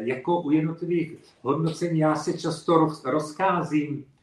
jako 0.00 0.40
u 0.40 0.50
jednotlivých 0.50 1.16
hodnocení, 1.42 1.98
já 1.98 2.14
se 2.14 2.38
často 2.38 2.88
rozkázím 3.04 4.04
Eh, 4.04 4.17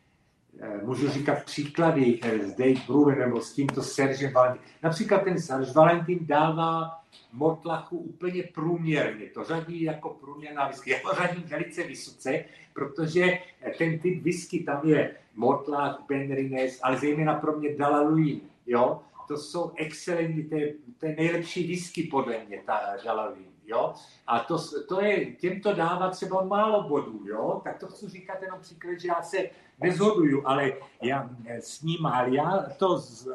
můžu 0.84 1.10
říkat 1.10 1.44
příklady 1.44 2.20
eh, 2.24 2.40
s 2.40 2.56
Dave 2.56 2.82
Brewer 2.88 3.18
nebo 3.18 3.42
s 3.42 3.54
tímto 3.54 3.84
Sergem 3.84 4.34
Valentin. 4.34 4.62
Například 4.84 5.24
ten 5.24 5.42
Serge 5.42 5.72
Valentin 5.72 6.20
dává 6.22 6.92
Mortlachu 7.34 7.98
úplně 7.98 8.44
průměrně. 8.44 9.26
To 9.26 9.44
řadí 9.44 9.82
jako 9.82 10.10
průměrná 10.10 10.68
whisky. 10.68 10.92
Já 10.92 10.98
to 11.10 11.16
řadím 11.16 11.44
velice 11.44 11.84
vysoce, 11.84 12.46
protože 12.74 13.24
eh, 13.62 13.72
ten 13.78 14.00
typ 14.00 14.24
whisky 14.24 14.64
tam 14.64 14.82
je 14.84 15.16
Mortlach, 15.36 16.04
Ben 16.10 16.36
Rines, 16.36 16.80
ale 16.84 16.98
zejména 16.98 17.34
pro 17.34 17.60
mě 17.60 17.76
Dalaluin. 17.76 18.42
Jo? 18.68 19.02
To 19.28 19.38
jsou 19.38 19.72
excelentní, 19.76 20.44
to 20.44 20.56
to 21.00 21.06
je 21.06 21.16
nejlepší 21.16 21.68
whisky 21.68 22.04
podle 22.04 22.46
mě, 22.48 22.62
ta 22.66 22.80
Dalaluin. 23.06 23.55
Jo? 23.68 23.94
A 24.28 24.40
to, 24.40 24.58
to 24.88 25.02
je, 25.02 25.36
těm 25.36 25.62
to 25.62 25.74
dává 25.74 26.10
třeba 26.10 26.44
málo 26.44 26.90
bodů, 26.90 27.22
jo? 27.26 27.62
tak 27.64 27.80
to 27.80 27.88
chci 27.88 28.10
říkat 28.10 28.42
jenom 28.42 28.60
příklad, 28.60 29.00
že 29.00 29.08
já 29.08 29.22
se 29.22 29.38
nezhoduju, 29.82 30.42
ale 30.46 30.72
já 31.02 31.30
eh, 31.46 31.62
s 31.62 31.82
ním, 31.82 32.06
ale 32.06 32.36
já 32.36 32.68
to 32.78 32.98
z, 32.98 33.28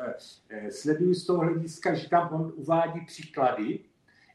eh, 0.51 0.71
sleduju 0.71 1.15
z 1.15 1.27
toho 1.27 1.39
hlediska, 1.41 1.95
že 1.95 2.09
tam 2.09 2.29
on 2.33 2.53
uvádí 2.57 3.01
příklady 3.01 3.79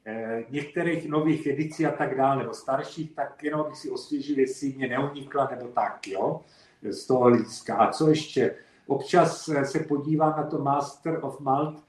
eh, 0.06 0.44
některých 0.50 1.10
nových 1.10 1.48
edicí 1.48 1.86
a 1.86 1.92
tak 1.92 2.18
dále, 2.18 2.38
nebo 2.38 2.54
starších, 2.54 3.16
tak 3.16 3.44
jenom 3.44 3.66
bych 3.70 3.78
si 3.78 3.90
osvěžil, 3.90 4.40
jestli 4.40 4.74
mě 4.74 4.88
neunikla, 4.88 5.48
nebo 5.52 5.68
tak, 5.68 6.08
jo, 6.08 6.42
z 6.82 7.06
toho 7.06 7.24
hlediska. 7.24 7.76
A 7.76 7.92
co 7.92 8.10
ještě? 8.10 8.56
Občas 8.88 9.50
se 9.64 9.80
podívám 9.80 10.34
na 10.38 10.44
to 10.44 10.60
Master 10.60 11.20
of 11.22 11.40
Malt, 11.40 11.84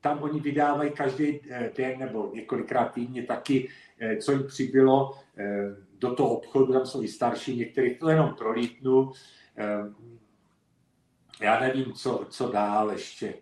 tam 0.00 0.22
oni 0.22 0.40
vydávají 0.40 0.90
každý 0.90 1.40
den 1.76 1.98
nebo 1.98 2.30
několikrát 2.34 2.92
týdně 2.92 3.22
taky, 3.22 3.68
co 4.20 4.32
jim 4.32 4.46
přibylo 4.46 5.14
do 5.98 6.14
toho 6.14 6.28
obchodu, 6.28 6.72
tam 6.72 6.86
jsou 6.86 7.02
i 7.02 7.08
starší, 7.08 7.56
některých 7.56 7.98
to 7.98 8.08
jenom 8.08 8.34
prolítnu. 8.34 9.12
Já 11.40 11.60
nevím, 11.60 11.92
co, 11.92 12.26
co 12.30 12.52
dál 12.52 12.90
ještě, 12.90 13.34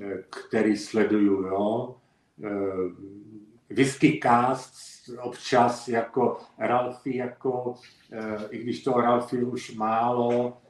eh, 0.00 0.22
který 0.30 0.76
sleduju, 0.76 1.42
jo. 1.42 1.96
Whisky 3.70 4.20
Cast 4.22 4.74
občas 5.22 5.88
jako 5.88 6.38
Ralfy, 6.58 7.16
jako, 7.16 7.74
eh, 8.12 8.48
i 8.50 8.58
když 8.58 8.82
to 8.82 8.92
Ralfy 8.92 9.44
už 9.44 9.74
málo, 9.74 10.58
eh, 10.64 10.69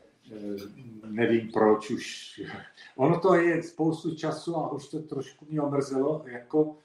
nevím 1.07 1.53
proč 1.53 1.91
už. 1.91 2.41
Ono 2.97 3.21
to 3.21 3.35
je 3.35 3.63
spoustu 3.63 4.15
času 4.15 4.57
a 4.57 4.73
už 4.73 4.89
to 4.89 5.03
trošku 5.03 5.47
mě 5.51 5.61
omrzelo, 5.61 6.25
jako 6.27 6.77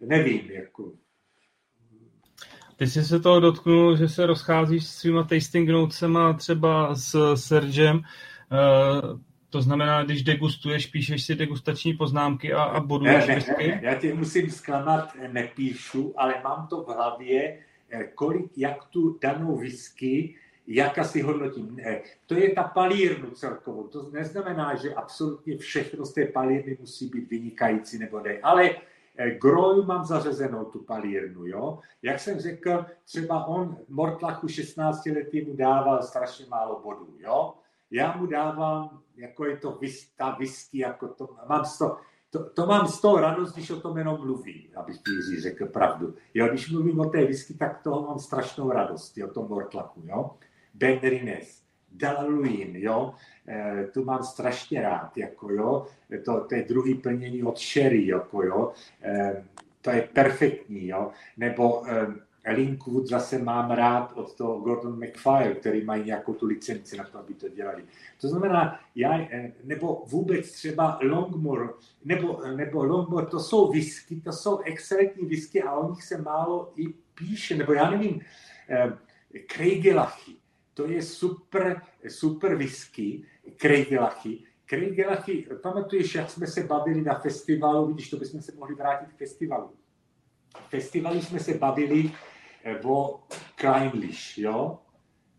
nevím, 0.00 0.50
jako 0.50 0.92
ty 2.76 2.86
jsi 2.86 3.04
se 3.04 3.20
toho 3.20 3.40
dotknul, 3.40 3.96
že 3.96 4.08
se 4.08 4.26
rozcházíš 4.26 4.86
s 4.86 4.96
svýma 4.96 5.22
tasting 5.22 5.68
notesema 5.68 6.32
třeba 6.32 6.94
s 6.94 7.34
Sergem. 7.34 7.96
Uh, 7.96 9.20
to 9.50 9.62
znamená, 9.62 10.04
když 10.04 10.22
degustuješ, 10.22 10.86
píšeš 10.86 11.24
si 11.24 11.34
degustační 11.34 11.94
poznámky 11.94 12.52
a, 12.52 12.62
a 12.62 12.80
boduješ 12.80 13.26
ne, 13.26 13.34
ne, 13.36 13.66
ne, 13.66 13.80
Já 13.82 13.94
tě 13.94 14.14
musím 14.14 14.50
zklamat, 14.50 15.16
nepíšu, 15.32 16.14
ale 16.16 16.34
mám 16.44 16.66
to 16.66 16.82
v 16.82 16.86
hlavě, 16.86 17.58
eh, 17.90 18.04
kolik, 18.14 18.58
jak 18.58 18.84
tu 18.84 19.18
danou 19.22 19.56
whisky, 19.56 20.34
jak 20.66 20.98
asi 20.98 21.20
hodnotím. 21.20 21.78
To 22.26 22.34
je 22.34 22.52
ta 22.52 22.62
palírnu 22.62 23.30
celkovou. 23.30 23.88
To 23.88 24.10
neznamená, 24.10 24.74
že 24.74 24.94
absolutně 24.94 25.56
všechno 25.56 26.04
z 26.04 26.12
té 26.12 26.26
palírny 26.26 26.76
musí 26.80 27.08
být 27.08 27.30
vynikající 27.30 27.98
nebo 27.98 28.20
ne, 28.20 28.38
ale 28.42 28.74
Eh, 29.16 29.30
Groju 29.30 29.82
mám 29.84 30.04
zařazenou 30.04 30.64
tu 30.64 30.82
palírnu, 30.82 31.46
jo. 31.46 31.78
Jak 32.02 32.20
jsem 32.20 32.40
řekl, 32.40 32.86
třeba 33.04 33.44
on 33.44 33.76
Mortlachu 33.88 34.48
16 34.48 35.06
letý 35.06 35.44
mu 35.44 35.56
dával 35.56 36.02
strašně 36.02 36.46
málo 36.48 36.80
bodů, 36.84 37.14
jo. 37.18 37.54
Já 37.90 38.16
mu 38.16 38.26
dávám, 38.26 39.00
jako 39.16 39.44
je 39.44 39.56
to 39.56 39.78
ta 40.16 40.36
whisky, 40.38 40.78
jako 40.78 41.08
to, 41.08 41.28
mám 41.48 41.64
to, 41.78 41.96
to, 42.30 42.50
to 42.50 42.66
mám 42.66 42.86
z 42.86 43.00
toho 43.00 43.20
radost, 43.20 43.54
když 43.54 43.70
o 43.70 43.80
tom 43.80 43.98
jenom 43.98 44.20
mluvím, 44.20 44.68
abych 44.76 44.96
ti 44.96 45.40
řekl 45.40 45.66
pravdu. 45.66 46.14
Jo, 46.34 46.48
když 46.48 46.70
mluvím 46.70 47.00
o 47.00 47.04
té 47.04 47.24
whisky, 47.24 47.54
tak 47.54 47.82
toho 47.82 48.02
mám 48.02 48.18
strašnou 48.18 48.70
radost, 48.70 49.18
o 49.18 49.32
tom 49.32 49.48
Mortlachu, 49.48 50.02
jo. 50.04 50.30
Ben 50.74 50.98
Rines, 51.02 51.64
Dalaluin, 51.94 52.76
jo, 52.76 53.14
e, 53.48 53.86
tu 53.86 54.04
mám 54.04 54.24
strašně 54.24 54.82
rád, 54.82 55.16
jako 55.16 55.52
jo, 55.52 55.86
to, 56.24 56.44
to 56.44 56.54
je 56.54 56.64
druhý 56.68 56.94
plnění 56.94 57.42
od 57.42 57.58
Sherry, 57.58 58.06
jako 58.06 58.42
jo, 58.42 58.72
e, 59.02 59.44
to 59.80 59.90
je 59.90 60.08
perfektní, 60.12 60.88
jo, 60.88 61.10
nebo 61.36 61.88
e, 61.88 62.06
Linkwood 62.52 63.06
zase 63.06 63.38
mám 63.38 63.70
rád 63.70 64.12
od 64.12 64.34
toho 64.34 64.60
Gordon 64.60 65.04
McFire, 65.04 65.54
který 65.54 65.84
mají 65.84 66.04
nějakou 66.04 66.34
tu 66.34 66.46
licenci 66.46 66.96
na 66.96 67.04
to, 67.04 67.18
aby 67.18 67.34
to 67.34 67.48
dělali. 67.48 67.84
To 68.20 68.28
znamená, 68.28 68.80
já, 68.94 69.28
nebo 69.64 70.04
vůbec 70.06 70.52
třeba 70.52 70.98
Longmore, 71.02 71.68
nebo, 72.04 72.40
nebo 72.56 72.84
Longmore, 72.84 73.26
to 73.26 73.40
jsou 73.40 73.72
whisky, 73.72 74.20
to 74.20 74.32
jsou 74.32 74.58
excelentní 74.58 75.28
whisky 75.28 75.62
a 75.62 75.74
o 75.74 75.90
nich 75.90 76.02
se 76.02 76.22
málo 76.22 76.72
i 76.76 76.88
píše, 77.14 77.56
nebo 77.56 77.72
já 77.72 77.90
nevím, 77.90 78.20
Lachy, 79.94 80.36
to 80.74 80.90
je 80.90 81.02
super, 81.02 81.82
super 82.08 82.56
whisky, 82.56 83.24
Krejgelachy. 83.56 84.44
Krejgelachy, 84.66 85.46
pamatuješ, 85.62 86.14
jak 86.14 86.30
jsme 86.30 86.46
se 86.46 86.62
bavili 86.64 87.02
na 87.02 87.14
festivalu, 87.14 87.86
vidíš, 87.86 88.10
to 88.10 88.16
bychom 88.16 88.42
se 88.42 88.52
mohli 88.52 88.74
vrátit 88.74 89.12
k 89.12 89.16
festivalu. 89.16 89.70
V 90.58 90.70
festivalu 90.70 91.22
jsme 91.22 91.40
se 91.40 91.54
bavili 91.54 92.10
eh, 92.64 92.80
o 92.84 93.20
Kleinlish, 93.54 94.38
jo? 94.38 94.78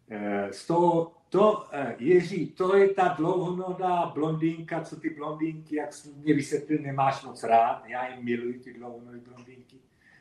Eh, 0.09 0.53
z 0.53 0.67
toho, 0.67 1.11
to, 1.29 1.67
eh, 1.71 1.95
Jiří, 1.99 2.47
to 2.47 2.75
je 2.75 2.93
ta 2.93 3.07
dlouhonohá 3.07 4.05
blondýnka, 4.05 4.81
co 4.81 4.95
ty 4.95 5.09
blondýnky, 5.09 5.75
jak 5.75 5.93
jsi 5.93 6.13
mě 6.13 6.33
vysvětlil, 6.33 6.81
nemáš 6.81 7.23
moc 7.23 7.43
rád, 7.43 7.83
já 7.85 8.07
jim 8.07 8.25
miluji 8.25 8.59
ty 8.59 8.73
dlouhonohé 8.73 9.17
blondýnky, 9.17 9.77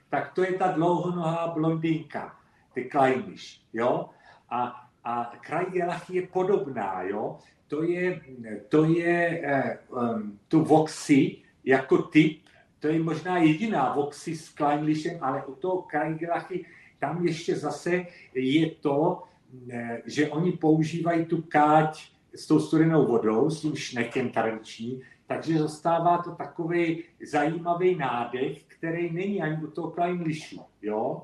tak 0.09 0.33
to 0.33 0.43
je 0.43 0.52
ta 0.52 0.73
dlouhonohá 0.73 1.49
blondýnka, 1.49 2.36
ty 2.73 2.84
Kleinlish, 2.84 3.60
jo? 3.73 4.10
A 4.51 4.84
a 5.05 5.33
kraj 5.41 5.66
Gelach 5.73 6.10
je 6.10 6.26
podobná, 6.26 7.02
jo? 7.02 7.39
To 7.68 7.83
je, 7.83 8.20
to 8.68 8.84
je 8.84 9.42
um, 9.89 10.39
tu 10.49 10.65
Voxy 10.65 11.36
jako 11.65 12.02
typ, 12.02 12.44
to 12.84 12.89
je 12.89 13.02
možná 13.02 13.39
jediná 13.39 13.94
Voxy 13.94 14.36
s 14.36 14.49
Kleinlichem, 14.49 15.18
ale 15.20 15.47
u 15.47 15.55
toho 15.55 15.83
Krajgelachy 15.83 16.65
tam 16.99 17.26
ještě 17.26 17.57
zase 17.57 18.07
je 18.34 18.70
to, 18.70 19.23
eh, 19.70 20.02
že 20.07 20.28
oni 20.28 20.52
používají 20.52 21.24
tu 21.24 21.42
káť 21.42 22.12
s 22.34 22.47
tou 22.47 22.60
studenou 22.60 23.07
vodou, 23.07 23.50
s 23.50 23.60
tím 23.60 23.76
šnekem 23.76 24.31
tarenční, 24.31 25.02
takže 25.26 25.58
zastává 25.58 26.18
to 26.18 26.34
takový 26.34 27.05
zajímavý 27.24 27.97
nádech, 27.97 28.65
který 28.65 29.12
není 29.12 29.42
ani 29.42 29.65
u 29.65 29.70
toho 29.70 29.91
Kleinlichu, 29.91 30.60
jo? 30.83 31.23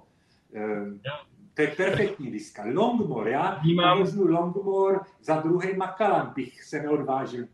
To 1.61 1.65
je 1.65 1.77
perfektní 1.77 2.31
whisky. 2.31 2.61
Longmore, 2.73 3.31
já 3.31 3.59
Vnímám. 3.63 4.07
Longmore, 4.17 4.99
za 5.23 5.41
druhý 5.41 5.77
Macallan 5.77 6.33
bych 6.35 6.65
se 6.65 6.83
neodvážil. 6.83 7.47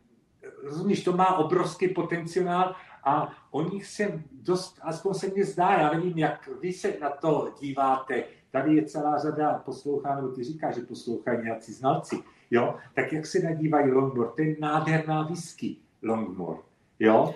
Rozumíš, 0.62 1.04
to 1.04 1.12
má 1.12 1.36
obrovský 1.36 1.88
potenciál 1.88 2.74
a 3.04 3.32
o 3.50 3.62
nich 3.62 3.86
se 3.86 4.22
dost, 4.32 4.78
aspoň 4.82 5.14
se 5.14 5.26
mně 5.28 5.44
zdá, 5.44 5.72
já 5.72 5.92
nevím, 5.92 6.18
jak 6.18 6.48
vy 6.60 6.72
se 6.72 6.96
na 7.00 7.10
to 7.10 7.54
díváte, 7.60 8.24
tady 8.50 8.74
je 8.74 8.84
celá 8.84 9.18
řada 9.18 9.62
poslouchá, 9.64 10.14
nebo 10.16 10.28
ty 10.28 10.44
říkáš, 10.44 10.74
že 10.74 10.80
poslouchají 10.80 11.42
nějací 11.42 11.72
znalci, 11.72 12.16
jo, 12.50 12.76
tak 12.94 13.12
jak 13.12 13.26
se 13.26 13.38
nadívají 13.38 13.90
Longmore, 13.90 14.30
to 14.36 14.42
je 14.42 14.56
nádherná 14.60 15.22
whisky 15.22 15.76
Longmore, 16.02 16.58
jo, 16.98 17.34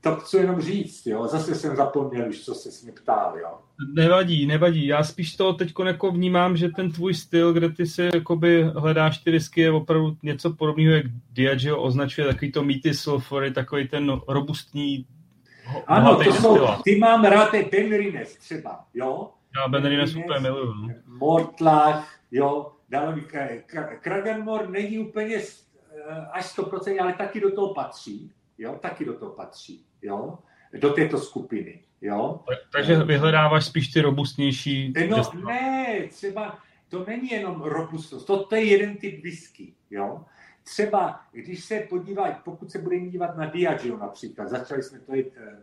to 0.00 0.16
chci 0.16 0.36
jenom 0.36 0.60
říct, 0.60 1.06
jo, 1.06 1.26
zase 1.26 1.54
jsem 1.54 1.76
zapomněl 1.76 2.28
už, 2.28 2.44
co 2.44 2.54
se 2.54 2.84
mě 2.84 2.92
ptal, 2.92 3.38
jo. 3.38 3.58
Nevadí, 3.94 4.46
nevadí. 4.46 4.86
Já 4.86 5.04
spíš 5.04 5.36
to 5.36 5.52
teď 5.52 5.72
jako 5.86 6.10
vnímám, 6.10 6.56
že 6.56 6.68
ten 6.68 6.92
tvůj 6.92 7.14
styl, 7.14 7.52
kde 7.52 7.70
ty 7.70 7.86
si 7.86 8.10
jakoby 8.14 8.62
hledáš 8.62 9.18
ty 9.18 9.30
risky, 9.30 9.60
je 9.60 9.70
opravdu 9.70 10.16
něco 10.22 10.52
podobného, 10.52 10.94
jak 10.94 11.06
Diageo 11.32 11.82
označuje 11.82 12.26
takový 12.26 12.52
to 12.52 12.64
mýty 12.64 12.94
sulfury, 12.94 13.52
takový 13.52 13.88
ten 13.88 14.20
robustní 14.28 15.06
Ano, 15.86 16.16
to 16.16 16.32
jsou, 16.32 16.58
ty 16.84 16.98
mám 16.98 17.24
rád 17.24 17.50
ten 17.50 17.64
Benrines 17.70 18.36
třeba, 18.36 18.84
jo? 18.94 19.30
Já 19.56 19.68
Benrines 19.68 20.16
úplně 20.16 20.40
miluju. 20.40 20.74
No. 20.74 20.88
Mortlach, 21.06 22.18
jo, 22.30 22.72
Kraganmore 24.00 24.66
není 24.66 24.98
úplně 24.98 25.36
eh, 25.36 26.26
až 26.32 26.58
100%, 26.58 27.02
ale 27.02 27.12
taky 27.12 27.40
do 27.40 27.54
toho 27.54 27.74
patří, 27.74 28.32
jo, 28.62 28.78
taky 28.82 29.04
do 29.04 29.14
toho 29.14 29.32
patří, 29.32 29.84
jo, 30.02 30.38
do 30.78 30.92
této 30.92 31.18
skupiny. 31.18 31.80
Jo? 32.00 32.40
Takže 32.72 33.04
vyhledáváš 33.04 33.66
spíš 33.66 33.88
ty 33.88 34.00
robustnější... 34.00 34.92
No 35.10 35.32
ne, 35.44 36.08
třeba 36.10 36.58
to 36.88 37.04
není 37.04 37.30
jenom 37.30 37.62
robustnost, 37.62 38.26
to, 38.26 38.44
to 38.44 38.54
je 38.54 38.64
jeden 38.64 38.96
typ 38.96 39.22
whisky. 39.22 39.74
Jo? 39.90 40.24
Třeba, 40.62 41.20
když 41.32 41.64
se 41.64 41.80
podívají, 41.80 42.34
pokud 42.44 42.70
se 42.70 42.78
budeme 42.78 43.06
dívat 43.06 43.36
na 43.36 43.46
Diageo 43.46 43.96
například, 43.96 44.48
začali 44.48 44.82
jsme 44.82 44.98
to 44.98 45.14
jít, 45.14 45.26
eh, 45.36 45.58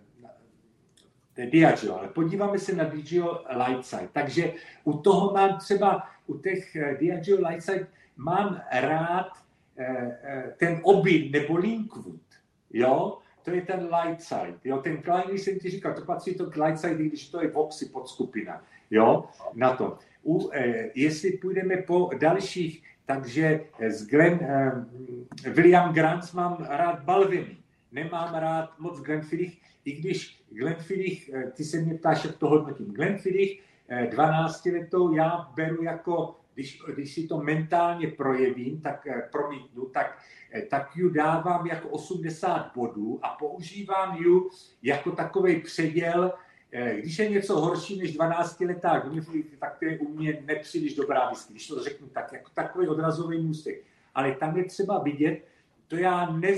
to 1.34 1.42
je 1.42 1.48
Diageo, 1.48 1.98
ale 1.98 2.08
podíváme 2.08 2.60
se 2.60 2.76
na 2.76 2.84
Diageo 2.84 3.44
Lightside. 3.68 4.10
Takže 4.14 4.54
u 4.84 4.98
toho 4.98 5.34
mám 5.34 5.60
třeba, 5.60 6.08
u 6.28 6.38
těch 6.38 6.76
eh, 6.76 6.98
Diageo 7.00 7.48
Lightside 7.48 7.88
mám 8.18 8.62
rád 8.72 9.32
eh, 9.78 10.54
ten 10.58 10.80
obil 10.84 11.30
nebo 11.32 11.58
Linkwood, 11.58 12.29
jo? 12.74 13.18
to 13.44 13.52
je 13.52 13.62
ten 13.62 13.90
light 13.96 14.22
side. 14.22 14.60
Jo? 14.64 14.78
Ten 14.78 14.98
Klein, 14.98 15.38
jsem 15.38 15.60
ti 15.60 15.70
říkal, 15.70 15.94
to 15.94 16.02
patří 16.02 16.36
to 16.36 16.46
k 16.46 16.56
light 16.56 16.80
side, 16.80 17.04
když 17.04 17.30
to 17.30 17.42
je 17.42 17.52
Voxy 17.52 17.86
podskupina. 17.86 18.64
Jo? 18.92 19.26
Na 19.54 19.76
to. 19.76 19.98
U, 20.24 20.50
eh, 20.54 20.92
jestli 20.96 21.32
půjdeme 21.32 21.78
po 21.78 22.10
dalších, 22.20 22.84
takže 23.06 23.66
z 23.90 24.08
Glen, 24.08 24.40
eh, 24.42 25.50
William 25.50 25.94
Grant 25.94 26.34
mám 26.34 26.66
rád 26.70 27.04
Balviny. 27.04 27.58
Nemám 27.92 28.36
rád 28.36 28.80
moc 28.80 29.02
Glenfiddich, 29.02 29.58
i 29.86 29.92
když 29.92 30.44
Glenfiddich, 30.50 31.30
eh, 31.34 31.52
ty 31.52 31.64
se 31.64 31.78
mě 31.82 31.96
ptáš, 31.96 32.26
jak 32.26 32.38
to 32.38 32.48
hodnotím. 32.48 32.94
Glenfiddich 32.94 33.62
eh, 33.90 34.08
12 34.08 34.72
letou 34.72 35.14
já 35.14 35.52
beru 35.56 35.84
jako, 35.84 36.39
když, 36.60 36.82
když 36.96 37.14
si 37.14 37.28
to 37.28 37.38
mentálně 37.38 38.08
projevím, 38.08 38.82
tak 38.82 39.08
eh, 39.08 39.30
promítnu, 39.32 39.86
tak 39.86 40.18
Eh, 40.52 40.62
tak 40.62 40.96
ji 40.96 41.10
dávám 41.10 41.68
jako 41.68 41.90
80 41.90 42.72
bodů 42.76 43.20
a 43.22 43.30
používám 43.30 44.18
ji 44.18 44.42
jako 44.84 45.12
takový 45.12 45.62
předěl, 45.62 46.34
eh, 46.72 46.96
když 47.00 47.20
je 47.20 47.30
něco 47.30 47.60
horší 47.60 48.00
než 48.00 48.18
12-letá 48.18 49.10
gniflík, 49.10 49.60
tak 49.60 49.80
to 49.80 49.86
je 49.86 50.00
u 50.00 50.08
mě 50.08 50.44
nepříliš 50.46 50.96
dobrá 50.96 51.30
whisky, 51.30 51.54
když 51.54 51.68
to 51.68 51.84
řeknu 51.84 52.08
tak, 52.08 52.34
jako 52.34 52.52
takový 52.54 52.88
odrazový 52.88 53.42
můstek. 53.42 53.84
Ale 54.16 54.32
tam 54.32 54.58
je 54.58 54.64
třeba 54.64 55.00
vidět, 55.00 55.46
to 55.88 55.96
já 55.96 56.32
ne, 56.32 56.50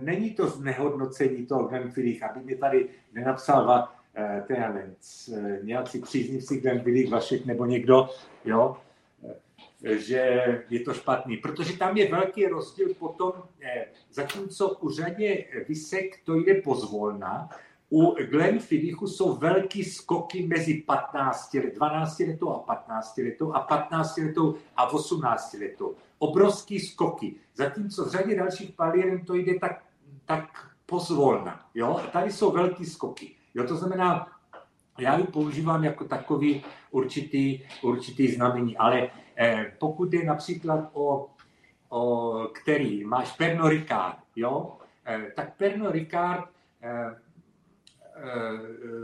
není 0.00 0.30
to 0.30 0.46
znehodnocení 0.46 1.46
toho 1.46 1.68
Glenfiddich, 1.68 2.22
aby 2.22 2.40
mě 2.40 2.56
tady 2.56 2.88
nenapsal 3.12 3.88
ten, 4.46 4.94
nějací 5.62 6.00
příznivci 6.00 6.60
Glenfiddich, 6.60 7.10
Vašek 7.10 7.46
nebo 7.46 7.66
někdo, 7.66 8.08
jo, 8.44 8.76
že 9.84 10.44
je 10.70 10.80
to 10.80 10.94
špatný, 10.94 11.36
protože 11.36 11.76
tam 11.76 11.96
je 11.96 12.10
velký 12.10 12.46
rozdíl 12.46 12.94
potom, 12.94 13.32
eh, 13.60 13.86
zatímco 14.10 14.68
u 14.68 14.90
řadě 14.90 15.44
vysek 15.68 16.24
to 16.24 16.34
jde 16.34 16.54
pozvolna, 16.54 17.48
u 17.90 18.14
Glenfiddichu 18.30 19.06
jsou 19.06 19.36
velký 19.36 19.84
skoky 19.84 20.46
mezi 20.46 20.74
15 20.74 21.54
let, 21.54 21.74
12 21.74 22.18
letou 22.26 22.50
a 22.50 22.58
15 22.58 23.22
letou 23.22 23.52
a 23.52 23.60
15 23.60 24.16
letou 24.16 24.56
a 24.76 24.92
18 24.92 25.54
letou. 25.54 25.94
Obrovský 26.18 26.80
skoky. 26.80 27.34
Zatímco 27.54 28.04
v 28.04 28.10
řadě 28.10 28.36
dalších 28.36 28.72
palíren 28.72 29.24
to 29.24 29.34
jde 29.34 29.58
tak, 29.58 29.84
tak 30.24 30.70
pozvolna. 30.86 31.66
Jo? 31.74 32.00
Tady 32.12 32.32
jsou 32.32 32.50
velký 32.50 32.86
skoky. 32.86 33.34
Jo? 33.54 33.64
To 33.64 33.76
znamená, 33.76 34.28
já 34.98 35.18
ji 35.18 35.24
používám 35.24 35.84
jako 35.84 36.04
takový 36.04 36.64
určitý, 36.90 37.60
určitý 37.82 38.28
znamení, 38.28 38.76
ale 38.76 39.10
Eh, 39.36 39.72
pokud 39.78 40.12
je 40.12 40.24
například 40.24 40.90
o, 40.92 41.30
o 41.88 42.32
který 42.52 43.04
máš 43.04 43.36
Pernod 43.36 43.70
Ricard, 43.70 44.18
jo, 44.36 44.78
eh, 45.06 45.32
tak 45.36 45.56
Pernod 45.56 45.92
Ricard 45.92 46.48
eh, 46.82 47.16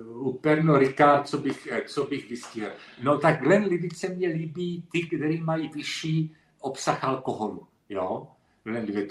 u 0.07 0.33
Pernod 0.33 0.78
Ricard, 0.78 1.28
co 1.28 1.39
bych, 1.39 1.69
co 1.86 2.05
bych 2.05 2.31
vystihl. 2.31 2.70
No 3.02 3.19
tak 3.19 3.43
Glenlivet 3.43 3.97
se 3.97 4.09
mně 4.09 4.28
líbí 4.28 4.85
ty, 4.93 5.07
který 5.07 5.41
mají 5.41 5.69
vyšší 5.69 6.36
obsah 6.60 7.05
alkoholu. 7.05 7.67
Jo? 7.89 8.28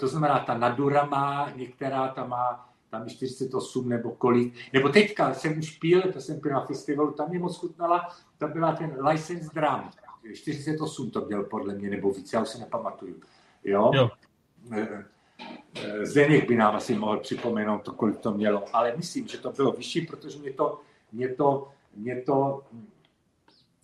To 0.00 0.08
znamená, 0.08 0.38
ta 0.38 0.58
Nadura 0.58 1.04
má, 1.04 1.52
některá 1.56 2.08
ta 2.08 2.26
má 2.26 2.69
tam 2.90 3.08
48 3.08 3.88
nebo 3.88 4.10
kolik. 4.10 4.54
Nebo 4.72 4.88
teďka 4.88 5.34
jsem 5.34 5.58
už 5.58 5.78
pil, 5.78 6.12
to 6.12 6.20
jsem 6.20 6.40
pil 6.40 6.52
na 6.52 6.66
festivalu, 6.66 7.12
tam 7.12 7.28
mě 7.28 7.38
moc 7.38 7.56
chutnala, 7.56 8.08
to 8.38 8.48
byla 8.48 8.72
ten 8.72 9.06
License 9.06 9.50
Drum. 9.54 9.90
48 10.34 11.10
to 11.10 11.20
měl 11.20 11.44
podle 11.44 11.74
mě, 11.74 11.90
nebo 11.90 12.10
víc, 12.10 12.32
já 12.32 12.42
už 12.42 12.48
si 12.48 12.60
nepamatuju. 12.60 13.20
Jo? 13.64 13.90
jo. 13.94 14.10
Eh, 14.72 15.04
eh, 15.74 16.06
Zdeněk 16.06 16.48
by 16.48 16.56
nám 16.56 16.76
asi 16.76 16.94
mohl 16.94 17.20
připomenout 17.20 17.82
to, 17.82 17.92
kolik 17.92 18.18
to 18.18 18.32
mělo, 18.32 18.64
ale 18.72 18.96
myslím, 18.96 19.28
že 19.28 19.38
to 19.38 19.52
bylo 19.52 19.72
vyšší, 19.72 20.00
protože 20.06 20.38
mě 20.38 20.52
to, 20.52 20.80
mě 21.12 21.28
to, 21.28 21.68
mě 21.96 22.22
to 22.22 22.64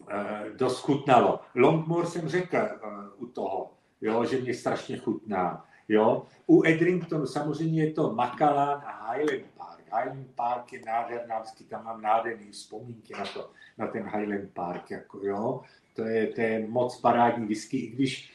uh, 0.01 0.57
dost 0.57 0.81
chutnalo. 0.81 1.41
Longmore 1.55 2.07
jsem 2.07 2.29
řekl 2.29 2.57
uh, 2.57 3.23
u 3.23 3.27
toho, 3.27 3.71
jo, 4.01 4.25
že 4.25 4.41
mě 4.41 4.55
strašně 4.55 4.99
chutná. 4.99 5.65
Jo. 5.89 6.27
U 6.47 6.63
Edringtonu 6.67 7.27
samozřejmě 7.27 7.85
je 7.85 7.93
to 7.93 8.13
Macallan 8.13 8.83
a 8.87 9.13
Highland 9.13 9.47
Park. 9.59 9.85
Highland 9.85 10.31
Park 10.35 10.73
je 10.73 10.81
nádherná, 10.87 11.39
vždycky 11.39 11.65
tam 11.65 11.85
mám 11.85 12.03
nádherný 12.03 12.51
vzpomínky 12.51 13.13
na, 13.13 13.25
to, 13.35 13.51
na 13.79 13.87
ten 13.87 14.03
Highland 14.03 14.51
Park. 14.55 14.91
Jako, 14.91 15.21
jo 15.23 15.61
to 15.97 16.05
je, 16.05 16.27
to 16.27 16.41
je 16.41 16.67
moc 16.69 17.01
parádní 17.01 17.47
whisky, 17.47 17.77
i 17.77 17.87
když 17.87 18.33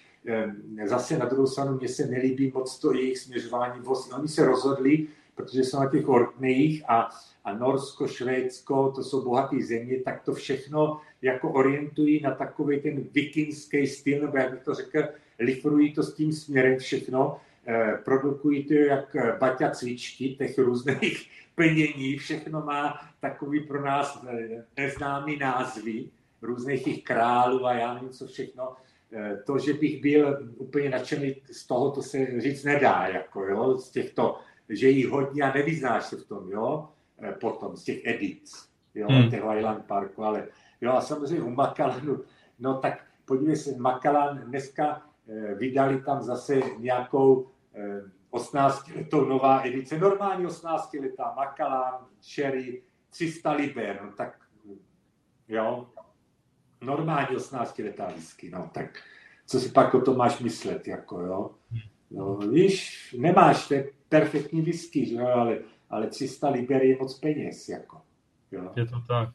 zase 0.86 1.18
na 1.18 1.26
druhou 1.26 1.48
stranu 1.48 1.78
mně 1.78 1.88
se 1.88 2.06
nelíbí 2.06 2.52
moc 2.54 2.80
to 2.80 2.94
jejich 2.94 3.18
směřování. 3.18 3.82
Oni 4.14 4.28
se 4.28 4.46
rozhodli, 4.46 5.08
protože 5.36 5.60
jsou 5.60 5.80
na 5.80 5.90
těch 5.90 6.10
Orkneyích 6.10 6.84
a, 6.90 7.10
a 7.44 7.54
Norsko, 7.54 8.08
Švédsko, 8.08 8.92
to 8.92 9.04
jsou 9.04 9.24
bohaté 9.24 9.64
země, 9.64 10.02
tak 10.06 10.24
to 10.24 10.34
všechno 10.34 11.02
jako 11.22 11.52
orientují 11.52 12.22
na 12.22 12.32
takový 12.36 12.82
ten 12.82 13.04
vikingský 13.12 13.88
styl, 13.88 14.22
nebo 14.22 14.38
jak 14.38 14.52
bych 14.52 14.64
to 14.64 14.74
řekl, 14.74 15.04
lifrují 15.42 15.94
to 15.94 16.04
s 16.04 16.14
tím 16.14 16.34
směrem 16.34 16.80
všechno, 16.80 17.38
eh, 17.68 18.00
produkují 18.06 18.64
to 18.64 18.74
jak 18.74 19.16
baťa 19.40 19.70
cvičky, 19.70 20.36
těch 20.36 20.58
různých 20.58 21.30
plnění, 21.56 22.18
všechno 22.18 22.62
má 22.62 23.00
takový 23.20 23.60
pro 23.60 23.86
nás 23.86 24.26
eh, 24.30 24.66
neznámý 24.78 25.38
názvy, 25.38 26.10
různých 26.42 26.84
těch 26.84 27.04
králů 27.04 27.66
a 27.66 27.74
já 27.74 27.94
nevím, 27.94 28.10
co 28.10 28.28
všechno. 28.28 28.76
Eh, 29.14 29.38
to, 29.46 29.60
že 29.60 29.74
bych 29.74 30.02
byl 30.02 30.52
úplně 30.58 30.90
nadšený 30.90 31.36
z 31.52 31.68
toho, 31.68 31.92
to 31.92 32.02
se 32.02 32.42
říct 32.42 32.64
nedá, 32.64 33.08
jako, 33.08 33.44
jo, 33.44 33.78
z 33.78 33.92
těchto, 33.92 34.40
že 34.70 34.90
jich 34.90 35.08
hodně 35.08 35.44
a 35.44 35.54
nevyznáš 35.54 36.06
se 36.06 36.16
v 36.16 36.28
tom, 36.28 36.52
jo, 36.52 36.90
eh, 37.22 37.32
potom, 37.32 37.78
z 37.78 37.84
těch 37.84 38.06
edic, 38.06 38.70
jo, 38.96 39.08
hmm. 39.10 39.32
toho 39.32 39.58
Island 39.58 39.86
Parku, 39.86 40.24
ale 40.24 40.48
jo, 40.82 40.92
a 40.92 41.02
samozřejmě 41.02 41.44
u 41.44 41.50
Makalanu, 41.50 42.20
no 42.60 42.78
tak 42.78 43.04
podívej 43.26 43.56
se, 43.56 43.76
Makalan 43.78 44.38
dneska 44.38 44.86
eh, 44.96 45.11
vydali 45.58 46.02
tam 46.02 46.22
zase 46.22 46.62
nějakou 46.78 47.48
18 48.30 48.88
letou 48.96 49.26
nová 49.26 49.62
edice, 49.64 50.00
normální 50.00 50.46
18 50.46 50.94
letá 50.94 51.34
Makalan, 51.36 52.06
Sherry, 52.22 52.84
300 53.10 53.52
liber, 53.52 54.00
no 54.04 54.12
tak 54.12 54.42
jo, 55.48 55.88
normální 56.82 57.36
18 57.36 57.80
letá 57.80 58.08
whisky, 58.08 58.50
no, 58.50 58.70
tak 58.74 59.00
co 59.46 59.60
si 59.60 59.70
pak 59.70 59.94
o 59.94 60.02
tom 60.02 60.18
máš 60.18 60.40
myslet, 60.40 60.88
jako 60.88 61.20
jo. 61.20 61.52
No, 62.12 62.38
víš, 62.38 63.16
nemáš, 63.20 63.68
to 63.68 63.74
je 63.74 63.90
perfektní 64.10 64.62
whisky, 64.62 65.06
že 65.06 65.20
ale, 65.20 65.60
ale 65.90 66.08
300 66.08 66.50
liber 66.50 66.84
je 66.84 66.98
moc 66.98 67.20
peněz, 67.20 67.70
jako. 67.70 68.02
Jo. 68.52 68.72
Je 68.76 68.86
to 68.86 69.02
tak. 69.08 69.30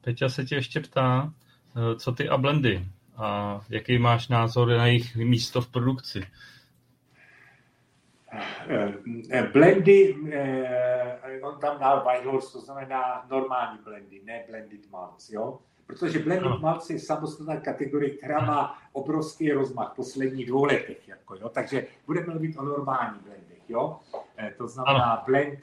Peťa 0.00 0.28
se 0.28 0.44
tě 0.44 0.54
ještě 0.54 0.80
ptá, 0.80 1.34
eh, 1.76 1.96
co 1.96 2.12
ty 2.12 2.28
a 2.28 2.36
blendy? 2.36 2.88
A 3.20 3.60
jaký 3.68 3.98
máš 3.98 4.28
názor 4.28 4.68
na 4.68 4.86
jejich 4.86 5.16
místo 5.16 5.60
v 5.60 5.68
produkci? 5.68 6.22
Eh, 9.30 9.42
blendy, 9.52 10.16
eh, 10.32 11.40
on 11.42 11.60
tam 11.60 11.78
dal 11.78 12.04
Whitehorse, 12.04 12.52
to 12.52 12.60
znamená 12.60 13.26
normální 13.30 13.78
blendy, 13.84 14.20
ne 14.24 14.44
blended 14.48 14.90
malts, 14.90 15.30
jo? 15.30 15.58
Protože 15.86 16.18
blended 16.18 16.50
no. 16.50 16.58
malts 16.58 16.90
je 16.90 16.98
samostatná 16.98 17.56
kategorie, 17.56 18.10
která 18.10 18.40
má 18.40 18.78
obrovský 18.92 19.52
rozmach 19.52 19.92
v 19.92 19.96
posledních 19.96 20.46
dvou 20.46 20.64
letech, 20.64 21.08
jako, 21.08 21.34
jo? 21.34 21.48
takže 21.48 21.86
budeme 22.06 22.26
mluvit 22.26 22.56
o 22.56 22.62
normální 22.62 23.18
blendech, 23.18 23.70
jo? 23.70 24.00
Eh, 24.36 24.54
to 24.58 24.68
znamená 24.68 25.04
ano. 25.04 25.22
blend 25.26 25.58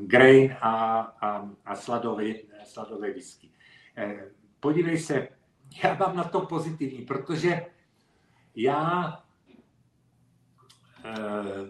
grain 0.00 0.56
a, 0.60 1.00
a, 1.20 1.48
a 1.64 1.74
sladové, 1.74 2.34
sladové 2.64 3.12
whisky. 3.12 3.50
Podívej 4.60 4.98
se, 4.98 5.28
já 5.82 5.94
mám 5.94 6.16
na 6.16 6.24
to 6.24 6.40
pozitivní, 6.40 7.04
protože 7.04 7.66
já 8.56 9.24
Eh, 11.04 11.66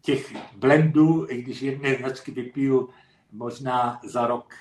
těch 0.00 0.32
blendů, 0.56 1.26
i 1.30 1.42
když 1.42 1.62
jedné 1.62 1.94
značky 1.94 2.30
vypiju 2.30 2.88
možná 3.32 4.00
za 4.04 4.26
rok 4.26 4.54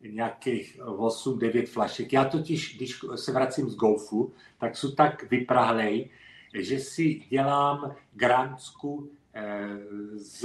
nějakých 0.00 0.80
8-9 0.80 1.66
flašek. 1.66 2.12
Já 2.12 2.24
totiž, 2.24 2.76
když 2.76 3.00
se 3.14 3.32
vracím 3.32 3.68
z 3.70 3.76
golfu, 3.76 4.32
tak 4.58 4.76
jsou 4.76 4.90
tak 4.92 5.30
vyprahlej, 5.30 6.10
že 6.54 6.78
si 6.78 7.14
dělám 7.14 7.94
grantsku 8.12 9.10
eh, 9.34 9.78
s, 10.16 10.40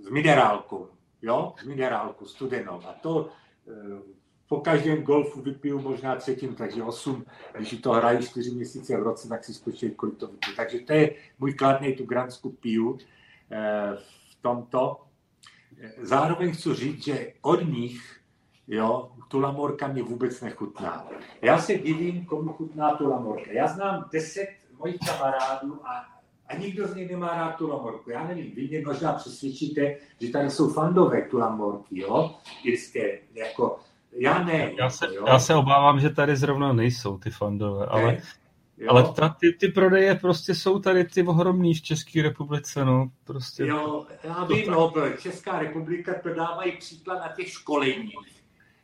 s 0.00 0.10
minerálkou, 0.10 0.88
jo, 1.22 1.54
s 1.60 1.64
minerálkou 1.64 2.26
studenou. 2.26 2.80
A 2.86 2.92
to 2.92 3.28
eh, 3.68 4.02
po 4.48 4.60
každém 4.60 5.02
golfu 5.02 5.42
vypiju 5.42 5.80
možná 5.80 6.16
třetinu, 6.16 6.54
takže 6.54 6.82
8, 6.82 7.24
když 7.58 7.80
to 7.80 7.92
hrají 7.92 8.26
4 8.26 8.50
měsíce 8.50 8.96
v 8.96 9.02
roce, 9.02 9.28
tak 9.28 9.44
si 9.44 9.54
spočítej, 9.54 9.90
kolik 9.90 10.16
to 10.16 10.26
vypiju. 10.26 10.56
Takže 10.56 10.78
to 10.78 10.92
je 10.92 11.14
můj 11.38 11.54
kladný, 11.54 11.92
tu 11.92 12.04
gransku 12.04 12.50
piju 12.50 12.98
eh, 13.50 13.96
v 14.30 14.42
tomto. 14.42 15.00
Zároveň 16.02 16.52
chci 16.52 16.74
říct, 16.74 17.04
že 17.04 17.32
od 17.42 17.68
nich 17.68 18.20
jo, 18.68 19.12
tu 19.28 19.40
lamorka 19.40 19.88
mi 19.88 20.02
vůbec 20.02 20.40
nechutná. 20.40 21.08
Já 21.42 21.58
se 21.58 21.78
divím, 21.78 22.24
komu 22.24 22.52
chutná 22.52 22.96
tu 22.96 23.08
lamorka. 23.08 23.52
Já 23.52 23.66
znám 23.66 24.08
10 24.12 24.48
mojich 24.78 24.96
kamarádů 25.06 25.86
a, 25.86 26.04
a 26.46 26.56
nikdo 26.56 26.86
z 26.86 26.94
nich 26.94 27.10
nemá 27.10 27.28
rád 27.28 27.56
tu 27.56 27.68
lamorku. 27.68 28.10
Já 28.10 28.26
nevím, 28.26 28.54
vy 28.54 28.68
mě 28.68 28.82
možná 28.86 29.12
přesvědčíte, 29.12 29.96
že 30.20 30.30
tady 30.30 30.50
jsou 30.50 30.72
fandové 30.72 31.22
tu 31.22 31.38
lamorky, 31.38 32.00
jo, 32.00 32.34
irské, 32.64 33.18
jako 33.34 33.78
já 34.12 34.44
ne. 34.44 34.72
Já 34.78 34.90
se, 34.90 35.14
jo. 35.14 35.24
já 35.26 35.38
se 35.38 35.54
obávám, 35.54 36.00
že 36.00 36.10
tady 36.10 36.36
zrovna 36.36 36.72
nejsou 36.72 37.18
ty 37.18 37.30
fandové, 37.30 37.86
ale, 37.86 38.22
ale 38.88 39.12
ta, 39.12 39.28
ty, 39.28 39.52
ty 39.52 39.68
prodeje 39.68 40.14
prostě 40.14 40.54
jsou 40.54 40.78
tady 40.78 41.04
ty 41.04 41.22
ohromný 41.22 41.74
v 41.74 41.82
České 41.82 42.22
republice, 42.22 42.84
no. 42.84 43.10
Prostě 43.24 43.66
jo, 43.66 44.06
já 44.24 44.44
vím, 44.44 44.70
no, 44.70 44.92
Česká 45.18 45.58
republika 45.58 46.14
to 46.22 46.34
dávají 46.34 46.76
příklad 46.76 47.18
na 47.18 47.28
těch 47.28 47.48
školeních. 47.48 48.38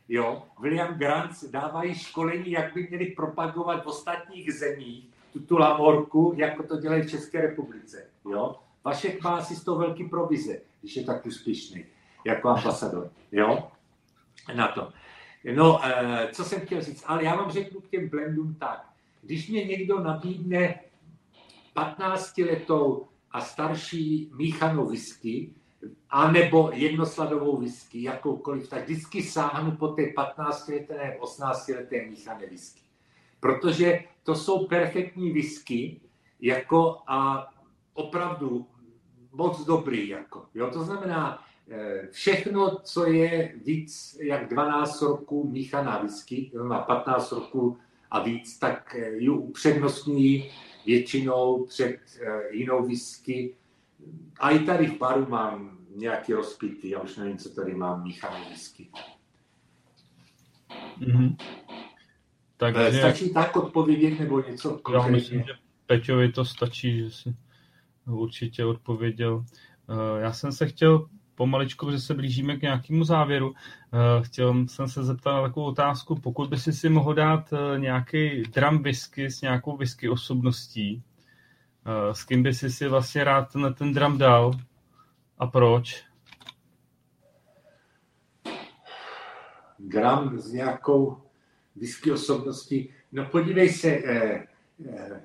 Jo, 0.09 0.43
William 0.61 0.93
Grant 0.93 1.31
dávají 1.51 1.95
školení, 1.95 2.51
jak 2.51 2.73
by 2.73 2.87
měli 2.89 3.05
propagovat 3.05 3.83
v 3.83 3.87
ostatních 3.87 4.53
zemích 4.53 5.05
tu 5.39 5.57
lamorku, 5.57 6.33
jako 6.37 6.63
to 6.63 6.77
dělají 6.77 7.01
v 7.01 7.09
České 7.09 7.41
republice. 7.41 8.07
Jo? 8.31 8.55
Vašek 8.83 9.23
má 9.23 9.37
asi 9.37 9.55
z 9.55 9.63
toho 9.63 9.77
velký 9.77 10.09
provize, 10.09 10.61
když 10.81 10.95
je 10.95 11.03
tak 11.03 11.25
úspěšný, 11.25 11.85
jako 12.25 12.49
ambasador. 12.49 13.09
Jo? 13.31 13.67
Na 14.55 14.67
to. 14.67 14.91
No, 15.53 15.79
eh, 15.85 16.29
co 16.31 16.43
jsem 16.43 16.61
chtěl 16.61 16.81
říct, 16.81 17.03
ale 17.07 17.23
já 17.23 17.35
vám 17.35 17.51
řeknu 17.51 17.81
k 17.81 17.89
těm 17.89 18.09
blendům 18.09 18.55
tak. 18.55 18.89
Když 19.21 19.49
mě 19.49 19.65
někdo 19.65 19.99
nabídne 19.99 20.79
15-letou 21.75 23.07
a 23.31 23.41
starší 23.41 24.31
míchanou 24.33 24.89
whisky, 24.89 25.53
anebo 26.09 26.69
jednosladovou 26.73 27.57
whisky, 27.57 28.03
jakoukoliv, 28.03 28.69
tak 28.69 28.83
vždycky 28.83 29.23
sáhnu 29.23 29.71
po 29.71 29.87
té 29.87 30.01
15-leté 30.01 30.97
nebo 30.97 31.25
18-leté 31.25 32.09
míchané 32.09 32.45
whisky. 32.45 32.81
Protože 33.39 34.03
to 34.23 34.35
jsou 34.35 34.67
perfektní 34.67 35.31
whisky, 35.31 36.01
jako 36.39 36.97
a 37.07 37.47
opravdu 37.93 38.67
moc 39.31 39.65
dobrý. 39.65 40.07
Jako, 40.07 40.45
jo? 40.53 40.69
To 40.71 40.83
znamená, 40.83 41.44
všechno, 42.11 42.77
co 42.83 43.05
je 43.05 43.53
víc 43.65 44.17
jak 44.21 44.49
12 44.49 45.01
roků 45.01 45.49
míchaná 45.49 45.99
whisky, 45.99 46.51
má 46.63 46.79
15 46.79 47.31
roků 47.31 47.77
a 48.11 48.23
víc, 48.23 48.59
tak 48.59 48.95
eh, 48.95 49.17
ji 49.17 49.29
upřednostňují 49.29 50.51
většinou 50.85 51.65
před 51.65 51.97
eh, 52.21 52.55
jinou 52.55 52.87
whisky. 52.87 53.55
A 54.39 54.49
i 54.49 54.59
tady 54.59 54.87
v 54.87 54.97
baru 54.97 55.25
mám 55.29 55.77
nějaký 55.95 56.33
rozpitý, 56.33 56.89
já 56.89 56.99
už 56.99 57.17
nevím, 57.17 57.37
co 57.37 57.49
tady 57.49 57.75
mám, 57.75 58.03
míchanou 58.03 58.49
whisky. 58.49 58.89
Mm-hmm. 60.99 61.35
Takže... 62.57 62.99
Stačí 62.99 63.33
tak 63.33 63.55
odpovědět 63.55 64.19
nebo 64.19 64.41
něco 64.41 64.81
Já 64.93 65.07
myslím, 65.07 65.39
že 65.39 65.53
Peťovi 65.85 66.31
to 66.31 66.45
stačí, 66.45 66.99
že 66.99 67.11
si 67.11 67.35
určitě 68.07 68.65
odpověděl. 68.65 69.45
Já 70.19 70.33
jsem 70.33 70.51
se 70.51 70.67
chtěl 70.67 71.07
pomaličku, 71.35 71.91
že 71.91 71.99
se 71.99 72.13
blížíme 72.13 72.57
k 72.57 72.61
nějakému 72.61 73.03
závěru. 73.03 73.53
Eh, 73.53 74.23
chtěl 74.23 74.67
jsem 74.67 74.87
se 74.87 75.03
zeptat 75.03 75.33
na 75.33 75.41
takovou 75.41 75.65
otázku, 75.65 76.15
pokud 76.15 76.49
by 76.49 76.57
si 76.57 76.73
si 76.73 76.89
mohl 76.89 77.13
dát 77.13 77.53
eh, 77.53 77.79
nějaký 77.79 78.43
drum 78.43 78.83
whisky 78.83 79.31
s 79.31 79.41
nějakou 79.41 79.77
whisky 79.77 80.09
osobností, 80.09 81.03
eh, 81.85 82.13
s 82.13 82.23
kým 82.23 82.43
by 82.43 82.53
si 82.53 82.69
si 82.69 82.87
vlastně 82.87 83.23
rád 83.23 83.53
ten, 83.53 83.73
ten 83.73 83.93
drum 83.93 84.17
dal 84.17 84.51
a 85.37 85.47
proč? 85.47 86.05
Drum 89.79 90.39
s 90.39 90.51
nějakou 90.51 91.17
whisky 91.75 92.11
osobností. 92.11 92.93
No 93.11 93.25
podívej 93.25 93.69
se, 93.69 93.89
eh, 93.89 94.47
eh, 94.91 95.21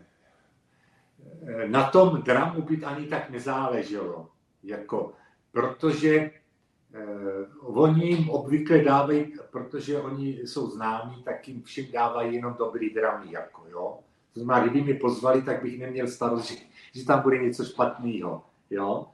na 1.66 1.90
tom 1.90 2.22
dramu 2.22 2.62
by 2.62 2.84
ani 2.84 3.06
tak 3.06 3.30
nezáleželo. 3.30 4.28
Jako 4.62 5.12
protože 5.52 6.30
eh, 6.94 7.46
oni 7.60 8.06
jim 8.08 8.30
obvykle 8.30 8.78
dávají, 8.78 9.32
protože 9.50 10.00
oni 10.00 10.38
jsou 10.44 10.70
známí, 10.70 11.22
tak 11.22 11.48
jim 11.48 11.62
všem 11.62 11.86
dávají 11.92 12.34
jenom 12.34 12.54
dobrý 12.58 12.90
dramy, 12.90 13.32
jako 13.32 13.62
jo. 13.70 13.98
To 14.34 14.40
znamená, 14.40 14.66
kdyby 14.66 14.84
mě 14.84 14.94
pozvali, 14.94 15.42
tak 15.42 15.62
bych 15.62 15.78
neměl 15.78 16.08
starost, 16.08 16.50
že, 16.50 16.56
že 16.92 17.06
tam 17.06 17.22
bude 17.22 17.38
něco 17.38 17.64
špatného, 17.64 18.42
jo. 18.70 19.06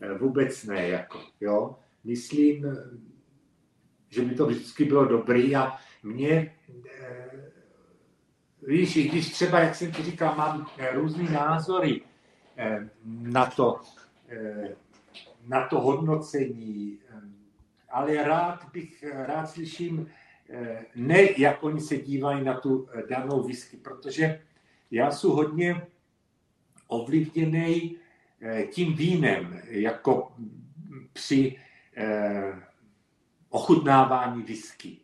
Eh, 0.00 0.14
vůbec 0.18 0.64
ne, 0.64 0.88
jako, 0.88 1.20
jo. 1.40 1.76
Myslím, 2.04 2.66
že 4.08 4.22
by 4.22 4.34
to 4.34 4.46
vždycky 4.46 4.84
bylo 4.84 5.04
dobrý 5.04 5.56
a 5.56 5.76
mě, 6.02 6.54
eh, 7.00 7.50
víš, 8.62 8.96
i 8.96 9.08
když 9.08 9.30
třeba, 9.30 9.60
jak 9.60 9.74
jsem 9.74 9.92
ti 9.92 10.02
říkal, 10.02 10.34
mám 10.36 10.66
eh, 10.78 10.92
různé 10.92 11.30
názory 11.30 12.00
eh, 12.56 12.88
na 13.04 13.46
to, 13.46 13.80
eh, 14.28 14.76
na 15.50 15.66
to 15.66 15.80
hodnocení, 15.80 16.98
ale 17.90 18.24
rád 18.24 18.70
bych, 18.72 19.04
rád 19.12 19.46
slyším, 19.46 20.10
eh, 20.50 20.86
ne 20.94 21.28
jak 21.36 21.62
oni 21.62 21.80
se 21.80 21.96
dívají 21.96 22.44
na 22.44 22.60
tu 22.60 22.88
eh, 22.92 23.02
danou 23.10 23.42
whisky, 23.42 23.76
protože 23.76 24.42
já 24.90 25.10
jsem 25.10 25.30
hodně 25.30 25.86
ovlivněný 26.86 27.96
eh, 28.40 28.66
tím 28.66 28.94
vínem, 28.94 29.60
jako 29.68 30.32
při 31.12 31.56
ochutnávání 33.48 34.42
whisky. 34.42 34.96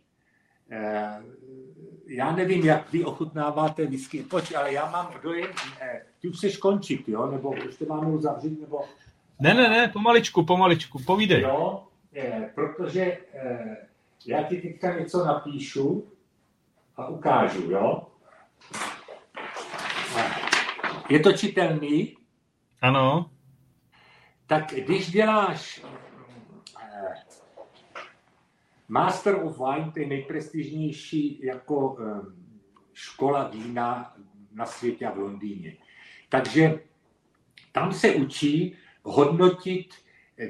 Já 2.07 2.36
nevím, 2.36 2.65
jak 2.65 2.92
vy 2.92 3.05
ochutnáváte 3.05 3.86
whisky, 3.86 4.25
ale 4.57 4.73
já 4.73 4.91
mám 4.91 5.15
dojem, 5.23 5.50
ty 6.20 6.28
už 6.28 6.36
chceš 6.36 6.57
končit, 6.57 7.08
jo? 7.08 7.31
nebo 7.31 7.55
už 7.68 7.76
to 7.76 7.84
máme 7.86 8.07
uzavřít, 8.07 8.60
nebo 8.60 8.84
ne, 9.40 9.55
ne, 9.55 9.68
ne, 9.68 9.89
pomaličku, 9.89 10.44
pomaličku, 10.44 11.02
povídej. 11.02 11.42
Jo, 11.42 11.86
je, 12.12 12.50
protože 12.55 13.18
eh, 13.34 13.76
já 14.26 14.42
ti 14.42 14.56
teďka 14.56 14.98
něco 14.98 15.24
napíšu 15.24 16.12
a 16.97 17.08
ukážu, 17.08 17.70
jo. 17.70 18.06
Je 21.08 21.20
to 21.20 21.32
čitelný? 21.32 22.16
Ano. 22.81 23.31
Tak 24.47 24.74
když 24.74 25.10
děláš 25.10 25.82
eh, 26.82 27.15
Master 28.89 29.44
of 29.44 29.58
Wine, 29.58 29.90
to 29.92 30.00
je 30.00 30.06
nejprestižnější 30.06 31.40
jako 31.47 31.97
eh, 32.00 32.20
škola 32.92 33.48
vína 33.48 34.16
na 34.52 34.66
světě 34.66 35.06
a 35.06 35.10
v 35.10 35.18
Londýně. 35.18 35.76
Takže 36.28 36.81
tam 37.73 37.92
se 37.92 38.15
učí, 38.15 38.76
hodnotit 39.07 39.94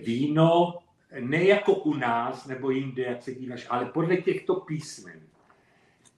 víno 0.05 0.79
ne 1.21 1.45
jako 1.45 1.75
u 1.75 1.95
nás 1.95 2.47
nebo 2.47 2.71
jinde, 2.71 3.03
jak 3.03 3.23
se 3.23 3.35
díváš, 3.35 3.67
ale 3.71 3.87
podle 3.87 4.17
těchto 4.17 4.55
písmen. 4.55 5.21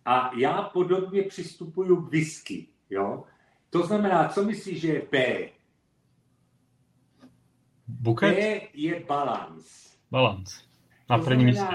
A 0.04 0.30
já 0.36 0.62
podobně 0.62 1.22
přistupuju 1.22 1.96
k 1.96 2.10
whisky. 2.10 2.66
Jo? 2.90 3.24
To 3.70 3.86
znamená, 3.86 4.28
co 4.28 4.44
myslíš, 4.44 4.80
že 4.80 4.88
je 4.88 5.02
B? 5.10 5.48
Buket? 7.86 8.36
B 8.36 8.60
je 8.74 9.04
balans. 9.08 9.96
Balans. 10.10 10.64
Na 11.10 11.18
první 11.18 11.44
místě. 11.44 11.66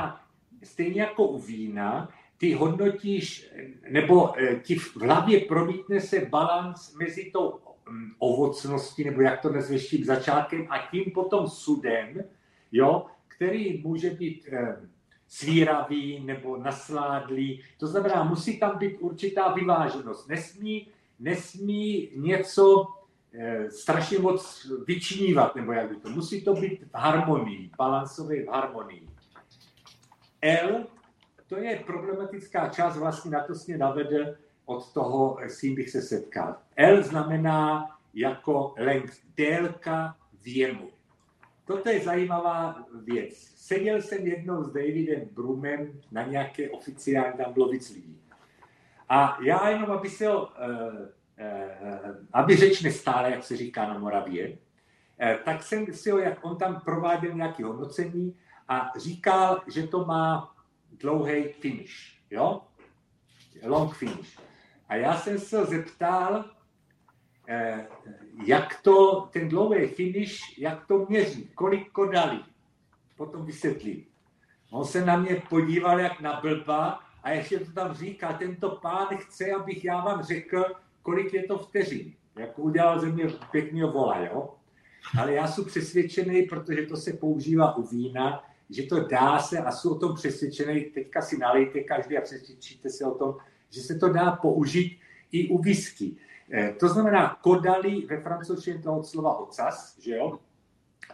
Stejně 0.63 1.01
jako 1.01 1.27
u 1.27 1.39
vína, 1.39 2.09
ty 2.37 2.53
hodnotíš, 2.53 3.49
nebo 3.89 4.39
eh, 4.39 4.55
ti 4.55 4.75
v 4.75 4.97
hlavě 4.97 5.39
promítne 5.39 6.01
se 6.01 6.25
balans 6.25 6.95
mezi 6.95 7.31
tou 7.31 7.59
mm, 7.89 8.11
ovocností, 8.19 9.03
nebo 9.03 9.21
jak 9.21 9.41
to 9.41 9.49
nazveš 9.49 9.89
tím 9.89 10.05
začátkem, 10.05 10.67
a 10.69 10.77
tím 10.91 11.11
potom 11.13 11.47
sudem, 11.47 12.23
jo, 12.71 13.05
který 13.27 13.81
může 13.81 14.09
být 14.09 14.47
eh, 14.51 14.89
svíravý 15.27 16.19
nebo 16.19 16.57
nasládlý. 16.57 17.63
To 17.77 17.87
znamená, 17.87 18.23
musí 18.23 18.59
tam 18.59 18.77
být 18.77 18.97
určitá 18.97 19.53
vyváženost. 19.53 20.29
Nesmí, 20.29 20.87
nesmí 21.19 22.09
něco 22.15 22.87
eh, 23.33 23.71
strašně 23.71 24.19
moc 24.19 24.67
vyčnívat, 24.87 25.55
nebo 25.55 25.71
jak 25.71 25.89
by 25.89 25.95
to. 25.95 26.09
Musí 26.09 26.41
to 26.41 26.53
být 26.53 26.83
v 26.83 26.93
harmonii, 26.93 27.71
balansově 27.77 28.45
v 28.45 28.47
harmonii. 28.47 29.07
L, 30.41 30.85
to 31.47 31.57
je 31.57 31.83
problematická 31.85 32.69
část, 32.69 32.97
vlastně 32.97 33.31
na 33.31 33.43
to 33.43 33.53
mě 33.67 33.77
navede 33.77 34.37
od 34.65 34.93
toho, 34.93 35.37
s 35.41 35.59
tím 35.59 35.75
bych 35.75 35.89
se 35.89 36.01
setkal. 36.01 36.55
L 36.75 37.03
znamená 37.03 37.89
jako 38.13 38.73
length, 38.77 39.17
délka 39.37 40.15
věmu. 40.43 40.89
Toto 41.65 41.89
je 41.89 41.99
zajímavá 41.99 42.85
věc. 43.03 43.37
Seděl 43.55 44.01
jsem 44.01 44.27
jednou 44.27 44.63
s 44.63 44.73
Davidem 44.73 45.21
Brumem 45.31 46.01
na 46.11 46.23
nějaké 46.23 46.69
oficiální, 46.69 47.37
tam 47.37 47.53
bylo 47.53 47.69
víc 47.69 47.89
lidí. 47.89 48.21
A 49.09 49.37
já 49.41 49.69
jenom, 49.69 49.91
aby 49.91 50.09
se 50.09 50.27
ho, 50.27 50.41
uh, 50.41 50.47
uh, 50.47 52.15
aby 52.33 52.55
řeč 52.55 52.81
nestále, 52.81 53.31
jak 53.31 53.43
se 53.43 53.57
říká 53.57 53.87
na 53.87 53.97
Moravě, 53.97 54.49
uh, 54.49 54.57
tak 55.45 55.63
jsem 55.63 55.93
si 55.93 56.11
ho, 56.11 56.17
jak 56.17 56.45
on 56.45 56.57
tam 56.57 56.81
prováděl 56.85 57.33
nějaké 57.33 57.63
hodnocení 57.63 58.37
a 58.67 58.91
říkal, 58.97 59.61
že 59.67 59.87
to 59.87 60.05
má 60.05 60.55
dlouhý 60.91 61.43
finish, 61.43 61.93
jo? 62.31 62.61
Long 63.63 63.93
finish. 63.93 64.37
A 64.93 64.95
já 64.95 65.17
jsem 65.17 65.39
se 65.39 65.65
zeptal, 65.65 66.45
Eh, 67.47 67.87
jak 68.45 68.81
to, 68.81 69.29
ten 69.33 69.49
dlouhý 69.49 69.87
finish, 69.87 70.57
jak 70.57 70.87
to 70.87 71.05
měří, 71.09 71.49
kolik 71.55 71.91
kodali. 71.91 72.39
Potom 73.17 73.45
vysvětlím. 73.45 74.05
On 74.71 74.85
se 74.85 75.05
na 75.05 75.17
mě 75.17 75.43
podíval 75.49 75.99
jak 75.99 76.21
na 76.21 76.41
blba 76.41 76.99
a 77.23 77.29
ještě 77.29 77.59
to 77.59 77.71
tam 77.71 77.93
říká, 77.93 78.33
tento 78.33 78.69
pán 78.69 79.07
chce, 79.17 79.51
abych 79.51 79.85
já 79.85 80.03
vám 80.03 80.23
řekl, 80.23 80.65
kolik 81.01 81.33
je 81.33 81.43
to 81.43 81.57
vteřin. 81.57 82.13
Jak 82.35 82.59
udělal 82.59 82.99
ze 82.99 83.07
mě 83.07 83.25
pěkného 83.51 83.91
vola, 83.91 84.19
jo? 84.19 84.53
Ale 85.19 85.33
já 85.33 85.47
jsem 85.47 85.65
přesvědčený, 85.65 86.43
protože 86.43 86.85
to 86.85 86.97
se 86.97 87.13
používá 87.13 87.77
u 87.77 87.83
vína, 87.83 88.43
že 88.69 88.83
to 88.83 89.07
dá 89.07 89.39
se 89.39 89.57
a 89.57 89.71
jsou 89.71 89.95
o 89.95 89.99
tom 89.99 90.15
přesvědčený, 90.15 90.81
teďka 90.81 91.21
si 91.21 91.37
nalejte 91.37 91.83
každý 91.83 92.17
a 92.17 92.21
přesvědčíte 92.21 92.89
se 92.89 93.05
o 93.05 93.15
tom, 93.15 93.37
že 93.73 93.81
se 93.81 93.95
to 93.95 94.09
dá 94.09 94.31
použít 94.31 94.99
i 95.31 95.49
u 95.49 95.57
whisky. 95.57 96.15
Eh, 96.51 96.75
to 96.79 96.89
znamená, 96.89 97.37
kodali 97.41 98.05
ve 98.05 98.21
francouzštině 98.21 98.79
to 98.79 98.93
od 98.93 99.07
slova 99.07 99.37
ocas, 99.37 99.99
že 99.99 100.15
jo? 100.15 100.39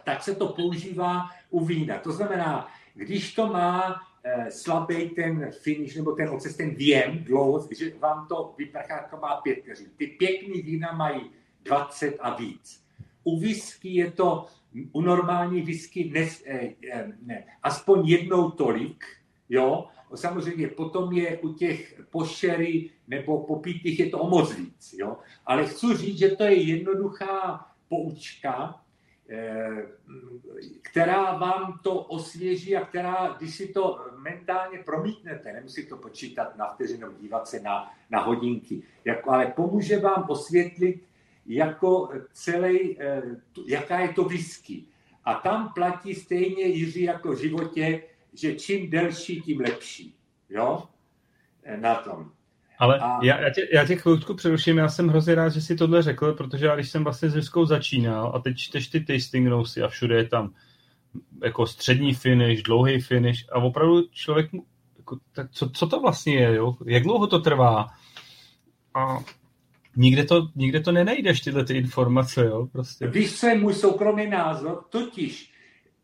Tak 0.04 0.22
se 0.22 0.34
to 0.34 0.48
používá 0.48 1.30
u 1.50 1.64
vína. 1.64 1.98
To 1.98 2.12
znamená, 2.12 2.68
když 2.94 3.34
to 3.34 3.46
má 3.46 4.00
eh, 4.24 4.50
slabý 4.50 5.08
ten 5.08 5.50
finish, 5.52 5.96
nebo 5.96 6.12
ten 6.12 6.28
ocas, 6.28 6.56
ten 6.56 6.74
věm 6.74 7.24
dlouho, 7.24 7.68
že 7.78 7.92
vám 7.98 8.26
to 8.28 8.54
vyprchá, 8.58 9.08
to 9.10 9.16
má 9.16 9.36
pět 9.36 9.60
keří. 9.60 9.86
Ty 9.96 10.06
pěkný 10.06 10.62
vína 10.62 10.92
mají 10.92 11.30
20 11.62 12.16
a 12.20 12.34
víc. 12.36 12.84
U 13.24 13.40
whisky 13.40 13.88
je 13.88 14.10
to, 14.10 14.46
u 14.92 15.00
normální 15.00 15.62
whisky 15.62 16.10
ne, 16.14 16.28
eh, 16.46 16.74
ne, 17.22 17.44
aspoň 17.62 18.08
jednou 18.08 18.50
tolik, 18.50 19.04
jo, 19.48 19.88
Samozřejmě 20.14 20.68
potom 20.68 21.12
je 21.12 21.38
u 21.38 21.52
těch 21.52 22.02
pošery 22.10 22.90
nebo 23.08 23.42
popítých 23.42 24.00
je 24.00 24.10
to 24.10 24.18
o 24.18 24.30
moc 24.30 24.54
víc. 24.54 24.94
Jo? 24.98 25.16
Ale 25.46 25.66
chci 25.66 25.96
říct, 25.96 26.18
že 26.18 26.28
to 26.28 26.44
je 26.44 26.54
jednoduchá 26.54 27.66
poučka, 27.88 28.80
eh, 29.28 29.86
která 30.82 31.38
vám 31.38 31.80
to 31.82 31.94
osvěží 31.94 32.76
a 32.76 32.84
která, 32.84 33.36
když 33.38 33.54
si 33.54 33.68
to 33.68 34.06
mentálně 34.18 34.78
promítnete, 34.78 35.52
nemusí 35.52 35.86
to 35.86 35.96
počítat 35.96 36.56
na 36.56 36.66
vteřinu, 36.66 37.12
dívat 37.20 37.48
se 37.48 37.60
na, 37.60 37.92
na 38.10 38.22
hodinky, 38.22 38.82
jako, 39.04 39.30
ale 39.30 39.46
pomůže 39.46 39.98
vám 39.98 40.24
osvětlit 40.28 41.02
jako 41.46 42.10
celý, 42.32 43.00
eh, 43.00 43.22
jaká 43.66 43.98
je 43.98 44.08
to 44.08 44.24
whisky. 44.24 44.84
A 45.24 45.34
tam 45.34 45.72
platí 45.74 46.14
stejně 46.14 46.64
Jiří 46.64 47.02
jako 47.02 47.32
v 47.32 47.40
životě, 47.40 48.02
že 48.34 48.54
čím 48.54 48.90
delší, 48.90 49.40
tím 49.40 49.60
lepší. 49.60 50.14
Jo? 50.50 50.82
Eh, 51.62 51.76
na 51.76 51.94
tom. 51.94 52.30
Ale 52.78 52.98
a... 52.98 53.24
já, 53.24 53.40
já, 53.40 53.50
tě, 53.50 53.68
já 53.72 53.86
tě 53.86 53.96
chvilku 53.96 54.34
přeruším, 54.34 54.78
já 54.78 54.88
jsem 54.88 55.08
hrozně 55.08 55.34
rád, 55.34 55.48
že 55.48 55.60
si 55.60 55.76
tohle 55.76 56.02
řekl, 56.02 56.32
protože 56.32 56.66
já 56.66 56.74
když 56.74 56.90
jsem 56.90 57.04
vlastně 57.04 57.30
s 57.30 57.34
Vyskou 57.34 57.64
začínal 57.64 58.32
a 58.34 58.38
teď 58.38 58.56
čteš 58.56 58.88
ty 58.88 59.00
tasting 59.00 59.48
nosy 59.48 59.82
a 59.82 59.88
všude 59.88 60.16
je 60.16 60.28
tam 60.28 60.54
jako 61.44 61.66
střední 61.66 62.14
finish, 62.14 62.62
dlouhý 62.62 63.00
finish 63.00 63.46
a 63.52 63.54
opravdu 63.54 64.02
člověk, 64.12 64.50
jako, 64.98 65.18
tak 65.32 65.50
co, 65.50 65.70
co 65.70 65.86
to 65.86 66.00
vlastně 66.00 66.34
je, 66.34 66.54
jo? 66.54 66.76
jak 66.86 67.02
dlouho 67.02 67.26
to 67.26 67.38
trvá 67.38 67.86
a 68.94 69.18
nikde 69.96 70.24
to, 70.24 70.48
nikde 70.54 70.80
to 70.80 70.92
nenajdeš, 70.92 71.40
tyhle 71.40 71.64
ty 71.64 71.76
informace, 71.76 72.44
jo, 72.44 72.66
prostě. 72.72 73.06
Víš, 73.06 73.40
co 73.40 73.46
je 73.46 73.58
můj 73.58 73.74
soukromý 73.74 74.26
názor? 74.30 74.84
Totiž, 74.90 75.49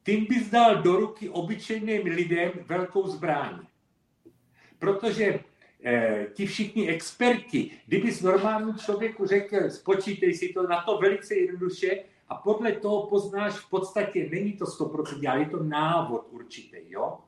tím 0.07 0.27
bys 0.27 0.51
dal 0.51 0.83
do 0.83 0.97
ruky 0.97 1.29
obyčejným 1.29 2.07
lidem 2.07 2.51
velkou 2.67 3.07
zbraň. 3.07 3.59
Protože 4.79 5.41
eh, 5.85 6.27
ti 6.35 6.47
všichni 6.47 6.89
experti, 6.89 7.71
kdyby 7.87 8.13
s 8.13 8.23
normálním 8.23 8.75
člověku 8.75 9.27
řekl, 9.27 9.71
spočítej 9.71 10.35
si 10.35 10.49
to 10.49 10.63
na 10.63 10.83
to 10.83 10.99
velice 10.99 11.35
jednoduše 11.35 11.91
a 12.29 12.35
podle 12.35 12.73
toho 12.73 13.07
poznáš 13.07 13.55
v 13.55 13.71
podstatě, 13.71 14.29
není 14.31 14.53
to 14.53 14.65
100%, 14.65 15.31
ale 15.31 15.41
je 15.41 15.47
to 15.47 15.63
návod 15.63 16.27
určitý, 16.31 16.77
jo? 16.89 17.19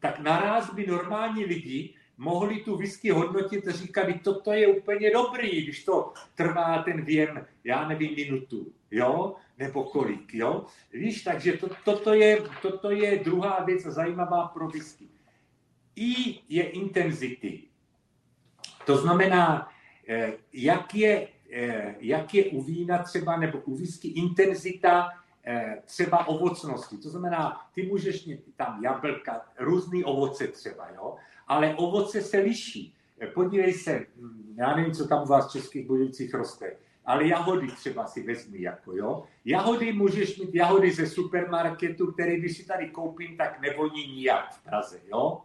Tak 0.00 0.20
naraz 0.20 0.74
by 0.74 0.86
normální 0.86 1.44
lidi 1.44 1.94
mohli 2.18 2.60
tu 2.60 2.76
whisky 2.76 3.10
hodnotit 3.10 3.68
a 3.68 3.72
říkali, 3.72 4.20
toto 4.24 4.52
je 4.52 4.68
úplně 4.68 5.10
dobrý, 5.10 5.62
když 5.62 5.84
to 5.84 6.12
trvá 6.34 6.82
ten 6.82 7.04
věm, 7.04 7.46
já 7.64 7.88
nevím, 7.88 8.14
minutu, 8.14 8.72
jo, 8.90 9.34
nebo 9.58 9.84
kolik, 9.84 10.34
jo. 10.34 10.64
Víš, 10.92 11.22
takže 11.22 11.52
to, 11.52 11.68
toto, 11.84 12.14
je, 12.14 12.42
toto 12.62 12.90
je 12.90 13.18
druhá 13.24 13.64
věc 13.64 13.82
zajímavá 13.82 14.48
pro 14.48 14.68
whisky. 14.68 15.08
I 15.96 16.40
je 16.48 16.62
intenzity. 16.62 17.62
To 18.86 18.96
znamená, 18.96 19.68
eh, 20.08 20.32
jak 20.52 20.94
je, 20.94 21.28
eh, 21.52 21.94
jak 22.00 22.34
je 22.34 22.44
u 22.44 22.62
vína 22.62 23.02
třeba, 23.02 23.36
nebo 23.36 23.58
u 23.58 23.76
whisky 23.76 24.08
intenzita 24.08 25.08
eh, 25.50 25.82
třeba 25.84 26.26
ovocnosti. 26.26 26.98
To 26.98 27.08
znamená, 27.10 27.66
ty 27.74 27.86
můžeš 27.86 28.26
mít 28.26 28.40
tam 28.56 28.84
jablka, 28.84 29.40
různé 29.58 30.04
ovoce 30.04 30.48
třeba, 30.48 30.88
jo? 30.94 31.16
Ale 31.48 31.74
ovoce 31.74 32.22
se 32.22 32.38
liší. 32.38 32.94
Podívej 33.34 33.72
se, 33.72 34.06
já 34.56 34.76
nevím, 34.76 34.92
co 34.92 35.08
tam 35.08 35.22
u 35.22 35.26
vás 35.26 35.48
v 35.48 35.52
Českých 35.52 35.86
Budějcích 35.86 36.34
roste, 36.34 36.76
ale 37.04 37.28
jahody 37.28 37.66
třeba 37.66 38.06
si 38.06 38.22
vezmi 38.22 38.62
jako, 38.62 38.96
jo. 38.96 39.24
Jahody 39.44 39.92
můžeš 39.92 40.38
mít 40.38 40.54
jahody 40.54 40.90
ze 40.90 41.06
supermarketu, 41.06 42.12
který 42.12 42.36
když 42.36 42.56
si 42.56 42.66
tady 42.66 42.90
koupím, 42.90 43.36
tak 43.36 43.60
nevoní 43.60 44.06
nijak 44.06 44.52
v 44.52 44.64
Praze, 44.64 45.00
jo. 45.12 45.40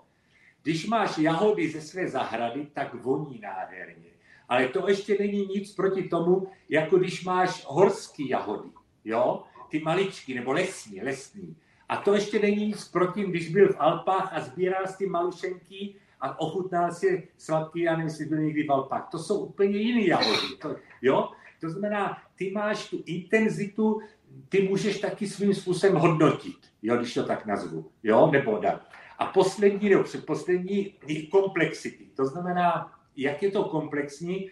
Když 0.63 0.87
máš 0.87 1.17
jahody 1.17 1.69
ze 1.69 1.81
své 1.81 2.07
zahrady, 2.07 2.67
tak 2.73 2.93
voní 2.93 3.39
nádherně. 3.39 4.09
Ale 4.49 4.67
to 4.67 4.87
ještě 4.89 5.17
není 5.19 5.45
nic 5.45 5.75
proti 5.75 6.03
tomu, 6.03 6.47
jako 6.69 6.97
když 6.97 7.23
máš 7.23 7.63
horský 7.67 8.29
jahody, 8.29 8.69
jo? 9.05 9.43
Ty 9.69 9.79
maličky, 9.79 10.33
nebo 10.33 10.51
lesní, 10.51 11.01
lesní. 11.01 11.55
A 11.93 11.97
to 11.97 12.13
ještě 12.13 12.39
není 12.39 12.67
nic 12.67 12.87
proti, 12.87 13.23
když 13.23 13.49
byl 13.49 13.73
v 13.73 13.75
Alpách 13.79 14.33
a 14.33 14.41
sbíral 14.41 14.87
si 14.87 15.05
malušenky 15.07 15.95
a 16.21 16.39
ochutnal 16.39 16.91
si 16.91 17.27
sladký, 17.37 17.81
já 17.81 17.91
nevím, 17.91 18.07
jestli 18.07 18.25
byl 18.25 18.37
někdy 18.37 18.63
v 18.63 18.71
Alpách. 18.71 19.09
To 19.11 19.19
jsou 19.19 19.45
úplně 19.45 19.77
jiné 19.77 20.07
jahody, 20.07 20.57
to, 20.61 20.75
jo? 21.01 21.29
To 21.61 21.69
znamená, 21.69 22.17
ty 22.35 22.51
máš 22.51 22.89
tu 22.89 23.03
intenzitu, 23.05 24.01
ty 24.49 24.67
můžeš 24.67 24.99
taky 24.99 25.27
svým 25.27 25.53
způsobem 25.53 25.95
hodnotit, 25.95 26.57
jo, 26.81 26.97
když 26.97 27.13
to 27.13 27.23
tak 27.23 27.45
nazvu, 27.45 27.91
jo, 28.03 28.29
nebo 28.31 28.57
dát. 28.57 28.89
A 29.19 29.25
poslední, 29.25 29.89
nebo 29.89 30.03
předposlední, 30.03 30.93
je 31.07 31.27
komplexity. 31.27 32.05
To 32.15 32.25
znamená, 32.25 32.91
jak 33.17 33.43
je 33.43 33.51
to 33.51 33.63
komplexní, 33.63 34.49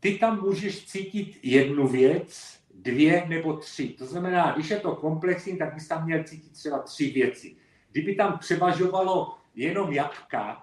ty 0.00 0.18
tam 0.18 0.40
můžeš 0.40 0.86
cítit 0.86 1.38
jednu 1.42 1.88
věc, 1.88 2.55
dvě 2.82 3.26
nebo 3.28 3.56
tři. 3.56 3.88
To 3.88 4.06
znamená, 4.06 4.52
když 4.52 4.70
je 4.70 4.80
to 4.80 4.96
komplexní, 4.96 5.56
tak 5.56 5.74
bys 5.74 5.88
tam 5.88 6.04
měl 6.04 6.24
cítit 6.24 6.52
třeba 6.52 6.78
tři 6.78 7.10
věci. 7.10 7.56
Kdyby 7.92 8.14
tam 8.14 8.38
převažovalo 8.38 9.36
jenom 9.54 9.92
jabka, 9.92 10.62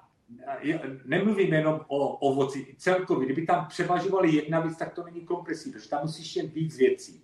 nemluvím 1.05 1.53
jenom 1.53 1.81
o 1.87 2.17
ovoci, 2.17 2.75
celkově, 2.77 3.25
kdyby 3.25 3.45
tam 3.45 3.67
převažovali 3.67 4.35
jedna 4.35 4.59
věc, 4.59 4.77
tak 4.77 4.93
to 4.93 5.03
není 5.03 5.21
kompresí, 5.21 5.71
protože 5.71 5.89
tam 5.89 6.01
musíš 6.01 6.35
jen 6.35 6.47
víc 6.47 6.77
věcí. 6.77 7.23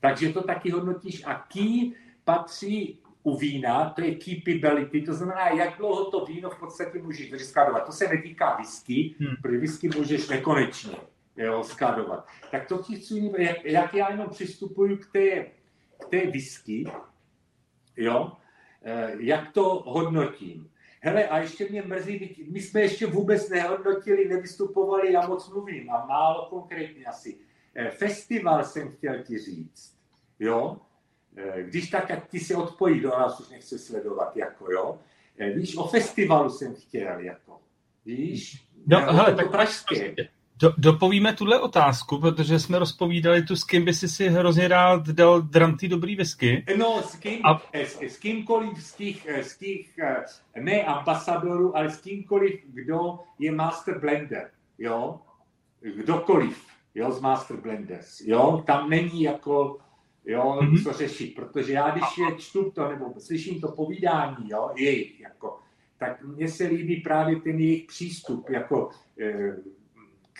Takže 0.00 0.32
to 0.32 0.42
taky 0.42 0.70
hodnotíš 0.70 1.24
a 1.24 1.34
key 1.34 1.92
patří 2.24 2.98
u 3.22 3.36
vína, 3.36 3.90
to 3.90 4.00
je 4.00 4.14
keepability, 4.14 5.02
to 5.02 5.14
znamená, 5.14 5.48
jak 5.48 5.78
dlouho 5.78 6.10
to 6.10 6.24
víno 6.24 6.50
v 6.50 6.58
podstatě 6.58 7.02
můžeš 7.02 7.32
vyskladovat. 7.32 7.86
To 7.86 7.92
se 7.92 8.08
netýká 8.08 8.56
whisky, 8.56 9.14
hmm. 9.20 9.36
protože 9.42 9.58
whisky 9.58 9.88
můžeš 9.96 10.28
nekonečně 10.28 10.96
jo, 11.38 11.64
skladovat. 11.64 12.26
Tak 12.50 12.68
to 12.68 12.78
ti 12.78 12.96
chci, 12.96 13.32
jak, 13.38 13.64
jak 13.64 13.94
já 13.94 14.10
jenom 14.10 14.28
přistupuju 14.28 14.96
k 14.96 15.12
té, 15.12 15.44
k 15.98 16.08
té 16.10 16.26
whisky, 16.26 16.84
jo, 17.96 18.32
eh, 18.82 19.12
jak 19.18 19.52
to 19.52 19.82
hodnotím. 19.86 20.70
Hele, 21.00 21.28
a 21.28 21.38
ještě 21.38 21.68
mě 21.70 21.82
mrzí, 21.82 22.46
my 22.50 22.60
jsme 22.60 22.80
ještě 22.80 23.06
vůbec 23.06 23.48
nehodnotili, 23.48 24.28
nevystupovali, 24.28 25.12
já 25.12 25.28
moc 25.28 25.48
mluvím 25.48 25.90
a 25.90 26.06
málo 26.06 26.46
konkrétně 26.50 27.04
asi. 27.04 27.38
Eh, 27.74 27.90
festival 27.90 28.64
jsem 28.64 28.90
chtěl 28.90 29.22
ti 29.22 29.38
říct, 29.38 29.98
jo, 30.38 30.76
eh, 31.36 31.62
když 31.62 31.90
tak, 31.90 32.10
jak 32.10 32.28
ti 32.28 32.40
se 32.40 32.56
odpojí, 32.56 33.00
do 33.00 33.08
nás 33.08 33.40
už 33.40 33.48
nechce 33.48 33.78
sledovat, 33.78 34.36
jako 34.36 34.72
jo. 34.72 34.98
Víš, 35.54 35.76
o 35.76 35.88
festivalu 35.88 36.50
jsem 36.50 36.74
chtěl, 36.74 37.18
jako, 37.18 37.60
víš, 38.04 38.68
no, 38.86 39.00
hele, 39.00 39.34
tak 39.34 39.50
pražské. 39.50 40.14
Do, 40.60 40.72
dopovíme 40.78 41.32
tuhle 41.32 41.60
otázku, 41.60 42.20
protože 42.20 42.58
jsme 42.58 42.78
rozpovídali 42.78 43.42
tu, 43.42 43.56
s 43.56 43.64
kým 43.64 43.84
by 43.84 43.94
si 43.94 44.08
si 44.08 44.28
hrozně 44.28 44.68
rád 44.68 45.08
dal 45.08 45.42
dranty 45.42 45.88
dobrý 45.88 46.16
whisky. 46.16 46.64
No, 46.78 47.02
s, 47.02 47.16
kým, 47.16 47.40
a... 47.46 47.62
s, 47.72 48.02
s 48.02 48.16
kýmkoliv 48.16 48.84
z 48.84 48.94
těch, 48.94 49.26
z 49.42 49.58
těch, 49.58 49.86
ne 50.60 50.82
ambasadorů, 50.82 51.76
ale 51.76 51.90
s 51.90 52.00
kýmkoliv, 52.00 52.60
kdo 52.66 53.18
je 53.38 53.52
master 53.52 54.00
blender, 54.00 54.50
jo, 54.78 55.20
kdokoliv, 55.80 56.66
jo, 56.94 57.10
z 57.10 57.20
master 57.20 57.56
blenders, 57.56 58.20
jo, 58.20 58.62
tam 58.66 58.90
není 58.90 59.22
jako, 59.22 59.78
jo, 60.26 60.58
mm-hmm. 60.60 60.82
co 60.84 60.92
řešit, 60.92 61.34
protože 61.34 61.72
já, 61.72 61.90
když 61.90 62.18
je 62.18 62.36
čtu 62.38 62.70
to, 62.70 62.88
nebo 62.88 63.14
slyším 63.18 63.60
to 63.60 63.68
povídání, 63.68 64.50
jo, 64.50 64.70
jejich, 64.76 65.20
jako, 65.20 65.58
tak 65.98 66.24
mně 66.24 66.48
se 66.48 66.64
líbí 66.64 66.96
právě 66.96 67.40
ten 67.40 67.58
jejich 67.58 67.86
přístup, 67.86 68.50
jako, 68.50 68.90
eh, 69.20 69.56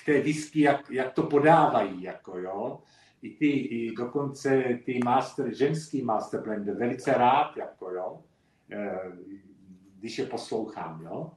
k 0.02 0.06
té 0.06 0.20
whisky, 0.20 0.60
jak, 0.60 0.90
jak 0.90 1.12
to 1.12 1.22
podávají, 1.22 2.02
jako 2.02 2.38
jo. 2.38 2.78
I 3.22 3.30
ty, 3.30 3.46
i 3.46 3.94
dokonce 3.94 4.78
ty 4.84 5.00
master, 5.04 5.54
ženský 5.54 6.02
master 6.02 6.42
blender, 6.42 6.74
velice 6.74 7.12
rád, 7.12 7.56
jako 7.56 7.90
jo, 7.90 8.20
eh, 8.72 9.12
když 9.98 10.18
je 10.18 10.26
poslouchám, 10.26 11.02
jo. 11.02 11.30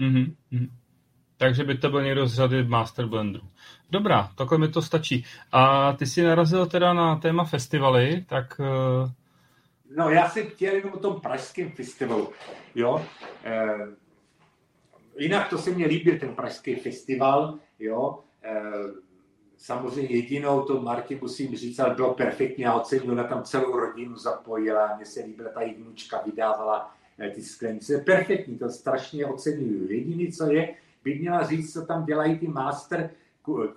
Mm-hmm. 0.00 0.68
Takže 1.36 1.64
by 1.64 1.78
to 1.78 1.90
byl 1.90 2.02
někdo 2.02 2.26
z 2.26 2.34
řady 2.34 2.64
master 2.64 3.06
blenderů. 3.06 3.46
Dobrá, 3.90 4.30
takhle 4.34 4.58
mi 4.58 4.68
to 4.68 4.82
stačí. 4.82 5.24
A 5.52 5.92
ty 5.92 6.06
jsi 6.06 6.22
narazil 6.22 6.66
teda 6.66 6.94
na 6.94 7.16
téma 7.16 7.44
festivaly, 7.44 8.24
tak... 8.28 8.60
Uh... 8.60 9.10
No, 9.96 10.10
já 10.10 10.28
jsem 10.28 10.46
chtěl 10.46 10.74
jenom 10.74 10.92
o 10.92 10.98
tom 10.98 11.20
pražském 11.20 11.70
festivalu, 11.70 12.32
jo. 12.74 13.06
E, 13.44 13.74
jinak 15.18 15.48
to 15.48 15.58
se 15.58 15.70
mně 15.70 15.86
líbil, 15.86 16.18
ten 16.18 16.34
pražský 16.34 16.74
festival, 16.74 17.58
Jo? 17.78 18.24
E, 18.42 18.62
samozřejmě 19.56 20.16
jedinou 20.16 20.62
to 20.62 20.82
Marti 20.82 21.18
musím 21.22 21.56
říct, 21.56 21.78
ale 21.78 21.94
bylo 21.94 22.14
perfektně, 22.14 22.64
já 22.64 22.74
oceňuji, 22.74 23.10
ona 23.10 23.24
tam 23.24 23.42
celou 23.42 23.76
rodinu 23.76 24.16
zapojila, 24.16 24.96
mně 24.96 25.06
se 25.06 25.20
líbila, 25.20 25.50
ta 25.50 25.60
vnučka 25.76 26.22
vydávala 26.26 26.94
e, 27.18 27.30
ty 27.30 27.42
sklenice. 27.42 27.98
Perfektní, 27.98 28.58
to 28.58 28.70
strašně 28.70 29.26
oceňuju. 29.26 29.92
Jediný, 29.92 30.32
co 30.32 30.52
je, 30.52 30.74
by 31.04 31.18
měla 31.18 31.46
říct, 31.46 31.72
co 31.72 31.86
tam 31.86 32.04
dělají 32.04 32.38
ty 32.38 32.48
master, 32.48 33.10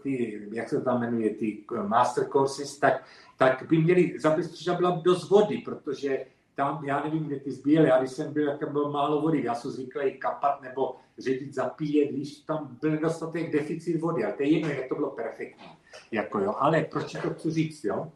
ty, 0.02 0.42
jak 0.52 0.70
se 0.70 0.82
tam 0.82 1.00
jmenuje, 1.00 1.30
ty 1.30 1.64
master 1.88 2.30
courses, 2.30 2.80
tak, 2.80 3.04
tak 3.38 3.64
by 3.70 3.78
měli 3.78 4.20
zabezpečit, 4.20 4.70
aby 4.70 4.78
byla 4.78 5.02
dost 5.04 5.30
vody, 5.30 5.58
protože 5.66 6.26
tam, 6.60 6.86
já 6.86 7.04
nevím, 7.04 7.24
kde 7.24 7.40
ty 7.40 7.52
zbíjeli, 7.52 7.90
já 7.90 8.00
když 8.00 8.12
jsem 8.12 8.34
byl, 8.34 8.48
jak 8.48 8.72
bylo 8.72 8.92
málo 8.92 9.22
vody, 9.22 9.44
já 9.44 9.56
jsem 9.56 9.72
zvyklý 9.72 10.20
kapat 10.20 10.62
nebo 10.62 10.96
ředit 11.18 11.54
zapíjet, 11.54 12.12
když 12.12 12.40
tam 12.40 12.78
byl 12.82 12.98
dostatek 12.98 13.52
deficit 13.52 14.02
vody, 14.02 14.24
ale 14.24 14.34
to 14.34 14.44
je 14.44 14.50
jedno, 14.50 14.70
jak 14.70 14.90
to 14.90 14.96
bylo 14.96 15.12
perfektní. 15.12 15.68
Jako 16.12 16.40
jo. 16.40 16.56
Ale 16.58 16.82
proč 16.82 17.12
to 17.22 17.30
chci 17.30 17.52
říct, 17.52 17.84
jo? 17.84 18.12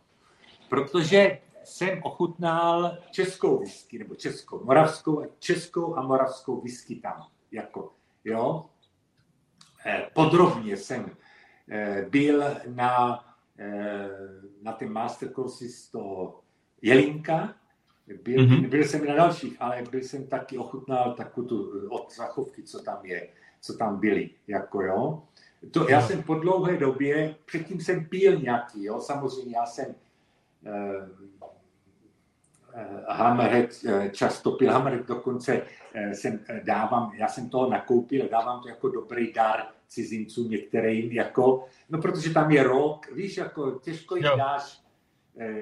Protože 0.69 1.39
jsem 1.63 2.03
ochutnal 2.03 2.97
českou 3.11 3.59
whisky, 3.59 3.99
nebo 3.99 4.15
českou, 4.15 4.63
moravskou, 4.65 5.23
českou 5.39 5.97
a 5.97 6.01
moravskou 6.01 6.61
whisky 6.61 6.95
tam. 6.95 7.27
Jako, 7.51 7.93
jo? 8.25 8.65
Eh, 9.85 10.09
podrobně 10.13 10.77
jsem 10.77 11.15
eh, 11.69 12.05
byl 12.09 12.43
na, 12.67 13.25
eh, 13.59 14.09
na 14.61 14.71
ten 14.71 14.91
masterclassi 14.91 15.69
z 15.69 15.89
toho 15.89 16.39
Jelinka, 16.81 17.55
byl, 18.07 18.37
mm-hmm. 18.37 18.69
byl 18.69 18.83
jsem 18.83 19.05
na 19.05 19.15
dalších, 19.15 19.57
ale 19.59 19.83
byl 19.91 19.99
jsem 19.99 20.27
taky 20.27 20.57
ochutnal 20.57 21.13
takovou 21.13 21.47
tu 21.47 21.87
od 21.89 22.15
zachovky, 22.15 22.63
co 22.63 22.79
tam 22.79 23.05
je, 23.05 23.27
co 23.61 23.77
tam 23.77 23.99
byly, 23.99 24.29
jako 24.47 24.81
jo. 24.81 25.23
To, 25.71 25.89
já 25.89 26.01
jsem 26.01 26.23
po 26.23 26.35
dlouhé 26.35 26.77
době, 26.77 27.35
předtím 27.45 27.81
jsem 27.81 28.05
pil 28.05 28.39
nějaký, 28.39 28.83
jo, 28.83 29.01
samozřejmě 29.01 29.55
já 29.57 29.65
jsem 29.65 29.95
uh, 30.65 30.73
uh, 32.73 33.03
Hammerhead, 33.07 33.69
uh, 33.85 34.07
často 34.07 34.51
pil 34.51 34.71
Hammerhead, 34.71 35.07
dokonce 35.07 35.61
jsem 36.13 36.39
dávám, 36.63 37.11
já 37.15 37.27
jsem 37.27 37.49
toho 37.49 37.69
nakoupil, 37.69 38.29
dávám 38.29 38.61
to 38.61 38.69
jako 38.69 38.89
dobrý 38.89 39.33
dar 39.33 39.63
cizincům 39.87 40.49
některým, 40.49 41.11
jako, 41.11 41.65
no 41.89 42.01
protože 42.01 42.33
tam 42.33 42.51
je 42.51 42.63
rok, 42.63 43.11
víš, 43.11 43.37
jako 43.37 43.71
těžko 43.71 44.15
jim 44.15 44.23
dáš 44.37 44.82
Eh, 44.82 44.82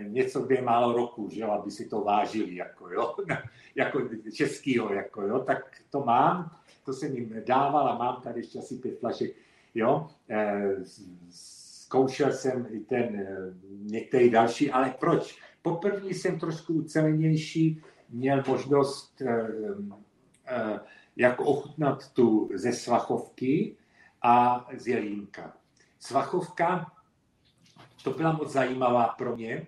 něco, 0.08 0.42
kde 0.42 0.56
je 0.56 0.62
málo 0.62 0.94
roku, 0.94 1.30
že 1.30 1.44
aby 1.44 1.72
si 1.72 1.86
to 1.90 2.02
vážili, 2.02 2.56
jako 2.56 2.90
jo, 2.90 3.16
jako 3.76 4.10
českýho, 4.34 4.94
jako 4.94 5.22
jo, 5.22 5.40
tak 5.40 5.82
to 5.90 6.04
mám, 6.04 6.52
to 6.86 6.94
jsem 6.94 7.16
jim 7.16 7.42
dával 7.46 7.90
a 7.90 7.98
mám 7.98 8.22
tady 8.22 8.40
ještě 8.40 8.60
asi 8.60 8.76
pět 8.76 9.00
flašek, 9.00 9.32
jo, 9.76 10.08
eh, 10.30 10.76
zkoušel 11.30 12.32
jsem 12.32 12.68
i 12.70 12.80
ten 12.80 13.16
eh, 13.16 13.54
některý 13.70 14.30
další, 14.30 14.72
ale 14.72 14.96
proč? 15.00 15.40
Poprvé 15.62 16.10
jsem 16.10 16.40
trošku 16.40 16.74
ucelenější, 16.74 17.82
měl 18.10 18.44
možnost 18.48 19.22
jako 21.16 21.46
ochutnat 21.46 22.12
tu 22.14 22.50
ze 22.54 22.74
Svachovky 22.74 23.78
a 24.22 24.68
z 24.78 24.88
Jelínka. 24.88 25.54
Svachovka 26.00 26.92
to 28.04 28.12
byla 28.12 28.32
moc 28.32 28.52
zajímavá 28.52 29.08
pro 29.08 29.36
mě, 29.36 29.66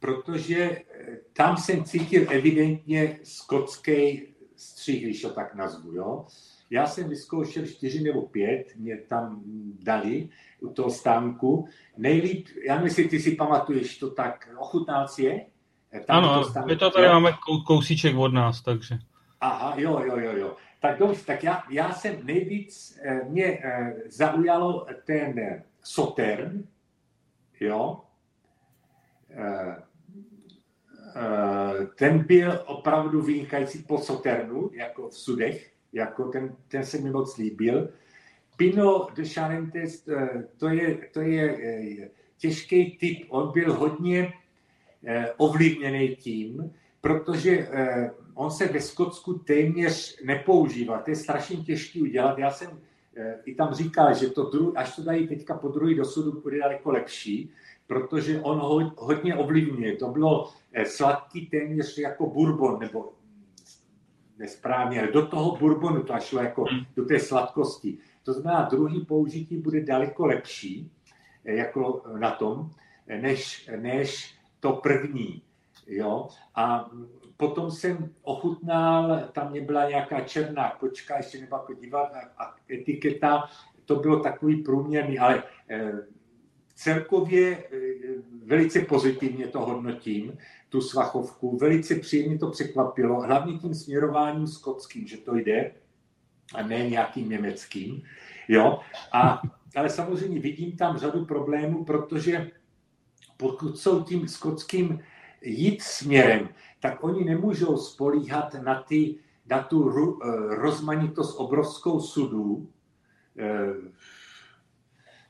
protože 0.00 0.56
eh, 0.60 1.18
tam 1.32 1.56
jsem 1.56 1.84
cítil 1.84 2.26
evidentně 2.30 3.18
skotský 3.22 4.22
střih, 4.56 5.02
když 5.02 5.22
to 5.22 5.30
tak 5.30 5.54
nazvu. 5.54 5.94
Jo? 5.94 6.26
Já 6.70 6.86
jsem 6.86 7.08
vyzkoušel 7.08 7.66
čtyři 7.66 8.02
nebo 8.02 8.22
pět, 8.22 8.64
mě 8.76 8.96
tam 8.96 9.42
dali 9.82 10.28
u 10.60 10.68
toho 10.68 10.90
stánku. 10.90 11.68
Nejlíp, 11.96 12.46
já 12.66 12.80
myslím, 12.80 13.08
ty 13.08 13.20
si 13.20 13.36
pamatuješ 13.36 13.98
to 13.98 14.10
tak, 14.10 14.48
ochutnal 14.58 15.08
si 15.08 15.22
je? 15.22 15.46
Eh, 15.92 16.00
tam 16.00 16.24
ano, 16.24 16.44
stánku, 16.44 16.68
my 16.68 16.76
to 16.76 16.90
tady 16.90 17.06
jo? 17.06 17.12
máme 17.12 17.30
kousíček 17.66 18.16
od 18.16 18.32
nás, 18.32 18.62
takže. 18.62 18.98
Aha, 19.40 19.74
jo, 19.76 20.02
jo, 20.06 20.18
jo, 20.18 20.36
jo. 20.36 20.56
Tak 20.80 20.98
dobře, 20.98 21.20
tak 21.26 21.44
já, 21.44 21.62
já 21.70 21.92
jsem 21.92 22.26
nejvíc, 22.26 22.98
eh, 23.02 23.20
mě 23.28 23.62
zaujalo 24.08 24.86
ten 25.04 25.62
Sotern, 25.82 26.64
jo, 27.62 28.00
eh, 29.30 29.76
eh, 31.16 31.86
ten 31.96 32.18
byl 32.18 32.64
opravdu 32.66 33.22
vynikající 33.22 33.82
po 33.82 33.98
Soternu, 33.98 34.70
jako 34.72 35.08
v 35.08 35.14
Sudech, 35.14 35.72
jako 35.92 36.24
ten, 36.24 36.56
ten 36.68 36.84
se 36.84 36.98
mi 36.98 37.10
moc 37.10 37.36
líbil. 37.36 37.88
Pino 38.56 39.06
de 39.14 39.24
Charentes, 39.24 40.08
eh, 40.08 40.48
to 40.56 40.68
je, 40.68 41.08
to 41.12 41.20
je 41.20 42.10
těžký 42.38 42.98
typ, 42.98 43.26
on 43.28 43.52
byl 43.52 43.74
hodně 43.74 44.32
ovlivněný 45.36 46.16
tím, 46.16 46.74
protože 47.00 47.68
on 48.34 48.50
se 48.50 48.68
ve 48.68 48.80
Skotsku 48.80 49.34
téměř 49.34 50.22
nepoužívá. 50.24 50.98
To 50.98 51.10
je 51.10 51.16
strašně 51.16 51.56
těžký 51.56 52.02
udělat. 52.02 52.38
Já 52.38 52.50
jsem 52.50 52.80
i 53.44 53.54
tam 53.54 53.74
říká, 53.74 54.12
že 54.12 54.30
to 54.30 54.50
dru, 54.50 54.78
až 54.78 54.96
to 54.96 55.02
dají 55.02 55.28
teďka 55.28 55.54
po 55.54 55.68
druhý 55.68 55.94
do 55.94 56.04
sudu, 56.04 56.40
bude 56.40 56.58
daleko 56.58 56.90
lepší, 56.90 57.52
protože 57.86 58.40
on 58.40 58.58
ho 58.58 58.92
hodně 58.96 59.34
ovlivňuje. 59.34 59.96
To 59.96 60.08
bylo 60.08 60.50
eh, 60.72 60.84
sladký 60.84 61.46
téměř 61.46 61.98
jako 61.98 62.26
bourbon, 62.26 62.78
nebo 62.80 63.12
nesprávně, 64.38 65.00
ale 65.00 65.12
do 65.12 65.26
toho 65.26 65.56
bourbonu 65.56 66.02
to 66.02 66.14
šlo 66.20 66.42
jako 66.42 66.64
hmm. 66.64 66.80
do 66.96 67.04
té 67.04 67.20
sladkosti. 67.20 67.98
To 68.22 68.32
znamená, 68.32 68.68
druhý 68.70 69.04
použití 69.04 69.56
bude 69.56 69.80
daleko 69.80 70.26
lepší 70.26 70.90
eh, 71.44 71.54
jako 71.54 72.02
na 72.18 72.30
tom, 72.30 72.70
než, 73.06 73.70
než 73.76 74.34
to 74.60 74.72
první. 74.72 75.42
Jo? 75.86 76.28
A 76.54 76.90
potom 77.42 77.70
jsem 77.70 78.14
ochutnal, 78.22 79.28
tam 79.32 79.50
mě 79.50 79.60
byla 79.60 79.88
nějaká 79.88 80.20
černá 80.20 80.70
kočka, 80.70 81.16
ještě 81.16 81.40
nebo 81.40 81.56
jako 81.56 81.74
divat 81.74 82.12
a 82.38 82.54
etiketa, 82.70 83.44
to 83.84 83.96
bylo 83.96 84.20
takový 84.20 84.62
průměrný, 84.62 85.18
ale 85.18 85.42
eh, 85.68 85.92
celkově 86.74 87.58
eh, 87.58 87.78
velice 88.46 88.80
pozitivně 88.80 89.46
to 89.46 89.60
hodnotím, 89.60 90.38
tu 90.68 90.80
svachovku, 90.80 91.56
velice 91.56 91.94
příjemně 91.94 92.38
to 92.38 92.50
překvapilo, 92.50 93.20
hlavně 93.20 93.58
tím 93.58 93.74
směrováním 93.74 94.46
skotským, 94.46 95.06
že 95.06 95.16
to 95.16 95.34
jde, 95.34 95.74
a 96.54 96.62
ne 96.62 96.90
nějakým 96.90 97.28
německým. 97.28 98.02
Jo? 98.48 98.80
A, 99.12 99.42
ale 99.76 99.90
samozřejmě 99.90 100.40
vidím 100.40 100.76
tam 100.76 100.98
řadu 100.98 101.24
problémů, 101.24 101.84
protože 101.84 102.50
pokud 103.36 103.78
jsou 103.78 104.02
tím 104.02 104.28
skotským 104.28 105.00
jít 105.44 105.82
směrem, 105.82 106.48
tak 106.82 107.04
oni 107.04 107.24
nemůžou 107.24 107.76
spolíhat 107.76 108.54
na, 108.54 108.82
ty, 108.82 109.14
na 109.50 109.62
tu 109.62 109.88
eh, 109.88 110.26
rozmanitost 110.54 111.40
obrovskou 111.40 112.00
sudů. 112.00 112.68
Eh, 113.38 113.74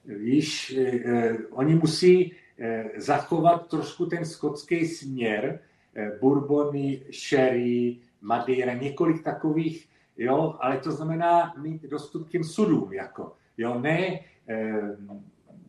víš, 0.05 0.77
eh, 0.79 1.37
oni 1.51 1.75
musí 1.75 2.35
zachovat 2.97 3.67
trošku 3.67 4.07
ten 4.07 4.25
skotský 4.25 4.87
směr, 4.87 5.61
bourbony, 6.21 7.03
sherry, 7.13 7.99
madeira, 8.21 8.75
několik 8.75 9.25
takových, 9.25 9.89
jo, 10.17 10.57
ale 10.61 10.79
to 10.79 10.91
znamená 10.93 11.55
mít 11.63 11.83
dostup 11.83 12.29
k 12.29 12.31
těm 12.31 12.45
sudům, 12.45 12.93
jako, 12.93 13.33
jo, 13.59 13.79
ne 13.81 14.21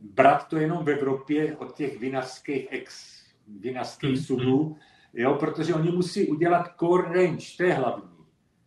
brat 0.02 0.48
to 0.48 0.58
jenom 0.58 0.86
v 0.86 0.90
Evropě 0.90 1.58
od 1.58 1.76
těch 1.76 2.00
vinařských 2.00 2.68
ex 2.72 3.14
vinařských 3.48 4.10
hmm. 4.10 4.24
sudů, 4.24 4.78
jo, 5.14 5.34
protože 5.34 5.74
oni 5.74 5.92
musí 5.92 6.28
udělat 6.28 6.72
core 6.80 7.04
range, 7.04 7.46
to 7.58 7.64
je 7.64 7.74
hlavní, 7.74 8.10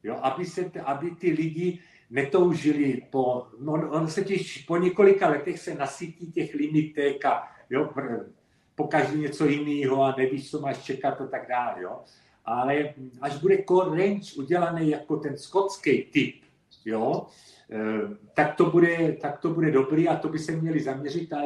jo, 0.03 0.19
aby, 0.23 0.45
se, 0.45 0.71
aby 0.85 1.11
ty 1.11 1.31
lidi 1.31 1.79
netoužili 2.11 3.03
po, 3.11 3.47
no, 3.61 3.73
on 3.91 4.09
se 4.09 4.25
těž 4.25 4.59
po 4.59 4.77
několika 4.77 5.29
letech 5.29 5.59
se 5.59 5.75
nasytí 5.75 6.33
těch 6.33 6.55
limitek 6.55 7.25
a 7.25 7.49
jo, 7.71 7.91
po 8.75 8.89
něco 9.17 9.47
jiného 9.47 10.03
a 10.03 10.15
nevíš, 10.19 10.51
co 10.51 10.61
máš 10.61 10.85
čekat 10.85 11.21
a 11.21 11.27
tak 11.27 11.49
dále, 11.49 11.83
jo. 11.83 12.01
Ale 12.45 12.95
až 13.21 13.37
bude 13.37 13.65
core 13.69 14.03
range 14.03 14.35
udělaný 14.37 14.91
jako 14.91 15.17
ten 15.17 15.39
skotský 15.39 16.03
typ, 16.03 16.35
jo, 16.85 17.27
eh, 17.71 18.17
tak 18.35 18.55
to 18.55 18.71
bude, 18.71 19.13
tak 19.13 19.39
to 19.39 19.51
bude 19.51 19.71
dobrý 19.71 20.09
a 20.09 20.17
to 20.17 20.29
by 20.29 20.39
se 20.39 20.53
měli 20.53 20.81
zaměřit 20.81 21.33
a 21.33 21.43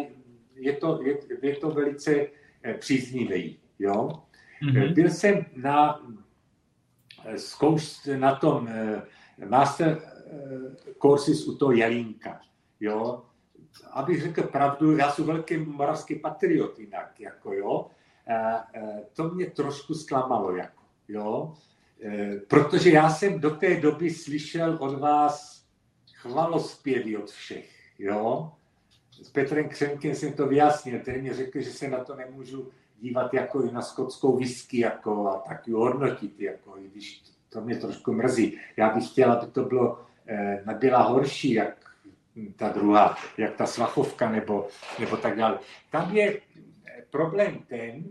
je 0.54 0.72
to, 0.72 1.00
je, 1.02 1.18
je 1.42 1.56
to 1.56 1.70
velice 1.70 2.26
eh, 2.62 2.74
příznivý, 2.74 3.58
jo. 3.78 4.22
Mm-hmm. 4.62 4.94
Byl 4.94 5.10
jsem 5.10 5.44
na 5.56 6.00
eh, 7.24 7.38
zkouš 7.38 8.08
na 8.16 8.34
tom 8.34 8.68
master 9.48 10.02
courses 11.02 11.46
u 11.46 11.56
toho 11.56 11.72
Jelínka, 11.72 12.40
jo. 12.80 13.22
Abych 13.90 14.22
řekl 14.22 14.42
pravdu, 14.42 14.96
já 14.96 15.10
jsem 15.10 15.24
velký 15.24 15.56
moravský 15.56 16.14
patriot 16.14 16.78
jinak, 16.78 17.20
jako 17.20 17.52
jo. 17.52 17.90
To 19.12 19.28
mě 19.28 19.46
trošku 19.46 19.94
zklamalo, 19.94 20.56
jako, 20.56 20.82
jo. 21.08 21.54
Protože 22.48 22.90
já 22.90 23.10
jsem 23.10 23.40
do 23.40 23.50
té 23.50 23.80
doby 23.80 24.10
slyšel 24.10 24.76
od 24.80 24.98
vás 24.98 25.64
chvalospěvy 26.14 27.16
od 27.16 27.30
všech, 27.30 27.70
jo. 27.98 28.52
S 29.22 29.30
Petrem 29.30 29.68
Křemkem 29.68 30.14
jsem 30.14 30.32
to 30.32 30.46
vyjasnil, 30.46 31.00
ten 31.04 31.22
mi 31.22 31.32
řekl, 31.32 31.60
že 31.60 31.70
se 31.70 31.88
na 31.88 32.04
to 32.04 32.16
nemůžu 32.16 32.70
dívat 33.00 33.34
jako 33.34 33.62
i 33.62 33.72
na 33.72 33.82
skotskou 33.82 34.36
whisky 34.36 34.78
jako, 34.78 35.28
a 35.28 35.38
tak 35.38 35.68
ji 35.68 35.74
hodnotit, 35.74 36.40
jako, 36.40 36.78
i 36.78 36.88
když 36.88 37.22
to 37.48 37.60
mě 37.60 37.76
trošku 37.76 38.12
mrzí. 38.12 38.58
Já 38.76 38.94
bych 38.94 39.08
chtěl, 39.08 39.32
aby 39.32 39.46
to 39.46 39.64
bylo, 39.64 40.04
eh, 40.26 40.62
nebyla 40.66 41.02
horší, 41.02 41.52
jak 41.52 41.76
ta 42.56 42.68
druhá, 42.68 43.16
jak 43.38 43.56
ta 43.56 43.66
svachovka 43.66 44.30
nebo, 44.30 44.68
nebo 45.00 45.16
tak 45.16 45.36
dále. 45.36 45.58
Tam 45.90 46.16
je 46.16 46.40
problém 47.10 47.58
ten, 47.68 48.04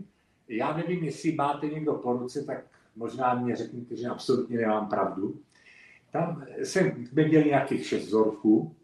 já 0.48 0.76
nevím, 0.76 1.04
jestli 1.04 1.32
máte 1.32 1.66
někdo 1.66 1.94
po 1.94 2.12
ruce, 2.12 2.44
tak 2.44 2.64
možná 2.96 3.34
mě 3.34 3.56
řekněte, 3.56 3.96
že 3.96 4.08
absolutně 4.08 4.58
nemám 4.58 4.88
pravdu, 4.88 5.40
tam 6.10 6.44
jsem, 6.62 7.06
jsme 7.06 7.24
měli 7.24 7.44
nějakých 7.44 7.86
šest 7.86 8.04
vzorků. 8.04 8.74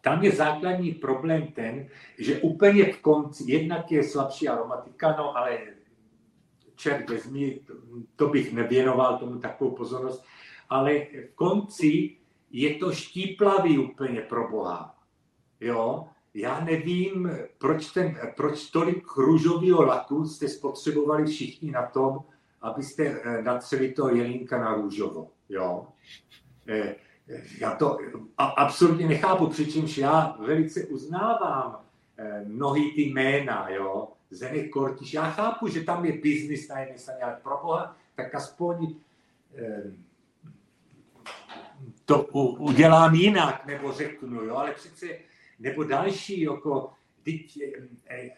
Tam 0.00 0.22
je 0.22 0.30
základní 0.30 0.92
problém 0.92 1.46
ten, 1.46 1.88
že 2.18 2.40
úplně 2.40 2.92
v 2.92 3.00
konci, 3.00 3.44
jednak 3.52 3.92
je 3.92 4.04
slabší 4.04 4.48
aromatika, 4.48 5.14
no 5.18 5.36
ale 5.36 5.58
čert 6.76 7.10
vezmi, 7.10 7.60
to 8.16 8.28
bych 8.28 8.52
nevěnoval 8.52 9.18
tomu 9.18 9.38
takovou 9.38 9.70
pozornost, 9.70 10.24
ale 10.68 10.98
v 10.98 11.34
konci 11.34 12.16
je 12.50 12.74
to 12.74 12.92
štíplavý 12.92 13.78
úplně 13.78 14.20
pro 14.20 14.50
Boha. 14.50 14.98
Jo? 15.60 16.08
Já 16.34 16.64
nevím, 16.64 17.30
proč, 17.58 17.86
ten, 17.92 18.16
proč 18.36 18.70
tolik 18.70 19.16
růžového 19.16 19.82
laku 19.82 20.24
jste 20.24 20.48
spotřebovali 20.48 21.26
všichni 21.26 21.70
na 21.70 21.86
tom, 21.86 22.18
abyste 22.60 23.04
eh, 23.04 23.42
natřeli 23.42 23.92
toho 23.92 24.08
jelínka 24.08 24.58
na 24.58 24.74
růžovo. 24.74 25.30
Jo? 25.48 25.86
Eh, 27.30 27.42
já 27.60 27.74
to 27.74 27.98
absolutně 28.36 29.08
nechápu, 29.08 29.46
přičemž 29.46 29.98
já 29.98 30.36
velice 30.38 30.86
uznávám 30.86 31.80
eh, 32.18 32.44
mnohý 32.44 32.92
ty 32.92 33.02
jména, 33.02 33.68
jo, 33.70 34.08
Zeny 34.30 34.68
Kortiš. 34.68 35.14
Já 35.14 35.30
chápu, 35.30 35.68
že 35.68 35.80
tam 35.80 36.04
je 36.04 36.12
biznis 36.12 36.68
na 36.68 36.78
jedné 36.78 36.98
straně, 36.98 37.22
ale 37.22 37.36
pro 37.42 37.58
boha, 37.62 37.96
tak 38.14 38.34
aspoň 38.34 38.94
eh, 39.56 39.82
to 42.04 42.22
udělám 42.58 43.14
jinak, 43.14 43.66
nebo 43.66 43.92
řeknu, 43.92 44.42
jo, 44.42 44.56
ale 44.56 44.72
přece, 44.72 45.06
nebo 45.58 45.84
další, 45.84 46.40
jako, 46.40 46.92
teď, 47.24 47.58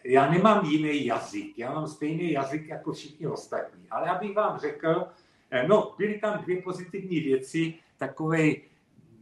já 0.03 0.31
nemám 0.31 0.65
jiný 0.65 1.05
jazyk, 1.05 1.59
já 1.59 1.73
mám 1.73 1.87
stejný 1.87 2.31
jazyk 2.31 2.67
jako 2.67 2.93
všichni 2.93 3.27
ostatní, 3.27 3.87
ale 3.91 4.09
abych 4.09 4.35
vám 4.35 4.59
řekl, 4.59 5.07
no, 5.67 5.95
byly 5.97 6.19
tam 6.19 6.43
dvě 6.43 6.61
pozitivní 6.61 7.19
věci, 7.19 7.73
takový 7.97 8.61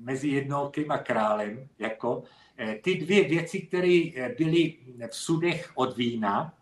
mezi 0.02 0.28
jednokým 0.28 0.92
a 0.92 0.98
králem, 0.98 1.68
jako 1.80 2.24
eh, 2.58 2.76
ty 2.84 2.96
dvě 2.96 3.24
věci, 3.24 3.62
které 3.62 4.12
eh, 4.16 4.36
byly 4.38 4.76
v 5.10 5.16
sudech 5.16 5.72
od 5.76 5.98
vína, 5.98 6.54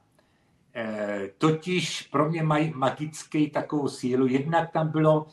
eh, 0.75 1.29
totiž 1.37 2.01
pro 2.01 2.29
mě 2.29 2.43
mají 2.43 2.73
magický 2.75 3.49
takovou 3.49 3.87
sílu. 3.87 4.27
Jednak 4.27 4.71
tam 4.71 4.87
bylo, 4.87 5.27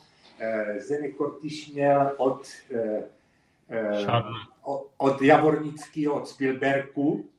Zene 0.77 1.11
Kortiš 1.11 1.71
měl 1.73 2.13
od, 2.17 2.47
od 4.97 5.21
Javornického, 5.21 6.15
od 6.15 6.27
Spielbergu, 6.27 7.29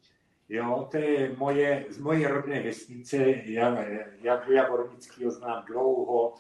Jo, 0.51 0.89
to 0.91 0.97
je 0.97 1.35
moje, 1.39 1.85
z 1.89 1.99
moje 1.99 2.29
rodné 2.29 2.63
vesnice, 2.63 3.17
já, 3.45 3.85
já 4.23 4.51
Javornického 4.53 5.31
znám 5.31 5.65
dlouho, 5.67 6.35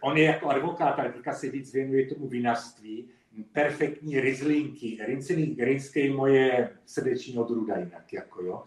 on 0.00 0.16
je 0.16 0.24
jako 0.24 0.48
advokát, 0.48 0.98
ale 0.98 1.12
teďka 1.12 1.32
se 1.32 1.48
víc 1.48 1.72
věnuje 1.72 2.06
tomu 2.06 2.28
vinařství. 2.28 3.08
Perfektní 3.52 4.20
rizlinky. 4.20 4.98
Rincený 5.06 5.46
Grinský 5.46 6.10
moje 6.10 6.70
srdeční 6.86 7.38
odrůda 7.38 7.78
jinak. 7.78 8.12
Jako, 8.12 8.42
jo. 8.42 8.62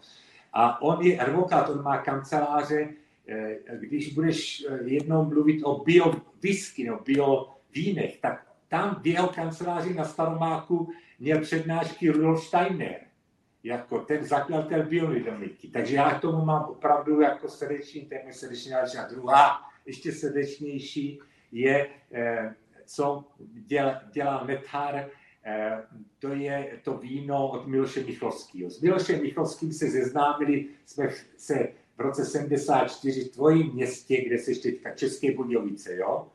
A 0.52 0.82
on 0.82 1.02
je 1.02 1.18
advokát, 1.18 1.68
on 1.68 1.82
má 1.82 1.98
kanceláře, 1.98 2.88
eh, 3.28 3.56
když 3.78 4.14
budeš 4.14 4.66
eh, 4.68 4.78
jednou 4.84 5.24
mluvit 5.24 5.62
o 5.62 5.84
bio 5.84 6.14
whisky, 6.42 6.84
nebo 6.84 6.98
bio 7.04 7.54
vínech, 7.74 8.20
tak 8.20 8.46
tam 8.68 9.00
v 9.02 9.06
jeho 9.06 9.28
kanceláři 9.28 9.94
na 9.94 10.04
Staromáku 10.04 10.88
měl 11.18 11.40
přednášky 11.40 12.10
Rudolf 12.10 12.44
Steiner, 12.44 13.00
jako 13.64 13.98
ten 13.98 14.24
zakladatel 14.24 14.82
biodynamiky. 14.82 15.68
Takže 15.68 15.96
já 15.96 16.10
k 16.10 16.20
tomu 16.20 16.44
mám 16.44 16.64
opravdu 16.64 17.20
jako 17.20 17.48
srdeční, 17.48 18.00
téměř 18.00 18.36
srdeční 18.36 18.72
a 18.74 19.08
druhá 19.10 19.60
ještě 19.86 20.12
srdečnější 20.12 21.20
je, 21.52 21.88
eh, 22.12 22.54
co 22.86 23.24
dělá, 23.66 24.02
dělá 24.12 24.44
Methar, 24.44 25.08
eh, 25.44 25.82
to 26.18 26.28
je 26.28 26.80
to 26.82 26.98
víno 26.98 27.48
od 27.48 27.66
Miloše 27.66 28.04
Michlovského. 28.04 28.70
S 28.70 28.80
Milošem 28.80 29.22
Michlovským 29.22 29.72
se 29.72 29.90
zeznámili 29.90 30.66
jsme 30.86 31.08
se 31.36 31.68
v 31.96 32.00
roce 32.00 32.24
74 32.24 33.24
v 33.24 33.32
tvojím 33.32 33.72
městě, 33.72 34.24
kde 34.26 34.38
se 34.38 34.50
ještě 34.50 34.70
teďka 34.70 34.90
České 34.94 35.32
Budějovice, 35.32 35.96
jo? 35.96 36.28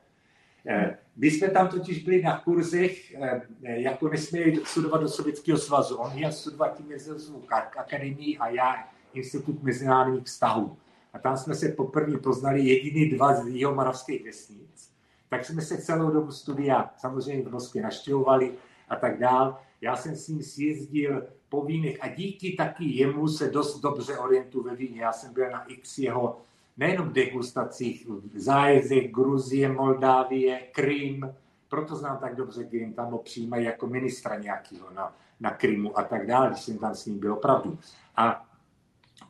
Eh, 0.66 0.98
my 1.16 1.30
jsme 1.30 1.48
tam 1.48 1.68
totiž 1.68 2.04
byli 2.04 2.22
na 2.22 2.40
kurzech, 2.40 3.14
jako 3.62 4.08
nesměli 4.08 4.60
studovat 4.64 5.00
do 5.00 5.08
Sovětského 5.08 5.58
svazu. 5.58 5.96
On 5.96 6.12
měl 6.12 6.32
studovat 6.32 6.76
tím 6.76 6.88
Mezinárodní 6.88 7.48
akademii 7.76 8.38
a 8.38 8.48
já 8.48 8.88
Institut 9.14 9.62
mezinárodních 9.62 10.24
vztahů 10.24 10.76
a 11.12 11.18
tam 11.18 11.36
jsme 11.36 11.54
se 11.54 11.68
poprvé 11.68 12.18
poznali 12.18 12.62
jediný 12.62 13.10
dva 13.10 13.34
z 13.34 13.48
jeho 13.48 13.74
moravských 13.74 14.24
vesnic. 14.24 14.91
Tak 15.32 15.44
jsme 15.44 15.62
se 15.62 15.78
celou 15.78 16.10
dobu 16.10 16.32
studia 16.32 16.90
samozřejmě 16.96 17.44
v 17.44 17.52
Moskvě 17.52 17.82
naštěvovali 17.82 18.54
a 18.88 18.96
tak 18.96 19.18
dál. 19.18 19.58
Já 19.80 19.96
jsem 19.96 20.16
s 20.16 20.28
ním 20.28 20.42
sjezdil 20.42 21.26
po 21.48 21.64
vínech 21.64 21.96
a 22.00 22.08
díky 22.08 22.52
taky 22.52 22.84
jemu 22.84 23.28
se 23.28 23.50
dost 23.50 23.80
dobře 23.80 24.18
orientuju 24.18 24.64
ve 24.64 24.76
víně. 24.76 25.00
Já 25.00 25.12
jsem 25.12 25.32
byl 25.32 25.50
na 25.50 25.64
x 25.64 25.98
jeho 25.98 26.40
nejenom 26.76 27.12
degustacích, 27.12 28.06
zájezdech 28.34 29.12
Gruzie, 29.12 29.72
Moldávie, 29.72 30.60
Krym, 30.72 31.34
proto 31.68 31.96
znám 31.96 32.18
tak 32.18 32.36
dobře 32.36 32.64
Krym, 32.64 32.92
tam 32.92 33.10
ho 33.10 33.18
přijímají 33.18 33.64
jako 33.64 33.86
ministra 33.86 34.36
nějakého 34.36 34.90
na, 34.90 35.16
na 35.40 35.50
Krymu 35.50 35.98
a 35.98 36.02
tak 36.02 36.26
dále, 36.26 36.48
když 36.50 36.62
jsem 36.62 36.78
tam 36.78 36.94
s 36.94 37.06
ním 37.06 37.18
byl 37.18 37.32
opravdu. 37.32 37.78
A 38.16 38.48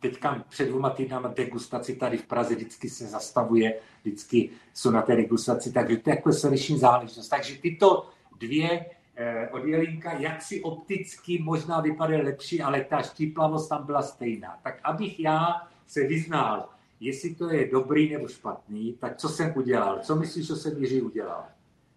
teďka 0.02 0.44
před 0.48 0.68
dvěma 0.68 0.90
týdnama 0.90 1.28
degustaci 1.28 1.96
tady 1.96 2.18
v 2.18 2.26
Praze 2.26 2.54
vždycky 2.54 2.90
se 2.90 3.06
zastavuje, 3.06 3.74
vždycky 4.02 4.50
jsou 4.74 4.90
na 4.90 5.02
té 5.02 5.16
degustaci, 5.16 5.72
takže 5.72 5.96
to 5.96 6.10
je 6.10 6.16
jako 6.16 6.32
srdeční 6.32 6.78
záležitost. 6.78 7.28
Takže 7.28 7.58
tyto 7.58 8.10
dvě 8.38 8.86
eh, 9.16 9.48
od 9.48 9.64
Jelinka, 9.64 10.12
jak 10.12 10.42
si 10.42 10.62
opticky 10.62 11.38
možná 11.42 11.80
vypadaly 11.80 12.22
lepší, 12.22 12.62
ale 12.62 12.84
ta 12.84 13.02
štíplavost 13.02 13.68
tam 13.68 13.86
byla 13.86 14.02
stejná. 14.02 14.58
Tak 14.62 14.80
abych 14.84 15.20
já 15.20 15.68
se 15.86 16.06
vyznal, 16.06 16.68
jestli 17.00 17.34
to 17.34 17.50
je 17.50 17.70
dobrý 17.70 18.12
nebo 18.12 18.28
špatný, 18.28 18.92
tak 19.00 19.16
co 19.16 19.28
jsem 19.28 19.52
udělal? 19.56 19.98
Co 20.02 20.16
myslíš, 20.16 20.46
že 20.46 20.56
jsem 20.56 20.78
Jiří 20.78 21.02
udělal? 21.02 21.44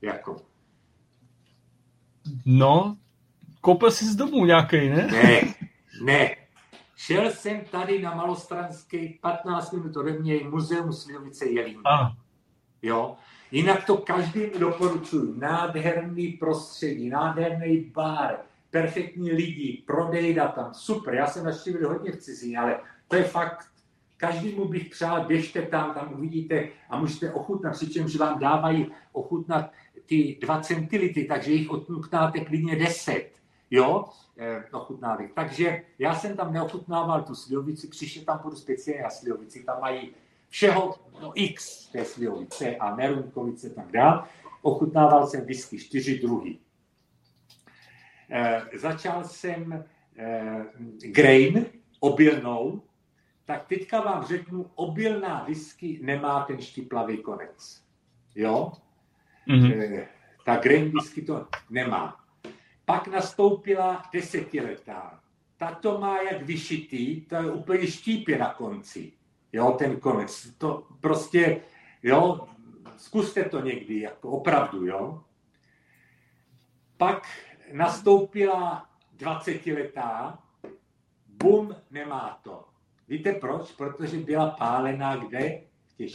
Jako? 0.01 0.37
No, 2.45 2.97
koupil 3.61 3.91
jsi 3.91 4.05
z 4.05 4.15
domu 4.15 4.45
nějaký, 4.45 4.89
ne? 4.89 5.07
Ne, 5.11 5.53
ne. 6.01 6.44
Šel 6.95 7.31
jsem 7.31 7.61
tady 7.71 8.01
na 8.01 8.15
Malostranský 8.15 9.19
15 9.21 9.71
minut 9.71 9.97
ode 9.97 10.13
mě 10.13 10.39
muzeum 10.49 10.93
Slivovice 10.93 11.45
Jelín. 11.45 11.81
Jo, 12.81 13.17
Jinak 13.51 13.85
to 13.85 13.97
každým 13.97 14.49
doporučuji. 14.59 15.39
Nádherný 15.39 16.27
prostředí, 16.27 17.09
nádherný 17.09 17.91
bar, 17.95 18.37
perfektní 18.69 19.31
lidi, 19.31 19.83
prodejda 19.87 20.47
tam, 20.47 20.73
super. 20.73 21.13
Já 21.13 21.27
jsem 21.27 21.45
naštívil 21.45 21.89
hodně 21.89 22.11
v 22.11 22.17
cizině, 22.17 22.57
ale 22.57 22.79
to 23.07 23.15
je 23.15 23.23
fakt, 23.23 23.67
každému 24.17 24.65
bych 24.65 24.89
přál, 24.89 25.25
běžte 25.25 25.61
tam, 25.61 25.93
tam 25.93 26.13
uvidíte 26.13 26.67
a 26.89 26.99
můžete 26.99 27.33
ochutnat, 27.33 27.73
přičemž 27.73 28.15
vám 28.15 28.39
dávají 28.39 28.91
ochutnat 29.11 29.71
ty 30.05 30.37
dva 30.41 30.59
centility, 30.59 31.25
takže 31.25 31.51
jich 31.51 31.69
ochutnáte 31.69 32.39
klidně 32.39 32.75
deset, 32.75 33.29
jo, 33.71 34.05
eh, 34.37 34.63
ochutnávek. 34.71 35.33
Takže 35.33 35.81
já 35.99 36.15
jsem 36.15 36.37
tam 36.37 36.53
neochutnával 36.53 37.23
tu 37.23 37.35
slivovici, 37.35 37.87
přišel 37.87 38.23
tam 38.23 38.39
budu 38.43 38.55
speciálně 38.55 39.03
na 39.03 39.09
slivovici, 39.09 39.63
tam 39.63 39.81
mají 39.81 40.11
všeho 40.49 40.95
no, 41.21 41.31
x 41.35 41.87
té 41.87 42.05
slivovice 42.05 42.75
a 42.75 42.95
nerunkovice 42.95 43.69
tak 43.69 43.91
dále. 43.91 44.23
Ochutnával 44.61 45.27
jsem 45.27 45.45
whisky, 45.45 45.79
čtyři 45.79 46.19
druhy. 46.19 46.57
E, 48.29 48.61
začal 48.73 49.23
jsem 49.23 49.83
e, 50.17 50.65
grain, 50.97 51.65
obilnou, 51.99 52.81
tak 53.45 53.67
teďka 53.67 54.01
vám 54.01 54.25
řeknu, 54.25 54.71
obilná 54.75 55.43
whisky 55.43 55.99
nemá 56.01 56.43
ten 56.43 56.61
štiplavý 56.61 57.17
konec. 57.17 57.83
Jo? 58.35 58.71
Mm-hmm. 59.47 59.81
E, 59.81 60.07
ta 60.45 60.55
grain 60.55 60.91
whisky 60.91 61.21
to 61.21 61.47
nemá. 61.69 62.24
Pak 62.85 63.07
nastoupila 63.07 64.03
desetiletá. 64.13 65.19
Ta 65.57 65.71
to 65.75 65.97
má 65.99 66.21
jak 66.21 66.41
vyšitý, 66.41 67.21
to 67.21 67.35
je 67.35 67.51
úplně 67.51 67.87
štípě 67.87 68.37
na 68.37 68.53
konci 68.53 69.11
jo, 69.55 69.71
ten 69.71 69.99
konec. 69.99 70.53
To 70.57 70.87
prostě, 70.99 71.61
jo, 72.03 72.47
zkuste 72.97 73.43
to 73.43 73.61
někdy, 73.61 73.99
jako 73.99 74.29
opravdu, 74.29 74.85
jo. 74.85 75.23
Pak 76.97 77.27
nastoupila 77.73 78.89
20-letá, 79.17 80.39
bum, 81.27 81.75
nemá 81.91 82.39
to. 82.43 82.65
Víte 83.07 83.33
proč? 83.33 83.71
Protože 83.71 84.17
byla 84.17 84.49
pálená 84.49 85.15
kde? 85.15 85.61
V 85.85 85.95
těch 85.97 86.11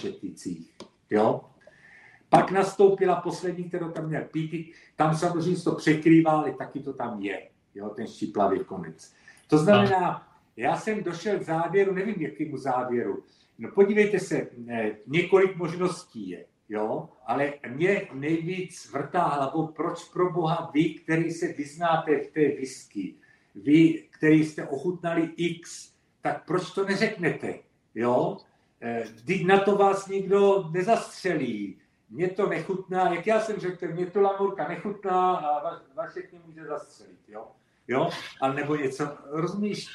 jo. 1.11 1.50
Pak 2.31 2.51
nastoupila 2.51 3.17
poslední, 3.17 3.65
kterou 3.65 3.91
tam 3.91 4.09
měl 4.09 4.23
pítit, 4.23 4.73
tam 4.97 5.17
samozřejmě 5.17 5.63
to 5.63 5.75
překrývá, 5.75 6.31
ale 6.31 6.53
taky 6.53 6.81
to 6.81 6.93
tam 6.93 7.23
je, 7.23 7.49
jo, 7.75 7.89
ten 7.89 8.07
štíplavý 8.07 8.65
konec. 8.65 9.13
To 9.49 9.59
znamená, 9.59 10.29
já 10.57 10.77
jsem 10.77 11.03
došel 11.03 11.39
k 11.39 11.43
závěru, 11.43 11.95
nevím 11.95 12.15
jakému 12.19 12.57
závěru. 12.57 13.25
No 13.59 13.71
podívejte 13.71 14.19
se, 14.19 14.49
několik 15.07 15.57
možností 15.57 16.31
je, 16.31 16.45
jo, 16.69 17.09
ale 17.27 17.53
mě 17.69 18.09
nejvíc 18.13 18.91
vrtá 18.93 19.23
hlavou, 19.23 19.67
proč 19.67 20.05
pro 20.05 20.33
boha 20.33 20.71
vy, 20.75 20.95
který 20.95 21.31
se 21.31 21.53
vyznáte 21.53 22.19
v 22.19 22.31
té 22.31 22.49
whisky, 22.49 23.15
vy, 23.55 24.05
který 24.11 24.45
jste 24.45 24.69
ochutnali 24.69 25.31
X, 25.37 25.93
tak 26.23 26.47
proč 26.47 26.71
to 26.71 26.85
neřeknete, 26.85 27.55
jo? 27.95 28.37
Teď 29.27 29.47
na 29.47 29.59
to 29.59 29.77
vás 29.77 30.09
nikdo 30.09 30.71
nezastřelí. 30.73 31.77
Mně 32.11 32.29
to 32.29 32.49
nechutná, 32.49 33.15
jak 33.15 33.27
já 33.27 33.41
jsem 33.41 33.61
řekl, 33.61 33.89
mě 33.89 34.07
to 34.07 34.21
lamurka 34.21 34.69
nechutná 34.69 35.37
a 35.37 35.81
vaše 35.95 36.23
k 36.23 36.33
ní 36.33 36.41
může 36.47 36.65
zastřelit, 36.65 37.29
jo? 37.29 37.47
jo, 37.91 38.11
ale 38.41 38.55
nebo 38.55 38.77
něco, 38.77 39.09
rozumíš, 39.27 39.87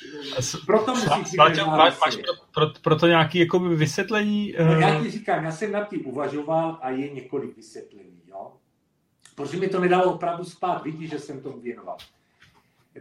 proto 0.66 0.96
musíš 0.96 1.28
si 1.28 1.38
máš, 1.38 2.16
pro, 2.16 2.34
pro, 2.54 2.74
pro, 2.82 2.96
to 2.96 3.08
nějaké 3.08 3.40
jako 3.40 3.60
vysvětlení? 3.60 4.56
No, 4.60 4.80
já 4.80 5.04
ti 5.04 5.12
říkám, 5.12 5.44
já 5.44 5.52
jsem 5.52 5.72
nad 5.72 5.90
tím 5.90 6.08
uvažoval 6.08 6.80
a 6.82 6.90
je 6.90 7.14
několik 7.14 7.56
vysvětlení, 7.56 8.22
jo. 8.28 8.52
Protože 9.36 9.58
mi 9.58 9.68
to 9.68 9.80
nedalo 9.80 10.14
opravdu 10.14 10.44
spát, 10.44 10.84
vidíš, 10.84 11.10
že 11.10 11.20
jsem 11.20 11.42
tomu 11.42 11.60
věnoval. 11.60 11.98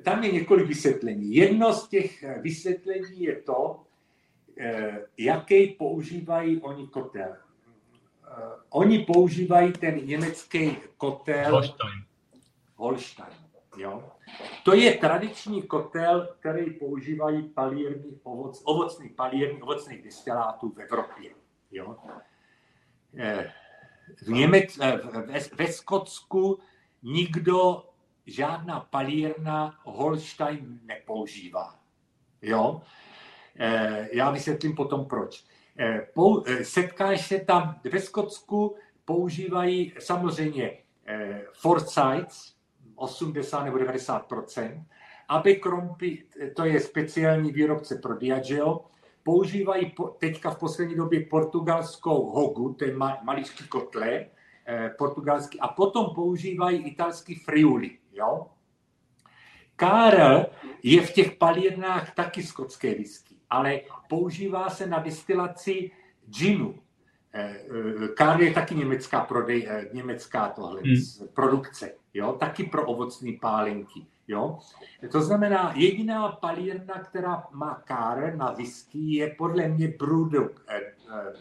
Tam 0.02 0.24
je 0.24 0.32
několik 0.32 0.66
vysvětlení. 0.66 1.34
Jedno 1.34 1.72
z 1.72 1.88
těch 1.88 2.22
eh, 2.22 2.38
vysvětlení 2.40 3.22
je 3.22 3.36
to, 3.36 3.80
eh, 4.58 5.06
jaký 5.18 5.66
používají 5.66 6.60
oni 6.60 6.86
kotel. 6.88 7.36
Eh, 8.28 8.42
oni 8.70 8.98
používají 8.98 9.72
ten 9.72 10.06
německý 10.06 10.76
kotel 10.96 11.50
Holstein. 11.50 12.04
Holstein 12.76 13.44
jo. 13.76 14.12
To 14.62 14.74
je 14.74 14.94
tradiční 14.94 15.62
kotel, 15.62 16.28
který 16.40 16.70
používají 16.70 17.42
palírní 17.42 18.20
ovoc, 18.22 18.62
ovocný 18.64 19.08
palírní 19.08 19.62
ovocných 19.62 20.02
destilátů 20.02 20.70
v 20.70 20.78
Evropě. 20.78 21.30
Jo. 21.70 21.96
Eh, 23.16 23.52
v 24.22 24.28
Němec, 24.28 24.78
eh, 24.80 24.96
ve, 24.96 25.40
ve 25.56 25.72
Skotsku 25.72 26.58
nikdo 27.02 27.84
žádná 28.26 28.80
palírna 28.80 29.80
Holstein 29.82 30.80
nepoužívá. 30.82 31.78
Jo? 32.42 32.82
Já 34.12 34.30
vysvětlím 34.30 34.74
potom 34.74 35.06
proč. 35.06 35.44
Setkáš 36.62 37.26
se 37.26 37.38
tam, 37.38 37.80
ve 37.92 38.00
Skotsku 38.00 38.76
používají 39.04 39.92
samozřejmě 39.98 40.78
Forsyths, 41.52 42.54
80 42.96 43.64
nebo 43.64 43.76
90% 43.76 44.84
Abercrombie, 45.28 46.16
to 46.56 46.64
je 46.64 46.80
speciální 46.80 47.52
výrobce 47.52 47.96
pro 47.96 48.16
Diageo, 48.16 48.84
používají 49.22 49.94
teďka 50.18 50.50
v 50.50 50.58
poslední 50.58 50.96
době 50.96 51.26
portugalskou 51.26 52.30
hogu, 52.30 52.74
to 52.74 52.84
je 52.84 52.96
malířský 53.22 53.68
kotle, 53.68 54.26
eh, 54.66 54.90
portugalský, 54.98 55.60
a 55.60 55.68
potom 55.68 56.14
používají 56.14 56.86
italský 56.86 57.34
friuli. 57.34 57.98
Jo? 58.12 58.46
Karel 59.76 60.46
je 60.82 61.02
v 61.02 61.12
těch 61.12 61.32
palírnách 61.32 62.14
taky 62.14 62.42
skotské 62.42 62.94
whisky, 62.94 63.33
ale 63.50 63.80
používá 64.08 64.70
se 64.70 64.86
na 64.86 64.98
destilaci 64.98 65.90
ginu. 66.26 66.74
Karl 68.16 68.42
je 68.42 68.52
taky 68.52 68.74
německá, 68.74 69.20
prodej, 69.20 69.66
eh, 69.68 69.88
německá 69.92 70.48
tohle, 70.48 70.80
hmm. 70.80 71.28
produkce 71.34 71.92
jo, 72.14 72.32
taky 72.32 72.64
pro 72.64 72.86
ovocné 72.86 73.32
pálenky. 73.40 74.06
Jo? 74.28 74.58
To 75.12 75.20
znamená, 75.20 75.72
jediná 75.76 76.28
palírna, 76.28 76.98
která 76.98 77.44
má 77.52 77.82
káre 77.84 78.36
na 78.36 78.50
whisky, 78.50 79.14
je 79.14 79.34
podle 79.38 79.68
mě 79.68 79.88
eh, 79.88 80.76
eh, 80.76 81.32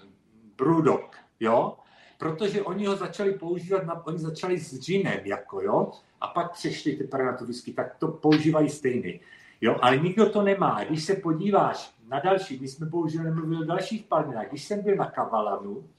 Brewdog 0.57 1.15
jo? 1.39 1.77
protože 2.17 2.61
oni 2.61 2.85
ho 2.85 2.95
začali 2.95 3.33
používat, 3.33 3.85
na, 3.85 4.05
oni 4.05 4.17
začali 4.17 4.59
s 4.59 4.79
ginem, 4.79 5.19
jako, 5.25 5.61
jo? 5.61 5.91
a 6.21 6.27
pak 6.27 6.51
přešli 6.51 6.95
teprve 6.95 7.25
na 7.25 7.37
to 7.37 7.45
whisky, 7.45 7.73
tak 7.73 7.95
to 7.95 8.07
používají 8.07 8.69
stejný. 8.69 9.19
Jo? 9.63 9.77
Ale 9.81 9.97
nikdo 9.97 10.29
to 10.29 10.41
nemá. 10.41 10.83
Když 10.83 11.03
se 11.03 11.15
podíváš 11.15 11.93
na 12.07 12.19
další, 12.19 12.59
my 12.59 12.67
jsme 12.67 12.85
bohužel 12.85 13.23
nemluvili 13.23 13.61
o 13.61 13.65
dalších 13.65 14.03
palmách, 14.03 14.49
když 14.49 14.63
jsem 14.63 14.83
byl 14.83 14.95
na 14.95 15.05
Kavalanu, 15.05 15.89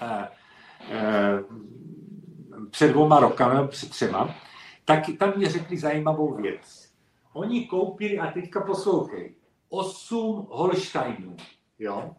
eh, 0.00 0.28
eh, 0.90 1.44
před 2.70 2.88
dvoma 2.88 3.20
rokami, 3.20 3.68
před 3.68 3.90
třema, 3.90 4.34
tak 4.84 5.02
tam 5.18 5.32
mě 5.36 5.48
řekli 5.48 5.76
zajímavou 5.76 6.34
věc. 6.34 6.92
Oni 7.32 7.66
koupili, 7.66 8.18
a 8.18 8.30
teďka 8.30 8.60
poslouchej, 8.60 9.34
osm 9.68 10.46
Holsteinů, 10.50 11.36
jo? 11.78 12.14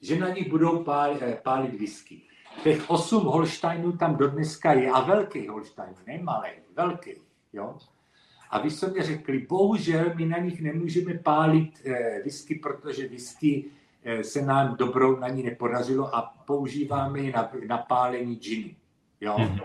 že 0.00 0.18
na 0.18 0.28
nich 0.28 0.50
budou 0.50 0.84
pálit, 0.84 1.22
eh, 1.22 1.40
pálit 1.42 1.74
whisky. 1.74 2.22
Těch 2.62 2.90
osm 2.90 3.24
Holsteinů 3.24 3.92
tam 3.92 4.16
do 4.16 4.28
dneska 4.28 4.72
je, 4.72 4.90
a 4.90 5.00
velký 5.00 5.48
Holstein, 5.48 5.94
ne 6.06 6.22
malý, 6.22 6.50
velký. 6.76 7.14
Jo? 7.52 7.76
A 8.50 8.58
vy 8.58 8.70
jste 8.70 8.90
mě 8.90 9.02
řekli, 9.02 9.46
bohužel 9.48 10.12
my 10.14 10.26
na 10.26 10.38
nich 10.38 10.60
nemůžeme 10.60 11.14
pálit 11.14 11.70
eh, 11.84 12.22
whisky, 12.22 12.54
protože 12.54 13.08
whisky 13.08 13.64
eh, 14.04 14.24
se 14.24 14.42
nám 14.42 14.76
dobrou 14.76 15.16
na 15.16 15.28
ní 15.28 15.42
nepodařilo 15.42 16.14
a 16.14 16.34
používáme 16.46 17.20
ji 17.20 17.32
na, 17.32 17.52
na 17.66 17.78
pálení 17.78 18.36
džiny. 18.36 18.76
Jo? 19.20 19.36
Mm-hmm. 19.38 19.62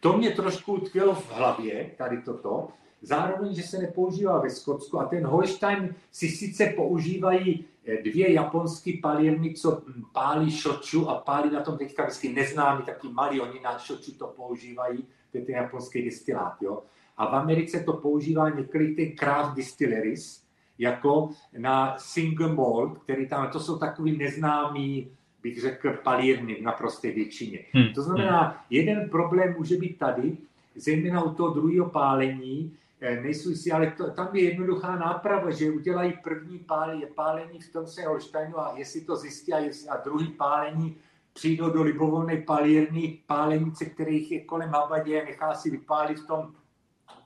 To 0.00 0.18
mě 0.18 0.30
trošku 0.30 0.72
utkvělo 0.72 1.14
v 1.14 1.32
hlavě, 1.32 1.90
tady 1.96 2.22
toto, 2.22 2.68
zároveň, 3.02 3.54
že 3.54 3.62
se 3.62 3.78
nepoužívá 3.78 4.40
ve 4.40 4.50
Skotsku 4.50 5.00
a 5.00 5.04
ten 5.04 5.26
Holstein 5.26 5.94
si 6.12 6.28
sice 6.28 6.66
používají 6.66 7.64
eh, 7.86 8.02
dvě 8.02 8.32
japonské 8.32 8.92
palírny, 9.02 9.54
co 9.54 9.82
pálí 10.12 10.50
šoču 10.50 11.10
a 11.10 11.14
pálí 11.14 11.50
na 11.50 11.60
tom 11.60 11.78
teďka 11.78 12.02
vždycky 12.02 12.28
neznámý, 12.28 12.84
taky 12.84 13.08
malý, 13.08 13.40
oni 13.40 13.60
na 13.60 13.78
šoču 13.78 14.12
to 14.12 14.26
používají, 14.26 15.06
to 15.32 15.38
je 15.38 15.44
ten 15.44 15.54
japonský 15.54 16.04
destilát, 16.04 16.62
jo. 16.62 16.82
A 17.18 17.26
v 17.26 17.34
Americe 17.34 17.80
to 17.80 17.92
používá 17.92 18.50
několik 18.50 18.96
těch 18.96 19.14
craft 19.14 19.54
distilleries, 19.54 20.48
jako 20.78 21.30
na 21.58 21.98
single 21.98 22.54
malt, 22.54 22.98
který 22.98 23.28
tam, 23.28 23.50
to 23.50 23.60
jsou 23.60 23.78
takový 23.78 24.18
neznámý, 24.18 25.10
bych 25.42 25.60
řekl, 25.60 25.92
palírny 25.92 26.54
v 26.54 26.62
naprosté 26.62 27.10
většině. 27.10 27.58
Hmm. 27.72 27.92
To 27.94 28.02
znamená, 28.02 28.64
jeden 28.70 29.10
problém 29.10 29.54
může 29.58 29.76
být 29.76 29.98
tady, 29.98 30.36
zejména 30.76 31.22
u 31.22 31.34
toho 31.34 31.54
druhého 31.54 31.90
pálení, 31.90 32.76
eh, 33.00 33.20
nejsou 33.20 33.54
si, 33.54 33.72
ale 33.72 33.94
to, 33.96 34.10
tam 34.10 34.28
je 34.32 34.42
jednoduchá 34.42 34.96
náprava, 34.96 35.50
že 35.50 35.70
udělají 35.70 36.12
první 36.24 36.58
pálení, 36.58 37.02
pálení 37.14 37.60
v 37.60 37.72
tom 37.72 37.86
se 37.86 38.02
Holsteinu 38.02 38.58
a 38.58 38.74
jestli 38.76 39.00
to 39.00 39.16
zjistí 39.16 39.52
a, 39.52 39.58
jestli, 39.58 39.88
a 39.88 39.96
druhý 39.96 40.28
pálení 40.28 40.96
přijdou 41.32 41.70
do 41.70 41.82
libovolné 41.82 42.36
palírny 42.36 43.18
pálenice, 43.26 43.84
kterých 43.84 44.32
je 44.32 44.40
kolem 44.40 44.70
Habadě 44.70 45.22
a 45.22 45.24
nechá 45.24 45.54
si 45.54 45.70
vypálit 45.70 46.18
v 46.18 46.26
tom 46.26 46.52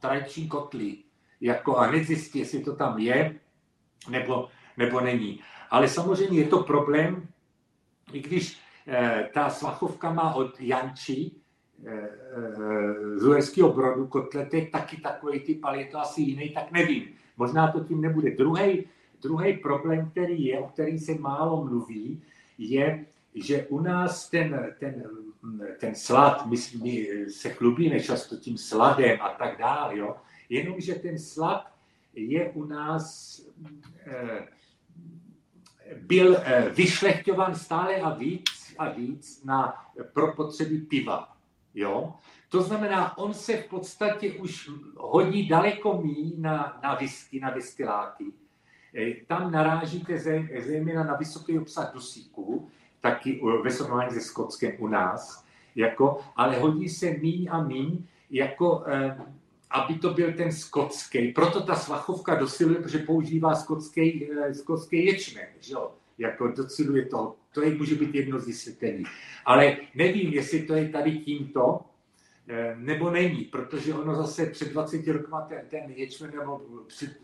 tradiční 0.02 0.48
kotli. 0.48 0.96
Jako 1.40 1.76
a 1.76 1.90
nezjistí, 1.90 2.38
jestli 2.38 2.60
to 2.60 2.76
tam 2.76 2.98
je, 2.98 3.34
nebo, 4.10 4.48
nebo 4.76 5.00
není. 5.00 5.40
Ale 5.70 5.88
samozřejmě 5.88 6.38
je 6.38 6.48
to 6.48 6.62
problém, 6.62 7.28
i 8.12 8.20
když 8.20 8.58
eh, 8.86 9.30
ta 9.34 9.50
svachovka 9.50 10.12
má 10.12 10.34
od 10.34 10.60
Janči, 10.60 11.30
eh, 11.86 11.90
eh, 11.90 13.18
z 13.18 13.26
Uherského 13.26 13.72
brodu 13.72 14.06
kotletek 14.06 14.70
taky 14.70 14.96
takový 14.96 15.40
typ, 15.40 15.64
ale 15.64 15.78
je 15.78 15.86
to 15.86 15.98
asi 15.98 16.22
jiný, 16.22 16.50
tak 16.50 16.72
nevím. 16.72 17.08
Možná 17.36 17.72
to 17.72 17.80
tím 17.80 18.00
nebude. 18.00 18.30
Druhý 19.22 19.52
problém, 19.62 20.10
který 20.10 20.44
je, 20.44 20.58
o 20.58 20.68
který 20.68 20.98
se 20.98 21.14
málo 21.14 21.64
mluví, 21.64 22.22
je, 22.58 23.06
že 23.34 23.66
u 23.66 23.80
nás 23.80 24.30
ten, 24.30 24.74
ten, 24.78 25.02
ten 25.80 25.94
slad, 25.94 26.46
my, 26.46 26.56
my 26.82 27.08
se 27.30 27.50
chlubíme 27.50 28.00
často 28.00 28.36
tím 28.36 28.58
sladem 28.58 29.18
a 29.20 29.28
tak 29.28 29.58
dále, 29.58 29.98
jo? 29.98 30.16
jenomže 30.48 30.94
ten 30.94 31.18
slad 31.18 31.72
je 32.14 32.50
u 32.50 32.64
nás 32.64 33.40
eh, 34.06 34.48
byl 36.00 36.36
eh, 36.36 36.68
vyšlechťován 36.68 37.54
stále 37.54 37.96
a 37.96 38.14
víc 38.14 38.74
a 38.78 38.88
víc 38.88 39.44
na, 39.44 39.86
pro 40.12 40.32
potřeby 40.32 40.78
piva. 40.78 41.36
Jo? 41.74 42.14
To 42.48 42.62
znamená, 42.62 43.18
on 43.18 43.34
se 43.34 43.56
v 43.56 43.68
podstatě 43.68 44.32
už 44.32 44.70
hodí 44.96 45.48
daleko 45.48 46.02
mí 46.02 46.34
na, 46.38 46.80
na 46.82 46.94
whisky, 46.94 47.40
na 47.40 47.50
destiláty. 47.50 48.24
Eh, 48.94 49.14
tam 49.26 49.52
narážíte 49.52 50.18
zejména 50.58 51.04
na 51.04 51.16
vysoký 51.16 51.58
obsah 51.58 51.92
dusíku, 51.94 52.68
taky 53.02 53.40
ve 53.62 53.70
srovnání 53.70 54.10
se 54.10 54.20
Skotskem 54.20 54.72
u 54.78 54.88
nás, 54.88 55.44
jako, 55.74 56.20
ale 56.36 56.58
hodí 56.58 56.88
se 56.88 57.10
míň 57.10 57.48
a 57.50 57.62
míň, 57.64 58.04
jako, 58.30 58.84
eh, 58.86 59.18
aby 59.70 59.94
to 59.94 60.14
byl 60.14 60.32
ten 60.32 60.52
skotský. 60.52 61.32
Proto 61.32 61.60
ta 61.62 61.74
svachovka 61.74 62.34
dosiluje, 62.34 62.80
protože 62.80 62.98
používá 62.98 63.54
skotský, 63.54 64.28
eh, 64.32 64.54
skotský 64.54 65.06
ječmen, 65.06 65.46
že 65.60 65.72
jo? 65.72 65.90
jako 66.18 66.48
dociluje 66.48 67.06
to. 67.06 67.36
To 67.54 67.62
je, 67.62 67.74
může 67.74 67.94
být 67.94 68.14
jedno 68.14 68.38
z 68.38 68.46
vysvětlení. 68.46 69.04
Ale 69.44 69.76
nevím, 69.94 70.32
jestli 70.32 70.62
to 70.62 70.74
je 70.74 70.88
tady 70.88 71.18
tímto, 71.18 71.80
eh, 72.48 72.76
nebo 72.78 73.10
není, 73.10 73.44
protože 73.44 73.94
ono 73.94 74.14
zase 74.14 74.46
před 74.46 74.72
20 74.72 75.12
rokama 75.12 75.40
ten, 75.40 75.60
ten 75.68 75.82
ječmen 75.90 76.30
nebo 76.30 76.60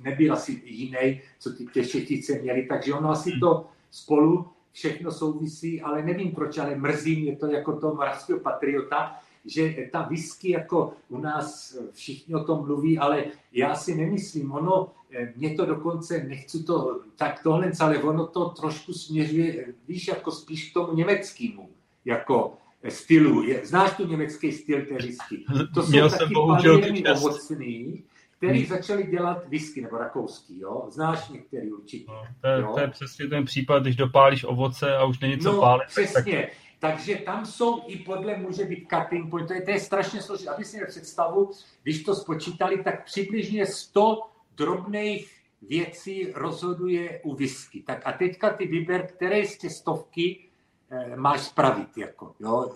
nebyl 0.05 0.33
asi 0.33 0.63
jiný, 0.65 1.21
co 1.39 1.53
ty 1.53 1.67
těšetice 1.67 2.39
měly, 2.39 2.67
takže 2.67 2.95
ono 2.95 3.11
asi 3.11 3.33
to 3.41 3.67
spolu 3.91 4.47
všechno 4.79 5.13
souvisí, 5.13 5.83
ale 5.83 6.03
nevím 6.03 6.31
proč, 6.31 6.59
ale 6.59 6.75
mrzí 6.75 7.23
mě 7.23 7.37
to 7.37 7.47
jako 7.47 7.81
toho 7.81 7.95
moravského 7.95 8.41
patriota, 8.41 9.17
že 9.45 9.75
ta 9.93 10.03
whisky 10.03 10.51
jako 10.51 10.93
u 11.09 11.19
nás 11.19 11.77
všichni 11.93 12.35
o 12.35 12.45
tom 12.45 12.67
mluví, 12.67 12.99
ale 12.99 13.25
já 13.53 13.75
si 13.75 13.95
nemyslím, 13.95 14.53
ono, 14.53 14.89
eh, 15.11 15.33
mě 15.37 15.55
to 15.55 15.67
dokonce, 15.67 16.25
nechci 16.25 16.63
to 16.63 17.01
tak 17.17 17.43
tohle, 17.43 17.73
ale 17.81 17.99
ono 17.99 18.27
to 18.27 18.49
trošku 18.49 18.93
směřuje, 18.93 19.75
víš, 19.89 20.09
jako 20.09 20.31
spíš 20.31 20.71
k 20.71 20.75
tomu 20.75 20.95
německému, 20.95 21.69
jako 22.05 22.53
stylu. 22.89 23.45
Znáš 23.63 23.97
tu 23.97 24.07
německý 24.07 24.53
styl 24.53 24.87
té 24.87 24.95
whisky? 24.95 25.45
To 25.75 25.83
jsou 25.83 25.91
Měl 25.91 26.11
taky 26.11 26.35
palírny 26.35 27.05
ovocný, 27.05 28.05
který 28.39 28.59
hmm. 28.59 28.69
začali 28.69 29.07
dělat 29.07 29.49
whisky 29.49 29.81
nebo 29.81 29.99
rakouský, 29.99 30.61
jo? 30.61 30.87
Znáš 30.89 31.29
některý 31.29 31.73
určitě. 31.73 32.05
No, 32.09 32.23
to, 32.41 32.49
je, 32.49 32.63
to 32.75 32.81
je 32.81 32.89
přesně 32.89 33.27
ten 33.27 33.45
případ, 33.45 33.83
když 33.83 33.97
dopálíš 33.97 34.45
ovoce 34.45 34.97
a 34.97 35.05
už 35.05 35.21
není 35.21 35.39
co 35.39 35.53
no, 35.53 35.61
pálit. 35.61 35.89
přesně. 35.89 36.43
Tak... 36.43 36.51
Takže 36.81 37.17
tam 37.17 37.47
jsou 37.47 37.83
i 37.87 37.97
podle 37.97 38.37
může 38.37 38.65
být 38.65 38.89
cutting 38.95 39.31
point. 39.31 39.49
To 39.49 39.55
je, 39.55 39.63
to 39.63 39.71
je 39.71 39.81
strašně 39.81 40.23
složité. 40.23 40.51
Aby 40.51 40.65
si 40.65 40.77
měl 40.77 40.87
představu, 40.89 41.51
když 41.83 42.03
to 42.03 42.15
spočítali, 42.15 42.83
tak 42.83 43.05
přibližně 43.05 43.67
100 43.67 44.23
drobných 44.57 45.33
věcí 45.63 46.33
rozhoduje 46.35 47.21
u 47.25 47.35
whisky. 47.35 47.83
Tak 47.83 48.03
a 48.05 48.13
teďka 48.13 48.51
ty 48.51 48.67
vyber, 48.67 49.07
které 49.07 49.47
z 49.47 49.59
těch 49.59 49.73
stovky 49.73 50.45
eh, 50.91 51.17
máš 51.17 51.41
spravit. 51.41 51.99
Jako, 51.99 52.35
jo? 52.41 52.75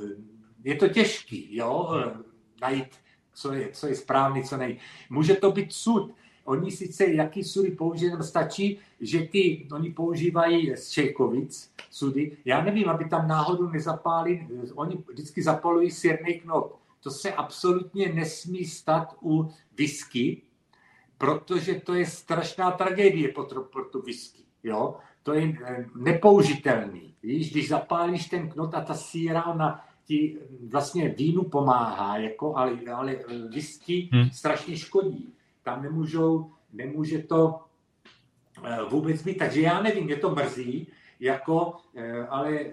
Je 0.65 0.77
to 0.77 0.89
těžký, 0.89 1.57
jo? 1.57 1.83
Hmm. 1.83 2.25
najít 2.61 3.02
co 3.35 3.53
je, 3.53 3.69
co 3.73 3.87
je 3.87 3.95
správný, 3.95 4.45
co 4.45 4.57
nej. 4.57 4.79
Může 5.11 5.35
to 5.35 5.53
být 5.53 5.73
sud. 5.73 6.15
Oni 6.45 6.71
sice 6.71 7.07
jaký 7.07 7.45
sudy 7.45 7.71
použijí, 7.71 8.13
stačí, 8.21 8.79
že 9.01 9.23
ty, 9.23 9.69
oni 9.73 9.91
používají 9.91 10.77
z 10.77 10.91
Čejkovic 10.91 11.73
sudy. 11.91 12.37
Já 12.45 12.65
nevím, 12.65 12.89
aby 12.89 13.05
tam 13.05 13.29
náhodou 13.29 13.69
nezapálili, 13.69 14.47
oni 14.75 14.99
vždycky 15.09 15.43
zapalují 15.43 15.91
sírný 15.91 16.41
knot. 16.41 16.79
To 17.01 17.11
se 17.11 17.33
absolutně 17.33 18.13
nesmí 18.13 18.65
stát 18.65 19.17
u 19.23 19.51
whisky, 19.79 20.43
protože 21.19 21.75
to 21.75 21.95
je 21.95 22.07
strašná 22.07 22.71
tragédie 22.71 23.29
pro, 23.29 23.63
pro 23.63 23.85
tu 23.85 24.03
whisky. 24.03 24.43
Jo? 24.63 24.97
To 25.23 25.35
je 25.35 25.59
eh, 25.65 25.87
nepoužitelný. 25.95 27.15
Víš, 27.23 27.51
když 27.51 27.69
zapálíš 27.69 28.27
ten 28.27 28.49
knot 28.49 28.75
a 28.75 28.81
ta 28.81 28.95
síra, 28.95 29.47
ona 29.47 29.85
ti 30.05 30.39
vlastně 30.69 31.09
vínu 31.09 31.45
pomáhá, 31.45 32.19
jako, 32.19 32.57
ale, 32.57 32.79
ale 32.95 33.17
whisky 33.49 34.09
hmm. 34.13 34.31
strašně 34.31 34.77
škodí. 34.77 35.35
Tam 35.63 35.83
nemůžou, 35.83 36.51
nemůže 36.73 37.19
to 37.19 37.61
eh, 38.65 38.79
vůbec 38.91 39.23
být. 39.23 39.39
Takže 39.39 39.61
já 39.61 39.83
nevím, 39.83 40.05
mě 40.05 40.17
to 40.17 40.31
mrzí, 40.31 40.89
jako, 41.21 41.77
eh, 41.95 42.27
ale 42.27 42.59
eh, 42.59 42.73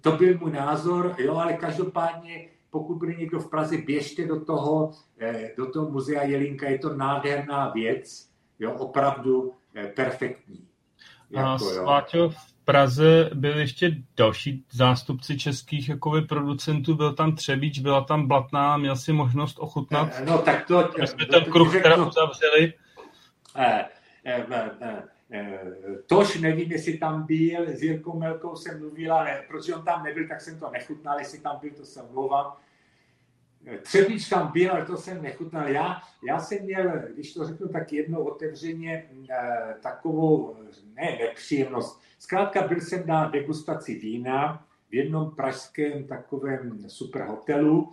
to 0.00 0.12
byl 0.12 0.38
můj 0.38 0.52
názor, 0.52 1.14
jo, 1.18 1.36
ale 1.36 1.52
každopádně 1.52 2.48
pokud 2.70 2.94
bude 2.94 3.14
někdo 3.14 3.40
v 3.40 3.50
Praze, 3.50 3.76
běžte 3.76 4.26
do 4.26 4.44
toho, 4.44 4.90
do 5.56 5.70
toho 5.70 5.90
muzea 5.90 6.22
Jelinka, 6.22 6.68
je 6.68 6.78
to 6.78 6.96
nádherná 6.96 7.68
věc, 7.68 8.28
jo, 8.58 8.72
opravdu 8.72 9.52
perfektní. 9.96 10.68
Jako, 11.30 11.58
Sváťo, 11.58 12.30
v 12.30 12.51
Praze 12.72 13.30
byl 13.34 13.58
ještě 13.58 13.96
další 14.16 14.64
zástupci 14.70 15.38
českých 15.38 15.88
jakoby, 15.88 16.22
producentů, 16.22 16.94
byl 16.94 17.12
tam 17.12 17.36
Třebíč, 17.36 17.78
byla 17.78 18.04
tam 18.04 18.28
Blatná, 18.28 18.76
měl 18.76 18.96
si 18.96 19.12
možnost 19.12 19.58
ochutnat. 19.58 20.08
Eh, 20.16 20.24
no 20.24 20.38
tak 20.38 20.66
to... 20.66 20.90
My 21.00 21.06
jsme 21.06 21.26
ten 21.26 21.44
kruh 21.44 21.82
teda 21.82 22.06
uzavřeli. 22.06 22.72
Eh, 23.56 23.84
eh, 24.24 24.46
eh, 24.80 25.02
eh, 25.32 25.60
tož 26.06 26.40
nevím, 26.40 26.72
jestli 26.72 26.98
tam 26.98 27.26
byl, 27.26 27.68
s 27.68 27.82
Jirkou 27.82 28.18
Melkou 28.18 28.56
jsem 28.56 28.78
mluvila, 28.78 29.18
ale 29.18 29.42
protože 29.48 29.74
on 29.74 29.84
tam 29.84 30.02
nebyl, 30.02 30.28
tak 30.28 30.40
jsem 30.40 30.58
to 30.60 30.70
nechutnal, 30.70 31.18
jestli 31.18 31.38
tam 31.38 31.58
byl, 31.62 31.70
to 31.70 31.84
se 31.84 32.02
mluvám. 32.12 32.52
Třebíč 33.82 34.28
tam 34.28 34.52
byl, 34.52 34.72
ale 34.72 34.84
to 34.84 34.96
jsem 34.96 35.22
nechutnal. 35.22 35.68
Já, 35.68 36.02
já 36.28 36.38
jsem 36.38 36.64
měl, 36.64 37.02
když 37.14 37.34
to 37.34 37.46
řeknu 37.46 37.68
tak 37.68 37.92
jednou 37.92 38.24
otevřeně, 38.24 39.04
eh, 39.30 39.74
takovou, 39.82 40.56
ne 40.94 41.18
nepříjemnost. 41.20 42.02
Zkrátka 42.22 42.68
byl 42.68 42.80
jsem 42.80 43.06
na 43.06 43.28
degustaci 43.28 43.94
vína 43.94 44.66
v 44.90 44.94
jednom 44.94 45.30
pražském 45.30 46.06
takovém 46.06 46.88
super 46.88 47.22
hotelu. 47.22 47.92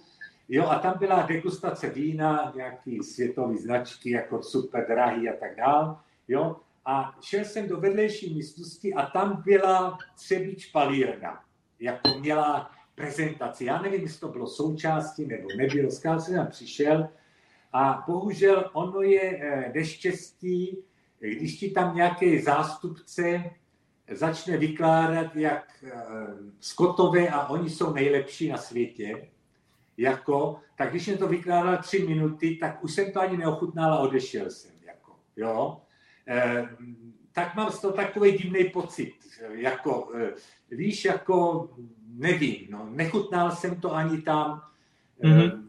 Jo, 0.50 0.66
a 0.66 0.80
tam 0.80 0.98
byla 1.00 1.22
degustace 1.22 1.90
vína, 1.90 2.54
nějaký 2.56 3.04
světové 3.04 3.58
značky, 3.58 4.12
jako 4.12 4.44
super 4.44 4.88
drahý 4.88 5.30
a 5.30 5.34
tak 5.40 5.56
dále. 5.56 5.96
Jo, 6.28 6.56
a 6.86 7.18
šel 7.22 7.46
jsem 7.46 7.68
do 7.68 7.78
vedlejší 7.78 8.34
místnosti 8.34 8.94
a 8.94 9.06
tam 9.06 9.44
byla 9.46 9.98
Třebíč 10.16 10.66
palírna. 10.66 11.44
Jako 11.80 12.20
měla 12.20 12.72
prezentaci. 12.96 13.66
Já 13.66 13.82
nevím, 13.82 14.02
jestli 14.02 14.20
to 14.20 14.28
bylo 14.28 14.48
součástí 14.48 15.26
nebo 15.26 15.48
nebylo. 15.58 15.92
Zkrátka 15.92 16.22
jsem 16.22 16.36
tam 16.36 16.48
přišel 16.48 17.10
a 17.74 18.04
bohužel 18.08 18.70
ono 18.74 19.02
je 19.02 19.40
eh, 19.42 19.72
neštěstí, 19.76 20.78
když 21.20 21.60
ti 21.60 21.72
tam 21.72 21.96
nějaký 21.96 22.42
zástupce 22.42 23.44
začne 24.12 24.58
vykládat 24.58 25.36
jak 25.36 25.84
eh, 25.84 25.92
Skotové 26.60 27.28
a 27.28 27.48
oni 27.48 27.70
jsou 27.70 27.94
nejlepší 27.94 28.50
na 28.50 28.58
světě, 28.58 29.30
jako, 30.00 30.60
tak 30.76 30.90
když 30.90 31.06
jsem 31.06 31.18
to 31.18 31.28
vykládal 31.28 31.78
tři 31.78 32.08
minuty, 32.08 32.56
tak 32.56 32.84
už 32.84 32.94
jsem 32.94 33.12
to 33.12 33.22
ani 33.22 33.38
neochutnal 33.38 33.94
a 33.94 34.00
odešel 34.00 34.50
jsem. 34.50 34.72
Jako, 34.88 35.16
jo? 35.36 35.82
E, 36.28 36.70
tak 37.32 37.56
mám 37.56 37.72
z 37.72 37.82
toho 37.82 37.94
takový 37.94 38.32
divný 38.32 38.64
pocit. 38.64 39.14
Jako, 39.52 40.12
e, 40.16 40.32
víš, 40.76 41.06
jako 41.06 41.70
nevím, 42.08 42.68
no, 42.70 42.88
nechutnal 42.90 43.52
jsem 43.52 43.82
to 43.82 43.96
ani 43.96 44.22
tam. 44.22 44.62
Mm-hmm. 45.24 45.64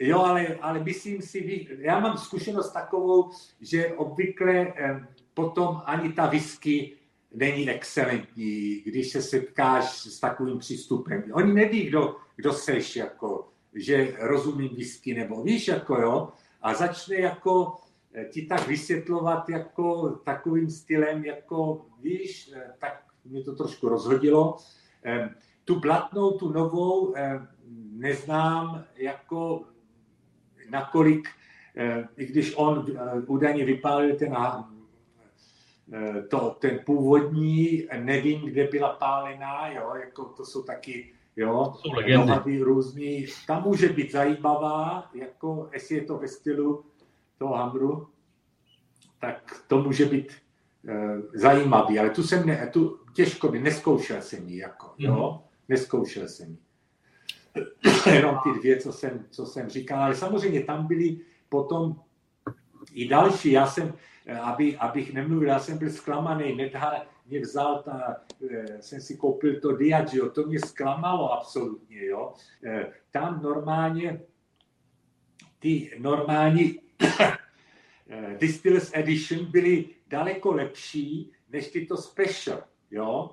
E, 0.00 0.06
jo, 0.06 0.20
ale, 0.20 0.46
ale 0.46 0.84
myslím 0.84 1.22
si, 1.22 1.68
já 1.78 2.00
mám 2.00 2.18
zkušenost 2.18 2.72
takovou, 2.72 3.30
že 3.60 3.88
obvykle 3.88 4.52
e, 4.52 5.06
potom 5.34 5.82
ani 5.84 6.12
ta 6.12 6.26
whisky 6.26 6.96
není 7.34 7.70
excelentní, 7.70 8.82
když 8.86 9.12
se 9.12 9.22
setkáš 9.22 9.98
s 9.98 10.20
takovým 10.20 10.58
přístupem. 10.58 11.24
Oni 11.32 11.52
neví, 11.52 11.84
kdo, 11.84 12.16
kdo 12.36 12.52
seš, 12.52 12.96
jako, 12.96 13.48
že 13.74 14.14
rozumím 14.18 14.68
whisky, 14.68 15.14
nebo 15.14 15.42
víš, 15.42 15.68
jako 15.68 16.00
jo, 16.00 16.28
a 16.62 16.74
začne 16.74 17.16
jako 17.16 17.76
eh, 18.14 18.24
ti 18.24 18.46
tak 18.46 18.68
vysvětlovat 18.68 19.48
jako 19.48 20.10
takovým 20.10 20.70
stylem, 20.70 21.24
jako 21.24 21.86
víš, 22.00 22.50
eh, 22.56 22.72
tak 22.78 23.04
mě 23.24 23.42
to 23.42 23.54
trošku 23.54 23.88
rozhodilo. 23.88 24.56
Eh, 25.04 25.34
tu 25.64 25.80
blatnou, 25.80 26.30
tu 26.30 26.52
novou 26.52 27.14
neznám 27.92 28.84
jako 28.96 29.64
nakolik, 30.70 31.28
i 32.16 32.26
když 32.26 32.54
on 32.56 32.86
údajně 33.26 33.64
vypálil 33.64 34.16
ten 34.16 34.36
Eh, 34.36 34.73
to, 36.30 36.56
ten 36.60 36.80
původní, 36.86 37.86
nevím, 37.98 38.40
kde 38.40 38.68
byla 38.68 38.92
pálená, 38.92 39.68
jo, 39.68 39.92
jako 40.00 40.24
to 40.24 40.44
jsou 40.44 40.62
taky, 40.62 41.12
jo, 41.36 41.74
jsou 41.76 41.92
legendy. 41.92 42.58
různý, 42.58 43.26
tam 43.46 43.62
může 43.62 43.88
být 43.88 44.12
zajímavá, 44.12 45.10
jako 45.14 45.68
jestli 45.72 45.96
je 45.96 46.04
to 46.04 46.18
ve 46.18 46.28
stylu 46.28 46.84
toho 47.38 47.54
hamru, 47.54 48.08
tak 49.20 49.64
to 49.68 49.82
může 49.82 50.04
být 50.04 50.32
e, 50.88 51.16
zajímavý, 51.34 51.98
ale 51.98 52.10
tu 52.10 52.22
jsem 52.22 52.46
ne, 52.46 52.70
tu 52.72 52.98
těžko 53.14 53.48
by, 53.48 53.60
neskoušel 53.60 54.22
jsem 54.22 54.48
ji, 54.48 54.58
jako, 54.58 54.94
jo, 54.98 55.30
mhm. 55.32 55.48
neskoušel 55.68 56.28
jsem 56.28 56.50
ji. 56.50 56.58
Jenom 58.14 58.38
ty 58.42 58.58
dvě, 58.58 58.76
co 58.80 58.92
jsem, 58.92 59.26
co 59.30 59.46
jsem 59.46 59.68
říkal, 59.68 60.02
ale 60.02 60.14
samozřejmě 60.14 60.64
tam 60.64 60.86
byly 60.86 61.18
potom 61.48 62.00
i 62.92 63.08
další, 63.08 63.52
já 63.52 63.66
jsem, 63.66 63.88
Eh, 63.88 63.94
aby, 64.42 64.76
abych 64.76 65.12
nemluvil, 65.12 65.48
já 65.48 65.58
jsem 65.58 65.78
byl 65.78 65.90
zklamaný, 65.90 66.56
nedha, 66.56 67.06
mě 67.26 67.40
vzal, 67.40 67.82
ta, 67.82 68.16
eh, 68.50 68.82
jsem 68.82 69.00
si 69.00 69.16
koupil 69.16 69.60
to 69.60 69.76
Diageo, 69.76 70.30
to 70.30 70.42
mě 70.42 70.60
zklamalo 70.60 71.32
absolutně, 71.32 72.06
jo. 72.06 72.34
Eh, 72.66 72.92
tam 73.10 73.42
normálně 73.42 74.20
ty 75.58 75.90
normální 75.98 76.80
Distillers 78.38 78.90
Edition 78.94 79.44
byly 79.44 79.84
daleko 80.06 80.52
lepší 80.52 81.32
než 81.48 81.70
tyto 81.70 81.96
special, 81.96 82.62
jo. 82.90 83.30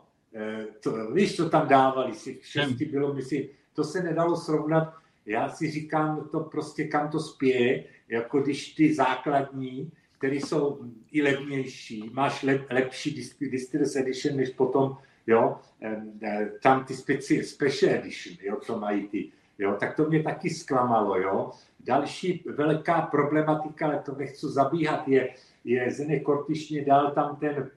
To, 0.83 1.11
víš, 1.11 1.35
co 1.35 1.49
tam 1.49 1.67
dávali, 1.67 2.13
si 2.13 2.39
šesti 2.41 2.85
bylo, 2.85 3.13
myslím, 3.13 3.47
to 3.73 3.83
se 3.83 4.03
nedalo 4.03 4.37
srovnat, 4.37 4.93
já 5.25 5.49
si 5.49 5.71
říkám, 5.71 6.29
to 6.31 6.39
prostě 6.39 6.87
kam 6.87 7.09
to 7.09 7.19
spěje, 7.19 7.85
jako 8.07 8.39
když 8.39 8.73
ty 8.73 8.93
základní 8.93 9.91
které 10.21 10.35
jsou 10.35 10.79
i 11.11 11.21
levnější, 11.21 12.09
máš 12.13 12.43
lep, 12.43 12.65
lepší 12.71 13.27
Distillers 13.39 13.95
Edition, 13.95 14.37
než 14.37 14.49
potom, 14.49 14.97
jo, 15.27 15.57
e, 16.23 16.49
tam 16.61 16.85
ty 16.85 16.93
speci, 16.93 17.43
Special 17.43 17.95
Edition, 17.95 18.37
jo, 18.41 18.57
co 18.61 18.79
mají 18.79 19.07
ty, 19.07 19.31
jo, 19.57 19.77
tak 19.79 19.95
to 19.95 20.05
mě 20.05 20.23
taky 20.23 20.49
zklamalo, 20.49 21.19
jo. 21.19 21.51
Další 21.79 22.43
velká 22.45 23.01
problematika, 23.01 23.85
ale 23.85 24.01
to 24.05 24.15
nechci 24.15 24.47
zabíhat, 24.47 25.07
je, 25.07 25.33
je 25.63 25.91
Zene 25.91 26.19
Kortišně 26.19 26.85
dal 26.85 27.11
tam 27.11 27.35
ten, 27.35 27.71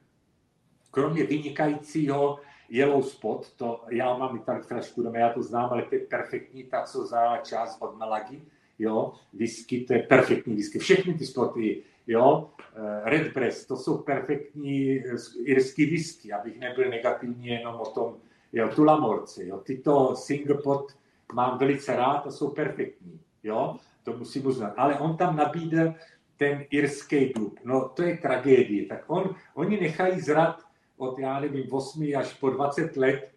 kromě 0.91 1.25
vynikajícího 1.25 2.39
Yellow 2.69 3.03
Spot, 3.03 3.53
to 3.57 3.85
já 3.91 4.19
mám 4.19 4.37
i 4.37 4.41
tak 4.41 4.67
trošku 4.67 5.03
doma, 5.03 5.19
já 5.19 5.33
to 5.33 5.43
znám, 5.43 5.71
ale 5.73 5.83
to 5.83 5.95
je 5.95 6.01
perfektní, 6.01 6.65
ta, 6.65 6.83
co 6.83 7.09
čas 7.43 7.77
od 7.81 7.99
Malagy, 7.99 8.43
jo, 8.79 9.13
whisky, 9.33 9.81
to 9.81 9.93
je 9.93 10.03
perfektní 10.03 10.55
whisky, 10.55 10.79
všechny 10.79 11.15
ty 11.15 11.27
spoty, 11.27 11.83
jo, 12.07 12.51
eh, 12.77 13.11
Redbreast, 13.11 13.69
to 13.69 13.77
jsou 13.77 13.99
perfektní 13.99 14.99
eh, 14.99 15.17
irský 15.45 15.87
whisky, 15.87 16.33
abych 16.33 16.59
nebyl 16.59 16.91
negativní 16.91 17.47
jenom 17.47 17.75
o 17.81 17.87
tom, 17.91 18.17
jo, 18.53 18.69
Tulamorci, 18.69 19.47
jo, 19.47 19.59
tyto 19.59 20.17
single 20.17 20.63
pot 20.63 20.93
mám 21.33 21.59
velice 21.59 21.97
rád 21.97 22.27
a 22.27 22.31
jsou 22.31 22.51
perfektní, 22.51 23.21
jo, 23.43 23.77
to 24.03 24.17
musím 24.17 24.47
uznat, 24.47 24.75
ale 24.77 24.99
on 24.99 25.17
tam 25.17 25.37
nabídl 25.37 25.95
ten 26.37 26.65
irský 26.71 27.33
dub, 27.37 27.61
no 27.65 27.89
to 27.89 28.03
je 28.03 28.17
tragédie, 28.17 28.87
tak 28.87 29.05
on, 29.07 29.35
oni 29.55 29.81
nechají 29.81 30.21
zrat 30.21 30.63
od, 30.97 31.19
já 31.19 31.41
nevím, 31.41 31.73
8 31.73 32.13
až 32.17 32.35
po 32.35 32.51
20 32.51 32.97
let 32.97 33.35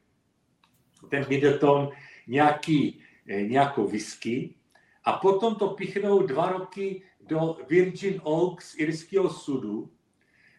ten 1.09 1.25
Middleton 1.29 1.89
nějaký, 2.27 3.01
eh, 3.29 3.41
nějakou 3.41 3.87
whisky 3.87 4.55
a 5.03 5.13
potom 5.13 5.55
to 5.55 5.67
pichnou 5.69 6.27
dva 6.27 6.51
roky 6.51 7.01
do 7.27 7.57
Virgin 7.69 8.21
Oaks 8.23 8.79
irského 8.79 9.29
sudu, 9.29 9.89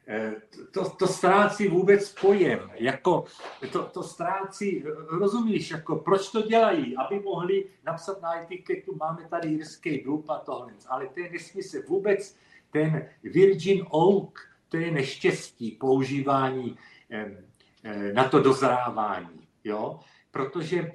eh, 0.06 0.34
to, 0.70 0.90
to 0.90 1.06
ztrácí 1.06 1.68
vůbec 1.68 2.12
pojem, 2.12 2.70
jako 2.74 3.24
to, 3.72 3.84
to 3.84 4.02
ztrácí, 4.02 4.84
rozumíš, 5.08 5.70
jako 5.70 5.96
proč 5.96 6.28
to 6.30 6.42
dělají, 6.42 6.96
aby 6.96 7.20
mohli 7.20 7.64
napsat 7.84 8.22
na 8.22 8.42
etiketu, 8.42 8.96
máme 8.96 9.28
tady 9.30 9.48
irský 9.48 10.02
dub 10.04 10.30
a 10.30 10.38
tohle, 10.38 10.72
ale 10.88 11.06
to 11.06 11.20
je 11.20 11.30
nesmysl, 11.30 11.82
vůbec 11.88 12.36
ten 12.70 13.08
Virgin 13.22 13.86
Oak, 13.90 14.38
to 14.68 14.76
je 14.76 14.90
neštěstí 14.90 15.70
používání 15.70 16.78
eh, 17.10 18.12
na 18.12 18.28
to 18.28 18.40
dozrávání, 18.42 19.48
jo, 19.64 20.00
protože 20.30 20.92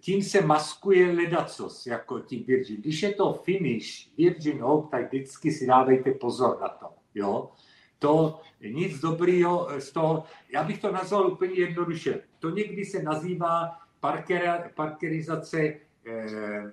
tím 0.00 0.22
se 0.22 0.40
maskuje 0.40 1.12
ledacos, 1.12 1.86
jako 1.86 2.20
tím 2.20 2.44
Virgin. 2.44 2.76
Když 2.76 3.02
je 3.02 3.12
to 3.14 3.32
finish, 3.32 4.16
Virgin 4.18 4.64
Oak, 4.64 4.90
tak 4.90 5.06
vždycky 5.06 5.52
si 5.52 5.66
dávejte 5.66 6.10
pozor 6.10 6.58
na 6.60 6.68
to. 6.68 6.86
Jo? 7.14 7.50
To 7.98 8.40
nic 8.60 9.00
dobrýho 9.00 9.68
z 9.78 9.92
toho, 9.92 10.24
já 10.52 10.64
bych 10.64 10.80
to 10.80 10.92
nazval 10.92 11.26
úplně 11.26 11.54
jednoduše. 11.54 12.20
To 12.38 12.50
někdy 12.50 12.84
se 12.84 13.02
nazývá 13.02 13.78
parker, 14.00 14.70
parkerizace 14.74 15.58
eh, 15.60 16.72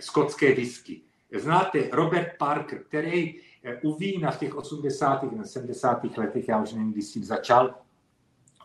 skotské 0.00 0.54
whisky. 0.54 1.00
Znáte 1.34 1.88
Robert 1.92 2.38
Parker, 2.38 2.84
který 2.84 3.34
eh, 3.64 3.80
u 3.82 3.94
vína 3.94 4.30
v 4.30 4.38
těch 4.38 4.56
80. 4.56 5.24
a 5.40 5.44
70. 5.44 6.18
letech, 6.18 6.48
já 6.48 6.62
už 6.62 6.72
nevím, 6.72 6.92
když 6.92 7.04
s 7.04 7.16
začal, 7.16 7.74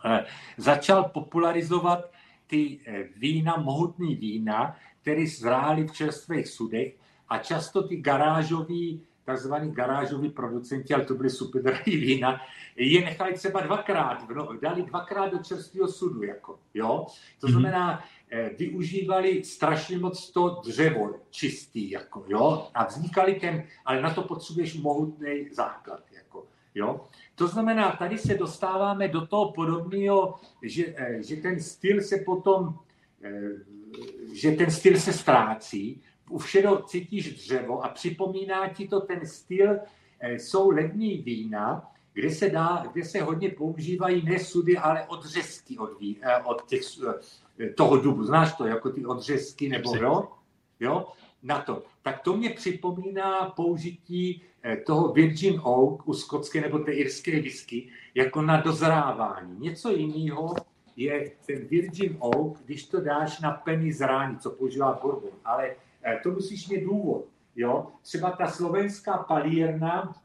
eh, 0.06 0.26
začal 0.58 1.04
popularizovat 1.04 2.12
ty 2.52 2.80
eh, 2.86 3.04
vína, 3.16 3.56
mohutný 3.58 4.16
vína, 4.16 4.76
které 5.02 5.28
zrály 5.28 5.88
v 5.88 5.92
čerstvých 5.92 6.48
sudech 6.48 6.94
a 7.30 7.38
často 7.38 7.88
ty 7.88 7.96
garážoví, 7.98 9.02
takzvaný 9.26 9.72
garážoví 9.72 10.30
producenti, 10.30 10.94
ale 10.94 11.06
to 11.06 11.16
byly 11.16 11.30
super 11.30 11.62
drahý 11.62 11.98
vína, 11.98 12.42
je 12.76 13.02
nechali 13.02 13.34
třeba 13.34 13.62
dvakrát, 13.62 14.30
no, 14.30 14.50
dali 14.62 14.84
dvakrát 14.84 15.32
do 15.32 15.38
čerstvého 15.38 15.88
sudu, 15.88 16.24
jako, 16.24 16.60
jo. 16.74 17.08
To 17.40 17.48
mhm. 17.48 17.52
znamená, 17.52 18.00
mm-hmm. 18.00 18.58
využívali 18.58 19.44
strašně 19.44 19.98
moc 19.98 20.32
to 20.32 20.62
dřevo 20.66 21.16
čistý, 21.30 21.92
jako, 21.92 22.26
jo, 22.28 22.68
a 22.74 22.86
vznikali 22.86 23.34
ten, 23.34 23.64
ale 23.86 24.02
na 24.02 24.14
to 24.14 24.22
potřebuješ 24.22 24.82
mohutný 24.82 25.48
základ, 25.52 26.04
jako, 26.12 26.46
jo. 26.76 27.06
To 27.36 27.48
znamená, 27.48 27.92
tady 27.92 28.18
se 28.18 28.34
dostáváme 28.34 29.08
do 29.08 29.28
toho 29.28 29.52
podobného, 29.52 30.40
že, 30.64 30.86
eh, 30.98 31.24
že 31.24 31.36
ten 31.36 31.60
styl 31.60 32.02
se 32.02 32.18
potom, 32.18 32.80
eh, 33.24 33.32
že 34.34 34.52
ten 34.52 34.72
styl 34.72 35.00
se 35.00 35.14
ztrácí, 35.14 36.02
u 36.30 36.38
všeho 36.38 36.82
cítíš 36.82 37.34
dřevo 37.34 37.84
a 37.84 37.90
připomíná 37.90 38.68
ti 38.70 38.88
to 38.88 39.02
ten 39.02 39.28
styl, 39.28 39.80
eh, 40.20 40.34
jsou 40.40 40.70
lední 40.70 41.18
vína, 41.18 41.92
kde 42.14 42.30
se, 42.30 42.50
dá, 42.50 42.86
kde 42.94 43.06
se 43.06 43.22
hodně 43.22 43.50
používají 43.50 44.26
ne 44.26 44.40
sudy, 44.40 44.78
ale 44.78 45.08
odřezky 45.08 45.78
od, 45.78 46.00
ví, 46.00 46.20
od 46.44 46.68
těch, 46.68 46.82
toho 47.76 47.98
dubu. 47.98 48.24
Znáš 48.24 48.54
to, 48.54 48.68
jako 48.68 48.90
ty 48.90 49.06
odřezky 49.06 49.70
nebo 49.70 49.96
jo? 49.96 50.28
jo? 50.80 51.08
Na 51.44 51.62
to. 51.62 51.84
Tak 52.02 52.20
to 52.20 52.38
mě 52.38 52.50
připomíná 52.50 53.50
použití 53.50 54.42
toho 54.86 55.14
Virgin 55.14 55.60
Oak 55.64 56.08
u 56.08 56.14
skotské 56.14 56.62
nebo 56.62 56.80
té 56.80 56.92
irské 56.92 57.42
whisky 57.42 57.90
jako 58.16 58.42
na 58.42 58.62
dozrávání. 58.62 59.60
Něco 59.60 59.92
jiného 59.92 60.56
je 60.96 61.32
ten 61.46 61.66
Virgin 61.66 62.18
Oak, 62.20 62.58
když 62.66 62.88
to 62.88 63.02
dáš 63.02 63.40
na 63.40 63.52
penny 63.52 63.94
zrání, 63.94 64.38
co 64.38 64.52
používá 64.52 65.00
bourbon. 65.02 65.32
Ale 65.46 65.76
eh, 66.04 66.20
to 66.24 66.32
musíš 66.32 66.70
mít 66.70 66.84
důvod. 66.84 67.26
Jo? 67.56 67.88
Třeba 68.02 68.32
ta 68.32 68.48
slovenská 68.48 69.18
palírna, 69.18 70.16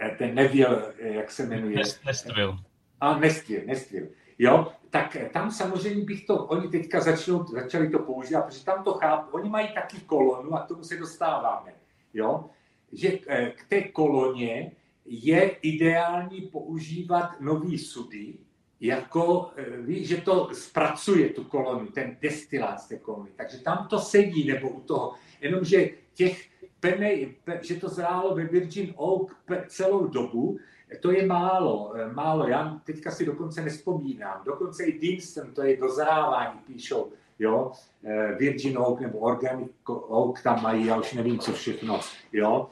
eh, 0.00 0.14
ten 0.18 0.34
nevěl, 0.34 0.92
jak 0.98 1.30
se 1.30 1.46
jmenuje. 1.46 1.82
Nestvil. 2.06 2.58
A 3.00 3.18
nestvil, 3.18 3.60
nestvil. 3.66 4.06
Jo, 4.38 4.72
tak 4.90 5.16
tam 5.32 5.50
samozřejmě 5.50 6.04
bych 6.04 6.26
to, 6.26 6.44
oni 6.44 6.68
teďka 6.68 7.00
začnou, 7.00 7.44
začali 7.44 7.90
to 7.90 7.98
používat, 7.98 8.42
protože 8.42 8.64
tam 8.64 8.84
to 8.84 8.94
chápu, 8.94 9.36
oni 9.36 9.50
mají 9.50 9.68
taky 9.74 10.00
kolonu 10.00 10.54
a 10.54 10.64
k 10.64 10.68
tomu 10.68 10.84
se 10.84 10.96
dostáváme, 10.96 11.74
jo, 12.14 12.50
že 12.92 13.18
eh, 13.26 13.52
k 13.56 13.68
té 13.68 13.82
koloně 13.82 14.72
je 15.04 15.56
ideální 15.62 16.40
používat 16.40 17.40
nový 17.40 17.78
sudy, 17.78 18.34
jako 18.80 19.50
eh, 19.56 19.76
ví, 19.76 20.04
že 20.04 20.16
to 20.16 20.48
zpracuje 20.52 21.28
tu 21.28 21.44
kolonu, 21.44 21.86
ten 21.86 22.16
destilát 22.20 22.80
z 22.80 22.88
té 22.88 22.96
kolony. 22.96 23.30
Takže 23.36 23.58
tam 23.58 23.86
to 23.90 23.98
sedí, 23.98 24.46
nebo 24.46 24.68
u 24.68 24.80
toho. 24.80 25.14
Jenomže 25.40 25.90
těch 26.14 26.48
penej, 26.80 27.34
že 27.60 27.76
to 27.76 27.88
zrálo 27.88 28.34
ve 28.34 28.44
Virgin 28.44 28.94
Oak 28.96 29.36
celou 29.68 30.06
dobu, 30.06 30.58
to 31.00 31.10
je 31.10 31.26
málo, 31.26 31.94
eh, 31.96 32.12
málo. 32.12 32.48
Já 32.48 32.80
teďka 32.84 33.10
si 33.10 33.26
dokonce 33.26 33.64
nespomínám. 33.64 34.42
Dokonce 34.44 34.84
i 34.84 34.98
Dinston, 34.98 35.54
to 35.54 35.62
je 35.62 35.76
dozrávání, 35.76 36.58
píšou, 36.66 37.12
jo, 37.42 37.72
eh, 38.04 38.34
Virgin 38.38 38.78
Oak 38.78 39.00
nebo 39.00 39.18
Organic 39.18 39.70
Oak 39.86 40.42
tam 40.42 40.62
mají, 40.62 40.86
já 40.86 40.96
už 40.96 41.12
nevím, 41.12 41.38
co 41.38 41.52
všechno, 41.52 42.00
jo, 42.32 42.70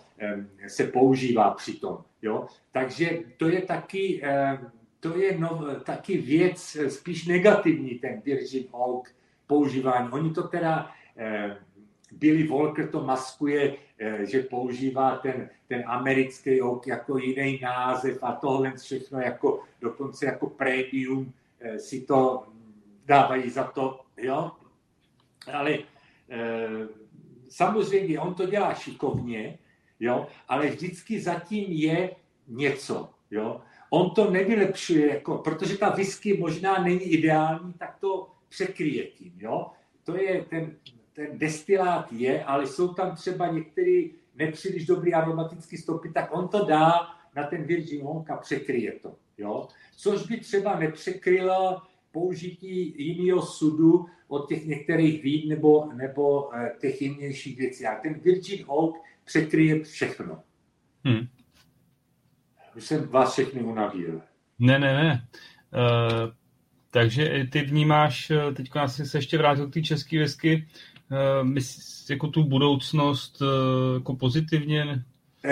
se 0.68 0.84
používá 0.86 1.50
přitom, 1.50 1.98
jo. 2.22 2.46
Takže 2.72 3.18
to 3.36 3.48
je 3.48 3.62
taky, 3.62 4.22
to 5.00 5.16
je 5.16 5.38
no, 5.38 5.66
taky 5.84 6.18
věc 6.18 6.76
spíš 6.88 7.26
negativní, 7.26 7.90
ten 7.90 8.20
Virgin 8.24 8.64
Oak 8.70 9.10
používání. 9.46 10.08
Oni 10.12 10.30
to 10.30 10.48
teda, 10.48 10.90
Billy 12.12 12.46
Walker 12.46 12.88
to 12.88 13.04
maskuje, 13.04 13.76
že 14.20 14.42
používá 14.42 15.16
ten, 15.16 15.48
ten 15.68 15.82
americký 15.86 16.62
oak 16.62 16.86
jako 16.86 17.18
jiný 17.18 17.60
název 17.62 18.18
a 18.22 18.32
tohle 18.32 18.72
všechno 18.76 19.20
jako, 19.20 19.62
dokonce 19.80 20.26
jako 20.26 20.50
prémium 20.50 21.32
si 21.78 22.00
to 22.00 22.46
dávají 23.06 23.50
za 23.50 23.64
to, 23.64 24.00
jo. 24.16 24.50
Ale 25.52 25.78
samozřejmě 27.48 28.20
on 28.20 28.34
to 28.34 28.46
dělá 28.46 28.74
šikovně, 28.74 29.58
jo, 30.00 30.26
ale 30.48 30.66
vždycky 30.66 31.20
zatím 31.20 31.72
je 31.72 32.10
něco, 32.48 33.08
jo. 33.30 33.60
On 33.90 34.10
to 34.10 34.30
nevylepšuje, 34.30 35.08
jako, 35.08 35.38
protože 35.38 35.78
ta 35.78 35.90
whisky 35.90 36.36
možná 36.36 36.82
není 36.82 37.02
ideální, 37.02 37.72
tak 37.72 37.96
to 38.00 38.30
překryje 38.48 39.06
tím, 39.06 39.32
jo. 39.38 39.70
To 40.04 40.16
je 40.16 40.44
ten, 40.50 40.76
ten 41.12 41.38
destilát 41.38 42.12
je, 42.12 42.44
ale 42.44 42.66
jsou 42.66 42.94
tam 42.94 43.16
třeba 43.16 43.46
některé 43.46 44.02
nepříliš 44.34 44.86
dobrý 44.86 45.14
aromatické 45.14 45.78
stopy, 45.78 46.12
tak 46.12 46.28
on 46.32 46.48
to 46.48 46.64
dá 46.64 46.92
na 47.36 47.44
ten 47.44 47.64
Virgin 47.64 48.06
Oak 48.06 48.30
a 48.30 48.36
překryje 48.36 48.92
to, 48.92 49.14
jo. 49.38 49.68
Což 49.96 50.26
by 50.26 50.40
třeba 50.40 50.78
nepřekrylo 50.78 51.82
použití 52.12 52.94
jiného 53.04 53.42
sudu 53.42 54.06
od 54.28 54.48
těch 54.48 54.66
některých 54.66 55.22
vín 55.22 55.48
nebo, 55.48 55.92
nebo 55.92 56.54
eh, 56.54 56.72
těch 56.80 57.02
jinějších 57.02 57.58
věcí. 57.58 57.86
A 57.86 57.94
ten 57.94 58.14
Virgin 58.14 58.64
Oak 58.66 58.94
překryje 59.24 59.84
všechno. 59.84 60.38
Hmm. 61.04 61.26
Už 62.76 62.84
jsem 62.84 63.08
vás 63.08 63.32
všechny 63.32 63.62
unavil. 63.62 64.22
Ne, 64.58 64.78
ne, 64.78 64.94
ne. 64.94 65.28
Uh, 65.72 66.32
takže 66.90 67.46
ty 67.52 67.62
vnímáš, 67.62 68.30
eh, 68.30 68.52
teď 68.52 68.70
asi 68.74 69.06
se 69.06 69.18
ještě 69.18 69.38
vrátil 69.38 69.68
k 69.68 69.72
té 69.72 69.82
české 69.82 70.18
whisky, 70.18 70.66
uh, 71.42 71.58
jako 72.10 72.28
tu 72.28 72.44
budoucnost 72.44 73.42
uh, 73.42 73.48
jako 73.94 74.16
pozitivně? 74.16 75.04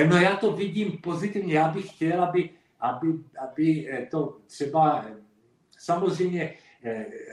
No 0.09 0.17
já 0.17 0.37
to 0.37 0.53
vidím 0.53 0.93
pozitivně. 0.93 1.55
Já 1.55 1.69
bych 1.69 1.91
chtěl, 1.91 2.25
aby, 2.25 2.51
aby, 2.81 3.07
aby 3.49 3.89
to 4.11 4.37
třeba, 4.47 5.05
samozřejmě 5.79 6.55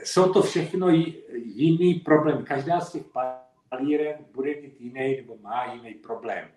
jsou 0.04 0.32
to 0.32 0.42
všechno 0.42 0.88
jiný 1.34 1.94
problém. 1.94 2.44
Každá 2.44 2.80
z 2.80 2.92
těch 2.92 3.02
palíren 3.68 4.16
bude 4.34 4.60
mít 4.60 4.80
jiný 4.80 5.16
nebo 5.16 5.36
má 5.42 5.72
jiný 5.72 5.94
problém. 5.94 6.48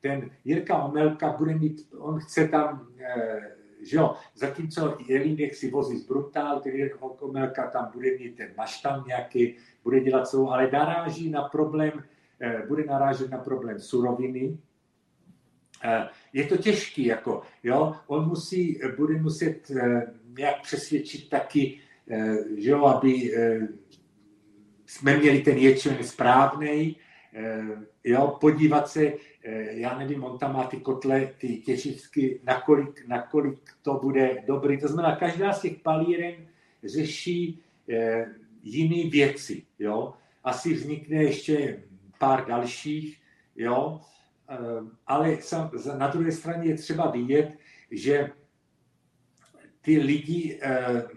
Ten 0.00 0.30
Jirka 0.44 0.82
Omelka 0.82 1.32
bude 1.32 1.54
mít, 1.54 1.88
on 1.98 2.20
chce 2.20 2.48
tam, 2.48 2.88
eh, 3.00 3.56
že 3.82 3.96
jo, 3.96 4.14
zatímco 4.34 4.98
Jelínek 5.06 5.54
si 5.54 5.70
vozí 5.70 5.98
z 5.98 6.06
Brutal, 6.06 6.60
ten 6.60 6.74
Jirka 6.74 7.02
Omelka 7.02 7.70
tam 7.70 7.90
bude 7.94 8.18
mít 8.18 8.36
ten 8.36 8.48
maštan 8.56 9.04
nějaký, 9.06 9.54
bude 9.84 10.00
dělat 10.00 10.28
celou, 10.28 10.50
ale 10.50 10.70
naráží 10.70 11.30
na 11.30 11.42
problém, 11.42 12.04
eh, 12.40 12.62
bude 12.68 12.84
narážet 12.84 13.30
na 13.30 13.38
problém 13.38 13.80
suroviny, 13.80 14.58
eh, 15.84 16.08
je 16.32 16.44
to 16.44 16.56
těžký, 16.56 17.04
jako, 17.04 17.42
jo, 17.62 17.94
on 18.06 18.28
musí, 18.28 18.80
bude 18.96 19.20
muset 19.20 19.70
nějak 20.38 20.62
přesvědčit 20.62 21.28
taky, 21.28 21.80
že 22.56 22.70
jo, 22.70 22.84
aby 22.84 23.30
jsme 24.88 25.16
měli 25.16 25.40
ten 25.40 25.58
ječmen 25.58 26.04
správný, 26.04 26.96
eh, 27.34 27.60
jo, 28.04 28.36
podívat 28.40 28.88
se, 28.88 29.12
eh, 29.44 29.72
já 29.72 29.98
nevím, 29.98 30.24
on 30.24 30.38
tam 30.38 30.52
má 30.52 30.64
ty 30.64 30.76
kotle, 30.76 31.30
ty 31.38 31.56
těžisky, 31.56 32.40
nakolik, 32.44 33.08
nakolik 33.08 33.58
to 33.82 33.94
bude 34.02 34.42
dobrý. 34.46 34.80
To 34.80 34.88
znamená, 34.88 35.16
každá 35.16 35.52
z 35.52 35.60
těch 35.60 35.76
palíren 35.78 36.34
řeší 36.84 37.62
eh, 37.90 38.26
jiné 38.62 39.10
věci, 39.10 39.62
jo. 39.78 40.14
Asi 40.44 40.74
vznikne 40.74 41.22
ještě 41.22 41.82
pár 42.18 42.46
dalších, 42.46 43.20
jo, 43.56 44.00
ale 45.06 45.38
na 45.98 46.08
druhé 46.08 46.32
straně 46.32 46.68
je 46.68 46.76
třeba 46.76 47.10
vidět, 47.10 47.52
že 47.90 48.30
ty 49.82 49.98
lidi 49.98 50.60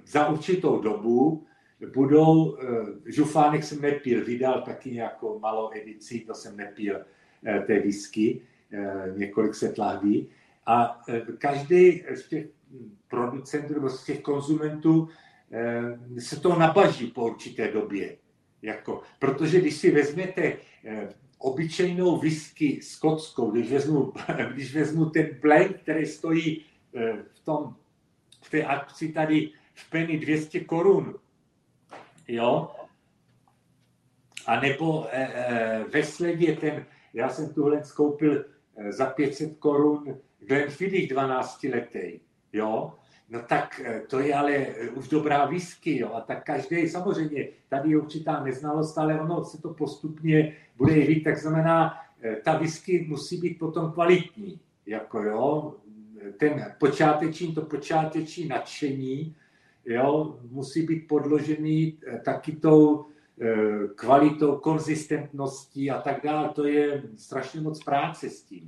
za 0.05 0.29
určitou 0.29 0.81
dobu 0.81 1.45
budou, 1.85 2.57
eh, 2.57 3.11
žufánek 3.11 3.63
jsem 3.63 3.81
nepil, 3.81 4.25
vydal 4.25 4.61
taky 4.61 4.91
nějakou 4.91 5.39
malou 5.39 5.69
edici, 5.73 6.19
to 6.19 6.33
jsem 6.33 6.57
nepil 6.57 7.01
eh, 7.45 7.59
té 7.59 7.79
whisky, 7.79 8.41
eh, 8.71 9.13
několik 9.17 9.55
set 9.55 9.77
lahví. 9.77 10.29
A 10.65 11.01
každý 11.37 12.03
z 12.13 12.27
těch 12.27 12.45
producentů 13.07 13.73
nebo 13.73 13.89
z 13.89 14.05
těch 14.05 14.21
konzumentů 14.21 15.09
se 16.19 16.39
to 16.39 16.59
nabaží 16.59 17.07
po 17.07 17.25
určité 17.25 17.71
době. 17.71 18.17
Jako, 18.61 19.01
protože 19.19 19.61
když 19.61 19.75
si 19.75 19.91
vezmete 19.91 20.57
obyčejnou 21.37 22.17
whisky 22.17 22.81
skotskou, 22.81 23.51
když 23.51 23.71
vezmu, 23.71 24.13
když 24.53 24.75
vezmu 24.75 25.05
ten 25.05 25.29
blend, 25.41 25.77
který 25.77 26.05
stojí 26.05 26.65
v, 27.33 27.39
tom, 27.43 27.75
té 28.51 28.63
akci 28.63 29.11
tady 29.11 29.49
v 29.73 29.89
penny 29.89 30.17
200 30.17 30.59
korun, 30.59 31.15
jo. 32.27 32.71
A 34.47 34.59
nebo 34.59 35.07
e, 35.11 35.23
e, 35.23 35.83
ve 35.83 36.03
sledě 36.03 36.55
ten, 36.55 36.85
já 37.13 37.29
jsem 37.29 37.53
tuhle 37.53 37.83
skoupil 37.83 38.45
e, 38.75 38.91
za 38.91 39.05
500 39.05 39.57
korun 39.57 40.17
Glenfiddich 40.39 41.09
12 41.09 41.63
letý, 41.63 42.19
jo. 42.53 42.93
No 43.29 43.41
tak 43.41 43.81
to 44.07 44.19
je 44.19 44.35
ale 44.35 44.65
už 44.95 45.07
dobrá 45.07 45.45
whisky, 45.45 45.99
jo. 45.99 46.13
A 46.13 46.21
tak 46.21 46.43
každý, 46.45 46.89
samozřejmě, 46.89 47.47
tady 47.69 47.89
je 47.89 47.97
určitá 47.97 48.43
neznalost, 48.43 48.97
ale 48.97 49.21
ono 49.21 49.43
se 49.43 49.61
to 49.61 49.73
postupně 49.73 50.57
bude 50.77 50.97
jevit, 50.97 51.23
tak 51.23 51.37
znamená, 51.37 51.97
ta 52.43 52.57
whisky 52.57 53.05
musí 53.09 53.37
být 53.37 53.59
potom 53.59 53.91
kvalitní, 53.91 54.59
jako 54.85 55.21
jo. 55.23 55.75
Ten 56.37 56.75
počáteční, 56.79 57.53
to 57.53 57.61
počáteční 57.61 58.47
nadšení, 58.47 59.35
jo, 59.85 60.39
musí 60.49 60.85
být 60.85 61.07
podložený 61.07 61.99
eh, 62.07 62.19
taky 62.25 62.51
tou 62.51 63.05
eh, 63.41 63.87
kvalitou, 63.95 64.55
konzistentností 64.55 65.91
a 65.91 66.01
tak 66.01 66.23
dále. 66.23 66.49
To 66.49 66.65
je 66.65 67.03
strašně 67.17 67.61
moc 67.61 67.83
práce 67.83 68.29
s 68.29 68.43
tím. 68.43 68.67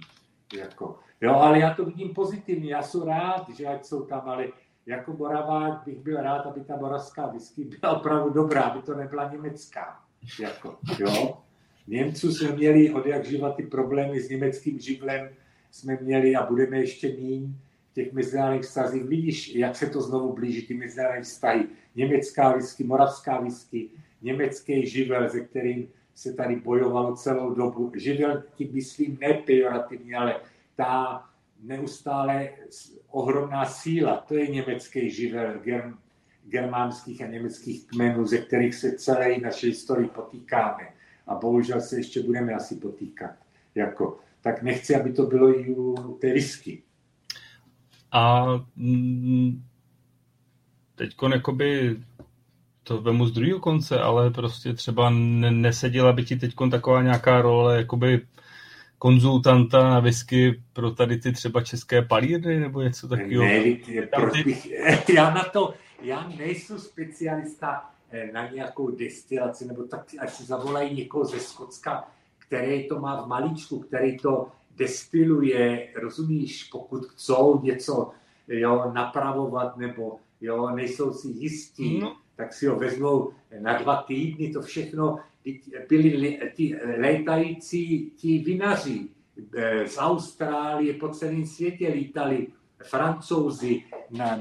Jako. 0.58 1.00
Jo, 1.22 1.34
ale 1.34 1.60
já 1.60 1.74
to 1.74 1.86
vidím 1.86 2.14
pozitivně. 2.14 2.74
Já 2.74 2.82
jsem 2.82 3.02
rád, 3.02 3.50
že 3.58 3.66
ať 3.66 3.86
jsou 3.86 4.06
tam, 4.06 4.22
ale 4.26 4.48
jako 4.86 5.14
Moravák 5.14 5.82
bych 5.86 6.00
byl 6.00 6.18
rád, 6.18 6.46
aby 6.46 6.62
ta 6.62 6.78
moravská 6.78 7.28
whisky 7.28 7.64
byla 7.64 7.98
opravdu 7.98 8.30
dobrá, 8.30 8.62
aby 8.62 8.82
to 8.82 8.96
nebyla 8.96 9.32
německá. 9.32 10.00
Jako, 10.40 10.78
jo. 11.00 11.38
Němců 11.88 12.32
jsme 12.32 12.52
měli 12.52 12.94
od 12.94 13.06
jak 13.06 13.26
živa 13.26 13.52
ty 13.52 13.64
problémy 13.64 14.22
s 14.22 14.30
německým 14.30 14.80
živlem, 14.80 15.30
jsme 15.74 15.98
měli 16.02 16.36
a 16.36 16.46
budeme 16.46 16.78
ještě 16.78 17.08
mít 17.08 17.56
těch 17.94 18.14
mezinárodních 18.14 18.66
vztazích. 18.66 19.04
Vidíš, 19.04 19.56
jak 19.56 19.76
se 19.76 19.90
to 19.90 20.02
znovu 20.02 20.34
blíží, 20.34 20.68
ty 20.68 20.74
mezinárodní 20.74 21.24
vztahy. 21.24 21.66
Německá 21.96 22.54
whisky, 22.54 22.84
moravská 22.84 23.40
whisky, 23.40 23.90
německý 24.22 24.88
živel, 24.88 25.30
se 25.30 25.40
kterým 25.40 25.88
se 26.16 26.34
tady 26.34 26.56
bojovalo 26.56 27.16
celou 27.16 27.54
dobu. 27.54 27.92
Živel, 27.96 28.44
tím 28.56 28.74
myslím 28.74 29.18
nepejorativně, 29.22 30.16
ale 30.16 30.36
ta 30.76 31.26
neustále 31.62 32.50
ohromná 33.10 33.66
síla, 33.66 34.18
to 34.18 34.36
je 34.36 34.48
německý 34.48 35.10
živel 35.10 35.60
germ, 35.64 35.98
germánských 36.46 37.22
a 37.22 37.28
německých 37.28 37.88
kmenů, 37.88 38.26
ze 38.26 38.38
kterých 38.38 38.76
se 38.76 38.92
celé 38.92 39.38
naší 39.38 39.68
historii 39.68 40.10
potýkáme. 40.10 40.84
A 41.28 41.36
bohužel 41.36 41.82
se 41.82 41.98
ještě 41.98 42.24
budeme 42.24 42.54
asi 42.54 42.76
potýkat. 42.76 43.32
Jako, 43.76 44.20
tak 44.44 44.64
nechci, 44.64 44.96
aby 44.96 45.14
to 45.14 45.24
bylo 45.24 45.60
i 45.60 45.76
u 45.76 46.18
té 46.22 46.34
whisky. 46.34 46.84
A 48.12 48.46
mm, 48.76 49.64
teď 50.96 51.16
jakoby 51.32 51.98
to 52.84 53.02
vemu 53.02 53.26
z 53.28 53.32
druhého 53.32 53.60
konce, 53.60 54.00
ale 54.00 54.30
prostě 54.30 54.74
třeba 54.74 55.10
neseděla 55.10 56.14
by 56.14 56.24
ti 56.24 56.36
teď 56.36 56.54
taková 56.72 57.02
nějaká 57.02 57.42
role 57.42 57.78
jakoby 57.78 58.22
konzultanta 58.98 59.84
na 59.84 60.00
whisky 60.00 60.62
pro 60.74 60.92
tady 60.92 61.18
ty 61.18 61.32
třeba 61.32 61.64
české 61.64 62.02
palírny 62.02 62.60
nebo 62.60 62.82
něco 62.82 63.08
takového? 63.08 63.44
Ne, 63.44 63.62
proč 64.16 64.44
bych, 64.44 64.68
já 65.16 65.34
na 65.34 65.44
to, 65.44 65.74
já 66.02 66.28
nejsem 66.38 66.80
specialista 66.80 67.90
eh, 68.12 68.32
na 68.34 68.50
nějakou 68.50 68.92
destilaci, 68.92 69.68
nebo 69.68 69.84
tak 69.84 70.06
až 70.20 70.34
si 70.34 70.44
zavolají 70.44 70.96
někoho 70.96 71.26
ze 71.26 71.40
Skotska, 71.40 72.08
který 72.54 72.88
to 72.88 73.00
má 73.00 73.22
v 73.22 73.28
malíčku, 73.28 73.80
který 73.80 74.18
to 74.18 74.48
destiluje, 74.76 75.90
rozumíš, 75.96 76.64
pokud 76.64 77.06
chcou 77.06 77.62
něco 77.62 78.12
jo, 78.48 78.92
napravovat 78.94 79.78
nebo 79.78 80.20
jo, 80.42 80.70
nejsou 80.70 81.14
si 81.14 81.28
jistí, 81.28 82.00
no. 82.00 82.16
tak 82.36 82.54
si 82.54 82.68
ho 82.68 82.76
vezmou 82.76 83.32
na 83.60 83.78
dva 83.78 84.02
týdny, 84.02 84.50
to 84.54 84.62
všechno 84.62 85.20
byli 85.90 86.40
ti 86.56 86.76
létající 86.98 88.12
ti 88.16 88.38
vinaři 88.38 89.08
eh, 89.58 89.88
z 89.88 89.98
Austrálie 89.98 90.94
po 90.94 91.10
celém 91.10 91.46
světě 91.46 91.88
lítali 91.88 92.48
francouzi 92.84 93.84
na 94.12 94.40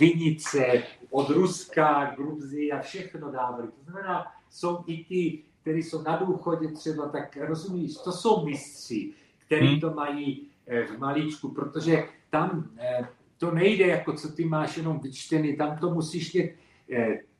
vinice 0.00 0.82
od 1.10 1.30
Ruska, 1.30 2.14
Gruzie 2.16 2.72
a 2.72 2.80
všechno 2.80 3.30
dávali. 3.30 3.68
To 3.68 3.90
znamená, 3.90 4.26
jsou 4.50 4.84
i 4.86 5.04
ti, 5.04 5.44
kteří 5.62 5.82
jsou 5.82 6.02
na 6.02 6.16
důchodě 6.16 6.68
třeba, 6.68 7.08
tak 7.08 7.36
rozumíš, 7.36 7.96
to 8.04 8.12
jsou 8.12 8.44
mistři, 8.44 9.12
kteří 9.46 9.66
hmm. 9.66 9.80
to 9.80 9.90
mají 9.90 10.46
eh, 10.66 10.84
v 10.86 10.98
malíčku, 10.98 11.48
protože 11.48 12.04
tam 12.30 12.70
eh, 12.78 13.08
to 13.38 13.50
nejde, 13.50 13.86
jako 13.86 14.12
co 14.12 14.28
ty 14.28 14.44
máš 14.44 14.76
jenom 14.76 15.00
vyčtený, 15.00 15.56
tam 15.56 15.78
to 15.78 15.90
musíš 15.90 16.34
mít 16.34 16.50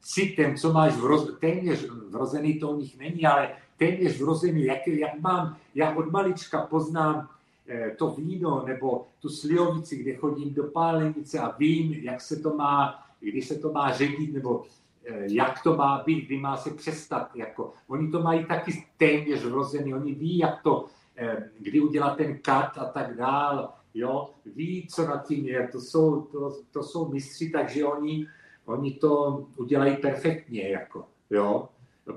citem, 0.02 0.56
co 0.56 0.72
máš 0.72 0.96
vroz, 0.96 1.38
téměř 1.40 1.88
vrozený, 2.08 2.58
to 2.58 2.70
u 2.70 2.80
nich 2.80 2.98
není, 2.98 3.26
ale 3.26 3.50
téměř 3.76 4.20
vrozený, 4.20 4.64
jak, 4.64 4.88
jak 4.88 5.20
mám, 5.20 5.56
já 5.74 5.96
od 5.96 6.10
malička 6.10 6.66
poznám 6.66 7.28
eh, 7.68 7.90
to 7.98 8.10
víno 8.10 8.64
nebo 8.66 9.06
tu 9.20 9.28
slivovici, 9.28 9.96
kde 9.96 10.14
chodím 10.14 10.54
do 10.54 10.64
pálenice 10.64 11.38
a 11.38 11.56
vím, 11.58 11.92
jak 11.92 12.20
se 12.20 12.36
to 12.36 12.54
má, 12.54 13.04
kdy 13.20 13.42
se 13.42 13.54
to 13.54 13.72
má 13.72 13.92
ředit, 13.92 14.32
nebo 14.32 14.64
eh, 14.64 14.81
jak 15.26 15.62
to 15.62 15.76
má 15.76 16.02
být, 16.06 16.26
kdy 16.26 16.36
má 16.36 16.56
se 16.56 16.70
přestat. 16.70 17.30
Jako. 17.34 17.72
Oni 17.86 18.10
to 18.10 18.22
mají 18.22 18.44
taky 18.44 18.84
téměř 18.96 19.44
vrozený, 19.44 19.94
oni 19.94 20.14
ví, 20.14 20.38
jak 20.38 20.62
to, 20.62 20.86
eh, 21.16 21.50
kdy 21.58 21.80
udělat 21.80 22.16
ten 22.16 22.38
kat 22.38 22.78
a 22.78 22.84
tak 22.84 23.16
dál. 23.16 23.74
Jo, 23.94 24.30
ví, 24.46 24.86
co 24.90 25.06
na 25.06 25.16
tím 25.16 25.46
je, 25.46 25.68
to 25.68 25.80
jsou, 25.80 26.22
to, 26.22 26.56
to 26.70 26.82
jsou 26.82 27.08
mistři, 27.08 27.50
takže 27.50 27.84
oni 27.84 28.26
oni 28.64 28.92
to 28.94 29.44
udělají 29.56 29.96
perfektně, 29.96 30.68
jako, 30.68 31.06
jo. 31.30 31.68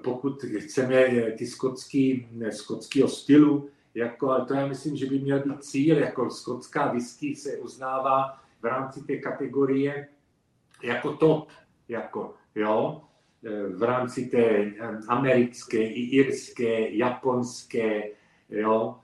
Pokud 0.04 0.44
chceme 0.44 1.06
ty 1.38 1.48
skotský, 1.48 2.28
skotského 2.52 3.08
stylu, 3.08 3.70
jako, 3.94 4.30
ale 4.30 4.46
to 4.46 4.54
já 4.54 4.68
myslím, 4.68 4.96
že 4.96 5.06
by 5.06 5.20
měl 5.20 5.40
být 5.40 5.64
cíl, 5.64 5.98
jako 5.98 6.30
skotská 6.30 6.92
whisky 6.92 7.36
se 7.36 7.58
uznává 7.58 8.42
v 8.62 8.66
rámci 8.66 9.04
té 9.04 9.18
kategorie 9.18 10.08
jako 10.84 11.14
top, 11.14 11.50
jako, 11.88 12.34
jo, 12.56 13.02
v 13.76 13.84
rámci 13.84 14.26
té 14.26 14.74
americké, 15.08 15.78
i 15.78 16.02
irské, 16.02 16.96
japonské, 16.96 18.04
jo, 18.50 18.96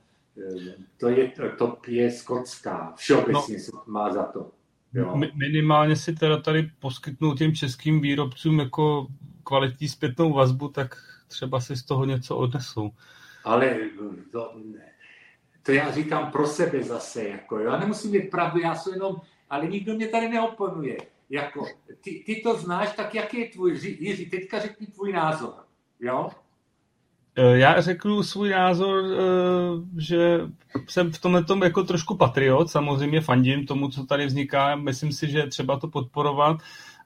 to 0.98 1.10
je, 1.10 1.32
top 1.58 1.88
je 1.88 2.12
skotská, 2.12 2.94
všeobecně 2.96 3.56
no. 3.58 3.64
se 3.64 3.72
má 3.88 4.14
za 4.14 4.24
to. 4.24 4.52
Jo. 4.94 5.22
Minimálně 5.34 5.96
si 5.96 6.14
teda 6.14 6.38
tady 6.38 6.72
poskytnout 6.80 7.38
těm 7.38 7.56
českým 7.56 8.02
výrobcům 8.02 8.60
jako 8.60 9.08
kvalitní 9.44 9.90
zpětnou 9.90 10.34
vazbu, 10.34 10.68
tak 10.68 10.96
třeba 11.28 11.62
si 11.62 11.76
z 11.76 11.84
toho 11.84 12.06
něco 12.06 12.38
odnesou. 12.38 12.92
Ale 13.44 13.78
to, 14.32 14.54
to 15.64 15.72
já 15.72 15.92
říkám 15.92 16.32
pro 16.32 16.48
sebe 16.48 16.84
zase. 16.84 17.28
Jako, 17.28 17.60
já 17.60 17.80
nemusím 17.80 18.12
mít 18.12 18.32
pravdu, 18.32 18.60
já 18.60 18.76
jsem 18.76 18.94
jenom, 18.94 19.16
ale 19.50 19.68
nikdo 19.68 19.94
mě 19.94 20.08
tady 20.08 20.30
neoponuje. 20.30 20.98
Jako, 21.32 21.66
ty, 22.04 22.24
ty 22.26 22.42
to 22.44 22.58
znáš, 22.58 22.96
tak 22.96 23.16
jaký 23.16 23.40
je 23.40 23.50
tvůj, 23.50 23.80
Jiří, 24.00 24.26
teďka 24.26 24.60
řekni 24.60 24.88
tvůj 24.88 25.14
názor. 25.14 25.54
Jo? 26.00 26.30
Eh, 27.36 27.58
já 27.58 27.82
řeknu 27.82 28.24
svůj 28.24 28.50
názor, 28.50 29.04
eh, 29.06 30.02
že 30.02 30.40
jsem 30.88 31.12
v 31.12 31.20
tomhle 31.20 31.44
tom 31.44 31.64
jako 31.64 31.84
trošku 31.84 32.18
patriot, 32.18 32.70
samozřejmě 32.70 33.22
fandím 33.22 33.66
tomu, 33.66 33.90
co 33.90 34.06
tady 34.06 34.26
vzniká, 34.26 34.76
myslím 34.76 35.12
si, 35.12 35.32
že 35.32 35.38
je 35.38 35.48
třeba 35.48 35.80
to 35.80 35.88
podporovat, 35.88 36.58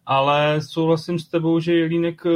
ale 0.06 0.62
souhlasím 0.62 1.20
s 1.20 1.28
tebou, 1.28 1.60
že 1.60 1.74
Jelínek 1.74 2.22
eh, 2.26 2.32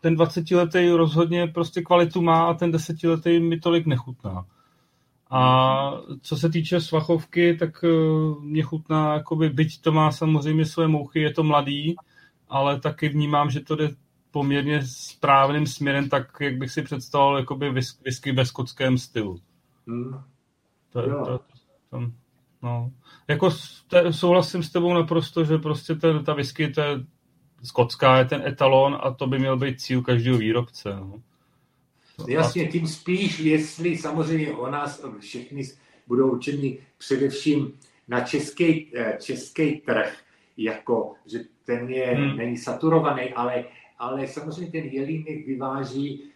ten 0.00 0.16
20-letý 0.16 0.90
rozhodně 0.90 1.46
prostě 1.46 1.82
kvalitu 1.82 2.22
má 2.22 2.46
a 2.46 2.54
ten 2.54 2.70
10-letý 2.70 3.40
mi 3.40 3.60
tolik 3.60 3.86
nechutná. 3.86 4.46
A 5.34 5.92
co 6.22 6.36
se 6.36 6.48
týče 6.48 6.80
svachovky, 6.80 7.56
tak 7.56 7.84
mě 8.40 8.62
chutná, 8.62 9.14
jakoby, 9.14 9.50
byť 9.50 9.80
to 9.80 9.92
má 9.92 10.12
samozřejmě 10.12 10.64
své 10.64 10.88
mouchy, 10.88 11.20
je 11.20 11.32
to 11.32 11.42
mladý, 11.42 11.96
ale 12.48 12.80
taky 12.80 13.08
vnímám, 13.08 13.50
že 13.50 13.60
to 13.60 13.76
jde 13.76 13.88
poměrně 14.30 14.82
správným 14.84 15.66
směrem, 15.66 16.08
tak 16.08 16.40
jak 16.40 16.56
bych 16.56 16.70
si 16.70 16.82
představoval 16.82 17.38
jakoby 17.38 17.70
whisky 18.04 18.32
ve 18.32 18.46
skotském 18.46 18.98
stylu. 18.98 19.40
Hmm. 19.86 20.20
To, 20.92 21.02
to, 21.02 21.24
to, 21.24 21.40
to, 21.90 22.00
no. 22.62 22.90
Jako 23.28 23.50
te, 23.88 24.12
souhlasím 24.12 24.62
s 24.62 24.70
tebou 24.70 24.94
naprosto, 24.94 25.44
že 25.44 25.58
prostě 25.58 25.94
ten, 25.94 26.24
ta 26.24 26.34
whisky, 26.34 26.68
to 26.68 26.80
je 26.80 27.00
skotská, 27.62 28.18
je 28.18 28.24
ten 28.24 28.42
etalon 28.46 28.98
a 29.02 29.10
to 29.10 29.26
by 29.26 29.38
měl 29.38 29.56
být 29.56 29.80
cíl 29.80 30.02
každého 30.02 30.38
výrobce. 30.38 30.96
No. 30.96 31.22
Jasně, 32.28 32.68
tím 32.68 32.86
spíš, 32.86 33.38
jestli 33.38 33.98
samozřejmě 33.98 34.52
o 34.52 34.70
nás 34.70 35.04
všichni 35.18 35.62
budou 36.06 36.30
učeni 36.30 36.78
především 36.98 37.72
na 38.08 38.20
český, 38.20 38.92
eh, 38.96 39.18
český 39.20 39.80
trh, 39.80 40.16
jako, 40.56 41.14
že 41.26 41.40
ten 41.64 41.88
je, 41.88 42.06
hmm. 42.06 42.36
není 42.36 42.56
saturovaný, 42.56 43.32
ale 43.32 43.64
ale 44.02 44.28
samozřejmě 44.28 44.72
ten 44.72 44.84
jelínek 44.84 45.46
vyváží 45.46 46.32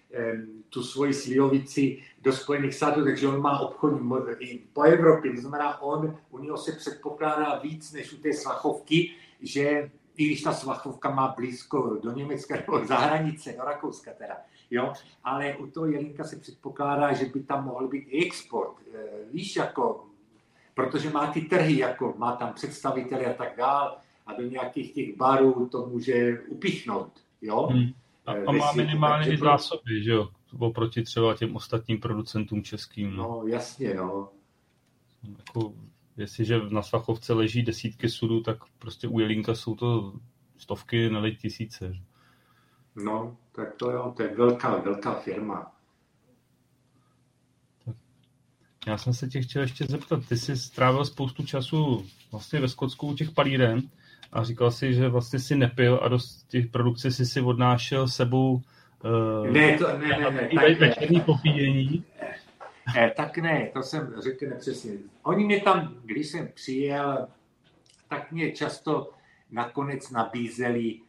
tu 0.70 0.82
svoji 0.82 1.14
slivovici 1.14 1.98
do 2.22 2.32
Spojených 2.32 2.74
států, 2.74 3.04
takže 3.04 3.28
on 3.28 3.40
má 3.40 3.60
obchodní 3.60 4.10
i 4.38 4.58
po 4.72 4.82
Evropě. 4.82 5.34
To 5.34 5.40
znamená, 5.40 5.82
on, 5.82 6.18
u 6.30 6.38
něho 6.38 6.56
se 6.56 6.72
předpokládá 6.72 7.58
víc 7.58 7.92
než 7.92 8.12
u 8.12 8.16
té 8.16 8.32
svachovky, 8.32 9.10
že 9.40 9.90
i 10.16 10.26
když 10.26 10.42
ta 10.42 10.52
svachovka 10.52 11.10
má 11.10 11.34
blízko 11.36 11.98
do 12.02 12.12
Německa 12.12 12.56
nebo 12.56 12.86
za 12.86 12.96
hranice, 12.96 13.52
do 13.52 13.64
Rakouska 13.64 14.10
teda, 14.18 14.36
jo, 14.70 14.92
ale 15.24 15.56
u 15.56 15.66
toho 15.66 15.86
jelínka 15.86 16.24
se 16.24 16.36
předpokládá, 16.36 17.12
že 17.12 17.24
by 17.26 17.42
tam 17.42 17.64
mohl 17.64 17.88
být 17.88 18.06
i 18.08 18.26
export. 18.26 18.76
E, 18.94 18.98
víš, 19.32 19.56
jako, 19.56 20.04
protože 20.74 21.10
má 21.10 21.26
ty 21.26 21.40
trhy, 21.40 21.78
jako 21.78 22.14
má 22.18 22.36
tam 22.36 22.52
představitele 22.52 23.24
a 23.24 23.32
tak 23.32 23.56
dál 23.56 23.96
a 24.26 24.32
do 24.32 24.42
nějakých 24.42 24.92
těch 24.92 25.16
barů 25.16 25.68
to 25.68 25.86
může 25.86 26.40
upichnout. 26.48 27.12
Jo? 27.42 27.66
Hmm. 27.66 27.88
A, 28.26 28.32
a 28.46 28.52
má 28.52 28.72
minimálně 28.72 29.32
i 29.32 29.38
zásoby, 29.38 30.02
že 30.02 30.10
jo? 30.10 30.28
Oproti 30.58 31.02
třeba 31.02 31.36
těm 31.36 31.56
ostatním 31.56 32.00
producentům 32.00 32.62
českým. 32.62 33.16
No, 33.16 33.22
no 33.22 33.46
jasně, 33.46 33.94
jo. 33.94 34.28
Jako, 35.38 35.74
jestliže 36.16 36.60
na 36.70 36.82
Svachovce 36.82 37.32
leží 37.32 37.62
desítky 37.62 38.08
sudů, 38.08 38.40
tak 38.40 38.58
prostě 38.78 39.08
u 39.08 39.20
Jelínka 39.20 39.54
jsou 39.54 39.74
to 39.74 40.12
stovky, 40.58 41.10
ne 41.10 41.30
tisíce. 41.30 41.96
No, 42.96 43.36
tak 43.52 43.74
to 43.74 43.90
jo, 43.90 44.14
to 44.16 44.22
je 44.22 44.34
velká, 44.34 44.76
velká 44.76 45.14
firma. 45.14 45.72
Já 48.86 48.98
jsem 48.98 49.14
se 49.14 49.28
tě 49.28 49.42
chtěl 49.42 49.62
ještě 49.62 49.84
zeptat, 49.84 50.28
ty 50.28 50.36
jsi 50.36 50.56
strávil 50.56 51.04
spoustu 51.04 51.46
času 51.46 52.06
vlastně 52.30 52.60
ve 52.60 52.68
Skotsku 52.68 53.08
u 53.08 53.14
těch 53.14 53.30
palíren 53.30 53.82
a 54.32 54.44
říkal 54.44 54.70
si, 54.70 54.94
že 54.94 55.08
vlastně 55.08 55.38
si 55.38 55.56
nepil 55.56 56.00
a 56.02 56.08
dost 56.08 56.48
těch 56.48 56.66
produkcí 56.66 57.10
si 57.10 57.26
si 57.26 57.40
odnášel 57.40 58.08
sebou 58.08 58.62
uh, 59.04 59.50
ne, 59.50 59.78
to, 59.78 59.98
ne, 59.98 60.08
ne, 60.08 60.30
ne, 60.30 60.48
tak 60.54 60.78
večerní 60.78 61.20
popíjení. 61.20 62.04
Ne, 62.94 63.12
tak 63.16 63.38
ne, 63.38 63.70
to 63.72 63.82
jsem 63.82 64.14
řekl 64.22 64.46
nepřesně. 64.46 64.92
Oni 65.22 65.44
mě 65.44 65.60
tam, 65.60 65.94
když 66.04 66.26
jsem 66.26 66.48
přijel, 66.54 67.28
tak 68.08 68.32
mě 68.32 68.52
často 68.52 69.10
nakonec 69.50 70.10
nabízeli 70.10 70.94
eh, 70.94 71.05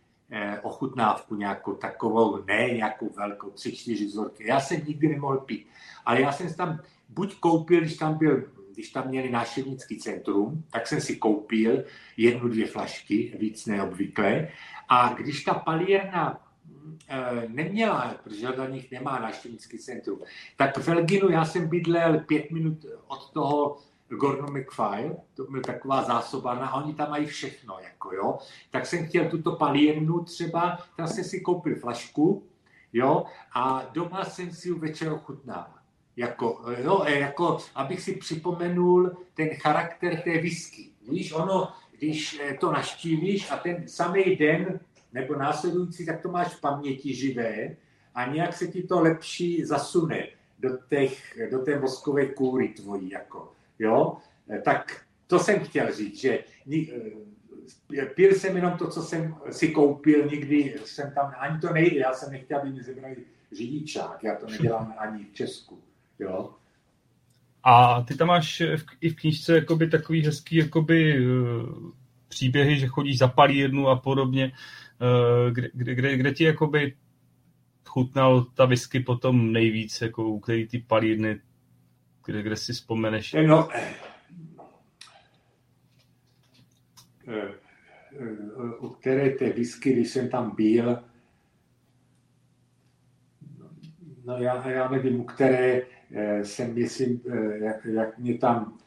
ochutnávku 0.62 1.36
nějakou 1.36 1.74
takovou, 1.74 2.44
ne 2.46 2.70
nějakou 2.70 3.10
velkou, 3.18 3.50
tři, 3.50 3.76
čtyři 3.76 4.06
vzorky. 4.06 4.48
Já 4.48 4.60
jsem 4.60 4.86
nikdy 4.88 5.08
nemohl 5.08 5.38
pít, 5.38 5.68
ale 6.06 6.22
já 6.22 6.32
jsem 6.32 6.54
tam 6.54 6.80
buď 7.10 7.40
koupil, 7.40 7.80
když 7.80 7.98
tam 7.98 8.18
byl 8.18 8.44
když 8.78 8.90
tam 8.90 9.08
měli 9.08 9.30
návštěvnický 9.30 9.98
centrum, 9.98 10.64
tak 10.72 10.88
jsem 10.88 11.02
si 11.02 11.16
koupil 11.16 11.84
jednu, 12.18 12.50
dvě 12.50 12.68
flašky, 12.68 13.36
víc 13.40 13.66
neobvykle. 13.66 14.48
A 14.90 15.14
když 15.14 15.44
ta 15.44 15.54
palírna 15.54 16.42
e, 17.10 17.48
neměla, 17.48 18.16
protože 18.24 18.48
do 18.48 18.68
nich 18.70 18.92
nemá 18.92 19.20
návštěvnický 19.20 19.78
centrum, 19.78 20.20
tak 20.58 20.78
v 20.78 20.88
Elginu 20.88 21.30
já 21.30 21.46
jsem 21.46 21.70
bydlel 21.70 22.20
pět 22.20 22.52
minut 22.52 22.86
od 23.08 23.34
toho 23.34 23.78
Gordon 24.10 24.58
McFile, 24.58 25.16
to 25.36 25.44
byl 25.44 25.62
taková 25.62 26.04
zásobárna 26.04 26.68
a 26.68 26.84
oni 26.84 26.94
tam 26.94 27.10
mají 27.10 27.26
všechno, 27.26 27.78
jako 27.84 28.14
jo. 28.14 28.38
Tak 28.72 28.86
jsem 28.86 29.08
chtěl 29.08 29.30
tuto 29.30 29.52
palírnu 29.52 30.24
třeba, 30.24 30.78
tam 30.98 31.08
jsem 31.08 31.24
si 31.24 31.42
koupil 31.42 31.76
flašku, 31.76 32.44
jo, 32.94 33.26
a 33.54 33.90
doma 33.94 34.26
jsem 34.26 34.52
si 34.52 34.70
ji 34.70 34.74
večer 34.74 35.12
ochutnal. 35.12 35.68
Jako, 36.16 36.62
jo, 36.84 37.04
jako, 37.06 37.58
abych 37.76 38.02
si 38.02 38.16
připomenul 38.16 39.18
ten 39.34 39.50
charakter 39.50 40.22
té 40.22 40.42
whisky. 40.42 40.90
Víš, 41.10 41.34
ono, 41.34 41.72
když 41.98 42.40
eh, 42.40 42.58
to 42.60 42.72
naštívíš 42.72 43.52
a 43.52 43.58
ten 43.58 43.88
samý 43.88 44.36
den 44.36 44.80
nebo 45.14 45.36
následující, 45.36 46.06
tak 46.06 46.22
to 46.22 46.32
máš 46.32 46.48
v 46.48 46.62
paměti 46.62 47.14
živé 47.14 47.76
a 48.16 48.26
nějak 48.26 48.54
se 48.54 48.68
ti 48.68 48.84
to 48.84 49.02
lepší 49.02 49.66
zasune 49.66 50.28
do, 50.60 50.70
těch, 50.90 51.40
do 51.52 51.60
té 51.60 51.80
mozkové 51.80 52.26
kůry 52.26 52.68
tvojí. 52.68 53.10
Jako, 53.10 53.52
jo? 53.80 54.18
Eh, 54.50 54.62
tak 54.62 55.06
to 55.28 55.40
jsem 55.40 55.60
chtěl 55.60 55.94
říct, 55.94 56.22
že 56.22 56.40
eh, 58.00 58.06
pil 58.16 58.34
jsem 58.34 58.56
jenom 58.56 58.78
to, 58.78 58.88
co 58.88 59.02
jsem 59.02 59.36
si 59.52 59.68
koupil, 59.68 60.26
nikdy 60.26 60.76
jsem 60.86 61.12
tam, 61.16 61.34
ani 61.38 61.60
to 61.60 61.74
nejde, 61.74 62.00
já 62.00 62.14
jsem 62.14 62.32
nechtěl, 62.32 62.60
aby 62.60 62.70
mi 62.70 62.84
zebrali 62.84 63.16
řidičák, 63.52 64.24
já 64.24 64.36
to 64.36 64.48
nedělám 64.48 64.94
ani 64.98 65.24
v 65.24 65.34
Česku. 65.34 65.80
Jo? 66.20 66.54
A 67.64 68.02
ty 68.02 68.16
tam 68.16 68.28
máš 68.28 68.62
i 69.02 69.10
v 69.10 69.16
knížce 69.16 69.56
jakoby 69.56 69.90
takový 69.90 70.26
hezký 70.26 70.56
jakoby, 70.56 71.28
příběhy, 72.28 72.80
že 72.80 72.88
chodíš 72.88 73.18
za 73.18 73.28
palírnu 73.28 73.88
a 73.88 73.96
podobně, 73.96 74.52
kde, 75.52 75.70
kde, 75.74 75.96
kde, 75.96 76.18
kde 76.18 76.32
ti 76.32 76.44
jakoby 76.44 76.94
chutnal 77.98 78.44
ta 78.44 78.66
whisky 78.66 79.00
potom 79.00 79.52
nejvíc, 79.52 80.02
jako 80.02 80.30
u 80.30 80.40
který 80.40 80.68
ty 80.68 80.80
palírny, 80.80 81.40
kde, 82.28 82.44
kde 82.44 82.56
si 82.56 82.74
vzpomeneš? 82.74 83.36
No, 83.48 83.70
u 88.80 88.90
které 88.90 89.30
té 89.30 89.50
whisky, 89.50 89.94
když 89.94 90.10
jsem 90.10 90.30
tam 90.30 90.56
byl, 90.56 91.04
no 94.26 94.38
já, 94.38 94.70
já 94.70 94.90
nevím, 94.90 95.20
u 95.20 95.24
které 95.24 95.82
Eh, 96.12 96.46
jsem, 96.46 96.74
myslím, 96.74 97.22
eh, 97.30 97.58
jak, 97.58 97.86
jak 97.86 98.18
mě 98.18 98.38
tam, 98.38 98.78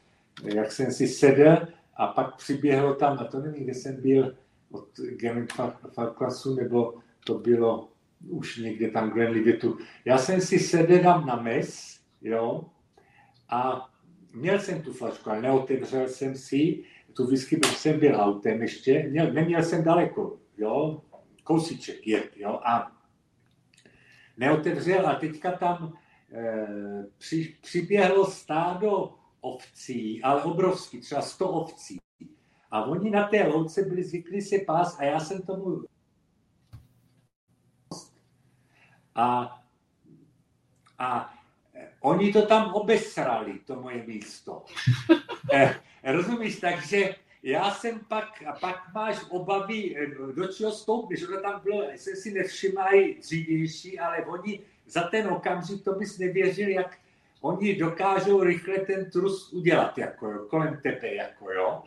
jak 0.43 0.71
jsem 0.71 0.91
si 0.91 1.07
sedl 1.07 1.57
a 1.95 2.07
pak 2.07 2.35
přiběhlo 2.35 2.95
tam, 2.95 3.17
a 3.19 3.23
to 3.23 3.39
nevím, 3.39 3.63
kde 3.63 3.73
jsem 3.73 4.01
byl, 4.01 4.35
od 4.71 4.87
Gavin 5.21 5.47
Farklasu, 5.93 6.55
nebo 6.55 6.93
to 7.25 7.33
bylo 7.39 7.89
už 8.29 8.57
někde 8.57 8.91
tam 8.91 9.11
Glenlivetu. 9.11 9.77
Já 10.05 10.17
jsem 10.17 10.41
si 10.41 10.59
sedl 10.59 11.03
tam 11.03 11.25
na 11.25 11.35
mes, 11.35 11.99
jo, 12.21 12.65
a 13.51 13.89
měl 14.33 14.59
jsem 14.59 14.81
tu 14.81 14.93
flašku, 14.93 15.29
ale 15.29 15.41
neotevřel 15.41 16.07
jsem 16.07 16.35
si 16.35 16.83
tu 17.13 17.27
whisky, 17.27 17.57
protože 17.57 17.75
jsem 17.75 17.99
byl 17.99 18.21
autem 18.21 18.61
ještě, 18.61 19.07
měl, 19.09 19.33
neměl 19.33 19.63
jsem 19.63 19.83
daleko, 19.83 20.39
jo, 20.57 21.01
kousíček 21.43 22.07
je, 22.07 22.23
jo, 22.35 22.59
a 22.63 22.91
neotevřel 24.37 25.07
a 25.07 25.15
teďka 25.15 25.51
tam 25.51 25.93
Eh, 26.33 27.05
při, 27.17 27.57
přiběhlo 27.61 28.25
stádo 28.25 29.15
ovcí, 29.41 30.23
ale 30.23 30.43
obrovský, 30.43 30.99
třeba 30.99 31.21
100 31.21 31.49
ovcí. 31.49 31.99
A 32.71 32.85
oni 32.85 33.09
na 33.09 33.27
té 33.27 33.47
louce 33.47 33.81
byli 33.81 34.03
zvyklí 34.03 34.41
se 34.41 34.57
pás 34.67 34.99
a 34.99 35.03
já 35.03 35.19
jsem 35.19 35.41
tomu 35.41 35.81
a, 39.15 39.59
a 40.99 41.33
oni 42.01 42.33
to 42.33 42.45
tam 42.45 42.73
obesrali, 42.73 43.59
to 43.65 43.75
moje 43.75 44.03
místo. 44.07 44.65
eh, 45.53 45.75
rozumíš, 46.03 46.59
takže 46.59 47.15
já 47.43 47.71
jsem 47.71 47.99
pak, 48.07 48.43
a 48.45 48.51
pak 48.51 48.93
máš 48.93 49.17
obavy, 49.29 49.97
eh, 49.97 50.33
do 50.33 50.47
čeho 50.47 50.71
stoupneš, 50.71 51.19
že 51.19 51.27
tam 51.27 51.61
bylo, 51.63 51.83
jsem 51.95 52.15
si 52.15 52.31
nevšimají 52.31 53.15
dřívější, 53.15 53.99
ale 53.99 54.25
oni 54.25 54.59
za 54.87 55.01
ten 55.01 55.27
okamžik 55.27 55.83
to 55.83 55.93
bys 55.93 56.17
nevěřil, 56.17 56.69
jak 56.69 56.97
oni 57.41 57.75
dokážou 57.75 58.43
rychle 58.43 58.77
ten 58.77 59.11
trus 59.11 59.53
udělat, 59.53 59.97
jako 59.97 60.27
jo, 60.27 60.45
kolem 60.49 60.79
tebe, 60.83 61.15
jako 61.15 61.51
jo. 61.51 61.83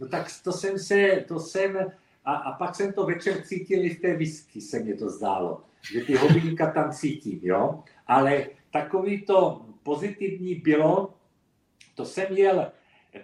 No 0.00 0.08
tak 0.08 0.26
to 0.44 0.52
jsem 0.52 0.78
se, 0.78 1.24
to 1.28 1.40
jsem, 1.40 1.92
a, 2.24 2.34
a 2.34 2.52
pak 2.52 2.74
jsem 2.74 2.92
to 2.92 3.06
večer 3.06 3.42
cítil 3.42 3.84
i 3.84 3.90
v 3.90 4.00
té 4.00 4.16
whisky, 4.16 4.60
se 4.60 4.78
mě 4.78 4.94
to 4.94 5.10
zdálo, 5.10 5.62
že 5.92 6.04
ty 6.04 6.14
hobinka 6.14 6.70
tam 6.70 6.92
cítím, 6.92 7.40
jo. 7.42 7.82
Ale 8.06 8.46
takový 8.70 9.22
to 9.22 9.66
pozitivní 9.82 10.54
bylo, 10.54 11.14
to 11.94 12.04
jsem 12.04 12.36
jel 12.36 12.72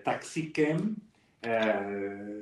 taxikem, 0.04 0.96
eh, 1.46 2.34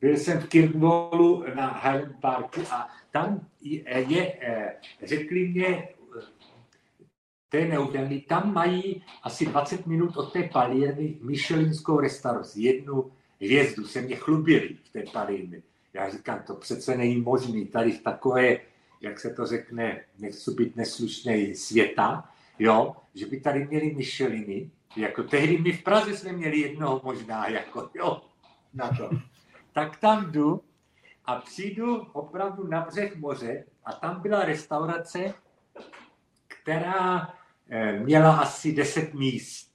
byl 0.00 0.16
jsem 0.16 0.40
v 0.40 0.48
Kirkwallu 0.48 1.44
na 1.54 1.72
Highland 1.72 2.20
Parku 2.20 2.60
a 2.70 2.88
tam 3.10 3.46
je, 3.62 4.38
eh, 4.40 4.76
řekli 5.02 5.48
mě, 5.48 5.88
té 7.50 7.64
neudělali, 7.68 8.20
tam 8.20 8.54
mají 8.54 9.02
asi 9.22 9.46
20 9.46 9.86
minut 9.86 10.16
od 10.16 10.32
té 10.32 10.42
palírny 10.42 11.18
Michelinskou 11.20 12.00
restauraci, 12.00 12.62
jednu 12.62 13.12
hvězdu, 13.40 13.84
se 13.84 14.02
mě 14.02 14.16
chlubili 14.16 14.76
v 14.84 14.92
té 14.92 15.02
palírně. 15.12 15.62
Já 15.92 16.10
říkám, 16.10 16.42
to 16.46 16.54
přece 16.54 16.96
není 16.96 17.20
možný, 17.20 17.66
tady 17.66 17.92
v 17.92 18.02
takové, 18.02 18.58
jak 19.00 19.20
se 19.20 19.30
to 19.30 19.46
řekne, 19.46 20.04
nechci 20.18 20.50
být 20.50 20.76
neslušný 20.76 21.54
světa, 21.54 22.28
jo, 22.58 22.96
že 23.14 23.26
by 23.26 23.40
tady 23.40 23.66
měli 23.66 23.94
Micheliny, 23.94 24.70
jako 24.96 25.22
tehdy 25.22 25.58
my 25.58 25.72
v 25.72 25.82
Praze 25.82 26.16
jsme 26.16 26.32
měli 26.32 26.58
jednoho 26.58 27.00
možná, 27.04 27.48
jako 27.48 27.90
jo, 27.94 28.22
na 28.74 28.88
to. 28.88 29.10
Tak 29.72 29.96
tam 29.96 30.32
jdu 30.32 30.62
a 31.24 31.36
přijdu 31.36 31.96
opravdu 32.12 32.66
na 32.66 32.80
břeh 32.80 33.16
moře 33.16 33.64
a 33.84 33.92
tam 33.92 34.20
byla 34.20 34.44
restaurace, 34.44 35.34
která 36.46 37.34
eh, 37.70 37.92
měla 37.92 38.36
asi 38.36 38.72
10 38.72 39.14
míst, 39.14 39.70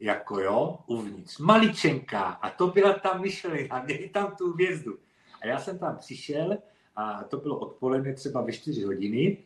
jako 0.00 0.40
jo, 0.40 0.78
uvnitř. 0.86 1.38
Maličenká. 1.38 2.22
A 2.22 2.50
to 2.50 2.66
byla 2.66 2.92
ta 2.92 3.18
myšlenka, 3.18 3.82
měli 3.82 4.08
tam 4.08 4.36
tu 4.36 4.52
hvězdu. 4.52 4.98
A 5.42 5.46
já 5.46 5.58
jsem 5.58 5.78
tam 5.78 5.96
přišel 5.96 6.58
a 7.00 7.24
to 7.24 7.36
bylo 7.36 7.58
odpoledne 7.58 8.14
třeba 8.14 8.40
ve 8.40 8.52
4 8.52 8.84
hodiny 8.84 9.38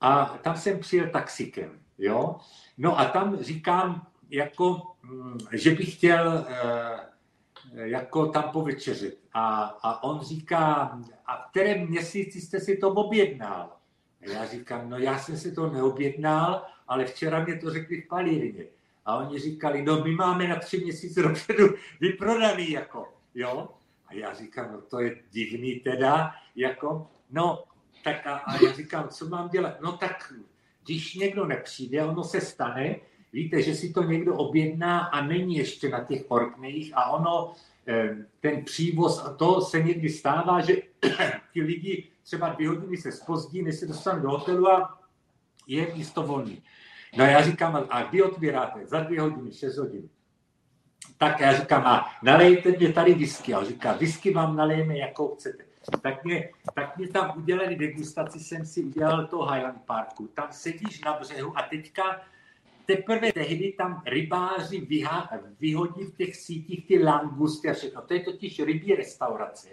a 0.00 0.38
tam 0.42 0.56
jsem 0.56 0.78
přijel 0.78 1.08
taxikem, 1.10 1.70
jo. 1.98 2.36
No 2.78 2.98
a 2.98 3.04
tam 3.04 3.36
říkám, 3.36 4.06
jako, 4.30 4.82
mm, 5.02 5.38
že 5.52 5.70
bych 5.70 5.94
chtěl 5.94 6.46
eh, 6.48 7.08
jako 7.74 8.26
tam 8.26 8.42
povečeřit. 8.42 9.18
A, 9.34 9.62
a 9.82 10.02
on 10.02 10.20
říká, 10.20 10.98
a 11.26 11.36
v 11.36 11.50
kterém 11.50 11.88
měsíci 11.88 12.40
jste 12.40 12.60
si 12.60 12.76
to 12.76 12.90
objednal? 12.90 13.76
A 14.20 14.30
já 14.30 14.46
říkám, 14.46 14.90
no 14.90 14.98
já 14.98 15.18
jsem 15.18 15.36
si 15.36 15.52
to 15.52 15.70
neobjednal, 15.70 16.62
ale 16.88 17.04
včera 17.04 17.44
mě 17.44 17.56
to 17.56 17.70
řekli 17.70 18.02
v 18.02 18.08
palírně. 18.08 18.64
A 19.06 19.16
oni 19.16 19.38
říkali, 19.38 19.82
no 19.82 20.04
my 20.04 20.14
máme 20.14 20.48
na 20.48 20.56
tři 20.56 20.78
měsíce 20.78 21.22
dopředu 21.22 21.68
vyprodaný, 22.00 22.70
jako, 22.70 23.08
jo. 23.34 23.68
A 24.08 24.14
já 24.14 24.34
říkám, 24.34 24.72
no 24.72 24.80
to 24.80 25.00
je 25.00 25.16
divný 25.30 25.80
teda, 25.80 26.34
jako, 26.56 27.10
no, 27.30 27.64
tak 28.04 28.26
a, 28.26 28.36
a 28.36 28.64
já 28.64 28.72
říkám, 28.72 29.08
co 29.08 29.28
mám 29.28 29.48
dělat? 29.48 29.80
No 29.80 29.92
tak, 29.92 30.32
když 30.84 31.14
někdo 31.14 31.46
nepřijde, 31.46 32.04
ono 32.04 32.24
se 32.24 32.40
stane, 32.40 32.96
víte, 33.32 33.62
že 33.62 33.74
si 33.74 33.92
to 33.92 34.02
někdo 34.02 34.34
objedná 34.34 35.00
a 35.00 35.26
není 35.26 35.56
ještě 35.56 35.88
na 35.88 36.04
těch 36.04 36.24
orknejích 36.28 36.92
a 36.94 37.10
ono, 37.10 37.52
eh, 37.88 38.16
ten 38.40 38.64
přívoz, 38.64 39.24
a 39.24 39.34
to 39.34 39.60
se 39.60 39.82
někdy 39.82 40.08
stává, 40.08 40.60
že 40.60 40.76
ti 41.52 41.62
lidi 41.62 42.08
třeba 42.22 42.48
dvě 42.48 42.68
hodiny 42.68 42.96
se 42.96 43.12
spozdí, 43.12 43.62
než 43.62 43.74
se 43.74 43.86
dostanou 43.86 44.22
do 44.22 44.30
hotelu 44.30 44.70
a 44.70 44.98
je 45.66 45.94
místo 45.94 46.22
volný. 46.22 46.62
No 47.16 47.24
já 47.24 47.42
říkám, 47.42 47.86
a 47.90 48.02
kdy 48.02 48.22
otvíráte? 48.22 48.86
Za 48.86 49.00
dvě 49.00 49.20
hodiny, 49.20 49.52
šest 49.52 49.76
hodin. 49.76 50.08
Tak 51.18 51.40
já 51.40 51.60
říkám, 51.60 51.86
a 51.86 52.06
nalejte 52.22 52.70
mě 52.70 52.92
tady 52.92 53.14
whisky. 53.14 53.54
A 53.54 53.58
on 53.58 53.64
říká, 53.64 53.92
whisky 53.92 54.32
vám 54.32 54.56
nalejeme, 54.56 54.98
jakou 54.98 55.34
chcete. 55.34 55.64
Tak 56.02 56.24
mě, 56.24 56.50
tak 56.74 56.96
mě 56.96 57.08
tam 57.08 57.32
udělali 57.36 57.76
degustaci, 57.76 58.40
jsem 58.40 58.66
si 58.66 58.84
udělal 58.84 59.26
to 59.26 59.44
Highland 59.44 59.82
Parku. 59.86 60.26
Tam 60.26 60.48
sedíš 60.50 61.00
na 61.00 61.18
břehu 61.18 61.58
a 61.58 61.62
teďka 61.62 62.20
teprve 62.86 63.32
tehdy 63.32 63.72
tam 63.72 64.02
rybáři 64.06 64.80
vyha, 64.80 65.30
vyhodí 65.60 66.04
v 66.04 66.16
těch 66.16 66.36
sítích 66.36 66.86
ty 66.86 67.04
langusty 67.04 67.70
a 67.70 67.72
všechno. 67.72 68.02
To 68.02 68.14
je 68.14 68.20
totiž 68.20 68.58
rybí 68.58 68.94
restaurace. 68.94 69.68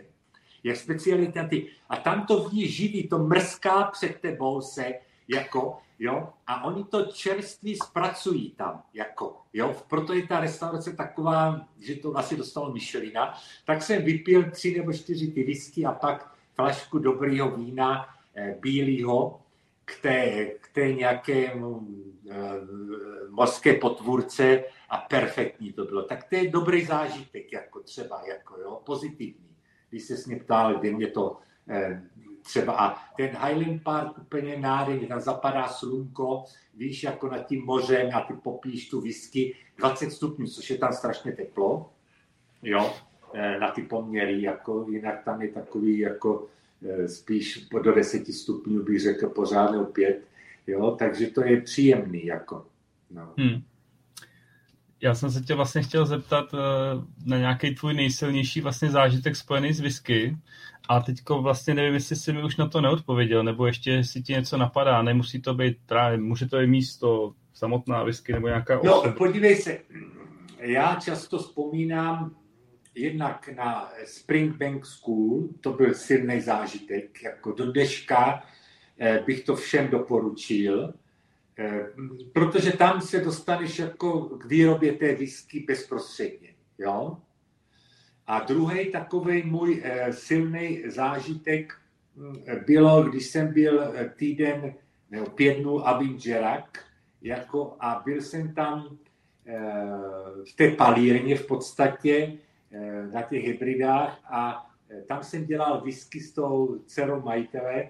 Je 0.64 0.76
specialita 0.76 1.48
ty. 1.48 1.68
A 1.90 1.96
tam 1.96 2.26
to 2.26 2.50
ví 2.50 2.68
živý, 2.68 3.08
to 3.08 3.20
mrská 3.20 3.84
před 3.84 4.20
tebou 4.20 4.62
se, 4.62 4.94
jako, 5.28 5.78
jo, 6.00 6.30
a 6.48 6.64
oni 6.64 6.84
to 6.84 7.06
čerství 7.06 7.76
zpracují 7.76 8.52
tam, 8.52 8.84
jako, 8.94 9.42
jo, 9.54 9.76
proto 9.90 10.14
je 10.14 10.28
ta 10.28 10.40
restaurace 10.40 10.94
taková, 10.96 11.68
že 11.80 11.96
to 11.96 12.18
asi 12.18 12.38
dostalo 12.38 12.74
Michelina, 12.74 13.34
tak 13.66 13.82
jsem 13.82 14.04
vypil 14.04 14.52
tři 14.52 14.78
nebo 14.78 14.94
čtyři 14.94 15.32
ty 15.32 15.44
whisky 15.44 15.86
a 15.86 15.92
pak 15.92 16.36
flašku 16.54 17.00
dobrýho 17.00 17.58
vína, 17.58 18.08
eh, 18.36 18.58
bílého, 18.62 19.42
k 19.86 20.02
té, 20.02 20.46
k 20.46 20.70
té 20.74 20.94
nějaké 20.94 21.54
mořské 23.30 23.74
potvůrce 23.74 24.64
a 24.90 24.98
perfektní 24.98 25.74
to 25.74 25.86
bylo. 25.86 26.04
Tak 26.04 26.30
to 26.30 26.36
je 26.36 26.50
dobrý 26.50 26.86
zážitek, 26.86 27.54
jako 27.54 27.80
třeba, 27.80 28.22
jako 28.28 28.60
jo, 28.60 28.82
pozitivní. 28.86 29.56
Když 29.90 30.04
se 30.04 30.16
mě 30.28 30.36
ptal, 30.36 30.80
kde 30.80 30.92
mě 30.92 31.08
to 31.08 31.38
eh, 31.70 32.02
třeba 32.46 32.74
a 32.74 32.96
ten 33.18 33.30
Highland 33.30 33.84
Park 33.84 34.18
úplně 34.18 34.58
nádherný, 34.58 35.08
tam 35.08 35.20
zapadá 35.20 35.68
slunko, 35.68 36.44
víš, 36.78 37.04
jako 37.04 37.30
nad 37.30 37.48
tím 37.48 37.66
mořem 37.66 38.10
a 38.14 38.22
ty 38.22 38.34
popíš 38.34 38.90
tu 38.90 39.02
whisky, 39.02 39.56
20 39.78 40.12
stupňů, 40.12 40.48
což 40.48 40.70
je 40.70 40.78
tam 40.78 40.94
strašně 40.94 41.32
teplo, 41.32 41.90
jo, 42.64 42.94
eh, 43.34 43.60
na 43.60 43.72
ty 43.72 43.82
poměry, 43.82 44.42
jako 44.42 44.86
jinak 44.90 45.24
tam 45.24 45.42
je 45.42 45.52
takový 45.52 46.00
jako 46.00 46.48
eh, 46.90 47.08
spíš 47.08 47.68
do 47.84 47.94
10 47.94 48.34
stupňů 48.34 48.84
bych 48.84 49.02
řekl 49.02 49.30
pořád 49.30 49.76
opět, 49.76 50.22
jo, 50.68 50.96
takže 51.00 51.28
to 51.28 51.44
je 51.44 51.62
příjemný, 51.62 52.26
jako, 52.26 52.66
no. 53.12 53.34
Hmm. 53.38 53.62
Já 55.02 55.16
jsem 55.16 55.32
se 55.32 55.42
tě 55.42 55.56
vlastně 55.56 55.84
chtěl 55.84 56.06
zeptat 56.06 56.46
eh, 56.54 56.58
na 57.26 57.38
nějaký 57.38 57.76
tvůj 57.76 57.94
nejsilnější 57.94 58.62
vlastně 58.62 58.92
zážitek 58.92 59.36
spojený 59.36 59.74
s 59.74 59.80
whisky. 59.80 60.38
A 60.90 61.00
teďko 61.00 61.42
vlastně 61.42 61.74
nevím, 61.74 61.94
jestli 61.94 62.16
jsi 62.16 62.34
mi 62.34 62.44
už 62.44 62.58
na 62.58 62.68
to 62.68 62.82
neodpověděl, 62.82 63.44
nebo 63.44 63.66
ještě 63.68 64.04
si 64.04 64.22
ti 64.22 64.34
něco 64.34 64.58
napadá. 64.58 65.02
Nemusí 65.02 65.42
to 65.42 65.54
být 65.54 65.78
právě, 65.86 66.18
může 66.18 66.46
to 66.46 66.58
být 66.58 66.68
místo, 66.68 67.34
samotná 67.54 68.04
whisky 68.04 68.34
nebo 68.34 68.48
nějaká 68.48 68.80
No, 68.84 69.00
osoba. 69.00 69.14
podívej 69.18 69.56
se, 69.56 69.78
já 70.60 70.96
často 70.96 71.38
vzpomínám 71.38 72.36
jednak 72.96 73.50
na 73.56 73.90
Springbank 74.06 74.86
School, 74.86 75.48
to 75.62 75.74
byl 75.74 75.94
silný 75.94 76.42
zážitek, 76.42 77.24
jako 77.24 77.52
do 77.52 77.72
dneška 77.72 78.44
eh, 79.00 79.24
bych 79.26 79.44
to 79.44 79.56
všem 79.56 79.88
doporučil, 79.88 80.94
Eh, 81.60 81.88
protože 82.34 82.72
tam 82.72 83.02
se 83.02 83.20
dostaneš 83.20 83.80
jako 83.80 84.22
k 84.22 84.46
výrobě 84.46 84.94
té 84.94 85.16
whisky 85.16 85.66
bezprostředně. 85.68 86.50
Jo? 86.78 87.18
A 88.28 88.40
druhý 88.40 88.92
takový 88.92 89.44
můj 89.44 89.82
eh, 89.84 90.14
silný 90.14 90.84
zážitek 90.88 91.74
hm, 92.16 92.34
bylo, 92.66 93.04
když 93.04 93.26
jsem 93.26 93.54
byl 93.54 93.82
eh, 93.84 94.10
týden 94.16 94.74
nebo 95.12 95.26
pět 95.26 95.60
dnů 95.60 95.88
Abin 95.88 96.18
Jerak, 96.26 96.86
jako, 97.22 97.76
a 97.80 98.02
byl 98.06 98.22
jsem 98.22 98.54
tam 98.54 98.98
v 100.44 100.56
té 100.56 100.72
palírně 100.72 101.38
v 101.38 101.48
podstatě 101.48 102.34
na 103.14 103.22
těch 103.22 103.44
hybridách 103.44 104.20
a 104.26 104.68
tam 105.08 105.24
jsem 105.24 105.46
dělal 105.46 105.82
whisky 105.82 106.20
s 106.20 106.34
tou 106.34 106.80
dcerou 106.86 107.22
majitele. 107.22 107.90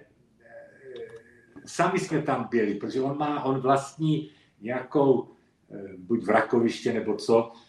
Sami 1.65 1.99
jsme 1.99 2.21
tam 2.21 2.47
byli, 2.51 2.75
protože 2.75 3.01
on 3.01 3.17
má, 3.17 3.43
on 3.43 3.59
vlastní 3.59 4.31
nějakou, 4.61 5.29
eh, 5.71 5.97
buď 5.97 6.23
v 6.23 6.29
Rakoviště 6.29 6.93
nebo 6.93 7.15
co, 7.15 7.51
eh, 7.53 7.59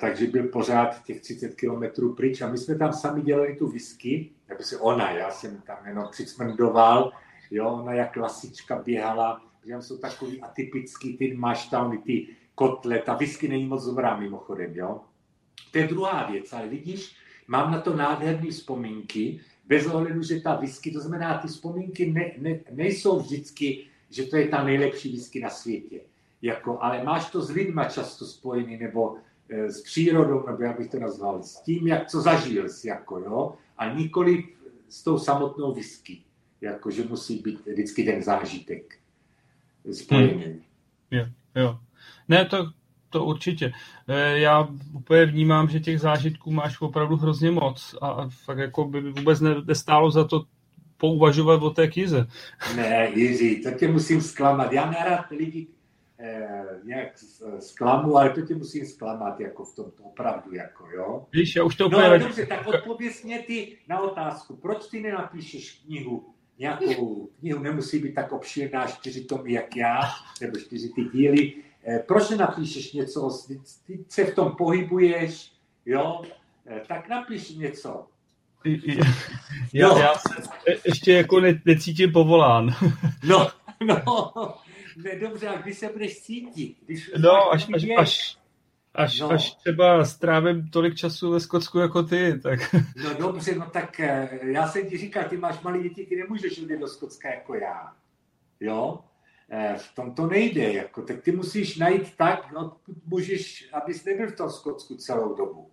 takže 0.00 0.26
byl 0.26 0.48
pořád 0.48 1.04
těch 1.04 1.20
30 1.20 1.54
kilometrů 1.54 2.14
pryč. 2.14 2.40
A 2.40 2.48
my 2.48 2.58
jsme 2.58 2.74
tam 2.74 2.92
sami 2.92 3.22
dělali 3.22 3.56
tu 3.56 3.68
whisky, 3.68 4.30
nebo 4.48 4.62
si 4.62 4.76
ona, 4.76 5.10
já 5.10 5.30
jsem 5.30 5.60
tam 5.60 5.76
jenom 5.86 6.04
přicmrdoval, 6.10 7.12
jo, 7.50 7.68
ona 7.68 7.92
jak 7.92 8.12
klasička 8.12 8.82
běhala, 8.82 9.42
že 9.64 9.72
tam 9.72 9.82
jsou 9.82 9.98
takový 9.98 10.40
atypický, 10.40 11.16
ty 11.16 11.34
máš 11.36 11.68
tam 11.68 12.02
ty 12.02 12.26
kotle, 12.54 12.98
ta 12.98 13.14
whisky 13.14 13.48
není 13.48 13.66
moc 13.66 13.84
dobrá 13.84 14.16
mimochodem, 14.16 14.74
jo. 14.74 15.00
To 15.72 15.78
je 15.78 15.86
druhá 15.86 16.30
věc, 16.30 16.52
ale 16.52 16.68
vidíš, 16.68 17.16
mám 17.48 17.72
na 17.72 17.80
to 17.80 17.96
nádherné 17.96 18.50
vzpomínky, 18.50 19.40
bez 19.66 19.86
ohledu, 19.86 20.22
že 20.22 20.40
ta 20.40 20.54
whisky, 20.54 20.90
to 20.90 21.00
znamená, 21.00 21.38
ty 21.38 21.48
vzpomínky 21.48 22.12
ne, 22.12 22.32
ne, 22.38 22.60
nejsou 22.70 23.20
vždycky, 23.20 23.84
že 24.10 24.24
to 24.24 24.36
je 24.36 24.48
ta 24.48 24.64
nejlepší 24.64 25.12
whisky 25.12 25.40
na 25.40 25.50
světě. 25.50 26.00
Jako, 26.42 26.82
ale 26.82 27.04
máš 27.04 27.30
to 27.30 27.40
s 27.40 27.50
lidma 27.50 27.84
často 27.84 28.26
spojený, 28.26 28.76
nebo 28.76 29.16
s 29.50 29.82
přírodou, 29.82 30.46
nebo 30.46 30.62
jak 30.62 30.78
bych 30.78 30.90
to 30.90 30.98
nazval, 30.98 31.42
s 31.42 31.60
tím, 31.60 31.86
jak 31.86 32.08
co 32.08 32.20
zažil 32.20 32.68
jsi, 32.68 32.88
jako, 32.88 33.18
jo, 33.18 33.54
a 33.78 33.94
nikoli 33.94 34.44
s 34.88 35.02
tou 35.02 35.18
samotnou 35.18 35.74
whisky, 35.74 36.18
jako, 36.60 36.90
že 36.90 37.04
musí 37.04 37.38
být 37.38 37.66
vždycky 37.66 38.04
ten 38.04 38.22
zážitek 38.22 38.98
spojený. 39.92 40.44
Hmm. 40.44 40.62
Jo, 41.10 41.24
jo. 41.54 41.78
Ne, 42.28 42.44
to, 42.44 42.70
to 43.10 43.24
určitě. 43.24 43.72
Eh, 44.08 44.38
já 44.38 44.68
úplně 44.94 45.26
vnímám, 45.26 45.68
že 45.68 45.80
těch 45.80 46.00
zážitků 46.00 46.52
máš 46.52 46.80
opravdu 46.80 47.16
hrozně 47.16 47.50
moc 47.50 47.94
a 48.02 48.28
fakt 48.28 48.58
jako 48.58 48.84
by 48.84 49.00
vůbec 49.00 49.40
nestálo 49.66 50.10
za 50.10 50.24
to 50.24 50.44
pouvažovat 50.96 51.62
o 51.62 51.70
té 51.70 51.88
knize. 51.88 52.26
Ne, 52.76 53.10
Jiří, 53.14 53.62
to 53.62 53.70
tě 53.70 53.88
musím 53.88 54.20
zklamat. 54.20 54.72
Já 54.72 54.90
nerad 54.90 55.30
lidi 55.30 55.66
eh, 55.66 55.77
nějak 56.84 57.08
zklamu, 57.58 58.16
ale 58.16 58.30
to 58.30 58.42
tě 58.42 58.54
musím 58.54 58.86
zklamat 58.86 59.40
jako 59.40 59.64
v 59.64 59.74
tom 59.74 59.86
opravdu, 60.02 60.54
jako 60.54 60.86
jo. 60.86 61.26
Víš, 61.32 61.56
já 61.56 61.64
už 61.64 61.76
to 61.76 61.86
úplně... 61.86 62.02
No 62.02 62.06
ale 62.08 62.18
dobře, 62.18 62.46
tak 62.46 62.66
odpověz 62.66 63.22
mě 63.22 63.42
ty 63.42 63.76
na 63.88 64.00
otázku. 64.00 64.56
Proč 64.56 64.86
ty 64.86 65.00
nenapíšeš 65.00 65.82
knihu, 65.86 66.26
nějakou 66.58 67.28
knihu, 67.40 67.62
nemusí 67.62 67.98
být 67.98 68.14
tak 68.14 68.32
obšírná, 68.32 68.86
čtyři 68.86 69.24
tomy 69.24 69.52
jak 69.52 69.76
já, 69.76 70.00
nebo 70.40 70.58
čtyři 70.58 70.88
ty 70.88 71.04
díly, 71.04 71.54
Eh, 71.88 71.98
proč 71.98 72.30
nenapíšeš 72.30 72.92
něco, 72.92 73.30
ty 73.86 74.04
se 74.08 74.24
v 74.24 74.34
tom 74.34 74.52
pohybuješ, 74.56 75.52
jo, 75.86 76.22
eh, 76.66 76.82
tak 76.88 77.08
napiš 77.08 77.50
něco. 77.50 78.06
Já, 79.72 79.88
no. 79.88 79.98
já 79.98 80.14
se 80.14 80.34
ještě 80.84 81.12
jako 81.12 81.40
ne, 81.40 81.60
necítím 81.64 82.12
povolán. 82.12 82.74
No, 83.24 83.48
no, 83.84 84.32
ne, 85.04 85.18
dobře, 85.18 85.48
a 85.48 85.60
když 85.60 85.78
se 85.78 85.88
budeš 85.88 86.20
cítit? 86.20 86.76
Když 86.86 87.10
no, 87.18 87.52
až, 87.52 87.68
až, 87.74 87.84
až, 87.98 88.38
až, 88.94 89.20
no. 89.20 89.30
až 89.30 89.54
třeba 89.54 90.04
strávím 90.04 90.68
tolik 90.68 90.94
času 90.94 91.30
ve 91.30 91.40
Skotsku 91.40 91.78
jako 91.78 92.02
ty, 92.02 92.40
tak... 92.42 92.74
No 93.04 93.14
dobře, 93.18 93.54
no 93.54 93.70
tak 93.70 94.00
eh, 94.00 94.38
já 94.42 94.68
jsem 94.68 94.90
ti 94.90 94.98
říkal, 94.98 95.24
ty 95.24 95.36
máš 95.36 95.60
malé 95.60 95.82
děti, 95.82 96.06
ty 96.06 96.16
nemůžeš 96.16 96.58
jít 96.58 96.68
do 96.68 96.88
Skotska 96.88 97.28
jako 97.28 97.54
já. 97.54 97.92
Jo? 98.60 98.98
Eh, 99.50 99.74
v 99.78 99.94
tom 99.94 100.14
to 100.14 100.26
nejde, 100.26 100.72
jako, 100.72 101.02
tak 101.02 101.22
ty 101.22 101.32
musíš 101.32 101.76
najít 101.76 102.16
tak, 102.16 102.52
odkud 102.56 102.96
můžeš, 103.06 103.68
abys 103.72 104.04
nebyl 104.04 104.28
v 104.28 104.36
tom 104.36 104.50
Skotsku 104.50 104.96
celou 104.96 105.36
dobu. 105.36 105.70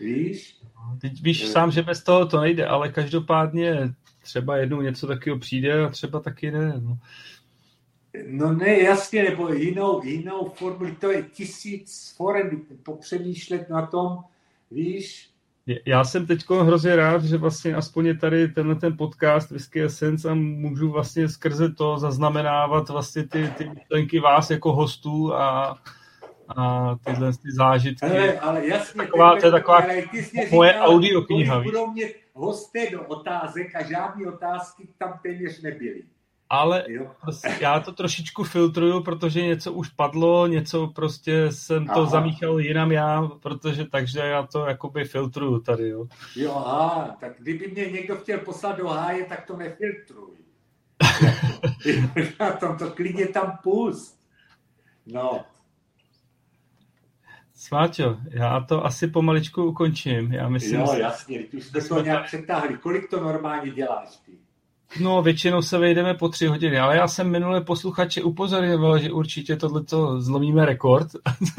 Víš? 0.00 0.60
Teď 1.00 1.22
víš 1.22 1.42
e... 1.44 1.46
sám, 1.46 1.70
že 1.70 1.82
bez 1.82 2.02
toho 2.02 2.26
to 2.26 2.40
nejde, 2.40 2.66
ale 2.66 2.92
každopádně 2.92 3.94
třeba 4.22 4.56
jednou 4.56 4.80
něco 4.80 5.06
takového 5.06 5.38
přijde 5.38 5.84
a 5.84 5.88
třeba 5.88 6.20
taky 6.20 6.50
ne. 6.50 6.80
No. 6.80 6.98
No 8.26 8.52
ne, 8.52 8.80
jasně, 8.80 9.22
nebo 9.22 9.52
jinou, 9.52 10.04
jinou 10.04 10.48
formu, 10.54 10.94
to 10.94 11.10
je 11.10 11.22
tisíc 11.22 12.14
forem, 12.16 12.62
popřemýšlet 12.82 13.70
na 13.70 13.86
tom, 13.86 14.18
víš, 14.70 15.34
já 15.86 16.04
jsem 16.04 16.26
teď 16.26 16.50
hrozně 16.50 16.96
rád, 16.96 17.24
že 17.24 17.36
vlastně 17.36 17.74
aspoň 17.74 18.06
je 18.06 18.14
tady 18.18 18.48
tenhle 18.48 18.74
ten 18.74 18.96
podcast 18.96 19.50
Whisky 19.50 19.82
Essence 19.82 20.30
a 20.30 20.34
můžu 20.34 20.90
vlastně 20.90 21.28
skrze 21.28 21.74
to 21.74 21.98
zaznamenávat 21.98 22.88
vlastně 22.88 23.28
ty, 23.28 23.52
ty 23.58 23.70
myšlenky 23.70 24.20
vás 24.20 24.50
jako 24.50 24.72
hostů 24.72 25.34
a, 25.34 25.78
a 26.56 26.94
tyhle 27.04 27.32
ty 27.32 27.52
zážitky. 27.52 28.06
Ale, 28.06 28.40
ale 28.40 28.68
jasně, 28.68 29.02
taková, 29.02 29.40
to 29.40 29.46
je 29.46 29.52
taková 29.52 29.78
ale 29.78 30.02
moje 30.52 30.74
audio 30.74 31.22
kniha. 31.22 31.60
Budou 31.60 31.90
mě 31.90 32.10
hosté 32.34 32.90
do 32.90 33.02
otázek 33.02 33.74
a 33.74 33.82
žádné 33.82 34.26
otázky 34.26 34.88
tam 34.98 35.18
téměř 35.22 35.62
nebyly 35.62 36.02
ale 36.50 36.84
prostě 37.20 37.58
já 37.60 37.80
to 37.80 37.92
trošičku 37.92 38.44
filtruju, 38.44 39.02
protože 39.02 39.42
něco 39.42 39.72
už 39.72 39.88
padlo, 39.88 40.46
něco 40.46 40.86
prostě 40.86 41.52
jsem 41.52 41.86
to 41.86 41.92
aha. 41.92 42.06
zamíchal 42.06 42.60
jinam 42.60 42.92
já, 42.92 43.22
protože 43.42 43.84
takže 43.84 44.18
já 44.18 44.42
to 44.42 44.66
jakoby 44.66 45.04
filtruju 45.04 45.60
tady, 45.60 45.88
jo. 45.88 46.06
Jo, 46.36 46.62
aha, 46.66 47.16
tak 47.20 47.32
kdyby 47.38 47.68
mě 47.68 47.86
někdo 47.86 48.16
chtěl 48.16 48.38
poslat 48.38 48.78
do 48.78 48.88
háje, 48.88 49.24
tak 49.24 49.46
to 49.46 49.56
nefiltruj. 49.56 50.36
na 52.40 52.52
tom 52.52 52.76
to 52.78 52.90
klidně 52.90 53.26
tam 53.26 53.58
pust. 53.62 54.20
No. 55.06 55.44
Sváťo, 57.54 58.18
já 58.30 58.60
to 58.60 58.84
asi 58.84 59.08
pomaličku 59.08 59.64
ukončím. 59.64 60.32
Já 60.32 60.48
myslím, 60.48 60.80
jo, 60.80 60.94
jasně, 60.94 61.38
ty 61.38 61.56
už 61.56 61.64
jste 61.64 61.80
to 61.80 62.02
nějak 62.02 62.26
přetáhli. 62.26 62.78
Kolik 62.78 63.10
to 63.10 63.20
normálně 63.20 63.70
děláš 63.70 64.16
ty? 64.16 64.43
No, 65.00 65.22
většinou 65.22 65.62
se 65.62 65.78
vejdeme 65.78 66.14
po 66.14 66.28
tři 66.28 66.46
hodiny, 66.46 66.78
ale 66.78 66.96
já 66.96 67.08
jsem 67.08 67.30
minule 67.30 67.60
posluchače 67.60 68.22
upozorňoval, 68.22 68.98
že 68.98 69.12
určitě 69.12 69.56
tohleto 69.56 70.20
zlomíme 70.20 70.66
rekord. 70.66 71.08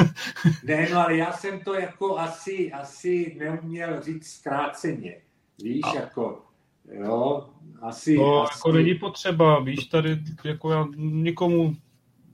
ne, 0.63 0.87
no 0.91 0.99
ale 0.99 1.17
já 1.17 1.31
jsem 1.31 1.59
to 1.59 1.73
jako 1.73 2.17
asi, 2.17 2.71
asi 2.71 3.35
neuměl 3.39 4.01
říct 4.01 4.27
zkráceně. 4.27 5.17
Víš, 5.63 5.81
a... 5.83 5.95
jako, 5.95 6.41
jo, 6.91 7.49
asi... 7.81 8.17
No, 8.17 8.43
asi... 8.43 8.57
jako 8.57 8.71
není 8.71 8.95
potřeba, 8.95 9.59
víš, 9.59 9.85
tady 9.85 10.19
jako 10.43 10.71
já 10.71 10.85
nikomu 10.95 11.75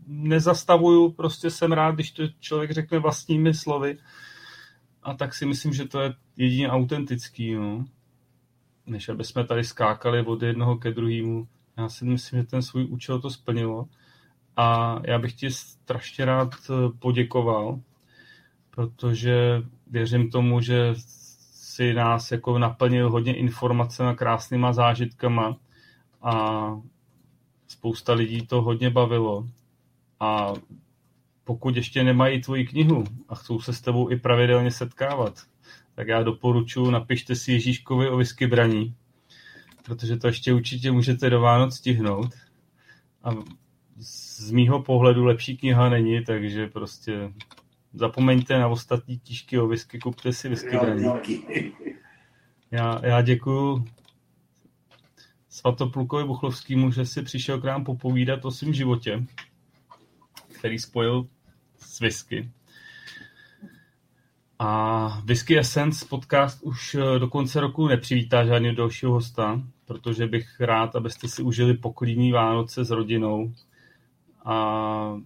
nezastavuju, 0.08 1.12
prostě 1.12 1.50
jsem 1.50 1.72
rád, 1.72 1.96
když 1.96 2.12
to 2.12 2.24
člověk 2.40 2.72
řekne 2.72 3.00
vlastními 3.00 3.54
slovy. 3.54 3.98
A 5.04 5.14
tak 5.14 5.34
si 5.34 5.46
myslím, 5.46 5.74
že 5.74 5.88
to 5.88 6.02
je 6.02 6.14
jedině 6.38 6.70
autentický, 6.70 7.54
no 7.54 7.86
než 8.92 9.10
aby 9.10 9.24
jsme 9.24 9.44
tady 9.44 9.64
skákali 9.64 10.26
od 10.26 10.42
jednoho 10.42 10.78
ke 10.78 10.92
druhému 10.92 11.48
Já 11.78 11.90
si 11.90 12.06
myslím, 12.06 12.40
že 12.40 12.46
ten 12.46 12.62
svůj 12.62 12.86
účel 12.86 13.22
to 13.22 13.30
splnilo. 13.30 13.88
A 14.58 15.00
já 15.08 15.20
bych 15.20 15.34
ti 15.34 15.52
strašně 15.52 16.26
rád 16.26 16.50
eh, 16.70 16.74
poděkoval, 17.00 17.80
protože 18.70 19.64
věřím 19.88 20.30
tomu, 20.30 20.62
že 20.62 20.94
si 20.96 21.94
nás 21.94 22.32
jako 22.32 22.60
naplnil 22.60 23.10
hodně 23.10 23.36
informacemi, 23.36 24.16
krásnýma 24.16 24.74
zážitkama 24.74 25.58
a 26.22 26.66
spousta 27.68 28.14
lidí 28.14 28.48
to 28.48 28.62
hodně 28.62 28.90
bavilo. 28.90 29.48
A 30.20 30.54
pokud 31.44 31.76
ještě 31.76 32.04
nemají 32.04 32.42
tvoji 32.42 32.66
knihu 32.66 33.04
a 33.30 33.36
chcou 33.36 33.60
se 33.60 33.74
s 33.74 33.82
tebou 33.82 34.12
i 34.12 34.20
pravidelně 34.20 34.72
setkávat, 34.72 35.34
tak 36.02 36.08
já 36.08 36.24
doporučuji, 36.24 36.92
napište 36.92 37.36
si 37.36 37.52
Ježíškovi 37.52 38.10
o 38.10 38.18
whisky 38.18 38.48
braní, 38.48 38.96
protože 39.86 40.18
to 40.18 40.28
ještě 40.28 40.54
určitě 40.54 40.92
můžete 40.92 41.30
do 41.30 41.42
Vánoc 41.42 41.76
stihnout. 41.76 42.34
A 43.24 43.30
z 43.98 44.52
mýho 44.52 44.84
pohledu 44.84 45.26
lepší 45.26 45.58
kniha 45.58 45.90
není, 45.90 46.24
takže 46.24 46.68
prostě 46.68 47.34
zapomeňte 47.94 48.60
na 48.60 48.68
ostatní 48.68 49.20
tížky 49.20 49.60
o 49.60 49.68
whisky, 49.68 50.00
kupte 50.00 50.34
si 50.34 50.50
whisky 50.50 50.78
braní. 50.78 51.06
Já, 52.72 53.06
já 53.06 53.22
děkuji 53.22 53.86
Svatoplukovi 55.50 56.24
Buchlovskému, 56.24 56.92
že 56.92 57.06
si 57.06 57.22
přišel 57.22 57.62
k 57.62 57.64
nám 57.64 57.84
popovídat 57.84 58.46
o 58.46 58.52
svém 58.52 58.74
životě, 58.74 59.26
který 60.60 60.80
spojil 60.80 61.28
s 61.78 62.00
whisky. 62.00 62.52
A 64.64 65.22
Whisky 65.26 65.58
Essence 65.58 66.06
podcast 66.10 66.62
už 66.62 66.96
eh, 66.96 67.20
do 67.20 67.28
konce 67.28 67.60
roku 67.60 67.88
nepřivítá 67.88 68.46
žádného 68.46 68.76
dalšího 68.76 69.12
hosta, 69.12 69.62
protože 69.86 70.28
bych 70.28 70.60
rád, 70.60 70.96
abyste 70.96 71.28
si 71.28 71.42
užili 71.42 71.74
poklidní 71.74 72.32
Vánoce 72.32 72.86
s 72.86 72.90
rodinou 72.90 73.54
a 74.46 75.18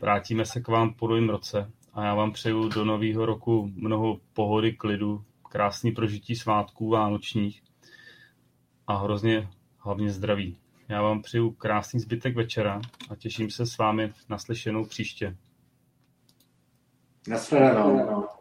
vrátíme 0.00 0.44
se 0.44 0.60
k 0.60 0.68
vám 0.68 0.94
po 0.94 1.08
novém 1.08 1.30
roce. 1.30 1.70
A 1.94 2.04
já 2.04 2.14
vám 2.14 2.32
přeju 2.32 2.68
do 2.68 2.84
nového 2.84 3.26
roku 3.26 3.70
mnoho 3.74 4.20
pohody, 4.32 4.72
klidu, 4.72 5.24
krásný 5.48 5.92
prožití 5.92 6.36
svátků 6.36 6.88
vánočních 6.88 7.62
a 8.86 8.96
hrozně 8.96 9.48
hlavně 9.78 10.10
zdraví. 10.10 10.56
Já 10.88 11.02
vám 11.02 11.22
přeju 11.22 11.50
krásný 11.50 12.00
zbytek 12.00 12.36
večera 12.36 12.80
a 13.10 13.16
těším 13.16 13.50
se 13.50 13.66
s 13.66 13.78
vámi 13.78 14.12
naslyšenou 14.28 14.84
příště. 14.84 15.36
Nasledanou. 17.28 18.37